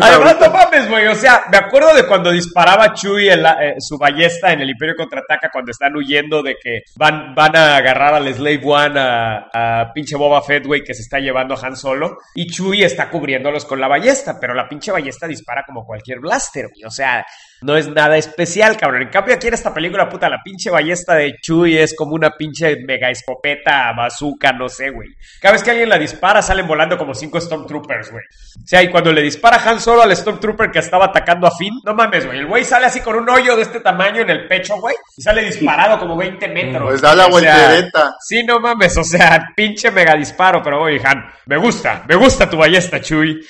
Además, 0.00 0.36
no 0.40 0.50
mames, 0.50 0.88
güey. 0.88 1.06
O 1.08 1.14
sea, 1.14 1.42
me 1.50 1.56
acuerdo 1.58 1.94
de 1.94 2.06
cuando 2.06 2.30
disparaba 2.30 2.92
Chuy 2.94 3.28
en 3.28 3.42
la- 3.42 3.58
eh, 3.64 3.74
su 3.78 3.98
ballesta 3.98 4.52
en 4.52 4.60
el 4.60 4.70
Imperio 4.70 4.94
Contraataca 4.96 5.50
cuando 5.52 5.70
están 5.70 5.94
huyendo 5.96 6.42
de 6.42 6.56
que 6.62 6.82
van, 6.96 7.34
van 7.34 7.56
a 7.56 7.76
agarrar 7.76 8.14
al 8.14 8.32
Slave 8.32 8.60
One 8.64 9.00
a, 9.00 9.80
a 9.80 9.92
pinche 9.92 10.16
Boba 10.16 10.42
Fett, 10.42 10.66
güey, 10.66 10.82
que 10.84 10.94
se 10.94 11.02
está 11.02 11.18
llevando 11.18 11.54
a 11.54 11.66
Han 11.66 11.76
Solo. 11.76 12.18
Y 12.34 12.46
Chuy 12.46 12.84
está 12.84 13.10
cubriéndolos 13.10 13.64
con 13.64 13.80
la 13.80 13.88
ballesta, 13.88 14.38
pero 14.40 14.54
la 14.54 14.68
pinche 14.68 14.92
ballesta 14.92 15.26
dispara 15.26 15.64
como 15.66 15.84
cualquier 15.84 16.20
blaster, 16.20 16.68
güey. 16.68 16.84
O 16.84 16.90
sea, 16.90 17.24
no 17.62 17.76
es 17.76 17.88
nada 17.88 18.16
especial, 18.16 18.76
cabrón. 18.76 19.02
En 19.02 19.08
cambio, 19.08 19.34
aquí 19.34 19.48
en 19.48 19.54
esta 19.54 19.72
película, 19.72 20.08
puta, 20.08 20.28
la 20.28 20.42
pinche 20.42 20.70
ballesta 20.70 21.14
de 21.14 21.36
Chuy 21.40 21.78
es 21.78 21.94
como 21.94 22.14
una 22.14 22.30
pinche 22.30 22.76
mega 22.84 23.10
escopeta, 23.10 23.92
bazooka, 23.96 24.52
no 24.52 24.68
sé, 24.68 24.90
güey. 24.90 25.08
Cada 25.40 25.52
vez 25.52 25.62
que 25.62 25.70
alguien 25.70 25.88
la 25.88 25.98
dispara, 25.98 26.42
salen 26.42 26.66
volando 26.66 26.98
como 26.98 27.14
cinco 27.14 27.40
Stormtroopers, 27.40 28.10
güey. 28.10 28.24
O 28.62 28.66
sea, 28.66 28.82
y 28.82 28.88
cuando 28.90 29.12
le 29.12 29.22
dispara 29.22 29.60
Han 29.64 29.80
Solo 29.80 30.02
al 30.02 30.14
Stormtrooper 30.14 30.70
que 30.70 30.78
estaba 30.80 31.06
atacando 31.06 31.46
a 31.46 31.56
Finn, 31.56 31.80
no 31.84 31.94
mames, 31.94 32.26
güey. 32.26 32.38
El 32.38 32.46
güey 32.46 32.64
sale 32.64 32.86
así 32.86 33.00
con 33.00 33.16
un 33.16 33.28
hoyo 33.28 33.56
de 33.56 33.62
este 33.62 33.80
tamaño 33.80 34.22
en 34.22 34.30
el 34.30 34.46
pecho, 34.46 34.76
güey. 34.80 34.96
Y 35.16 35.22
sale 35.22 35.42
disparado 35.42 35.98
como 35.98 36.16
20 36.16 36.48
metros. 36.48 36.82
Pues 36.82 37.00
da 37.00 37.14
la 37.14 37.28
voltereta. 37.28 38.16
Sí, 38.20 38.44
no 38.44 38.60
mames, 38.60 38.96
o 38.96 39.04
sea, 39.04 39.48
pinche 39.54 39.90
mega 39.90 40.14
disparo, 40.14 40.62
pero 40.62 40.82
oye, 40.82 41.00
Han, 41.04 41.24
me 41.46 41.56
gusta, 41.56 42.04
me 42.08 42.14
gusta 42.14 42.48
tu 42.48 42.56
ballesta, 42.56 43.00
Chuy. 43.00 43.40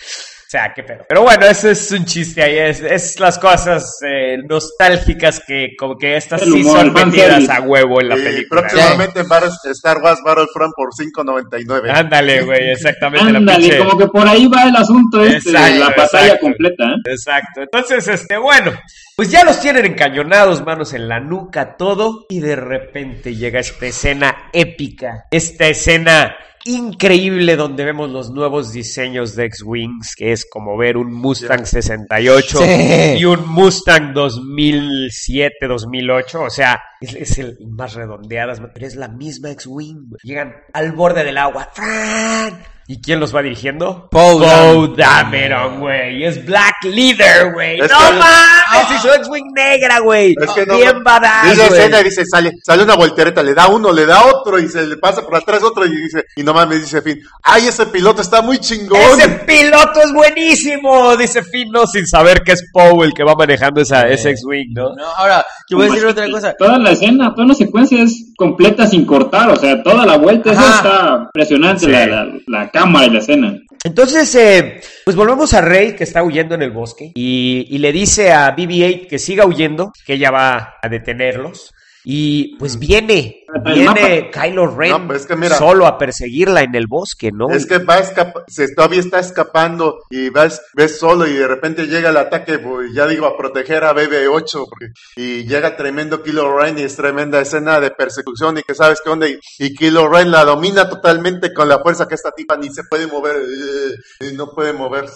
O 0.52 0.58
sea, 0.58 0.74
qué 0.74 0.82
pedo. 0.82 1.06
Pero 1.08 1.22
bueno, 1.22 1.46
ese 1.46 1.70
es 1.70 1.90
un 1.92 2.04
chiste 2.04 2.42
ahí, 2.42 2.58
es, 2.58 2.82
es 2.82 3.18
las 3.18 3.38
cosas 3.38 4.00
eh, 4.06 4.36
nostálgicas 4.46 5.40
que 5.40 5.74
como 5.78 5.96
que 5.96 6.14
estas 6.14 6.42
El 6.42 6.52
sí 6.52 6.60
humor, 6.60 6.80
son 6.80 6.92
metidas 6.92 7.48
a 7.48 7.62
huevo 7.62 8.02
en 8.02 8.10
la 8.10 8.18
Y 8.18 8.22
película. 8.22 8.60
próximamente 8.60 9.22
Star 9.70 10.02
Wars 10.02 10.20
Battlefront 10.22 10.74
por 10.76 10.90
5.99. 10.92 11.90
Ándale, 11.90 12.42
güey, 12.42 12.70
exactamente 12.70 13.32
la 13.32 13.38
Ándale, 13.38 13.78
como 13.78 13.96
que 13.96 14.06
por 14.08 14.28
ahí 14.28 14.46
va 14.46 14.64
el 14.64 14.76
asunto 14.76 15.24
este 15.24 15.52
de 15.52 15.56
Exacto, 15.56 15.78
la 15.78 15.86
batalla 15.86 16.24
exacto. 16.24 16.40
completa. 16.42 16.84
¿eh? 16.84 17.10
Exacto. 17.10 17.62
Entonces, 17.62 18.08
este, 18.08 18.36
bueno, 18.36 18.72
pues 19.16 19.30
ya 19.30 19.44
los 19.44 19.58
tienen 19.58 19.86
encañonados, 19.86 20.62
manos 20.66 20.92
en 20.92 21.08
la 21.08 21.18
nuca, 21.18 21.78
todo, 21.78 22.26
y 22.28 22.40
de 22.40 22.56
repente 22.56 23.34
llega 23.34 23.60
esta 23.60 23.86
escena 23.86 24.50
épica, 24.52 25.24
esta 25.30 25.66
escena 25.68 26.36
increíble 26.64 27.56
donde 27.56 27.84
vemos 27.84 28.10
los 28.10 28.30
nuevos 28.30 28.72
diseños 28.72 29.34
de 29.34 29.46
X-Wings, 29.46 30.14
que 30.16 30.32
es 30.32 30.46
como 30.48 30.76
ver 30.76 30.96
un 30.96 31.12
Mustang 31.12 31.66
68 31.66 32.58
Sí. 32.58 33.14
y 33.18 33.24
un 33.24 33.48
Mustang 33.48 34.12
2007, 34.14 35.66
2008, 35.68 36.42
o 36.42 36.50
sea, 36.50 36.80
es, 37.00 37.14
es 37.14 37.38
el 37.38 37.58
más 37.70 37.94
redondeadas, 37.94 38.60
pero 38.74 38.86
es 38.86 38.96
la 38.96 39.08
misma 39.08 39.50
X-Wing. 39.50 40.10
Llegan 40.22 40.54
al 40.72 40.92
borde 40.92 41.24
del 41.24 41.38
agua, 41.38 41.68
¡fran! 41.72 42.62
¿Y 42.92 43.00
quién 43.00 43.20
los 43.20 43.34
va 43.34 43.40
dirigiendo? 43.40 44.06
Poe 44.10 44.36
Poe 44.38 44.94
Dameron. 44.94 45.80
Güey. 45.80 46.24
Es 46.24 46.44
Black 46.44 46.84
Leader, 46.84 47.50
güey. 47.54 47.80
Es 47.80 47.90
¡No 47.90 47.96
que- 47.98 48.16
mames! 48.18 48.90
Y 48.94 48.98
su 49.00 49.08
X-Wing 49.08 49.50
negra, 49.54 50.00
güey. 50.00 50.34
Es 50.38 50.50
que 50.50 50.66
no, 50.66 50.76
Bien 50.76 51.02
badass, 51.02 51.50
Dice 51.52 51.66
escena 51.68 52.00
y 52.00 52.04
dice, 52.04 52.26
sale, 52.26 52.52
sale 52.62 52.82
una 52.82 52.94
voltereta, 52.94 53.42
le 53.42 53.54
da 53.54 53.68
uno, 53.68 53.92
le 53.92 54.04
da 54.04 54.26
otro 54.26 54.58
y 54.58 54.68
se 54.68 54.86
le 54.86 54.98
pasa 54.98 55.22
por 55.22 55.34
atrás 55.36 55.62
otro 55.62 55.86
y 55.86 55.96
dice, 56.02 56.26
y 56.36 56.42
no 56.42 56.52
mames, 56.52 56.82
dice 56.82 57.00
Finn, 57.00 57.18
ay, 57.42 57.68
ese 57.68 57.86
piloto 57.86 58.20
está 58.20 58.42
muy 58.42 58.58
chingón. 58.58 59.00
¡Ese 59.18 59.28
piloto 59.46 60.02
es 60.04 60.12
buenísimo! 60.12 61.16
Dice 61.16 61.42
Finn, 61.44 61.70
no, 61.70 61.86
sin 61.86 62.06
saber 62.06 62.42
que 62.42 62.52
es 62.52 62.68
Poe 62.72 63.06
el 63.06 63.14
que 63.14 63.24
va 63.24 63.34
manejando 63.34 63.80
esa, 63.80 64.02
ese 64.08 64.30
X-Wing, 64.32 64.74
¿no? 64.74 64.94
No, 64.94 65.06
ahora, 65.16 65.44
yo 65.70 65.78
voy 65.78 65.86
a 65.86 65.90
decir 65.92 66.06
otra 66.06 66.28
cosa. 66.30 66.54
Toda 66.58 66.76
la 66.78 66.90
escena, 66.90 67.32
toda 67.34 67.46
la 67.48 67.54
secuencia 67.54 68.02
es 68.02 68.31
completa 68.42 68.86
sin 68.86 69.04
cortar, 69.06 69.50
o 69.50 69.56
sea, 69.56 69.82
toda 69.82 70.04
la 70.04 70.16
vuelta, 70.18 70.50
eso 70.52 70.60
está 70.60 71.20
impresionante, 71.26 71.84
Sí. 71.86 71.90
la, 71.92 72.06
la, 72.06 72.28
la 72.48 72.70
cámara 72.70 73.06
y 73.06 73.10
la 73.10 73.18
escena. 73.20 73.56
Entonces, 73.84 74.34
eh, 74.34 74.80
pues 75.04 75.16
volvemos 75.16 75.54
a 75.54 75.60
Rey 75.60 75.94
que 75.94 76.04
está 76.04 76.22
huyendo 76.22 76.54
en 76.54 76.62
el 76.62 76.70
bosque 76.70 77.12
y, 77.14 77.66
y 77.70 77.78
le 77.78 77.92
dice 77.92 78.32
a 78.32 78.54
BB-8 78.56 79.06
que 79.08 79.18
siga 79.18 79.46
huyendo, 79.46 79.92
que 80.06 80.14
ella 80.14 80.30
va 80.30 80.74
a 80.82 80.88
detenerlos. 80.88 81.72
Y 82.04 82.56
pues 82.56 82.78
viene, 82.78 83.44
El 83.54 83.74
viene 83.74 84.30
Kylo 84.32 84.66
Ren 84.74 85.06
No, 85.06 85.14
es 85.14 85.24
que 85.26 85.36
mira- 85.36 85.56
solo 85.56 85.86
a 85.86 85.98
perseguirla 85.98 86.62
en 86.62 86.74
el 86.74 86.86
bosque, 86.88 87.30
¿no? 87.32 87.48
Es 87.50 87.64
que 87.66 87.78
va 87.78 88.02
se 88.48 88.74
todavía 88.74 88.98
está 89.00 89.20
escapando 89.20 89.98
y 90.10 90.28
ves, 90.30 90.60
ves 90.74 90.98
solo 90.98 91.26
y 91.28 91.34
de 91.34 91.46
repente 91.46 91.86
llega 91.86 92.10
el 92.10 92.16
ataque, 92.16 92.58
pues, 92.58 92.92
ya 92.92 93.06
digo, 93.06 93.26
a 93.26 93.36
proteger 93.36 93.84
a 93.84 93.92
BB8 93.92 94.66
porque- 94.68 94.92
y 95.16 95.44
llega 95.44 95.76
tremendo 95.76 96.22
Kilo 96.22 96.58
Ren 96.58 96.78
y 96.78 96.82
es 96.82 96.96
tremenda 96.96 97.40
escena 97.40 97.78
de 97.78 97.90
persecución 97.92 98.58
y 98.58 98.62
que 98.62 98.74
sabes 98.74 99.00
qué 99.04 99.10
onda 99.10 99.28
y, 99.28 99.38
y 99.58 99.74
Kilo 99.74 100.08
Ren 100.08 100.30
la 100.30 100.44
domina 100.44 100.88
totalmente 100.88 101.52
con 101.54 101.68
la 101.68 101.78
fuerza 101.78 102.08
que 102.08 102.14
esta 102.16 102.32
tipa 102.32 102.56
ni 102.56 102.68
se 102.70 102.82
puede 102.84 103.06
mover, 103.06 103.36
eh, 103.36 104.32
no 104.34 104.50
puede 104.50 104.72
moverse. 104.72 105.14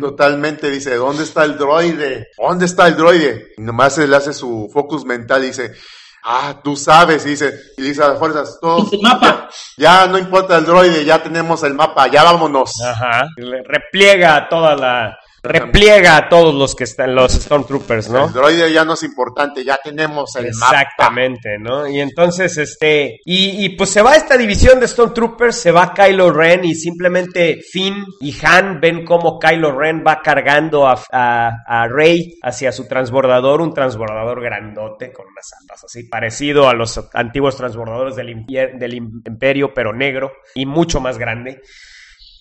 Totalmente 0.00 0.70
dice, 0.70 0.94
¿dónde 0.94 1.24
está 1.24 1.44
el 1.44 1.58
droide? 1.58 2.28
¿Dónde 2.38 2.66
está 2.66 2.86
el 2.86 2.96
droide? 2.96 3.52
Y 3.56 3.62
nomás 3.62 3.98
él 3.98 4.14
hace 4.14 4.32
su 4.32 4.70
focus 4.72 5.04
mental 5.04 5.42
y 5.44 5.48
dice, 5.48 5.72
ah, 6.24 6.60
tú 6.62 6.76
sabes, 6.76 7.24
y 7.26 7.30
dice, 7.30 7.52
y 7.76 7.82
dice 7.82 8.02
a 8.02 8.08
las 8.08 8.18
fuerzas, 8.18 8.58
todos, 8.60 8.90
Dice, 8.90 9.02
mapa. 9.02 9.48
ya 9.76 10.06
no 10.06 10.18
importa 10.18 10.56
el 10.58 10.64
droide, 10.66 11.04
ya 11.04 11.22
tenemos 11.22 11.62
el 11.62 11.74
mapa, 11.74 12.06
ya 12.08 12.22
vámonos. 12.24 12.72
Ajá. 12.82 13.26
Le- 13.36 13.62
Repliega 13.64 14.48
toda 14.48 14.76
la... 14.76 15.18
Repliega 15.42 16.16
a 16.16 16.28
todos 16.28 16.54
los 16.54 16.74
que 16.74 16.84
están, 16.84 17.14
los 17.14 17.32
Stormtroopers, 17.32 18.10
¿no? 18.10 18.26
El 18.26 18.32
droide 18.32 18.72
ya 18.72 18.84
no 18.84 18.92
es 18.92 19.02
importante, 19.02 19.64
ya 19.64 19.78
tenemos 19.82 20.36
el 20.36 20.52
mapa. 20.54 20.82
Exactamente, 20.82 21.58
¿no? 21.58 21.88
Y 21.88 21.98
entonces, 22.00 22.58
este, 22.58 23.20
y, 23.24 23.64
y 23.64 23.68
pues 23.70 23.90
se 23.90 24.02
va 24.02 24.16
esta 24.16 24.36
división 24.36 24.78
de 24.80 24.86
Stormtroopers, 24.88 25.56
se 25.56 25.72
va 25.72 25.94
Kylo 25.94 26.30
Ren 26.30 26.64
y 26.64 26.74
simplemente 26.74 27.60
Finn 27.62 28.04
y 28.20 28.36
Han 28.44 28.80
ven 28.80 29.04
cómo 29.04 29.38
Kylo 29.38 29.72
Ren 29.78 30.04
va 30.06 30.20
cargando 30.20 30.86
a, 30.86 31.02
a, 31.10 31.50
a 31.66 31.88
Rey 31.88 32.38
hacia 32.42 32.70
su 32.70 32.86
transbordador, 32.86 33.60
un 33.62 33.72
transbordador 33.72 34.42
grandote 34.42 35.12
con 35.12 35.26
unas 35.26 35.50
alas 35.62 35.84
así, 35.84 36.04
parecido 36.04 36.68
a 36.68 36.74
los 36.74 37.00
antiguos 37.14 37.56
transbordadores 37.56 38.14
del, 38.16 38.44
del 38.46 38.92
im- 38.94 39.22
imperio, 39.26 39.72
pero 39.72 39.92
negro 39.94 40.32
y 40.54 40.66
mucho 40.66 41.00
más 41.00 41.16
grande. 41.16 41.62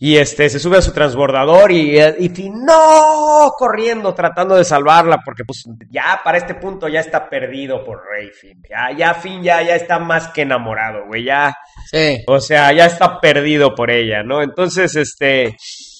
Y 0.02 0.16
este, 0.18 0.50
se 0.50 0.60
sube 0.60 0.78
a 0.78 0.82
su 0.82 0.94
transbordador 0.94 1.72
y, 1.74 2.00
y 2.00 2.30
Finn, 2.30 2.64
no, 2.64 3.52
corriendo, 3.58 4.14
tratando 4.14 4.56
de 4.56 4.64
salvarla, 4.64 5.20
porque 5.26 5.44
pues 5.44 5.66
ya 5.90 6.22
para 6.24 6.38
este 6.38 6.56
punto 6.56 6.88
ya 6.88 7.02
está 7.02 7.30
perdido 7.30 7.84
por 7.84 8.02
Rey 8.10 8.30
Finn. 8.30 8.62
Ya, 8.70 8.96
ya 8.98 9.14
Finn 9.14 9.44
ya, 9.44 9.62
ya 9.62 9.76
está 9.76 10.00
más 10.00 10.30
que 10.30 10.44
enamorado, 10.44 11.06
güey, 11.08 11.26
ya, 11.26 11.54
Sí. 11.92 12.24
o 12.28 12.40
sea, 12.40 12.72
ya 12.72 12.86
está 12.86 13.20
perdido 13.20 13.76
por 13.76 13.92
ella, 13.92 14.24
¿no? 14.24 14.42
Entonces, 14.42 14.96
este, 14.96 15.58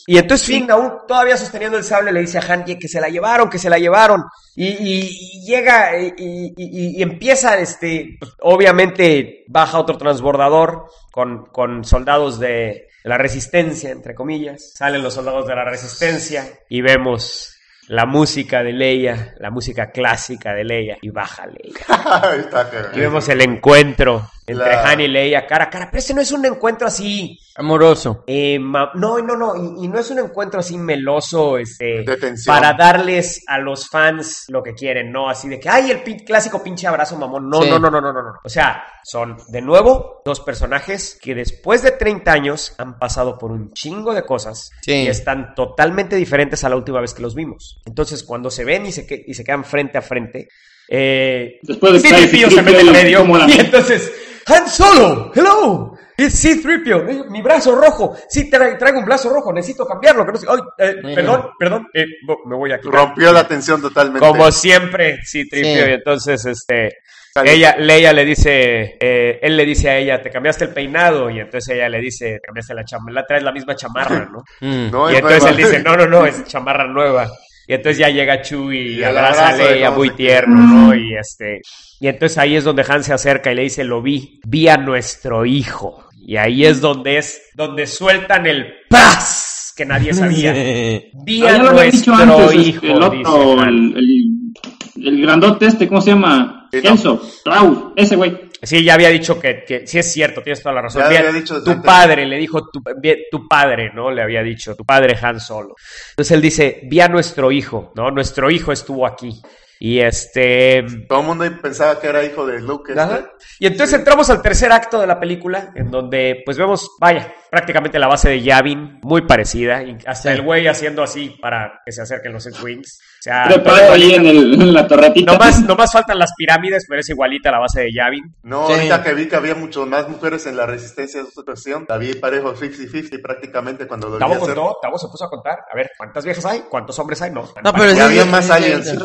y 0.08 0.18
entonces 0.18 0.48
Finn, 0.48 0.72
aún 0.72 0.94
todavía 1.06 1.36
sosteniendo 1.36 1.78
el 1.78 1.84
sable, 1.84 2.14
le 2.14 2.22
dice 2.22 2.38
a 2.38 2.54
Han 2.54 2.64
que 2.64 2.88
se 2.88 3.02
la 3.02 3.10
llevaron, 3.10 3.50
que 3.50 3.60
se 3.60 3.70
la 3.70 3.78
llevaron. 3.80 4.24
Y, 4.56 4.68
y- 4.68 5.10
y 5.44 5.46
llega 5.46 5.92
y- 6.00 6.54
y 6.56 7.04
empieza, 7.04 7.58
este, 7.60 8.16
pues, 8.20 8.32
obviamente 8.42 9.44
baja 9.48 9.78
otro 9.80 9.98
transbordador 9.98 10.86
con, 11.12 11.48
con 11.48 11.84
soldados 11.84 12.40
de 12.40 12.89
la 13.04 13.18
resistencia, 13.18 13.92
entre 13.92 14.16
comillas. 14.16 14.74
Salen 14.76 15.04
los 15.04 15.14
soldados 15.14 15.48
de 15.48 15.56
la 15.56 15.66
resistencia 15.66 16.46
y 16.68 16.82
vemos 16.82 17.56
la 17.88 18.06
música 18.06 18.62
de 18.62 18.72
Leia, 18.72 19.34
la 19.40 19.50
música 19.50 19.90
clásica 19.90 20.54
de 20.54 20.64
Leia, 20.64 20.98
y 21.02 21.10
baja 21.10 21.48
Leia. 21.48 22.92
Y 22.94 23.00
vemos 23.00 23.28
el 23.30 23.42
encuentro 23.42 24.30
entre 24.52 24.68
La- 24.68 24.90
Han 24.90 25.00
y 25.02 25.08
Leia 25.08 25.46
cara 25.48 25.66
a 25.66 25.70
cara. 25.70 25.90
Pero 25.92 26.00
ese 26.00 26.14
no 26.14 26.22
es 26.22 26.32
un 26.32 26.46
encuentro 26.46 26.88
así. 26.88 27.38
Amoroso. 27.56 28.24
eh, 28.28 28.58
ma- 28.60 28.92
no, 28.96 29.18
no, 29.20 29.36
no. 29.36 29.56
Y, 29.56 29.86
y 29.86 29.88
no 29.90 30.00
es 30.00 30.10
un 30.12 30.20
encuentro 30.20 30.60
así 30.62 30.78
meloso, 30.78 31.58
este. 31.58 32.04
De 32.04 32.16
tensión. 32.18 32.56
Para 32.56 32.74
darles 32.74 33.44
a 33.48 33.58
los 33.60 33.90
fans 33.90 34.46
lo 34.48 34.64
que 34.64 34.74
quieren, 34.74 35.12
¿no? 35.12 35.30
Así 35.30 35.50
de 35.50 35.60
que, 35.60 35.68
ay, 35.70 35.92
el 35.92 36.04
pin- 36.04 36.24
clásico 36.26 36.64
pinche 36.64 36.88
abrazo 36.88 37.18
mamón. 37.18 37.50
No, 37.50 37.62
Sí. 37.62 37.70
no, 37.70 37.80
no, 37.80 37.90
no, 37.92 38.00
no, 38.00 38.14
no, 38.14 38.22
no. 38.24 38.34
O 38.44 38.50
sea, 38.50 38.84
son 39.04 39.38
de 39.50 39.62
nuevo 39.62 40.22
dos 40.24 40.40
personajes 40.40 41.18
que 41.22 41.36
después 41.36 41.82
de 41.82 41.92
30 41.92 42.32
años 42.32 42.74
han 42.78 42.98
pasado 42.98 43.38
por 43.38 43.52
un 43.52 43.74
chingo 43.74 44.14
de 44.14 44.24
cosas 44.26 44.70
Sí. 44.82 44.94
y 44.94 45.08
están 45.08 45.54
totalmente 45.56 46.16
diferentes 46.16 46.64
a 46.64 46.70
la 46.70 46.76
última 46.78 47.02
vez 47.02 47.14
que 47.14 47.22
los 47.22 47.36
vimos. 47.36 47.82
Entonces, 47.86 48.24
cuando 48.24 48.50
se 48.52 48.64
ven 48.64 48.86
y 48.86 48.92
se, 48.94 49.06
que- 49.06 49.24
y 49.28 49.34
se 49.34 49.44
quedan 49.44 49.66
frente 49.66 49.98
a 49.98 50.02
frente, 50.02 50.48
eh, 50.88 51.60
Después 51.62 51.94
de 51.94 52.00
C-3PO 52.10 52.42
cae 52.44 52.52
se 52.52 52.62
mete 52.62 52.80
en 52.82 52.88
C-3PO, 52.88 52.92
medio 52.94 53.20
¿cómo 53.20 53.38
la- 53.38 53.48
y 53.50 53.60
entonces, 53.60 54.12
Han 54.50 54.68
Solo, 54.68 55.32
hello, 55.36 55.94
it's 56.18 56.40
C-3PO, 56.40 57.30
mi 57.30 57.42
brazo 57.42 57.76
rojo, 57.80 58.16
sí, 58.28 58.50
tra- 58.50 58.78
traigo 58.78 59.00
un 59.00 59.06
brazo 59.06 59.30
rojo, 59.32 59.54
necesito 59.54 59.86
cambiarlo, 59.86 60.26
que 60.26 60.32
no 60.32 60.38
sé, 60.38 60.48
ay, 60.50 60.60
eh, 60.80 60.96
perdón, 61.16 61.50
perdón, 61.58 61.88
eh, 61.94 62.06
me 62.46 62.56
voy 62.56 62.72
a 62.72 62.80
quitar. 62.80 62.94
Rompió 62.94 63.32
la 63.32 63.48
tensión 63.48 63.82
totalmente. 63.82 64.20
Como 64.28 64.52
siempre, 64.52 65.20
C-3PO, 65.24 65.50
Sí. 65.64 65.90
y 65.90 65.94
entonces, 65.94 66.46
este, 66.46 66.98
ella, 67.46 67.76
Leia 67.78 68.12
le 68.12 68.26
dice, 68.26 68.98
eh, 69.00 69.40
él 69.42 69.56
le 69.56 69.66
dice 69.66 69.90
a 69.90 69.98
ella, 69.98 70.22
te 70.22 70.32
cambiaste 70.32 70.66
el 70.66 70.74
peinado, 70.74 71.30
y 71.30 71.40
entonces 71.40 71.76
ella 71.76 71.88
le 71.88 72.00
dice, 72.00 72.40
te 72.42 72.48
cambiaste 72.48 72.74
la 72.74 72.84
chamarra, 72.86 73.26
traes 73.28 73.44
la 73.44 73.52
misma 73.52 73.76
chamarra, 73.76 74.28
¿no? 74.32 74.44
Mm. 74.62 74.90
No, 74.92 75.10
y 75.10 75.14
es 75.14 75.20
entonces 75.20 75.44
nueva. 75.44 75.50
él 75.52 75.58
dice, 75.58 75.84
no, 75.84 75.96
no, 75.96 76.06
no, 76.08 76.26
es 76.26 76.44
chamarra 76.46 76.88
nueva. 76.88 77.30
Y 77.70 77.74
entonces 77.76 78.00
ya 78.00 78.10
llega 78.10 78.42
Chewie 78.42 78.82
y 78.82 79.00
Y 79.00 79.04
abraza 79.04 79.50
a 79.50 79.56
Leia 79.56 79.92
muy 79.92 80.10
tierno, 80.10 80.56
¿no? 80.56 80.96
Y 80.96 81.14
este, 81.16 81.62
y 82.00 82.08
entonces 82.08 82.36
ahí 82.40 82.56
es 82.56 82.64
donde 82.64 82.84
Han 82.90 83.04
se 83.04 83.14
acerca 83.14 83.52
y 83.52 83.56
le 83.56 83.62
dice, 83.62 83.84
lo 83.84 84.02
vi, 84.02 84.40
vi 84.44 84.68
a 84.68 84.78
nuestro 84.78 85.46
hijo. 85.46 86.04
Y 86.20 86.38
ahí 86.38 86.66
es 86.66 86.82
donde 86.82 87.20
es, 87.20 87.44
donde 87.54 87.86
sueltan 87.86 88.48
el 88.48 88.74
paz 88.90 89.72
que 89.78 89.86
nadie 89.86 90.16
sabía. 90.16 90.52
Vi 91.24 91.46
a 91.46 91.54
dicho 91.54 91.72
nuestro 91.72 92.16
antes, 92.16 92.56
hijo, 92.56 92.86
este, 92.86 92.92
el 92.92 93.04
otro, 93.04 93.64
el, 93.64 93.98
el, 93.98 95.08
el 95.08 95.22
grandote 95.22 95.68
este, 95.68 95.88
¿cómo 95.88 96.02
se 96.02 96.10
llama? 96.10 96.68
Sí, 96.72 96.80
no. 96.84 96.90
Enzo, 96.90 97.22
Raúl, 97.46 97.94
ese 97.96 98.16
güey. 98.16 98.49
Sí, 98.62 98.84
ya 98.84 98.94
había 98.96 99.10
dicho 99.10 99.40
que, 99.40 99.64
que 99.66 99.88
sí 99.88 100.00
es 100.00 100.12
cierto, 100.12 100.42
tienes 100.42 100.62
toda 100.62 100.76
la 100.76 100.82
razón. 100.82 101.04
Ya 101.04 101.10
Bien, 101.10 101.26
había 101.28 101.40
dicho 101.40 101.64
tu 101.64 101.82
padre, 101.82 102.26
le 102.26 102.38
dijo 102.38 102.70
tu, 102.70 102.82
bien, 103.02 103.20
tu 103.32 103.48
padre, 103.48 103.92
¿no? 103.94 104.12
Le 104.12 104.22
había 104.22 104.44
dicho, 104.44 104.76
tu 104.76 104.84
padre 104.86 105.18
Han 105.22 105.40
Solo. 105.40 105.76
Entonces 106.12 106.32
él 106.34 106.42
dice, 106.42 106.82
vi 106.84 107.00
a 107.00 107.08
nuestro 107.08 107.52
hijo, 107.52 107.92
¿no? 107.96 108.12
Nuestro 108.12 108.50
hijo 108.52 108.72
estuvo 108.72 109.08
aquí. 109.08 109.42
Y 109.82 110.00
este... 110.00 110.84
Todo 111.08 111.22
el 111.22 111.26
mundo 111.26 111.46
pensaba 111.62 112.02
que 112.02 112.08
era 112.08 112.22
hijo 112.26 112.46
de 112.46 112.60
Luke. 112.60 112.92
este. 112.92 113.30
Y 113.60 113.68
entonces 113.68 113.98
entramos 113.98 114.30
al 114.30 114.42
tercer 114.42 114.74
acto 114.74 115.00
de 115.00 115.08
la 115.08 115.18
película, 115.22 115.72
en 115.74 115.90
donde 115.90 116.42
pues 116.44 116.58
vemos, 116.58 116.98
vaya, 117.00 117.34
prácticamente 117.50 117.98
la 117.98 118.08
base 118.08 118.28
de 118.30 118.42
Yavin, 118.42 119.00
muy 119.04 119.22
parecida, 119.22 119.82
y 119.84 119.98
hasta 120.06 120.34
Sí. 120.34 120.38
el 120.38 120.42
güey 120.42 120.68
haciendo 120.68 121.02
así 121.02 121.38
para 121.42 121.80
que 121.86 121.94
se 121.94 122.02
acerquen 122.02 122.34
los 122.34 122.46
X-Wings. 122.46 123.00
O 123.20 123.22
sea, 123.22 123.50
todo 123.64 123.92
ahí 123.92 124.14
en, 124.14 124.26
el, 124.26 124.54
en 124.62 124.74
la 124.74 124.88
torretita. 124.88 125.34
Nomás, 125.34 125.62
nomás 125.64 125.92
faltan 125.92 126.18
las 126.18 126.32
pirámides, 126.38 126.86
pero 126.88 127.02
es 127.02 127.10
igualita 127.10 127.50
a 127.50 127.52
la 127.54 127.60
base 127.60 127.82
de 127.82 127.94
Yavin. 127.94 128.24
No, 128.44 128.68
Sí. 128.68 128.74
ahorita 128.74 129.04
que 129.04 129.14
vi 129.14 129.28
que 129.28 129.36
había 129.36 129.56
mucho 129.56 129.86
más 129.86 130.08
mujeres 130.08 130.46
en 130.46 130.56
la 130.56 130.66
resistencia 130.66 131.22
de 131.22 131.28
esta 131.28 131.42
ocasión, 131.42 131.86
la 131.90 131.98
vi 131.98 132.14
parejo 132.16 132.54
50-50 132.56 133.22
prácticamente 133.22 133.88
cuando 133.88 134.08
lo 134.10 134.18
Tavo 134.18 134.40
contó, 134.40 134.78
Tavo 134.82 134.98
se 134.98 135.08
puso 135.10 135.26
a 135.26 135.30
contar. 135.30 135.60
A 135.72 135.76
ver, 135.76 135.90
¿cuántas 135.98 136.24
viejas 136.24 136.46
hay? 136.46 136.62
¿Cuántos 136.70 136.98
hombres 137.00 137.22
hay? 137.22 137.32
No. 137.32 137.44
No, 137.64 137.74
pero 137.74 137.92
Y 137.92 137.96
sí, 137.96 138.00
había 138.02 138.24
sí, 138.24 138.30
más 138.30 138.46
sí, 138.46 138.52
aliens. 138.54 138.88
sí. 138.90 138.98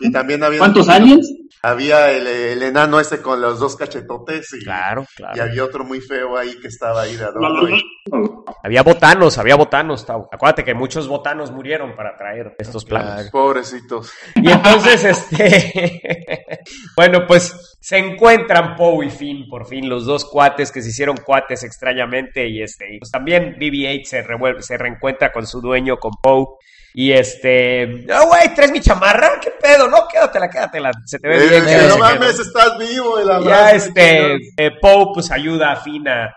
Y 0.00 0.12
también 0.12 0.44
había... 0.44 0.58
¿Cuántos 0.60 0.88
aliens? 0.88 1.28
Había 1.62 2.12
el, 2.12 2.26
el 2.28 2.62
enano 2.62 3.00
ese 3.00 3.20
con 3.20 3.40
los 3.40 3.58
dos 3.58 3.74
cachetotes 3.74 4.52
y, 4.52 4.62
Claro, 4.62 5.02
y 5.02 5.16
claro. 5.16 5.42
había 5.42 5.64
otro 5.64 5.84
muy 5.84 6.00
feo 6.00 6.36
ahí 6.38 6.54
que 6.60 6.68
estaba 6.68 7.02
ahí 7.02 7.16
de 7.16 7.24
adorno. 7.24 7.68
y- 7.68 7.82
Había 8.62 8.82
botanos, 8.82 9.38
había 9.38 9.56
botanos, 9.56 10.06
Tavo. 10.06 10.28
Acuérdate 10.30 10.62
que 10.64 10.74
muchos 10.74 11.08
botanos 11.08 11.50
murieron 11.50 11.96
para 11.96 12.16
traer 12.16 12.54
estos 12.58 12.84
planos. 12.84 13.14
Claro. 13.14 13.28
Pobrecitos. 13.56 14.12
Y 14.34 14.50
entonces, 14.50 15.04
este. 15.30 16.00
bueno, 16.96 17.26
pues 17.26 17.76
se 17.80 17.98
encuentran 17.98 18.76
Poe 18.76 19.06
y 19.06 19.10
Finn, 19.10 19.48
por 19.48 19.66
fin, 19.66 19.88
los 19.88 20.04
dos 20.04 20.24
cuates 20.24 20.70
que 20.70 20.82
se 20.82 20.90
hicieron 20.90 21.16
cuates 21.16 21.62
extrañamente. 21.62 22.48
Y 22.48 22.62
este, 22.62 22.94
y 22.94 22.98
pues 22.98 23.10
también 23.10 23.56
BB-8 23.58 24.04
se, 24.04 24.22
revuelve, 24.22 24.62
se 24.62 24.76
reencuentra 24.76 25.32
con 25.32 25.46
su 25.46 25.60
dueño, 25.60 25.96
con 25.96 26.12
Poe. 26.22 26.46
Y 26.98 27.12
este. 27.12 28.06
¡Ah, 28.10 28.24
güey! 28.24 28.54
¿Traes 28.54 28.72
mi 28.72 28.80
chamarra? 28.80 29.38
¿Qué 29.38 29.50
pedo? 29.50 29.86
No, 29.86 30.08
quédatela, 30.10 30.48
quédatela. 30.48 30.90
Se 31.04 31.18
te 31.18 31.28
ve 31.28 31.36
Eh, 31.44 31.48
bien. 31.50 31.64
que 31.66 31.88
no 31.88 31.98
mames, 31.98 32.38
estás 32.38 32.78
vivo. 32.78 33.18
El 33.18 33.26
Ya 33.28 33.34
abrazo, 33.36 33.76
este, 33.76 34.16
chingón. 34.16 34.40
eh, 34.56 34.70
Poe 34.80 35.06
pues 35.12 35.30
ayuda 35.30 35.72
a 35.72 35.76
Finn 35.76 36.08
a, 36.08 36.34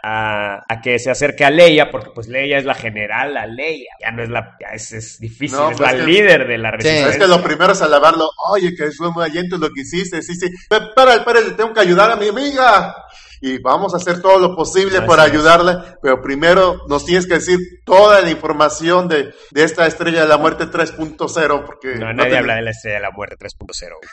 a- 0.68 0.82
que 0.82 1.00
se 1.00 1.10
acerque 1.12 1.46
a 1.46 1.50
Leia, 1.50 1.90
porque 1.90 2.10
pues 2.14 2.28
Leia 2.28 2.58
es 2.58 2.66
la 2.66 2.74
general, 2.76 3.38
a 3.38 3.48
Leia, 3.48 3.90
ya 4.02 4.12
no 4.12 4.22
es 4.22 4.28
la, 4.30 4.58
ya 4.60 4.68
es, 4.74 4.92
es 4.92 5.18
difícil, 5.18 5.58
No, 5.58 5.72
es 5.72 5.78
pues 5.78 5.94
la 5.94 5.98
líder 6.06 6.46
de 6.46 6.58
la 6.58 6.72
resistencia. 6.72 7.10
Es 7.12 7.18
que 7.18 7.28
lo 7.28 7.42
primero 7.42 7.72
es 7.72 7.82
alabarlo. 7.82 8.30
Oye, 8.52 8.76
que 8.76 8.92
fue 8.92 9.12
muy 9.14 9.24
allento 9.24 9.58
lo 9.58 9.70
que 9.70 9.80
hiciste. 9.84 10.22
Sí, 10.22 10.36
sí. 10.36 10.50
Pe- 10.68 10.90
Para, 10.94 11.24
para, 11.24 11.40
le 11.40 11.52
tengo 11.52 11.72
que 11.74 11.80
ayudar 11.80 12.12
a 12.12 12.18
mi 12.18 12.28
amiga. 12.28 12.94
Y 13.42 13.58
vamos 13.60 13.94
a 13.94 13.98
hacer 13.98 14.22
todo 14.22 14.38
lo 14.40 14.56
posible 14.56 15.02
para 15.04 15.24
ayudarle. 15.24 15.74
Pero 16.02 16.22
primero 16.22 16.82
nos 16.88 17.06
tienes 17.06 17.26
que 17.28 17.36
decir 17.36 17.58
toda 17.86 18.22
la 18.22 18.30
información 18.30 19.08
de, 19.08 19.34
de 19.52 19.64
esta 19.64 19.88
estrella 19.88 20.22
de 20.24 20.28
la 20.28 20.38
muerte 20.38 20.66
3.0. 20.66 21.66
Porque 21.66 21.96
No, 21.96 22.08
no 22.08 22.14
nadie 22.14 22.32
te- 22.32 22.38
habla 22.38 22.56
de 22.56 22.62
la 22.64 22.72
estrella 22.72 22.98
de 22.98 23.02
la 23.04 23.12
muerte 23.12 23.36
3.0. 23.38 23.56
güey. 23.80 24.10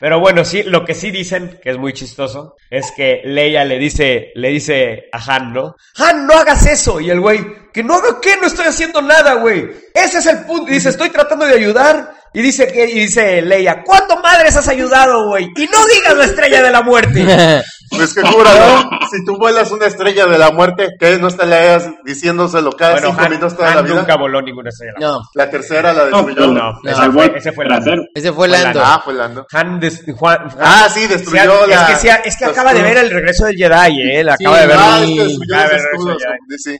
Pero 0.00 0.20
bueno, 0.20 0.44
sí, 0.44 0.62
lo 0.64 0.84
que 0.84 0.92
sí 0.94 1.10
dicen, 1.10 1.58
que 1.62 1.70
es 1.70 1.78
muy 1.78 1.92
chistoso, 1.94 2.56
es 2.68 2.92
que 2.94 3.22
Leia 3.24 3.64
le 3.64 3.78
dice, 3.78 4.32
le 4.34 4.48
dice 4.48 5.08
a 5.12 5.34
Han, 5.36 5.52
¿no? 5.54 5.76
Han, 5.96 6.26
no 6.26 6.34
hagas 6.34 6.66
eso. 6.66 7.00
Y 7.00 7.08
el 7.10 7.20
güey, 7.20 7.40
que 7.74 7.82
no 7.82 7.94
haga 7.96 8.18
qué, 8.22 8.36
no 8.40 8.46
estoy 8.46 8.66
haciendo 8.66 9.02
nada, 9.02 9.34
güey. 9.34 9.68
Ese 9.92 10.18
es 10.18 10.26
el 10.26 10.44
punto. 10.46 10.70
Y 10.70 10.74
dice, 10.74 10.88
estoy 10.90 11.10
tratando 11.10 11.44
de 11.44 11.54
ayudar. 11.54 12.14
Y 12.32 12.42
dice 12.42 12.66
que, 12.66 12.84
y 12.88 13.00
dice 13.00 13.42
Leia, 13.42 13.82
¿cuánto 13.84 14.16
madres 14.20 14.56
has 14.56 14.66
ayudado, 14.66 15.28
güey? 15.28 15.44
Y 15.56 15.66
no 15.66 15.86
digas 15.86 16.16
la 16.16 16.24
estrella 16.24 16.62
de 16.62 16.70
la 16.70 16.82
muerte. 16.82 17.62
Pues 17.90 18.14
que 18.14 18.22
júralo, 18.22 18.88
si 19.12 19.24
tú 19.24 19.36
vuelas 19.36 19.70
una 19.70 19.86
estrella 19.86 20.26
de 20.26 20.36
la 20.38 20.50
muerte, 20.50 20.88
que 20.98 21.16
no 21.18 21.28
estarías 21.28 21.86
diciéndoselo 22.02 22.72
cada 22.72 22.92
Bueno, 22.94 23.08
cinco 23.10 23.20
Han, 23.22 23.28
minutos 23.30 23.56
toda 23.56 23.68
Han 23.68 23.76
la 23.76 23.82
vida. 23.82 23.94
nunca 23.94 24.16
voló 24.16 24.42
ninguna 24.42 24.70
estrella. 24.70 24.94
de 24.96 25.00
la 25.04 25.06
no, 25.12 25.22
La 25.34 25.50
tercera 25.50 25.92
la 25.92 26.06
No, 26.06 26.22
destruyó. 26.24 26.46
No, 26.52 26.72
No, 26.82 27.12
fue, 27.12 27.32
ese 27.36 27.52
fue 27.52 27.66
Lando. 27.66 27.92
ese 28.14 28.32
fue 28.32 28.48
Lando. 28.48 28.80
Ah, 28.82 29.00
fue 29.04 29.14
Lando. 29.14 29.46
Han 29.52 29.78
des- 29.78 30.02
Juan- 30.16 30.48
Ah, 30.58 30.88
sí, 30.92 31.06
destruyó 31.06 31.66
la. 31.68 31.74
Es 31.74 31.88
que, 31.90 31.96
sí, 32.08 32.08
es 32.24 32.36
que 32.36 32.44
acaba 32.46 32.72
de 32.74 32.82
ver 32.82 32.96
el 32.96 33.10
regreso 33.10 33.44
del 33.44 33.54
Jedi, 33.56 34.00
¿eh? 34.12 34.24
La 34.24 34.36
Sí, 34.38 34.44
acaba 34.44 34.60
de 34.60 34.66
ver. 34.66 34.76
Ah, 34.80 34.98
es 35.00 35.06
que 35.10 35.22
destruyó 35.24 35.54
acaba 35.54 35.68
de 35.68 35.74
los 35.76 35.84
escudos. 35.84 36.22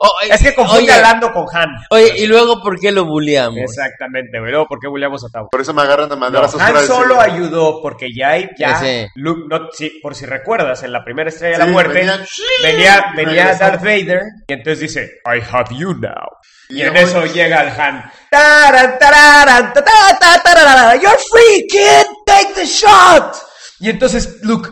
Oh, 0.01 0.13
Es 0.31 0.41
que 0.41 0.55
confunde 0.55 0.84
oye, 0.85 0.93
a 0.93 1.01
Lando 1.03 1.33
con 1.33 1.45
Han. 1.53 1.69
Oye, 1.91 2.15
y 2.19 2.27
luego, 2.27 2.63
¿por 2.63 2.79
qué 2.79 2.93
lo 2.93 3.05
bulleamos? 3.05 3.59
Exactamente, 3.59 4.39
güey. 4.39 4.51
Luego, 4.51 4.67
¿por 4.67 4.79
qué 4.81 4.89
bulleamos 4.89 5.25
a 5.25 5.29
Tau? 5.29 5.49
Por 5.51 5.61
eso 5.61 5.73
me 5.75 5.83
agarran 5.83 6.07
a 6.07 6.15
No, 6.15 6.17
madrazos 6.17 6.61
Han 6.61 6.67
fuera 6.69 6.81
del 6.81 6.89
solo 6.89 7.21
ayudó 7.21 7.81
porque 7.83 8.13
ya, 8.15 8.37
ya 8.59 8.73
Ese. 8.73 9.09
Luke, 9.15 9.43
no, 9.49 9.69
sí, 9.73 10.01
por 10.03 10.15
si 10.15 10.27
recuerdas, 10.27 10.83
en 10.83 10.93
la 10.93 11.05
primera 11.05 11.29
estrella 11.29 11.59
de 11.59 11.63
Sí, 11.63 11.67
la 11.69 11.73
muerte 11.73 11.95
venía- 11.99 12.19
venía, 12.63 13.05
venía. 13.17 13.55
Darth 13.55 13.81
Vader 13.83 14.23
y 14.47 14.53
entonces 14.53 14.81
dice, 14.81 15.11
I 15.27 15.41
have 15.53 15.75
you 15.77 15.95
now. 15.95 16.29
Y, 16.69 16.79
Y 16.79 16.83
en 16.83 16.97
eso 16.97 17.25
llega 17.27 17.63
el 17.63 17.69
Han. 17.81 18.11
Taran, 18.31 18.99
tararan, 18.99 19.73
ta, 19.75 19.85
ta, 19.85 20.19
ta, 20.19 20.43
tararara, 20.43 20.97
You're 20.97 21.19
free, 21.31 21.67
kid. 21.69 22.07
Take 22.27 22.55
the 22.55 22.65
shot. 22.65 23.37
Y 23.81 23.91
entonces 23.91 24.39
Luke. 24.43 24.71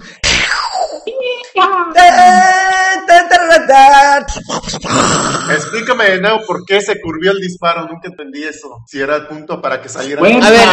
Explícame 5.51 6.05
de 6.11 6.21
nuevo 6.21 6.41
por 6.47 6.65
qué 6.65 6.81
se 6.81 7.01
curvió 7.01 7.33
el 7.33 7.39
disparo. 7.39 7.87
Nunca 7.87 8.09
entendí 8.09 8.43
eso. 8.45 8.83
Si 8.87 9.01
era 9.01 9.17
el 9.17 9.27
punto 9.27 9.61
para 9.61 9.81
que 9.81 9.89
saliera. 9.89 10.21
Bueno, 10.21 10.45
A 10.45 10.51
ver, 10.51 10.69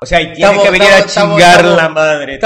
O 0.00 0.06
sea, 0.06 0.20
y 0.20 0.32
tiene 0.32 0.62
que 0.62 0.70
venir 0.70 0.92
a 0.92 1.06
chingar 1.06 1.64
la 1.64 1.88
madre. 1.88 2.38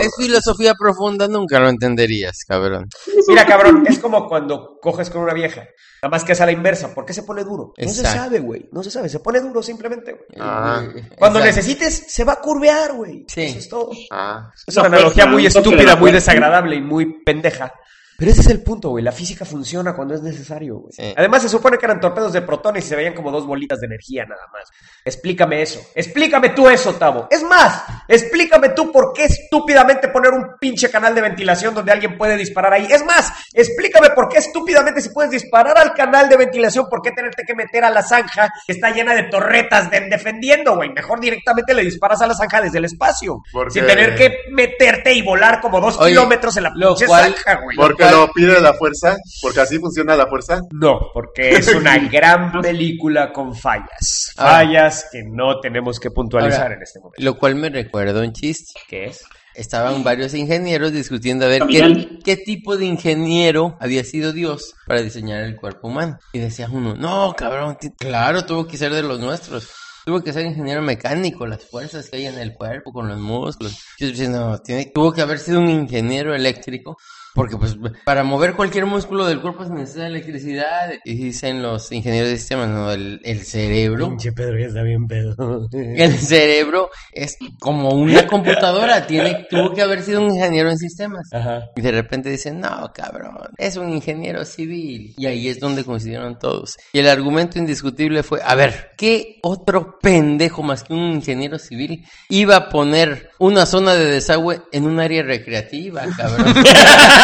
Es 0.00 0.12
filosofía 0.16 0.74
profunda, 0.74 1.28
nunca 1.28 1.60
lo 1.60 1.68
entenderías, 1.68 2.44
cabrón. 2.46 2.88
Mira, 3.28 3.46
cabrón, 3.46 3.84
es 3.86 3.98
como 3.98 4.28
cuando 4.28 4.78
coges 4.80 5.10
con 5.10 5.22
una 5.22 5.34
vieja. 5.34 5.64
Nada 6.02 6.10
más 6.10 6.24
que 6.24 6.32
es 6.32 6.40
a 6.42 6.46
la 6.46 6.52
inversa. 6.52 6.94
¿Por 6.94 7.06
qué 7.06 7.14
se 7.14 7.22
pone 7.22 7.44
duro? 7.44 7.72
No 7.78 7.88
se 7.88 8.02
sabe, 8.02 8.38
güey. 8.38 8.68
No 8.72 8.82
se 8.82 8.90
sabe. 8.90 9.08
Se 9.08 9.20
pone 9.20 9.40
duro 9.40 9.62
simplemente, 9.62 10.12
güey. 10.12 10.26
Ah. 10.38 10.82
Cuando 11.16 11.38
Exacto. 11.38 11.56
necesites, 11.56 12.04
se 12.08 12.24
va 12.24 12.34
a 12.34 12.40
curvear, 12.40 12.92
güey. 12.92 13.24
Sí. 13.26 13.44
Eso 13.44 13.58
es 13.58 13.68
todo. 13.70 13.90
Ah. 14.10 14.50
Es 14.66 14.76
una 14.76 14.88
analogía 14.88 15.24
muy 15.24 15.46
estúpida, 15.46 15.96
muy 15.96 16.12
desagradable 16.12 16.76
y 16.76 16.82
muy 16.82 17.22
pendeja. 17.24 17.72
Pero 18.16 18.30
ese 18.30 18.40
es 18.42 18.46
el 18.48 18.62
punto, 18.62 18.90
güey. 18.90 19.02
La 19.04 19.12
física 19.12 19.44
funciona 19.44 19.94
cuando 19.94 20.14
es 20.14 20.22
necesario, 20.22 20.76
güey. 20.78 20.92
Sí. 20.92 21.14
Además, 21.16 21.42
se 21.42 21.48
supone 21.48 21.78
que 21.78 21.86
eran 21.86 22.00
torpedos 22.00 22.32
de 22.32 22.42
protones 22.42 22.84
y 22.84 22.88
se 22.88 22.96
veían 22.96 23.14
como 23.14 23.30
dos 23.30 23.46
bolitas 23.46 23.80
de 23.80 23.86
energía 23.86 24.24
nada 24.24 24.42
más. 24.52 24.68
Explícame 25.04 25.62
eso. 25.62 25.80
Explícame 25.94 26.50
tú 26.50 26.68
eso, 26.68 26.94
Tavo. 26.94 27.26
Es 27.30 27.42
más, 27.42 27.82
explícame 28.08 28.70
tú 28.70 28.92
por 28.92 29.12
qué 29.12 29.24
estúpidamente 29.24 30.08
poner 30.08 30.32
un 30.32 30.56
pinche 30.60 30.90
canal 30.90 31.14
de 31.14 31.20
ventilación 31.22 31.74
donde 31.74 31.92
alguien 31.92 32.16
puede 32.16 32.36
disparar 32.36 32.72
ahí. 32.72 32.86
Es 32.90 33.04
más, 33.04 33.32
explícame 33.52 34.10
por 34.10 34.28
qué 34.28 34.38
estúpidamente 34.38 35.00
si 35.00 35.08
puedes 35.10 35.30
disparar 35.30 35.76
al 35.78 35.92
canal 35.94 36.28
de 36.28 36.36
ventilación, 36.36 36.86
por 36.88 37.02
qué 37.02 37.10
tenerte 37.12 37.42
que 37.46 37.54
meter 37.54 37.84
a 37.84 37.90
la 37.90 38.02
zanja 38.02 38.50
que 38.66 38.72
está 38.72 38.90
llena 38.90 39.14
de 39.14 39.24
torretas 39.24 39.90
de- 39.90 40.08
defendiendo, 40.08 40.76
güey. 40.76 40.90
Mejor 40.90 41.20
directamente 41.20 41.74
le 41.74 41.82
disparas 41.82 42.20
a 42.22 42.26
la 42.26 42.34
zanja 42.34 42.60
desde 42.60 42.78
el 42.78 42.84
espacio. 42.86 43.42
Porque- 43.52 43.72
Sin 43.74 43.86
tener 43.86 44.14
que 44.14 44.36
meterte 44.50 45.12
y 45.12 45.22
volar 45.22 45.60
como 45.60 45.80
dos 45.80 45.98
Oye, 45.98 46.10
kilómetros 46.10 46.56
en 46.56 46.62
la 46.64 46.72
pinche 46.72 47.06
cual- 47.06 47.34
zanja, 47.34 47.60
güey. 47.62 47.76
Porque 47.76 48.03
lo 48.10 48.28
pide 48.32 48.60
la 48.60 48.72
fuerza. 48.74 49.16
Porque 49.42 49.60
así 49.60 49.78
funciona 49.78 50.16
la 50.16 50.26
fuerza. 50.26 50.60
No, 50.72 50.98
porque 51.12 51.50
es 51.50 51.74
una 51.74 51.98
gran 52.10 52.60
película 52.60 53.32
con 53.32 53.54
fallas. 53.54 54.32
Ahora- 54.36 54.52
Fallas 54.54 55.06
que 55.12 55.22
no 55.24 55.60
tenemos 55.60 55.98
que 56.00 56.10
puntualizar 56.10 56.62
Ahora, 56.62 56.74
en 56.76 56.82
este 56.82 57.00
momento. 57.00 57.22
Lo 57.22 57.38
cual 57.38 57.54
me 57.56 57.68
recuerda 57.70 58.20
un 58.20 58.32
chiste. 58.32 58.72
¿Qué 58.88 59.06
es? 59.06 59.24
Estaban 59.54 60.02
varios 60.02 60.34
ingenieros 60.34 60.92
discutiendo 60.92 61.46
a 61.46 61.48
ver 61.48 61.62
qué, 61.68 62.18
qué 62.24 62.36
tipo 62.36 62.76
de 62.76 62.86
ingeniero 62.86 63.76
había 63.80 64.02
sido 64.02 64.32
Dios 64.32 64.74
para 64.84 65.00
diseñar 65.00 65.42
el 65.44 65.54
cuerpo 65.54 65.86
humano. 65.88 66.18
Y 66.32 66.40
decía 66.40 66.68
uno, 66.68 66.96
no, 66.96 67.34
cabrón, 67.36 67.78
claro, 67.96 68.44
tuvo 68.44 68.66
que 68.66 68.76
ser 68.76 68.92
de 68.92 69.02
los 69.04 69.20
nuestros. 69.20 69.70
Tuvo 70.06 70.20
que 70.22 70.32
ser 70.32 70.44
ingeniero 70.44 70.82
mecánico, 70.82 71.46
las 71.46 71.64
fuerzas 71.64 72.10
que 72.10 72.16
hay 72.16 72.26
en 72.26 72.38
el 72.38 72.52
cuerpo, 72.52 72.92
con 72.92 73.08
los 73.08 73.18
músculos. 73.18 73.78
Yo 73.98 74.08
decía, 74.08 74.28
no, 74.28 74.58
tiene, 74.58 74.90
tuvo 74.92 75.12
que 75.12 75.22
haber 75.22 75.38
sido 75.38 75.60
un 75.60 75.68
ingeniero 75.70 76.34
eléctrico, 76.34 76.96
porque 77.34 77.56
pues 77.56 77.76
para 78.04 78.22
mover 78.22 78.54
cualquier 78.54 78.86
músculo 78.86 79.26
del 79.26 79.40
cuerpo 79.40 79.64
se 79.64 79.72
necesita 79.72 80.06
electricidad. 80.06 80.92
Y 81.04 81.14
dicen 81.14 81.62
los 81.62 81.90
ingenieros 81.90 82.30
de 82.30 82.36
sistemas, 82.36 82.68
no, 82.68 82.92
el, 82.92 83.20
el 83.24 83.40
cerebro. 83.42 84.08
Pinche 84.08 84.32
Pedro 84.32 84.58
ya 84.58 84.66
está 84.66 84.82
bien 84.82 85.06
pedo. 85.08 85.34
El 85.72 86.16
cerebro 86.18 86.90
es 87.12 87.36
como 87.58 87.90
una 87.90 88.26
computadora, 88.26 89.06
tiene, 89.06 89.46
tuvo 89.50 89.74
que 89.74 89.82
haber 89.82 90.02
sido 90.02 90.20
un 90.20 90.30
ingeniero 90.30 90.70
en 90.70 90.78
sistemas. 90.78 91.28
Ajá. 91.32 91.64
Y 91.74 91.80
de 91.80 91.90
repente 91.90 92.30
dicen, 92.30 92.60
no, 92.60 92.92
cabrón, 92.94 93.36
es 93.58 93.76
un 93.76 93.90
ingeniero 93.90 94.44
civil. 94.44 95.14
Y 95.16 95.26
ahí 95.26 95.48
es 95.48 95.58
donde 95.58 95.84
coincidieron 95.84 96.38
todos. 96.38 96.76
Y 96.92 97.00
el 97.00 97.08
argumento 97.08 97.58
indiscutible 97.58 98.22
fue, 98.22 98.40
a 98.44 98.54
ver, 98.54 98.92
¿qué 98.96 99.38
otro 99.42 99.98
pendejo 100.00 100.62
más 100.62 100.84
que 100.84 100.92
un 100.92 101.14
ingeniero 101.14 101.58
civil 101.58 102.04
iba 102.28 102.56
a 102.56 102.68
poner 102.68 103.30
una 103.38 103.66
zona 103.66 103.94
de 103.94 104.06
desagüe 104.06 104.62
en 104.72 104.84
un 104.84 105.00
área 105.00 105.22
recreativa, 105.22 106.02
cabrón? 106.16 106.54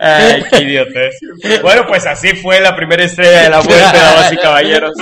Ay, 0.00 0.42
qué 0.50 0.62
idiotes. 0.62 1.18
Bueno, 1.62 1.84
pues 1.86 2.06
así 2.06 2.28
fue 2.34 2.60
la 2.60 2.74
primera 2.74 3.04
estrella 3.04 3.42
de 3.42 3.50
la 3.50 3.60
muerte, 3.62 3.98
damas 3.98 4.32
y 4.32 4.36
caballeros. 4.36 4.92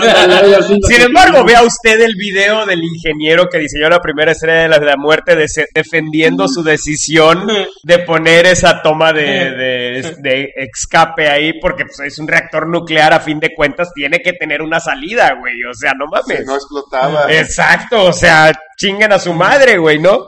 Sin 0.86 1.02
embargo, 1.02 1.44
vea 1.44 1.62
usted 1.62 2.00
el 2.00 2.14
video 2.16 2.66
del 2.66 2.82
ingeniero 2.82 3.48
que 3.48 3.58
diseñó 3.58 3.88
la 3.88 4.00
primera 4.00 4.32
estrella 4.32 4.62
de 4.62 4.68
la, 4.68 4.78
de 4.78 4.86
la 4.86 4.96
muerte 4.96 5.36
de- 5.36 5.48
defendiendo 5.74 6.48
su 6.48 6.62
decisión 6.62 7.48
de 7.82 7.98
poner 8.00 8.46
esa 8.46 8.82
toma 8.82 9.12
de, 9.12 9.50
de- 9.52 10.14
de 10.18 10.52
escape 10.56 11.28
ahí 11.28 11.58
porque 11.60 11.84
pues, 11.84 12.00
es 12.00 12.18
un 12.18 12.28
reactor 12.28 12.66
nuclear 12.68 13.12
a 13.12 13.20
fin 13.20 13.40
de 13.40 13.54
cuentas 13.54 13.92
tiene 13.94 14.20
que 14.20 14.32
tener 14.32 14.62
una 14.62 14.80
salida, 14.80 15.34
güey. 15.38 15.62
O 15.64 15.74
sea, 15.74 15.92
no 15.94 16.06
mames. 16.06 16.44
No 16.46 16.54
explotaba. 16.54 17.32
Exacto, 17.32 18.04
o 18.04 18.12
sea, 18.12 18.52
chingan 18.76 19.12
a 19.12 19.18
su 19.18 19.32
madre, 19.32 19.78
güey, 19.78 19.98
¿no? 19.98 20.26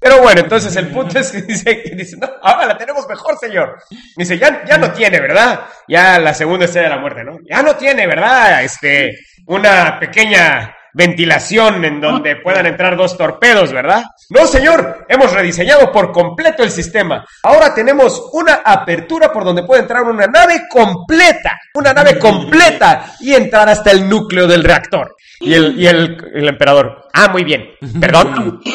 Pero 0.00 0.22
bueno, 0.22 0.40
entonces 0.40 0.74
el 0.76 0.88
punto 0.88 1.18
es 1.18 1.30
que 1.30 1.42
dice, 1.48 1.82
que 1.82 1.94
dice, 1.94 2.16
no, 2.16 2.28
ahora 2.42 2.66
la 2.66 2.78
tenemos 2.78 3.06
mejor, 3.06 3.38
señor. 3.38 3.76
Dice, 4.16 4.38
ya, 4.38 4.64
ya 4.64 4.78
no 4.78 4.90
tiene, 4.92 5.20
¿verdad? 5.20 5.60
Ya 5.86 6.18
la 6.18 6.32
segunda 6.32 6.64
estrella 6.64 6.88
de 6.88 6.94
la 6.94 7.00
muerte, 7.00 7.22
¿no? 7.22 7.38
Ya 7.48 7.62
no 7.62 7.76
tiene, 7.76 8.06
¿verdad? 8.06 8.64
Este, 8.64 9.18
una 9.46 9.98
pequeña 10.00 10.74
ventilación 10.92 11.84
en 11.84 12.00
donde 12.00 12.36
puedan 12.36 12.66
entrar 12.66 12.96
dos 12.96 13.16
torpedos, 13.16 13.72
¿verdad? 13.72 14.02
No, 14.30 14.46
señor, 14.46 15.06
hemos 15.08 15.32
rediseñado 15.32 15.92
por 15.92 16.12
completo 16.12 16.62
el 16.62 16.70
sistema. 16.70 17.24
Ahora 17.42 17.74
tenemos 17.74 18.30
una 18.32 18.62
apertura 18.64 19.32
por 19.32 19.44
donde 19.44 19.62
puede 19.62 19.82
entrar 19.82 20.02
una 20.02 20.26
nave 20.26 20.62
completa, 20.68 21.58
una 21.74 21.92
nave 21.92 22.18
completa 22.18 23.12
y 23.20 23.34
entrar 23.34 23.68
hasta 23.68 23.90
el 23.90 24.08
núcleo 24.08 24.46
del 24.46 24.64
reactor. 24.64 25.14
Y 25.40 25.54
el, 25.54 25.80
y 25.80 25.86
el, 25.86 26.22
el 26.34 26.48
emperador, 26.48 27.08
ah, 27.14 27.28
muy 27.28 27.44
bien, 27.44 27.70
perdón. 27.98 28.60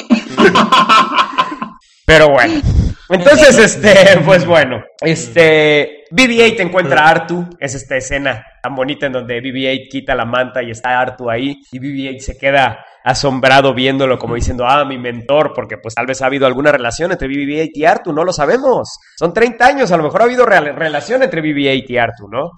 Pero 2.06 2.30
bueno. 2.30 2.62
Entonces, 3.10 3.60
este, 3.60 4.20
pues 4.26 4.48
bueno, 4.48 4.84
este, 5.02 6.06
BB-8 6.10 6.62
encuentra 6.62 7.04
a 7.04 7.10
Artu, 7.10 7.46
es 7.60 7.76
esta 7.76 7.98
escena 7.98 8.44
tan 8.64 8.74
bonita 8.74 9.06
en 9.06 9.14
donde 9.14 9.42
BB-8 9.42 9.90
quita 9.90 10.16
la 10.16 10.26
manta 10.26 10.64
y 10.64 10.72
está 10.72 11.00
Artu 11.00 11.30
ahí 11.30 11.62
y 11.72 11.80
BB-8 11.80 12.20
se 12.20 12.38
queda 12.38 12.84
asombrado 13.04 13.76
viéndolo 13.76 14.18
como 14.18 14.34
diciendo, 14.34 14.66
ah, 14.68 14.86
mi 14.86 14.98
mentor, 14.98 15.54
porque 15.54 15.78
pues 15.78 15.94
tal 15.94 16.08
vez 16.08 16.24
ha 16.24 16.26
habido 16.26 16.48
alguna 16.48 16.72
relación 16.72 17.12
entre 17.12 17.28
BB-8 17.28 17.72
y 17.76 17.86
Artu, 17.86 18.12
no 18.12 18.24
lo 18.24 18.34
sabemos. 18.34 18.98
Son 19.16 19.32
30 19.32 19.66
años, 19.66 19.92
a 19.92 19.98
lo 19.98 20.04
mejor 20.04 20.22
ha 20.22 20.26
habido 20.26 20.48
relación 20.48 21.22
entre 21.22 21.44
BB-8 21.44 21.86
y 21.88 21.98
Artu, 21.98 22.28
¿no? 22.28 22.54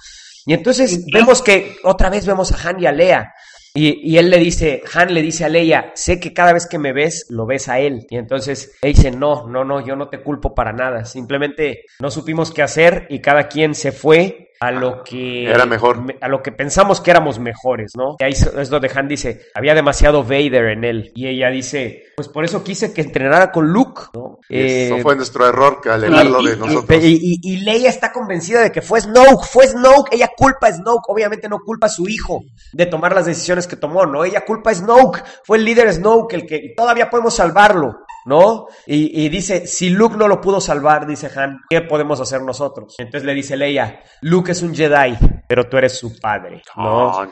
Y 0.45 0.53
entonces 0.53 1.05
vemos 1.11 1.41
que 1.41 1.75
otra 1.83 2.09
vez 2.09 2.25
vemos 2.25 2.53
a 2.53 2.69
Han 2.69 2.81
y 2.81 2.85
a 2.85 2.93
Lea. 2.93 3.33
Y, 3.77 4.11
y 4.11 4.17
él 4.17 4.31
le 4.31 4.39
dice, 4.39 4.81
Han 4.95 5.13
le 5.13 5.21
dice 5.21 5.45
a 5.45 5.49
Leia, 5.49 5.91
sé 5.93 6.19
que 6.19 6.33
cada 6.33 6.51
vez 6.51 6.65
que 6.65 6.79
me 6.79 6.93
ves, 6.93 7.27
lo 7.29 7.45
ves 7.45 7.69
a 7.69 7.79
él. 7.79 8.07
Y 8.09 8.17
entonces 8.17 8.75
ella 8.81 8.91
dice, 8.91 9.11
no, 9.11 9.47
no, 9.47 9.63
no, 9.63 9.85
yo 9.85 9.95
no 9.95 10.09
te 10.09 10.23
culpo 10.23 10.55
para 10.55 10.73
nada. 10.73 11.05
Simplemente 11.05 11.85
no 11.99 12.09
supimos 12.09 12.51
qué 12.51 12.63
hacer 12.63 13.05
y 13.11 13.19
cada 13.19 13.47
quien 13.47 13.75
se 13.75 13.91
fue 13.91 14.46
a 14.59 14.71
lo 14.71 15.03
que 15.03 15.49
Era 15.49 15.65
mejor. 15.65 16.01
me- 16.01 16.17
a 16.21 16.27
lo 16.27 16.41
que 16.41 16.51
pensamos 16.51 17.01
que 17.01 17.11
éramos 17.11 17.39
mejores, 17.39 17.93
¿no? 17.95 18.15
Y 18.19 18.23
ahí 18.23 18.31
es 18.33 18.69
donde 18.69 18.91
Han 18.95 19.07
dice, 19.07 19.41
había 19.53 19.75
demasiado 19.75 20.23
Vader 20.23 20.65
en 20.71 20.83
él. 20.83 21.11
Y 21.15 21.27
ella 21.27 21.49
dice, 21.49 22.05
pues 22.15 22.27
por 22.27 22.43
eso 22.43 22.63
quise 22.63 22.93
que 22.93 23.01
entrenara 23.01 23.51
con 23.51 23.67
Luke, 23.67 24.01
¿no? 24.13 24.39
Eso 24.49 24.95
Eh, 24.95 24.99
fue 25.03 25.15
nuestro 25.15 25.47
error, 25.47 25.79
que 25.81 25.89
alejarlo 25.89 26.41
y- 26.41 26.47
de 26.47 26.57
nosotros. 26.57 27.03
y, 27.03 27.19
y- 27.21 27.39
y 27.53 27.57
Leia 27.57 27.89
está 27.89 28.11
convencida 28.11 28.61
de 28.61 28.71
que 28.71 28.81
fue 28.81 29.01
Snoke, 29.01 29.45
fue 29.45 29.67
Snoke, 29.67 30.13
ella 30.13 30.29
culpa 30.35 30.67
a 30.67 30.73
Snoke, 30.73 31.03
obviamente 31.09 31.47
no 31.49 31.59
culpa 31.59 31.87
a 31.87 31.89
su 31.89 32.07
hijo 32.07 32.41
de 32.73 32.85
tomar 32.85 33.13
las 33.13 33.25
decisiones 33.25 33.67
que 33.67 33.75
tomó, 33.75 34.05
¿no? 34.05 34.23
Ella 34.25 34.43
culpa 34.45 34.71
a 34.71 34.75
Snoke, 34.75 35.23
fue 35.43 35.57
el 35.57 35.65
líder 35.65 35.93
Snoke, 35.93 36.33
el 36.33 36.45
que 36.47 36.73
todavía 36.75 37.09
podemos 37.09 37.35
salvarlo, 37.35 37.99
¿no? 38.27 38.67
Y, 38.85 39.25
y 39.25 39.29
dice, 39.29 39.65
si 39.65 39.89
Luke 39.89 40.17
no 40.17 40.27
lo 40.27 40.41
pudo 40.41 40.59
salvar, 40.59 41.07
dice 41.07 41.29
Han, 41.35 41.61
¿qué 41.69 41.81
podemos 41.81 42.19
hacer 42.19 42.41
nosotros? 42.41 42.95
Entonces 42.97 43.25
le 43.25 43.33
dice 43.33 43.55
Leia, 43.57 44.01
Luke 44.21 44.51
es 44.51 44.61
un 44.61 44.75
Jedi, 44.75 45.17
pero 45.47 45.67
tú 45.69 45.77
eres 45.77 45.97
su 45.97 46.19
padre, 46.19 46.61
¿no? 46.75 47.23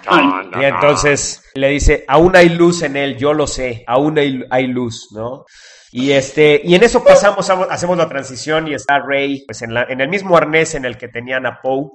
Y 0.60 0.64
entonces 0.64 1.44
le 1.54 1.70
dice, 1.70 2.06
aún 2.08 2.36
hay 2.36 2.50
luz 2.50 2.82
en 2.84 2.96
él, 2.96 3.18
yo 3.18 3.34
lo 3.34 3.46
sé, 3.46 3.84
aún 3.88 4.18
hay, 4.18 4.44
hay 4.50 4.68
luz, 4.68 5.10
¿no? 5.12 5.46
Y 5.92 6.12
este, 6.12 6.62
y 6.64 6.76
en 6.76 6.84
eso 6.84 7.04
pasamos, 7.04 7.50
hacemos 7.50 7.98
la 7.98 8.10
transición 8.10 8.68
y 8.68 8.74
está 8.74 9.00
Rey, 9.00 9.46
pues 9.48 9.62
en, 9.62 9.74
la, 9.74 9.84
en 9.84 10.02
el 10.02 10.10
mismo 10.10 10.36
arnés 10.36 10.76
en 10.76 10.84
el 10.84 10.98
que 10.98 11.08
tenían 11.08 11.46
a 11.46 11.62
Poe. 11.62 11.92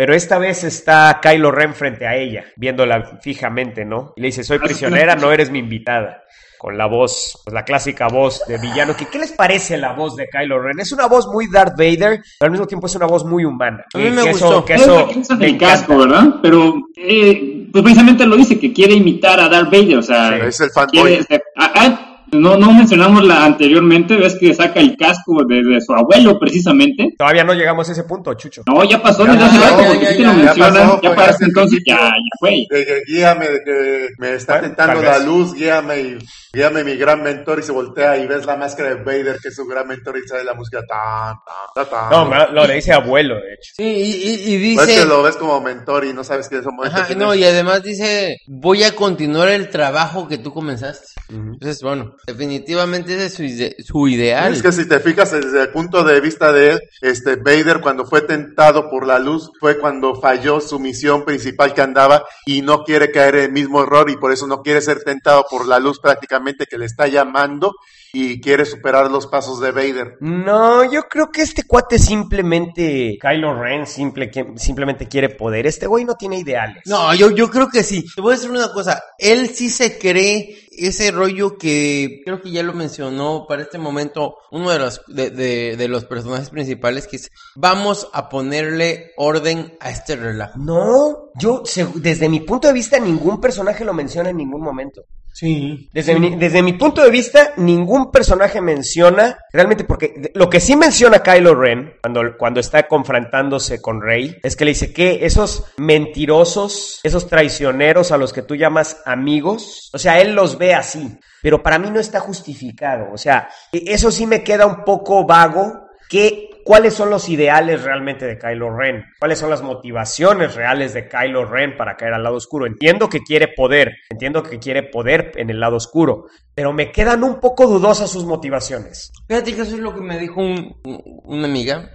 Pero 0.00 0.14
esta 0.14 0.38
vez 0.38 0.64
está 0.64 1.20
Kylo 1.20 1.50
Ren 1.50 1.74
frente 1.74 2.06
a 2.06 2.16
ella, 2.16 2.42
viéndola 2.56 3.18
fijamente, 3.20 3.84
¿no? 3.84 4.14
Y 4.16 4.22
le 4.22 4.26
dice, 4.28 4.42
soy 4.42 4.58
prisionera, 4.58 5.14
no 5.14 5.30
eres 5.30 5.50
mi 5.50 5.58
invitada. 5.58 6.22
Con 6.56 6.78
la 6.78 6.86
voz, 6.86 7.38
pues 7.44 7.52
la 7.52 7.64
clásica 7.66 8.08
voz 8.08 8.42
de 8.48 8.56
villano. 8.56 8.96
¿Qué, 8.96 9.04
¿Qué 9.12 9.18
les 9.18 9.32
parece 9.32 9.76
la 9.76 9.92
voz 9.92 10.16
de 10.16 10.26
Kylo 10.26 10.58
Ren? 10.58 10.80
Es 10.80 10.92
una 10.92 11.06
voz 11.06 11.26
muy 11.26 11.48
Darth 11.50 11.76
Vader, 11.76 12.18
pero 12.38 12.46
al 12.46 12.50
mismo 12.50 12.66
tiempo 12.66 12.86
es 12.86 12.94
una 12.96 13.04
voz 13.04 13.26
muy 13.26 13.44
humana. 13.44 13.84
A 13.92 13.98
mí 13.98 14.08
me 14.08 14.22
que 14.24 14.30
gustó. 14.30 14.46
Eso, 14.46 14.64
que 14.64 14.74
eso 15.20 15.34
el 15.34 15.42
encanta. 15.42 15.66
casco, 15.66 15.98
¿verdad? 15.98 16.24
Pero, 16.40 16.74
eh, 16.96 17.66
pues 17.70 17.82
precisamente 17.82 18.24
lo 18.24 18.36
dice, 18.36 18.58
que 18.58 18.72
quiere 18.72 18.94
imitar 18.94 19.38
a 19.38 19.50
Darth 19.50 19.70
Vader, 19.70 19.98
o 19.98 20.02
sea, 20.02 20.30
Sí, 20.30 20.46
Es 20.46 20.60
el 20.60 20.70
quiere, 20.90 21.16
fanboy. 21.24 21.40
ah, 21.56 21.99
no, 22.32 22.56
no 22.56 22.72
mencionamos 22.72 23.24
la 23.24 23.44
anteriormente, 23.44 24.16
ves 24.16 24.36
que 24.38 24.54
saca 24.54 24.80
el 24.80 24.96
casco 24.96 25.44
de, 25.44 25.62
de 25.62 25.80
su 25.80 25.92
abuelo, 25.92 26.38
precisamente. 26.38 27.14
Todavía 27.18 27.44
no 27.44 27.54
llegamos 27.54 27.88
a 27.88 27.92
ese 27.92 28.04
punto, 28.04 28.34
Chucho. 28.34 28.62
No, 28.66 28.84
ya 28.84 29.02
pasó 29.02 29.26
Ya 29.26 29.32
desde 29.32 29.44
hace 29.46 29.58
pasó, 29.58 29.70
rato, 29.70 29.82
ya, 29.82 29.88
porque 29.88 30.04
ya, 30.04 30.10
te 30.10 30.36
mencionan, 30.36 30.74
pasó, 30.74 31.00
ya 31.02 31.08
fue 31.08 31.16
para 31.16 31.22
hace 31.30 31.34
ese 31.36 31.44
entonces 31.46 31.80
ya, 31.86 31.96
ya 31.96 32.12
fue. 32.38 32.50
De 32.70 32.86
que 32.86 33.02
guíame, 33.06 33.46
que 33.64 34.08
me 34.18 34.34
está 34.34 34.54
Bueno, 34.54 34.66
tentando 34.68 35.02
la 35.02 35.18
luz, 35.18 35.54
guíame 35.54 36.00
y 36.00 36.18
guíame 36.52 36.84
mi 36.84 36.96
gran 36.96 37.22
mentor 37.22 37.60
y 37.60 37.62
se 37.62 37.72
voltea 37.72 38.16
y 38.18 38.26
ves 38.26 38.44
la 38.46 38.56
máscara 38.56 38.90
de 38.90 39.02
Vader 39.04 39.38
que 39.42 39.48
es 39.48 39.54
su 39.54 39.66
gran 39.66 39.86
mentor 39.88 40.16
y 40.18 40.28
sale 40.28 40.44
la 40.44 40.54
música 40.54 40.80
tan, 40.86 41.34
tan, 41.74 41.88
tan, 41.88 42.10
No, 42.10 42.26
ma- 42.26 42.48
no, 42.52 42.66
le 42.66 42.74
dice 42.74 42.92
abuelo, 42.92 43.36
de 43.36 43.54
hecho. 43.54 43.72
Sí, 43.76 43.84
y, 43.84 44.54
y- 44.54 44.54
y 44.70 44.74
Pues 44.74 44.86
dice... 44.86 45.00
que 45.00 45.06
lo 45.06 45.22
ves 45.22 45.36
como 45.36 45.60
mentor 45.60 46.04
y 46.04 46.12
no 46.12 46.24
sabes 46.24 46.48
que 46.48 46.58
es 46.58 46.66
un 46.66 46.76
momento 46.76 46.96
Ajá, 47.00 47.14
no, 47.14 47.34
y 47.34 47.44
además 47.44 47.82
dice, 47.82 48.36
voy 48.48 48.82
a 48.84 48.94
continuar 48.94 49.48
el 49.48 49.68
trabajo 49.70 50.26
que 50.28 50.38
tú 50.38 50.52
comenzaste. 50.52 51.06
Entonces, 51.28 51.80
bueno, 51.82 52.14
definitivamente 52.26 53.14
ese 53.14 53.26
es 53.26 53.34
su, 53.34 53.42
ide- 53.42 53.76
su 53.82 54.08
ideal. 54.08 54.52
Es 54.52 54.62
que 54.62 54.72
si 54.72 54.86
te 54.88 55.00
fijas 55.00 55.32
desde 55.32 55.62
el 55.62 55.68
punto 55.70 56.04
de 56.04 56.20
vista 56.20 56.52
de 56.52 56.72
él, 56.72 56.80
este 57.00 57.36
Vader 57.36 57.80
cuando 57.80 58.04
fue 58.06 58.22
tentado 58.22 58.90
por 58.90 59.06
la 59.06 59.18
luz 59.18 59.50
fue 59.58 59.78
cuando 59.78 60.14
falló 60.20 60.60
su 60.60 60.78
misión 60.78 61.24
principal 61.24 61.74
que 61.74 61.82
andaba 61.82 62.24
y 62.46 62.62
no 62.62 62.84
quiere 62.84 63.10
caer 63.10 63.36
en 63.36 63.44
el 63.44 63.52
mismo 63.52 63.82
error 63.82 64.10
y 64.10 64.16
por 64.16 64.32
eso 64.32 64.46
no 64.46 64.62
quiere 64.62 64.80
ser 64.80 65.02
tentado 65.02 65.44
por 65.50 65.66
la 65.66 65.78
luz 65.78 65.98
prácticamente 66.00 66.66
que 66.66 66.78
le 66.78 66.86
está 66.86 67.06
llamando 67.08 67.74
y 68.12 68.40
quiere 68.40 68.64
superar 68.64 69.10
los 69.10 69.26
pasos 69.26 69.60
de 69.60 69.70
Vader. 69.72 70.16
No, 70.20 70.90
yo 70.90 71.02
creo 71.08 71.30
que 71.30 71.42
este 71.42 71.64
cuate 71.64 71.98
simplemente, 71.98 73.18
Kylo 73.20 73.60
Ren 73.60 73.86
simple, 73.86 74.30
simplemente 74.56 75.06
quiere 75.06 75.28
poder. 75.28 75.66
Este 75.66 75.86
güey 75.86 76.04
no 76.04 76.14
tiene 76.14 76.38
ideales. 76.38 76.82
No, 76.86 77.14
yo, 77.14 77.30
yo 77.30 77.50
creo 77.50 77.68
que 77.68 77.82
sí. 77.82 78.04
Te 78.14 78.20
voy 78.20 78.32
a 78.32 78.36
decir 78.36 78.50
una 78.50 78.72
cosa. 78.72 79.02
Él 79.18 79.48
sí 79.50 79.68
se 79.70 79.98
cree 79.98 80.56
ese 80.72 81.10
rollo 81.10 81.58
que 81.58 82.22
creo 82.24 82.40
que 82.40 82.50
ya 82.50 82.62
lo 82.62 82.72
mencionó 82.72 83.44
para 83.46 83.62
este 83.62 83.76
momento 83.78 84.36
uno 84.50 84.70
de 84.70 84.78
los, 84.78 85.02
de, 85.08 85.30
de- 85.30 85.76
de 85.76 85.88
los 85.88 86.04
personajes 86.06 86.48
principales 86.48 87.06
que 87.06 87.16
es 87.16 87.30
vamos 87.54 88.08
a 88.14 88.28
ponerle 88.28 89.10
orden 89.18 89.76
a 89.80 89.90
este 89.90 90.16
relajo. 90.16 90.58
No, 90.58 91.30
yo, 91.38 91.62
desde 91.96 92.28
mi 92.28 92.40
punto 92.40 92.68
de 92.68 92.74
vista, 92.74 92.98
ningún 92.98 93.40
personaje 93.40 93.84
lo 93.84 93.92
menciona 93.92 94.30
en 94.30 94.36
ningún 94.38 94.62
momento. 94.62 95.02
Sí. 95.40 95.88
Desde, 95.94 96.20
mi, 96.20 96.36
desde 96.36 96.62
mi 96.62 96.74
punto 96.74 97.02
de 97.02 97.08
vista, 97.10 97.54
ningún 97.56 98.10
personaje 98.10 98.60
menciona, 98.60 99.38
realmente, 99.50 99.84
porque 99.84 100.30
lo 100.34 100.50
que 100.50 100.60
sí 100.60 100.76
menciona 100.76 101.22
Kylo 101.22 101.54
Ren 101.54 101.94
cuando, 102.02 102.36
cuando 102.36 102.60
está 102.60 102.86
confrontándose 102.86 103.80
con 103.80 104.02
Rey, 104.02 104.36
es 104.42 104.54
que 104.54 104.66
le 104.66 104.72
dice 104.72 104.92
que 104.92 105.24
esos 105.24 105.64
mentirosos, 105.78 107.00
esos 107.02 107.26
traicioneros 107.26 108.12
a 108.12 108.18
los 108.18 108.34
que 108.34 108.42
tú 108.42 108.54
llamas 108.54 109.00
amigos, 109.06 109.88
o 109.94 109.98
sea, 109.98 110.20
él 110.20 110.34
los 110.34 110.58
ve 110.58 110.74
así, 110.74 111.18
pero 111.40 111.62
para 111.62 111.78
mí 111.78 111.90
no 111.90 112.00
está 112.00 112.20
justificado, 112.20 113.10
o 113.10 113.16
sea, 113.16 113.48
e- 113.72 113.84
eso 113.86 114.10
sí 114.10 114.26
me 114.26 114.44
queda 114.44 114.66
un 114.66 114.84
poco 114.84 115.24
vago, 115.24 115.86
que 116.10 116.49
cuáles 116.64 116.94
son 116.94 117.10
los 117.10 117.28
ideales 117.28 117.82
realmente 117.82 118.26
de 118.26 118.38
Kylo 118.38 118.76
Ren, 118.76 119.04
cuáles 119.18 119.38
son 119.38 119.50
las 119.50 119.62
motivaciones 119.62 120.54
reales 120.54 120.94
de 120.94 121.08
Kylo 121.08 121.44
Ren 121.44 121.76
para 121.76 121.96
caer 121.96 122.14
al 122.14 122.22
lado 122.22 122.36
oscuro. 122.36 122.66
Entiendo 122.66 123.08
que 123.08 123.20
quiere 123.20 123.48
poder, 123.48 123.92
entiendo 124.10 124.42
que 124.42 124.58
quiere 124.58 124.82
poder 124.84 125.32
en 125.36 125.50
el 125.50 125.60
lado 125.60 125.76
oscuro, 125.76 126.26
pero 126.54 126.72
me 126.72 126.92
quedan 126.92 127.24
un 127.24 127.40
poco 127.40 127.66
dudosas 127.66 128.10
sus 128.10 128.24
motivaciones. 128.24 129.12
Fíjate 129.28 129.54
que 129.54 129.62
eso 129.62 129.74
es 129.74 129.80
lo 129.80 129.94
que 129.94 130.00
me 130.02 130.18
dijo 130.18 130.40
un- 130.40 130.76
una 131.24 131.46
amiga, 131.46 131.90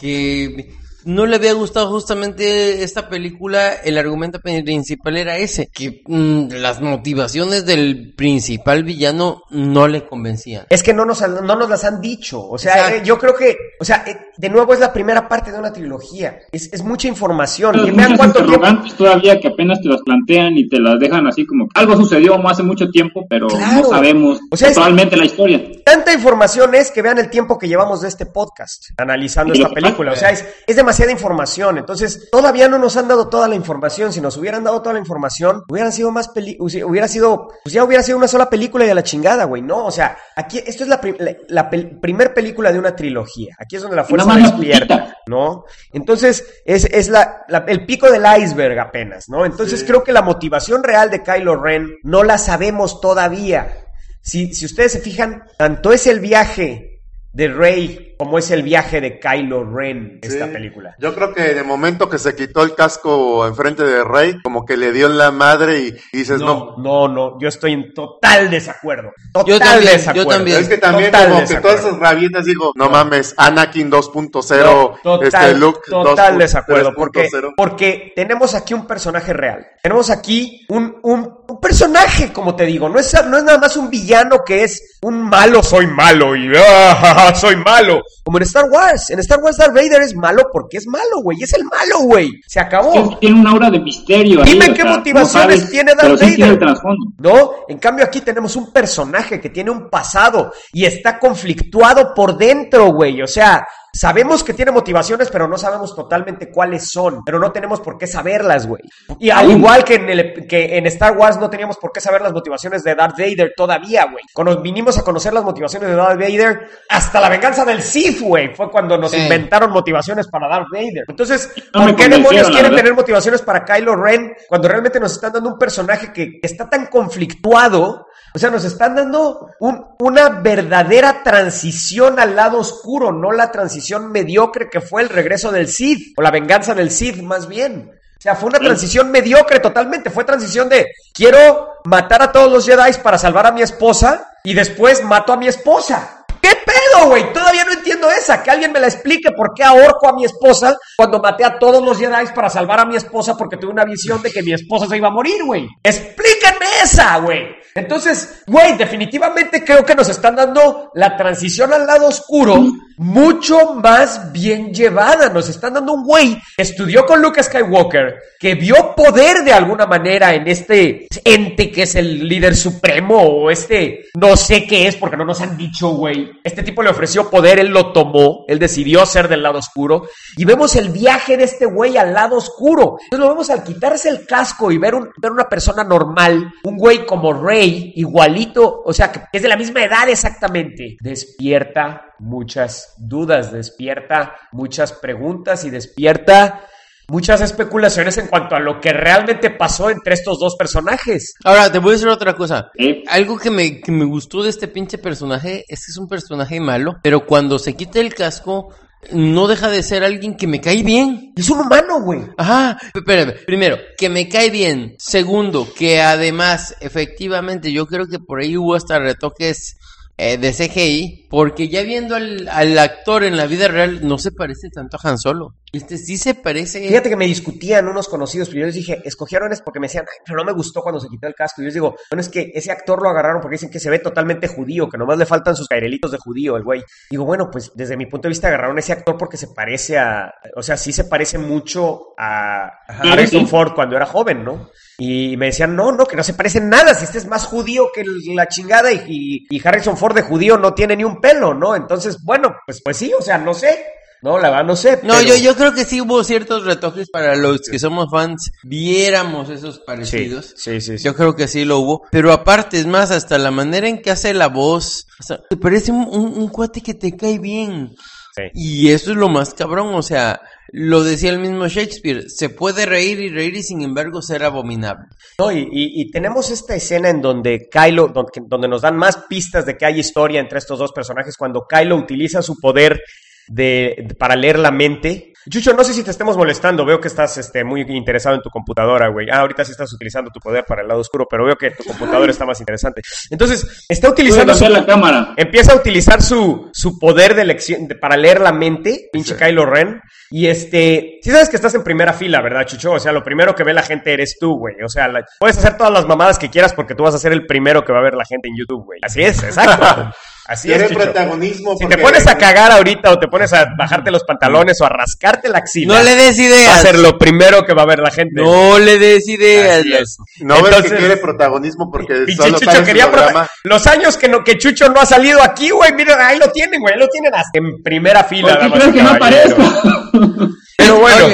que 0.00 0.74
no 1.08 1.24
le 1.24 1.36
había 1.36 1.54
gustado 1.54 1.88
justamente 1.90 2.82
esta 2.82 3.08
película, 3.08 3.72
el 3.72 3.96
argumento 3.96 4.40
principal 4.40 5.16
era 5.16 5.38
ese, 5.38 5.68
que 5.68 6.02
mm, 6.06 6.48
las 6.52 6.82
motivaciones 6.82 7.64
del 7.64 8.12
principal 8.14 8.84
villano 8.84 9.42
no 9.48 9.88
le 9.88 10.04
convencían. 10.06 10.66
Es 10.68 10.82
que 10.82 10.92
no 10.92 11.06
nos, 11.06 11.22
no 11.26 11.56
nos 11.56 11.68
las 11.68 11.82
han 11.84 12.02
dicho. 12.02 12.46
O 12.46 12.58
sea, 12.58 12.94
eh, 12.94 13.02
yo 13.04 13.18
creo 13.18 13.34
que, 13.34 13.56
o 13.80 13.84
sea, 13.86 14.04
eh, 14.06 14.18
de 14.36 14.50
nuevo 14.50 14.74
es 14.74 14.80
la 14.80 14.92
primera 14.92 15.26
parte 15.28 15.50
de 15.50 15.58
una 15.58 15.72
trilogía. 15.72 16.40
Es, 16.52 16.70
es 16.72 16.84
mucha 16.84 17.08
información. 17.08 17.72
Pero 17.72 17.88
Y 17.88 17.90
vean 17.92 18.16
cuánto 18.16 18.40
tiempo. 18.40 18.52
interrogantes 18.56 18.94
todavía 18.94 19.40
que 19.40 19.48
apenas 19.48 19.80
te 19.80 19.88
las 19.88 20.02
plantean 20.02 20.58
y 20.58 20.68
te 20.68 20.78
las 20.78 21.00
dejan 21.00 21.26
así 21.26 21.46
como 21.46 21.68
que 21.68 21.80
algo 21.80 21.96
sucedió 21.96 22.34
hace 22.46 22.62
mucho 22.62 22.90
tiempo, 22.90 23.24
pero 23.30 23.46
Claro. 23.48 23.82
no 23.82 23.88
sabemos 23.88 24.40
O 24.50 24.56
sea, 24.58 24.68
es- 24.68 24.74
totalmente 24.74 25.16
la 25.16 25.24
historia. 25.24 25.62
Tanta 25.84 26.12
información 26.12 26.74
es 26.74 26.90
que 26.90 27.00
vean 27.00 27.16
el 27.18 27.30
tiempo 27.30 27.58
que 27.58 27.66
llevamos 27.66 28.02
de 28.02 28.08
este 28.08 28.26
podcast 28.26 28.90
analizando 28.98 29.54
esta 29.54 29.70
película. 29.70 30.12
O 30.12 30.16
sea, 30.16 30.30
es, 30.30 30.44
es 30.66 30.76
demasiada 31.06 31.12
información. 31.12 31.78
Entonces, 31.78 32.28
todavía 32.30 32.68
no 32.68 32.78
nos 32.78 32.96
han 32.96 33.08
dado 33.08 33.28
toda 33.28 33.48
la 33.48 33.54
información. 33.54 34.12
Si 34.12 34.20
nos 34.20 34.36
hubieran 34.36 34.64
dado 34.64 34.80
toda 34.82 34.94
la 34.94 34.98
información, 34.98 35.62
hubieran 35.68 35.92
sido 35.92 36.10
más 36.10 36.28
peli 36.28 36.56
hubiera 36.60 37.08
sido, 37.08 37.48
pues 37.62 37.72
ya 37.72 37.84
hubiera 37.84 38.02
sido 38.02 38.18
una 38.18 38.28
sola 38.28 38.50
película 38.50 38.84
y 38.86 38.90
a 38.90 38.94
la 38.94 39.02
chingada, 39.02 39.44
güey. 39.44 39.62
No, 39.62 39.84
o 39.86 39.90
sea, 39.90 40.16
aquí, 40.36 40.58
esto 40.64 40.82
es 40.82 40.88
la, 40.88 41.00
pri- 41.00 41.16
la, 41.18 41.36
la 41.48 41.70
pel- 41.70 42.00
primer 42.00 42.34
película 42.34 42.72
de 42.72 42.78
una 42.78 42.94
trilogía. 42.96 43.54
Aquí 43.58 43.76
es 43.76 43.82
donde 43.82 43.96
la 43.96 44.04
fuerza 44.04 44.34
despierta. 44.34 45.14
¿no? 45.26 45.64
Entonces, 45.92 46.44
es, 46.64 46.84
es 46.86 47.08
la, 47.08 47.42
la- 47.48 47.64
el 47.68 47.84
pico 47.84 48.10
del 48.10 48.24
iceberg 48.40 48.78
apenas, 48.78 49.28
¿no? 49.28 49.44
Entonces, 49.44 49.80
Sí. 49.80 49.86
creo 49.86 50.02
que 50.02 50.12
la 50.12 50.22
motivación 50.22 50.82
real 50.82 51.10
de 51.10 51.22
Kylo 51.22 51.56
Ren 51.56 51.96
no 52.02 52.22
la 52.24 52.38
sabemos 52.38 53.00
todavía. 53.00 53.84
Si, 54.22 54.54
si 54.54 54.64
ustedes 54.64 54.92
se 54.92 55.00
fijan, 55.00 55.44
tanto 55.58 55.92
es 55.92 56.06
el 56.06 56.20
viaje 56.20 57.02
de 57.32 57.48
Rey 57.48 58.07
como 58.18 58.38
es 58.38 58.50
el 58.50 58.62
viaje 58.62 59.00
de 59.00 59.18
Kylo 59.20 59.64
Ren 59.64 60.18
esta 60.22 60.46
Sí. 60.46 60.52
película. 60.52 60.94
Yo 60.98 61.14
creo 61.14 61.32
que 61.32 61.52
en 61.52 61.58
el 61.58 61.64
momento 61.64 62.08
que 62.10 62.18
se 62.18 62.34
quitó 62.34 62.62
el 62.62 62.74
casco 62.74 63.46
enfrente 63.46 63.84
de 63.84 64.02
Rey, 64.04 64.40
como 64.42 64.66
que 64.66 64.76
le 64.76 64.92
dio 64.92 65.06
en 65.06 65.16
la 65.18 65.30
madre 65.30 65.78
y, 65.78 65.94
y 66.12 66.18
dices, 66.18 66.40
no. 66.40 66.74
No, 66.76 66.76
no, 66.78 67.08
no, 67.08 67.40
yo 67.40 67.48
estoy 67.48 67.72
en 67.72 67.94
total 67.94 68.50
desacuerdo. 68.50 69.12
Total 69.32 69.46
Yo 69.54 69.58
también, 69.58 69.84
yo 69.84 69.90
desacuerdo. 69.98 70.28
también. 70.30 70.56
Es 70.62 70.68
que 70.68 70.78
también 70.78 71.10
Total 71.12 71.24
como 71.28 71.36
que 71.36 71.40
desacuerdo. 71.46 71.76
todas 71.78 71.86
esas 71.92 71.98
rabietas 72.00 72.44
digo, 72.44 72.72
no 72.74 72.90
mames, 72.90 73.34
Anakin 73.36 73.90
2.0, 73.90 74.98
No, 75.04 75.22
este 75.22 75.54
Luke 75.54 75.80
total 75.88 76.34
2.0, 76.34 76.38
desacuerdo, 76.38 76.92
porque, 76.94 77.28
3.0. 77.30 77.52
porque 77.56 78.12
tenemos 78.16 78.54
aquí 78.54 78.74
un 78.74 78.86
personaje 78.86 79.32
real. 79.32 79.66
Tenemos 79.82 80.10
aquí 80.10 80.66
un, 80.68 80.96
un, 81.02 81.38
un 81.48 81.60
personaje, 81.60 82.32
como 82.32 82.56
te 82.56 82.64
digo, 82.64 82.88
no 82.88 82.98
es, 82.98 83.14
no 83.26 83.36
es 83.38 83.44
nada 83.44 83.58
más 83.58 83.76
un 83.76 83.88
villano 83.90 84.44
que 84.44 84.64
es 84.64 84.98
un 85.02 85.20
malo, 85.22 85.62
soy 85.62 85.86
malo 85.86 86.34
y 86.34 86.50
ah, 86.56 87.32
soy 87.34 87.56
malo. 87.56 88.02
Como 88.24 88.38
en 88.38 88.44
Star 88.44 88.70
Wars. 88.70 89.10
En 89.10 89.18
Star 89.20 89.40
Wars 89.40 89.56
Darth 89.56 89.74
Vader 89.74 90.02
es 90.02 90.14
malo 90.14 90.48
porque 90.52 90.78
es 90.78 90.86
malo, 90.86 91.22
güey. 91.22 91.42
Es 91.42 91.52
el 91.54 91.64
malo, 91.64 92.00
güey. 92.00 92.30
Se 92.46 92.60
acabó. 92.60 92.92
Sí, 92.92 93.16
tiene 93.20 93.40
un 93.40 93.46
aura 93.46 93.70
de 93.70 93.80
misterio. 93.80 94.42
ahí, 94.42 94.52
Dime 94.52 94.70
o 94.70 94.74
qué 94.74 94.82
sea, 94.82 94.96
motivaciones 94.96 95.60
sabes, 95.60 95.70
tiene 95.70 95.92
Darth 95.94 96.00
pero 96.02 96.18
sí 96.18 96.36
tiene 96.36 96.56
Vader. 96.56 96.76
¿No? 97.18 97.50
En 97.68 97.78
cambio 97.78 98.04
aquí 98.04 98.20
tenemos 98.20 98.56
un 98.56 98.72
personaje 98.72 99.40
que 99.40 99.50
tiene 99.50 99.70
un 99.70 99.88
pasado 99.88 100.52
y 100.72 100.84
está 100.84 101.18
conflictuado 101.18 102.14
por 102.14 102.36
dentro, 102.36 102.92
güey. 102.92 103.22
O 103.22 103.26
sea, 103.26 103.66
sabemos 103.92 104.44
que 104.44 104.54
tiene 104.54 104.70
motivaciones, 104.70 105.28
pero 105.30 105.48
no 105.48 105.58
sabemos 105.58 105.94
totalmente 105.94 106.50
cuáles 106.50 106.90
son. 106.90 107.22
Pero 107.24 107.38
no 107.38 107.52
tenemos 107.52 107.80
por 107.80 107.98
qué 107.98 108.06
saberlas, 108.06 108.66
güey. 108.66 108.82
Y 109.18 109.30
al 109.30 109.50
igual 109.50 109.84
que 109.84 109.94
en, 109.96 110.08
el, 110.08 110.46
que 110.46 110.76
en 110.78 110.86
Star 110.86 111.16
Wars 111.16 111.38
no 111.38 111.50
teníamos 111.50 111.76
por 111.78 111.92
qué 111.92 112.00
saber 112.00 112.22
las 112.22 112.32
motivaciones 112.32 112.84
de 112.84 112.94
Darth 112.94 113.16
Vader 113.18 113.52
todavía, 113.56 114.04
güey. 114.10 114.24
Cuando 114.32 114.60
vinimos 114.60 114.98
a 114.98 115.02
conocer 115.02 115.32
las 115.32 115.44
motivaciones 115.44 115.88
de 115.88 115.96
Darth 115.96 116.18
Vader, 116.20 116.68
hasta 116.88 117.20
la 117.20 117.28
venganza 117.28 117.64
del 117.64 117.82
Sith, 117.82 118.20
güey, 118.20 118.54
fue 118.54 118.70
cuando 118.70 118.96
nos 118.98 119.10
Sí. 119.10 119.16
inventaron 119.18 119.70
motivaciones 119.70 120.28
para 120.28 120.48
Darth 120.48 120.68
Vader. 120.72 121.04
Entonces, 121.08 121.50
No 121.74 121.86
¿por 121.86 121.96
qué 121.96 122.08
demonios 122.08 122.48
quieren 122.48 122.74
tener 122.74 122.94
motivaciones 122.94 123.42
para 123.42 123.64
Kylo 123.64 123.96
Ren 123.96 124.34
cuando 124.48 124.68
realmente 124.68 125.00
nos 125.00 125.12
están 125.12 125.32
dando 125.32 125.50
un 125.50 125.58
personaje 125.58 126.12
que 126.12 126.38
está 126.42 126.68
tan 126.68 126.86
conflictuado? 126.86 128.07
O 128.34 128.38
sea, 128.38 128.50
nos 128.50 128.64
están 128.64 128.94
dando 128.94 129.50
un- 129.60 129.84
una 130.00 130.28
verdadera 130.28 131.22
transición 131.22 132.18
al 132.20 132.36
lado 132.36 132.58
oscuro, 132.58 133.12
no 133.12 133.32
la 133.32 133.50
transición 133.50 134.10
mediocre 134.12 134.68
que 134.70 134.80
fue 134.80 135.02
el 135.02 135.08
regreso 135.08 135.50
del 135.50 135.68
Sith, 135.68 136.14
o 136.18 136.22
la 136.22 136.30
venganza 136.30 136.74
del 136.74 136.90
Sith 136.90 137.22
más 137.22 137.48
bien. 137.48 137.90
O 138.18 138.20
sea, 138.20 138.34
fue 138.34 138.48
una 138.48 138.58
transición 138.58 139.10
mediocre 139.12 139.60
totalmente. 139.60 140.10
Fue 140.10 140.24
transición 140.24 140.68
de 140.68 140.86
quiero 141.14 141.74
matar 141.84 142.20
a 142.22 142.32
todos 142.32 142.50
los 142.50 142.66
Jedi 142.66 142.92
para 143.02 143.16
salvar 143.16 143.46
a 143.46 143.52
mi 143.52 143.62
esposa 143.62 144.32
y 144.42 144.54
después 144.54 145.04
mato 145.04 145.32
a 145.32 145.36
mi 145.36 145.46
esposa. 145.46 146.24
¿Qué 146.42 146.50
pedo, 146.66 147.08
güey? 147.08 147.32
Todavía 147.32 147.64
no 147.64 147.72
entiendo 147.72 148.08
esa. 148.10 148.42
Que 148.42 148.50
alguien 148.50 148.72
me 148.72 148.80
la 148.80 148.86
explique 148.88 149.30
por 149.32 149.54
qué 149.54 149.62
ahorco 149.64 150.08
a 150.08 150.12
mi 150.14 150.24
esposa 150.24 150.76
cuando 150.96 151.20
maté 151.20 151.44
a 151.44 151.58
todos 151.60 151.80
los 151.84 151.96
Jedi 151.98 152.26
para 152.34 152.48
salvar 152.50 152.80
a 152.80 152.84
mi 152.84 152.96
esposa 152.96 153.36
porque 153.36 153.56
tuve 153.56 153.70
una 153.72 153.84
visión 153.84 154.20
de 154.22 154.32
que 154.32 154.42
mi 154.42 154.52
esposa 154.52 154.86
se 154.88 154.96
iba 154.96 155.08
a 155.08 155.12
morir, 155.12 155.44
güey. 155.44 155.68
Explíquenme 155.82 156.66
esa, 156.82 157.18
güey. 157.18 157.56
Entonces, 157.78 158.42
güey, 158.46 158.76
definitivamente 158.76 159.64
creo 159.64 159.84
que 159.84 159.94
nos 159.94 160.08
están 160.08 160.36
dando 160.36 160.90
la 160.94 161.16
transición 161.16 161.72
al 161.72 161.86
lado 161.86 162.06
oscuro 162.08 162.64
mucho 162.98 163.74
más 163.74 164.32
bien 164.32 164.74
llevada. 164.74 165.28
Nos 165.30 165.48
están 165.48 165.74
dando 165.74 165.94
un 165.94 166.04
güey 166.04 166.36
que 166.56 166.62
estudió 166.62 167.06
con 167.06 167.22
Luke 167.22 167.42
Skywalker, 167.42 168.16
que 168.38 168.54
vio 168.54 168.94
poder 168.94 169.44
de 169.44 169.52
alguna 169.52 169.86
manera 169.86 170.34
en 170.34 170.46
este 170.48 171.06
ente 171.24 171.70
que 171.70 171.82
es 171.82 171.94
el 171.94 172.28
líder 172.28 172.56
supremo 172.56 173.16
o 173.16 173.50
este 173.50 174.06
no 174.14 174.36
sé 174.36 174.66
qué 174.66 174.86
es 174.86 174.96
porque 174.96 175.16
no 175.16 175.24
nos 175.24 175.40
han 175.40 175.56
dicho, 175.56 175.90
güey. 175.90 176.30
Este 176.42 176.62
tipo 176.62 176.82
le 176.82 176.90
ofreció 176.90 177.30
poder, 177.30 177.58
él 177.58 177.68
lo 177.68 177.92
tomó, 177.92 178.44
él 178.48 178.58
decidió 178.58 179.06
ser 179.06 179.28
del 179.28 179.42
lado 179.42 179.58
oscuro 179.58 180.08
y 180.36 180.44
vemos 180.44 180.76
el 180.76 180.90
viaje 180.90 181.36
de 181.36 181.44
este 181.44 181.66
güey 181.66 181.96
al 181.96 182.12
lado 182.12 182.36
oscuro. 182.36 182.98
Entonces 183.04 183.20
lo 183.20 183.28
vemos 183.28 183.50
al 183.50 183.62
quitarse 183.62 184.08
el 184.08 184.26
casco 184.26 184.70
y 184.70 184.78
ver, 184.78 184.94
ver 185.16 185.32
una 185.32 185.48
persona 185.48 185.84
normal, 185.84 186.52
un 186.64 186.76
güey 186.76 187.06
como 187.06 187.32
Rey, 187.32 187.67
igualito, 187.68 188.82
o 188.84 188.92
sea, 188.92 189.12
que 189.12 189.20
es 189.32 189.42
de 189.42 189.48
la 189.48 189.56
misma 189.56 189.84
edad 189.84 190.08
exactamente, 190.08 190.96
despierta 191.00 192.14
muchas 192.18 192.94
dudas, 192.98 193.52
despierta 193.52 194.34
muchas 194.52 194.92
preguntas 194.92 195.64
y 195.64 195.70
despierta 195.70 196.62
muchas 197.08 197.40
especulaciones 197.40 198.18
en 198.18 198.26
cuanto 198.26 198.54
a 198.54 198.60
lo 198.60 198.80
que 198.80 198.92
realmente 198.92 199.50
pasó 199.50 199.88
entre 199.90 200.14
estos 200.14 200.38
dos 200.38 200.56
personajes. 200.56 201.34
Ahora, 201.42 201.72
te 201.72 201.78
voy 201.78 201.90
a 201.90 201.92
decir 201.92 202.08
otra 202.08 202.34
cosa. 202.34 202.70
Algo 203.08 203.38
que 203.38 203.50
me, 203.50 203.80
que 203.80 203.90
me 203.90 204.04
gustó 204.04 204.42
de 204.42 204.50
este 204.50 204.68
pinche 204.68 204.98
personaje 204.98 205.64
es 205.68 205.86
que 205.86 205.92
es 205.92 205.96
un 205.96 206.08
personaje 206.08 206.60
malo, 206.60 206.96
pero 207.02 207.24
cuando 207.24 207.58
se 207.58 207.74
quita 207.74 208.00
el 208.00 208.14
casco, 208.14 208.74
no 209.12 209.46
deja 209.46 209.68
de 209.68 209.82
ser 209.82 210.04
alguien 210.04 210.36
que 210.36 210.46
me 210.46 210.60
cae 210.60 210.82
bien. 210.82 211.32
Es 211.36 211.48
un 211.50 211.60
humano, 211.60 212.02
güey. 212.02 212.20
Ajá, 212.36 212.78
espérame. 212.94 213.34
Primero, 213.46 213.78
que 213.96 214.08
me 214.08 214.28
cae 214.28 214.50
bien. 214.50 214.94
Segundo, 214.98 215.68
que 215.76 216.00
además, 216.00 216.76
efectivamente, 216.80 217.72
yo 217.72 217.86
creo 217.86 218.06
que 218.06 218.18
por 218.18 218.40
ahí 218.40 218.56
hubo 218.56 218.74
hasta 218.74 218.98
retoques 218.98 219.76
eh, 220.16 220.36
de 220.36 220.52
CGI, 220.52 221.26
porque 221.30 221.68
ya 221.68 221.82
viendo 221.82 222.16
al, 222.16 222.48
al 222.48 222.78
actor 222.78 223.24
en 223.24 223.36
la 223.36 223.46
vida 223.46 223.68
real, 223.68 224.06
no 224.06 224.18
se 224.18 224.32
parece 224.32 224.68
tanto 224.68 224.96
a 224.96 225.08
Han 225.08 225.18
Solo. 225.18 225.54
Este 225.72 225.98
sí 225.98 226.16
se 226.16 226.34
parece. 226.34 226.80
Fíjate 226.88 227.10
que 227.10 227.16
me 227.16 227.26
discutían 227.26 227.88
unos 227.88 228.08
conocidos, 228.08 228.48
pero 228.48 228.60
yo 228.60 228.66
les 228.66 228.74
dije, 228.74 229.02
escogieron 229.04 229.52
es 229.52 229.60
porque 229.60 229.80
me 229.80 229.86
decían, 229.86 230.06
Ay, 230.08 230.20
pero 230.24 230.38
no 230.38 230.44
me 230.44 230.52
gustó 230.52 230.80
cuando 230.82 230.98
se 231.00 231.08
quitó 231.08 231.26
el 231.26 231.34
casco. 231.34 231.60
Y 231.60 231.64
yo 231.64 231.66
les 231.66 231.74
digo, 231.74 231.94
bueno, 232.10 232.20
es 232.22 232.28
que 232.28 232.50
ese 232.54 232.72
actor 232.72 233.02
lo 233.02 233.10
agarraron 233.10 233.40
porque 233.42 233.56
dicen 233.56 233.70
que 233.70 233.78
se 233.80 233.90
ve 233.90 233.98
totalmente 233.98 234.48
judío, 234.48 234.88
que 234.88 234.96
nomás 234.96 235.18
le 235.18 235.26
faltan 235.26 235.54
sus 235.54 235.68
cairelitos 235.68 236.10
de 236.12 236.18
judío, 236.18 236.56
el 236.56 236.64
güey. 236.64 236.82
Digo, 237.10 237.24
bueno, 237.26 237.50
pues 237.50 237.70
desde 237.74 237.96
mi 237.98 238.06
punto 238.06 238.28
de 238.28 238.30
vista 238.30 238.48
agarraron 238.48 238.78
ese 238.78 238.92
actor 238.92 239.16
porque 239.18 239.36
se 239.36 239.48
parece 239.48 239.98
a, 239.98 240.32
o 240.56 240.62
sea, 240.62 240.76
sí 240.78 240.92
se 240.92 241.04
parece 241.04 241.36
mucho 241.38 242.14
a 242.18 242.70
Harrison. 242.88 243.46
Ford 243.48 243.72
cuando 243.74 243.96
era 243.96 244.06
joven, 244.06 244.44
¿no? 244.44 244.70
Y 244.98 245.36
me 245.36 245.46
decían, 245.46 245.76
no, 245.76 245.92
no, 245.92 246.06
que 246.06 246.16
no 246.16 246.22
se 246.24 246.34
parece 246.34 246.58
en 246.58 246.70
nada, 246.70 246.94
si 246.94 247.04
este 247.04 247.18
es 247.18 247.26
más 247.26 247.44
judío 247.46 247.88
que 247.94 248.04
la 248.34 248.48
chingada 248.48 248.90
y, 248.90 249.02
y- 249.06 249.46
y 249.56 249.66
Harrison 249.68 249.96
Ford 249.96 250.14
de 250.14 250.22
judío 250.22 250.56
no 250.58 250.74
tiene 250.74 250.96
ni 250.96 251.04
un 251.04 251.20
pelo, 251.20 251.54
¿no? 251.54 251.76
Entonces, 251.76 252.22
bueno, 252.24 252.56
pues, 252.66 252.80
pues 252.82 252.96
sí, 252.96 253.12
o 253.12 253.20
sea, 253.22 253.38
no 253.38 253.52
sé. 253.54 253.84
No, 254.22 254.38
la 254.38 254.50
verdad 254.50 254.64
no 254.64 254.74
sé. 254.76 255.00
No, 255.04 255.14
pero- 255.14 255.28
yo, 255.28 255.36
yo 255.36 255.54
creo 255.56 255.72
que 255.74 255.84
sí 255.84 256.00
hubo 256.00 256.24
ciertos 256.24 256.64
retoques 256.64 257.08
para 257.10 257.36
los 257.36 257.60
que 257.62 257.78
somos 257.78 258.08
fans, 258.10 258.50
viéramos 258.64 259.48
esos 259.50 259.78
parecidos. 259.80 260.54
sí, 260.56 260.80
sí, 260.80 260.98
sí. 260.98 261.04
Yo 261.04 261.14
creo 261.14 261.36
que 261.36 261.46
sí 261.48 261.64
lo 261.64 261.78
hubo. 261.78 262.02
Pero 262.10 262.32
aparte, 262.32 262.78
es 262.78 262.86
más, 262.86 263.10
hasta 263.10 263.38
la 263.38 263.50
manera 263.50 263.86
en 263.88 264.02
que 264.02 264.10
hace 264.10 264.34
la 264.34 264.48
voz. 264.48 265.06
O 265.20 265.22
sea, 265.22 265.38
te 265.48 265.56
parece 265.56 265.92
un, 265.92 266.06
un- 266.10 266.36
un 266.36 266.48
cuate 266.48 266.80
que 266.80 266.94
te 266.94 267.16
cae 267.16 267.38
bien. 267.38 267.94
Sí. 268.34 268.42
Y 268.54 268.88
eso 268.90 269.10
es 269.12 269.16
lo 269.16 269.28
más 269.28 269.54
cabrón. 269.54 269.94
O 269.94 270.02
sea, 270.02 270.40
lo 270.70 271.02
decía 271.02 271.30
el 271.30 271.38
mismo 271.38 271.66
Shakespeare. 271.66 272.28
Se 272.28 272.50
puede 272.50 272.86
reír 272.86 273.20
y 273.20 273.28
reír 273.30 273.56
y 273.56 273.62
sin 273.62 273.82
embargo 273.82 274.20
ser 274.22 274.44
abominable. 274.44 275.06
No, 275.38 275.50
y, 275.50 275.60
y- 275.60 276.02
y 276.02 276.10
tenemos 276.10 276.50
esta 276.50 276.74
escena 276.74 277.08
en 277.10 277.20
donde 277.22 277.68
Kylo, 277.70 278.08
donde, 278.08 278.32
donde 278.46 278.68
nos 278.68 278.82
dan 278.82 278.96
más 278.96 279.16
pistas 279.28 279.64
de 279.66 279.76
que 279.76 279.86
hay 279.86 280.00
historia 280.00 280.40
entre 280.40 280.58
estos 280.58 280.78
dos 280.78 280.92
personajes, 280.92 281.36
cuando 281.36 281.66
Kylo 281.68 281.96
utiliza 281.96 282.42
su 282.42 282.56
poder 282.60 283.00
de, 283.48 283.96
de- 284.06 284.14
para 284.14 284.36
leer 284.36 284.58
la 284.58 284.70
mente. 284.70 285.32
Chucho, 285.50 285.72
no 285.72 285.82
sé 285.82 285.94
si 285.94 286.02
te 286.02 286.10
estemos 286.10 286.36
molestando, 286.36 286.84
veo 286.84 287.00
que 287.00 287.08
estás 287.08 287.38
este, 287.38 287.64
muy 287.64 287.80
interesado 287.80 288.36
en 288.36 288.42
tu 288.42 288.50
computadora, 288.50 289.08
güey. 289.08 289.28
Ah, 289.30 289.38
ahorita 289.40 289.64
sí 289.64 289.72
estás 289.72 289.90
utilizando 289.94 290.30
tu 290.30 290.40
poder 290.40 290.64
para 290.66 290.82
el 290.82 290.88
lado 290.88 291.00
oscuro, 291.00 291.26
pero 291.30 291.46
veo 291.46 291.56
que 291.56 291.70
tu 291.70 291.84
computadora 291.84 292.30
está 292.30 292.44
más 292.44 292.60
interesante. 292.60 293.00
Entonces, 293.30 293.86
está 293.88 294.10
utilizando 294.10 294.52
su, 294.54 294.68
la 294.68 294.84
cámara. 294.84 295.32
empieza 295.38 295.72
a 295.72 295.76
utilizar 295.76 296.20
su, 296.20 296.68
su 296.74 296.98
poder 296.98 297.34
de 297.34 297.42
elección 297.42 297.88
de- 297.88 297.94
para 297.94 298.16
leer 298.18 298.40
la 298.42 298.52
mente, 298.52 299.08
pinche 299.10 299.36
Kylo 299.36 299.64
Ren. 299.64 300.02
Y 300.30 300.48
este, 300.48 301.18
sí 301.22 301.30
sabes 301.30 301.48
que 301.48 301.56
estás 301.56 301.74
en 301.74 301.82
primera 301.82 302.12
fila, 302.12 302.42
¿verdad, 302.42 302.66
Chucho? 302.66 302.92
O 302.92 303.00
sea, 303.00 303.12
lo 303.12 303.24
primero 303.24 303.54
que 303.54 303.64
ve 303.64 303.72
la 303.72 303.82
gente 303.82 304.12
eres 304.12 304.36
tú, 304.38 304.58
güey. 304.58 304.74
O 304.84 304.88
sea, 304.90 305.08
la- 305.08 305.24
puedes 305.40 305.56
hacer 305.56 305.78
todas 305.78 305.92
las 305.92 306.06
mamadas 306.06 306.38
que 306.38 306.50
quieras 306.50 306.74
porque 306.74 306.94
tú 306.94 307.04
vas 307.04 307.14
a 307.14 307.18
ser 307.18 307.32
el 307.32 307.46
primero 307.46 307.82
que 307.86 307.92
va 307.94 308.00
a 308.00 308.02
ver 308.02 308.14
la 308.14 308.26
gente 308.26 308.48
en 308.48 308.54
YouTube, 308.58 308.84
güey. 308.84 308.98
Así 309.02 309.22
es, 309.22 309.42
exacto. 309.42 310.10
Así 310.50 310.72
es, 310.72 310.78
Quiere 310.78 310.88
Chucho. 310.94 311.04
protagonismo. 311.04 311.76
Si 311.78 311.86
te 311.86 311.98
pones 311.98 312.26
a 312.26 312.38
cagar 312.38 312.72
ahorita 312.72 313.10
o 313.12 313.18
te 313.18 313.28
pones 313.28 313.52
a 313.52 313.66
bajarte 313.78 314.10
los 314.10 314.24
pantalones 314.24 314.80
o 314.80 314.86
a 314.86 314.88
rascarte 314.88 315.50
la 315.50 315.58
axila, 315.58 315.98
No 315.98 316.02
le 316.02 316.16
des 316.16 316.38
va 316.38 316.42
a 316.42 316.46
ideas. 316.46 316.80
ser 316.82 316.98
lo 316.98 317.18
primero 317.18 317.66
que 317.66 317.74
va 317.74 317.82
a 317.82 317.86
ver 317.86 317.98
la 317.98 318.10
gente. 318.10 318.40
No 318.40 318.78
le 318.78 318.98
des 318.98 319.28
ideas. 319.28 319.84
Es. 319.84 320.16
No 320.40 320.54
ves 320.54 320.64
Entonces- 320.68 320.92
que 320.92 320.96
quiere 320.98 321.16
protagonismo 321.18 321.90
porque 321.92 322.14
Pinche 322.24 322.42
solo 322.42 322.58
Chucho 322.58 322.82
quería 322.82 323.10
programa. 323.10 323.40
prota- 323.42 323.50
Los 323.64 323.86
años 323.86 324.16
que, 324.16 324.26
no, 324.28 324.42
que 324.42 324.56
Chucho 324.56 324.88
no 324.88 325.00
ha 325.00 325.06
salido 325.06 325.42
aquí, 325.42 325.68
güey. 325.68 325.92
Miren, 325.92 326.16
ahí 326.18 326.38
lo 326.38 326.50
tienen, 326.50 326.80
güey. 326.80 326.94
Ahí 326.94 327.00
lo 327.00 327.08
tienen 327.08 327.34
hasta 327.34 327.58
en 327.58 327.82
primera 327.82 328.24
fila. 328.24 328.58
¿Por 328.58 328.58
qué 328.58 328.64
damas 328.64 328.78
crees 328.80 328.94
y 328.94 328.96
que 328.98 329.02
no 329.02 329.12
caballeros. 329.18 329.52
aparezco? 329.52 330.48
Pero 330.78 330.96
bueno. 331.00 331.26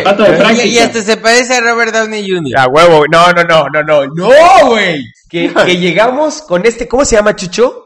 Oye, 0.48 0.66
y- 0.66 0.78
hasta 0.78 1.02
se 1.02 1.16
parece 1.18 1.54
a 1.54 1.60
Robert 1.60 1.92
Downey 1.94 2.28
Jr. 2.28 2.52
Ya, 2.56 2.66
huevo. 2.66 2.96
güey. 2.98 3.08
No, 3.12 3.32
no, 3.32 3.44
no, 3.44 3.66
no, 3.72 3.82
no. 3.84 4.06
No, 4.14 4.66
güey. 4.66 5.04
Que, 5.30 5.52
que 5.66 5.76
llegamos 5.76 6.42
con 6.42 6.66
este, 6.66 6.88
¿cómo 6.88 7.04
se 7.04 7.14
llama, 7.16 7.36
Chucho? 7.36 7.83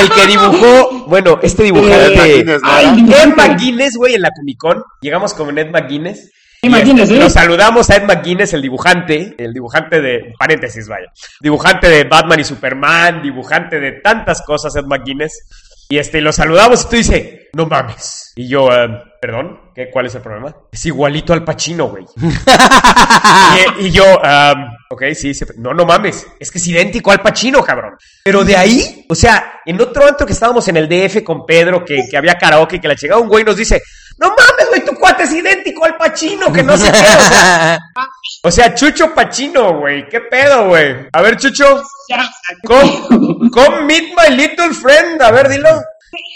El 0.00 0.10
que 0.10 0.26
dibujó, 0.26 1.06
bueno, 1.06 1.38
este 1.42 1.64
dibujante. 1.64 2.40
Ed 2.40 3.34
McGuinness, 3.36 3.96
güey, 3.96 4.14
en 4.14 4.22
la 4.22 4.30
Comic 4.30 4.58
Con. 4.58 4.82
Llegamos 5.00 5.34
con 5.34 5.56
Ed 5.58 5.70
McGuinness. 5.70 6.30
Sí, 6.62 6.68
McGuinness, 6.68 7.10
Y, 7.10 7.16
¿eh? 7.16 7.18
Nos 7.18 7.32
saludamos 7.32 7.90
a 7.90 7.96
Ed 7.96 8.04
McGuinness, 8.04 8.52
el 8.52 8.62
dibujante, 8.62 9.34
el 9.36 9.52
dibujante 9.52 10.00
de, 10.00 10.32
paréntesis, 10.38 10.86
vaya, 10.86 11.12
dibujante 11.40 11.88
de 11.88 12.04
Batman 12.04 12.38
y 12.38 12.44
Superman, 12.44 13.20
dibujante 13.20 13.80
de 13.80 13.92
tantas 14.00 14.42
cosas, 14.42 14.76
Ed 14.76 14.84
McGuinness. 14.84 15.48
Y 15.88 15.98
este, 15.98 16.20
lo 16.20 16.32
saludamos 16.32 16.84
y 16.84 16.88
tú 16.88 16.96
dice, 16.96 17.50
no 17.52 17.66
mames. 17.66 18.32
Y 18.36 18.48
yo, 18.48 18.72
em, 18.72 18.96
perdón, 19.20 19.60
¿qué, 19.74 19.90
¿cuál 19.90 20.06
es 20.06 20.14
el 20.14 20.22
problema? 20.22 20.54
Es 20.70 20.86
igualito 20.86 21.32
al 21.32 21.44
Pacino, 21.44 21.88
güey. 21.88 22.06
y, 23.80 23.86
y 23.86 23.90
yo, 23.90 24.04
em, 24.22 24.68
ok, 24.88 25.02
sí, 25.14 25.34
sí, 25.34 25.44
no, 25.58 25.74
no 25.74 25.84
mames, 25.84 26.26
es 26.38 26.50
que 26.50 26.58
es 26.58 26.66
idéntico 26.68 27.10
al 27.10 27.20
Pacino, 27.20 27.62
cabrón. 27.62 27.94
Pero 28.24 28.44
de 28.44 28.56
ahí, 28.56 29.04
o 29.08 29.14
sea, 29.14 29.51
en 29.64 29.80
otro 29.80 30.06
antro 30.06 30.26
que 30.26 30.32
estábamos 30.32 30.66
en 30.68 30.76
el 30.76 30.88
DF 30.88 31.22
con 31.22 31.46
Pedro, 31.46 31.84
que, 31.84 32.04
que 32.10 32.16
había 32.16 32.34
karaoke, 32.34 32.80
que 32.80 32.88
la 32.88 32.94
llegaba 32.94 33.20
un 33.20 33.28
güey 33.28 33.42
y 33.42 33.46
nos 33.46 33.56
dice, 33.56 33.82
no 34.18 34.28
mames, 34.28 34.68
güey, 34.68 34.84
tu 34.84 34.94
cuate 34.94 35.24
es 35.24 35.32
idéntico 35.32 35.84
al 35.84 35.96
Pacino, 35.96 36.52
que 36.52 36.62
no 36.62 36.76
sé 36.76 36.90
qué, 36.92 36.98
o 36.98 37.28
sea, 37.28 37.78
o 38.44 38.50
sea, 38.50 38.74
Chucho 38.74 39.14
Pachino, 39.14 39.78
güey. 39.78 40.08
¿Qué 40.08 40.20
pedo, 40.20 40.68
güey? 40.68 41.08
A 41.12 41.22
ver, 41.22 41.36
Chucho. 41.36 41.82
Come, 42.64 43.50
come 43.50 43.80
meet 43.82 44.14
my 44.16 44.34
little 44.34 44.72
friend. 44.74 45.20
A 45.22 45.30
ver, 45.30 45.48
dilo. 45.48 45.70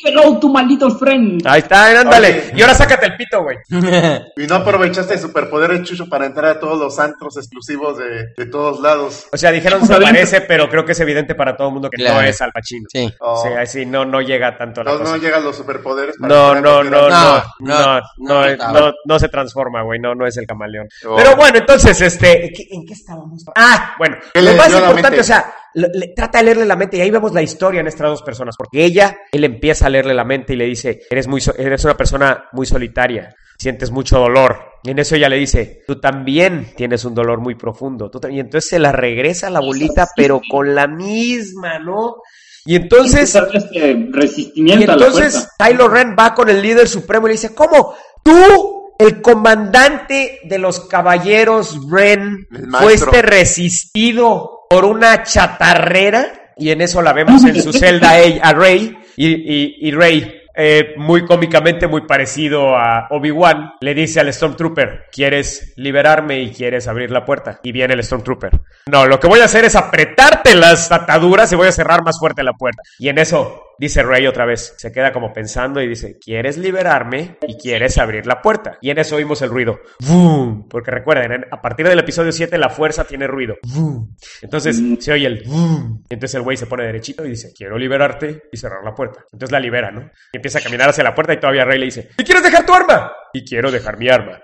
Hello 0.06 0.38
to 0.38 0.48
my 0.48 0.62
little 0.64 0.90
friend. 0.98 1.42
Ahí 1.46 1.60
está, 1.60 2.00
ándale. 2.00 2.28
Oye. 2.28 2.52
Y 2.56 2.60
ahora 2.62 2.74
sácate 2.74 3.06
el 3.06 3.16
pito, 3.16 3.42
güey. 3.42 3.56
Y 4.36 4.46
no 4.46 4.56
aprovechaste 4.56 5.14
el 5.14 5.20
superpoder 5.20 5.72
de 5.72 5.82
Chucho 5.82 6.08
para 6.08 6.26
entrar 6.26 6.46
a 6.56 6.60
todos 6.60 6.78
los 6.78 6.98
antros 6.98 7.36
exclusivos 7.36 7.98
de, 7.98 8.32
de 8.36 8.46
todos 8.46 8.80
lados. 8.80 9.26
O 9.32 9.36
sea, 9.36 9.50
dijeron 9.50 9.86
se 9.86 9.96
parece, 10.00 10.40
pero 10.42 10.68
creo 10.68 10.84
que 10.84 10.92
es 10.92 11.00
evidente 11.00 11.34
para 11.34 11.56
todo 11.56 11.68
el 11.68 11.74
mundo 11.74 11.90
que 11.90 12.02
no 12.02 12.20
es 12.20 12.40
Al 12.40 12.52
Pacino. 12.52 12.86
Sí. 12.92 13.12
Oh. 13.20 13.42
Sí, 13.42 13.48
así 13.58 13.86
no, 13.86 14.04
no 14.04 14.20
llega 14.20 14.56
tanto 14.56 14.80
a 14.80 14.84
la 14.84 14.92
No, 14.92 14.98
cosa. 14.98 15.10
no 15.12 15.16
llegan 15.22 15.42
los 15.44 15.56
superpoderes. 15.56 16.16
para 16.20 16.32
No, 16.34 16.54
no, 16.54 16.84
no, 16.84 16.90
no, 16.90 17.08
no, 17.08 17.08
no, 17.08 17.42
no, 17.60 18.00
no, 18.18 18.56
no, 18.56 18.72
no. 18.72 18.92
no, 19.04 19.18
se 19.18 19.28
transforma, 19.28 19.82
güey, 19.82 19.98
no, 19.98 20.14
no 20.14 20.26
es 20.26 20.36
el 20.36 20.46
camaleón. 20.46 20.88
Oh. 21.06 21.16
Pero 21.16 21.34
bueno, 21.36 21.58
entonces, 21.58 22.00
este, 22.00 22.52
¿qué- 22.54 22.68
¿en 22.70 22.84
qué 22.86 22.92
estábamos? 22.92 23.44
Ah, 23.56 23.94
bueno, 23.98 24.16
¿Qué 24.32 24.42
lo 24.42 24.54
más 24.54 24.72
importante, 24.72 25.20
o 25.20 25.24
sea, 25.24 25.52
le- 25.74 26.08
trata 26.14 26.38
de 26.38 26.44
leerle 26.44 26.64
la 26.66 26.76
mente 26.76 26.96
y 26.96 27.00
ahí 27.00 27.10
vemos 27.10 27.32
la 27.32 27.42
historia 27.42 27.80
en 27.80 27.86
estas 27.86 28.08
dos 28.08 28.22
personas, 28.22 28.54
porque 28.56 28.84
ella, 28.84 29.16
él 29.32 29.44
empieza 29.44 29.86
a 29.86 29.90
leerle 29.96 30.14
la 30.14 30.24
mente 30.24 30.52
y 30.52 30.56
le 30.56 30.66
dice, 30.66 31.02
eres 31.10 31.26
muy, 31.26 31.42
eres 31.56 31.84
una 31.84 31.96
persona 31.96 32.48
muy 32.52 32.66
solitaria, 32.66 33.34
sientes 33.58 33.90
mucho 33.90 34.18
dolor. 34.18 34.58
Y 34.82 34.90
en 34.90 34.98
eso 34.98 35.16
ella 35.16 35.28
le 35.28 35.36
dice, 35.36 35.82
tú 35.86 35.98
también 35.98 36.72
tienes 36.76 37.04
un 37.04 37.14
dolor 37.14 37.40
muy 37.40 37.54
profundo. 37.54 38.10
Tú. 38.10 38.20
Y 38.28 38.38
entonces 38.38 38.70
se 38.70 38.78
la 38.78 38.92
regresa 38.92 39.48
a 39.48 39.50
la 39.50 39.60
bolita, 39.60 40.08
pero 40.14 40.40
con 40.48 40.74
la 40.74 40.86
misma, 40.86 41.78
¿no? 41.78 42.16
Y 42.64 42.76
entonces... 42.76 43.34
este 43.34 43.90
Y 43.90 44.12
resistimiento 44.12 44.92
a 44.92 44.96
la 44.96 45.06
entonces. 45.06 45.48
Kylo 45.58 45.88
Ren 45.88 46.14
va 46.18 46.34
con 46.34 46.48
el 46.48 46.62
líder 46.62 46.88
supremo 46.88 47.26
y 47.26 47.30
le 47.30 47.34
dice, 47.34 47.54
¿cómo? 47.54 47.94
¿Tú 48.22 48.94
el 48.98 49.20
comandante 49.22 50.40
de 50.44 50.58
los 50.58 50.80
caballeros 50.80 51.78
Ren 51.90 52.46
este 52.90 53.22
resistido 53.22 54.66
por 54.70 54.84
una 54.84 55.22
chatarrera 55.22 56.52
y 56.56 56.70
en 56.70 56.80
eso 56.80 57.02
la 57.02 57.12
vemos 57.12 57.44
en 57.44 57.62
su 57.62 57.72
celda 57.72 58.12
a, 58.42 58.48
a 58.48 58.52
Rey 58.54 58.96
y, 59.16 59.88
y, 59.88 59.90
Rey. 59.92 60.42
eh, 60.54 60.94
muy 60.96 61.24
cómicamente, 61.26 61.86
muy 61.86 62.02
parecido 62.02 62.76
a 62.76 63.08
Obi-Wan, 63.10 63.74
le 63.80 63.94
dice 63.94 64.20
al 64.20 64.32
Stormtrooper, 64.32 65.06
¿quieres 65.12 65.74
liberarme 65.76 66.40
y 66.40 66.50
quieres 66.50 66.88
abrir 66.88 67.10
la 67.10 67.24
puerta? 67.26 67.60
Y 67.62 67.72
viene 67.72 67.92
el 67.94 68.02
Stormtrooper. 68.02 68.52
No, 68.86 69.04
lo 69.06 69.20
que 69.20 69.26
voy 69.26 69.40
a 69.40 69.44
hacer 69.44 69.64
es 69.66 69.76
apretarte 69.76 70.54
las 70.54 70.90
ataduras 70.90 71.52
y 71.52 71.56
voy 71.56 71.68
a 71.68 71.72
cerrar 71.72 72.02
más 72.02 72.18
fuerte 72.18 72.42
la 72.42 72.54
puerta. 72.54 72.82
Y 72.98 73.08
en 73.08 73.18
eso 73.18 73.62
dice 73.78 74.02
Rey 74.02 74.26
otra 74.26 74.44
vez, 74.46 74.74
se 74.76 74.92
queda 74.92 75.12
como 75.12 75.32
pensando 75.32 75.80
y 75.82 75.88
dice, 75.88 76.18
¿quieres 76.18 76.56
liberarme 76.58 77.38
y 77.46 77.56
quieres 77.56 77.98
abrir 77.98 78.26
la 78.26 78.40
puerta? 78.42 78.78
Y 78.80 78.90
en 78.90 78.98
eso 78.98 79.16
oímos 79.16 79.42
el 79.42 79.50
ruido. 79.50 79.80
¡Vum! 80.00 80.68
Porque 80.68 80.90
recuerden, 80.90 81.32
en- 81.32 81.44
a 81.50 81.60
partir 81.60 81.88
del 81.88 81.98
episodio 81.98 82.32
7 82.32 82.56
la 82.58 82.68
fuerza 82.68 83.04
tiene 83.04 83.26
ruido. 83.26 83.56
¡Vum! 83.64 84.14
Entonces 84.42 84.80
se 85.00 85.12
oye 85.12 85.26
el 85.26 85.42
¡vum! 85.46 86.02
Entonces 86.08 86.34
el 86.36 86.42
güey 86.42 86.56
se 86.56 86.66
pone 86.66 86.84
derechito 86.84 87.24
y 87.24 87.30
dice, 87.30 87.52
quiero 87.56 87.78
liberarte 87.78 88.42
y 88.52 88.56
cerrar 88.56 88.82
la 88.84 88.94
puerta. 88.94 89.24
Entonces 89.32 89.52
la 89.52 89.60
libera, 89.60 89.90
¿no? 89.90 90.10
Y 90.32 90.36
empieza 90.36 90.58
a 90.58 90.62
caminar 90.62 90.88
hacia 90.90 91.04
la 91.04 91.14
puerta 91.14 91.32
y 91.32 91.40
todavía 91.40 91.64
Rey 91.64 91.78
le 91.78 91.86
dice, 91.86 92.08
¿y 92.18 92.24
quieres 92.24 92.42
dejar 92.44 92.64
tu 92.66 92.74
arma? 92.74 93.12
Y 93.32 93.44
quiero 93.44 93.70
dejar 93.70 93.98
mi 93.98 94.08
arma. 94.08 94.40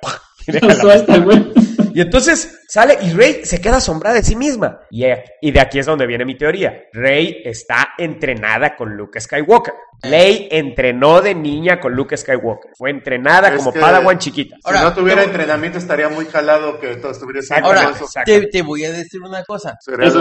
Y 0.63 0.75
suelta, 0.75 1.19
güey. 1.19 1.53
entonces 1.95 2.63
sale 2.69 2.99
y 3.03 3.13
Rey 3.13 3.45
se 3.45 3.61
queda 3.61 3.77
asombrada 3.77 4.17
de 4.17 4.23
sí 4.23 4.35
misma. 4.35 4.81
Y, 4.91 5.05
y 5.41 5.51
de 5.51 5.61
aquí 5.61 5.79
es 5.79 5.87
donde 5.87 6.07
viene 6.07 6.25
mi 6.25 6.37
teoría. 6.37 6.85
Rey 6.93 7.43
está 7.45 7.91
entrenada 7.99 8.77
con 8.77 8.97
Luke 8.97 9.21
Skywalker. 9.21 9.75
Ley 10.03 10.49
entrenó 10.51 11.21
de 11.21 11.35
niña 11.35 11.79
con 11.81 11.95
Luke 11.95 12.17
Skywalker. 12.17 12.73
Fue 12.77 12.91
entrenada 12.91 13.49
Es 13.49 13.57
como 13.57 13.73
que- 13.73 13.81
Padawan 13.81 14.19
chiquita. 14.19 14.57
Si 14.57 14.63
Ahora, 14.65 14.83
no 14.83 14.95
tuviera 14.95 15.21
te- 15.23 15.29
entrenamiento 15.29 15.79
estaría 15.79 16.09
muy 16.09 16.27
jalado 16.27 16.81
que 16.81 16.97
todo 16.97 17.13
estuviera 17.13 17.41
haciendo 17.41 17.69
Ahora, 17.69 17.95
te, 18.25 18.47
te 18.49 18.63
voy 18.63 18.85
a 18.85 18.91
decir 18.93 19.21
una 19.23 19.45
cosa. 19.45 19.77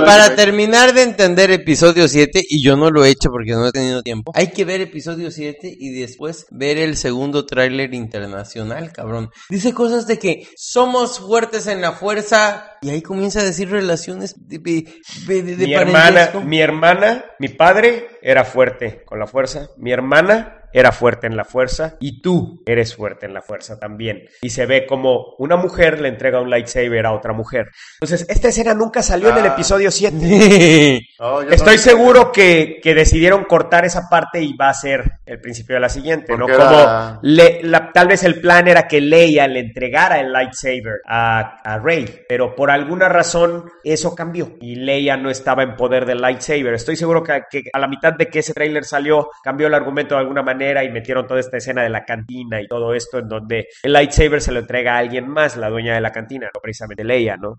Para 0.05 0.35
terminar 0.35 0.93
de 0.93 1.03
entender 1.03 1.49
episodio 1.51 2.07
7, 2.07 2.41
y 2.47 2.61
yo 2.61 2.75
no 2.77 2.91
lo 2.91 3.03
he 3.05 3.09
hecho 3.09 3.29
porque 3.31 3.51
no 3.53 3.67
he 3.67 3.71
tenido 3.71 4.03
tiempo, 4.03 4.31
hay 4.35 4.47
que 4.51 4.65
ver 4.65 4.81
episodio 4.81 5.31
7 5.31 5.73
y 5.75 5.89
después 5.99 6.45
ver 6.51 6.77
el 6.77 6.95
segundo 6.97 7.45
tráiler 7.45 7.93
internacional, 7.93 8.91
cabrón. 8.91 9.29
Dice 9.49 9.73
cosas 9.73 10.05
de 10.07 10.19
que 10.19 10.47
somos 10.55 11.19
fuertes 11.19 11.67
en 11.67 11.81
la 11.81 11.93
fuerza 11.93 12.77
y 12.81 12.89
ahí 12.89 13.01
comienza 13.01 13.39
a 13.39 13.43
decir 13.43 13.69
relaciones 13.69 14.35
de, 14.47 14.59
de, 14.59 15.43
de- 15.43 15.55
de 15.55 15.65
mi 15.67 15.73
hermana, 15.73 16.31
mi 16.45 16.59
hermana, 16.59 17.25
mi 17.39 17.49
padre 17.49 18.07
era 18.21 18.43
fuerte 18.43 19.03
con 19.03 19.19
la 19.19 19.27
fuerza. 19.27 19.69
Mi 19.77 19.91
hermana 19.91 20.60
era 20.73 20.91
fuerte 20.91 21.27
en 21.27 21.35
la 21.35 21.45
fuerza 21.45 21.95
y 21.99 22.21
tú 22.21 22.61
eres 22.65 22.95
fuerte 22.95 23.25
en 23.25 23.33
la 23.33 23.41
fuerza 23.41 23.79
también. 23.79 24.23
Y 24.41 24.49
se 24.49 24.65
ve 24.65 24.85
como 24.87 25.35
una 25.37 25.55
mujer 25.57 25.99
le 26.01 26.07
entrega 26.09 26.41
un 26.41 26.49
lightsaber 26.49 27.05
a 27.05 27.13
otra 27.13 27.33
mujer. 27.33 27.69
Entonces, 28.01 28.25
esta 28.29 28.49
escena 28.49 28.73
nunca 28.73 29.01
salió 29.03 29.29
en 29.29 29.37
el 29.37 29.45
Ah. 29.45 29.53
episodio 29.53 29.91
7. 29.91 30.15
No, 31.21 31.43
yo 31.43 31.49
Estoy 31.51 31.75
no- 31.75 31.81
seguro 31.81 32.31
que, 32.31 32.79
que 32.81 32.95
decidieron 32.95 33.43
cortar 33.43 33.85
esa 33.85 34.09
parte 34.09 34.41
y 34.41 34.55
va 34.57 34.69
a 34.69 34.73
ser 34.73 35.03
el 35.25 35.39
principio 35.39 35.75
de 35.75 35.79
la 35.81 35.89
siguiente, 35.89 36.35
¿no? 36.35 36.47
Como 36.47 36.53
era- 36.55 37.19
le- 37.21 37.61
la- 37.63 37.91
tal 37.91 38.07
vez 38.07 38.23
el 38.23 38.41
plan 38.41 38.67
era 38.67 38.87
que 38.87 38.99
Leia 39.01 39.47
le 39.47 39.59
entregara 39.59 40.19
el 40.19 40.31
lightsaber 40.33 41.01
a, 41.07 41.59
a 41.63 41.77
Rey, 41.77 42.23
pero 42.27 42.55
por 42.55 42.71
alguna 42.71 43.07
razón 43.07 43.65
eso 43.83 44.15
cambió 44.15 44.53
y 44.61 44.75
Leia 44.75 45.15
no 45.15 45.29
estaba 45.29 45.61
en 45.63 45.75
poder 45.75 46.05
del 46.07 46.21
lightsaber. 46.21 46.73
Estoy 46.73 46.95
seguro 46.95 47.21
que, 47.23 47.41
que 47.51 47.63
a 47.71 47.77
la 47.79 47.87
mitad 47.87 48.13
de 48.13 48.27
que 48.27 48.39
ese 48.39 48.53
tráiler 48.53 48.83
salió 48.83 49.29
cambió 49.43 49.67
el 49.67 49.73
argumento 49.75 50.15
de 50.15 50.21
alguna 50.21 50.41
manera 50.41 50.60
y 50.61 50.91
metieron 50.91 51.27
toda 51.27 51.39
esta 51.39 51.57
escena 51.57 51.83
de 51.83 51.89
la 51.89 52.05
cantina 52.05 52.61
y 52.61 52.67
todo 52.67 52.93
esto 52.93 53.19
en 53.19 53.27
donde 53.27 53.67
el 53.83 53.93
lightsaber 53.93 54.41
se 54.41 54.51
lo 54.51 54.59
entrega 54.59 54.95
a 54.95 54.99
alguien 54.99 55.27
más, 55.27 55.57
la 55.57 55.69
dueña 55.69 55.95
de 55.95 56.01
la 56.01 56.11
cantina, 56.11 56.49
no 56.53 56.59
precisamente 56.61 57.03
Leia, 57.03 57.37
¿no? 57.37 57.55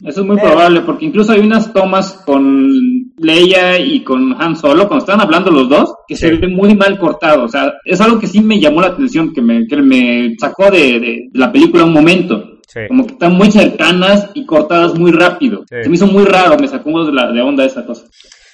Eso 0.00 0.20
es 0.20 0.26
muy 0.26 0.36
probable, 0.36 0.80
porque 0.80 1.04
incluso 1.04 1.32
hay 1.32 1.40
unas 1.40 1.72
tomas 1.72 2.12
con 2.26 2.68
Leia 3.16 3.78
y 3.78 4.02
con 4.02 4.34
Han 4.40 4.56
Solo, 4.56 4.88
cuando 4.88 5.04
estaban 5.04 5.20
hablando 5.20 5.50
los 5.50 5.68
dos, 5.68 5.94
que 6.08 6.16
se 6.16 6.34
ve 6.34 6.48
muy 6.48 6.74
mal 6.74 6.98
cortado. 6.98 7.44
O 7.44 7.48
sea, 7.48 7.72
es 7.84 8.00
algo 8.00 8.18
que 8.18 8.26
sí 8.26 8.40
me 8.40 8.58
llamó 8.58 8.80
la 8.80 8.88
atención, 8.88 9.32
que 9.32 9.40
me, 9.40 9.66
que 9.66 9.76
me 9.76 10.34
sacó 10.38 10.70
de, 10.70 11.00
de 11.00 11.28
la 11.32 11.52
película 11.52 11.84
un 11.84 11.92
momento. 11.92 12.60
Sí. 12.66 12.80
Como 12.88 13.06
que 13.06 13.12
están 13.12 13.34
muy 13.34 13.52
cercanas 13.52 14.30
y 14.34 14.44
cortadas 14.44 14.98
muy 14.98 15.12
rápido. 15.12 15.64
Sí. 15.68 15.76
Se 15.84 15.88
me 15.88 15.94
hizo 15.94 16.08
muy 16.08 16.24
raro, 16.24 16.58
me 16.58 16.66
sacó 16.66 17.04
de, 17.04 17.12
la, 17.12 17.30
de 17.30 17.40
onda 17.40 17.64
esa 17.64 17.86
cosa. 17.86 18.04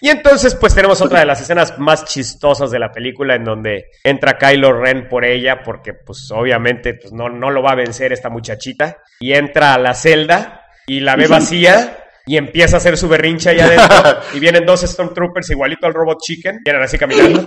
Y 0.03 0.09
entonces, 0.09 0.55
pues 0.55 0.75
tenemos 0.75 1.01
otra 1.03 1.21
de 1.21 1.27
las 1.27 1.41
escenas 1.41 1.79
más 1.79 2.05
chistosas 2.07 2.71
de 2.71 2.79
la 2.79 2.91
película 2.91 3.35
en 3.35 3.45
donde 3.45 3.91
entra 4.03 4.39
Kylo 4.39 4.73
Ren 4.73 5.09
por 5.09 5.25
ella, 5.25 5.63
porque 5.63 5.93
pues 5.95 6.31
obviamente 6.33 6.95
pues, 6.95 7.13
no, 7.13 7.29
no 7.29 7.51
lo 7.51 7.63
va 7.63 7.73
a 7.73 7.77
vencer 7.77 8.13
esta 8.13 8.31
muchachita, 8.31 8.97
y 9.21 9.33
entra 9.35 9.75
a 9.75 9.79
la 9.79 9.93
celda 9.95 10.63
y 10.87 11.01
la 11.01 11.17
ve 11.17 11.27
vacía 11.29 11.99
y 12.27 12.37
empieza 12.37 12.77
a 12.77 12.79
hacer 12.79 12.97
su 12.97 13.09
berrinche 13.09 13.51
allá 13.51 13.65
adentro, 13.67 14.21
y 14.35 14.41
vienen 14.41 14.65
dos 14.65 14.81
Stormtroopers 14.83 15.51
igualito 15.51 15.87
al 15.87 15.95
Robot 15.95 16.19
Chicken, 16.23 16.61
vienen 16.65 16.83
así 16.83 16.97
caminando. 16.99 17.45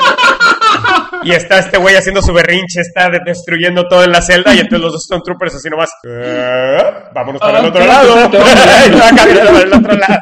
Y 1.24 1.32
está 1.32 1.60
este 1.60 1.78
güey 1.78 1.96
haciendo 1.96 2.22
su 2.22 2.34
berrinche, 2.34 2.82
está 2.82 3.10
de- 3.10 3.22
destruyendo 3.26 3.88
todo 3.88 4.04
en 4.04 4.12
la 4.12 4.22
celda 4.22 4.54
y 4.54 4.60
entonces 4.60 4.82
los 4.82 4.92
dos 4.94 5.04
Stormtroopers 5.06 5.56
así 5.56 5.70
nomás, 5.70 5.90
"Eh, 6.06 6.84
vámonos 7.14 7.40
para 7.42 7.60
el 7.60 7.66
otro 7.68 7.82
¿qué? 7.82 7.88
lado. 7.88 8.30
¿Qué 8.32 8.38
onda? 8.38 8.86
Y 8.88 8.92
va 8.92 9.10
caminando 9.16 9.52
para 9.52 9.64
el 9.64 9.74
otro 9.74 9.94
lado. 9.96 10.20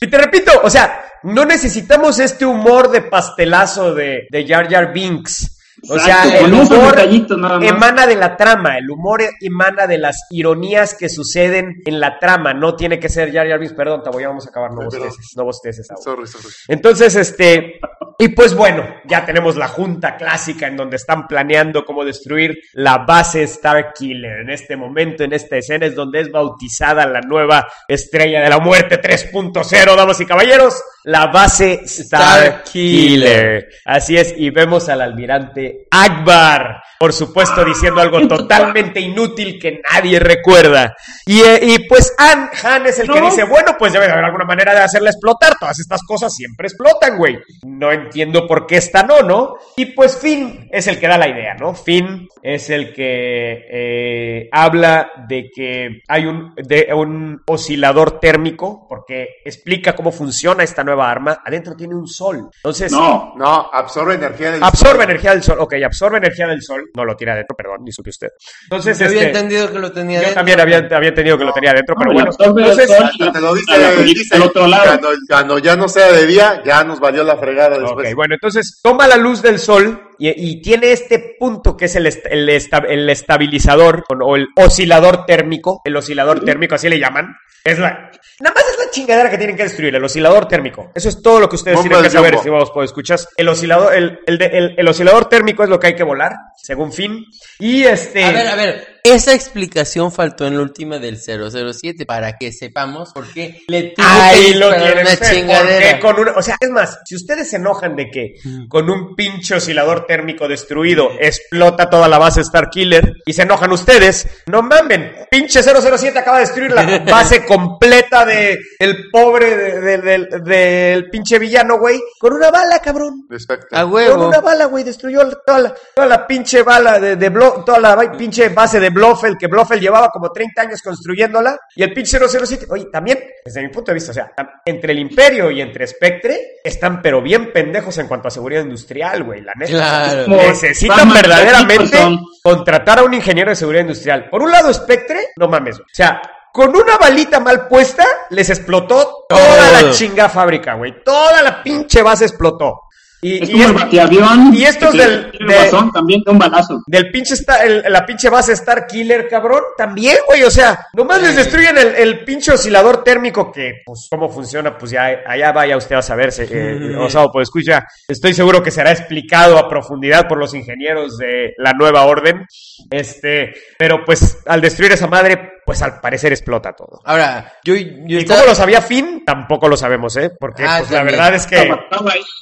Y 0.00 0.06
te 0.08 0.18
repito, 0.18 0.50
o 0.64 0.68
sea, 0.70 1.04
no 1.22 1.44
necesitamos 1.44 2.18
este 2.18 2.44
humor 2.44 2.90
de 2.90 3.02
pastelazo 3.02 3.94
de, 3.94 4.26
de 4.30 4.46
Jar 4.46 4.68
Jar 4.70 4.92
Binks. 4.92 5.61
O 5.88 5.98
sea, 5.98 6.24
el 6.38 6.52
humor 6.52 6.94
detallitos 6.94 7.38
nada 7.38 7.58
más. 7.58 7.68
emana 7.68 8.06
de 8.06 8.14
la 8.14 8.36
trama, 8.36 8.78
el 8.78 8.88
humor 8.90 9.22
emana 9.40 9.86
de 9.86 9.98
las 9.98 10.26
ironías 10.30 10.94
que 10.94 11.08
suceden 11.08 11.82
en 11.84 11.98
la 11.98 12.18
trama, 12.18 12.54
no 12.54 12.76
tiene 12.76 13.00
que 13.00 13.08
ser 13.08 13.32
Jar 13.32 13.48
Jar 13.48 13.58
Binks, 13.58 13.74
perdón, 13.74 14.02
Tabo, 14.02 14.20
ya 14.20 14.28
vamos 14.28 14.46
a 14.46 14.50
acabar, 14.50 14.70
no 14.72 14.84
bosteces, 14.84 15.32
no 15.36 15.44
bosteces. 15.44 15.88
Sorry, 16.02 16.26
sorry. 16.26 16.48
Entonces, 16.68 17.16
este, 17.16 17.80
y 18.18 18.28
pues 18.28 18.54
bueno, 18.54 18.86
ya 19.06 19.24
tenemos 19.24 19.56
la 19.56 19.66
junta 19.66 20.16
clásica 20.16 20.68
en 20.68 20.76
donde 20.76 20.96
están 20.96 21.26
planeando 21.26 21.84
cómo 21.84 22.04
destruir 22.04 22.56
la 22.74 22.98
base 22.98 23.46
Starkiller. 23.46 24.40
En 24.40 24.50
este 24.50 24.76
momento, 24.76 25.24
en 25.24 25.32
esta 25.32 25.56
escena, 25.56 25.86
es 25.86 25.96
donde 25.96 26.20
es 26.20 26.30
bautizada 26.30 27.06
la 27.06 27.20
nueva 27.20 27.66
estrella 27.88 28.40
de 28.42 28.48
la 28.48 28.60
muerte 28.60 29.00
3.0, 29.00 29.96
damas 29.96 30.20
y 30.20 30.26
caballeros, 30.26 30.80
la 31.04 31.26
base 31.26 31.82
Starkiller. 31.86 33.68
Así 33.84 34.16
es, 34.16 34.34
y 34.36 34.50
vemos 34.50 34.88
al 34.88 35.00
almirante 35.00 35.71
Akbar, 35.90 36.82
por 36.98 37.12
supuesto, 37.12 37.64
diciendo 37.64 38.00
algo 38.00 38.26
totalmente 38.28 39.00
inútil 39.00 39.58
que 39.60 39.80
nadie 39.92 40.18
recuerda. 40.18 40.94
Y, 41.26 41.40
eh, 41.40 41.60
y 41.62 41.78
pues 41.88 42.14
Han, 42.18 42.50
Han 42.64 42.86
es 42.86 42.98
el 42.98 43.10
que 43.10 43.20
dice, 43.20 43.44
bueno, 43.44 43.76
pues 43.78 43.92
debe 43.92 44.06
de 44.06 44.12
haber 44.12 44.24
alguna 44.24 44.44
manera 44.44 44.72
de 44.72 44.80
hacerla 44.80 45.10
explotar. 45.10 45.54
Todas 45.58 45.78
estas 45.78 46.02
cosas 46.02 46.34
siempre 46.34 46.68
explotan, 46.68 47.16
güey. 47.18 47.38
No 47.66 47.92
entiendo 47.92 48.46
por 48.46 48.66
qué 48.66 48.76
esta 48.76 49.02
no, 49.02 49.20
¿no? 49.22 49.56
Y 49.76 49.86
pues 49.86 50.16
Finn 50.18 50.68
es 50.72 50.86
el 50.86 50.98
que 50.98 51.08
da 51.08 51.18
la 51.18 51.28
idea, 51.28 51.54
¿no? 51.54 51.74
Finn 51.74 52.28
es 52.42 52.70
el 52.70 52.92
que 52.92 53.66
eh, 53.70 54.48
habla 54.52 55.10
de 55.28 55.50
que 55.54 56.02
hay 56.08 56.26
un, 56.26 56.54
de 56.56 56.88
un 56.94 57.42
oscilador 57.46 58.18
térmico, 58.20 58.86
porque 58.88 59.28
explica 59.44 59.94
cómo 59.94 60.12
funciona 60.12 60.62
esta 60.62 60.82
nueva 60.84 61.10
arma. 61.10 61.42
Adentro 61.44 61.74
tiene 61.74 61.94
un 61.94 62.06
sol. 62.06 62.48
Entonces, 62.56 62.90
No, 62.92 63.34
No, 63.36 63.70
absorbe 63.72 64.14
energía 64.14 64.50
del 64.52 64.62
absorbe 64.62 65.02
sol. 65.02 65.10
energía 65.10 65.30
del 65.32 65.42
sol. 65.42 65.56
Ok, 65.62 65.74
absorbe 65.84 66.18
energía 66.18 66.46
del 66.46 66.62
sol. 66.62 66.90
No 66.96 67.04
lo 67.04 67.14
tiene 67.16 67.32
adentro, 67.32 67.56
perdón, 67.56 67.78
ni 67.84 67.92
supe 67.92 68.10
usted. 68.10 68.28
Entonces, 68.64 68.98
Yo 68.98 69.06
había 69.06 69.18
este, 69.22 69.30
entendido 69.38 69.72
que 69.72 69.78
lo 69.78 69.92
tenía 69.92 70.18
yo 70.18 70.26
dentro. 70.26 70.34
también 70.34 70.60
había, 70.60 70.78
había 70.78 71.08
entendido 71.10 71.38
que 71.38 71.44
lo 71.44 71.52
tenía 71.52 71.70
adentro, 71.70 71.94
pero 71.98 72.10
No, 72.10 72.14
bueno. 72.14 72.30
el 72.38 72.46
Entonces, 72.46 73.32
te 73.32 73.40
lo 73.40 73.54
dice, 73.54 73.78
la 73.78 73.90
del 73.90 74.42
otro 74.42 74.66
lado. 74.66 74.84
Cuando, 74.84 75.08
cuando 75.28 75.58
ya 75.58 75.76
no 75.76 75.88
sea 75.88 76.10
de 76.12 76.26
día, 76.26 76.62
ya 76.64 76.84
nos 76.84 77.00
valió 77.00 77.22
la 77.24 77.36
fregada 77.36 77.78
después. 77.78 78.08
Ok, 78.08 78.14
bueno, 78.16 78.34
entonces 78.34 78.80
toma 78.82 79.06
la 79.06 79.16
luz 79.16 79.42
del 79.42 79.58
sol 79.58 80.10
y, 80.18 80.28
y 80.50 80.60
tiene 80.62 80.92
este 80.92 81.36
punto 81.38 81.76
que 81.76 81.86
es 81.86 81.96
el, 81.96 82.06
est- 82.06 82.26
el, 82.30 82.48
esta- 82.48 82.78
el 82.88 83.08
estabilizador 83.08 84.04
o, 84.08 84.14
o 84.24 84.36
el 84.36 84.48
oscilador 84.56 85.24
térmico. 85.26 85.80
El 85.84 85.96
oscilador 85.96 86.44
térmico, 86.44 86.74
así 86.74 86.88
le 86.88 86.98
llaman. 86.98 87.34
Es 87.64 87.78
la. 87.78 88.10
Nada 88.40 88.54
más 88.54 88.64
es 88.72 88.78
la 88.84 88.90
chingadera 88.90 89.30
que 89.30 89.38
tienen 89.38 89.56
que 89.56 89.62
destruir, 89.62 89.94
el 89.94 90.02
oscilador 90.04 90.48
térmico. 90.48 90.90
Eso 90.94 91.08
es 91.08 91.22
todo 91.22 91.38
lo 91.38 91.48
que 91.48 91.56
ustedes 91.56 91.76
Bomba 91.76 91.88
tienen 91.90 92.04
que 92.04 92.10
saber, 92.10 92.34
estimados 92.34 92.70
por 92.72 92.84
escuchas. 92.84 93.28
El 93.36 93.48
oscilador, 93.48 93.94
el, 93.94 94.18
el, 94.26 94.38
de- 94.38 94.46
el- 94.46 94.74
el 94.78 94.88
oscilador 94.88 95.26
térmico 95.28 95.62
es 95.62 95.68
lo 95.68 95.78
que 95.78 95.88
hay 95.88 95.94
que 95.94 96.02
volar, 96.02 96.32
según 96.60 96.92
fin. 96.92 97.24
Y 97.60 97.84
este. 97.84 98.24
A 98.24 98.32
ver, 98.32 98.46
a 98.48 98.54
ver. 98.56 98.91
Esa 99.04 99.34
explicación 99.34 100.12
faltó 100.12 100.46
en 100.46 100.56
la 100.56 100.62
última 100.62 100.98
del 100.98 101.18
007 101.18 102.06
para 102.06 102.36
que 102.38 102.52
sepamos 102.52 103.12
por 103.12 103.26
qué 103.32 103.60
le 103.66 103.94
tuvo 103.96 104.06
que 104.32 104.54
lo 104.54 104.68
una 104.68 105.16
chingadera. 105.16 105.98
con 106.00 106.20
una- 106.20 106.32
o 106.32 106.42
sea, 106.42 106.56
es 106.60 106.70
más, 106.70 107.00
si 107.04 107.16
ustedes 107.16 107.50
se 107.50 107.56
enojan 107.56 107.96
de 107.96 108.10
que 108.10 108.34
con 108.68 108.88
un 108.88 109.16
pinche 109.16 109.56
oscilador 109.56 110.06
térmico 110.06 110.46
destruido 110.46 111.10
explota 111.20 111.90
toda 111.90 112.08
la 112.08 112.18
base 112.18 112.44
Starkiller 112.44 113.14
y 113.26 113.32
se 113.32 113.42
enojan 113.42 113.72
ustedes, 113.72 114.26
no 114.46 114.62
mamen, 114.62 115.12
pinche 115.30 115.62
007 115.62 116.18
acaba 116.18 116.38
de 116.38 116.44
destruir 116.44 116.70
la 116.70 116.82
base 117.04 117.44
completa 117.44 118.24
de 118.24 118.58
el 118.78 119.10
pobre 119.10 119.56
de- 119.56 119.80
de- 119.80 119.98
del- 119.98 120.28
del 120.44 121.10
pinche 121.10 121.38
villano, 121.40 121.78
güey, 121.78 122.00
con 122.20 122.32
una 122.34 122.50
bala, 122.50 122.78
cabrón. 122.78 123.26
Exacto. 123.30 123.66
A 123.76 123.82
Con 123.82 124.22
una 124.28 124.40
bala, 124.40 124.66
güey, 124.66 124.84
destruyó 124.84 125.28
toda 125.44 125.58
la, 125.58 125.74
toda 125.94 126.06
la 126.06 126.26
pinche 126.26 126.62
bala 126.62 127.00
de, 127.00 127.16
de 127.16 127.32
Blo- 127.32 127.64
toda 127.64 127.80
la 127.80 128.12
pinche 128.12 128.48
base 128.50 128.78
de 128.78 128.91
Blofeld, 128.92 129.36
que 129.36 129.48
Blofeld 129.48 129.80
llevaba 129.80 130.08
como 130.10 130.30
30 130.30 130.62
años 130.62 130.82
construyéndola, 130.82 131.58
y 131.74 131.82
el 131.82 131.92
pinche 131.92 132.18
007, 132.18 132.66
oye, 132.70 132.86
también, 132.92 133.18
desde 133.44 133.62
mi 133.62 133.68
punto 133.68 133.90
de 133.90 133.94
vista, 133.94 134.12
o 134.12 134.14
sea, 134.14 134.32
entre 134.64 134.92
el 134.92 135.00
Imperio 135.00 135.50
y 135.50 135.60
entre 135.60 135.86
Spectre, 135.86 136.58
están 136.62 137.02
pero 137.02 137.20
bien 137.20 137.52
pendejos 137.52 137.98
en 137.98 138.06
cuanto 138.06 138.28
a 138.28 138.30
seguridad 138.30 138.62
industrial, 138.62 139.24
güey, 139.24 139.40
la 139.40 139.54
neta. 139.54 139.72
Claro. 139.72 140.28
Necesitan 140.28 141.12
verdaderamente 141.12 141.98
contratar 142.42 143.00
a 143.00 143.02
un 143.02 143.14
ingeniero 143.14 143.50
de 143.50 143.56
seguridad 143.56 143.82
industrial. 143.82 144.28
Por 144.30 144.42
un 144.42 144.52
lado, 144.52 144.72
Spectre, 144.72 145.28
no 145.36 145.48
mames, 145.48 145.78
o 145.80 145.84
sea... 145.92 146.20
Con 146.54 146.76
una 146.76 146.98
balita 146.98 147.40
mal 147.40 147.66
puesta, 147.66 148.04
les 148.28 148.50
explotó 148.50 149.24
toda 149.26 149.72
la 149.72 149.90
chinga 149.90 150.28
fábrica, 150.28 150.74
güey. 150.74 151.02
Toda 151.02 151.40
la 151.40 151.62
pinche 151.62 152.02
base 152.02 152.26
explotó. 152.26 152.82
Y, 153.24 153.40
Es 153.40 153.48
y 153.50 153.52
como 153.52 153.64
el 153.64 153.70
es- 153.70 153.82
batiavión. 153.82 154.52
y 154.52 154.64
estos 154.64 154.92
del- 154.94 155.30
de- 155.30 155.54
razón, 155.54 155.92
también 155.92 156.22
de 156.26 156.32
un 156.32 156.38
balazo. 156.40 156.82
del 156.88 157.10
pinche 157.12 157.34
el- 157.64 157.84
la 157.88 158.04
pinche 158.04 158.28
base 158.28 158.52
Star 158.54 158.84
Killer, 158.88 159.28
cabrón, 159.28 159.62
también, 159.76 160.16
güey, 160.26 160.42
o 160.42 160.50
sea, 160.50 160.86
nomás 160.94 161.20
les 161.22 161.30
Sí. 161.30 161.36
destruyen 161.36 161.78
el, 161.78 161.94
el 161.94 162.24
pinche 162.24 162.50
oscilador 162.50 163.04
térmico 163.04 163.52
que, 163.52 163.82
pues, 163.86 164.08
cómo 164.10 164.28
funciona, 164.28 164.76
pues 164.76 164.90
ya, 164.90 165.20
allá 165.24 165.52
vaya 165.52 165.76
usted 165.76 165.94
a 165.94 166.02
saberse, 166.02 166.48
eh, 166.50 166.96
o 166.96 167.08
sea, 167.08 167.28
pues 167.28 167.44
escucha, 167.48 167.86
estoy 168.08 168.34
seguro 168.34 168.60
que 168.60 168.72
será 168.72 168.90
explicado 168.90 169.56
a 169.56 169.68
profundidad 169.68 170.26
por 170.26 170.38
los 170.38 170.52
ingenieros 170.52 171.16
de 171.16 171.54
la 171.58 171.72
nueva 171.74 172.04
orden, 172.06 172.44
este, 172.90 173.54
pero 173.78 174.04
pues, 174.04 174.38
al 174.46 174.60
destruir 174.60 174.90
esa 174.90 175.06
madre, 175.06 175.52
pues 175.64 175.80
al 175.82 176.00
parecer 176.00 176.32
explota 176.32 176.72
todo. 176.72 177.00
Ahora, 177.04 177.52
yo, 177.64 177.74
yo 177.74 178.18
¿Y 178.18 178.24
cómo 178.24 178.44
lo 178.44 178.54
sabía 178.54 178.82
Finn? 178.82 179.22
Tampoco 179.24 179.68
lo 179.68 179.76
sabemos, 179.76 180.16
¿eh? 180.16 180.30
Porque, 180.38 180.64
Ah, 180.66 180.78
pues, 180.80 180.90
la 180.90 181.02
verdad 181.04 181.34
es 181.34 181.46
que... 181.46 181.70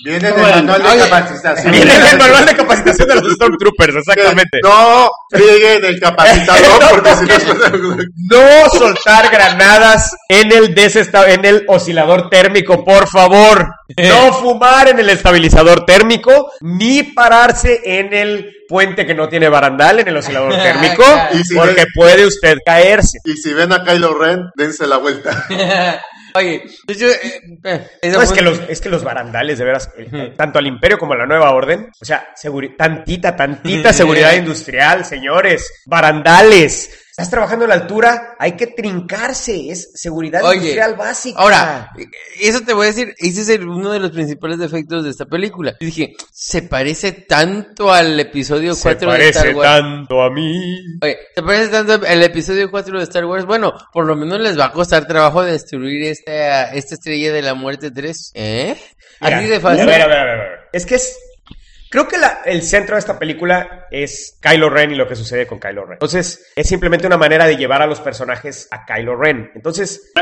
Viene 0.04 0.32
del 0.32 0.64
manual 0.64 0.82
de 0.82 0.98
capacitación. 1.04 1.72
Viene 1.72 1.94
en 1.96 2.06
el 2.06 2.18
manual 2.18 2.46
de 2.46 2.56
capacitación 2.56 3.08
de 3.08 3.14
los 3.16 3.32
Stormtroopers, 3.34 3.96
exactamente. 3.96 4.60
No, 4.62 5.10
frieguen 5.30 5.84
el 5.84 6.00
capacitador 6.00 6.90
porque 6.90 7.10
si 7.14 7.24
no 7.26 7.96
No 8.64 8.70
soltar 8.70 9.30
granadas 9.30 10.16
en 10.28 10.52
el 10.52 10.74
desesta- 10.74 11.28
en 11.28 11.44
el 11.44 11.64
oscilador 11.68 12.30
térmico, 12.30 12.84
por 12.84 13.08
favor. 13.08 13.68
No 13.98 14.32
fumar 14.34 14.88
en 14.88 15.00
el 15.00 15.10
estabilizador 15.10 15.84
térmico, 15.84 16.52
ni 16.60 17.02
pararse 17.02 17.80
en 17.84 18.12
el 18.14 18.52
puente 18.70 19.04
que 19.04 19.14
no 19.14 19.28
tiene 19.28 19.48
barandal 19.48 19.98
en 20.00 20.08
el 20.08 20.16
oscilador 20.16 20.54
térmico, 20.62 21.04
si 21.44 21.54
porque 21.54 21.84
puede 21.94 22.24
usted 22.24 22.56
caerse. 22.64 23.18
Y 23.24 23.32
si 23.36 23.52
ven 23.52 23.72
a 23.72 23.84
Kylo 23.84 24.16
Ren, 24.16 24.44
dense 24.56 24.86
la 24.86 24.96
vuelta. 24.98 25.44
Oye, 26.34 26.62
yo- 26.86 26.94
yo, 26.94 27.08
eh, 27.10 27.90
eh, 28.02 28.10
No, 28.12 28.22
es 28.22 28.30
que 28.30 28.40
los, 28.40 28.60
es 28.68 28.80
que 28.80 28.88
los 28.88 29.02
barandales, 29.02 29.58
de 29.58 29.64
veras, 29.64 29.90
eh, 29.98 30.06
eh, 30.12 30.34
tanto 30.36 30.60
al 30.60 30.66
imperio 30.68 30.96
como 30.96 31.14
a 31.14 31.16
la 31.16 31.26
nueva 31.26 31.50
orden, 31.50 31.90
o 32.00 32.04
sea, 32.04 32.28
seguri- 32.40 32.76
tantita, 32.76 33.34
tantita 33.34 33.92
seguridad 33.92 34.34
industrial, 34.34 35.04
señores, 35.04 35.82
barandales. 35.86 36.99
Estás 37.20 37.30
trabajando 37.32 37.66
en 37.66 37.68
la 37.68 37.74
altura, 37.74 38.34
hay 38.38 38.52
que 38.56 38.66
trincarse, 38.68 39.70
es 39.70 39.90
seguridad 39.94 40.42
Oye, 40.42 40.56
industrial 40.56 40.94
básica. 40.96 41.38
Ahora, 41.38 41.90
eso 42.40 42.62
te 42.62 42.72
voy 42.72 42.84
a 42.86 42.88
decir, 42.88 43.14
ese 43.18 43.42
es 43.42 43.48
el- 43.50 43.68
uno 43.68 43.92
de 43.92 44.00
los 44.00 44.10
principales 44.10 44.58
defectos 44.58 45.04
de 45.04 45.10
esta 45.10 45.26
película. 45.26 45.72
Yo 45.80 45.86
dije, 45.86 46.14
se 46.32 46.62
parece 46.62 47.12
tanto 47.12 47.92
al 47.92 48.18
episodio 48.18 48.74
se 48.74 48.82
4 48.82 49.10
de 49.12 49.18
parece 49.18 49.38
Star 49.38 49.54
Wars. 49.54 49.68
tanto 49.70 50.22
a 50.22 50.30
mí. 50.30 50.80
Oye, 51.02 51.18
¿te 51.34 51.42
parece 51.42 51.68
tanto 51.68 52.06
el 52.06 52.22
episodio 52.22 52.70
4 52.70 52.96
de 52.96 53.04
Star 53.04 53.26
Wars? 53.26 53.44
Bueno, 53.44 53.72
por 53.92 54.06
lo 54.06 54.16
menos 54.16 54.40
les 54.40 54.58
va 54.58 54.66
a 54.66 54.72
costar 54.72 55.06
trabajo 55.06 55.42
destruir 55.42 56.04
esta, 56.06 56.72
esta 56.72 56.94
estrella 56.94 57.32
de 57.32 57.42
la 57.42 57.52
muerte 57.54 57.90
3. 57.90 58.32
¿Eh? 58.34 58.76
Mira, 59.20 59.36
Así 59.38 59.46
de 59.48 59.60
fácil. 59.60 59.82
A 59.82 59.86
ver, 59.86 60.00
a 60.02 60.06
ver, 60.06 60.18
a 60.18 60.24
ver, 60.24 60.30
a 60.34 60.36
ver. 60.36 60.58
Es 60.72 60.86
que 60.86 60.94
es. 60.94 61.16
Creo 61.90 62.06
que 62.06 62.18
la- 62.18 62.42
el 62.44 62.62
centro 62.62 62.94
de 62.94 63.00
esta 63.00 63.18
película 63.18 63.86
es 63.90 64.38
Kylo 64.40 64.70
Ren 64.70 64.92
y 64.92 64.94
lo 64.94 65.08
que 65.08 65.16
sucede 65.16 65.46
con 65.46 65.58
Kylo 65.58 65.84
Ren. 65.86 65.94
Entonces, 65.94 66.46
es 66.54 66.68
simplemente 66.68 67.06
una 67.06 67.16
manera 67.16 67.46
de 67.46 67.56
llevar 67.56 67.82
a 67.82 67.86
los 67.86 68.00
personajes 68.00 68.68
a 68.70 68.84
Kylo 68.86 69.16
Ren. 69.16 69.50
Entonces, 69.56 70.12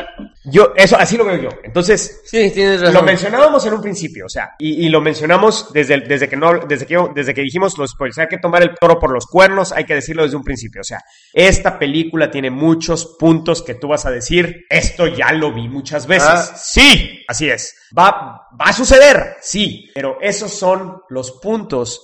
yo, 0.45 0.73
eso, 0.77 0.97
así 0.97 1.17
lo 1.19 1.27
veo 1.27 1.37
yo. 1.37 1.49
Entonces, 1.63 2.23
Sí, 2.25 2.51
tienes 2.51 2.81
lo 2.81 3.03
mencionábamos 3.03 3.67
en 3.67 3.75
un 3.75 3.83
principio, 3.83 4.25
o 4.27 4.29
sea, 4.31 4.53
y, 4.59 4.87
y 4.87 4.89
lo 4.89 5.01
mencionamos 5.03 5.71
desde, 5.75 5.95
el- 5.95 6.09
desde, 6.09 6.29
que 6.29 6.37
no, 6.37 6.59
desde, 6.67 6.87
que, 6.87 6.97
desde 7.15 7.35
que 7.35 7.43
dijimos 7.43 7.77
los 7.77 7.91
spoilers. 7.91 8.19
Hay 8.19 8.29
que 8.29 8.39
tomar 8.39 8.63
el 8.63 8.75
toro 8.75 8.99
por 8.99 9.13
los 9.13 9.27
cuernos, 9.27 9.73
hay 9.73 9.85
que 9.85 9.95
decirlo 9.95 10.23
desde 10.23 10.37
un 10.39 10.45
principio. 10.45 10.81
O 10.81 10.85
sea, 10.85 11.03
esta 11.35 11.79
película 11.79 12.31
tiene 12.31 12.51
muchos 12.51 13.17
puntos 13.19 13.63
que 13.63 13.75
tú 13.75 13.89
vas 13.89 14.07
a 14.07 14.11
decir, 14.11 14.65
esto 14.71 15.07
ya 15.07 15.33
lo 15.33 15.53
vi 15.53 15.69
muchas 15.69 16.07
veces. 16.07 16.29
Ah. 16.31 16.57
Sí, 16.57 17.25
así 17.29 17.51
es. 17.51 17.75
Va, 17.97 18.11
va 18.59 18.65
a 18.67 18.73
suceder, 18.73 19.37
sí, 19.41 19.91
pero 19.95 20.19
esos 20.21 20.53
son 20.53 21.03
los 21.11 21.33
puntos 21.33 21.58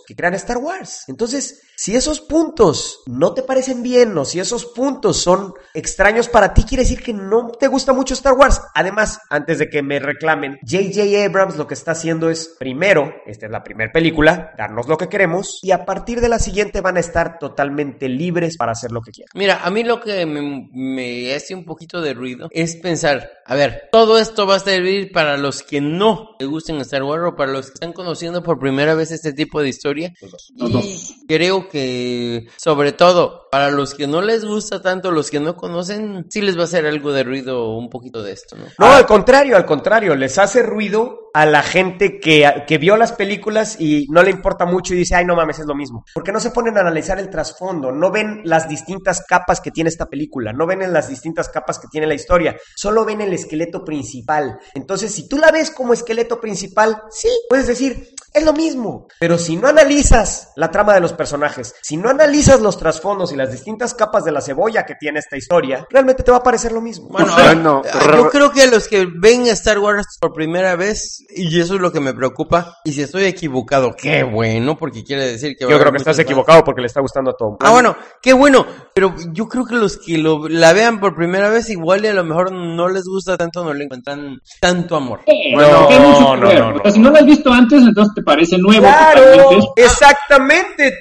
que 0.07 0.16
crean 0.16 0.34
Star 0.34 0.58
Wars. 0.58 1.05
Entonces, 1.08 1.60
si 1.77 1.97
esos 1.97 2.20
puntos 2.20 3.01
no 3.07 3.35
te 3.35 3.43
parecen 3.43 3.83
bien 3.83 4.17
o 4.17 4.25
si 4.25 4.41
esos 4.41 4.67
puntos 4.67 5.17
son 5.19 5.55
extraños 5.75 6.28
para 6.28 6.55
ti, 6.55 6.65
quiere 6.65 6.83
decir 6.85 7.03
que 7.03 7.12
no 7.12 7.49
te 7.49 7.69
gusta 7.69 7.93
mucho 7.93 8.15
Star 8.15 8.35
Wars. 8.35 8.61
Además, 8.75 9.19
antes 9.31 9.59
de 9.59 9.69
que 9.69 9.83
me 9.83 9.99
reclamen, 9.99 10.59
J.J. 10.62 11.25
Abrams 11.25 11.57
lo 11.57 11.67
que 11.67 11.75
está 11.75 11.93
haciendo 11.93 12.31
es, 12.31 12.55
primero, 12.59 13.12
esta 13.27 13.47
es 13.47 13.53
la 13.53 13.62
primera 13.65 13.93
película, 13.93 14.53
darnos 14.57 14.89
lo 14.89 14.97
que 14.97 15.09
queremos 15.09 15.61
y 15.62 15.73
a 15.73 15.85
partir 15.85 16.20
de 16.20 16.28
la 16.28 16.39
siguiente 16.39 16.81
van 16.81 16.97
a 16.97 17.01
estar 17.01 17.39
totalmente 17.39 18.09
libres 18.09 18.57
para 18.57 18.73
hacer 18.73 18.93
lo 18.93 19.01
que 19.01 19.11
quieran. 19.11 19.31
Mira, 19.35 19.61
a 19.65 19.70
mí 19.70 19.83
lo 19.85 20.01
que 20.01 20.27
me, 20.27 20.69
me 20.73 21.35
hace 21.35 21.55
un 21.55 21.65
poquito 21.65 22.01
de 22.01 22.15
ruido 22.15 22.49
es 22.53 22.77
pensar, 22.77 23.31
a 23.47 23.55
ver, 23.55 23.89
todo 23.91 24.19
esto 24.19 24.47
va 24.47 24.57
a 24.57 24.61
servir 24.61 25.12
para 25.12 25.36
los 25.36 25.62
que 25.62 25.81
no 25.81 26.31
les 26.39 26.49
gusten 26.49 26.77
Star 26.81 27.03
Wars 27.03 27.25
o 27.27 27.36
para 27.36 27.53
los 27.53 27.67
que 27.67 27.75
están 27.75 27.93
conociendo 27.93 28.43
por 28.43 28.59
primera 28.59 28.94
vez 28.94 29.11
este 29.11 29.33
tipo 29.33 29.61
de 29.61 29.69
historia. 29.69 30.12
Los 30.20 30.53
Y 30.55 30.73
dos. 30.73 31.15
creo 31.28 31.64
que, 31.68 32.49
sobre 32.57 32.93
todo, 32.93 33.49
para 33.51 33.70
los 33.70 33.94
que 33.94 34.07
no 34.07 34.23
les 34.23 34.44
gusta 34.44 34.83
tanto, 34.83 35.10
los 35.10 35.31
que 35.31 35.41
no 35.41 35.57
conocen, 35.57 36.26
sí 36.31 36.43
les 36.43 36.57
va 36.57 36.62
a 36.62 36.65
hacer 36.65 36.86
algo 36.86 37.12
de 37.12 37.25
ruido 37.25 37.75
un 37.76 37.91
poquito 37.91 38.23
de 38.23 38.33
esto, 38.33 38.57
¿no? 38.57 38.65
No, 38.78 38.93
al 38.93 39.07
contrario, 39.07 39.57
al 39.57 39.67
contrario, 39.67 40.15
les 40.15 40.39
hace 40.39 40.62
ruido 40.62 41.24
a 41.35 41.47
la 41.47 41.63
gente 41.63 42.21
que, 42.21 42.65
que 42.67 42.79
vio 42.79 42.97
las 42.97 43.13
películas 43.13 43.77
y 43.81 44.07
no 44.09 44.23
le 44.23 44.31
importa 44.31 44.65
mucho 44.67 44.95
y 44.95 44.99
dice, 44.99 45.17
ay, 45.17 45.25
no 45.25 45.35
mames, 45.35 45.59
es 45.59 45.67
lo 45.67 45.75
mismo. 45.75 46.05
Porque 46.15 46.31
no 46.31 46.39
se 46.39 46.53
ponen 46.53 46.79
a 46.79 46.81
analizar 46.81 47.19
el 47.19 47.29
trasfondo, 47.29 47.91
no 47.91 48.13
ven 48.13 48.43
las 48.45 48.69
distintas 48.69 49.25
capas 49.29 49.61
que 49.61 49.73
tiene 49.73 49.91
esta 49.91 50.07
película, 50.07 50.53
no 50.53 50.65
ven 50.65 50.83
en 50.83 50.93
las 50.93 51.09
distintas 51.09 51.49
capas 51.49 51.81
que 51.81 51.89
tiene 51.89 52.07
la 52.07 52.15
historia, 52.15 52.57
solo 52.77 53.05
ven 53.05 53.21
el 53.21 53.33
esqueleto 53.33 53.85
principal. 53.85 54.59
Entonces, 54.75 55.13
si 55.13 55.29
tú 55.29 55.37
la 55.37 55.51
ves 55.51 55.73
como 55.73 55.93
esqueleto 55.93 56.41
principal, 56.41 57.03
sí, 57.11 57.29
puedes 57.49 57.67
decir, 57.67 58.15
es 58.33 58.45
lo 58.45 58.53
mismo. 58.53 59.09
Pero 59.19 59.37
si 59.39 59.57
no 59.57 59.69
analizas 59.69 60.53
la 60.57 60.71
trama 60.71 60.95
de 60.95 61.01
los 61.01 61.13
personajes, 61.13 61.75
si 61.83 61.97
no 61.97 62.11
analizas 62.11 62.61
los 62.61 62.79
trasfondos 62.79 63.33
y 63.33 63.37
las 63.37 63.51
distintas 63.51 63.95
capas 63.95 64.25
de 64.25 64.33
la 64.33 64.41
cebolla 64.41 64.85
que 64.85 64.95
tiene 64.95 65.21
esta 65.21 65.37
historia, 65.37 65.87
realmente 65.91 66.23
te 66.23 66.31
va 66.31 66.39
a 66.39 66.43
parecer 66.43 66.73
lo 66.73 66.81
mismo. 66.81 67.09
Bueno, 67.09 67.33
Bueno, 67.35 67.83
yo 67.85 68.31
creo 68.31 68.51
que 68.53 68.63
a 68.63 68.67
los 68.67 68.89
que 68.89 69.07
ven 69.07 69.47
Star 69.49 69.79
Wars 69.79 70.19
por 70.21 70.33
primera 70.33 70.77
vez, 70.77 71.24
y 71.31 71.61
eso 71.61 71.75
es 71.75 71.81
lo 71.81 71.91
que 71.93 72.01
me 72.01 72.12
preocupa, 72.15 72.78
y 72.85 72.93
si 72.93 73.03
estoy 73.03 73.25
equivocado, 73.25 73.94
qué 73.97 74.23
bueno, 74.23 74.77
porque 74.77 75.03
quiere 75.05 75.27
decir 75.27 75.57
que... 75.57 75.65
va 75.65 75.70
Yo 75.70 75.78
creo 75.78 75.93
que 75.93 75.99
estás 75.99 76.19
equivocado 76.19 76.62
porque 76.65 76.81
le 76.81 76.86
está 76.86 77.01
gustando 77.01 77.31
a 77.33 77.36
todo. 77.36 77.57
Ah, 77.61 77.70
bueno, 77.73 77.97
qué 78.23 78.33
bueno, 78.33 78.67
pero 78.94 79.15
yo 79.33 79.49
creo 79.49 79.65
que 79.65 79.75
los 79.75 79.97
que 79.99 80.19
lo, 80.19 80.49
la 80.49 80.73
vean 80.73 81.01
por 81.01 81.15
primera 81.17 81.49
vez 81.49 81.70
igual 81.70 82.05
y 82.05 82.09
a 82.09 82.15
lo 82.15 82.25
mejor 82.25 82.53
no 82.53 82.89
les 82.89 83.05
gusta 83.05 83.36
tanto, 83.36 83.65
no 83.65 83.73
le 83.75 83.85
encuentran 83.85 84.41
tanto 84.61 84.97
amor. 84.97 85.20
Eh, 85.27 85.53
Bueno, 85.55 85.89
no, 85.91 86.36
no, 86.36 86.73
porque 86.73 86.89
no. 86.89 86.94
si 86.94 87.01
no 87.01 87.11
lo 87.11 87.17
has 87.17 87.27
visto 87.27 87.53
antes, 87.53 87.83
entonces 87.83 88.15
te 88.15 88.23
parece 88.23 88.59
nuevo 88.59 88.83
Claro, 88.83 89.20
totalmente. 89.23 89.83
exactamente, 89.83 90.99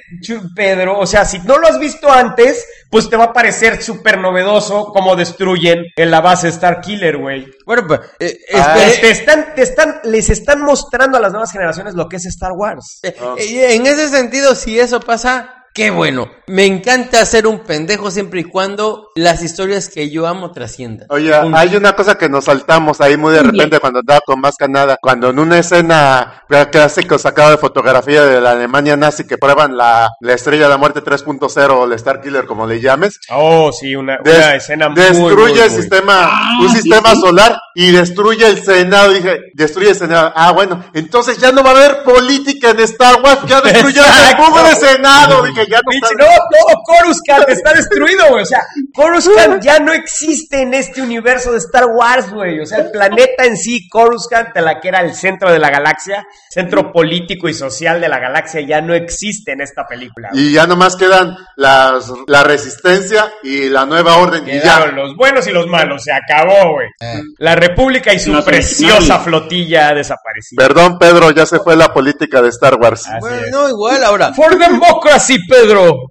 Pedro. 0.54 0.98
O 0.98 1.06
sea, 1.06 1.24
si 1.24 1.38
no 1.40 1.58
lo 1.58 1.66
has 1.66 1.78
visto 1.78 2.10
antes, 2.10 2.66
pues 2.94 3.10
te 3.10 3.16
va 3.16 3.24
a 3.24 3.32
parecer 3.32 3.82
súper 3.82 4.18
novedoso 4.20 4.84
cómo 4.94 5.16
destruyen 5.16 5.84
en 5.96 6.10
la 6.12 6.20
base 6.20 6.46
Star 6.46 6.80
Killer, 6.80 7.16
güey. 7.16 7.44
Bueno, 7.66 7.82
pues, 7.88 7.98
eh, 8.20 8.38
Ah, 8.54 8.76
espere- 8.78 9.00
Te 9.00 9.10
están, 9.10 9.54
te 9.56 9.62
están, 9.62 10.00
les 10.04 10.30
están 10.30 10.62
mostrando 10.62 11.18
a 11.18 11.20
las 11.20 11.32
nuevas 11.32 11.50
generaciones 11.50 11.94
lo 11.94 12.08
que 12.08 12.18
es 12.18 12.26
Star 12.26 12.52
Wars. 12.52 13.00
eh, 13.02 13.16
eh, 13.38 13.74
en 13.74 13.86
ese 13.86 14.08
sentido, 14.10 14.54
si 14.54 14.78
eso 14.78 15.00
pasa, 15.00 15.63
qué 15.74 15.90
bueno. 15.90 16.30
Me 16.46 16.66
encanta 16.66 17.24
ser 17.26 17.46
un 17.46 17.60
pendejo 17.60 18.10
siempre 18.10 18.40
y 18.40 18.44
cuando 18.44 19.08
las 19.16 19.42
historias 19.42 19.88
que 19.88 20.10
yo 20.10 20.26
amo 20.26 20.52
trasciendan. 20.52 21.06
Oye, 21.10 21.32
hay 21.34 21.74
una 21.74 21.96
cosa 21.96 22.16
que 22.18 22.28
nos 22.28 22.44
saltamos 22.44 23.00
ahí 23.00 23.16
muy 23.16 23.32
de 23.32 23.42
repente 23.42 23.80
cuando 23.80 24.00
andaba 24.00 24.20
con 24.24 24.40
más 24.40 24.56
canada, 24.56 24.98
cuando 25.00 25.30
en 25.30 25.38
una 25.38 25.58
escena 25.58 26.42
clásico 26.70 27.18
sacado 27.18 27.50
de 27.52 27.56
fotografía 27.58 28.24
de 28.24 28.40
la 28.42 28.50
Alemania 28.52 28.94
nazi 28.96 29.26
que 29.26 29.38
prueban 29.38 29.74
la, 29.76 30.10
la 30.20 30.32
estrella 30.34 30.64
de 30.64 30.68
la 30.68 30.76
muerte 30.76 31.02
3.0 31.02 31.70
o 31.70 31.84
el 31.86 31.92
Star 31.94 32.20
Killer 32.20 32.44
como 32.46 32.66
le 32.66 32.80
llames, 32.80 33.18
Oh, 33.30 33.72
sí, 33.72 33.96
una, 33.96 34.18
des- 34.22 34.36
una 34.36 34.54
escena 34.56 34.88
muy, 34.90 35.00
destruye 35.02 35.52
muy, 35.54 35.60
el 35.60 35.70
muy- 35.70 35.80
sistema, 35.80 36.28
Ah, 36.30 36.58
un 36.60 36.68
sistema 36.70 37.10
sí. 37.14 37.20
solar 37.20 37.56
y 37.74 37.90
destruye 37.90 38.46
el 38.46 38.62
Senado. 38.62 39.12
Dije, 39.12 39.38
destruye 39.54 39.90
el 39.90 39.96
Senado. 39.96 40.30
Ah, 40.36 40.52
bueno, 40.52 40.84
entonces 40.92 41.38
ya 41.38 41.50
no 41.52 41.64
va 41.64 41.70
a 41.70 41.72
haber 41.74 42.04
política 42.04 42.70
en 42.70 42.80
Star 42.80 43.20
Wars, 43.22 43.40
ya 43.48 43.60
destruyó 43.62 44.02
el 44.04 44.76
Senado. 44.76 45.42
Dije, 45.42 45.63
ya 45.68 45.80
no 45.84 45.92
no, 46.18 46.26
todo 46.26 46.82
Coruscant 46.84 47.48
está 47.48 47.72
destruido, 47.72 48.28
güey. 48.30 48.42
O 48.42 48.46
sea, 48.46 48.60
Coruscant 48.94 49.62
ya 49.62 49.78
no 49.78 49.92
existe 49.92 50.62
en 50.62 50.74
este 50.74 51.02
universo 51.02 51.52
de 51.52 51.58
Star 51.58 51.86
Wars, 51.86 52.30
güey. 52.32 52.60
O 52.60 52.66
sea, 52.66 52.78
el 52.78 52.90
planeta 52.90 53.44
en 53.44 53.56
sí, 53.56 53.88
Coruscant, 53.88 54.48
la 54.56 54.80
que 54.80 54.88
era 54.88 55.00
el 55.00 55.14
centro 55.14 55.52
de 55.52 55.58
la 55.58 55.70
galaxia, 55.70 56.26
centro 56.50 56.92
político 56.92 57.48
y 57.48 57.54
social 57.54 58.00
de 58.00 58.08
la 58.08 58.18
galaxia, 58.18 58.60
ya 58.62 58.80
no 58.80 58.94
existe 58.94 59.52
en 59.52 59.60
esta 59.60 59.86
película. 59.86 60.30
Y 60.32 60.52
ya 60.52 60.66
nomás 60.66 60.96
quedan 60.96 61.36
las, 61.56 62.10
la 62.26 62.42
resistencia 62.44 63.32
y 63.42 63.68
la 63.68 63.86
nueva 63.86 64.16
orden. 64.16 64.42
Y 64.48 64.52
Quedaron 64.52 64.90
ya. 64.90 65.02
los 65.02 65.16
buenos 65.16 65.46
y 65.46 65.50
los 65.52 65.66
malos, 65.66 66.02
se 66.04 66.12
acabó, 66.12 66.72
güey. 66.74 66.88
La 67.38 67.54
República 67.54 68.12
y 68.12 68.18
su 68.18 68.32
preciosa 68.44 68.96
originales. 68.96 69.24
flotilla 69.24 69.88
ha 69.88 69.94
desaparecido. 69.94 70.58
Perdón, 70.62 70.98
Pedro, 70.98 71.30
ya 71.30 71.46
se 71.46 71.58
fue 71.58 71.76
la 71.76 71.92
política 71.92 72.40
de 72.42 72.48
Star 72.48 72.76
Wars. 72.76 73.06
Así 73.06 73.16
Bueno, 73.20 73.36
es. 73.44 73.50
no, 73.50 73.68
igual 73.68 74.04
ahora. 74.04 74.32
For 74.34 74.56
democracy, 74.58 75.38
Pedro. 75.60 76.10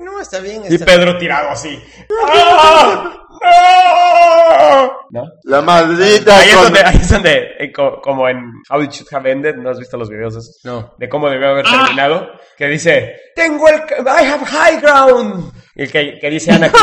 No, 0.00 0.20
está 0.20 0.38
bien. 0.40 0.62
Y 0.68 0.74
está- 0.74 0.84
Pedro 0.86 1.18
tirado 1.18 1.50
así. 1.50 1.82
¡Ah! 2.28 3.10
¡No! 3.40 5.03
¿No? 5.14 5.22
La 5.44 5.62
maldita. 5.62 6.40
Ahí 6.40 6.48
es 6.50 6.60
donde, 6.60 6.80
ahí 6.84 6.96
es 6.96 7.08
donde 7.08 7.50
eh, 7.60 7.72
co- 7.72 8.00
como 8.02 8.28
en 8.28 8.50
How 8.68 8.82
It 8.82 8.90
Should 8.90 9.14
Have 9.14 9.30
Ended, 9.30 9.54
¿no 9.54 9.70
has 9.70 9.78
visto 9.78 9.96
los 9.96 10.10
videos 10.10 10.34
esos? 10.34 10.58
No. 10.64 10.92
De 10.98 11.08
cómo 11.08 11.30
debió 11.30 11.50
haber 11.50 11.64
Ah. 11.68 11.82
terminado, 11.84 12.30
que 12.58 12.66
dice, 12.66 13.14
tengo 13.36 13.68
el, 13.68 13.76
I 13.76 14.24
have 14.26 14.44
high 14.44 14.80
ground. 14.80 15.52
Y 15.76 15.82
el 15.84 15.92
que, 15.92 16.18
que 16.20 16.30
dice 16.30 16.50
Anakin, 16.52 16.80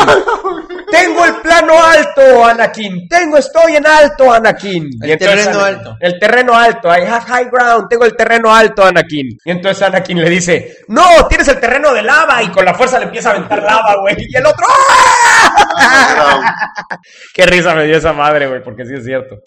tengo 0.90 1.26
el 1.26 1.36
plano 1.42 1.74
alto, 1.82 2.46
Anakin, 2.46 3.08
tengo, 3.10 3.38
estoy 3.38 3.76
en 3.76 3.86
alto, 3.88 4.32
Anakin. 4.32 4.90
El 5.02 5.18
terreno 5.18 5.60
alto. 5.62 5.98
El 6.00 6.20
terreno 6.20 6.56
alto, 6.56 6.88
I 6.90 7.02
have 7.02 7.26
high 7.26 7.50
ground, 7.52 7.88
tengo 7.90 8.06
el 8.06 8.16
terreno 8.16 8.54
alto, 8.56 8.86
Anakin. 8.86 9.28
Y 9.44 9.52
entonces 9.52 9.84
Anakin 9.84 10.22
le 10.22 10.30
dice, 10.30 10.78
no, 10.88 11.28
tienes 11.28 11.48
el 11.50 11.60
terreno 11.60 11.94
de 11.94 12.02
lava, 12.02 12.42
y 12.44 12.48
con 12.50 12.64
la 12.64 12.74
fuerza 12.74 12.98
le 12.98 13.06
empieza 13.06 13.30
a 13.30 13.32
aventar 13.36 13.62
lava, 13.62 13.96
güey. 14.02 14.16
Y 14.20 14.38
el 14.38 14.46
otro, 14.46 14.66
¡ah! 14.70 16.56
Qué 17.34 17.46
risa 17.46 17.74
me 17.74 17.86
dio 17.86 17.98
esa 17.98 18.14
madre, 18.22 18.48
güey, 18.48 18.64
porque 18.64 18.86
sí 18.86 18.94
es 18.96 19.04
cierto. 19.06 19.40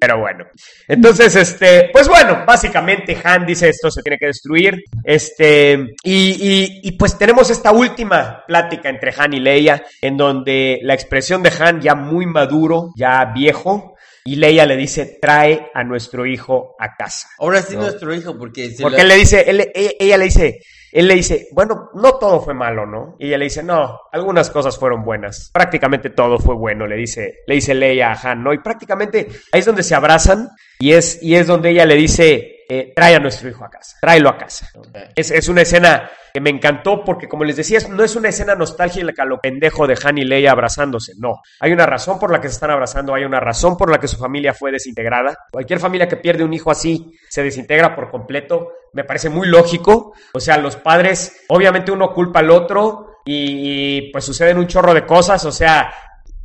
Pero 0.00 0.18
bueno. 0.20 0.46
Entonces, 0.88 1.34
este, 1.36 1.90
pues 1.92 2.08
bueno, 2.08 2.44
básicamente 2.46 3.16
Han 3.22 3.44
dice 3.46 3.68
esto 3.68 3.90
se 3.90 4.02
tiene 4.02 4.18
que 4.18 4.26
destruir. 4.26 4.82
Este, 5.04 5.72
y, 6.02 6.20
y, 6.30 6.80
y 6.82 6.92
pues 6.92 7.18
tenemos 7.18 7.50
esta 7.50 7.72
última 7.72 8.44
plática 8.46 8.88
entre 8.88 9.12
Han 9.16 9.34
y 9.34 9.40
Leia, 9.40 9.84
en 10.00 10.16
donde 10.16 10.78
la 10.82 10.94
expresión 10.94 11.42
de 11.42 11.52
Han 11.58 11.80
ya 11.80 11.94
muy 11.94 12.26
maduro, 12.26 12.92
ya 12.96 13.24
viejo, 13.34 13.94
y 14.24 14.36
Leia 14.36 14.66
le 14.66 14.76
dice, 14.76 15.18
trae 15.20 15.70
a 15.74 15.82
nuestro 15.82 16.24
hijo 16.26 16.76
a 16.78 16.94
casa. 16.96 17.28
Ahora 17.38 17.60
sí 17.60 17.74
No. 17.74 17.82
nuestro 17.82 18.14
hijo, 18.14 18.38
porque... 18.38 18.70
se 18.70 18.82
Porque 18.82 19.00
él 19.02 19.08
le 19.08 19.16
dice, 19.16 19.44
él- 19.48 19.70
ella, 19.74 19.90
ella 19.98 20.16
le 20.18 20.24
dice, 20.26 20.60
él 20.92 21.08
le 21.08 21.14
dice, 21.14 21.48
bueno, 21.52 21.90
no 21.94 22.18
todo 22.18 22.40
fue 22.40 22.52
malo, 22.52 22.84
¿no? 22.84 23.16
Y 23.18 23.28
ella 23.28 23.38
le 23.38 23.44
dice, 23.44 23.62
no, 23.62 23.98
algunas 24.12 24.50
cosas 24.50 24.78
fueron 24.78 25.02
buenas. 25.02 25.50
Prácticamente 25.52 26.10
todo 26.10 26.38
fue 26.38 26.54
bueno, 26.54 26.86
le 26.86 26.96
dice, 26.96 27.38
le 27.46 27.54
dice 27.54 27.74
Leia 27.74 28.12
a 28.12 28.30
Han, 28.30 28.44
¿no? 28.44 28.52
Y 28.52 28.58
prácticamente 28.58 29.28
ahí 29.52 29.60
es 29.60 29.66
donde 29.66 29.82
se 29.82 29.94
abrazan 29.94 30.50
y 30.78 30.92
es, 30.92 31.22
y 31.22 31.34
es 31.34 31.46
donde 31.46 31.70
ella 31.70 31.86
le 31.86 31.94
dice, 31.94 32.51
eh, 32.74 32.92
trae 32.96 33.14
a 33.14 33.20
nuestro 33.20 33.50
hijo 33.50 33.66
a 33.66 33.68
casa, 33.68 33.98
tráelo 34.00 34.30
a 34.30 34.38
casa. 34.38 34.66
Es, 35.14 35.30
es 35.30 35.46
una 35.48 35.60
escena 35.60 36.10
que 36.32 36.40
me 36.40 36.48
encantó 36.48 37.04
porque, 37.04 37.28
como 37.28 37.44
les 37.44 37.56
decía, 37.56 37.78
no 37.90 38.02
es 38.02 38.16
una 38.16 38.30
escena 38.30 38.54
nostálgica 38.54 39.26
lo 39.26 39.40
pendejo 39.40 39.86
de 39.86 39.98
Han 40.02 40.16
y 40.16 40.24
Leia 40.24 40.52
abrazándose, 40.52 41.12
no. 41.18 41.42
Hay 41.60 41.70
una 41.70 41.84
razón 41.84 42.18
por 42.18 42.32
la 42.32 42.40
que 42.40 42.48
se 42.48 42.54
están 42.54 42.70
abrazando, 42.70 43.14
hay 43.14 43.24
una 43.24 43.40
razón 43.40 43.76
por 43.76 43.90
la 43.90 43.98
que 43.98 44.08
su 44.08 44.16
familia 44.16 44.54
fue 44.54 44.72
desintegrada. 44.72 45.36
Cualquier 45.50 45.80
familia 45.80 46.08
que 46.08 46.16
pierde 46.16 46.44
un 46.44 46.54
hijo 46.54 46.70
así 46.70 47.12
se 47.28 47.42
desintegra 47.42 47.94
por 47.94 48.10
completo, 48.10 48.70
me 48.94 49.04
parece 49.04 49.28
muy 49.28 49.48
lógico. 49.48 50.14
O 50.32 50.40
sea, 50.40 50.56
los 50.56 50.76
padres, 50.76 51.44
obviamente 51.48 51.92
uno 51.92 52.14
culpa 52.14 52.38
al 52.38 52.50
otro 52.50 53.18
y, 53.26 53.98
y, 53.98 54.12
pues 54.12 54.24
suceden 54.24 54.56
un 54.56 54.66
chorro 54.66 54.94
de 54.94 55.04
cosas, 55.04 55.44
o 55.44 55.52
sea... 55.52 55.92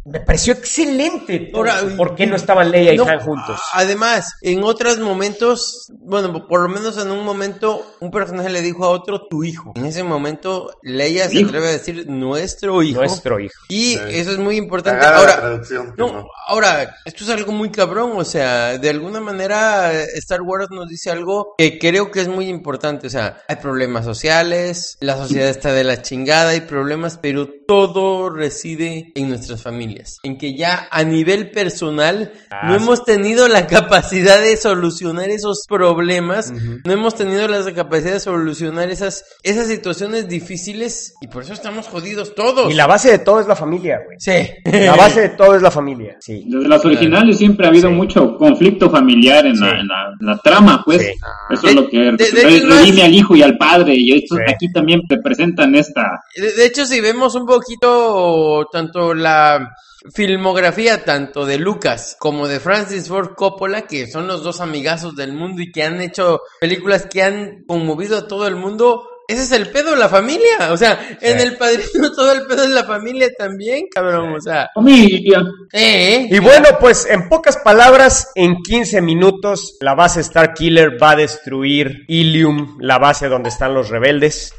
Me 0.09 0.19
pareció 0.21 0.53
excelente. 0.53 1.51
Ahora, 1.53 1.81
¿Por 1.97 2.15
qué 2.15 2.25
no 2.27 2.35
estaban 2.35 2.71
Leia 2.71 2.93
y 2.93 2.97
No, 2.97 3.05
Han 3.05 3.19
juntos? 3.19 3.59
Además, 3.73 4.33
en 4.41 4.63
otros 4.63 4.99
momentos, 4.99 5.91
bueno, 5.99 6.47
por 6.47 6.61
lo 6.61 6.69
menos 6.69 6.97
en 6.97 7.11
un 7.11 7.25
momento, 7.25 7.85
un 7.99 8.09
personaje 8.11 8.49
le 8.49 8.61
dijo 8.61 8.85
a 8.85 8.89
otro 8.89 9.27
tu 9.29 9.43
hijo. 9.43 9.73
En 9.75 9.85
ese 9.85 10.03
momento, 10.03 10.71
Leia 10.81 11.27
se 11.27 11.39
Hijo. 11.39 11.49
atreve 11.49 11.67
a 11.67 11.71
decir 11.71 12.07
nuestro 12.07 12.81
hijo. 12.83 12.99
Nuestro 13.01 13.39
hijo. 13.39 13.53
Y 13.69 13.95
Sí. 13.95 13.99
eso 14.09 14.31
es 14.31 14.37
muy 14.37 14.55
importante. 14.55 15.05
Ahora, 15.05 15.59
no, 15.97 16.11
no. 16.13 16.27
ahora, 16.47 16.95
esto 17.05 17.23
es 17.23 17.29
algo 17.29 17.51
muy 17.51 17.69
cabrón, 17.69 18.13
o 18.15 18.23
sea, 18.23 18.77
de 18.77 18.89
alguna 18.89 19.19
manera 19.19 19.91
Star 20.15 20.41
Wars 20.41 20.67
nos 20.71 20.87
dice 20.87 21.11
algo 21.11 21.53
que 21.57 21.77
creo 21.79 22.11
que 22.11 22.21
es 22.21 22.27
muy 22.27 22.47
importante, 22.47 23.07
o 23.07 23.09
sea, 23.09 23.41
hay 23.47 23.57
problemas 23.57 24.05
sociales, 24.05 24.97
la 25.01 25.17
sociedad 25.17 25.49
está 25.49 25.73
de 25.73 25.83
la 25.83 26.01
chingada, 26.01 26.49
hay 26.51 26.61
problemas, 26.61 27.17
pero 27.21 27.47
todo 27.67 28.29
reside 28.29 29.11
en 29.15 29.29
nuestras 29.29 29.61
familias, 29.63 29.96
en 30.23 30.37
que 30.37 30.55
ya 30.55 30.87
a 30.91 31.03
nivel 31.03 31.51
personal 31.51 32.31
Ah, 32.51 32.67
no 32.67 32.77
sí. 32.77 32.83
hemos 32.83 33.03
tenido 33.05 33.47
la 33.47 33.67
capacidad 33.67 34.41
de 34.41 34.55
solucionar 34.57 35.29
esos 35.29 35.65
problemas, 35.67 36.51
no 36.85 36.91
hemos 36.93 37.15
tenido 37.15 37.47
la 37.47 37.71
capacidad 37.73 38.13
de 38.13 38.19
solucionar 38.19 38.89
esas, 38.89 39.25
esas 39.43 39.67
situaciones 39.67 40.27
difíciles 40.27 41.13
y 41.21 41.27
por 41.27 41.43
eso 41.43 41.53
estamos 41.53 41.87
jodidos 41.87 42.33
todos. 42.35 42.71
Y 42.71 42.75
la 42.75 42.87
base 42.87 43.11
de 43.11 43.19
todo 43.19 43.39
es 43.41 43.47
la 43.47 43.55
familia, 43.55 43.99
güey. 44.05 44.17
Sí. 44.19 44.49
La 44.85 44.95
base 44.95 45.21
de 45.21 45.29
todo 45.29 45.55
es 45.55 45.61
la 45.61 45.71
familia. 45.71 46.17
Sí. 46.19 46.43
Desde 46.47 46.67
las 46.67 46.83
originales 46.85 47.37
siempre 47.37 47.65
ha 47.65 47.69
habido 47.69 47.89
Sí. 47.89 47.95
mucho 47.95 48.37
conflicto 48.37 48.89
familiar 48.89 49.45
en, 49.45 49.59
la, 49.59 49.79
en 49.79 49.87
la- 49.87 50.13
en 50.19 50.25
la 50.25 50.37
trama, 50.39 50.81
pues. 50.85 51.01
Sí. 51.01 51.11
Eso 51.51 51.61
De- 51.63 51.69
es 51.69 51.75
lo 51.75 51.89
que 51.89 51.97
de- 51.97 52.59
redime 52.61 53.03
al 53.03 53.13
hijo 53.13 53.35
y 53.35 53.41
al 53.41 53.57
padre. 53.57 53.93
Y 53.95 54.13
estos 54.13 54.37
Sí. 54.37 54.43
aquí 54.53 54.71
también 54.71 55.01
te 55.07 55.17
presentan 55.19 55.75
esta. 55.75 56.21
De, 56.35 56.53
de 56.53 56.65
hecho, 56.65 56.85
si 56.85 57.01
vemos 57.01 57.35
un 57.35 57.45
poquito 57.45 58.67
tanto 58.71 59.13
la 59.13 59.75
filmografía 60.13 61.03
tanto 61.03 61.45
de 61.45 61.57
Lucas 61.57 62.15
como 62.19 62.47
de 62.47 62.59
Francis 62.59 63.07
Ford 63.07 63.35
Coppola, 63.35 63.83
que 63.87 64.07
son 64.07 64.27
los 64.27 64.43
dos 64.43 64.61
amigazos 64.61 65.15
del 65.15 65.33
mundo 65.33 65.61
y 65.61 65.71
que 65.71 65.83
han 65.83 66.01
hecho 66.01 66.41
películas 66.59 67.07
que 67.07 67.23
han 67.23 67.63
conmovido 67.67 68.17
a 68.17 68.27
todo 68.27 68.47
el 68.47 68.55
mundo, 68.55 69.03
ese 69.27 69.43
es 69.43 69.51
el 69.51 69.69
pedo 69.69 69.91
de 69.91 69.97
la 69.97 70.07
familia. 70.07 70.71
O 70.71 70.77
sea, 70.77 71.17
en 71.19 71.39
el 71.39 71.57
padrino 71.57 72.11
todo 72.15 72.31
el 72.31 72.45
pedo 72.45 72.63
es 72.63 72.69
la 72.69 72.85
familia 72.85 73.29
también, 73.37 73.87
cabrón. 73.93 74.33
O 74.35 74.41
sea, 74.41 74.69
Familia. 74.73 75.43
eh, 75.73 76.27
Y 76.31 76.39
bueno, 76.39 76.69
pues 76.79 77.05
en 77.05 77.27
pocas 77.27 77.57
palabras, 77.57 78.31
en 78.35 78.61
15 78.63 79.01
minutos, 79.01 79.77
la 79.81 79.95
base 79.95 80.21
Star 80.21 80.53
Killer 80.53 80.97
va 81.01 81.11
a 81.11 81.15
destruir 81.17 82.05
Ilium, 82.07 82.77
la 82.79 82.99
base 82.99 83.27
donde 83.27 83.49
están 83.49 83.73
los 83.73 83.89
rebeldes. 83.89 84.53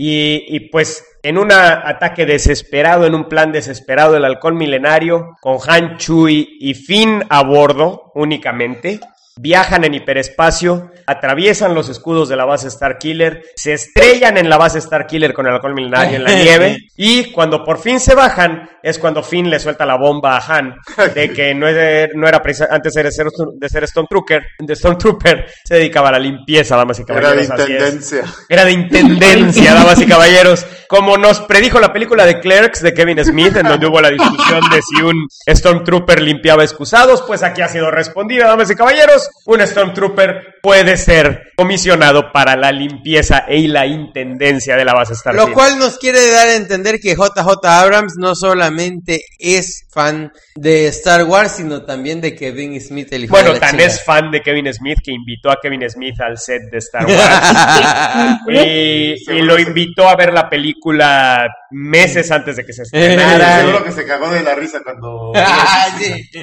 Y, 0.00 0.44
y, 0.46 0.60
pues 0.70 1.04
en 1.24 1.38
un 1.38 1.50
ataque 1.50 2.24
desesperado, 2.24 3.04
en 3.04 3.16
un 3.16 3.28
plan 3.28 3.50
desesperado 3.50 4.12
del 4.12 4.26
halcón 4.26 4.56
milenario, 4.56 5.36
con 5.40 5.58
Han, 5.66 5.96
Chui 5.96 6.56
y 6.60 6.74
Finn 6.74 7.24
a 7.28 7.42
bordo 7.42 8.12
únicamente, 8.14 9.00
viajan 9.40 9.82
en 9.82 9.94
hiperespacio, 9.94 10.92
atraviesan 11.04 11.74
los 11.74 11.88
escudos 11.88 12.28
de 12.28 12.36
la 12.36 12.44
base 12.44 12.68
Star 12.68 12.98
Killer, 12.98 13.42
se 13.56 13.72
estrellan 13.72 14.36
en 14.36 14.48
la 14.48 14.56
base 14.56 14.78
Star 14.78 15.04
Killer 15.08 15.34
con 15.34 15.48
el 15.48 15.54
halcón 15.54 15.74
milenario 15.74 16.16
en 16.16 16.22
la 16.22 16.32
nieve, 16.42 16.78
y 16.96 17.32
cuando 17.32 17.64
por 17.64 17.78
fin 17.78 17.98
se 17.98 18.14
bajan, 18.14 18.70
es 18.82 18.98
cuando 18.98 19.22
Finn 19.22 19.50
le 19.50 19.58
suelta 19.58 19.84
la 19.86 19.96
bomba 19.96 20.36
a 20.36 20.56
Han, 20.58 20.74
de 21.14 21.32
que 21.32 21.54
no, 21.54 21.66
es- 21.68 22.10
no 22.14 22.26
era 22.28 22.42
precisa- 22.42 22.68
antes 22.70 22.94
de 22.94 23.10
ser, 23.10 23.26
de 23.54 23.68
ser 23.68 23.86
Stormtrooper, 23.88 24.42
de 24.58 24.76
Stormtrooper, 24.76 25.46
se 25.64 25.74
dedicaba 25.74 26.08
a 26.08 26.12
la 26.12 26.18
limpieza, 26.18 26.76
damas 26.76 26.98
y 26.98 27.02
Era 27.08 27.32
de 27.34 27.46
caballeros. 27.46 27.50
así 27.60 27.72
es. 27.72 27.78
intendencia. 27.80 28.24
Era 28.48 28.64
de 28.64 28.72
intendencia, 28.72 29.74
damas 29.74 30.00
y 30.00 30.06
caballeros. 30.06 30.66
como 30.88 31.18
nos 31.18 31.40
predijo 31.40 31.78
la 31.80 31.92
película 31.92 32.24
de 32.24 32.40
Clerks 32.40 32.80
de 32.80 32.94
Kevin 32.94 33.22
Smith, 33.22 33.54
en 33.56 33.66
donde 33.68 33.86
hubo 33.86 34.00
la 34.00 34.08
discusión 34.08 34.60
de 34.70 34.80
si 34.80 35.02
un 35.02 35.26
Stormtrooper 35.46 36.22
limpiaba 36.22 36.62
excusados, 36.64 37.22
pues 37.26 37.42
aquí 37.42 37.60
ha 37.60 37.68
sido 37.68 37.90
respondida, 37.90 38.46
damas 38.46 38.70
y 38.70 38.74
caballeros. 38.74 39.28
Un 39.44 39.60
Stormtrooper 39.66 40.54
puede 40.62 40.96
ser 40.96 41.52
comisionado 41.56 42.32
para 42.32 42.56
la 42.56 42.72
limpieza 42.72 43.44
y 43.50 43.68
la 43.68 43.86
intendencia 43.86 44.76
de 44.76 44.84
la 44.86 44.94
base 44.94 45.14
Starfleet. 45.14 45.48
Lo 45.48 45.52
cual 45.52 45.78
nos 45.78 45.98
quiere 45.98 46.30
dar 46.30 46.48
a 46.48 46.54
entender 46.56 47.00
que 47.00 47.14
JJ 47.14 47.66
Abrams 47.66 48.14
no 48.16 48.34
solamente 48.68 49.24
es 49.38 49.86
fan 49.90 50.32
de 50.54 50.88
Star 50.88 51.24
Wars, 51.24 51.56
sino 51.56 51.82
también 51.82 52.20
de 52.20 52.34
Kevin 52.34 52.78
Smith, 52.80 53.08
el 53.12 53.24
hijo 53.24 53.32
Bueno, 53.32 53.54
de 53.54 53.60
la 53.60 53.70
tan 53.70 53.80
es 53.80 54.04
fan 54.04 54.30
de 54.30 54.42
Kevin 54.42 54.72
Smith 54.72 54.98
que 55.02 55.12
invitó 55.12 55.50
a 55.50 55.58
Kevin 55.60 55.88
Smith 55.88 56.20
al 56.20 56.38
set 56.38 56.70
de 56.70 56.78
Star 56.78 57.06
Wars. 57.06 58.38
Y, 58.48 59.16
y 59.30 59.42
lo 59.42 59.58
invitó 59.58 60.08
a 60.08 60.16
ver 60.16 60.32
la 60.32 60.48
película 60.48 61.48
meses 61.70 62.30
antes 62.30 62.56
de 62.56 62.64
que 62.64 62.72
se 62.72 62.82
estrenara. 62.82 63.60
Seguro 63.60 63.84
que 63.84 63.92
se 63.92 64.06
cagó 64.06 64.30
de 64.30 64.42
la 64.42 64.54
risa 64.54 64.80
cuando... 64.82 65.32
Ah. 65.36 65.86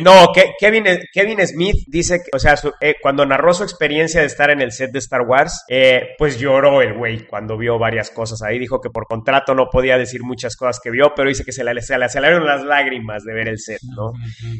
No, 0.01 0.27
que 0.33 0.53
Kevin, 0.59 0.85
Kevin 1.13 1.45
Smith 1.47 1.75
dice, 1.87 2.19
que, 2.19 2.29
o 2.35 2.39
sea, 2.39 2.57
su- 2.57 2.73
eh, 2.81 2.95
cuando 3.01 3.25
narró 3.25 3.53
su 3.53 3.63
experiencia 3.63 4.21
de 4.21 4.27
estar 4.27 4.49
en 4.49 4.61
el 4.61 4.71
set 4.71 4.91
de 4.91 4.99
Star 4.99 5.21
Wars, 5.21 5.63
eh, 5.69 6.09
pues 6.17 6.39
lloró 6.39 6.81
el 6.81 6.93
güey 6.93 7.25
cuando 7.27 7.57
vio 7.57 7.77
varias 7.79 8.11
cosas 8.11 8.41
ahí. 8.41 8.59
Dijo 8.59 8.81
que 8.81 8.89
por 8.89 9.05
contrato 9.07 9.53
no 9.55 9.69
podía 9.69 9.97
decir 9.97 10.23
muchas 10.23 10.55
cosas 10.55 10.79
que 10.83 10.91
vio, 10.91 11.13
pero 11.15 11.29
dice 11.29 11.43
que 11.43 11.51
se 11.51 11.63
le, 11.63 11.81
se 11.81 11.97
le 11.97 12.05
aceleraron 12.05 12.45
las 12.45 12.63
lágrimas 12.63 13.23
de 13.23 13.33
ver 13.33 13.47
el 13.49 13.59
set, 13.59 13.79
¿no? 13.95 14.11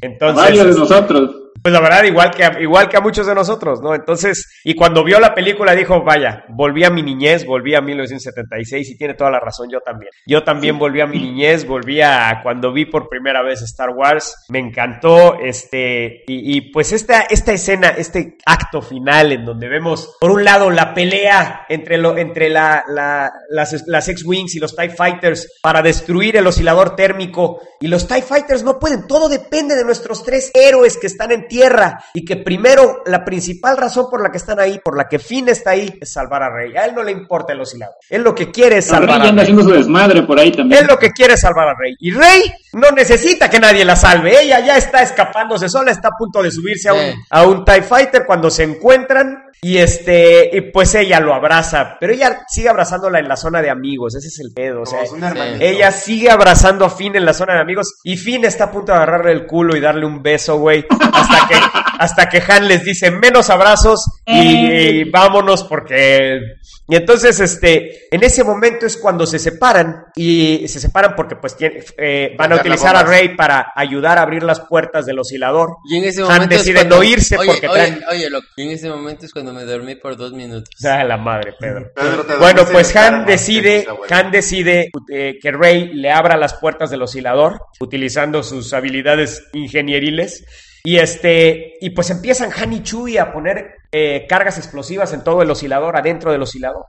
Entonces, 0.02 0.44
Varios 0.44 0.66
de 0.76 0.80
nosotros. 0.82 1.32
Pues 1.66 1.74
la 1.74 1.80
verdad, 1.82 2.04
igual 2.04 2.30
que, 2.30 2.44
a, 2.44 2.62
igual 2.62 2.88
que 2.88 2.96
a 2.96 3.02
muchos 3.02 3.26
de 3.26 3.34
nosotros, 3.34 3.82
¿no? 3.82 3.96
Entonces, 3.96 4.62
y 4.64 4.76
cuando 4.76 5.04
vio 5.04 5.20
la 5.20 5.34
película 5.34 5.74
dijo, 5.74 6.04
vaya, 6.04 6.46
volví 6.50 6.84
a 6.84 6.92
mi 6.92 7.02
niñez, 7.02 7.44
volví 7.44 7.74
a 7.74 7.82
1976 7.82 8.88
y 8.92 8.96
tiene 8.96 9.16
toda 9.16 9.32
la 9.32 9.40
razón, 9.40 9.68
yo 9.72 9.80
también. 9.82 10.12
Yo 10.28 10.44
también 10.44 10.78
volví 10.78 11.02
a 11.02 11.08
mi 11.08 11.18
niñez, 11.18 11.66
volví 11.66 12.02
a 12.02 12.42
cuando 12.44 12.72
vi 12.72 12.86
por 12.86 13.10
primera 13.10 13.42
vez 13.42 13.64
Star 13.64 13.90
Wars, 13.90 14.46
me 14.50 14.60
encantó, 14.60 15.40
este, 15.40 16.24
y, 16.28 16.56
y 16.56 16.62
pues 16.72 16.92
esta, 16.92 17.22
esta 17.22 17.52
escena, 17.54 17.90
este 17.98 18.38
acto 18.46 18.84
final 18.84 19.32
en 19.32 19.44
donde 19.44 19.68
vemos, 19.68 20.18
por 20.20 20.30
un 20.30 20.44
lado, 20.44 20.70
la 20.70 20.94
pelea 20.94 21.66
entre, 21.68 21.98
lo, 21.98 22.16
entre 22.16 22.50
la, 22.50 22.84
la- 22.88 23.32
las, 23.50 23.88
las 23.88 24.08
X-Wings 24.08 24.54
y 24.54 24.60
los 24.60 24.76
TIE 24.76 24.90
Fighters 24.92 25.58
para 25.64 25.82
destruir 25.82 26.38
el 26.38 26.46
oscilador 26.46 26.96
térmico, 26.96 27.60
y 27.80 27.88
los 27.88 28.08
TIE 28.08 28.22
Fighters 28.22 28.62
no 28.64 28.78
pueden, 28.78 29.08
todo 29.08 29.30
depende 29.30 29.74
de 29.76 29.84
nuestros 29.84 30.24
tres 30.24 30.52
héroes 30.54 30.98
que 30.98 31.08
están 31.08 31.32
en 31.32 31.48
tierra, 31.56 32.04
y 32.14 32.26
que 32.26 32.36
primero, 32.36 33.02
la 33.06 33.24
principal 33.24 33.78
razón 33.78 34.08
por 34.10 34.22
la 34.22 34.30
que 34.30 34.38
están 34.38 34.60
ahí, 34.60 34.80
por 34.84 34.98
la 34.98 35.08
que 35.08 35.20
Finn 35.20 35.48
está 35.48 35.70
ahí, 35.72 35.98
es 36.02 36.12
salvar 36.12 36.44
a 36.44 36.50
Rey. 36.50 36.76
A 36.76 36.86
él 36.86 36.94
no 36.94 37.02
le 37.02 37.12
importa 37.14 37.54
el 37.54 37.62
oscilador, 37.62 37.96
él 38.10 38.24
lo 38.24 38.36
que 38.36 38.52
quiere 38.52 38.78
es 38.78 38.88
salvar 38.88 39.22
a 39.22 39.30
anda 39.30 39.32
Rey. 39.32 39.40
haciendo 39.44 39.64
su 39.64 39.72
desmadre 39.72 40.24
por 40.24 40.38
ahí 40.38 40.52
también. 40.52 40.82
Él 40.82 40.88
lo 40.88 40.98
que 41.00 41.12
quiere 41.12 41.36
es 41.36 41.42
salvar 41.42 41.70
a 41.70 41.76
Rey. 41.76 41.96
Y 42.00 42.12
Rey 42.12 42.42
no 42.74 42.92
necesita 42.92 43.50
que 43.50 43.60
nadie 43.60 43.86
la 43.86 43.96
salve. 43.96 44.42
Ella 44.42 44.60
ya 44.60 44.78
está 44.78 45.02
escapándose 45.02 45.70
sola, 45.70 45.92
está 45.92 46.10
a 46.10 46.18
punto 46.18 46.44
de 46.44 46.52
subirse 46.52 46.90
a 46.90 46.94
un, 46.94 47.14
a 47.30 47.44
un 47.44 47.64
TIE 47.64 47.82
Fighter 47.84 48.26
cuando 48.26 48.50
se 48.50 48.64
encuentran. 48.64 49.45
Y 49.62 49.78
este, 49.80 50.50
y 50.54 50.62
pues 50.72 50.94
ella 50.96 51.20
lo 51.20 51.34
abraza. 51.34 51.98
Pero 52.00 52.14
ella 52.14 52.40
sigue 52.48 52.70
abrazándola 52.70 53.20
en 53.20 53.28
la 53.28 53.36
zona 53.36 53.62
de 53.62 53.70
amigos. 53.72 54.16
Ese 54.16 54.28
es 54.28 54.40
el 54.40 54.54
pedo. 54.54 54.82
O 54.84 54.86
sea, 54.86 55.02
es 55.04 55.12
ella 55.60 55.92
sigue 55.92 56.30
abrazando 56.30 56.86
a 56.86 56.90
Finn 56.90 57.16
en 57.16 57.26
la 57.26 57.34
zona 57.34 57.56
de 57.56 57.62
amigos. 57.62 57.96
Y 58.04 58.18
Finn 58.18 58.46
está 58.46 58.66
a 58.66 58.72
punto 58.72 58.92
de 58.92 58.98
agarrarle 59.00 59.32
el 59.32 59.48
culo 59.48 59.76
y 59.76 59.80
darle 59.80 60.06
un 60.06 60.22
beso, 60.22 60.58
güey. 60.60 60.86
Hasta 61.14 61.48
que, 61.48 61.56
hasta 62.00 62.30
que 62.30 62.44
Han 62.48 62.68
les 62.68 62.84
dice 62.84 63.10
menos 63.10 63.50
abrazos 63.50 64.06
y, 64.26 64.68
y 64.68 65.04
vámonos 65.10 65.64
porque. 65.64 66.40
Y 66.88 66.96
entonces, 66.96 67.40
este, 67.40 68.14
en 68.16 68.24
ese 68.24 68.44
momento 68.44 68.86
es 68.86 68.96
cuando 68.98 69.26
se 69.26 69.40
separan. 69.40 70.06
Y 70.16 70.68
se 70.68 70.80
separan 70.80 71.16
porque, 71.16 71.36
pues, 71.36 71.58
tiene- 71.58 71.84
eh, 71.98 72.36
van 72.38 72.52
a 72.54 72.58
utilizar 72.58 72.96
a. 72.96 73.02
Rey 73.02 73.36
para 73.36 73.72
ayudar 73.76 74.20
a 74.20 74.22
abrir 74.22 74.44
las 74.44 74.60
puertas 74.60 75.08
del 75.08 75.18
oscilador. 75.18 75.78
Y 75.90 75.98
en 75.98 76.04
ese 76.04 76.22
Han 76.22 76.28
momento 76.28 76.54
es 76.54 76.60
decide 76.62 76.76
cuando- 76.82 76.98
no 76.98 77.04
irse 77.04 77.38
oye, 77.38 77.52
porque 77.54 77.68
oye, 77.68 77.80
traen- 77.80 78.04
oye, 78.12 78.30
loco, 78.30 78.46
y 78.56 78.62
en 78.64 78.70
ese 78.72 78.90
momento 78.90 79.26
es 79.26 79.34
cuando 79.34 79.45
me 79.54 79.64
dormí 79.64 79.96
por 79.96 80.18
dos 80.18 80.34
minutos. 80.34 80.70
Ah, 80.86 81.04
la 81.04 81.18
madre, 81.18 81.54
Pedro. 81.60 81.92
Pedro, 81.96 82.26
te 82.26 82.36
Bueno, 82.36 82.64
pues 82.72 82.96
Han 82.96 83.26
decide, 83.26 83.86
Han 84.10 84.32
decide 84.32 84.92
eh, 85.12 85.40
que 85.42 85.52
Rey 85.52 85.94
le 85.94 86.12
abra 86.12 86.38
las 86.38 86.54
puertas 86.56 86.90
del 86.90 87.02
oscilador, 87.02 87.60
utilizando 87.80 88.44
sus 88.44 88.74
habilidades 88.74 89.44
ingenieriles. 89.54 90.46
Y 90.84 90.98
este, 90.98 91.78
y 91.82 91.90
pues 91.90 92.12
empiezan 92.12 92.52
Han 92.56 92.74
y 92.74 92.84
Chewie 92.84 93.20
a 93.20 93.34
poner 93.34 93.76
eh, 93.92 94.26
cargas 94.28 94.58
explosivas 94.58 95.14
en 95.14 95.24
todo 95.24 95.42
el 95.42 95.50
oscilador, 95.50 95.98
adentro 95.98 96.32
del 96.32 96.44
oscilador. 96.44 96.86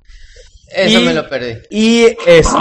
Eso 0.75 1.01
Y- 1.01 1.05
me 1.05 1.15
lo 1.15 1.29
perdí. 1.29 1.59
Y 1.71 2.05
este, 2.27 2.53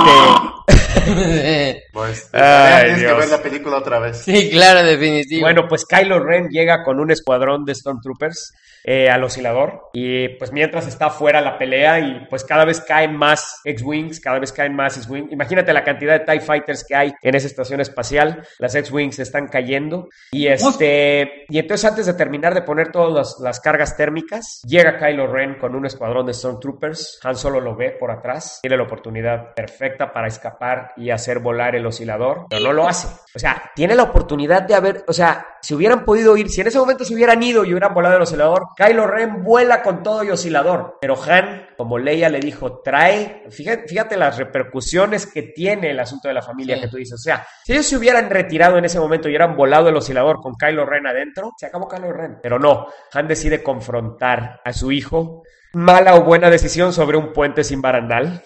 Pues, 1.94 2.30
Ay, 2.34 2.86
tienes 2.96 3.04
que 3.04 3.14
ver 3.14 3.30
la 3.30 3.42
película 3.42 3.78
otra 3.78 4.00
vez. 4.00 4.18
sí, 4.20 4.50
claro, 4.50 4.84
definitivo. 4.84 5.42
bueno, 5.42 5.68
pues 5.68 5.86
Kylo 5.86 6.20
Ren 6.20 6.50
llega 6.50 6.84
con 6.84 7.00
un 7.00 7.12
escuadrón 7.12 7.64
de 7.66 7.76
Stormtroopers 7.76 8.54
eh, 8.84 9.10
al 9.10 9.24
oscilador. 9.24 9.90
Y 9.94 10.30
pues 10.38 10.52
mientras 10.52 10.88
está 10.88 11.10
fuera 11.10 11.42
la 11.42 11.58
pelea 11.58 12.00
y 12.00 12.26
pues 12.30 12.44
cada 12.44 12.66
vez 12.66 12.82
caen 12.82 13.16
más 13.16 13.62
X-Wings, 13.64 14.20
cada 14.20 14.40
vez 14.40 14.52
caen 14.52 14.76
más 14.76 14.98
X-Wings. 14.98 15.32
Imagínate 15.32 15.74
la 15.74 15.84
cantidad 15.84 16.20
de 16.20 16.26
TIE 16.26 16.40
Fighters 16.42 16.84
que 16.88 16.96
hay 16.96 17.14
en 17.22 17.36
esa 17.36 17.48
estación 17.48 17.82
espacial. 17.82 18.44
Las 18.60 18.76
X-Wings 18.76 19.18
están 19.20 19.48
cayendo. 19.48 20.10
Y 20.32 20.48
este, 20.48 21.46
y 21.50 21.58
entonces 21.60 21.86
antes 21.90 22.06
de 22.06 22.14
terminar 22.14 22.54
de 22.54 22.62
poner 22.62 22.92
todas 22.92 23.12
las, 23.14 23.38
las 23.42 23.60
cargas 23.60 23.96
térmicas, 23.98 24.62
llega 24.68 24.98
Kylo 25.00 25.28
Ren 25.28 25.56
con 25.60 25.76
un 25.76 25.86
escuadrón 25.86 26.26
de 26.28 26.34
Stormtroopers. 26.34 27.20
Han 27.24 27.36
solo 27.38 27.60
lo 27.62 27.76
ve 27.76 27.95
por 27.98 28.12
atrás. 28.12 28.60
Tiene 28.62 28.78
la 28.78 28.84
oportunidad 28.84 29.54
perfecta 29.54 30.12
para 30.12 30.28
escapar 30.28 30.94
y 30.98 31.10
hacer 31.12 31.40
volar 31.40 31.76
el 31.76 31.86
oscilador, 31.86 32.46
pero 32.50 32.64
no 32.64 32.74
lo 32.74 32.88
hace. 32.88 33.08
O 33.36 33.40
sea, 33.40 33.72
tiene 33.76 33.96
la 33.96 34.04
oportunidad 34.04 34.62
de 34.64 34.76
haber, 34.76 35.04
o 35.08 35.14
sea, 35.14 35.46
si 35.62 35.74
hubieran 35.74 36.06
podido 36.06 36.38
ir, 36.38 36.50
si 36.50 36.62
en 36.62 36.68
ese 36.68 36.80
momento 36.80 37.04
se 37.04 37.14
hubieran 37.14 37.42
ido 37.44 37.66
y 37.66 37.72
hubieran 37.72 37.94
volado 37.94 38.16
el 38.16 38.22
oscilador, 38.22 38.68
Kylo 38.78 39.08
Ren 39.08 39.44
vuela 39.44 39.82
con 39.82 40.04
todo 40.04 40.24
y 40.24 40.30
oscilador. 40.30 40.98
Pero 41.02 41.16
Han, 41.22 41.68
como 41.78 41.98
Leia 41.98 42.30
le 42.30 42.40
dijo, 42.40 42.82
trae, 42.82 43.44
fíjate, 43.50 43.88
fíjate 43.88 44.16
las 44.16 44.38
repercusiones 44.38 45.26
que 45.26 45.42
tiene 45.44 45.92
el 45.92 46.00
asunto 46.00 46.28
de 46.28 46.34
la 46.34 46.42
familia 46.42 46.76
Sí. 46.76 46.82
que 46.82 46.88
tú 46.88 46.98
dices. 46.98 47.16
O 47.20 47.24
sea, 47.24 47.46
si 47.64 47.74
ellos 47.74 47.86
se 47.86 47.98
hubieran 47.98 48.30
retirado 48.30 48.78
en 48.78 48.86
ese 48.86 49.00
momento 49.00 49.28
y 49.28 49.32
hubieran 49.32 49.56
volado 49.56 49.90
el 49.90 49.96
oscilador 49.96 50.40
con 50.42 50.56
Kylo 50.56 50.86
Ren 50.86 51.08
adentro, 51.08 51.52
se 51.58 51.66
acabó 51.66 51.88
Kylo 51.88 52.12
Ren. 52.14 52.38
Pero 52.42 52.60
no, 52.60 52.88
Han 53.14 53.28
decide 53.28 53.62
confrontar 53.64 54.62
a 54.64 54.74
su 54.74 54.92
hijo. 54.92 55.44
Mala 55.76 56.16
o 56.16 56.24
buena 56.24 56.50
decisión 56.50 56.94
sobre 56.94 57.18
un 57.18 57.34
puente 57.34 57.66
sin 57.66 57.82
barandal. 57.82 58.42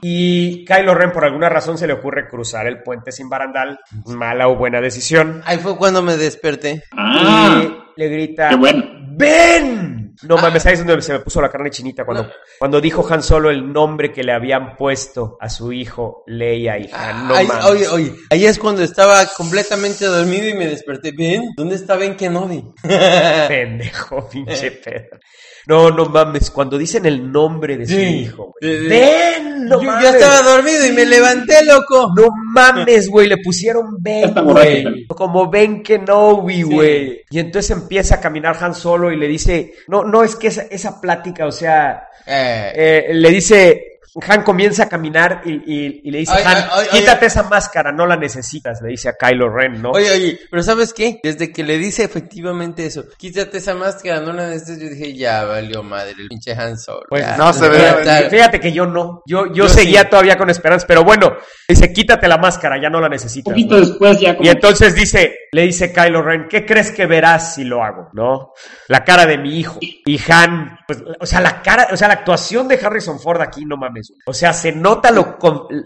Y 0.00 0.64
Kylo 0.64 0.94
Ren 0.94 1.10
por 1.10 1.24
alguna 1.24 1.48
razón 1.48 1.76
se 1.76 1.88
le 1.88 1.92
ocurre 1.92 2.28
cruzar 2.28 2.68
el 2.68 2.84
puente 2.84 3.10
sin 3.10 3.28
barandal. 3.28 3.80
Mala 4.06 4.46
o 4.46 4.54
buena 4.54 4.80
decisión. 4.80 5.42
Ahí 5.44 5.58
fue 5.58 5.76
cuando 5.76 6.02
me 6.02 6.16
desperté. 6.16 6.84
Ah, 6.92 7.64
Y 7.64 8.00
le 8.00 8.08
grita, 8.08 8.50
qué 8.50 8.54
bueno. 8.54 8.84
¡Ven! 9.16 10.03
No 10.22 10.36
mames, 10.36 10.64
ahí 10.66 10.74
es 10.74 10.86
donde 10.86 11.02
se 11.02 11.12
me 11.12 11.18
puso 11.20 11.40
la 11.40 11.50
carne 11.50 11.70
chinita 11.70 12.04
cuando, 12.04 12.30
cuando 12.58 12.80
dijo 12.80 13.06
Han 13.10 13.22
Solo 13.22 13.50
el 13.50 13.72
nombre 13.72 14.12
que 14.12 14.22
le 14.22 14.32
habían 14.32 14.76
puesto 14.76 15.36
a 15.40 15.48
su 15.50 15.72
hijo 15.72 16.22
Leia 16.26 16.78
y 16.78 16.88
Han. 16.92 17.28
No 17.28 17.34
Ahí- 17.34 17.46
mames. 17.46 17.64
oye, 17.64 17.88
oye, 17.88 18.14
ahí 18.30 18.46
es 18.46 18.58
cuando 18.58 18.82
estaba 18.82 19.24
completamente 19.36 20.04
dormido 20.06 20.48
y 20.48 20.54
me 20.54 20.66
desperté. 20.66 21.12
¿Ven? 21.12 21.50
¿Dónde 21.56 21.74
está 21.76 21.96
Ben 21.96 22.14
Kenobi? 22.16 22.64
Pendejo, 23.48 24.28
pinche 24.28 24.70
pedo. 24.72 25.18
No, 25.66 25.90
no 25.90 26.04
mames, 26.06 26.50
cuando 26.50 26.76
dicen 26.76 27.06
el 27.06 27.32
nombre 27.32 27.78
de 27.78 27.86
su 27.86 27.98
hijo, 27.98 28.52
güey. 28.60 28.86
¡Ven! 28.86 29.64
No 29.64 29.76
yo, 29.76 29.84
yo 29.84 29.90
mames. 29.92 30.14
estaba 30.14 30.42
dormido 30.42 30.86
y 30.86 30.92
me 30.92 31.06
levanté, 31.06 31.64
loco. 31.64 32.12
No 32.14 32.28
mames, 32.52 33.08
güey, 33.08 33.28
le 33.28 33.38
pusieron 33.38 33.96
Ben, 33.98 34.34
güey. 34.34 35.06
Como 35.06 35.48
Ben 35.48 35.82
Kenobi, 35.82 36.62
güey. 36.64 37.22
Y 37.30 37.38
entonces 37.38 37.70
empieza 37.70 38.16
a 38.16 38.20
caminar 38.20 38.58
Han 38.60 38.74
Solo 38.74 39.10
y 39.10 39.16
le 39.16 39.26
dice, 39.26 39.72
no, 39.88 40.03
no, 40.06 40.22
es 40.22 40.36
que 40.36 40.48
esa, 40.48 40.62
esa 40.62 41.00
plática, 41.00 41.46
o 41.46 41.52
sea, 41.52 42.08
Eh, 42.26 42.72
eh, 42.74 43.14
le 43.14 43.30
dice, 43.30 43.93
Han 44.28 44.42
comienza 44.42 44.84
a 44.84 44.88
caminar 44.88 45.42
y, 45.44 45.52
y- 45.52 46.00
y 46.04 46.10
le 46.10 46.18
dice, 46.18 46.32
Ay, 46.36 46.42
Han, 46.46 46.56
ay, 46.56 46.86
ay, 46.92 47.00
quítate 47.00 47.26
esa 47.26 47.42
máscara, 47.44 47.90
no 47.92 48.06
la 48.06 48.16
necesitas, 48.16 48.80
le 48.82 48.90
dice 48.90 49.08
a 49.08 49.14
Kylo 49.18 49.48
Ren, 49.48 49.82
¿no? 49.82 49.90
Oye, 49.90 50.10
oye, 50.10 50.40
pero 50.50 50.62
¿sabes 50.62 50.92
qué? 50.92 51.18
Desde 51.22 51.52
que 51.52 51.64
le 51.64 51.78
dice 51.78 52.04
efectivamente 52.04 52.86
eso, 52.86 53.04
quítate 53.16 53.58
esa 53.58 53.74
máscara, 53.74 54.20
no 54.20 54.32
la 54.32 54.48
necesitas, 54.48 54.78
yo 54.82 54.88
dije, 54.88 55.14
ya 55.14 55.44
valió 55.44 55.82
madre, 55.82 56.14
el 56.18 56.28
pinche 56.28 56.52
Han 56.52 56.78
Solo. 56.78 57.02
Pues 57.08 57.22
ya. 57.24 57.36
no 57.36 57.52
se 57.52 57.68
ve. 57.68 58.28
Fíjate, 58.30 58.60
que 58.60 58.72
yo 58.72 58.86
no, 58.86 59.22
yo, 59.26 59.46
yo, 59.46 59.52
Yo 59.64 59.68
seguía 59.68 60.02
sí. 60.02 60.08
todavía 60.10 60.36
con 60.38 60.48
esperanza, 60.50 60.86
pero 60.86 61.02
bueno, 61.04 61.32
dice, 61.68 61.92
quítate 61.92 62.28
la 62.28 62.38
máscara, 62.38 62.80
ya 62.80 62.88
no 62.90 63.00
la 63.00 63.06
Un 63.06 63.12
necesitas. 63.12 63.52
poquito 63.52 63.74
¿no? 63.76 63.80
después 63.86 64.20
ya 64.20 64.36
como... 64.36 64.46
Y 64.46 64.50
entonces 64.50 64.94
dice, 64.94 65.34
le 65.52 65.62
dice 65.62 65.92
Kylo 65.92 66.22
Ren, 66.22 66.46
¿qué 66.48 66.64
crees 66.64 66.90
que 66.92 67.06
verás 67.06 67.54
si 67.54 67.64
lo 67.64 67.82
hago? 67.82 68.10
¿No? 68.12 68.52
La 68.88 69.04
cara 69.04 69.26
de 69.26 69.38
mi 69.38 69.58
hijo. 69.58 69.78
Y 69.80 70.20
Han, 70.30 70.78
pues, 70.86 71.02
o 71.20 71.26
sea, 71.26 71.40
la 71.40 71.62
cara, 71.62 71.88
o 71.92 71.96
sea, 71.96 72.08
la 72.08 72.14
actuación 72.14 72.68
de 72.68 72.78
Harrison 72.82 73.18
Ford 73.20 73.40
aquí, 73.40 73.64
no 73.64 73.76
mames. 73.76 74.03
O 74.26 74.32
sea, 74.32 74.52
se 74.52 74.72
nota 74.72 75.10
lo, 75.10 75.38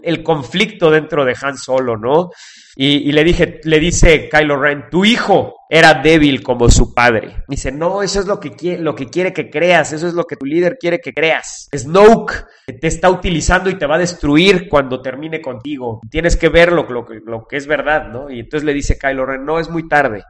el 0.03 0.23
conflicto 0.23 0.89
dentro 0.91 1.25
de 1.25 1.35
Han 1.41 1.57
Solo, 1.57 1.97
¿no? 1.97 2.29
Y, 2.75 3.11
le 3.11 3.25
dije, 3.25 3.59
le 3.65 3.77
dice 3.77 4.29
Kylo 4.29 4.57
Ren, 4.57 4.85
tu 4.89 5.03
hijo 5.03 5.55
era 5.69 5.95
débil 5.95 6.41
como 6.41 6.69
su 6.69 6.93
padre. 6.93 7.43
Dice, 7.49 7.73
no, 7.73 8.01
eso 8.01 8.21
es 8.21 8.25
lo 8.25 8.39
que, 8.39 8.51
quiere, 8.51 8.81
lo 8.81 8.95
que 8.95 9.07
quiere 9.07 9.33
que 9.33 9.49
creas, 9.49 9.91
eso 9.91 10.07
es 10.07 10.13
lo 10.13 10.23
que 10.23 10.37
tu 10.37 10.45
líder 10.45 10.77
quiere 10.79 10.99
que 10.99 11.13
creas. 11.13 11.67
Snoke 11.75 12.45
te 12.79 12.87
está 12.87 13.09
utilizando 13.09 13.69
y 13.69 13.77
te 13.77 13.85
va 13.85 13.95
a 13.95 13.99
destruir 13.99 14.69
cuando 14.69 15.01
termine 15.01 15.41
contigo. 15.41 15.99
Tienes 16.09 16.37
que 16.37 16.47
ver 16.47 16.71
lo, 16.71 16.87
lo 16.89 17.45
que 17.45 17.57
es 17.57 17.67
verdad, 17.67 18.07
¿no? 18.07 18.29
Y 18.29 18.39
entonces 18.39 18.65
le 18.65 18.73
dice 18.73 18.97
Kylo 18.97 19.25
Ren, 19.25 19.43
no, 19.43 19.59
es 19.59 19.69
muy 19.69 19.89
tarde. 19.89 20.23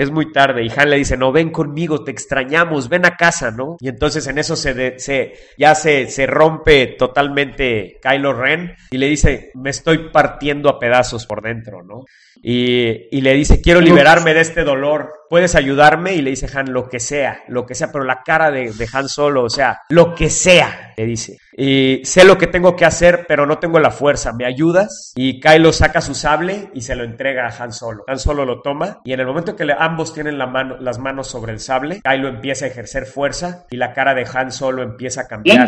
Es 0.00 0.10
muy 0.10 0.32
tarde 0.32 0.64
y 0.64 0.70
Han 0.74 0.88
le 0.90 0.96
dice, 0.96 1.16
no, 1.16 1.30
ven 1.30 1.50
conmigo, 1.50 2.02
te 2.04 2.10
extrañamos, 2.10 2.88
ven 2.88 3.04
a 3.04 3.16
casa, 3.16 3.50
¿no? 3.50 3.76
Y 3.80 3.88
entonces 3.88 4.26
en 4.26 4.38
eso 4.38 4.56
se, 4.56 4.72
de- 4.74 4.98
se 4.98 5.34
ya 5.58 5.74
se, 5.74 6.06
se 6.08 6.26
rompe 6.26 6.86
totalmente 6.98 7.98
Kylo 8.02 8.32
Ren 8.32 8.74
y 8.90 8.98
le 8.98 9.06
dice, 9.08 9.50
me 9.54 9.70
estoy 9.70 10.10
partiendo 10.10 10.68
a 10.70 10.78
pedazos 10.78 11.26
por 11.26 11.42
dentro, 11.42 11.82
¿no? 11.82 12.04
Y, 12.42 13.14
y 13.16 13.20
le 13.20 13.34
dice, 13.34 13.60
quiero 13.60 13.80
liberarme 13.80 14.32
de 14.34 14.40
este 14.40 14.64
dolor, 14.64 15.12
¿puedes 15.30 15.54
ayudarme? 15.54 16.12
Y 16.14 16.20
le 16.20 16.30
dice 16.30 16.46
Han, 16.54 16.72
lo 16.72 16.88
que 16.90 17.00
sea, 17.00 17.40
lo 17.48 17.64
que 17.64 17.74
sea, 17.74 17.90
pero 17.90 18.04
la 18.04 18.22
cara 18.22 18.50
de, 18.50 18.72
de 18.72 18.88
Han 18.92 19.08
Solo, 19.08 19.44
o 19.44 19.48
sea, 19.48 19.78
lo 19.88 20.14
que 20.14 20.28
sea, 20.28 20.92
le 20.96 21.06
dice. 21.06 21.38
Y 21.56 22.00
sé 22.04 22.24
lo 22.24 22.36
que 22.38 22.46
tengo 22.46 22.74
que 22.76 22.84
hacer, 22.84 23.26
pero 23.28 23.46
no 23.46 23.58
tengo 23.58 23.78
la 23.80 23.90
fuerza, 23.90 24.32
¿me 24.32 24.44
ayudas? 24.46 25.12
Y 25.14 25.40
Kylo 25.40 25.72
saca 25.72 26.00
su 26.00 26.14
sable 26.14 26.70
y 26.74 26.80
se 26.82 26.94
lo 26.96 27.04
entrega 27.04 27.46
a 27.46 27.62
Han 27.62 27.72
Solo. 27.72 28.02
Han 28.08 28.18
Solo 28.18 28.44
lo 28.44 28.60
toma 28.60 29.00
y 29.04 29.12
en 29.12 29.20
el 29.20 29.26
momento 29.26 29.54
que 29.56 29.64
le- 29.64 29.74
ambos 29.78 30.12
tienen 30.12 30.36
la 30.38 30.46
mano, 30.46 30.76
las 30.80 30.98
manos 30.98 31.28
sobre 31.28 31.52
el 31.52 31.60
sable, 31.60 32.00
Kylo 32.02 32.28
empieza 32.28 32.64
a 32.64 32.68
ejercer 32.68 33.06
fuerza 33.06 33.66
y 33.70 33.76
la 33.76 33.92
cara 33.92 34.14
de 34.14 34.26
Han 34.34 34.50
Solo 34.52 34.82
empieza 34.82 35.22
a 35.22 35.28
cambiar 35.28 35.66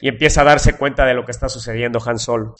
y 0.00 0.08
empieza 0.08 0.40
a 0.40 0.44
darse 0.44 0.72
cuenta 0.74 1.04
de 1.06 1.14
lo 1.14 1.24
que 1.24 1.30
está 1.32 1.48
sucediendo 1.48 2.00
Han 2.04 2.18
Solo. 2.18 2.56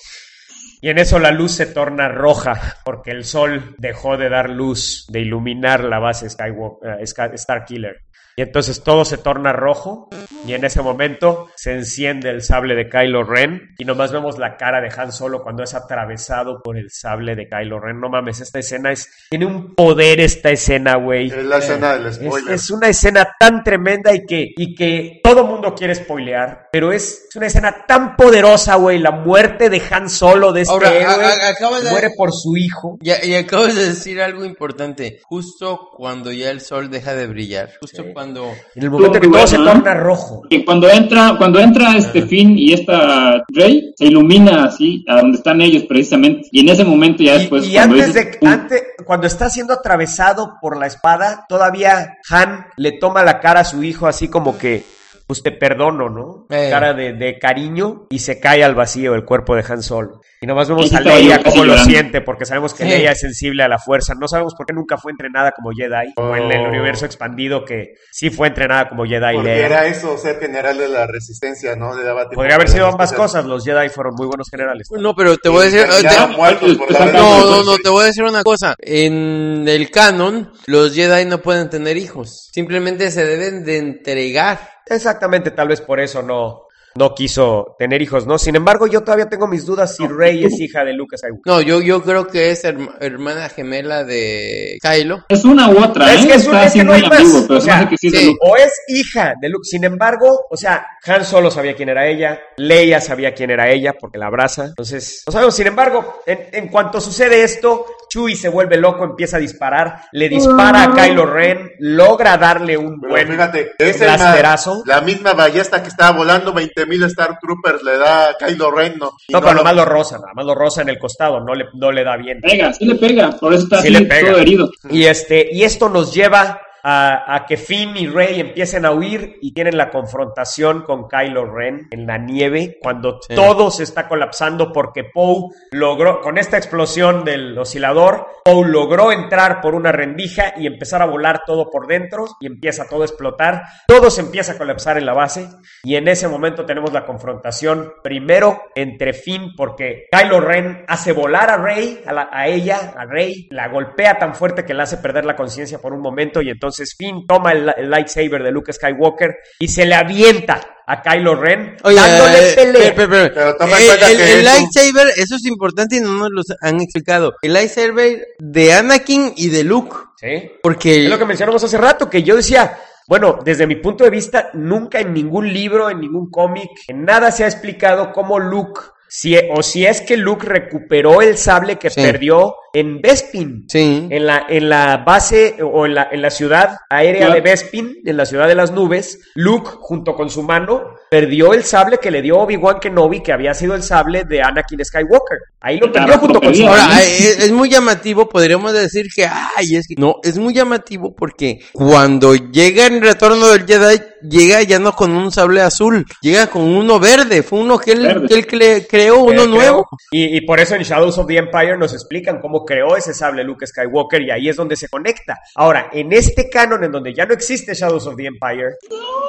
Y 0.80 0.90
en 0.90 0.98
eso 0.98 1.18
la 1.18 1.30
luz 1.30 1.52
se 1.52 1.66
torna 1.66 2.08
roja 2.08 2.76
porque 2.84 3.10
el 3.10 3.24
sol 3.24 3.74
dejó 3.78 4.16
de 4.16 4.28
dar 4.28 4.50
luz, 4.50 5.06
de 5.08 5.20
iluminar 5.20 5.84
la 5.84 5.98
base 5.98 6.28
Skywalker, 6.28 7.00
eh, 7.00 7.06
Sky- 7.06 7.36
Starkiller. 7.36 8.02
Y 8.39 8.42
entonces 8.42 8.82
todo 8.82 9.06
se 9.06 9.16
torna 9.16 9.55
rojo 9.55 10.10
y 10.47 10.52
en 10.52 10.62
ese 10.66 10.82
momento 10.82 11.48
se 11.56 11.73
enciende 11.73 12.28
el 12.28 12.42
sable 12.42 12.74
de 12.74 12.90
Kylo 12.90 13.24
Ren 13.24 13.74
y 13.78 13.86
nomás 13.86 14.12
vemos 14.12 14.39
la 14.39 14.58
cara 14.58 14.82
de 14.82 14.90
Han 14.94 15.10
Solo 15.10 15.42
cuando 15.42 15.62
es 15.62 15.74
atravesado 15.74 16.60
por 16.62 16.76
el 16.76 16.90
sable 16.90 17.34
de 17.34 17.48
Kylo 17.48 17.81
Ren. 17.81 17.98
No 17.98 18.10
mames, 18.10 18.40
esta 18.40 18.58
escena 18.58 18.92
es 18.92 19.08
tiene 19.31 19.47
un 19.47 19.74
poder 19.74 20.20
esta 20.20 20.50
escena, 20.50 20.97
güey. 20.97 21.28
Es 21.28 21.44
la 21.47 21.56
escena 21.56 21.97
del 21.97 22.12
spoiler. 22.12 22.55
es 22.55 22.70
una 22.70 22.89
escena 22.89 23.26
tan 23.40 23.65
tremenda 23.65 24.12
y 24.15 24.26
que, 24.26 24.48
y 24.55 24.74
que 24.74 25.20
todo 25.24 25.47
mundo 25.47 25.74
quiere 25.74 25.94
spoilear, 25.94 26.68
pero 26.70 26.92
es, 26.92 27.28
es 27.31 27.36
una 27.36 27.47
escena 27.47 27.86
tan 27.89 28.16
poderosa, 28.16 28.74
güey. 28.74 28.98
La 28.98 29.12
muerte 29.12 29.70
de 29.70 29.81
Han 29.90 30.10
Solo, 30.10 30.52
de 30.52 30.60
este 30.60 30.74
Ahora, 30.74 30.94
héroe, 30.94 31.24
a- 31.24 31.48
acabas 31.48 31.84
de- 31.84 31.90
muere 31.90 32.10
por 32.15 32.32
su 32.34 32.55
hijo. 32.58 32.98
Ya, 33.00 33.16
y 33.24 33.34
acabas 33.34 33.74
de 33.74 33.86
decir 33.89 34.20
algo 34.20 34.44
importante. 34.44 35.20
Justo 35.24 35.89
cuando 35.97 36.32
ya 36.32 36.50
el 36.50 36.60
sol 36.60 36.90
deja 36.90 37.15
de 37.15 37.26
brillar. 37.28 37.70
Justo 37.81 38.02
Sí. 38.02 38.10
cuando. 38.12 38.25
En 38.74 38.82
el 38.82 38.90
momento 38.90 39.20
que 39.20 39.28
todo 39.28 39.46
se 39.46 39.56
torna 39.56 39.94
rojo. 39.94 40.42
Que 40.48 40.64
cuando 40.64 40.88
entra, 40.88 41.34
cuando 41.38 41.60
entra 41.60 41.96
este 41.96 42.22
Finn 42.22 42.58
y 42.58 42.72
esta 42.72 43.44
Rey, 43.48 43.92
se 43.96 44.06
ilumina 44.06 44.64
así 44.64 45.05
a 45.08 45.16
donde 45.20 45.38
están 45.38 45.60
ellos 45.60 45.84
precisamente. 45.84 46.48
Y 46.50 46.60
en 46.60 46.68
ese 46.70 46.84
momento 46.84 47.22
ya 47.22 47.34
después. 47.38 47.66
y 47.66 47.74
cuando 47.74 47.94
antes 47.94 48.14
dices, 48.14 48.32
de 48.32 48.38
"Pum", 48.38 48.48
antes, 48.48 48.82
cuando 49.05 49.26
está 49.26 49.50
siendo 49.50 49.74
atravesado 49.74 50.55
por 50.60 50.76
la 50.78 50.86
espada, 50.86 51.44
todavía 51.48 52.18
Han 52.30 52.66
le 52.76 52.92
toma 52.92 53.22
la 53.22 53.40
cara 53.40 53.60
a 53.60 53.64
su 53.64 53.82
hijo 53.82 54.06
así 54.06 54.28
como 54.28 54.58
que, 54.58 54.84
pues 55.26 55.42
te 55.42 55.50
perdono, 55.52 56.08
¿no? 56.08 56.46
Eh. 56.50 56.68
Cara 56.70 56.94
de, 56.94 57.12
de 57.14 57.38
cariño 57.38 58.06
y 58.10 58.20
se 58.20 58.38
cae 58.38 58.62
al 58.62 58.74
vacío 58.74 59.14
el 59.14 59.24
cuerpo 59.24 59.56
de 59.56 59.64
Han 59.68 59.82
Solo. 59.82 60.20
Y 60.40 60.46
nomás 60.46 60.68
vemos 60.68 60.92
a 60.92 61.00
Leia 61.00 61.42
cómo 61.42 61.64
lo 61.64 61.76
siente, 61.78 62.20
porque 62.20 62.44
sabemos 62.44 62.74
que 62.74 62.84
Sí. 62.84 62.90
Leia 62.90 63.12
es 63.12 63.20
sensible 63.20 63.62
a 63.64 63.68
la 63.68 63.78
fuerza. 63.78 64.14
No 64.14 64.28
sabemos 64.28 64.55
por 64.55 64.66
qué 64.66 64.72
nunca 64.74 64.98
fue 64.98 65.10
entrenada 65.10 65.50
como 65.52 65.70
Jedi, 65.72 66.12
o 66.16 66.36
en 66.36 66.52
el 66.52 66.66
Oh. 66.66 66.68
universo 66.68 67.06
expandido 67.06 67.64
que 67.64 67.94
sí 68.12 68.30
fue 68.30 68.48
entrenada 68.48 68.88
como 68.88 69.05
Jedi 69.05 69.34
Porque 69.34 69.48
Leia. 69.50 69.66
era 69.66 69.86
eso, 69.86 70.16
ser 70.18 70.38
general 70.38 70.76
de 70.78 70.88
la 70.88 71.06
resistencia, 71.06 71.74
¿no? 71.74 71.96
Le 71.96 72.05
daba 72.05 72.20
tiempo 72.22 72.36
Podría 72.36 72.55
haber 72.56 72.68
sido 72.68 72.86
ambas 72.86 73.12
cosas. 73.12 73.44
Los 73.46 73.64
Jedi 73.64 73.88
fueron 73.88 74.14
muy 74.16 74.26
buenos 74.26 74.48
generales. 74.50 74.88
No, 74.92 75.14
pero 75.16 75.36
te 75.38 75.48
voy 75.48 75.62
a 75.62 75.64
decir. 75.70 75.80
Te- 75.82 76.76
por 76.76 76.90
la 76.92 77.06
No, 77.12 77.40
no, 77.50 77.64
no, 77.64 77.76
te 77.78 77.88
voy 77.88 78.02
a 78.02 78.06
decir 78.06 78.22
una 78.24 78.42
cosa. 78.44 78.74
En 78.78 79.64
el 79.66 79.90
canon, 79.90 80.52
los 80.66 80.94
Jedi 80.94 81.24
no 81.24 81.38
pueden 81.38 81.68
tener 81.70 81.96
hijos. 81.96 82.48
Simplemente 82.52 83.10
se 83.10 83.24
deben 83.24 83.64
de 83.64 83.78
entregar. 83.78 84.75
Exactamente, 84.86 85.50
tal 85.50 85.68
vez 85.68 85.81
por 85.81 86.00
eso 86.00 86.23
no, 86.23 86.62
no 86.94 87.15
quiso 87.15 87.74
tener 87.78 88.00
hijos, 88.00 88.26
¿no? 88.26 88.39
Sin 88.39 88.56
embargo, 88.56 88.86
yo 88.86 89.02
todavía 89.02 89.28
tengo 89.28 89.47
mis 89.47 89.66
dudas 89.66 89.97
si 89.97 90.06
Rey 90.06 90.44
es 90.44 90.58
hija 90.60 90.84
de 90.84 90.92
Lucas 90.94 91.20
Skywalker. 91.20 91.52
No, 91.52 91.60
yo, 91.60 91.81
yo 91.82 92.02
creo 92.02 92.26
que 92.28 92.50
es 92.52 92.65
herma- 92.65 92.97
hermana 93.00 93.48
gemela 93.50 94.05
de 94.05 94.78
Kylo. 94.81 95.24
Es 95.28 95.44
una 95.44 95.68
u 95.68 95.82
otra, 95.82 96.15
Es 96.15 96.24
¿eh? 96.24 96.28
que, 96.28 96.34
es 96.34 96.47
un- 96.47 96.56
es 96.56 96.73
que 96.73 96.84
no 96.84 96.92
hay 96.94 97.02
más. 97.02 97.44
pero 97.47 97.58
O 97.58 97.60
sea, 97.60 97.86
que 97.89 97.97
sí 97.98 98.06
es 98.08 98.15
sí. 98.18 98.36
O 98.40 98.56
es 98.56 98.73
hija 98.89 99.34
de 99.40 99.48
Luke. 99.50 99.65
Sin 99.65 99.84
embargo, 99.84 100.47
o 100.48 100.56
sea, 100.56 100.86
Han 101.05 101.24
solo 101.24 101.50
sabía 101.50 101.74
quién 101.76 101.89
era 101.90 102.06
ella. 102.08 102.40
Leia 102.56 103.00
sabía 103.00 103.34
quién 103.34 103.50
era 103.50 103.68
ella 103.70 103.92
porque 104.00 104.18
la 104.18 104.26
abraza. 104.28 104.65
Entonces, 104.66 105.23
no 105.26 105.32
sabemos. 105.32 105.55
Sin 105.55 105.66
embargo, 105.66 106.20
en, 106.26 106.48
en 106.52 106.68
cuanto 106.68 107.00
sucede 107.00 107.42
esto, 107.44 107.86
Chewie 108.09 108.36
se 108.36 108.49
vuelve 108.49 108.76
loco, 108.76 109.05
empieza 109.05 109.36
a 109.36 109.41
disparar. 109.41 110.02
Le 110.12 110.28
dispara 110.28 110.85
a 110.85 110.94
Kylo 110.94 111.26
Ren. 111.26 111.73
Logra 111.81 112.36
darle 112.36 112.76
un 112.76 113.01
Pero 113.01 113.10
buen 113.12 113.28
fíjate, 113.28 113.73
blasterazo. 113.78 114.83
la 114.86 115.01
misma 115.01 115.33
ballesta 115.35 115.83
que 115.83 115.89
estaba 115.89 116.17
volando 116.17 116.52
20.000 116.55 117.05
Star 117.07 117.39
Troopers 117.41 117.83
le 117.83 117.99
da 117.99 118.31
a 118.31 118.36
Kylo 118.36 118.70
Ren, 118.70 118.94
¿no? 118.99 119.12
Y 119.28 119.33
No, 119.33 119.41
pero 119.41 119.52
lo- 119.52 119.59
nomás 119.59 119.76
lo 119.76 119.85
roza, 119.85 120.17
nada 120.18 120.33
más 120.35 120.44
lo 120.47 120.55
roza 120.55 120.83
en 120.83 120.89
el 120.89 120.99
costado, 120.99 121.41
no 121.41 121.55
le, 121.55 121.67
no 121.75 121.91
le 121.93 122.05
da 122.05 122.17
bien. 122.17 122.41
Pega, 122.41 122.73
sí 122.73 122.85
le 122.85 122.94
pega, 122.94 123.31
por 123.33 123.52
eso 123.52 123.65
está 123.65 123.81
Sí 123.83 123.89
así 123.89 123.97
le 124.02 124.07
pega. 124.09 124.31
todo 124.33 124.41
herido. 124.41 124.70
Y 124.91 125.05
este, 125.05 125.49
y 125.52 125.65
esto 125.65 125.89
nos 125.89 126.15
lleva 126.15 126.60
a, 126.89 127.34
a 127.34 127.47
que 127.47 127.56
Finn 127.56 127.97
y 127.97 128.06
Rey 128.06 128.39
empiecen 128.39 128.84
a 128.86 128.92
huir 128.92 129.39
y 129.42 129.52
tienen 129.52 129.76
la 129.76 129.90
confrontación 129.90 130.82
con 130.82 131.08
Kylo 131.08 131.52
Ren 131.52 131.89
en 131.90 132.06
la 132.06 132.16
nieve 132.16 132.78
cuando 132.81 133.18
Sí. 133.26 133.34
todo 133.34 133.73
se 133.73 133.82
está 133.82 134.06
colapsando 134.06 134.73
porque 134.73 135.02
Poe 135.02 135.48
logró, 135.73 136.20
con 136.20 136.39
esta 136.39 136.56
explosión 136.58 137.24
del 137.24 137.58
oscilador, 137.58 138.28
Poe 138.44 138.68
logró 138.68 139.10
entrar 139.10 139.60
por 139.60 139.74
una 139.74 139.90
rendija 139.90 140.55
y 140.56 140.68
empezar 140.68 141.02
a 141.02 141.06
volar 141.06 141.42
todo 141.44 141.70
por 141.70 141.89
dentro 141.89 142.26
y 142.40 142.47
empieza 142.47 142.86
todo 142.89 143.02
a 143.02 143.06
explotar. 143.06 143.65
Todo 143.89 144.08
se 144.08 144.20
empieza 144.20 144.52
a 144.52 144.58
colapsar 144.58 144.97
en 144.97 145.06
la 145.06 145.12
base 145.15 145.48
y 145.82 145.97
en 145.97 146.06
ese 146.06 146.28
momento 146.28 146.65
tenemos 146.66 146.92
la 146.92 147.05
confrontación 147.05 147.94
primero 148.05 148.62
entre 148.76 149.12
Finn 149.12 149.55
porque 149.56 150.06
Kylo 150.12 150.40
Ren 150.40 150.84
hace 150.86 151.10
volar 151.10 151.50
a 151.50 151.56
Rey, 151.56 152.00
a, 152.06 152.12
la- 152.12 152.28
a 152.31 152.47
ella, 152.47 152.94
a 152.97 153.05
Rey, 153.06 153.48
la 153.50 153.66
golpea 153.68 154.18
tan 154.18 154.36
fuerte 154.36 154.65
que 154.65 154.73
la 154.74 154.84
hace 154.84 154.98
perder 154.98 155.24
la 155.24 155.34
conciencia 155.34 155.78
por 155.81 155.92
un 155.92 156.00
momento 156.00 156.40
y 156.42 156.50
entonces 156.50 156.75
Finn 156.84 157.26
toma 157.26 157.52
el, 157.52 157.72
el 157.76 157.90
lightsaber 157.90 158.42
de 158.42 158.50
Luke 158.50 158.72
Skywalker 158.72 159.36
y 159.58 159.68
se 159.68 159.86
le 159.86 159.94
avienta 159.94 160.60
a 160.88 161.02
Kylo 161.02 161.34
Ren 161.34 161.76
Oye, 161.82 161.96
dándole 161.96 162.50
eh, 162.50 162.55
pelea. 162.55 162.94
Pero 162.94 163.56
toma 163.56 163.80
Eh, 163.80 163.86
cuenta 163.86 164.10
el, 164.10 164.16
que 164.16 164.22
el 164.22 164.28
es 164.30 164.36
un- 164.38 164.44
lightsaber, 164.44 165.08
eso 165.16 165.36
es 165.36 165.44
importante 165.46 165.96
y 165.96 166.00
no 166.00 166.12
nos 166.12 166.30
lo 166.30 166.42
han 166.60 166.80
explicado. 166.80 167.34
El 167.42 167.55
lightsaber 167.55 168.26
de 168.38 168.72
Anakin 168.72 169.32
y 169.36 169.48
de 169.48 169.64
Luke. 169.64 169.96
¿Sí? 170.20 170.50
Porque 170.62 171.05
Es 171.05 171.10
lo 171.10 171.18
que 171.18 171.24
mencionamos 171.24 171.62
hace 171.64 171.76
rato, 171.78 172.08
que 172.08 172.22
yo 172.22 172.36
decía, 172.36 172.78
bueno, 173.08 173.38
desde 173.44 173.66
mi 173.66 173.76
punto 173.76 174.05
de 174.05 174.10
vista, 174.10 174.50
nunca 174.55 175.00
en 175.00 175.12
ningún 175.12 175.52
libro, 175.52 175.90
en 175.90 176.00
ningún 176.00 176.30
cómic, 176.30 176.70
en 176.88 177.05
nada 177.05 177.30
se 177.32 177.44
ha 177.44 177.48
explicado 177.48 178.12
cómo 178.12 178.38
Luke, 178.38 178.80
si, 179.08 179.36
o 179.55 179.62
si 179.62 179.84
es 179.86 180.00
que 180.00 180.16
Luke 180.16 180.46
recuperó 180.46 181.20
el 181.20 181.36
sable 181.36 181.76
que 181.76 181.90
Sí. 181.90 182.00
perdió 182.00 182.55
en 182.78 183.00
Bespin. 183.00 183.64
Sí. 183.68 184.06
En 184.10 184.26
la, 184.26 184.44
en 184.48 184.68
la 184.68 184.98
base 184.98 185.56
o 185.62 185.86
en 185.86 185.94
la, 185.94 186.08
en 186.12 186.20
la 186.22 186.30
ciudad 186.30 186.76
aérea 186.90 187.26
Claro. 187.26 187.34
de 187.34 187.40
Bespin, 187.40 187.96
en 188.05 188.16
la 188.16 188.26
ciudad 188.26 188.46
de 188.48 188.55
las 188.55 188.70
nubes, 188.72 189.18
Luke, 189.34 189.70
junto 189.80 190.14
con 190.14 190.28
su 190.30 190.42
mano, 190.42 190.82
perdió 191.10 191.55
el 191.55 191.64
sable 191.64 191.98
que 191.98 192.10
le 192.10 192.20
dio 192.22 192.36
Obi-Wan 192.38 192.78
Kenobi, 192.80 193.22
que 193.22 193.32
había 193.32 193.55
sido 193.55 193.74
el 193.74 193.82
sable 193.82 194.24
de 194.24 194.42
Anakin 194.42 194.84
Skywalker. 194.84 195.38
Ahí 195.60 195.78
lo 195.78 195.90
Claro, 195.90 196.06
perdió 196.06 196.20
junto 196.20 196.40
con 196.40 196.55
su 196.55 196.62
mano. 196.64 196.82
Ahora, 196.82 197.02
es, 197.02 197.38
es 197.44 197.52
muy 197.52 197.68
llamativo, 197.70 198.28
podríamos 198.28 198.72
decir 198.72 199.06
que, 199.14 199.26
ay, 199.26 199.76
es 199.76 199.86
que, 199.88 199.94
no, 199.96 200.16
es 200.22 200.36
muy 200.38 200.52
llamativo 200.52 201.14
porque 201.16 201.60
cuando 201.72 202.34
llega 202.34 202.86
en 202.86 203.00
Retorno 203.02 203.48
del 203.48 203.66
Jedi, 203.66 204.00
llega 204.28 204.62
ya 204.62 204.78
no 204.78 204.92
con 204.92 205.12
un 205.12 205.32
sable 205.32 205.62
azul, 205.62 206.05
llega 206.20 206.48
con 206.48 206.62
uno 206.62 207.00
verde, 207.00 207.42
fue 207.42 207.60
uno 207.60 207.78
que 207.78 207.92
él, 207.92 208.26
que 208.28 208.34
él 208.34 208.46
cre- 208.46 208.86
creó, 208.88 209.20
uno 209.24 209.44
Eh, 209.44 209.48
nuevo. 209.48 209.84
creo- 209.84 209.98
Y, 210.10 210.36
y 210.36 210.40
por 210.42 210.60
eso 210.60 210.74
en 210.74 210.82
Shadows 210.82 211.16
of 211.18 211.26
the 211.26 211.36
Empire 211.38 211.76
nos 211.78 211.92
explican 211.94 212.40
cómo 212.40 212.64
creó 212.67 212.97
ese 212.97 213.15
sable 213.15 213.45
Luke 213.45 213.67
Skywalker 213.67 214.20
y 214.23 214.31
ahí 214.31 214.49
es 214.49 214.57
donde 214.57 214.77
se 214.77 214.89
conecta. 214.89 215.39
Ahora, 215.55 215.89
en 215.93 216.12
este 216.12 216.51
canon 216.51 216.85
en 216.85 216.93
donde 216.93 217.15
ya 217.15 217.25
no 217.25 217.33
existe 217.33 217.73
Shadows 217.75 218.07
of 218.07 218.17
the 218.17 218.27
Empire, 218.27 218.77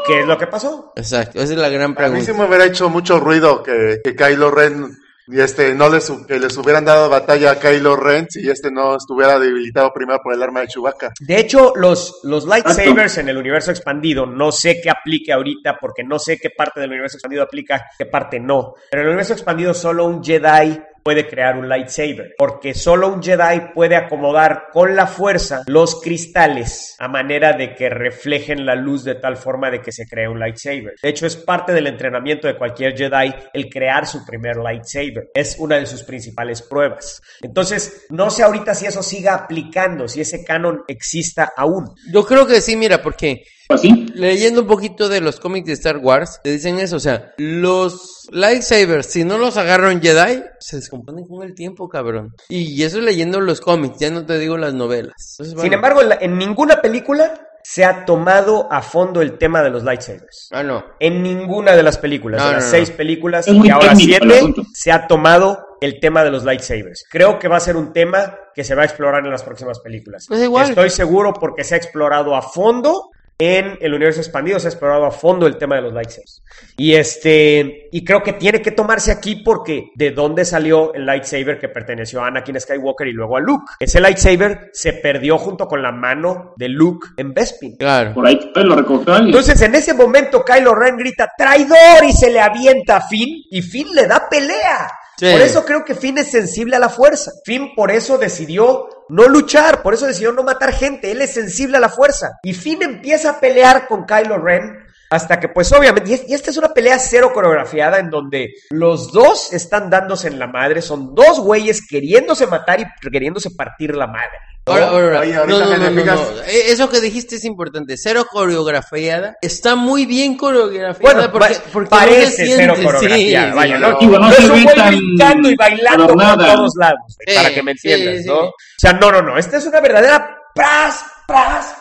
¿qué 0.06 0.22
es 0.22 0.26
lo 0.26 0.38
que 0.38 0.48
pasó? 0.48 0.92
Exacto, 0.96 1.42
esa 1.42 1.54
es 1.54 1.60
la 1.60 1.70
gran 1.70 1.96
A 1.98 2.10
mí 2.10 2.20
sí 2.20 2.26
pregunta. 2.26 2.34
me 2.34 2.48
hubiera 2.50 2.66
hecho 2.66 2.90
mucho 2.90 3.20
ruido 3.20 3.64
que, 3.64 4.02
que 4.04 4.16
Kylo 4.16 4.52
Ren 4.52 4.98
y 5.30 5.42
este 5.42 5.76
no 5.76 5.90
les 5.90 6.10
que 6.26 6.40
les 6.40 6.56
hubieran 6.58 6.86
dado 6.86 7.10
batalla 7.10 7.52
a 7.52 7.60
Kylo 7.60 7.98
Ren 7.98 8.28
si 8.30 8.50
este 8.50 8.72
no 8.72 8.96
estuviera 8.96 9.38
debilitado 9.38 9.92
primero 9.94 10.22
por 10.24 10.34
el 10.34 10.42
arma 10.42 10.62
de 10.62 10.68
Chewbacca. 10.68 11.12
De 11.20 11.38
hecho, 11.38 11.74
los, 11.76 12.22
los 12.24 12.46
lightsabers 12.46 13.18
en 13.18 13.28
el 13.28 13.38
universo 13.38 13.72
expandido, 13.72 14.26
no 14.26 14.54
sé 14.54 14.80
qué 14.82 14.90
aplique 14.90 15.34
ahorita, 15.34 15.78
porque 15.82 16.04
no 16.04 16.18
sé 16.18 16.38
qué 16.38 16.50
parte 16.52 16.80
del 16.80 16.92
universo 16.92 17.18
expandido 17.18 17.44
aplica, 17.44 17.88
qué 17.98 18.06
parte 18.06 18.40
no. 18.40 18.76
Pero 18.90 19.02
en 19.02 19.08
el 19.08 19.14
universo 19.16 19.34
expandido 19.34 19.74
solo 19.74 20.06
un 20.06 20.24
Jedi 20.24 20.82
puede 21.08 21.26
crear 21.26 21.58
un 21.58 21.70
lightsaber, 21.70 22.36
porque 22.38 22.74
solo 22.74 23.08
un 23.08 23.24
Jedi 23.24 23.72
puede 23.74 23.96
acomodar 23.96 24.66
con 24.74 24.94
la 24.94 25.08
fuerza 25.08 25.64
los 25.66 26.02
cristales 26.02 26.98
a 27.00 27.08
manera 27.08 27.54
de 27.54 27.76
que 27.76 27.88
reflejen 27.88 28.66
la 28.66 28.76
luz 28.76 29.06
de 29.06 29.16
tal 29.16 29.38
forma 29.38 29.72
de 29.72 29.80
que 29.80 29.94
se 29.94 30.06
cree 30.06 30.28
un 30.28 30.38
lightsaber. 30.38 30.96
De 31.02 31.08
hecho, 31.08 31.26
es 31.26 31.38
parte 31.38 31.72
del 31.72 31.88
entrenamiento 31.88 32.50
de 32.50 32.58
cualquier 32.58 32.94
Jedi 32.94 33.34
el 33.54 33.70
crear 33.70 34.06
su 34.06 34.26
primer 34.26 34.58
lightsaber. 34.58 35.30
Es 35.34 35.56
una 35.60 35.78
de 35.78 35.86
sus 35.86 36.04
principales 36.04 36.62
pruebas. 36.62 37.22
Entonces, 37.42 38.06
no 38.10 38.30
sé 38.30 38.44
ahorita 38.44 38.76
si 38.76 38.88
eso 38.88 39.02
siga 39.02 39.34
aplicando, 39.34 40.10
si 40.10 40.20
ese 40.20 40.44
canon 40.44 40.84
exista 40.90 41.54
aún. 41.56 41.86
Yo 42.12 42.26
creo 42.26 42.46
que 42.46 42.60
sí, 42.60 42.76
mira, 42.76 43.02
porque 43.02 43.46
Así. 43.70 44.06
leyendo 44.16 44.62
un 44.62 44.68
poquito 44.68 45.10
de 45.10 45.22
los 45.22 45.40
cómics 45.40 45.68
de 45.68 45.74
Star 45.74 45.98
Wars, 45.98 46.40
te 46.44 46.52
dicen 46.52 46.80
eso, 46.80 46.96
o 46.96 47.00
sea, 47.00 47.34
los 47.38 48.28
lightsabers, 48.32 49.08
si 49.08 49.24
no 49.24 49.38
los 49.38 49.58
agarran 49.58 50.02
Jedi, 50.02 50.44
se 50.60 50.78
descomponen 50.78 51.26
con 51.26 51.44
el 51.44 51.54
tiempo, 51.54 51.90
cabrón. 51.90 52.34
Y 52.50 52.82
eso 52.84 53.00
leyendo 53.02 53.40
los 53.42 53.62
cómics, 53.62 54.00
ya 54.00 54.10
no 54.10 54.26
te 54.26 54.38
digo 54.40 54.58
las 54.58 54.74
novelas. 54.74 55.14
Entonces, 55.38 55.48
Sin 55.50 55.58
bueno. 55.58 55.76
embargo, 55.76 56.02
en, 56.02 56.10
la- 56.10 56.18
en 56.22 56.38
ninguna 56.38 56.82
película 56.82 57.42
se 57.64 57.84
ha 57.84 58.06
tomado 58.06 58.72
a 58.72 58.82
fondo 58.82 59.22
el 59.22 59.38
tema 59.38 59.62
de 59.62 59.70
los 59.70 59.84
lightsabers. 59.84 60.48
Ah, 60.52 60.64
no. 60.64 60.86
En 61.02 61.22
ninguna 61.22 61.76
de 61.76 61.84
las 61.84 61.98
películas, 61.98 62.40
No, 62.42 62.48
de 62.48 62.54
las 62.54 62.64
no, 62.64 62.70
no. 62.70 62.72
seis 62.78 62.92
películas 62.92 63.46
y 63.48 63.70
ahora 63.70 63.94
siete, 63.96 64.54
se 64.74 64.92
ha 64.94 65.06
tomado 65.08 65.66
el 65.82 66.00
tema 66.00 66.24
de 66.24 66.32
los 66.32 66.46
lightsabers. 66.46 67.04
Creo 67.12 67.38
que 67.40 67.50
va 67.50 67.58
a 67.58 67.60
ser 67.60 67.76
un 67.76 67.92
tema 67.92 68.36
que 68.56 68.64
se 68.64 68.74
va 68.74 68.84
a 68.84 68.86
explorar 68.86 69.26
en 69.26 69.32
las 69.32 69.44
próximas 69.44 69.80
películas. 69.80 70.26
Pues 70.30 70.42
igual. 70.42 70.70
Estoy 70.70 70.90
seguro 70.90 71.34
porque 71.34 71.66
se 71.66 71.76
ha 71.76 71.78
explorado 71.78 72.36
a 72.38 72.42
fondo 72.42 73.10
en 73.40 73.78
el 73.82 73.94
universo 73.94 74.20
expandido, 74.20 74.60
se 74.60 74.68
ha 74.68 74.72
explorado 74.72 75.06
a 75.06 75.12
fondo 75.12 75.46
el 75.46 75.58
tema 75.58 75.76
de 75.76 75.84
los 75.84 75.94
lightsabers. 75.94 76.44
Y 76.76 76.96
este, 76.96 77.88
y 77.92 78.04
creo 78.04 78.24
que 78.24 78.34
tiene 78.34 78.62
que 78.62 78.72
tomarse 78.72 79.12
aquí 79.12 79.38
porque 79.38 79.92
de 79.96 80.12
dónde 80.12 80.44
salió 80.44 80.94
el 80.94 81.06
lightsaber 81.06 81.60
que 81.60 81.70
perteneció 81.70 82.22
a 82.22 82.28
Anakin 82.28 82.60
Skywalker 82.60 83.08
y 83.08 83.14
luego 83.14 83.38
a 83.38 83.40
Luke. 83.40 83.74
Ese 83.80 84.02
lightsaber 84.02 84.72
se 84.74 84.94
perdió 84.94 85.38
junto 85.38 85.68
con 85.68 85.84
la 85.84 85.92
mano 85.92 86.54
de 86.56 86.70
Luke 86.70 87.08
en 87.18 87.34
Bespin. 87.34 87.78
Claro. 87.78 88.14
Por 88.16 88.26
ahí 88.26 88.40
lo 88.56 88.76
recogió 88.76 89.14
alguien. 89.14 89.28
Entonces, 89.28 89.62
en 89.62 89.76
ese 89.76 89.94
momento, 89.94 90.44
Kylo 90.44 90.74
Ren 90.74 90.98
grita 90.98 91.32
¡Traidor! 91.38 92.06
y 92.08 92.14
se 92.14 92.32
le 92.32 92.40
avienta 92.40 92.98
a 92.98 93.08
Finn 93.08 93.44
y 93.52 93.62
Finn 93.62 93.94
le 93.94 94.08
da 94.08 94.28
pelea. 94.30 94.88
Por 95.20 95.42
eso 95.42 95.66
creo 95.66 95.84
que 95.84 95.96
Finn 95.96 96.18
es 96.18 96.30
sensible 96.30 96.76
a 96.76 96.80
la 96.80 96.90
fuerza. 96.90 97.32
Finn 97.44 97.74
por 97.76 97.92
eso 97.92 98.18
decidió 98.18 98.88
no 99.10 99.28
luchar, 99.28 99.82
por 99.82 99.94
eso 99.94 100.06
decidió 100.06 100.32
no 100.32 100.44
matar 100.44 100.74
gente. 100.74 101.12
Él 101.12 101.22
es 101.22 101.34
sensible 101.34 101.78
a 101.78 101.80
la 101.80 101.90
fuerza. 101.90 102.40
Y 102.44 102.54
Finn 102.54 102.84
empieza 102.84 103.32
a 103.32 103.40
pelear 103.40 103.88
con 103.88 104.06
Kylo 104.06 104.38
Ren 104.38 104.87
hasta 105.10 105.40
que, 105.40 105.50
pues 105.50 105.72
obviamente, 105.74 106.10
y, 106.10 106.14
es- 106.14 106.30
y 106.30 106.34
esta 106.34 106.52
es 106.52 106.58
una 106.58 106.74
pelea 106.74 107.00
cero 107.00 107.32
coreografiada 107.34 108.00
en 108.00 108.10
donde 108.10 108.54
los 108.72 109.12
dos 109.12 109.54
están 109.54 109.90
dándose 109.90 110.28
en 110.28 110.40
la 110.40 110.48
madre, 110.48 110.82
son 110.82 111.16
dos 111.16 111.40
güeyes 111.40 111.86
queriéndose 111.88 112.48
matar 112.48 112.80
y 112.82 112.86
queriéndose 113.10 113.52
partir 113.52 113.96
la 113.96 114.08
madre. 114.08 114.32
Ahora, 114.66 114.90
ahora, 114.90 115.26
no, 115.46 115.60
no, 115.60 115.78
no, 115.78 115.90
no. 116.04 116.42
Eh, 116.46 116.64
Eso 116.72 116.90
que 116.90 117.00
dijiste 117.00 117.38
es 117.38 117.46
importante. 117.46 117.96
Cero 117.96 118.28
coreografiada. 118.30 119.38
Está 119.42 119.76
muy 119.76 120.06
bien 120.06 120.36
coreografiada 120.36 121.30
Bueno, 121.30 121.32
porque, 121.32 121.88
parece 121.90 122.46
cero 122.48 122.74
coreografiada, 122.76 123.50
sí, 123.52 123.56
vaya, 123.56 123.76
sí. 123.78 123.82
¿no? 123.82 123.98
Digo, 123.98 124.20
no 124.20 124.28
No 124.28 124.32
se 124.34 124.42
es 124.42 124.50
un 124.50 124.56
ve 124.56 124.64
güey 124.64 124.76
tan 124.76 124.90
brincando 124.90 125.50
y 125.50 125.56
bailando 125.56 126.08
por 126.08 126.18
todos 126.38 126.74
lados, 126.76 127.00
Sí, 127.26 127.34
para 127.34 127.54
que 127.54 127.64
me 127.64 127.72
entiendas, 127.72 128.16
sí, 128.18 128.24
sí. 128.24 128.28
¿no? 128.28 128.40
O 128.48 128.54
sea, 128.78 128.92
no, 128.92 129.10
no, 129.10 129.22
no, 129.22 129.38
esta 129.38 129.56
es 129.56 129.66
una 129.68 129.80
verdadera 129.80 130.38
pras, 130.54 131.02
pras. 131.26 131.74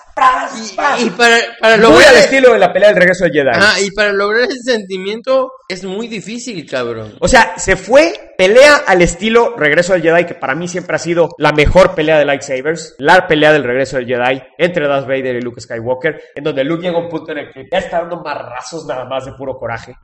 Y, 0.98 1.06
y 1.06 1.10
para, 1.10 1.36
para 1.60 1.76
Muy 1.76 1.86
lograr 1.86 2.08
al 2.08 2.16
estilo 2.16 2.52
de 2.54 2.58
la 2.58 2.72
pelea 2.72 2.88
del 2.88 2.98
regreso 2.98 3.24
de 3.24 3.32
Jedi. 3.32 3.50
Ajá, 3.50 3.80
y 3.80 3.90
para 3.90 4.12
lograr 4.12 4.44
ese 4.44 4.62
sentimiento 4.62 5.52
es 5.68 5.84
muy 5.84 6.08
difícil, 6.08 6.68
cabrón. 6.68 7.16
O 7.20 7.28
sea, 7.28 7.58
se 7.58 7.76
fue 7.76 8.34
pelea 8.38 8.76
al 8.86 9.02
estilo 9.02 9.54
Regreso 9.56 9.92
del 9.92 10.02
Jedi, 10.02 10.24
que 10.24 10.34
para 10.34 10.54
mí 10.54 10.68
siempre 10.68 10.96
ha 10.96 10.98
sido 10.98 11.28
la 11.38 11.52
mejor 11.52 11.94
pelea 11.94 12.18
de 12.18 12.24
lightsabers. 12.24 12.94
La 12.98 13.26
pelea 13.26 13.52
del 13.52 13.64
Regreso 13.64 13.96
del 13.96 14.06
Jedi 14.06 14.42
entre 14.56 14.88
Darth 14.88 15.06
Vader 15.06 15.36
y 15.36 15.40
Luke 15.40 15.60
Skywalker, 15.60 16.20
en 16.34 16.44
donde 16.44 16.64
Luke 16.64 16.82
llega 16.82 16.96
a 16.96 17.00
un 17.00 17.08
punto 17.08 17.32
en 17.32 17.38
el 17.38 17.52
que 17.52 17.66
ya 17.70 17.78
está 17.78 18.00
dando 18.00 18.22
marrazos 18.22 18.86
nada 18.86 19.04
más 19.04 19.26
de 19.26 19.32
puro 19.32 19.58
coraje. 19.58 19.94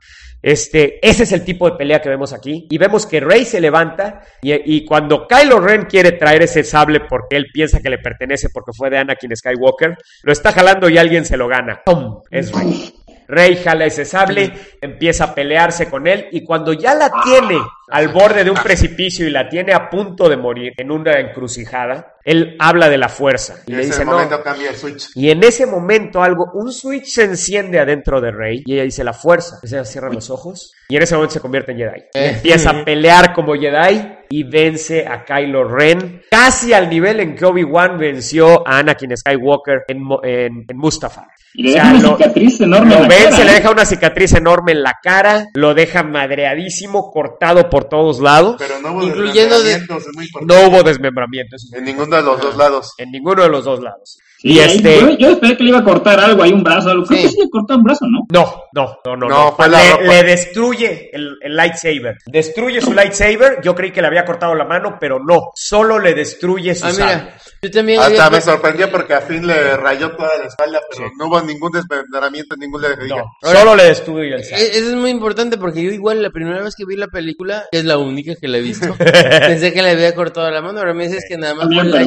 Este, 0.41 0.99
ese 1.07 1.23
es 1.23 1.31
el 1.31 1.45
tipo 1.45 1.69
de 1.69 1.77
pelea 1.77 2.01
que 2.01 2.09
vemos 2.09 2.33
aquí. 2.33 2.67
Y 2.69 2.77
vemos 2.77 3.05
que 3.05 3.19
Rey 3.21 3.45
se 3.45 3.61
levanta 3.61 4.21
y, 4.41 4.53
y 4.75 4.85
cuando 4.85 5.25
Kylo 5.25 5.59
Ren 5.59 5.85
quiere 5.85 6.11
traer 6.13 6.43
ese 6.43 6.63
sable 6.63 7.01
porque 7.07 7.37
él 7.37 7.47
piensa 7.53 7.79
que 7.79 7.89
le 7.89 7.99
pertenece 7.99 8.49
porque 8.49 8.71
fue 8.75 8.89
de 8.89 8.97
Anakin 8.97 9.35
Skywalker, 9.35 9.97
lo 10.23 10.31
está 10.31 10.51
jalando 10.51 10.89
y 10.89 10.97
alguien 10.97 11.25
se 11.25 11.37
lo 11.37 11.47
gana. 11.47 11.81
¡Pum! 11.83 12.21
Es 12.29 12.51
Rey. 12.51 12.93
Rey 13.27 13.55
jala 13.55 13.85
ese 13.85 14.05
sable, 14.05 14.53
empieza 14.81 15.25
a 15.25 15.35
pelearse 15.35 15.89
con 15.89 16.07
él 16.07 16.27
y 16.31 16.43
cuando 16.43 16.73
ya 16.73 16.93
la 16.93 17.11
tiene 17.23 17.57
al 17.89 18.09
borde 18.09 18.43
de 18.43 18.51
un 18.51 18.57
precipicio 18.57 19.27
y 19.27 19.31
la 19.31 19.47
tiene 19.49 19.73
a 19.73 19.89
punto 19.89 20.29
de 20.29 20.37
morir 20.37 20.73
en 20.77 20.91
una 20.91 21.19
encrucijada, 21.19 22.15
él 22.23 22.55
habla 22.59 22.89
de 22.89 22.97
la 22.97 23.09
fuerza 23.09 23.55
y 23.67 23.71
En 23.71 23.77
le 23.77 23.83
ese 23.83 23.91
dice, 23.91 24.05
momento 24.05 24.37
no. 24.37 24.43
cambia 24.43 24.69
el 24.69 24.75
switch. 24.75 25.09
Y 25.15 25.29
en 25.29 25.43
ese 25.43 25.65
momento 25.65 26.21
algo, 26.23 26.45
un 26.53 26.71
switch 26.71 27.05
se 27.07 27.23
enciende 27.23 27.79
adentro 27.79 28.21
de 28.21 28.31
Rey 28.31 28.63
y 28.65 28.73
ella 28.75 28.83
dice 28.83 29.03
la 29.03 29.13
fuerza. 29.13 29.59
Ella 29.63 29.83
cierra 29.85 30.09
los 30.09 30.29
ojos 30.29 30.73
y 30.89 30.95
en 30.95 31.03
ese 31.03 31.15
momento 31.15 31.33
se 31.33 31.39
convierte 31.39 31.71
en 31.73 31.77
Jedi. 31.79 31.99
Y 32.13 32.17
Eh. 32.17 32.29
empieza 32.35 32.69
a 32.69 32.85
pelear 32.85 33.33
como 33.33 33.53
Jedi 33.55 34.17
y 34.29 34.43
vence 34.43 35.05
a 35.07 35.23
Kylo 35.25 35.63
Ren 35.65 36.21
casi 36.31 36.73
al 36.73 36.89
nivel 36.89 37.19
en 37.19 37.35
que 37.35 37.45
Obi-Wan 37.45 37.97
venció 37.99 38.67
a 38.67 38.79
Anakin 38.79 39.15
Skywalker 39.17 39.83
en, 39.87 40.01
en, 40.23 40.65
en 40.67 40.77
Mustafar. 40.77 41.25
Y 41.55 41.61
le 41.63 41.69
O 41.69 41.73
sea, 41.73 41.83
deja 41.83 41.93
una 41.99 42.01
lo- 42.09 42.17
cicatriz 42.17 42.61
enorme. 42.61 42.89
lo 42.89 42.95
en 42.95 43.01
la 43.03 43.07
vence, 43.09 43.29
cara, 43.29 43.43
le 43.43 43.51
¿eh? 43.51 43.55
deja 43.55 43.69
una 43.71 43.85
cicatriz 43.85 44.33
enorme 44.33 44.71
en 44.71 44.81
la 44.81 44.93
cara, 45.03 45.47
lo 45.53 45.73
deja 45.75 46.01
madreadísimo, 46.01 47.11
cortado 47.11 47.69
por 47.69 47.85
todos 47.85 48.19
lados. 48.19 48.55
Pero 48.57 48.79
no 48.79 48.93
hubo 48.93 49.03
Incluyendo 49.03 49.61
de- 49.61 49.69
desmembramientos, 49.69 50.07
es 50.07 50.15
muy 50.15 50.25
importante. 50.25 50.53
No 50.63 50.67
hubo 50.69 50.83
desmembramiento 50.83 51.55
eso 51.55 51.67
es 51.67 51.73
En 51.73 51.85
ninguno 52.13 52.17
de 52.17 52.23
los 52.37 52.41
dos 52.41 52.57
lados. 52.57 52.93
en 52.97 53.11
ninguno 53.11 53.43
de 53.43 53.49
los 53.49 53.65
dos 53.65 53.79
lados. 53.81 54.19
Sí, 54.37 54.49
y 54.53 54.59
este. 54.59 54.99
yo, 54.99 55.09
yo 55.17 55.29
esperé 55.29 55.55
que 55.55 55.63
le 55.63 55.69
iba 55.69 55.79
a 55.79 55.83
cortar 55.85 56.19
algo, 56.19 56.43
hay 56.43 56.51
un 56.51 56.63
brazo, 56.63 56.89
algo. 56.89 57.05
Creo 57.05 57.17
Sí. 57.17 57.23
que 57.27 57.31
sí 57.31 57.37
le 57.41 57.49
cortó 57.49 57.75
un 57.77 57.83
brazo, 57.83 58.05
¿no? 58.11 58.25
No, 58.29 58.63
no, 58.73 58.97
no, 59.05 59.15
no. 59.15 59.29
No, 59.29 59.45
no. 59.45 59.51
fue 59.55 59.69
la 59.69 59.81
le, 59.81 59.89
ropa. 59.91 60.03
le 60.03 60.23
destruye 60.23 61.09
el, 61.13 61.37
el 61.41 61.55
lightsaber. 61.55 62.17
Destruye 62.25 62.81
su 62.81 62.91
lightsaber. 62.93 63.61
Yo 63.63 63.73
creí 63.73 63.91
que 63.91 64.01
le 64.01 64.07
había 64.07 64.25
cortado 64.25 64.53
la 64.53 64.65
mano, 64.65 64.97
pero 64.99 65.17
no. 65.19 65.51
Solo 65.55 65.97
le 65.97 66.13
destruye 66.13 66.75
su 66.75 66.85
Ah, 66.85 66.91
sable. 66.91 67.29
Yo 67.63 67.71
también 67.71 67.99
Hasta 67.99 68.25
había- 68.25 68.37
me 68.37 68.41
sorprendió 68.41 68.91
porque 68.91 69.13
a 69.13 69.21
fin 69.21 69.47
le 69.47 69.75
rayó 69.77 70.11
toda 70.15 70.37
la 70.37 70.45
espalda, 70.45 70.79
pero 70.91 71.09
no 71.17 71.27
hubo 71.27 71.41
ningún 71.41 71.71
desmembramiento 71.71 72.53
en 72.55 72.59
ningún. 72.59 72.81
No, 72.81 73.23
solo 73.41 73.75
le 73.75 73.85
destruye 73.85 74.35
el 74.35 74.43
sable. 74.43 74.65
Eso 74.67 74.89
es 74.89 74.95
muy 74.95 75.09
importante 75.09 75.57
porque 75.57 75.81
yo 75.81 75.91
igual 75.91 76.21
la 76.21 76.29
primera 76.29 76.61
vez 76.61 76.75
que 76.75 76.85
vi 76.85 76.95
la 76.95 77.07
película, 77.07 77.65
que 77.71 77.79
es 77.79 77.85
la 77.85 77.97
única 77.97 78.35
que 78.35 78.47
la 78.47 78.57
he 78.57 78.61
visto, 78.61 78.93
pensé 79.57 79.73
que 79.73 79.81
le 79.81 79.91
había 79.91 80.13
cortado 80.13 80.51
la 80.51 80.61
mano, 80.61 80.79
ahora 80.79 80.93
me 80.93 81.07
dices 81.07 81.25
que 81.27 81.37
nada 81.37 81.55
más 81.55 81.67
fue 81.67 81.83
pero-. 81.91 82.05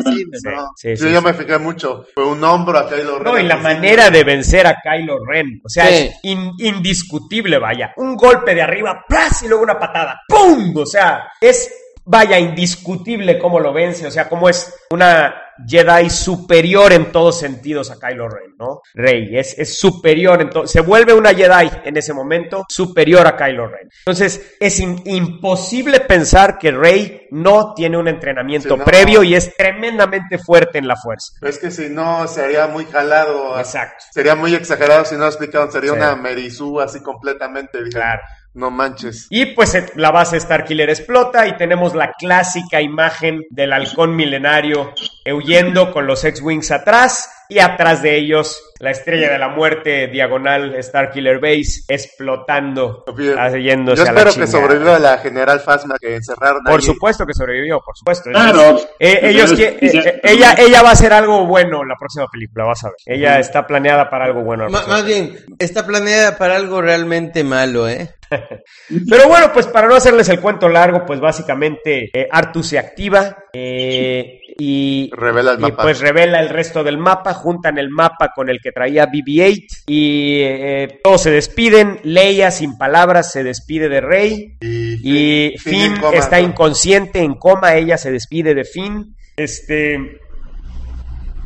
No, 0.57 0.69
Sí, 0.77 0.91
yo 0.91 0.97
sí, 1.07 1.11
ya 1.13 1.21
sí. 1.21 1.25
me 1.25 1.35
fijé 1.35 1.59
mucho. 1.59 2.07
Fue 2.15 2.27
un 2.27 2.43
hombro 2.45 2.79
a 2.79 2.89
Kylo 2.89 3.19
Ren. 3.19 3.25
No, 3.33 3.39
y 3.41 3.43
la 3.45 3.57
manera 3.57 4.11
de 4.11 4.23
vencer 4.25 4.67
a 4.67 4.77
Kylo 4.83 5.25
Ren. 5.25 5.61
O 5.65 5.69
sea, 5.69 5.87
Sí. 5.89 5.95
es 5.95 6.15
in- 6.25 6.53
indiscutible, 6.59 7.59
vaya. 7.59 7.93
Un 7.97 8.17
golpe 8.17 8.55
de 8.55 8.63
arriba, 8.63 9.05
¡plas! 9.09 9.43
y 9.43 9.49
luego 9.49 9.63
una 9.63 9.79
patada. 9.79 10.21
¡Pum! 10.29 10.75
O 10.77 10.87
sea, 10.87 11.29
es, 11.41 11.73
vaya, 12.05 12.39
indiscutible 12.39 13.39
cómo 13.39 13.61
lo 13.61 13.73
vence. 13.73 14.07
O 14.07 14.11
sea, 14.11 14.29
cómo 14.29 14.49
es 14.49 14.75
una 14.91 15.35
Jedi 15.67 16.11
superior 16.11 16.93
en 16.93 17.13
todos 17.13 17.39
sentidos 17.39 17.91
a 17.91 17.99
Kylo 17.99 18.29
Ren, 18.29 18.55
¿no? 18.59 18.81
Rey, 18.95 19.37
es, 19.37 19.59
es 19.59 19.79
superior 19.79 20.41
en 20.43 20.51
todo. 20.51 20.67
Se 20.67 20.81
vuelve 20.81 21.15
una 21.15 21.35
Jedi 21.35 21.71
en 21.85 21.97
ese 21.97 22.13
momento 22.13 22.65
superior 22.69 23.27
a 23.27 23.37
Kylo 23.37 23.69
Ren. 23.69 23.89
Entonces, 24.01 24.57
es 24.61 24.81
imposible 24.81 26.01
pensar 26.01 26.59
que 26.59 26.71
Rey 26.71 27.27
no 27.31 27.75
tiene 27.75 27.97
un 27.99 28.09
entrenamiento 28.09 28.77
no. 28.77 28.85
previo 28.85 29.23
y 29.23 29.35
es 29.35 29.55
tremendamente 29.57 30.39
fuerte 30.39 30.79
en 30.79 30.89
la 30.89 30.97
fuerza. 30.97 31.33
Es 31.43 31.59
que 31.59 31.71
si 31.71 31.89
no, 31.89 32.27
sería 32.29 32.67
muy 32.67 32.85
jalado. 32.87 33.59
Exacto. 33.59 34.05
Sería 34.13 34.35
muy 34.35 34.55
exagerado 34.55 35.05
si 35.05 35.17
no 35.17 35.27
explicaron. 35.27 35.71
Sería 35.73 35.93
Sí. 35.93 35.97
una 35.97 36.17
merizú 36.17 36.81
así 36.81 37.01
completamente. 37.01 37.79
Claro. 37.91 38.23
No 38.57 38.71
manches. 38.71 39.27
Y 39.29 39.47
pues 39.47 39.75
eh, 39.75 39.87
la 39.97 40.11
base 40.11 40.41
Starkiller 40.41 40.89
explota 40.89 41.47
y 41.47 41.57
tenemos 41.59 41.95
la 41.95 42.13
clásica 42.19 42.81
imagen 42.81 43.43
del 43.51 43.73
halcón 43.73 44.17
milenario 44.17 44.95
huyendo 45.31 45.93
con 45.93 46.07
los 46.07 46.25
X-Wings 46.25 46.71
atrás 46.71 47.31
y 47.49 47.59
atrás 47.59 48.03
de 48.03 48.17
ellos 48.17 48.63
la 48.79 48.91
estrella 48.91 49.31
de 49.31 49.39
la 49.39 49.49
muerte 49.49 50.09
diagonal 50.09 50.77
Starkiller 50.83 51.39
Base 51.39 51.83
explotando, 51.89 53.05
Yo 53.17 53.57
yéndose 53.57 54.03
a 54.03 54.13
la 54.13 54.21
espero 54.21 54.35
que 54.35 54.47
sobreviva 54.47 54.99
la 54.99 55.19
general 55.19 55.61
Fasma 55.61 55.97
que 55.99 56.17
encerraron 56.17 56.63
Por 56.65 56.83
supuesto 56.83 57.25
que 57.25 57.33
sobrevivió, 57.33 57.81
por 57.81 57.97
supuesto. 57.97 58.31
Claro. 58.31 58.79
Eh, 58.99 59.21
ellos 59.23 59.53
eh, 59.59 59.79
dice- 59.81 60.09
eh, 60.09 60.21
ella, 60.25 60.55
ella 60.59 60.83
va 60.83 60.91
a 60.91 60.93
hacer 60.93 61.13
algo 61.13 61.47
bueno 61.47 61.83
en 61.83 61.89
la 61.89 61.97
próxima 61.99 62.27
película, 62.31 62.65
vas 62.65 62.85
a 62.85 62.89
ver. 62.89 62.97
Ella 63.07 63.39
está 63.39 63.67
planeada 63.67 64.11
para 64.11 64.27
algo 64.27 64.43
bueno. 64.43 64.69
más 64.69 65.05
bien, 65.05 65.37
está 65.59 65.87
planeada 65.87 66.37
para 66.37 66.57
algo 66.57 66.83
realmente 66.83 67.45
malo, 67.45 67.89
¿eh? 67.89 68.15
Pero 69.09 69.29
bueno, 69.29 69.53
pues 69.53 69.67
para 69.67 69.87
no 69.89 69.95
hacerles 69.95 70.29
el 70.29 70.41
cuento 70.41 70.69
largo, 70.69 71.05
pues 71.07 71.21
básicamente 71.21 72.11
eh, 72.13 72.29
Artu 72.31 72.63
se 72.63 72.79
activa 72.79 73.37
eh, 73.53 74.41
y, 74.59 75.11
Revela 75.13 75.53
el 75.53 75.59
y, 75.59 75.63
mapa. 75.63 75.83
pues 75.83 76.01
revela 76.01 76.41
el 76.41 76.49
resto 76.49 76.83
del 76.83 76.99
mapa, 76.99 77.35
juntan 77.35 77.79
el 77.79 77.91
mapa 77.91 78.33
con 78.35 78.49
el 78.49 78.61
que 78.61 78.73
traía 78.73 79.07
BB-8 79.07 79.85
y 79.87 80.41
eh, 80.43 81.01
todos 81.03 81.23
se 81.23 81.31
despiden. 81.31 82.01
Leia 82.03 82.51
sin 82.51 82.77
palabras 82.79 83.33
se 83.33 83.45
despide 83.45 83.89
de 83.89 84.01
Rey 84.01 84.57
y 84.61 85.55
Finn, 85.59 85.95
en 85.95 86.01
coma, 86.01 86.17
está 86.17 86.41
¿no? 86.41 86.49
inconsciente 86.49 87.21
en 87.21 87.35
coma, 87.35 87.75
ella 87.77 87.99
se 87.99 88.11
despide 88.11 88.55
de 88.55 88.65
Finn. 88.65 89.17
Este 89.37 90.21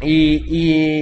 y, 0.00 0.44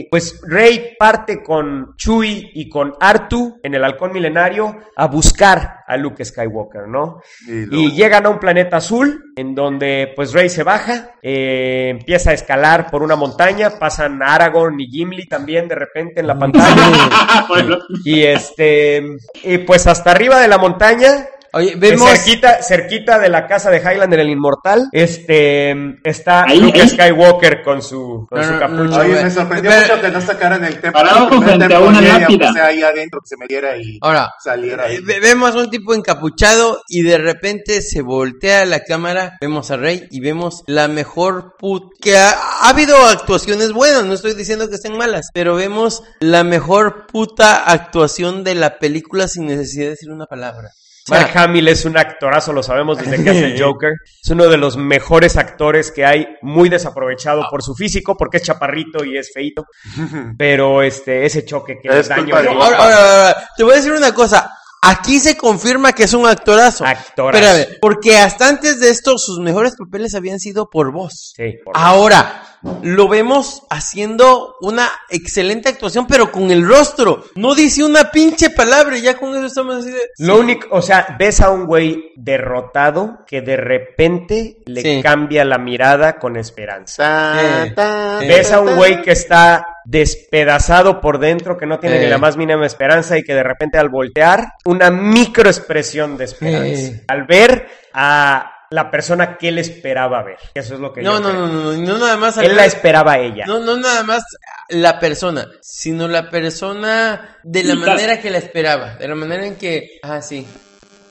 y, 0.00 0.08
pues 0.10 0.40
Rey 0.46 0.96
parte 0.98 1.42
con 1.42 1.94
Chewie 1.96 2.50
y 2.54 2.68
con 2.68 2.94
Artu 3.00 3.58
en 3.62 3.74
el 3.74 3.84
halcón 3.84 4.12
milenario 4.12 4.76
a 4.96 5.06
buscar 5.06 5.78
a 5.86 5.96
Luke 5.96 6.24
Skywalker, 6.24 6.88
¿no? 6.88 7.20
Y 7.46 7.66
lo- 7.66 7.76
Y 7.78 7.92
llegan 7.92 8.26
a 8.26 8.28
un 8.28 8.38
planeta 8.38 8.78
azul 8.78 9.32
en 9.36 9.54
donde 9.54 10.12
pues 10.16 10.32
Rey 10.32 10.48
se 10.48 10.62
baja, 10.62 11.12
eh, 11.22 11.88
empieza 11.90 12.30
a 12.30 12.34
escalar 12.34 12.90
por 12.90 13.02
una 13.02 13.16
montaña, 13.16 13.78
pasan 13.78 14.22
Aragorn 14.22 14.78
y 14.80 14.88
Gimli 14.88 15.26
también 15.26 15.68
de 15.68 15.74
repente 15.76 16.20
en 16.20 16.26
la 16.26 16.38
pantalla. 16.38 17.44
Bueno, 17.48 17.78
y 18.04 18.22
este, 18.22 19.16
y 19.44 19.58
pues 19.58 19.86
hasta 19.86 20.10
arriba 20.10 20.40
de 20.40 20.48
la 20.48 20.58
montaña 20.58 21.26
Oye, 21.52 21.74
vemos... 21.76 22.08
Cerquita, 22.10 22.62
cerquita 22.62 23.18
de 23.18 23.28
la 23.28 23.46
casa 23.46 23.70
de 23.70 23.78
Highlander, 23.78 24.20
el 24.20 24.30
inmortal, 24.30 24.88
este, 24.92 25.74
está 26.04 26.44
Ahí, 26.44 26.60
Luke 26.60 26.80
ahí. 26.80 26.88
Skywalker 26.88 27.62
con 27.62 27.82
su, 27.82 28.26
con 28.28 28.38
No, 28.40 28.46
su 28.46 28.52
no, 28.52 28.58
capucha. 28.58 28.82
no, 28.84 28.96
Oye, 28.98 29.22
me 29.24 29.30
sorprendió 29.30 29.70
Pero- 29.70 29.86
mucho 29.96 30.00
que 30.06 30.08
no 30.12 30.20
sacaran 30.20 30.64
el 30.64 30.72
templo. 30.74 30.92
Parado 30.92 31.28
frente 31.28 31.64
a 31.64 31.68
templo 31.68 31.86
una 31.88 32.00
lápida. 32.00 32.52
sea 32.52 32.66
ahí 32.66 32.82
adentro, 32.82 33.20
que 33.20 33.28
se 33.28 33.36
metiera 33.36 33.76
y 33.76 33.98
Ahora, 34.02 34.30
saliera. 34.42 34.84
ve- 35.04 35.20
vemos 35.20 35.54
un 35.54 35.70
tipo 35.70 35.94
encapuchado 35.94 36.82
y 36.88 37.02
de 37.02 37.18
repente 37.18 37.80
se 37.82 38.02
voltea 38.02 38.64
la 38.66 38.80
cámara, 38.80 39.36
vemos 39.40 39.70
a 39.70 39.76
Rey 39.76 40.06
y 40.10 40.20
vemos 40.20 40.64
la 40.66 40.88
mejor 40.88 41.54
put... 41.58 41.92
que 42.00 42.16
ha, 42.18 42.30
ha 42.30 42.68
habido 42.68 42.96
actuaciones 43.06 43.72
buenas, 43.72 44.04
no 44.04 44.14
estoy 44.14 44.34
diciendo 44.34 44.68
que 44.68 44.74
estén 44.76 44.96
malas, 44.96 45.30
pero 45.32 45.54
vemos 45.54 46.02
la 46.20 46.44
mejor 46.44 47.06
puta 47.06 47.56
actuación 47.70 48.44
de 48.44 48.54
la 48.54 48.78
película 48.78 49.28
sin 49.28 49.46
necesidad 49.46 49.84
de 49.84 49.90
decir 49.90 50.10
una 50.10 50.26
palabra. 50.26 50.70
Mark. 51.10 51.30
Hamill 51.34 51.68
es 51.68 51.84
un 51.84 51.96
actorazo, 51.96 52.52
lo 52.52 52.62
sabemos 52.62 52.98
desde 52.98 53.22
que 53.22 53.30
hace 53.30 53.44
el 53.54 53.62
Joker. 53.62 53.92
Es 54.22 54.30
uno 54.30 54.46
de 54.48 54.56
los 54.56 54.76
mejores 54.76 55.36
actores 55.36 55.90
que 55.90 56.04
hay, 56.04 56.26
muy 56.42 56.68
desaprovechado 56.68 57.44
por 57.50 57.62
su 57.62 57.74
físico, 57.74 58.16
porque 58.16 58.38
es 58.38 58.42
chaparrito 58.44 59.04
y 59.04 59.16
es 59.16 59.32
feito. 59.32 59.66
Pero 60.38 60.82
este, 60.82 61.24
ese 61.26 61.44
choque 61.44 61.78
que 61.82 61.88
Es 61.98 62.08
daño 62.08 62.34
Ahora, 62.36 62.50
ahora, 62.50 62.76
ahora, 62.76 63.48
te 63.56 63.64
voy 63.64 63.72
a 63.72 63.76
decir 63.76 63.92
una 63.92 64.12
cosa. 64.12 64.52
Aquí 64.80 65.18
se 65.18 65.36
confirma 65.36 65.92
que 65.92 66.04
es 66.04 66.14
un 66.14 66.26
actorazo. 66.26 66.86
Actorazo. 66.86 67.44
Espérame, 67.44 67.78
porque 67.80 68.16
hasta 68.16 68.48
antes 68.48 68.78
de 68.78 68.90
esto 68.90 69.18
sus 69.18 69.40
mejores 69.40 69.74
papeles 69.76 70.14
habían 70.14 70.38
sido 70.38 70.70
por 70.70 70.92
voz. 70.92 71.32
Sí, 71.36 71.54
por- 71.64 71.74
Ahora, 71.76 72.42
lo 72.82 73.08
vemos 73.08 73.62
haciendo 73.70 74.56
una 74.60 74.88
excelente 75.10 75.68
actuación, 75.68 76.06
pero 76.06 76.32
con 76.32 76.50
el 76.50 76.66
rostro. 76.66 77.24
No 77.36 77.54
dice 77.54 77.84
una 77.84 78.10
pinche 78.10 78.50
palabra 78.50 78.96
y 78.98 79.02
ya 79.02 79.16
con 79.16 79.30
eso 79.36 79.46
estamos 79.46 79.76
así 79.76 79.90
de... 79.90 80.00
Lo 80.18 80.38
único, 80.38 80.66
o 80.70 80.82
sea, 80.82 81.16
ves 81.18 81.40
a 81.40 81.50
un 81.50 81.66
güey 81.66 82.12
derrotado 82.16 83.20
que 83.26 83.40
de 83.42 83.56
repente 83.56 84.58
le 84.66 84.82
Sí. 84.82 85.00
cambia 85.02 85.44
la 85.44 85.58
mirada 85.58 86.18
con 86.18 86.36
esperanza. 86.36 87.34
Ta, 87.36 87.74
ta. 87.74 88.18
Ves 88.20 88.52
a 88.52 88.60
un 88.60 88.74
güey 88.76 89.02
que 89.02 89.12
está 89.12 89.66
despedazado 89.84 91.00
por 91.00 91.18
dentro, 91.18 91.56
que 91.56 91.66
no 91.66 91.78
tiene 91.78 91.96
Eh. 91.96 92.00
ni 92.04 92.06
la 92.08 92.18
más 92.18 92.36
mínima 92.36 92.66
esperanza 92.66 93.16
y 93.16 93.22
que 93.22 93.34
de 93.34 93.42
repente 93.42 93.78
al 93.78 93.88
voltear, 93.88 94.52
una 94.64 94.90
microexpresión 94.90 96.16
de 96.16 96.24
esperanza. 96.24 96.68
Eh. 96.96 97.04
Al 97.08 97.24
ver 97.24 97.68
a 97.92 98.52
la 98.70 98.90
persona 98.90 99.36
que 99.38 99.48
él 99.48 99.58
esperaba 99.58 100.22
ver. 100.22 100.38
Eso 100.54 100.74
es 100.74 100.80
lo 100.80 100.92
que 100.92 101.02
No, 101.02 101.14
yo 101.14 101.20
no, 101.20 101.28
creo. 101.30 101.40
no, 101.40 101.48
no, 101.48 101.72
no, 101.72 101.82
no 101.82 101.98
nada 101.98 102.16
más... 102.16 102.36
Él 102.38 102.54
la 102.56 102.64
esperaba 102.66 103.12
a 103.14 103.18
ella. 103.18 103.44
No, 103.46 103.58
no 103.60 103.76
nada 103.76 104.02
más 104.02 104.22
la 104.68 104.98
persona, 105.00 105.46
sino 105.62 106.08
la 106.08 106.30
persona 106.30 107.38
de 107.42 107.64
la 107.64 107.74
manera 107.74 108.20
que 108.20 108.30
la 108.30 108.38
esperaba, 108.38 108.96
de 108.96 109.08
la 109.08 109.14
manera 109.14 109.46
en 109.46 109.56
que, 109.56 109.98
ah, 110.02 110.20
sí, 110.20 110.46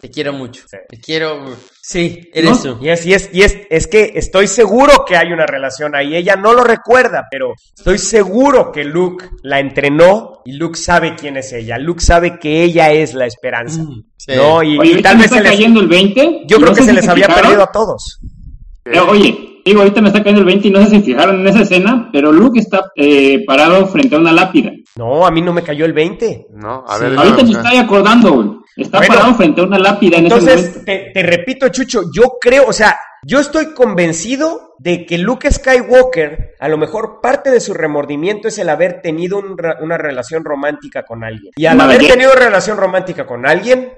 te 0.01 0.09
quiero 0.09 0.33
mucho, 0.33 0.63
Sí. 0.69 0.77
te 0.89 0.99
quiero, 0.99 1.45
sí, 1.81 2.29
eres 2.33 2.65
¿No? 2.65 2.75
tú. 2.75 2.85
Y 2.85 2.89
es, 2.89 3.05
y 3.05 3.13
es, 3.13 3.29
y 3.33 3.41
es, 3.43 3.57
es 3.69 3.87
que 3.87 4.11
estoy 4.15 4.47
seguro 4.47 5.05
que 5.05 5.15
hay 5.17 5.31
una 5.31 5.45
relación 5.45 5.95
ahí. 5.95 6.15
Ella 6.15 6.35
no 6.35 6.53
lo 6.53 6.63
recuerda, 6.63 7.25
pero 7.29 7.53
estoy 7.75 7.97
seguro 7.97 8.71
que 8.71 8.83
Luke 8.83 9.25
la 9.43 9.59
entrenó 9.59 10.41
y 10.45 10.53
Luke 10.53 10.77
sabe 10.77 11.15
quién 11.15 11.37
es 11.37 11.51
ella. 11.53 11.77
Luke 11.77 12.01
sabe 12.01 12.39
que 12.39 12.63
ella 12.63 12.91
es 12.91 13.13
la 13.13 13.25
esperanza. 13.25 13.81
Mm, 13.83 14.03
sí. 14.17 14.31
¿No? 14.35 14.63
Y, 14.63 14.77
Oye, 14.77 14.89
y 14.89 14.91
ahorita 14.93 15.09
tal 15.09 15.17
me 15.17 15.23
vez 15.23 15.31
está 15.31 15.37
se 15.37 15.43
les, 15.43 15.51
cayendo 15.51 15.79
el 15.81 15.87
20. 15.87 16.41
yo 16.47 16.57
No 16.59 16.63
creo 16.65 16.75
que 16.75 16.83
se 16.83 16.89
si 16.89 16.95
les 16.95 17.07
había 17.07 17.27
perdido 17.27 17.63
a 17.63 17.71
todos. 17.71 18.19
Eh, 18.85 18.99
oye, 18.99 19.61
digo, 19.65 19.81
ahorita 19.81 19.99
me 20.01 20.07
está 20.07 20.19
cayendo 20.19 20.39
el 20.41 20.45
20 20.45 20.67
y 20.67 20.71
no 20.71 20.81
sé 20.83 20.89
si 20.91 21.01
fijaron 21.01 21.41
en 21.41 21.47
esa 21.47 21.61
escena, 21.63 22.09
pero 22.13 22.31
Luke 22.31 22.57
está 22.59 22.89
eh, 22.95 23.43
parado 23.45 23.85
frente 23.87 24.15
a 24.15 24.19
una 24.19 24.31
lápida. 24.31 24.71
No, 24.95 25.25
a 25.27 25.31
mí 25.31 25.41
no 25.41 25.51
me 25.53 25.61
cayó 25.61 25.85
el 25.85 25.91
20. 25.93 26.47
No, 26.55 26.85
a 26.87 26.97
Sí. 26.97 27.03
ver. 27.03 27.17
Ahorita 27.19 27.43
me 27.43 27.51
estoy 27.51 27.77
acordando, 27.77 28.31
güey. 28.33 28.47
Está 28.77 28.99
Bueno. 28.99 29.13
parado 29.13 29.35
frente 29.35 29.61
a 29.61 29.63
una 29.63 29.79
lápida 29.79 30.17
en 30.17 30.27
ese 30.27 30.35
Entonces, 30.35 30.61
momento. 30.69 30.85
te, 30.85 31.11
te 31.13 31.23
repito, 31.23 31.69
Chucho, 31.69 32.03
yo 32.13 32.37
creo, 32.39 32.65
o 32.67 32.73
sea, 32.73 32.97
yo 33.23 33.39
estoy 33.39 33.73
convencido 33.73 34.75
de 34.77 35.05
que 35.05 35.17
Luke 35.17 35.51
Skywalker, 35.51 36.55
a 36.59 36.69
lo 36.69 36.77
mejor 36.77 37.19
parte 37.21 37.49
de 37.49 37.59
su 37.59 37.73
remordimiento 37.73 38.47
es 38.47 38.57
el 38.59 38.69
haber 38.69 39.01
tenido 39.01 39.39
un 39.39 39.57
una 39.81 39.97
relación 39.97 40.45
romántica 40.45 41.03
con 41.03 41.23
alguien. 41.23 41.53
Y 41.55 41.65
al 41.65 41.81
haber 41.81 41.99
tenido 42.05 42.33
relación 42.35 42.77
romántica 42.77 43.25
con 43.25 43.47
alguien, 43.47 43.91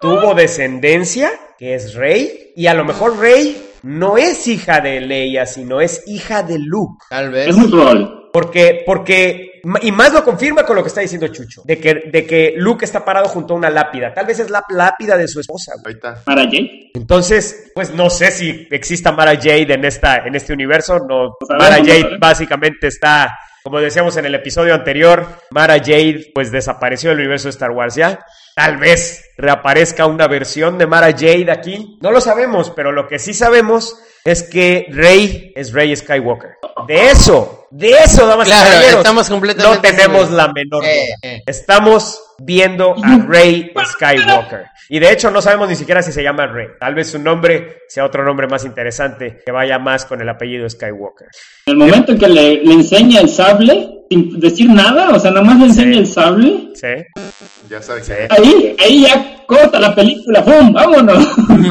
tuvo 0.00 0.34
descendencia, 0.34 1.32
que 1.58 1.74
es 1.74 1.94
Rey, 1.94 2.52
y 2.56 2.66
a 2.68 2.74
lo 2.74 2.84
mejor 2.84 3.18
Rey 3.18 3.70
no 3.82 4.16
es 4.16 4.46
hija 4.46 4.80
de 4.80 5.00
Leia, 5.00 5.46
sino 5.46 5.80
es 5.80 6.04
hija 6.06 6.42
de 6.42 6.58
Luke. 6.58 7.04
Tal 7.10 7.30
vez. 7.30 7.48
Es 7.48 7.56
muy 7.56 7.68
probable. 7.68 8.08
Porque, 8.32 8.82
porque, 8.86 9.53
y 9.82 9.92
más 9.92 10.12
lo 10.12 10.22
confirma 10.24 10.64
con 10.64 10.76
lo 10.76 10.82
que 10.82 10.88
está 10.88 11.00
diciendo 11.00 11.28
Chucho, 11.28 11.62
de 11.64 11.78
que, 11.78 11.94
de 12.12 12.26
que 12.26 12.54
Luke 12.56 12.84
está 12.84 13.04
parado 13.04 13.28
junto 13.28 13.54
a 13.54 13.56
una 13.56 13.70
lápida. 13.70 14.12
Tal 14.12 14.26
vez 14.26 14.38
es 14.40 14.50
la 14.50 14.62
lápida 14.68 15.16
de 15.16 15.26
su 15.28 15.40
esposa. 15.40 15.72
güey. 15.82 15.94
Ahorita. 16.02 16.22
Para 16.24 16.42
Jay. 16.44 16.90
Entonces, 16.94 17.72
pues 17.74 17.92
no 17.92 18.10
sé 18.10 18.30
si 18.30 18.68
exista 18.70 19.12
Mara 19.12 19.36
Jade 19.36 19.72
en 19.74 19.84
esta, 19.84 20.18
en 20.18 20.34
este 20.34 20.52
universo. 20.52 20.98
No, 21.00 21.36
Pues 21.38 21.48
ver, 21.48 21.58
Mara 21.58 21.76
Jade 21.76 22.02
ver. 22.04 22.18
básicamente 22.18 22.86
está, 22.88 23.38
como 23.62 23.80
decíamos 23.80 24.16
en 24.16 24.26
el 24.26 24.34
episodio 24.34 24.74
anterior, 24.74 25.26
Mara 25.50 25.78
Jade 25.78 26.30
pues 26.34 26.50
desapareció 26.52 27.10
del 27.10 27.20
universo 27.20 27.48
de 27.48 27.50
Star 27.50 27.70
Wars 27.70 27.94
ya. 27.94 28.24
Tal 28.54 28.76
vez 28.76 29.30
reaparezca 29.36 30.06
una 30.06 30.28
versión 30.28 30.78
de 30.78 30.86
Mara 30.86 31.10
Jade 31.12 31.50
aquí. 31.50 31.98
No 32.00 32.10
lo 32.12 32.20
sabemos, 32.20 32.70
pero 32.70 32.92
lo 32.92 33.08
que 33.08 33.18
sí 33.18 33.34
sabemos 33.34 33.98
es 34.24 34.42
que 34.42 34.86
Rey 34.88 35.52
es 35.54 35.72
Rey 35.72 35.94
Skywalker. 35.94 36.56
De 36.88 37.10
eso, 37.10 37.66
de 37.70 37.90
eso, 37.90 38.26
damas 38.26 38.46
Claro, 38.46 38.68
y 38.68 38.72
caballeros, 38.72 38.98
estamos 38.98 39.28
completamente 39.28 39.76
no 39.76 39.96
tenemos 39.96 40.30
la 40.30 40.52
menor 40.52 40.84
Eh, 40.84 41.14
eh. 41.22 41.42
Estamos 41.46 42.20
viendo 42.38 42.94
a 43.02 43.18
Rey 43.26 43.72
Skywalker. 43.92 44.64
Y 44.88 44.98
de 44.98 45.12
hecho 45.12 45.30
no 45.30 45.40
sabemos 45.40 45.68
ni 45.68 45.76
siquiera 45.76 46.02
si 46.02 46.12
se 46.12 46.22
llama 46.22 46.46
Rey. 46.46 46.66
Tal 46.78 46.94
vez 46.94 47.10
su 47.10 47.18
nombre 47.18 47.78
sea 47.88 48.04
otro 48.04 48.24
nombre 48.24 48.46
más 48.46 48.64
interesante 48.64 49.40
que 49.44 49.52
vaya 49.52 49.78
más 49.78 50.04
con 50.04 50.20
el 50.20 50.28
apellido 50.28 50.68
Skywalker. 50.68 51.28
En 51.66 51.72
el 51.72 51.76
momento 51.78 52.12
en 52.12 52.18
que 52.18 52.28
le, 52.28 52.62
le 52.62 52.72
enseña 52.74 53.20
el 53.20 53.28
sable, 53.28 53.88
sin 54.10 54.38
decir 54.38 54.68
nada, 54.70 55.10
o 55.10 55.18
sea, 55.18 55.30
nada 55.30 55.44
más 55.44 55.58
le 55.58 55.66
enseña 55.66 55.92
Sí. 55.94 55.98
el 55.98 56.06
sable, 56.06 56.68
¿Sí? 56.74 57.22
Ya 57.70 57.80
sabes. 57.80 58.04
Sí. 58.06 58.12
ahí, 58.28 58.76
ahí 58.78 59.02
ya 59.06 59.36
corta 59.46 59.80
la 59.80 59.94
película, 59.94 60.44
¡pum! 60.44 60.72
¡Vámonos! 60.72 61.26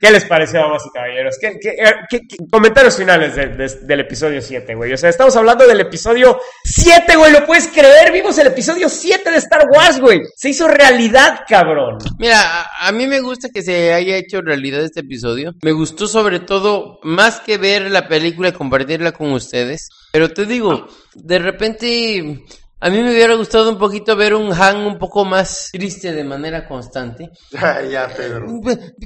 ¿Qué 0.00 0.10
les 0.10 0.24
pareció, 0.26 0.60
damas 0.60 0.82
y 0.86 0.90
caballeros? 0.90 1.36
¿Qué, 1.40 1.58
qué- 1.60 1.70
eh, 1.70 1.94
qué- 2.08 2.20
qué- 2.28 2.36
comentarios 2.50 2.96
finales 2.96 3.34
de- 3.34 3.48
de- 3.48 3.80
del 3.86 4.00
episodio 4.00 4.40
7, 4.42 4.74
güey. 4.74 4.92
O 4.92 4.96
sea, 4.96 5.08
estamos 5.10 5.34
hablando 5.36 5.66
del 5.66 5.80
episodio 5.80 6.38
7, 6.64 7.16
güey. 7.16 7.32
¿Lo 7.32 7.44
puedes 7.46 7.68
creer? 7.68 8.12
Vimos 8.12 8.36
el 8.38 8.48
episodio 8.48 8.88
7 8.88 9.30
de 9.30 9.38
Star 9.38 9.66
Wars, 9.70 9.85
Se 10.34 10.50
hizo 10.50 10.68
realidad, 10.68 11.40
cabrón. 11.48 11.98
Mira, 12.18 12.66
a 12.80 12.92
mí 12.92 13.06
me 13.06 13.20
gusta 13.20 13.50
que 13.50 13.62
se 13.62 13.92
haya 13.92 14.16
hecho 14.16 14.42
realidad 14.42 14.82
este 14.82 15.00
episodio. 15.00 15.54
Me 15.62 15.72
gustó 15.72 16.08
sobre 16.08 16.40
todo, 16.40 16.98
más 17.02 17.40
que 17.40 17.56
ver 17.56 17.90
la 17.90 18.08
película 18.08 18.48
y 18.48 18.52
compartirla 18.52 19.12
con 19.12 19.32
ustedes. 19.32 19.88
Pero 20.12 20.30
te 20.30 20.46
digo, 20.46 20.88
de 21.14 21.38
repente, 21.38 22.44
a 22.78 22.90
mí 22.90 23.02
me 23.02 23.10
hubiera 23.10 23.34
gustado 23.34 23.70
un 23.70 23.78
poquito 23.78 24.14
ver 24.16 24.34
un 24.34 24.52
Han 24.52 24.78
un 24.78 24.98
poco 24.98 25.24
más 25.24 25.70
triste 25.72 26.12
de 26.12 26.24
manera 26.24 26.66
constante. 26.68 27.30
Ya, 27.50 27.82
ya, 27.82 28.08
Pedro. 28.14 28.46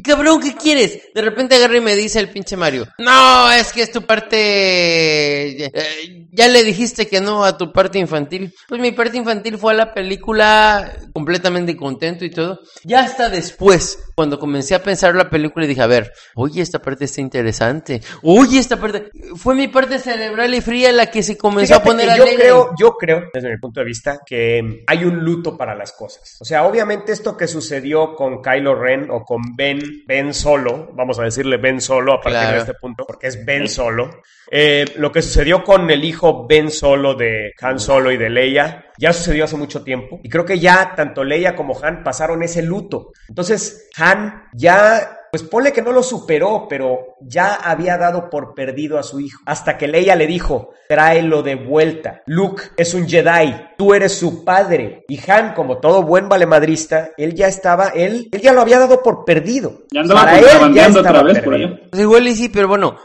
Cabrón, 0.02 0.40
¿qué 0.40 0.55
quieres? 0.57 1.02
De 1.15 1.23
repente 1.23 1.55
agarra 1.55 1.76
y 1.76 1.81
me 1.81 1.94
dice 1.94 2.18
el 2.18 2.31
pinche 2.31 2.57
Mario. 2.57 2.86
No, 2.99 3.50
es 3.52 3.73
que 3.73 3.82
es 3.82 3.92
tu 3.92 4.02
parte... 4.02 5.66
eh, 5.66 6.26
ya 6.32 6.49
le 6.49 6.62
dijiste 6.65 7.07
que 7.07 7.20
no 7.20 7.44
a 7.44 7.57
tu 7.57 7.73
parte 7.73 7.99
infantil. 7.99 8.52
Pues 8.68 8.81
mi 8.81 8.92
parte 8.92 9.16
infantil 9.18 9.58
fue 9.58 9.73
a 9.73 9.76
la 9.76 9.94
película 9.94 10.92
completamente 11.12 11.76
contento 11.76 12.24
y 12.24 12.31
todo. 12.31 12.60
Ya 12.84 13.00
hasta 13.00 13.28
después, 13.28 13.99
cuando 14.15 14.39
comencé 14.39 14.74
a 14.74 14.82
pensar 14.82 15.15
la 15.15 15.28
película 15.31 15.65
y 15.65 15.68
dije, 15.68 15.82
a 15.82 15.86
ver, 15.86 16.12
oye, 16.34 16.62
esta 16.62 16.81
parte 16.81 17.05
está 17.05 17.20
interesante. 17.20 18.00
Oye, 18.23 18.58
esta 18.58 18.78
parte... 18.78 19.10
Fue 19.36 19.55
mi 19.55 19.68
parte 19.68 19.99
cerebral 19.99 20.55
y 20.55 20.60
fría 20.60 20.92
la 20.92 21.07
que 21.10 21.23
se 21.23 21.36
comenzó 21.36 21.74
Fíjate 21.74 21.89
a 21.89 21.92
poner 21.92 22.07
yo 22.16 22.23
alegre. 22.23 22.42
creo, 22.42 22.70
yo 22.78 22.92
creo, 22.97 23.23
desde 23.32 23.50
mi 23.50 23.58
punto 23.60 23.80
de 23.80 23.86
vista, 23.86 24.20
que 24.24 24.84
hay 24.86 25.05
un 25.05 25.18
luto 25.24 25.56
para 25.56 25.74
las 25.74 25.92
cosas. 25.92 26.36
O 26.40 26.44
sea, 26.44 26.64
obviamente 26.64 27.12
esto 27.12 27.36
que 27.36 27.47
sucedió 27.47 28.14
con 28.14 28.42
Kylo 28.42 28.74
Ren 28.74 29.10
o 29.10 29.24
con 29.24 29.42
Ben, 29.56 29.80
Ben 30.06 30.32
Solo, 30.34 30.90
vamos 30.94 31.18
a 31.18 31.24
decirle 31.24 31.56
Ben 31.58 31.80
Solo 31.80 32.14
a 32.14 32.20
partir 32.20 32.40
Claro. 32.40 32.52
de 32.55 32.58
este 32.60 32.74
punto, 32.74 33.05
porque 33.06 33.26
es 33.28 33.44
Ben 33.44 33.68
Solo. 33.68 34.22
Eh, 34.50 34.84
lo 34.97 35.12
que 35.12 35.22
sucedió 35.22 35.62
con 35.62 35.89
el 35.90 36.05
hijo 36.05 36.47
Ben 36.48 36.70
Solo 36.70 37.14
de 37.14 37.52
Han 37.60 37.78
Solo 37.78 38.10
y 38.10 38.16
de 38.16 38.30
Leia 38.30 38.86
ya 38.98 39.12
sucedió 39.12 39.44
hace 39.44 39.56
mucho 39.56 39.82
tiempo. 39.84 40.20
Y 40.22 40.28
creo 40.28 40.44
que 40.44 40.58
ya 40.58 40.94
tanto 40.97 41.22
Leia 41.24 41.55
como 41.55 41.78
Han 41.82 42.02
pasaron 42.02 42.42
ese 42.42 42.62
luto. 42.62 43.12
Entonces, 43.28 43.89
Han 43.97 44.44
ya 44.52 45.19
pues 45.31 45.42
ponle 45.42 45.73
que 45.73 45.83
no 45.83 45.92
lo 45.92 46.02
superó, 46.02 46.67
pero 46.68 47.17
ya 47.20 47.55
había 47.55 47.97
dado 47.97 48.28
por 48.31 48.55
perdido 48.55 48.99
a 48.99 49.02
su 49.02 49.20
hijo. 49.20 49.41
Hasta 49.47 49.78
que 49.78 49.89
Leia 49.89 50.17
le 50.17 50.26
dijo, 50.26 50.70
tráelo 50.89 51.42
de 51.42 51.55
vuelta. 51.55 52.23
Luke 52.26 52.62
es 52.76 52.94
un 52.94 53.09
Jedi, 53.09 53.55
tú 53.78 53.94
eres 53.94 54.12
su 54.18 54.44
padre. 54.44 55.05
Y 55.09 55.20
Han, 55.31 55.55
como 55.55 55.78
todo 55.78 56.02
buen 56.02 56.28
valemadrista, 56.28 57.10
él 57.17 57.34
ya 57.34 57.47
estaba, 57.47 57.89
él, 57.89 58.28
él 58.33 58.41
ya 58.41 58.52
lo 58.52 58.60
había 58.62 58.78
dado 58.78 59.02
por 59.02 59.25
perdido. 59.25 59.83
Ya 59.92 60.00
andaba 60.00 60.23
Para 60.25 60.39
él 60.39 60.75
ya 60.75 60.86
estaba 60.86 61.10
otra 61.20 61.23
vez 61.23 61.39
por 61.41 61.52
perdido. 61.52 61.68
allá. 61.75 61.81
Pues 61.91 62.02
igual 62.02 62.28
y 62.28 62.34
sí, 62.34 62.49
pero 62.49 62.68
bueno, 62.68 62.97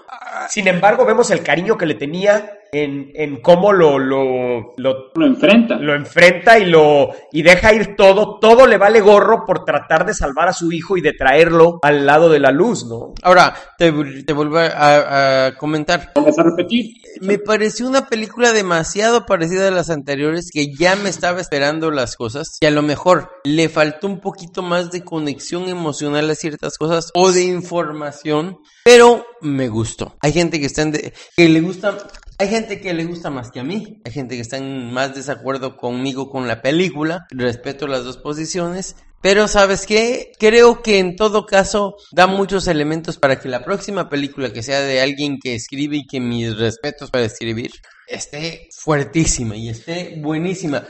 Sin 0.50 0.68
embargo, 0.68 1.06
vemos 1.06 1.32
el 1.32 1.44
cariño 1.44 1.78
que 1.78 1.86
le 1.86 1.96
tenía 1.96 2.52
en, 2.72 3.12
en 3.16 3.42
cómo 3.42 3.72
lo, 3.72 3.98
lo, 4.00 4.74
lo 4.76 5.12
Lo 5.16 5.26
enfrenta. 5.26 5.76
lo 5.78 5.96
enfrenta 5.96 6.60
y 6.60 6.66
lo 6.66 7.10
y 7.32 7.42
deja 7.42 7.74
ir 7.74 7.96
todo, 7.96 8.38
todo 8.40 8.68
le 8.68 8.78
vale 8.78 9.00
gorro 9.00 9.46
por 9.46 9.64
tratar 9.64 10.06
de 10.06 10.14
salvar 10.14 10.50
a 10.50 10.54
su 10.54 10.72
hijo 10.74 10.98
y 10.98 11.02
de 11.02 11.14
traerlo 11.14 11.80
al 11.84 12.06
lado 12.06 12.28
de 12.30 12.40
la 12.40 12.52
luz, 12.52 12.86
¿no? 12.86 13.14
ahora 13.24 13.56
te, 13.78 13.94
te 14.24 14.34
vuelvo 14.34 14.58
a, 14.58 15.46
a 15.48 15.56
comentar. 15.58 16.12
Vamos 16.16 16.38
a 16.38 16.44
repetir. 16.44 16.96
Me 17.22 17.38
pareció 17.38 17.88
una 17.88 18.08
película 18.08 18.52
demasiado 18.52 19.26
parecida 19.26 19.70
a 19.70 19.72
las 19.72 19.90
anteriores 19.90 20.50
que 20.52 20.74
ya 20.78 20.96
me 20.98 21.08
estaba 21.10 21.40
esperando 21.40 21.92
las 21.92 22.18
cosas 22.18 22.58
y 22.60 22.66
a 22.66 22.72
lo 22.72 22.82
mejor 22.82 23.30
le 23.46 23.70
faltó 23.70 24.08
un 24.08 24.20
poquito 24.20 24.62
más 24.64 24.92
de 24.92 25.04
conexión 25.04 25.70
emocional 25.70 26.30
a 26.30 26.36
ciertas 26.36 26.78
cosas 26.78 27.12
o 27.14 27.32
de 27.32 27.44
información, 27.46 28.58
pero 28.84 29.26
me 29.42 29.70
gustó. 29.70 30.16
Hay 30.26 30.34
gente 30.34 30.60
que 30.60 30.66
está 30.66 30.90
que 30.92 31.50
le 31.50 31.62
gusta 31.62 32.00
hay 32.40 32.48
gente 32.48 32.82
que 32.82 32.96
le 32.96 33.06
gusta 33.06 33.30
más 33.30 33.52
que 33.52 33.60
a 33.60 33.64
mí, 33.64 34.02
hay 34.04 34.12
gente 34.12 34.34
que 34.34 34.42
está 34.42 34.58
en 34.58 34.92
más 34.92 35.14
desacuerdo 35.14 35.78
conmigo 35.78 36.32
con 36.32 36.48
la 36.48 36.64
película, 36.64 37.28
respeto 37.30 37.86
las 37.86 38.04
dos 38.04 38.18
posiciones, 38.18 38.96
pero 39.22 39.48
¿sabes 39.48 39.86
qué? 39.86 40.32
Creo 40.40 40.82
que 40.82 40.98
en 40.98 41.16
todo 41.16 41.46
caso 41.46 41.96
da 42.12 42.26
muchos 42.26 42.68
elementos 42.68 43.20
para 43.20 43.40
que 43.40 43.50
la 43.50 43.64
próxima 43.64 44.10
película 44.10 44.52
que 44.52 44.64
sea 44.64 44.82
de 44.82 45.00
alguien 45.00 45.38
que 45.40 45.54
escribe 45.54 45.98
y 45.98 46.08
que 46.08 46.20
mis 46.20 46.58
respetos 46.58 47.12
para 47.12 47.26
escribir 47.26 47.70
esté 48.08 48.68
fuertísima 48.76 49.56
y 49.56 49.70
esté 49.70 50.16
buenísima. 50.18 50.88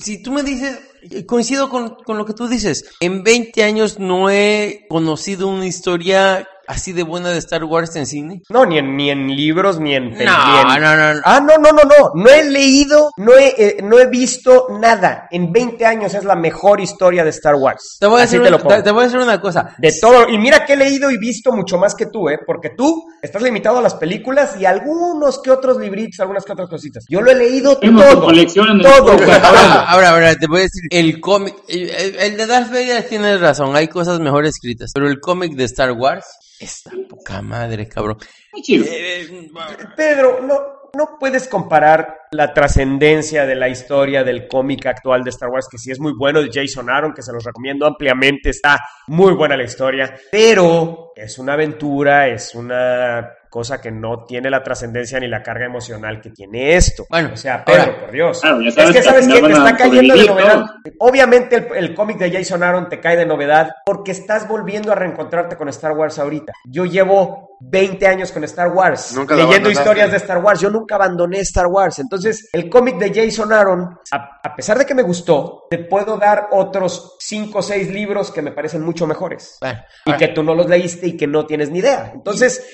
Si 0.00 0.22
tú 0.22 0.30
me 0.30 0.44
dices, 0.44 0.78
coincido 1.26 1.68
con, 1.68 1.96
con 2.04 2.18
lo 2.18 2.24
que 2.26 2.32
tú 2.34 2.48
dices, 2.48 2.84
en 3.00 3.22
20 3.22 3.62
años 3.64 3.98
no 3.98 4.30
he 4.30 4.86
conocido 4.88 5.48
una 5.48 5.66
historia 5.66 6.48
así 6.66 6.94
de 6.94 7.02
buena 7.02 7.28
de 7.28 7.36
Star 7.40 7.62
Wars 7.64 7.94
en 7.96 8.06
cine. 8.06 8.40
No, 8.48 8.64
ni 8.64 8.78
en, 8.78 8.96
ni 8.96 9.10
en 9.10 9.26
libros, 9.36 9.78
ni 9.78 9.94
en... 9.94 10.12
No, 10.12 10.16
ni 10.16 10.24
en- 10.24 10.82
no, 10.82 10.96
no, 10.96 11.14
no. 11.14 11.20
Ah, 11.22 11.38
no, 11.38 11.58
no, 11.58 11.72
no, 11.72 11.82
no. 11.82 12.12
No 12.14 12.30
he 12.30 12.48
leído, 12.50 13.10
no 13.18 13.36
he, 13.36 13.48
eh, 13.58 13.76
no 13.82 13.98
he 13.98 14.06
visto 14.06 14.68
nada. 14.80 15.28
En 15.30 15.52
20 15.52 15.84
años 15.84 16.14
es 16.14 16.24
la 16.24 16.34
mejor 16.36 16.80
historia 16.80 17.22
de 17.22 17.28
Star 17.28 17.56
Wars. 17.56 17.98
Te 18.00 18.06
voy, 18.06 18.16
a 18.16 18.22
decir 18.22 18.42
te 18.42 18.48
lo 18.50 18.56
una, 18.56 18.62
pongo. 18.64 18.76
te- 18.76 18.82
te 18.82 18.90
voy 18.92 19.02
a 19.02 19.04
decir 19.04 19.20
una 19.20 19.38
cosa. 19.42 19.74
De 19.76 19.92
todo. 20.00 20.26
Y 20.30 20.38
mira 20.38 20.64
que 20.64 20.72
he 20.72 20.76
leído 20.78 21.10
y 21.10 21.18
visto 21.18 21.52
mucho 21.52 21.76
más 21.76 21.94
que 21.94 22.06
tú, 22.06 22.30
¿eh? 22.30 22.38
Porque 22.46 22.70
tú 22.70 23.04
estás 23.20 23.42
limitado 23.42 23.76
a 23.76 23.82
las 23.82 23.96
películas 23.96 24.56
y 24.58 24.64
algunos 24.64 25.42
que 25.42 25.50
otros 25.50 25.76
libritos, 25.76 26.20
algunas 26.20 26.46
que 26.46 26.52
otras 26.52 26.70
cositas. 26.70 27.04
Yo 27.10 27.20
lo 27.20 27.30
he 27.30 27.34
leído 27.34 27.76
tu 27.78 27.94
todo. 27.94 28.24
colección 28.24 28.70
en 28.70 28.76
el 28.78 28.82
Todo, 28.84 29.18
güey. 29.18 29.30
Ahora, 29.32 29.84
ahora, 29.90 30.10
ahora, 30.12 30.34
te 30.36 30.46
voy 30.46 30.60
a 30.60 30.62
decir, 30.62 30.84
el 30.94 31.20
cómic, 31.20 31.56
el, 31.66 32.36
de 32.36 32.46
Darth 32.46 32.70
Vader 32.70 33.08
tienes 33.08 33.40
razón, 33.40 33.74
hay 33.74 33.88
cosas 33.88 34.20
mejor 34.20 34.46
escritas, 34.46 34.92
pero 34.94 35.08
el 35.08 35.18
cómic 35.18 35.54
de 35.54 35.64
Star 35.64 35.90
Wars, 35.90 36.24
está 36.60 36.92
poca 37.08 37.42
madre, 37.42 37.88
cabrón. 37.88 38.16
Muy 38.52 38.62
chido. 38.62 38.84
Eh, 38.88 39.50
Pedro, 39.96 40.40
no, 40.40 40.54
no 40.94 41.16
puedes 41.18 41.48
comparar 41.48 42.20
la 42.30 42.54
trascendencia 42.54 43.44
de 43.44 43.56
la 43.56 43.68
historia 43.68 44.22
del 44.22 44.46
cómic 44.46 44.86
actual 44.86 45.24
de 45.24 45.30
Star 45.30 45.48
Wars, 45.50 45.66
que 45.68 45.78
sí 45.78 45.90
es 45.90 45.98
muy 45.98 46.12
bueno, 46.16 46.40
de 46.40 46.50
Jason 46.52 46.88
Aaron, 46.88 47.12
que 47.12 47.22
se 47.22 47.32
los 47.32 47.42
recomiendo 47.42 47.86
ampliamente, 47.86 48.50
está 48.50 48.78
muy 49.08 49.34
buena 49.34 49.56
la 49.56 49.64
historia, 49.64 50.14
pero 50.30 51.12
es 51.16 51.38
una 51.38 51.54
aventura, 51.54 52.28
es 52.28 52.54
una 52.54 53.32
cosa 53.54 53.80
que 53.80 53.92
no 53.92 54.24
tiene 54.24 54.50
la 54.50 54.64
trascendencia 54.64 55.20
ni 55.20 55.28
la 55.28 55.40
carga 55.40 55.66
emocional 55.66 56.20
que 56.20 56.30
tiene 56.30 56.74
esto. 56.74 57.06
Bueno, 57.08 57.30
o 57.34 57.36
sea, 57.36 57.64
Pedro, 57.64 57.82
ahora- 57.82 58.00
por 58.00 58.10
Dios. 58.10 58.40
Claro, 58.40 58.60
ya 58.60 58.68
es 58.70 58.74
sabes 58.74 58.96
que 58.96 59.02
sabes 59.04 59.28
que 59.28 59.40
te 59.40 59.52
está 59.52 59.76
cayendo 59.76 60.14
de 60.16 60.26
novedad. 60.26 60.64
Obviamente 60.98 61.54
el, 61.56 61.66
el 61.76 61.94
cómic 61.94 62.18
de 62.18 62.32
Jason 62.32 62.64
Aaron 62.64 62.88
te 62.88 62.98
cae 62.98 63.16
de 63.16 63.24
novedad 63.26 63.70
porque 63.86 64.10
estás 64.10 64.48
volviendo 64.48 64.90
a 64.90 64.96
reencontrarte 64.96 65.56
con 65.56 65.68
Star 65.68 65.92
Wars 65.92 66.18
ahorita. 66.18 66.52
Yo 66.64 66.84
llevo 66.84 67.56
20 67.60 68.04
años 68.08 68.32
con 68.32 68.42
Star 68.42 68.72
Wars, 68.72 69.12
Nunca 69.14 69.36
leyendo 69.36 69.70
historias 69.70 70.10
de 70.10 70.16
Star 70.16 70.38
Wars. 70.38 70.60
Yo 70.60 70.68
nunca 70.68 70.96
abandoné 70.96 71.38
Star 71.38 71.68
Wars. 71.68 72.00
Entonces, 72.00 72.48
el 72.52 72.68
cómic 72.68 72.96
de 72.98 73.14
Jason 73.14 73.52
Aaron, 73.52 73.96
a, 74.10 74.40
a 74.42 74.56
pesar 74.56 74.76
de 74.78 74.84
que 74.84 74.96
me 74.96 75.02
gustó, 75.02 75.68
te 75.70 75.78
puedo 75.78 76.16
dar 76.16 76.48
otros 76.50 77.16
5 77.20 77.56
o 77.60 77.62
6 77.62 77.88
libros 77.92 78.32
que 78.32 78.42
me 78.42 78.50
parecen 78.50 78.82
mucho 78.82 79.06
mejores. 79.06 79.58
bueno, 79.60 79.78
Y 80.06 80.10
ahora, 80.10 80.18
que 80.18 80.28
tú 80.34 80.42
no 80.42 80.56
los 80.56 80.68
leíste 80.68 81.06
y 81.06 81.16
que 81.16 81.28
no 81.28 81.46
tienes 81.46 81.70
ni 81.70 81.78
idea. 81.78 82.10
Entonces, 82.12 82.66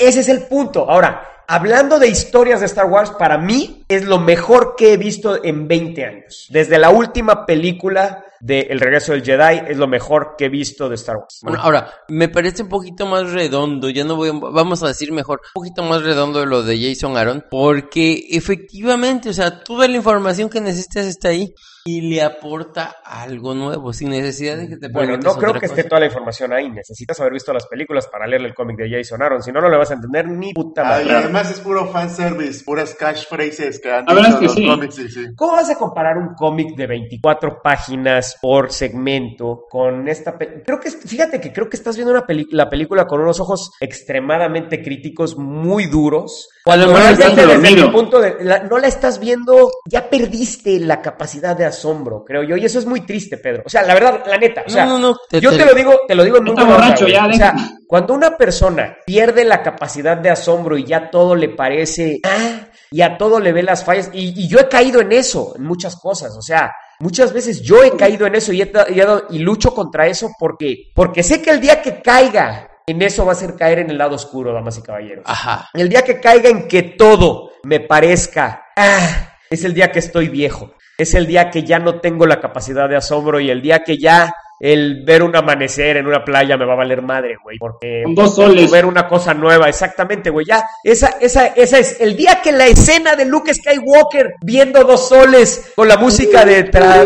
ese 0.00 0.20
es 0.20 0.28
el 0.28 0.42
punto. 0.44 0.88
Ahora, 0.90 1.22
hablando 1.46 1.98
de 1.98 2.08
historias 2.08 2.60
de 2.60 2.66
Star 2.66 2.86
Wars, 2.86 3.10
para 3.18 3.38
mí 3.38 3.84
es 3.88 4.04
lo 4.04 4.18
mejor 4.18 4.74
que 4.76 4.92
he 4.92 4.96
visto 4.96 5.44
en 5.44 5.68
20 5.68 6.04
años. 6.04 6.46
Desde 6.50 6.78
la 6.78 6.90
última 6.90 7.44
película 7.46 8.24
de 8.42 8.60
El 8.70 8.80
regreso 8.80 9.12
del 9.12 9.22
Jedi, 9.22 9.60
es 9.68 9.76
lo 9.76 9.86
mejor 9.86 10.34
que 10.38 10.46
he 10.46 10.48
visto 10.48 10.88
de 10.88 10.94
Star 10.94 11.16
Wars. 11.18 11.40
bueno, 11.42 11.60
ahora, 11.60 11.92
me 12.08 12.28
parece 12.30 12.62
un 12.62 12.70
poquito 12.70 13.04
más 13.04 13.30
redondo, 13.32 13.90
ya 13.90 14.02
no 14.04 14.16
voy, 14.16 14.30
a- 14.30 14.32
vamos 14.32 14.82
a 14.82 14.88
decir 14.88 15.12
mejor, 15.12 15.42
un 15.54 15.60
poquito 15.60 15.82
más 15.82 16.02
redondo 16.02 16.46
lo 16.46 16.62
de 16.62 16.78
Jason 16.80 17.18
Aaron, 17.18 17.44
porque 17.50 18.28
efectivamente, 18.30 19.28
o 19.28 19.32
sea, 19.34 19.62
toda 19.62 19.86
la 19.88 19.96
información 19.96 20.48
que 20.48 20.60
necesitas 20.62 21.04
está 21.04 21.28
ahí 21.28 21.52
y 21.84 22.02
le 22.02 22.22
aporta 22.22 22.96
algo 23.04 23.54
nuevo, 23.54 23.92
sin 23.92 24.10
necesidad 24.10 24.56
de 24.56 24.68
que 24.68 24.76
te 24.76 24.88
Bueno, 24.88 25.16
no 25.16 25.34
creo 25.34 25.54
que 25.54 25.66
esté 25.66 25.84
toda 25.84 26.00
la 26.00 26.06
información 26.06 26.52
ahí. 26.52 26.70
Necesitas 26.70 27.18
haber 27.20 27.32
visto 27.32 27.52
las 27.52 27.66
películas 27.66 28.06
para 28.06 28.26
leer 28.26 28.42
el 28.42 28.54
cómic 28.54 28.76
de 28.76 28.90
Jason 28.90 29.22
Aaron. 29.22 29.42
Si 29.42 29.50
no, 29.52 29.60
no 29.60 29.68
le 29.68 29.76
vas 29.76 29.90
a 29.90 29.94
entender 29.94 30.28
ni 30.28 30.52
puta 30.52 30.84
madre. 30.84 31.06
y 31.06 31.10
además 31.10 31.50
es 31.50 31.60
puro 31.60 31.86
fanservice, 31.86 32.64
puras 32.64 32.94
catchphrases 32.94 33.80
que 33.80 33.90
han 33.92 34.04
dicho 34.06 34.20
es 34.20 34.34
que 34.36 34.44
los 34.44 34.54
sí. 34.54 34.66
cómics. 34.66 34.94
Sí, 34.94 35.08
sí. 35.08 35.26
¿Cómo 35.36 35.52
vas 35.52 35.70
a 35.70 35.76
comparar 35.76 36.18
un 36.18 36.34
cómic 36.34 36.76
de 36.76 36.86
24 36.86 37.60
páginas 37.62 38.36
por 38.40 38.70
segmento 38.72 39.64
con 39.68 40.08
esta 40.08 40.36
creo 40.36 40.80
que 40.80 40.90
fíjate 40.90 41.40
que 41.40 41.52
creo 41.52 41.68
que 41.68 41.76
estás 41.76 41.96
viendo 41.96 42.12
una 42.12 42.24
la 42.50 42.68
película 42.68 43.06
con 43.06 43.20
unos 43.20 43.40
ojos 43.40 43.72
extremadamente 43.80 44.82
críticos, 44.82 45.36
muy 45.36 45.86
duros. 45.86 46.48
O 46.66 46.72
a 46.72 46.76
lo 46.76 46.84
Cuando 46.86 47.00
mejor 47.00 47.12
estás 47.12 47.36
desde 47.36 47.84
mi 47.84 47.90
punto 47.90 48.20
de 48.20 48.44
la- 48.44 48.62
no 48.64 48.78
la 48.78 48.86
estás 48.88 49.18
viendo, 49.18 49.70
ya 49.86 50.10
perdiste 50.10 50.78
la 50.80 51.00
capacidad 51.00 51.56
de 51.56 51.64
asombro, 51.70 52.24
creo 52.24 52.42
yo, 52.42 52.56
y 52.56 52.64
eso 52.64 52.78
es 52.78 52.86
muy 52.86 53.00
triste, 53.00 53.38
Pedro. 53.38 53.62
O 53.66 53.68
sea, 53.68 53.82
la 53.82 53.94
verdad, 53.94 54.22
la 54.26 54.36
neta, 54.36 54.62
o 54.66 54.70
sea, 54.70 54.84
No, 54.86 54.98
no, 54.98 55.08
no, 55.10 55.16
te- 55.28 55.40
yo 55.40 55.50
te- 55.50 55.58
te 55.58 55.64
lo 55.64 55.74
digo, 55.74 56.00
te 56.06 56.14
lo 56.14 56.22
digo 56.22 56.36
en 56.36 56.44
muy 56.44 56.54
borracho, 56.64 57.06
ya, 57.08 57.26
O 57.26 57.32
sea, 57.32 57.54
cuando 57.86 58.14
una 58.14 58.36
persona 58.36 58.96
pierde 59.06 59.44
la 59.44 59.62
capacidad 59.62 60.16
de 60.16 60.30
asombro 60.30 60.76
y 60.78 60.84
ya 60.84 61.10
todo 61.10 61.34
le 61.34 61.48
parece, 61.48 62.20
ah, 62.24 62.68
y 62.90 63.02
a 63.02 63.16
todo 63.16 63.40
le 63.40 63.52
ve 63.52 63.62
las 63.62 63.84
fallas, 63.84 64.10
y, 64.12 64.44
y 64.44 64.48
yo 64.48 64.58
he 64.60 64.68
caído 64.68 65.00
en 65.00 65.12
eso, 65.12 65.54
en 65.56 65.64
muchas 65.64 65.96
cosas, 65.96 66.36
o 66.36 66.42
sea, 66.42 66.72
muchas 67.00 67.32
veces 67.32 67.62
yo 67.62 67.82
he 67.82 67.96
caído 67.96 68.26
en 68.26 68.34
eso 68.34 68.52
y, 68.52 68.60
he 68.62 68.70
y 68.90 69.00
he 69.00 69.06
y 69.30 69.38
lucho 69.38 69.74
contra 69.74 70.06
eso 70.06 70.30
porque, 70.38 70.90
porque 70.94 71.22
sé 71.22 71.40
que 71.40 71.50
el 71.50 71.60
día 71.60 71.80
que 71.80 72.02
caiga 72.02 72.68
en 72.86 73.02
eso 73.02 73.24
va 73.24 73.32
a 73.32 73.36
ser 73.36 73.54
caer 73.54 73.78
en 73.78 73.90
el 73.90 73.98
lado 73.98 74.16
oscuro, 74.16 74.52
damas 74.52 74.76
y 74.78 74.82
caballeros. 74.82 75.24
Ajá. 75.26 75.68
El 75.74 75.88
día 75.88 76.02
que 76.02 76.18
caiga 76.20 76.48
en 76.50 76.66
que 76.66 76.82
todo 76.82 77.52
me 77.62 77.78
parezca, 77.80 78.64
ah, 78.76 79.36
es 79.48 79.64
el 79.64 79.74
día 79.74 79.92
que 79.92 80.00
estoy 80.00 80.28
viejo. 80.28 80.72
Es 81.00 81.14
el 81.14 81.26
día 81.26 81.50
que 81.50 81.62
ya 81.64 81.78
no 81.78 82.00
tengo 82.00 82.26
la 82.26 82.40
capacidad 82.40 82.88
de 82.88 82.96
asombro 82.96 83.40
y 83.40 83.50
el 83.50 83.62
día 83.62 83.82
que 83.84 83.96
ya 83.98 84.32
el 84.62 85.02
ver 85.06 85.22
un 85.22 85.34
amanecer 85.34 85.96
en 85.96 86.06
una 86.06 86.22
playa 86.22 86.58
me 86.58 86.66
va 86.66 86.74
a 86.74 86.76
valer 86.76 87.00
madre, 87.00 87.36
güey. 87.42 87.56
Porque 87.56 88.02
Con 88.04 88.14
dos 88.14 88.34
soles. 88.34 88.70
ver 88.70 88.84
una 88.84 89.08
cosa 89.08 89.32
nueva, 89.32 89.70
exactamente, 89.70 90.28
güey. 90.28 90.44
Ya, 90.44 90.62
esa, 90.84 91.16
esa, 91.18 91.46
esa 91.46 91.78
es 91.78 91.98
el 92.02 92.14
día 92.14 92.40
que 92.42 92.52
la 92.52 92.66
escena 92.66 93.16
de 93.16 93.24
Luke 93.24 93.54
Skywalker 93.54 94.34
viendo 94.42 94.84
dos 94.84 95.08
soles 95.08 95.72
con 95.74 95.88
la 95.88 95.96
música 95.96 96.44
de 96.44 96.70
tra- 96.70 97.02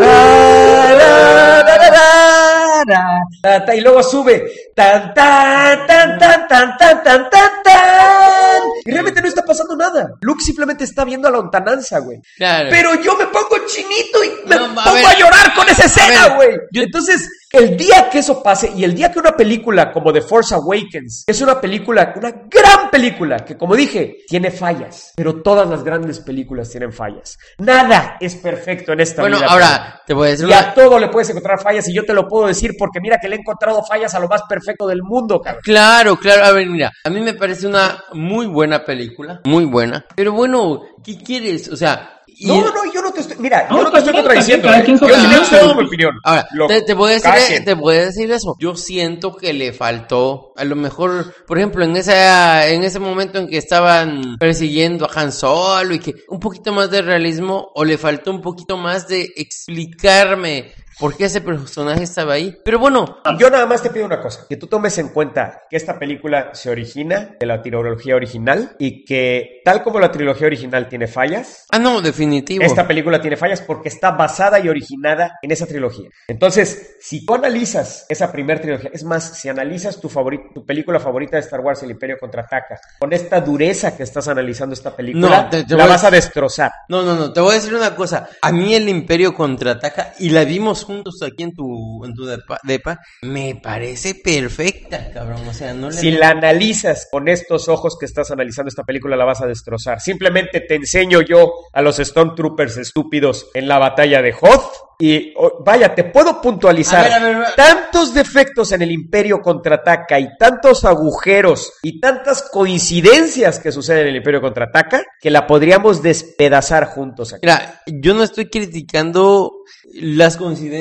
y 3.76 3.80
luego 3.80 4.02
sube. 4.02 4.50
Tan, 4.74 5.14
tan, 5.14 5.86
tan, 5.86 6.18
tan, 6.18 6.48
tan, 6.48 6.76
tan, 6.76 7.02
tan, 7.02 7.30
tan, 7.30 8.62
Y 8.84 8.90
realmente 8.90 9.22
no 9.22 9.28
está 9.28 9.42
pasando 9.44 9.76
nada. 9.76 10.10
Luke 10.20 10.42
simplemente 10.42 10.84
está 10.84 11.04
viendo 11.04 11.28
a 11.28 11.30
la 11.30 11.38
lontananza, 11.38 11.98
güey. 12.00 12.20
Pero 12.38 12.94
yo 13.00 13.16
me 13.16 13.26
pongo 13.26 13.66
chinito 13.66 14.24
y 14.24 14.48
me 14.48 14.56
pongo 14.56 14.80
a, 14.80 15.18
llorar 15.18 15.54
con 15.54 15.68
esa 15.68 15.84
escena, 15.86 16.34
güey. 16.36 16.50
Entonces, 16.72 17.28
el 17.55 17.76
día 17.76 18.08
que 18.10 18.18
eso 18.18 18.42
pase 18.42 18.73
y 18.74 18.83
el 18.83 18.97
día 18.97 19.12
que 19.12 19.20
una 19.20 19.31
película 19.36 19.92
como 19.92 20.12
The 20.12 20.23
Force 20.23 20.52
Awakens 20.57 21.23
es 21.24 21.41
una 21.41 21.60
película, 21.60 22.12
una 22.16 22.33
gran 22.50 22.91
película, 22.91 23.44
que 23.44 23.57
como 23.57 23.76
dije, 23.76 24.24
tiene 24.26 24.50
fallas, 24.50 25.12
pero 25.15 25.41
todas 25.41 25.68
las 25.68 25.84
grandes 25.84 26.18
películas 26.18 26.68
tienen 26.68 26.92
fallas. 26.92 27.39
Nada 27.58 28.16
es 28.18 28.34
perfecto 28.34 28.92
en 28.92 29.00
esta 29.00 29.23
Bueno, 29.23 29.36
vida. 29.36 29.47
ahora 29.49 30.02
te 30.05 30.15
voy 30.15 30.26
a 30.26 30.31
decir 30.33 30.49
Y 30.49 30.52
a 30.52 30.74
todo 30.74 30.99
le 30.99 31.08
puedes 31.10 31.31
encontrar 31.31 31.60
fallas 31.62 31.89
y 31.89 31.94
yo 31.94 32.05
te 32.05 32.12
lo 32.12 32.26
puedo 32.26 32.49
decir 32.49 32.74
porque 32.76 32.99
mira 33.00 33.18
que 33.23 33.28
le 33.28 33.36
he 33.36 33.39
encontrado 33.39 33.84
fallas 33.84 34.12
a 34.16 34.18
lo 34.18 34.26
más 34.26 34.42
perfecto 34.49 34.89
del 34.89 35.05
mundo, 35.05 35.41
cabrón. 35.41 35.62
Claro, 35.62 36.16
claro. 36.16 36.44
A 36.47 36.50
ver, 36.50 36.66
mira, 36.68 36.91
a 37.05 37.08
mí 37.10 37.20
me 37.20 37.34
parece 37.34 37.68
una 37.68 38.02
muy 38.15 38.47
buena 38.47 38.84
película, 38.84 39.41
muy 39.44 39.65
buena. 39.65 40.05
Pero 40.16 40.33
bueno, 40.33 40.83
¿qué 41.05 41.16
quieres? 41.18 41.68
O 41.68 41.76
sea... 41.76 42.14
y- 42.36 42.46
No, 42.46 42.60
no, 42.62 42.92
yo 42.92 43.00
no 43.02 43.12
te 43.12 43.20
estoy, 43.20 43.36
mira, 43.38 43.66
No, 43.70 43.78
yo 43.78 43.82
no 43.84 43.90
te 43.90 43.98
está 43.98 43.98
estoy 43.98 44.14
contradiciendo. 44.14 44.72
¿eh? 44.72 44.82
quien 44.84 44.98
su 44.98 45.06
Yo 45.08 45.14
opinión. 45.14 45.44
sí 45.44 45.50
tengo 45.56 45.74
mi 45.74 45.86
opinión. 45.86 46.14
Ahora, 46.24 46.46
Lo- 46.52 46.66
te, 46.66 46.82
te 46.82 46.94
voy 46.94 47.10
a 47.10 47.14
decir, 47.14 47.64
te 47.64 47.74
voy 47.74 47.96
a 47.96 48.04
decir 48.06 48.30
eso. 48.32 48.56
Yo 48.58 48.74
siento 48.76 49.36
que 49.36 49.52
le 49.52 49.72
faltó, 49.72 50.52
a 50.56 50.64
lo 50.64 50.76
mejor, 50.76 51.32
por 51.46 51.58
ejemplo, 51.58 51.84
en 51.84 51.96
esa, 51.96 52.68
en 52.68 52.82
ese 52.84 52.98
momento 52.98 53.38
en 53.38 53.48
que 53.48 53.56
estaban 53.58 54.36
persiguiendo 54.38 55.04
a 55.06 55.20
Han 55.20 55.32
Solo 55.32 55.94
y 55.94 55.98
que 55.98 56.14
un 56.28 56.40
poquito 56.40 56.72
más 56.72 56.90
de 56.90 57.02
realismo, 57.02 57.70
o 57.74 57.84
le 57.84 57.98
faltó 57.98 58.30
un 58.30 58.40
poquito 58.40 58.76
más 58.76 59.08
de 59.08 59.32
explicarme 59.36 60.72
por 60.98 61.16
qué 61.16 61.24
ese 61.26 61.40
personaje 61.40 62.02
estaba 62.05 62.34
ahí. 62.34 62.56
Pero 62.64 62.78
bueno, 62.78 63.18
Yo 63.39 63.50
nada 63.50 63.66
más 63.66 63.82
te 63.82 63.90
pido 63.90 64.06
una 64.06 64.20
cosa, 64.20 64.47
que 64.48 64.56
tú 64.56 64.66
tomes 64.66 64.97
en 64.98 65.08
cuenta 65.08 65.62
que 65.68 65.76
esta 65.76 65.98
película 65.98 66.50
se 66.55 66.70
origina 66.70 67.36
de 67.39 67.47
la 67.47 67.60
trilogía 67.62 68.14
original 68.16 68.76
y 68.78 69.05
que 69.05 69.60
tal 69.64 69.82
como 69.82 69.98
la 70.00 70.10
trilogía 70.12 70.47
original 70.47 70.89
tiene 70.89 71.06
fallas, 71.06 71.66
ah 71.70 71.78
no, 71.78 72.00
definitivo. 72.00 72.62
esta 72.64 72.86
película 72.86 73.20
tiene 73.20 73.36
fallas 73.36 73.60
porque 73.60 73.89
está 73.89 74.12
basada 74.12 74.58
y 74.60 74.68
originada 74.68 75.39
en 75.42 75.50
esa 75.50 75.66
trilogía. 75.66 76.08
Entonces, 76.28 76.97
si 77.00 77.24
tú 77.26 77.34
analizas 77.34 78.06
esa 78.08 78.31
primera 78.31 78.60
trilogía, 78.60 78.90
es 78.92 79.05
más, 79.05 79.39
si 79.39 79.48
analizas 79.48 80.00
tu, 80.00 80.08
favori- 80.08 80.52
tu 80.55 80.64
película 80.64 81.00
favorita 81.00 81.36
de 81.36 81.42
Star 81.42 81.60
Wars, 81.60 81.82
El 81.82 81.90
Imperio 81.90 82.16
Contraataca, 82.18 82.81
con 83.00 83.12
esta 83.12 83.40
dureza 83.40 83.97
que 83.97 84.02
estás 84.02 84.28
analizando 84.28 84.74
esta 84.74 84.94
película, 84.94 85.42
No, 85.44 85.48
te- 85.50 85.64
te 85.64 85.70
la 85.70 85.84
voy 85.84 85.84
a- 85.84 85.94
vas 85.94 86.05
a 86.05 86.10
destrozar. 86.10 86.70
No, 86.89 87.02
no, 87.02 87.14
no, 87.14 87.32
te 87.32 87.40
voy 87.40 87.52
a 87.52 87.55
decir 87.55 87.74
una 87.74 87.94
cosa. 87.94 88.28
A 88.42 88.52
mí 88.52 88.74
el 88.74 88.89
Imperio 88.89 89.34
contraataca 89.34 90.12
y 90.18 90.31
la 90.31 90.44
vimos 90.44 90.83
juntos 90.84 91.20
aquí 91.22 91.42
en 91.42 91.54
tu, 91.54 92.04
en 92.04 92.14
tu 92.14 92.24
depa, 92.24 92.60
depa, 92.62 93.00
me 93.22 93.58
parece 93.62 94.14
perfecta, 94.14 95.10
cabrón. 95.12 95.46
O 95.48 95.52
sea, 95.52 95.74
no 95.74 95.90
le... 95.90 95.96
Si 95.96 96.10
la 96.10 96.30
analizas 96.30 97.08
con 97.10 97.28
estos 97.28 97.68
ojos 97.68 97.96
que 97.98 98.06
estás 98.06 98.30
analizando 98.30 98.68
esta 98.68 98.84
película, 98.84 99.16
la 99.16 99.24
vas 99.24 99.42
a 99.42 99.46
destrozar. 99.46 100.00
Simplemente 100.00 100.60
te 100.60 100.74
enseño 100.76 101.20
yo 101.22 101.52
a 101.72 101.82
los 101.82 101.96
Stormtroopers 101.96 102.76
estúpidos 102.76 103.48
en 103.54 103.68
la 103.68 103.78
batalla 103.78 104.22
de 104.22 104.32
Hoth. 104.32 104.72
Y 104.96 105.32
oh, 105.36 105.60
vaya, 105.64 105.92
te 105.92 106.04
puedo 106.04 106.40
puntualizar 106.40 107.00
A 107.00 107.02
ver, 107.02 107.12
a 107.12 107.18
ver, 107.18 107.34
a 107.34 107.38
ver. 107.40 107.48
tantos 107.56 108.14
defectos 108.14 108.70
en 108.70 108.82
el 108.82 108.92
Imperio 108.92 109.40
contraataca 109.40 110.20
y 110.20 110.36
tantos 110.38 110.84
agujeros 110.84 111.72
y 111.82 111.98
tantas 111.98 112.42
coincidencias 112.42 113.58
que 113.58 113.72
suceden 113.72 114.02
en 114.02 114.08
el 114.10 114.16
Imperio 114.16 114.40
contraataca 114.40 115.02
que 115.20 115.30
la 115.30 115.48
podríamos 115.48 116.00
despedazar 116.00 116.84
juntos 116.86 117.32
aquí. 117.32 117.40
Mira, 117.42 117.82
yo 117.86 118.14
no 118.14 118.22
estoy 118.22 118.48
criticando 118.48 119.64
las 119.94 120.36
coincidencias 120.36 120.73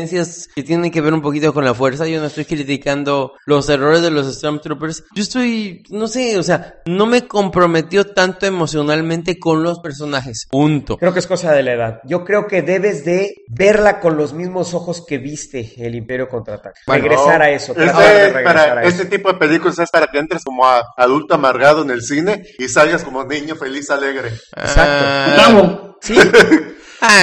que 0.56 0.64
tienen 0.64 0.92
que 0.92 1.02
ver 1.02 1.14
un 1.14 1.22
poquito 1.22 1.54
con 1.54 1.64
la 1.66 1.74
fuerza, 1.74 2.08
yo 2.08 2.20
no 2.20 2.28
estoy 2.28 2.46
criticando 2.46 3.34
los 3.46 3.70
errores 3.70 4.02
de 4.02 4.12
los 4.12 4.34
Stormtroopers, 4.34 5.04
yo 5.16 5.24
estoy, 5.24 5.84
no 5.90 6.08
sé, 6.08 6.38
o 6.38 6.44
sea, 6.44 6.76
no 6.86 7.06
me 7.06 7.28
comprometió 7.28 8.06
tanto 8.06 8.46
emocionalmente 8.46 9.40
con 9.40 9.64
los 9.64 9.80
personajes, 9.80 10.48
punto. 10.50 10.98
Creo 10.98 11.14
que 11.14 11.20
es 11.20 11.28
cosa 11.28 11.52
de 11.52 11.64
la 11.64 11.74
edad. 11.74 12.00
Yo 12.06 12.24
creo 12.26 12.48
que 12.48 12.62
debes 12.62 13.06
de 13.06 13.34
verla 13.48 14.00
con 14.00 14.18
los 14.18 14.34
mismos 14.34 14.74
ojos 14.74 15.04
que 15.08 15.18
viste 15.18 15.74
el 15.78 15.96
Imperio 15.96 16.28
contraataca. 16.28 16.80
Bueno, 16.88 17.04
regresar 17.04 17.42
a 17.42 17.50
eso. 17.50 17.72
Es 17.74 17.78
tratar 17.78 18.02
de 18.04 18.30
regresar 18.34 18.44
para 18.44 18.80
a 18.80 18.84
eso. 18.84 18.90
este 19.02 19.06
tipo 19.18 19.32
de 19.32 19.38
películas 19.40 19.80
es 19.80 19.90
para 19.90 20.08
que 20.08 20.18
entres 20.20 20.44
como 20.44 20.66
a- 20.66 20.84
adulto 20.98 21.36
amargado 21.36 21.84
en 21.84 21.92
el 21.92 22.02
cine 22.02 22.44
y 22.58 22.68
salgas 22.68 23.04
como 23.04 23.24
niño 23.24 23.56
feliz, 23.56 23.90
alegre. 23.90 24.30
Exacto. 24.30 25.06
Ah, 25.06 25.34
Bravo. 25.36 25.98
Sí, 26.02 26.16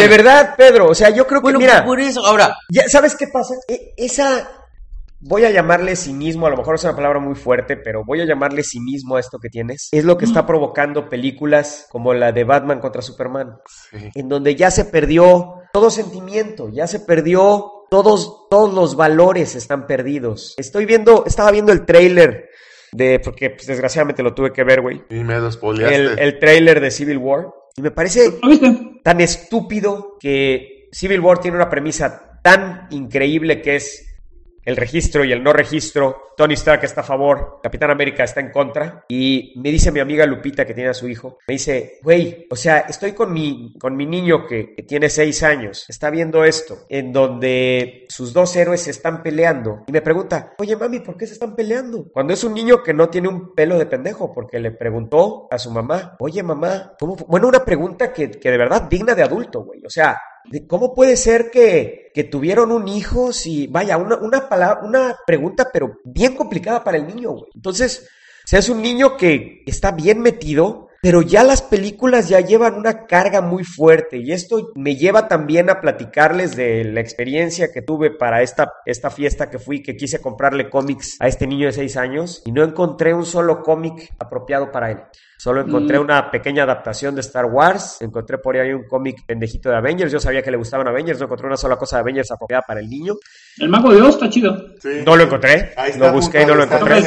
de 0.01 0.09
verdad, 0.09 0.55
Pedro. 0.57 0.89
O 0.89 0.95
sea, 0.95 1.11
yo 1.11 1.27
creo 1.27 1.41
que, 1.41 1.45
Bueno, 1.45 1.59
mira, 1.59 1.85
por 1.85 2.01
eso, 2.01 2.25
ahora, 2.25 2.55
ya, 2.69 2.89
¿sabes 2.89 3.17
qué 3.17 3.27
pasa? 3.29 3.55
E- 3.69 3.93
esa, 3.97 4.49
voy 5.21 5.45
a 5.45 5.51
llamarle 5.51 5.97
cinismo, 5.97 6.47
a 6.47 6.51
lo 6.51 6.57
mejor 6.57 6.75
es 6.77 6.85
una 6.85 6.97
palabra 6.97 7.19
muy 7.21 7.35
fuerte, 7.35 7.77
pero 7.77 8.05
voy 8.05 8.21
a 8.21 8.25
llamarle 8.27 8.63
cinismo 8.63 9.17
a 9.17 9.21
esto 9.21 9.39
que 9.39 9.49
tienes. 9.49 9.89
Es 9.93 10.05
lo 10.05 10.17
que 10.19 10.25
está 10.25 10.47
provocando 10.47 11.09
películas 11.09 11.87
como 11.91 12.15
la 12.15 12.33
de 12.33 12.45
Batman 12.45 12.81
contra 12.81 13.03
Superman, 13.03 13.57
Sí. 13.91 14.11
en 14.15 14.29
donde 14.29 14.55
ya 14.57 14.71
se 14.71 14.85
perdió 14.87 15.55
todo 15.73 15.91
sentimiento, 15.91 16.69
ya 16.71 16.87
se 16.87 17.01
perdió 17.01 17.73
todos, 17.91 18.47
todos 18.51 18.73
los 18.73 18.97
valores 18.97 19.57
están 19.57 19.87
perdidos. 19.87 20.55
Estoy 20.57 20.87
viendo, 20.87 21.25
estaba 21.27 21.51
viendo 21.51 21.73
el 21.73 21.85
trailer 21.85 22.49
de, 22.93 23.19
porque 23.21 23.51
pues, 23.51 23.67
desgraciadamente 23.67 24.23
lo 24.23 24.35
tuve 24.35 24.53
que 24.53 24.65
ver, 24.65 24.81
güey. 24.81 25.03
Y 25.11 25.23
me 25.25 25.39
lo 25.39 25.51
spoileaste. 25.51 25.95
El, 25.97 26.19
el 26.19 26.39
trailer 26.39 26.81
de 26.81 26.91
Civil 26.91 27.19
War. 27.19 27.47
Y 27.81 27.83
me 27.83 27.91
parece 27.93 28.39
tan 29.03 29.23
estúpido 29.23 30.19
que 30.21 30.91
Civil 30.93 31.21
War 31.21 31.39
tiene 31.41 31.57
una 31.57 31.71
premisa 31.71 32.39
tan 32.43 32.89
increíble 32.91 33.63
que 33.63 33.77
es 33.77 34.10
el 34.65 34.77
registro 34.77 35.25
y 35.25 35.33
el 35.33 35.43
no 35.43 35.53
registro. 35.53 36.31
Tony 36.37 36.55
Stark 36.55 36.85
está 36.85 37.03
a 37.03 37.05
favor, 37.05 37.61
Capitán 37.63 37.91
América 37.91 38.25
está 38.25 38.41
en 38.41 38.51
contra. 38.51 39.05
Y 39.09 39.53
me 39.57 39.71
dice 39.71 39.93
mi 39.93 40.01
amiga 40.01 40.25
Lupita, 40.25 40.65
que 40.65 40.75
tiene 40.75 40.91
a 40.91 40.95
su 40.95 41.07
hijo, 41.09 41.39
me 41.47 41.53
dice, 41.53 41.99
güey, 42.03 42.47
o 42.51 42.57
sea, 42.57 42.81
estoy 42.81 43.13
con 43.13 43.33
mi, 43.33 43.75
con 43.79 43.97
mi 43.97 44.07
niño 44.07 44.47
que, 44.47 44.75
tiene 44.89 45.11
seis 45.11 45.43
años, 45.43 45.85
está 45.89 46.11
viendo 46.11 46.45
esto, 46.45 46.87
en 46.89 47.13
donde 47.13 48.07
sus 48.09 48.33
dos 48.33 48.57
héroes 48.57 48.83
se 48.83 48.91
están 48.91 49.23
peleando. 49.23 49.85
Y 49.87 49.93
me 49.93 50.01
pregunta, 50.01 50.55
oye 50.59 50.77
mami, 50.77 51.01
¿por 51.01 51.17
qué 51.17 51.27
se 51.27 51.35
están 51.35 51.55
peleando? 51.55 52.09
Cuando 52.11 52.33
es 52.33 52.43
un 52.43 52.55
niño 52.55 52.83
que 52.83 52.95
no 52.95 53.11
tiene 53.11 53.29
un 53.29 53.55
pelo 53.55 53.79
de 53.79 53.87
pendejo, 53.87 54.33
porque 54.33 54.59
le 54.59 54.71
preguntó 54.71 55.47
a 55.51 55.59
su 55.59 55.71
mamá, 55.71 56.17
oye 56.19 56.43
mamá, 56.43 56.95
¿cómo 56.99 57.17
fue?". 57.17 57.27
Bueno, 57.29 57.49
una 57.49 57.65
pregunta 57.65 58.13
que, 58.13 58.31
que 58.31 58.51
de 58.51 58.59
verdad 58.59 58.83
digna 58.83 59.15
de 59.15 59.23
adulto, 59.23 59.63
güey. 59.63 59.85
O 59.85 59.91
sea, 59.91 60.19
¿Cómo 60.67 60.95
puede 60.95 61.17
ser 61.17 61.51
que, 61.51 62.11
que 62.15 62.25
tuvieron 62.25 62.73
un 62.73 62.89
hijo 62.89 63.33
si, 63.33 63.67
vaya, 63.67 63.97
una, 63.97 64.17
una, 64.17 64.49
palabra, 64.49 64.81
una 64.83 65.17
pregunta, 65.27 65.71
pero 65.73 65.99
bien 66.05 66.35
complicada 66.35 66.83
para 66.83 66.97
el 66.97 67.07
niño, 67.07 67.31
güey? 67.31 67.51
Entonces, 67.55 68.09
sea, 68.51 68.59
es 68.59 68.69
un 68.69 68.83
niño 68.83 69.17
que 69.17 69.63
está 69.65 69.93
bien 69.93 70.19
metido, 70.21 70.89
pero 71.03 71.23
ya 71.23 71.45
las 71.45 71.63
películas 71.63 72.29
ya 72.29 72.41
llevan 72.41 72.75
una 72.75 73.07
carga 73.07 73.41
muy 73.41 73.63
fuerte 73.63 74.19
y 74.19 74.33
esto 74.33 74.73
me 74.75 74.97
lleva 74.97 75.29
también 75.29 75.71
a 75.71 75.81
platicarles 75.81 76.57
de 76.57 76.83
la 76.83 77.01
experiencia 77.01 77.71
que 77.73 77.81
tuve 77.81 78.11
para 78.11 78.43
esta, 78.43 78.73
esta 78.87 79.09
fiesta 79.09 79.51
que 79.51 79.61
fui, 79.61 79.85
que 79.85 79.97
quise 79.97 80.21
comprarle 80.21 80.69
cómics 80.69 81.17
a 81.21 81.29
este 81.29 81.47
niño 81.47 81.67
de 81.67 81.75
6 81.75 81.97
años 81.97 82.43
y 82.45 82.51
no 82.51 82.65
encontré 82.65 83.15
un 83.15 83.25
solo 83.25 83.63
cómic 83.63 84.13
apropiado 84.19 84.73
para 84.73 84.91
él. 84.91 84.99
Solo 85.41 85.63
encontré 85.63 85.99
Mm. 85.99 86.03
una 86.03 86.31
pequeña 86.31 86.65
adaptación 86.65 87.15
de 87.15 87.23
Star 87.23 87.47
Wars, 87.47 88.03
encontré 88.03 88.37
por 88.37 88.59
ahí 88.59 88.75
un 88.75 88.87
cómic 88.87 89.25
pendejito 89.25 89.71
de 89.71 89.77
Avengers, 89.77 90.13
yo 90.13 90.21
sabía 90.21 90.43
que 90.43 90.51
le 90.51 90.59
gustaban 90.59 90.87
Avengers, 90.87 91.19
no 91.19 91.25
encontré 91.25 91.47
una 91.47 91.57
sola 91.57 91.77
cosa 91.77 91.97
de 91.97 92.01
Avengers 92.03 92.31
apropiada 92.31 92.63
para 92.69 92.81
el 92.81 92.91
niño. 92.91 93.15
El 93.57 93.71
Mago 93.71 93.91
de 93.91 94.03
Oz 94.03 94.17
está 94.17 94.29
chido. 94.29 94.55
Sí. 94.79 95.01
No 95.07 95.17
lo 95.17 95.23
encontré, 95.23 95.73
Ahí 95.79 95.93
está 95.93 96.09
lo 96.09 96.13
busqué 96.13 96.43
y 96.43 96.45
no 96.45 96.55
lo 96.55 96.65
encontré. 96.65 96.99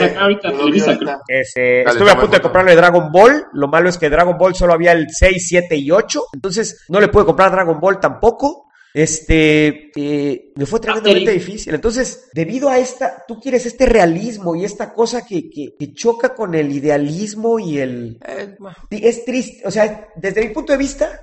Este, 1.27 1.83
Dale, 1.83 1.91
estuve 1.91 2.09
a 2.09 2.19
punto 2.19 2.35
de 2.37 2.41
comprarle 2.41 2.75
Dragon 2.75 3.11
Ball. 3.11 3.45
Lo 3.53 3.67
malo 3.67 3.87
es 3.89 3.99
que 3.99 4.09
Dragon 4.09 4.35
Ball 4.35 4.55
solo 4.55 4.73
había 4.73 4.93
el 4.93 5.05
6, 5.11 5.47
7 5.47 5.75
y 5.75 5.91
8. 5.91 6.23
Entonces 6.33 6.85
no 6.89 6.99
le 6.99 7.09
pude 7.09 7.25
comprar 7.25 7.51
Dragon 7.51 7.79
Ball 7.79 7.99
tampoco. 7.99 8.71
Este, 8.93 9.91
eh, 9.95 10.51
me 10.55 10.65
fue 10.67 10.79
tremendamente 10.79 11.31
difícil. 11.31 11.73
Entonces, 11.73 12.29
debido 12.33 12.69
a 12.69 12.77
esta, 12.77 13.23
tú 13.27 13.39
quieres 13.39 13.65
este 13.65 13.87
realismo 13.87 14.55
y 14.55 14.65
esta 14.65 14.93
cosa 14.93 15.25
que, 15.25 15.49
que- 15.49 15.75
que 15.77 15.93
choca 15.93 16.35
con 16.35 16.53
el 16.53 16.71
idealismo 16.71 17.57
y 17.59 17.79
el... 17.79 18.19
eh, 18.27 18.55
Es 18.91 19.25
triste, 19.25 19.67
o 19.67 19.71
sea, 19.71 20.07
desde 20.15 20.41
mi 20.47 20.53
punto 20.53 20.71
de 20.73 20.77
vista, 20.77 21.21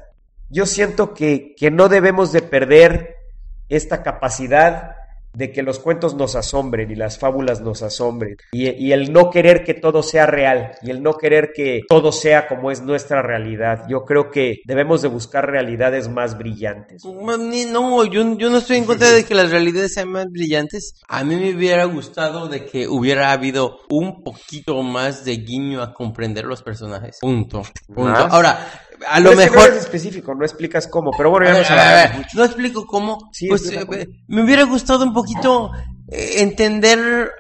yo 0.48 0.66
siento 0.66 1.14
que, 1.14 1.54
que 1.56 1.70
no 1.70 1.88
debemos 1.88 2.32
de 2.32 2.42
perder 2.42 3.14
esta 3.68 4.02
capacidad 4.02 4.96
de 5.32 5.52
que 5.52 5.62
los 5.62 5.78
cuentos 5.78 6.14
nos 6.14 6.36
asombren 6.36 6.90
y 6.90 6.94
las 6.94 7.18
fábulas 7.18 7.60
nos 7.60 7.82
asombren 7.82 8.36
y, 8.52 8.68
y 8.70 8.92
el 8.92 9.12
no 9.12 9.30
querer 9.30 9.64
que 9.64 9.74
todo 9.74 10.02
sea 10.02 10.26
real 10.26 10.72
y 10.82 10.90
el 10.90 11.02
no 11.02 11.14
querer 11.14 11.52
que 11.54 11.82
todo 11.88 12.12
sea 12.12 12.48
como 12.48 12.70
es 12.70 12.82
nuestra 12.82 13.22
realidad. 13.22 13.84
Yo 13.88 14.04
creo 14.04 14.30
que 14.30 14.60
debemos 14.64 15.02
de 15.02 15.08
buscar 15.08 15.50
realidades 15.50 16.08
más 16.08 16.36
brillantes. 16.36 17.04
No, 17.04 18.04
yo, 18.04 18.36
yo 18.36 18.50
no 18.50 18.58
estoy 18.58 18.78
en 18.78 18.84
contra 18.84 19.10
de 19.12 19.24
que 19.24 19.34
las 19.34 19.50
realidades 19.50 19.94
sean 19.94 20.10
más 20.10 20.26
brillantes. 20.30 20.94
A 21.08 21.24
mí 21.24 21.36
me 21.36 21.54
hubiera 21.54 21.84
gustado 21.84 22.48
de 22.48 22.66
que 22.66 22.88
hubiera 22.88 23.32
habido 23.32 23.80
un 23.88 24.22
poquito 24.22 24.82
más 24.82 25.24
de 25.24 25.36
guiño 25.36 25.82
a 25.82 25.94
comprender 25.94 26.44
los 26.44 26.62
personajes. 26.62 27.18
Punto. 27.20 27.62
Punto. 27.86 28.26
Ahora, 28.30 28.68
a 29.06 29.20
lo 29.20 29.30
que 29.30 29.36
mejor... 29.36 29.56
no 29.56 29.64
eres 29.64 29.78
específico, 29.78 30.34
no 30.34 30.44
explicas 30.44 30.86
cómo, 30.86 31.10
pero 31.16 31.30
bueno, 31.30 31.46
ya 31.62 32.08
nos 32.08 32.16
mucho. 32.18 32.38
no 32.38 32.44
explico 32.44 32.86
cómo. 32.86 33.30
Sí, 33.32 33.48
pues 33.48 33.70
eh, 33.70 33.86
me 34.28 34.42
hubiera 34.42 34.64
gustado 34.64 35.04
un 35.04 35.12
poquito 35.12 35.70
eh, 36.08 36.34
entender 36.38 37.30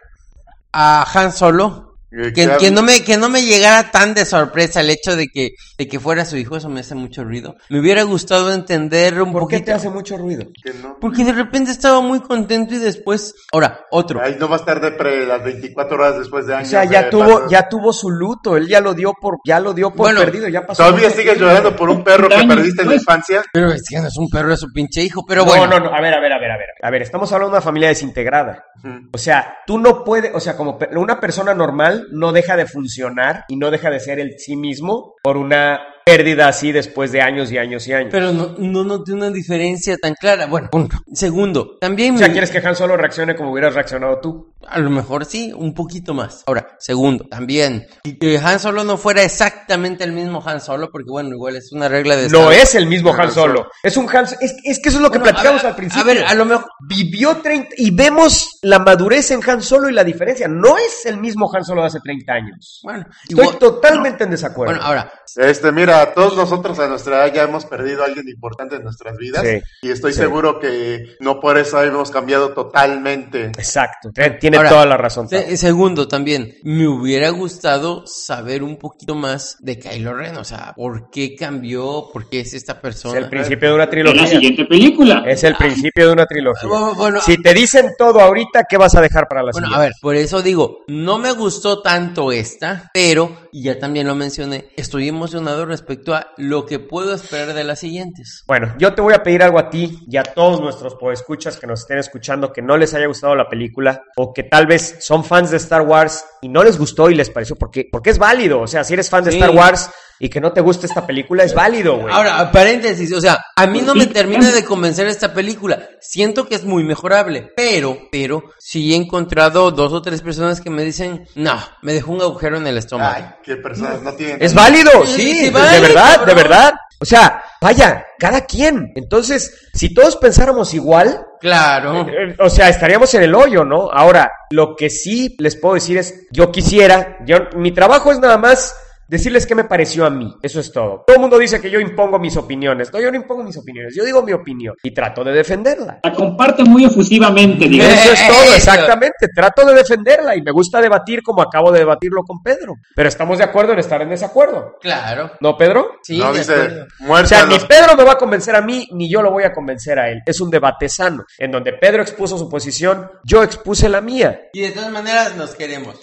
a 0.72 1.06
Han 1.12 1.32
Solo 1.32 1.89
Que, 2.10 2.32
que- 2.32 2.56
que 2.58 2.70
no 2.72 2.82
me, 2.82 3.02
que 3.04 3.16
no 3.16 3.28
me 3.28 3.42
llegara 3.42 3.90
tan 3.92 4.14
de 4.14 4.24
sorpresa 4.24 4.80
el 4.80 4.90
hecho 4.90 5.14
de 5.14 5.28
que, 5.28 5.50
de 5.78 5.86
que 5.88 6.00
fuera 6.00 6.24
su 6.24 6.36
hijo, 6.36 6.56
eso 6.56 6.68
me 6.68 6.80
hace 6.80 6.94
mucho 6.96 7.22
ruido. 7.22 7.54
Me 7.68 7.78
hubiera 7.78 8.02
gustado 8.02 8.52
entender 8.52 9.22
un 9.22 9.32
¿Por 9.32 9.42
qué 9.42 9.56
poquito. 9.58 9.64
te 9.66 9.72
hace 9.72 9.90
mucho 9.90 10.16
ruido? 10.18 10.44
que 10.64 10.72
no. 10.74 10.96
Porque 11.00 11.24
de 11.24 11.32
repente 11.32 11.70
estaba 11.70 12.00
muy 12.00 12.20
contento 12.20 12.74
y 12.74 12.78
después, 12.78 13.34
ahora, 13.52 13.80
otro. 13.92 14.20
Ahí 14.20 14.36
no 14.40 14.48
va 14.48 14.56
a 14.56 14.58
estar 14.58 14.80
de 14.80 14.90
pre 14.92 15.24
las 15.24 15.44
24 15.44 15.96
horas 15.96 16.18
después 16.18 16.46
de 16.46 16.54
O 16.54 16.56
años. 16.56 16.68
sea, 16.68 16.84
ya 16.84 17.08
tuvo, 17.08 17.48
ya 17.48 17.68
tuvo 17.68 17.92
su 17.92 18.10
luto, 18.10 18.56
él 18.56 18.66
ya 18.66 18.80
lo 18.80 18.92
dio 18.94 19.12
por, 19.20 19.38
ya 19.46 19.60
lo 19.60 19.72
dio 19.72 19.90
por 19.90 20.06
Bueno, 20.06 20.20
perdido, 20.20 20.48
ya 20.48 20.66
pasó. 20.66 20.82
¿Todavía 20.84 21.10
sigues 21.10 21.38
llorando 21.38 21.76
por 21.76 21.90
un 21.90 22.02
perro 22.02 22.28
que 22.28 22.44
perdiste 22.46 22.82
en 22.82 22.88
la 22.88 22.94
infancia? 22.96 23.42
Pero 23.52 23.70
es 23.72 23.82
que 23.88 24.00
no 24.00 24.08
es 24.08 24.16
un 24.16 24.28
perro, 24.28 24.52
es 24.52 24.60
su 24.60 24.72
pinche 24.72 25.02
hijo. 25.04 25.24
Pero 25.28 25.42
no, 25.44 25.46
bueno. 25.48 25.66
no, 25.78 25.78
no, 25.90 25.94
a 25.94 26.00
ver, 26.00 26.12
a 26.14 26.20
ver, 26.20 26.32
a 26.32 26.38
ver, 26.40 26.50
a 26.50 26.56
ver. 26.56 26.66
A 26.82 26.90
ver, 26.90 27.02
estamos 27.02 27.30
hablando 27.32 27.52
de 27.52 27.58
una 27.58 27.62
familia 27.64 27.88
desintegrada. 27.88 28.64
O 29.12 29.18
sea, 29.18 29.58
tú 29.66 29.78
no 29.78 30.02
puedes, 30.04 30.34
o 30.34 30.40
sea, 30.40 30.56
como 30.56 30.78
una 30.96 31.20
persona 31.20 31.54
normal 31.54 31.99
no 32.10 32.32
deja 32.32 32.56
de 32.56 32.66
funcionar 32.66 33.44
y 33.48 33.56
no 33.56 33.70
deja 33.70 33.90
de 33.90 34.00
ser 34.00 34.18
el 34.20 34.38
sí 34.38 34.56
mismo 34.56 35.14
por 35.22 35.36
una 35.36 35.80
pérdida 36.10 36.48
así 36.48 36.72
después 36.72 37.12
de 37.12 37.20
años 37.22 37.50
y 37.52 37.58
años 37.58 37.86
y 37.88 37.92
años. 37.92 38.08
Pero 38.10 38.32
no, 38.32 38.54
no 38.58 38.84
noté 38.84 39.12
una 39.12 39.30
diferencia 39.30 39.96
tan 39.96 40.14
clara. 40.14 40.46
Bueno, 40.46 40.68
punto. 40.70 40.96
Segundo, 41.12 41.76
también 41.80 42.14
o 42.16 42.18
sea, 42.18 42.30
¿quieres 42.32 42.50
que 42.50 42.58
Han 42.66 42.74
Solo 42.76 42.96
reaccione 42.96 43.36
como 43.36 43.52
hubieras 43.52 43.74
reaccionado 43.74 44.18
tú? 44.20 44.54
A 44.66 44.78
lo 44.78 44.90
mejor 44.90 45.24
sí, 45.24 45.52
un 45.56 45.72
poquito 45.74 46.12
más. 46.14 46.44
Ahora, 46.46 46.76
segundo, 46.78 47.24
también, 47.30 47.86
si 48.04 48.18
que 48.18 48.38
Han 48.38 48.58
Solo 48.60 48.84
no 48.84 48.96
fuera 48.96 49.22
exactamente 49.22 50.04
el 50.04 50.12
mismo 50.12 50.42
Han 50.44 50.60
Solo, 50.60 50.90
porque 50.90 51.10
bueno, 51.10 51.30
igual 51.30 51.56
es 51.56 51.72
una 51.72 51.88
regla 51.88 52.16
de... 52.16 52.28
No 52.28 52.50
es 52.50 52.74
el 52.74 52.86
mismo 52.86 53.12
Han 53.12 53.20
Han 53.20 53.32
Solo. 53.32 53.68
Es 53.82 53.96
un 53.96 54.08
Han 54.14 54.24
es, 54.24 54.36
es 54.64 54.80
que 54.80 54.88
eso 54.90 54.98
es 54.98 55.02
lo 55.02 55.10
que 55.10 55.18
Bueno, 55.18 55.32
platicamos 55.32 55.62
ver, 55.62 55.70
al 55.70 55.76
principio. 55.76 56.02
A 56.02 56.14
ver, 56.14 56.24
a 56.24 56.34
lo 56.34 56.44
mejor... 56.44 56.66
Vivió 56.86 57.36
30 57.36 57.68
y 57.78 57.90
vemos 57.92 58.58
la 58.62 58.78
madurez 58.80 59.30
en 59.30 59.40
Han 59.48 59.62
Solo 59.62 59.88
y 59.88 59.92
la 59.92 60.02
diferencia. 60.04 60.48
No 60.48 60.76
es 60.76 61.06
el 61.06 61.18
mismo 61.18 61.50
Han 61.54 61.64
Solo 61.64 61.82
de 61.82 61.86
hace 61.88 62.00
30 62.00 62.32
años. 62.32 62.80
Bueno, 62.82 63.06
Estoy 63.22 63.44
igual- 63.44 63.58
totalmente 63.58 64.24
en 64.24 64.30
desacuerdo. 64.30 64.72
bueno, 64.74 64.86
ahora, 64.86 65.12
Este, 65.36 65.70
mira, 65.72 65.99
todos 66.14 66.36
nosotros 66.36 66.78
a 66.78 66.88
nuestra 66.88 67.24
edad 67.26 67.34
ya 67.34 67.42
hemos 67.44 67.64
perdido 67.64 68.02
a 68.02 68.06
alguien 68.06 68.28
importante 68.28 68.76
en 68.76 68.84
nuestras 68.84 69.16
vidas. 69.16 69.42
Sí. 69.46 69.60
Y 69.82 69.90
estoy 69.90 70.12
Sí. 70.12 70.18
seguro 70.20 70.58
que 70.58 71.16
no 71.20 71.40
por 71.40 71.58
eso 71.58 71.82
hemos 71.82 72.10
cambiado 72.10 72.52
totalmente. 72.52 73.46
Exacto. 73.46 74.10
Tiene 74.40 74.56
Ahora, 74.56 74.68
toda 74.70 74.86
la 74.86 74.96
razón. 74.96 75.28
segundo 75.28 76.08
también, 76.08 76.54
me 76.64 76.86
hubiera 76.88 77.30
gustado 77.30 78.04
saber 78.06 78.62
un 78.62 78.76
poquito 78.76 79.14
más 79.14 79.56
de 79.60 79.78
Kylo 79.78 80.14
Ren, 80.14 80.36
o 80.36 80.44
sea, 80.44 80.72
¿por 80.76 81.10
qué 81.10 81.36
cambió? 81.36 82.08
¿Por 82.12 82.28
qué 82.28 82.40
es 82.40 82.54
esta 82.54 82.72
Es 82.72 82.78
persona? 82.78 83.18
el 83.18 83.28
principio 83.28 83.68
de 83.68 83.74
una 83.74 83.84
En 83.84 83.88
la 83.88 83.90
trilogía. 83.90 84.26
siguiente 84.26 84.64
película. 84.64 85.22
Es 85.26 85.44
el 85.44 85.54
principio 85.56 86.06
de 86.08 86.12
una 86.12 86.26
trilogía. 86.26 86.68
Bueno, 86.68 86.94
bueno, 86.94 87.20
Si 87.20 87.36
te 87.42 87.52
dicen 87.54 87.92
todo 87.98 88.20
ahorita, 88.20 88.64
¿qué 88.68 88.76
vas 88.76 88.94
a 88.94 89.00
dejar 89.00 89.28
para 89.28 89.42
la 89.42 89.50
Bueno, 89.52 89.66
siguiente? 89.68 89.76
a 89.76 89.88
ver, 89.88 89.92
por 90.00 90.16
eso 90.16 90.42
digo, 90.42 90.84
no 90.88 91.18
me 91.18 91.32
gustó 91.32 91.80
tanto 91.82 92.32
esta, 92.32 92.90
pero, 92.94 93.48
y 93.52 93.62
ya 93.64 93.78
también 93.78 94.06
lo 94.06 94.14
mencioné, 94.14 94.68
estoy 94.76 95.08
emocionado 95.08 95.66
respecto 95.66 95.79
a 96.14 96.28
lo 96.36 96.66
que 96.66 96.78
puedo 96.78 97.14
esperar 97.14 97.54
de 97.54 97.64
las 97.64 97.80
siguientes. 97.80 98.44
Bueno, 98.46 98.74
yo 98.78 98.94
te 98.94 99.02
voy 99.02 99.14
a 99.14 99.22
pedir 99.22 99.42
algo 99.42 99.58
a 99.58 99.70
ti 99.70 100.00
y 100.08 100.16
a 100.16 100.22
todos 100.22 100.60
nuestros 100.60 100.94
podescuchas 100.94 101.56
que 101.56 101.66
nos 101.66 101.80
estén 101.80 101.98
escuchando 101.98 102.52
que 102.52 102.62
no 102.62 102.76
les 102.76 102.94
haya 102.94 103.06
gustado 103.06 103.34
la 103.34 103.48
película 103.48 104.02
o 104.16 104.32
que 104.32 104.44
tal 104.44 104.66
vez 104.66 104.96
son 105.00 105.24
fans 105.24 105.50
de 105.50 105.56
Star 105.56 105.82
Wars 105.82 106.24
y 106.42 106.48
no 106.48 106.62
les 106.62 106.78
gustó 106.78 107.10
y 107.10 107.14
les 107.14 107.30
pareció 107.30 107.56
porque 107.56 107.88
porque 107.90 108.10
es 108.10 108.18
válido, 108.18 108.60
o 108.60 108.66
sea, 108.66 108.84
si 108.84 108.94
eres 108.94 109.10
fan 109.10 109.24
de. 109.24 109.30
Star 109.30 109.50
Wars 109.50 109.90
y 110.22 110.28
que 110.28 110.40
no 110.40 110.52
te 110.52 110.60
guste 110.60 110.86
esta 110.86 111.06
película 111.06 111.42
es 111.44 111.54
válido, 111.54 111.96
güey. 111.96 112.14
Ahora, 112.14 112.52
paréntesis, 112.52 113.10
o 113.14 113.20
sea, 113.22 113.38
a 113.56 113.66
mí 113.66 113.80
no 113.80 113.94
me 113.94 114.06
termina 114.06 114.52
de 114.52 114.64
convencer 114.64 115.06
esta 115.06 115.32
película. 115.32 115.88
Siento 115.98 116.46
que 116.46 116.54
es 116.56 116.64
muy 116.64 116.84
mejorable, 116.84 117.50
pero, 117.56 117.96
pero, 118.12 118.44
sí 118.58 118.92
he 118.92 118.96
encontrado 118.96 119.70
dos 119.70 119.94
o 119.94 120.02
tres 120.02 120.20
personas 120.20 120.60
que 120.60 120.68
me 120.68 120.84
dicen, 120.84 121.26
no, 121.34 121.58
me 121.80 121.94
dejó 121.94 122.12
un 122.12 122.20
agujero 122.20 122.58
en 122.58 122.66
el 122.66 122.76
estómago. 122.76 123.14
Ay, 123.16 123.24
qué 123.42 123.56
personas 123.56 124.02
no 124.02 124.12
tienen. 124.12 124.36
Es 124.42 124.52
válido, 124.54 124.90
Sí, 125.06 125.12
sí, 125.22 125.32
sí, 125.38 125.44
de- 125.46 125.50
vale, 125.50 125.72
de 125.72 125.80
verdad, 125.80 126.26
de 126.26 126.34
verdad. 126.34 126.74
O 127.02 127.06
sea, 127.06 127.42
vaya, 127.62 128.04
cada 128.18 128.44
quien. 128.44 128.92
Entonces, 128.94 129.68
si 129.72 129.94
todos 129.94 130.16
pensáramos 130.16 130.74
igual, 130.74 131.24
Claro. 131.40 132.02
Eh, 132.06 132.36
O 132.38 132.50
sea, 132.50 132.68
estaríamos 132.68 133.14
en 133.14 133.22
el 133.22 133.34
hoyo, 133.34 133.64
¿no? 133.64 133.90
Ahora, 133.90 134.30
lo 134.50 134.76
que 134.76 134.90
sí 134.90 135.34
les 135.38 135.56
puedo 135.56 135.76
decir 135.76 135.96
es, 135.96 136.26
yo 136.30 136.52
quisiera, 136.52 137.16
yo, 137.24 137.38
mi 137.56 137.72
trabajo 137.72 138.12
es 138.12 138.18
nada 138.20 138.36
más 138.36 138.76
decirles 139.10 139.44
qué 139.44 139.56
me 139.56 139.64
pareció 139.64 140.06
a 140.06 140.10
mí. 140.10 140.32
Eso 140.40 140.60
es 140.60 140.72
todo. 140.72 141.02
Todo 141.04 141.16
el 141.16 141.20
mundo 141.20 141.36
dice 141.36 141.60
que 141.60 141.68
yo 141.68 141.80
impongo 141.80 142.18
mis 142.18 142.36
opiniones. 142.36 142.92
No, 142.92 143.00
yo 143.00 143.10
no 143.10 143.16
impongo 143.16 143.42
mis 143.42 143.56
opiniones. 143.56 143.94
Yo 143.94 144.04
digo 144.04 144.22
mi 144.22 144.32
opinión 144.32 144.76
y 144.82 144.92
trato 144.92 145.24
de 145.24 145.32
defenderla. 145.32 145.98
La 146.02 146.12
comparte 146.12 146.62
muy 146.62 146.84
efusivamente, 146.84 147.68
digamos. 147.68 147.92
Eso 147.92 148.12
es 148.12 148.26
todo, 148.28 148.54
exactamente. 148.54 149.28
Trato 149.34 149.66
de 149.66 149.74
defenderla 149.74 150.36
y 150.36 150.42
me 150.42 150.52
gusta 150.52 150.80
debatir 150.80 151.22
como 151.22 151.42
acabo 151.42 151.72
de 151.72 151.80
debatirlo 151.80 152.22
con 152.22 152.40
Pedro. 152.42 152.74
Pero 152.94 153.08
estamos 153.08 153.38
de 153.38 153.44
acuerdo 153.44 153.72
en 153.72 153.80
estar 153.80 154.00
en 154.00 154.10
desacuerdo. 154.10 154.76
Claro. 154.80 155.32
¿No, 155.40 155.56
Pedro? 155.56 155.96
Sí, 156.02 156.18
no, 156.18 156.32
de 156.32 156.38
dice. 156.38 156.86
O 157.08 157.26
sea, 157.26 157.44
ni 157.46 157.58
Pedro 157.58 157.96
me 157.96 158.04
va 158.04 158.12
a 158.12 158.18
convencer 158.18 158.54
a 158.54 158.60
mí, 158.60 158.86
ni 158.92 159.10
yo 159.10 159.22
lo 159.22 159.32
voy 159.32 159.42
a 159.42 159.52
convencer 159.52 159.98
a 159.98 160.08
él. 160.08 160.22
Es 160.24 160.40
un 160.40 160.50
debate 160.50 160.88
sano, 160.88 161.24
en 161.36 161.50
donde 161.50 161.72
Pedro 161.72 162.02
expuso 162.02 162.38
su 162.38 162.48
posición, 162.48 163.10
yo 163.24 163.42
expuse 163.42 163.88
la 163.88 164.00
mía. 164.00 164.42
Y 164.52 164.60
de 164.60 164.70
todas 164.70 164.92
maneras 164.92 165.34
nos 165.34 165.56
queremos. 165.56 165.96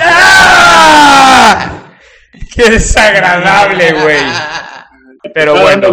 ¡Ah! 0.00 1.82
¡Qué 2.54 2.70
desagradable, 2.70 3.92
güey! 3.92 4.18
Pero 5.34 5.60
bueno. 5.60 5.90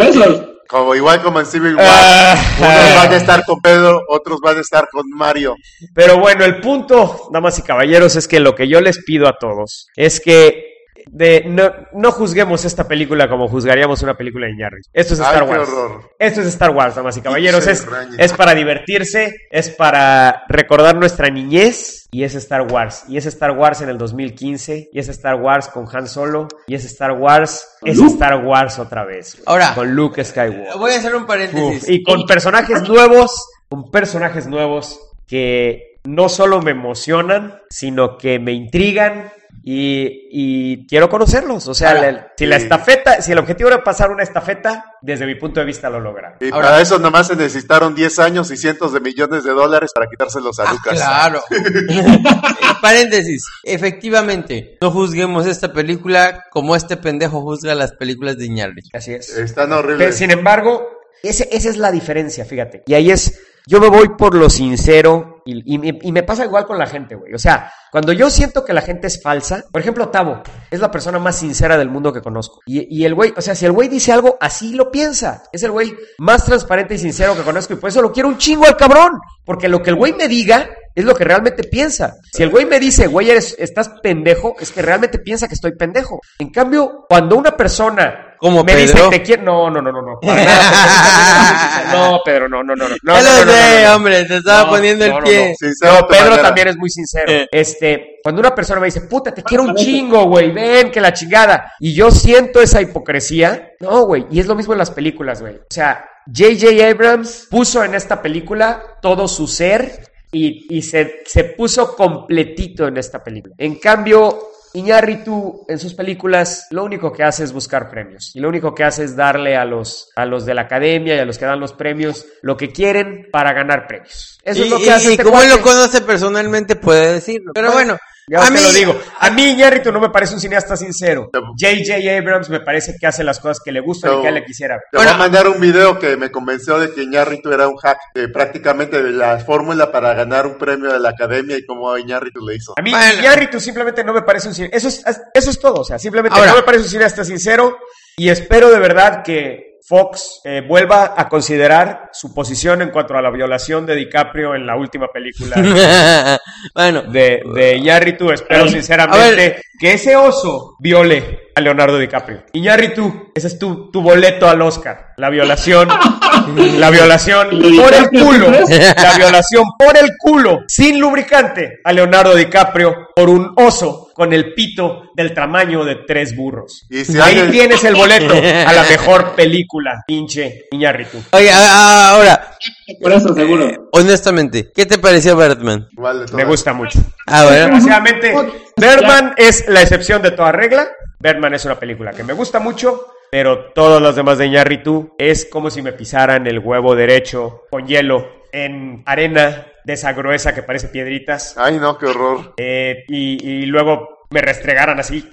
Como 0.68 0.96
igual 0.96 1.22
como 1.22 1.40
en 1.40 1.46
Civil 1.46 1.76
War. 1.76 1.86
Ah. 1.88 2.36
Unos 2.58 2.96
van 2.96 3.14
a 3.14 3.18
estar 3.18 3.46
con 3.46 3.62
Pedro, 3.62 4.02
otros 4.10 4.40
van 4.42 4.58
a 4.58 4.62
estar 4.62 4.88
con 4.90 5.08
Mario. 5.10 5.56
Pero 5.94 6.18
bueno, 6.18 6.46
el 6.46 6.62
punto, 6.62 7.30
damas 7.32 7.60
y 7.60 7.62
caballeros, 7.62 8.16
es 8.16 8.28
que 8.28 8.40
lo 8.40 8.56
que 8.56 8.68
yo 8.68 8.82
les 8.82 9.04
pido 9.04 9.28
a 9.28 9.38
todos 9.38 9.88
es 9.96 10.20
que 10.20 10.73
de, 11.12 11.44
no, 11.48 11.72
no 11.94 12.12
juzguemos 12.12 12.66
esta 12.66 12.88
película 12.88 13.30
como 13.30 13.48
juzgaríamos 13.48 14.02
una 14.04 14.16
película 14.16 14.48
de 14.48 14.54
Iñárritu. 14.54 14.90
Esto 14.94 15.14
es 15.14 15.20
Star 15.20 15.44
Wars. 15.44 15.70
horror. 15.70 16.12
Esto 16.20 16.42
es 16.42 16.48
Star 16.48 16.70
Wars, 16.72 16.96
damas 16.96 17.18
y 17.18 17.22
caballeros. 17.22 17.68
Es, 17.68 17.86
es 18.18 18.34
para 18.34 18.54
divertirse, 18.54 19.36
es 19.52 19.70
para 19.70 20.44
recordar 20.50 20.96
nuestra 20.96 21.30
niñez 21.30 22.08
y 22.12 22.24
es 22.24 22.36
Star 22.36 22.62
Wars. 22.72 23.06
Y 23.08 23.18
es 23.18 23.26
Star 23.26 23.52
Wars 23.52 23.82
en 23.82 23.90
el 23.90 23.98
2015 23.98 24.90
y 24.92 25.00
es 25.00 25.10
Star 25.10 25.36
Wars 25.36 25.68
con 25.68 25.86
Han 25.92 26.08
Solo 26.08 26.48
y 26.68 26.76
es 26.76 26.86
Star 26.86 27.12
Wars, 27.14 27.68
es 27.84 27.98
Luke. 27.98 28.14
Star 28.14 28.44
Wars 28.46 28.80
otra 28.80 29.06
vez. 29.06 29.42
Ahora. 29.46 29.74
con 29.76 29.94
Luke 29.94 30.24
Skywalker. 30.24 30.78
Voy 30.78 30.92
a 30.92 30.98
hacer 30.98 31.16
un 31.16 31.24
Uf, 31.24 31.28
paréntesis. 31.28 31.90
y 31.90 32.04
con 32.04 32.26
personajes 32.26 32.88
nuevos, 32.88 33.48
con 33.70 33.90
personajes 33.92 34.48
nuevos 34.48 35.00
que 35.28 35.93
no 36.06 36.30
solo 36.30 36.62
me 36.62 36.72
emocionan, 36.72 37.62
sino 37.70 38.18
que 38.18 38.38
me 38.40 38.52
intrigan 38.52 39.32
y, 39.66 40.28
y 40.32 40.88
quiero 40.88 41.08
conocerlos. 41.08 41.68
O 41.70 41.74
sea, 41.74 41.92
Ahora, 41.92 42.12
la- 42.12 42.28
si 42.38 42.46
la 42.46 42.58
estafeta, 42.58 43.22
si 43.22 43.32
el 43.32 43.38
objetivo 43.38 43.70
era 43.70 43.82
pasar 43.84 44.12
una 44.12 44.24
estafeta, 44.24 44.84
desde 45.02 45.26
mi 45.26 45.36
punto 45.36 45.62
de 45.62 45.66
vista 45.66 45.90
lo 45.90 46.02
lograron. 46.02 46.38
Y 46.42 46.52
Ahora- 46.52 46.68
para 46.70 46.82
eso 46.82 47.00
nomás 47.00 47.28
se 47.28 47.36
necesitaron 47.38 47.96
10 47.96 48.20
años 48.20 48.52
y 48.52 48.58
cientos 48.58 48.92
de 48.92 49.00
millones 49.00 49.46
de 49.46 49.52
dólares 49.52 49.92
para 49.96 50.08
quitárselos 50.10 50.60
a 50.60 50.64
Ah, 50.64 50.74
Lucas. 50.74 50.94
claro. 50.96 51.42
Paréntesis. 52.82 53.46
Efectivamente, 53.64 54.78
no 54.82 54.92
juzguemos 54.92 55.46
esta 55.46 55.72
película 55.74 56.44
como 56.52 56.76
este 56.76 56.98
pendejo 56.98 57.42
juzga 57.42 57.76
las 57.76 57.94
películas 57.94 58.38
de 58.38 58.46
Iñárritu. 58.46 58.90
Así 58.94 59.14
es. 59.14 59.30
Están 59.38 59.72
horribles. 59.72 60.18
sin 60.18 60.32
embargo, 60.32 60.86
ese- 61.22 61.48
esa 61.52 61.70
es 61.70 61.78
la 61.78 61.92
diferencia, 61.92 62.44
fíjate. 62.46 62.84
Y 62.88 62.94
ahí 62.96 63.12
es, 63.12 63.40
yo 63.66 63.80
me 63.80 63.88
voy 63.88 64.10
por 64.18 64.36
lo 64.36 64.50
sincero 64.50 65.33
y, 65.46 66.12
me 66.12 66.24
pasa 66.24 66.46
igual 66.46 66.66
con 66.66 66.78
la 66.78 66.88
gente, 66.88 67.16
güey. 67.16 67.34
O 67.34 67.40
sea, 67.40 67.72
cuando 67.92 68.14
yo 68.14 68.30
siento 68.30 68.64
que 68.64 68.74
la 68.74 68.82
gente 68.82 69.08
es 69.08 69.22
falsa, 69.22 69.64
por 69.72 69.82
ejemplo, 69.82 70.10
Tavo 70.10 70.42
es 70.72 70.80
la 70.80 70.92
persona 70.92 71.20
más 71.20 71.38
sincera 71.38 71.78
del 71.78 71.90
mundo 71.90 72.14
que 72.14 72.22
conozco. 72.22 72.62
Y, 72.66 72.88
y 72.96 73.06
el 73.06 73.14
güey, 73.14 73.34
o 73.36 73.42
sea, 73.42 73.56
si 73.56 73.66
el 73.66 73.72
güey 73.72 73.88
dice 73.88 74.12
algo, 74.12 74.38
así 74.40 74.74
lo 74.74 74.92
piensa. 74.92 75.44
Es 75.52 75.64
el 75.64 75.72
güey 75.72 75.94
más 76.18 76.46
transparente 76.46 76.96
y 76.96 76.98
sincero 76.98 77.36
que 77.36 77.44
conozco 77.44 77.74
y 77.74 77.78
por 77.78 77.90
eso 77.90 78.02
lo 78.02 78.12
quiero 78.12 78.30
un 78.30 78.38
chingo 78.38 78.66
al 78.66 78.78
cabrón. 78.78 79.20
Porque 79.46 79.68
lo 79.68 79.82
que 79.82 79.90
el 79.90 79.96
güey 79.98 80.14
me 80.14 80.28
diga 80.28 80.70
es 80.96 81.06
lo 81.06 81.16
que 81.16 81.24
realmente 81.24 81.64
piensa. 81.64 82.16
Si 82.32 82.44
el 82.44 82.50
güey 82.50 82.66
me 82.66 82.80
dice, 82.80 83.08
güey, 83.08 83.30
eres, 83.30 83.56
estás 83.58 83.90
pendejo, 84.02 84.56
es 84.60 84.72
que 84.72 84.82
realmente 84.82 85.20
piensa 85.20 85.48
que 85.48 85.56
estoy 85.56 85.76
pendejo. 85.76 86.22
En 86.40 86.52
cambio, 86.52 87.06
cuando 87.10 87.36
una 87.36 87.58
persona 87.58 88.33
Como 88.44 88.62
me 88.62 88.76
dice, 88.76 88.94
Pedro. 88.94 89.10
te 89.10 89.22
quiero. 89.24 89.44
No, 89.44 89.70
no, 89.70 89.82
no, 89.82 89.90
no, 89.90 90.02
no. 90.02 90.20
para 90.20 90.44
nada. 90.44 91.84
No, 91.94 92.20
Pedro, 92.26 92.50
no, 92.50 92.62
no, 92.62 92.76
no. 92.76 92.90
no, 92.90 92.96
no, 93.02 93.14
no, 93.14 93.22
lo 93.22 93.22
no, 93.22 93.46
no, 93.46 93.52
sé, 93.54 93.84
no, 93.84 93.90
no. 93.90 93.96
hombre, 93.96 94.26
te 94.26 94.38
estaba 94.38 94.64
No, 94.64 94.70
poniendo 94.70 95.06
el 95.06 95.12
no, 95.12 95.20
pie. 95.22 95.56
no. 95.82 96.08
Pedro 96.10 96.38
también 96.42 96.68
es 96.68 96.78
muy 96.78 96.90
sincero. 96.90 97.32
Eh. 97.32 97.48
Este, 97.50 98.20
cuando 98.22 98.42
una 98.42 98.54
persona 98.54 98.82
me 98.82 98.88
dice, 98.88 99.02
puta, 99.02 99.34
te 99.34 99.44
quiero 99.44 99.64
un 99.64 99.76
chingo, 99.76 100.26
güey, 100.26 100.52
ven, 100.52 100.92
que 100.92 101.00
la 101.00 101.14
chingada. 101.14 101.72
Y 101.80 101.94
yo 101.94 102.12
siento 102.12 102.62
esa 102.62 102.82
hipocresía. 102.82 103.72
No, 103.80 104.06
güey. 104.06 104.26
Y 104.30 104.42
es 104.42 104.46
lo 104.48 104.56
mismo 104.56 104.74
en 104.74 104.80
las 104.80 104.92
películas, 104.92 105.40
güey. 105.40 105.56
O 105.56 105.66
sea, 105.70 106.04
J.J. 106.28 106.86
Abrams 106.90 107.48
puso 107.50 107.82
en 107.84 107.96
esta 107.96 108.22
película 108.22 108.84
todo 109.02 109.28
su 109.30 109.48
ser 109.48 110.00
y, 110.34 110.66
y 110.76 110.82
se, 110.82 111.22
se 111.26 111.46
puso 111.46 111.96
completito 111.96 112.88
en 112.88 112.98
esta 112.98 113.24
película. 113.24 113.56
En 113.58 113.76
cambio, 113.80 114.50
Iñárritu 114.74 115.66
en 115.68 115.78
sus 115.80 115.94
películas 115.94 116.68
lo 116.72 116.84
único 116.84 117.12
que 117.14 117.24
hace 117.24 117.44
es 117.44 117.54
buscar 117.54 117.90
premios 117.90 118.32
y 118.36 118.40
lo 118.40 118.50
único 118.50 118.74
que 118.74 118.84
hace 118.84 119.04
es 119.04 119.16
darle 119.16 119.56
a 119.56 119.66
los, 119.66 120.10
a 120.16 120.26
los 120.26 120.46
de 120.46 120.54
la 120.54 120.64
academia 120.64 121.16
y 121.16 121.20
a 121.20 121.26
los 121.26 121.38
que 121.38 121.46
dan 121.46 121.60
los 121.60 121.74
premios 121.74 122.26
lo 122.42 122.58
que 122.58 122.72
quieren 122.72 123.28
para 123.32 123.54
ganar 123.54 123.86
premios. 123.88 124.40
Eso 124.44 124.62
y 124.62 124.64
es 124.64 124.70
lo 124.70 124.78
que 124.78 124.86
y- 124.86 124.90
hace 124.90 125.08
y 125.10 125.12
este 125.12 125.24
como 125.24 125.42
él 125.42 125.50
lo 125.50 125.62
conoce 125.62 126.02
personalmente 126.02 126.76
puede 126.76 127.14
decirlo. 127.14 127.52
Pero 127.54 127.72
bueno, 127.72 127.98
Ya 128.28 128.42
A 128.42 128.46
te 128.48 128.52
mí- 128.52 128.62
lo 128.62 128.72
digo. 128.72 129.00
A 129.20 129.30
mí 129.32 129.52
Iñárritu 129.52 129.92
no 129.92 130.00
me 130.00 130.10
parece 130.10 130.34
un 130.36 130.40
cineasta 130.40 130.78
sincero. 130.78 131.30
J.J. 131.34 132.18
Abrams 132.18 132.50
me 132.50 132.62
parece 132.62 132.96
que 133.00 133.06
hace 133.06 133.24
las 133.24 133.40
cosas 133.40 133.60
que 133.64 133.72
le 133.72 133.82
gustan 133.82 134.20
y 134.20 134.22
que 134.22 134.32
le 134.32 134.46
quisiera. 134.46 134.80
Te 134.92 134.98
voy 134.98 135.08
a 135.08 135.18
mandar 135.18 135.48
un 135.48 135.60
video 135.60 136.00
que 136.00 136.16
me 136.16 136.32
convenció 136.32 136.80
de 136.80 136.92
que 136.94 137.04
Iñárritu 137.04 137.52
era 137.52 137.68
un 137.68 137.76
hack 137.78 137.98
de 138.14 138.30
prácticamente 138.30 139.02
de 139.04 139.12
la 139.12 139.40
fórmula 139.40 139.92
para 139.92 140.14
ganar 140.14 140.48
un 140.48 140.58
premio 140.58 140.92
de 140.94 141.00
la 141.00 141.10
academia 141.10 141.58
y 141.58 141.66
cómo 141.66 141.98
Iñárritu 141.98 142.46
le 142.48 142.56
hizo. 142.56 142.74
A 142.78 142.82
mí 142.82 142.92
Bueno. 142.92 143.20
Iñárritu 143.20 143.60
simplemente 143.60 144.04
no 144.04 144.14
me 144.14 144.22
parece 144.22 144.48
un 144.48 144.54
cineasta. 144.54 144.78
Eso 144.78 144.88
es, 144.88 145.04
eso 145.34 145.50
es 145.50 145.60
todo. 145.60 145.82
O 145.82 145.84
sea, 145.84 146.00
simplemente 146.00 146.38
Ahora. 146.40 146.52
no 146.52 146.58
me 146.58 146.64
parece 146.64 146.84
un 146.86 146.90
cineasta 146.90 147.26
sincero 147.26 147.78
y 148.16 148.30
espero 148.30 148.70
de 148.72 148.80
verdad 148.80 149.22
que 149.24 149.73
Fox 149.86 150.40
eh, 150.46 150.64
vuelva 150.66 151.14
a 151.18 151.28
considerar 151.28 152.10
su 152.14 152.34
posición 152.34 152.82
en 152.82 152.90
cuanto 152.90 153.18
a 153.18 153.22
la 153.22 153.30
violación 153.30 153.86
de 153.86 153.98
DiCaprio 153.98 154.56
en 154.56 154.66
la 154.66 154.78
última 154.78 155.08
película 155.08 155.58
bueno, 156.74 157.02
de, 157.02 157.44
de 157.54 157.76
Iñárritu. 157.76 158.32
Espero 158.32 158.70
sinceramente 158.70 159.62
que 159.78 159.94
ese 159.94 160.16
oso 160.16 160.78
viole 160.80 161.52
a 161.54 161.60
Leonardo 161.60 161.98
DiCaprio. 161.98 162.44
Iñárritu, 162.54 163.32
ese 163.36 163.48
es 163.48 163.60
tu, 163.60 163.92
tu 163.92 164.02
boleto 164.02 164.48
al 164.48 164.62
Oscar. 164.62 165.14
La 165.18 165.30
violación, 165.30 165.90
la 166.80 166.90
violación 166.90 167.50
¿Y 167.52 167.78
por 167.78 167.94
el 167.94 168.10
culo, 168.10 168.52
la 168.52 169.18
violación 169.18 169.66
por 169.78 169.98
el 169.98 170.12
culo, 170.18 170.60
sin 170.66 170.98
lubricante, 170.98 171.82
a 171.84 171.92
Leonardo 171.92 172.36
DiCaprio 172.36 173.10
por 173.14 173.30
un 173.30 173.54
oso 173.58 174.03
con 174.14 174.32
el 174.34 174.54
pito 174.54 175.12
del 175.16 175.34
tamaño 175.34 175.84
de 175.86 175.96
tres 176.08 176.36
burros. 176.36 176.86
Y 176.90 177.04
si 177.06 177.20
Ahí 177.20 177.48
tienes 177.52 177.84
el 177.84 177.96
boleto 177.96 178.34
a 178.34 178.74
la 178.74 178.84
mejor 178.90 179.34
película, 179.36 180.04
pinche 180.08 180.66
Iñárritu. 180.72 181.18
oye, 181.32 181.52
ahora, 181.52 182.56
Por 183.02 183.12
eso 183.12 183.34
seguro. 183.34 183.90
honestamente, 183.92 184.72
¿qué 184.74 184.86
te 184.86 184.98
pareció 185.00 185.36
Birdman? 185.36 185.88
Igual 185.92 186.26
de 186.26 186.34
Me 186.34 186.44
gusta 186.46 186.74
mucho. 186.74 187.00
A 187.26 187.46
ver, 187.46 187.62
Desgraciadamente, 187.72 188.34
Birdman 188.78 189.34
es 189.38 189.68
la 189.68 189.82
excepción 189.82 190.22
de 190.22 190.32
toda 190.32 190.52
regla. 190.52 190.88
Birdman 191.20 191.54
es 191.54 191.66
una 191.66 191.80
película 191.80 192.12
que 192.12 192.24
me 192.24 192.34
gusta 192.34 192.60
mucho, 192.60 193.08
pero 193.32 193.72
todos 193.74 194.02
los 194.02 194.16
demás 194.16 194.38
de 194.38 194.46
Iñárritu 194.48 195.16
es 195.18 195.46
como 195.46 195.70
si 195.70 195.82
me 195.82 195.94
pisaran 195.94 196.46
el 196.48 196.60
huevo 196.60 196.96
derecho 196.96 197.62
con 197.72 197.88
hielo 197.88 198.43
en 198.54 199.04
arena 199.06 199.66
de 199.84 199.94
esa 199.94 200.14
gruesa 200.14 200.54
que 200.56 200.64
parece 200.64 200.88
piedritas 200.88 201.56
Ay, 201.58 201.78
no, 201.80 201.98
qué 201.98 202.06
horror. 202.06 202.54
eh, 202.56 203.04
y, 203.10 203.46
y 203.46 203.66
luego 203.66 204.28
me 204.30 204.42
restregaran 204.42 205.00
así. 205.00 205.30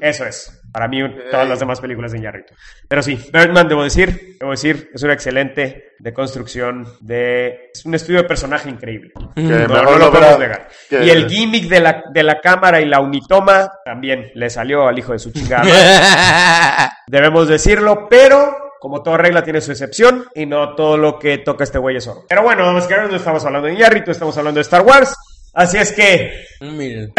Eso 0.00 0.24
es. 0.26 0.52
Para 0.72 0.88
mí, 0.88 0.98
todas 1.30 1.48
las 1.48 1.58
demás 1.58 1.80
películas 1.80 2.12
de 2.12 2.18
Iñárritu. 2.18 2.52
Pero 2.86 3.02
sí, 3.02 3.18
Birdman, 3.32 3.66
debo 3.66 3.82
decir, 3.82 4.36
debo 4.38 4.50
decir, 4.50 4.90
es 4.92 5.02
una 5.02 5.14
excelente 5.14 5.92
de 5.98 6.12
construcción, 6.12 6.86
de... 7.00 7.70
Es 7.72 7.86
un 7.86 7.94
estudio 7.94 8.18
de 8.20 8.28
personaje 8.28 8.68
increíble. 8.68 9.12
Que 9.34 9.40
No, 9.42 9.56
mejor 9.68 9.84
no 9.84 9.90
lo 9.92 9.98
logra- 9.98 10.10
podemos 10.12 10.38
negar. 10.38 10.68
que- 10.90 11.02
Y 11.02 11.08
el 11.08 11.26
gimmick 11.30 11.68
de 11.70 11.80
la, 11.80 12.02
de 12.12 12.22
la 12.22 12.40
cámara 12.42 12.78
y 12.82 12.84
la 12.84 13.00
unitoma 13.00 13.72
también 13.86 14.30
le 14.34 14.50
salió 14.50 14.86
al 14.86 14.98
hijo 14.98 15.12
de 15.12 15.18
su 15.18 15.32
chingada. 15.32 15.64
Debemos 17.06 17.48
decirlo, 17.48 18.06
pero 18.10 18.65
como 18.80 19.02
toda 19.02 19.18
regla 19.18 19.42
tiene 19.42 19.60
su 19.60 19.72
excepción 19.72 20.26
y 20.34 20.46
no 20.46 20.74
todo 20.74 20.96
lo 20.96 21.18
que 21.18 21.38
toca 21.38 21.64
este 21.64 21.78
güey 21.78 21.96
es 21.96 22.06
oro. 22.06 22.24
Pero 22.28 22.42
bueno, 22.42 22.64
vamos 22.64 22.84
a 22.90 23.06
no 23.06 23.16
estamos 23.16 23.44
hablando 23.44 23.68
de 23.68 23.74
Iñárritu, 23.74 24.10
estamos 24.10 24.36
hablando 24.36 24.58
de 24.58 24.62
Star 24.62 24.82
Wars. 24.82 25.14
Así 25.52 25.78
es 25.78 25.92
que... 25.92 26.44
miren. 26.60 27.12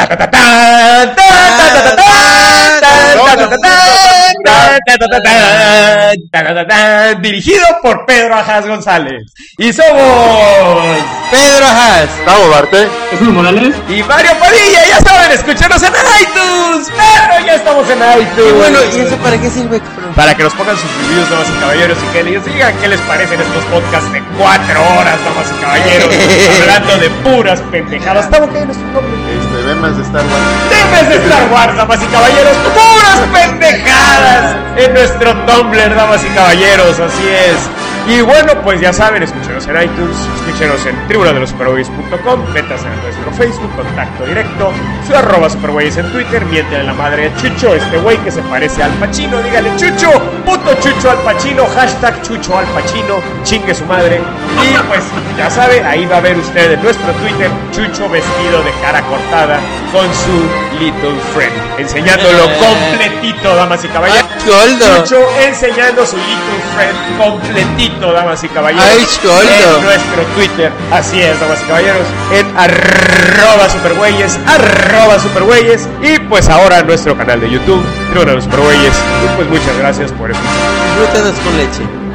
Dirigido 7.21 7.65
por 7.81 8.05
Pedro 8.05 8.35
Ajas 8.35 8.67
González. 8.67 9.23
Y 9.57 9.73
somos... 9.73 10.97
Pedro 11.31 11.65
Haas. 11.65 12.09
Gustavo 12.17 12.49
Barte. 12.49 12.87
Jesús 13.11 13.27
Morales. 13.29 13.75
Y 13.89 14.03
Mario 14.03 14.31
Padilla, 14.39 14.85
ya 14.87 15.01
saben, 15.01 15.31
escúchanos 15.31 15.81
en 15.83 15.93
iTunes. 16.21 16.87
Pero 16.95 17.45
ya 17.45 17.55
estamos 17.55 17.89
en 17.89 17.97
iTunes. 17.97 18.49
Y 18.49 18.51
bueno, 18.53 18.79
¿y 18.93 18.99
eso 18.99 19.17
para 19.17 19.37
qué 19.37 19.49
sirve, 19.49 19.79
cabrón? 19.79 20.13
Para 20.15 20.35
que 20.35 20.43
nos 20.43 20.53
pongan 20.53 20.77
sus 20.77 20.91
reviews, 21.01 21.29
damas 21.29 21.47
y 21.49 21.59
caballeros, 21.59 21.97
y 22.01 22.13
que 22.13 22.23
les 22.23 22.45
digan 22.45 22.73
qué 22.81 22.87
les 22.87 23.01
parecen 23.01 23.41
estos 23.41 23.63
podcasts 23.65 24.11
de 24.11 24.23
cuatro 24.37 24.81
horas, 24.81 25.17
damas 25.25 25.51
y 25.51 25.61
caballeros, 25.61 26.09
hablando 26.61 26.97
de 26.97 27.09
puras 27.09 27.61
pendejadas. 27.71 28.25
¿Estamos 28.25 28.49
qué? 28.49 28.65
Nuestro 28.65 28.87
nombre. 28.87 29.26
Bemas 29.67 29.97
de 29.97 30.03
Star 30.03 30.23
Wars. 30.23 30.69
Temes 30.69 31.09
de 31.09 31.15
Star 31.27 31.51
Wars, 31.51 31.75
damas 31.75 31.99
y 32.01 32.05
caballeros, 32.05 32.55
puras 32.73 33.19
pendejadas 33.33 34.55
en 34.77 34.93
nuestro 34.93 35.35
Tumblr, 35.45 35.93
damas 35.93 36.23
y 36.23 36.29
caballeros, 36.29 36.97
así 36.97 37.27
es. 37.27 37.57
Y 38.07 38.21
bueno, 38.21 38.53
pues 38.63 38.79
ya 38.79 38.93
saben, 38.93 39.21
escúchenos 39.21 39.67
en 39.67 39.81
iTunes, 39.83 40.15
escúchenos 40.37 40.85
en 40.85 40.95
tribunadelosupergüeyes.com, 41.09 42.53
metas 42.53 42.81
en 42.85 43.01
nuestro 43.03 43.31
Facebook, 43.33 43.69
contacto 43.75 44.25
directo, 44.25 44.71
su 45.05 45.13
arroba 45.13 45.49
supergüeyes 45.49 45.97
en 45.97 46.09
Twitter, 46.13 46.45
mienten 46.45 46.85
la 46.85 46.93
madre 46.93 47.29
de 47.29 47.35
Chucho, 47.35 47.75
este 47.75 47.97
güey 47.97 48.17
que 48.19 48.31
se 48.31 48.41
parece 48.43 48.81
al 48.81 48.91
Pachino, 48.91 49.41
dígale 49.41 49.75
Chucho, 49.75 50.09
puto 50.45 50.73
Chucho 50.79 51.11
al 51.11 51.17
Pachino, 51.17 51.65
hashtag 51.67 52.21
Chucho 52.21 52.57
al 52.57 52.65
Pachino, 52.67 53.15
chingue 53.43 53.75
su 53.75 53.83
madre. 53.83 54.21
Y 54.63 54.77
pues 54.87 55.03
ya 55.37 55.49
sabe, 55.49 55.83
ahí 55.83 56.05
va 56.05 56.17
a 56.17 56.21
ver 56.21 56.37
usted 56.37 56.71
en 56.71 56.81
nuestro 56.81 57.11
Twitter 57.11 57.51
Chucho 57.73 58.07
vestido 58.07 58.63
de 58.63 58.71
cara 58.81 59.01
cortada 59.01 59.59
con 59.91 60.05
su 60.13 60.76
little 60.79 61.15
friend, 61.33 61.53
enseñándolo 61.77 62.49
completito, 62.59 63.55
damas 63.55 63.83
y 63.83 63.87
caballeros. 63.87 64.25
¡Ay, 64.29 64.45
Choldo! 64.45 65.03
Chucho 65.03 65.27
enseñando 65.41 66.05
su 66.05 66.17
little 66.17 66.59
friend 66.75 67.17
completito, 67.17 68.11
damas 68.11 68.43
y 68.43 68.49
caballeros. 68.49 68.85
¡Ay! 68.85 69.07
En 69.77 69.83
nuestro 69.83 70.23
Twitter. 70.35 70.71
Así 70.91 71.21
es, 71.21 71.39
damas 71.39 71.61
y 71.61 71.65
caballeros. 71.65 72.07
En 72.31 72.45
arroba 72.57 73.69
supergüeyes, 73.69 74.39
arroba 74.47 75.19
supergüeyes. 75.19 75.87
Y 76.01 76.19
pues 76.19 76.49
ahora 76.49 76.81
nuestro 76.83 77.17
canal 77.17 77.39
de 77.39 77.49
YouTube, 77.49 77.83
Tribuna 78.09 78.31
de 78.31 78.35
los 78.35 78.43
Supergüeyes. 78.45 78.93
Y 79.23 79.35
pues 79.35 79.49
muchas 79.49 79.77
gracias 79.77 80.11
por 80.13 80.31
escuchar. 80.31 80.53
Disfrútanos 80.97 81.39
con 81.39 81.57
leche. 81.57 82.06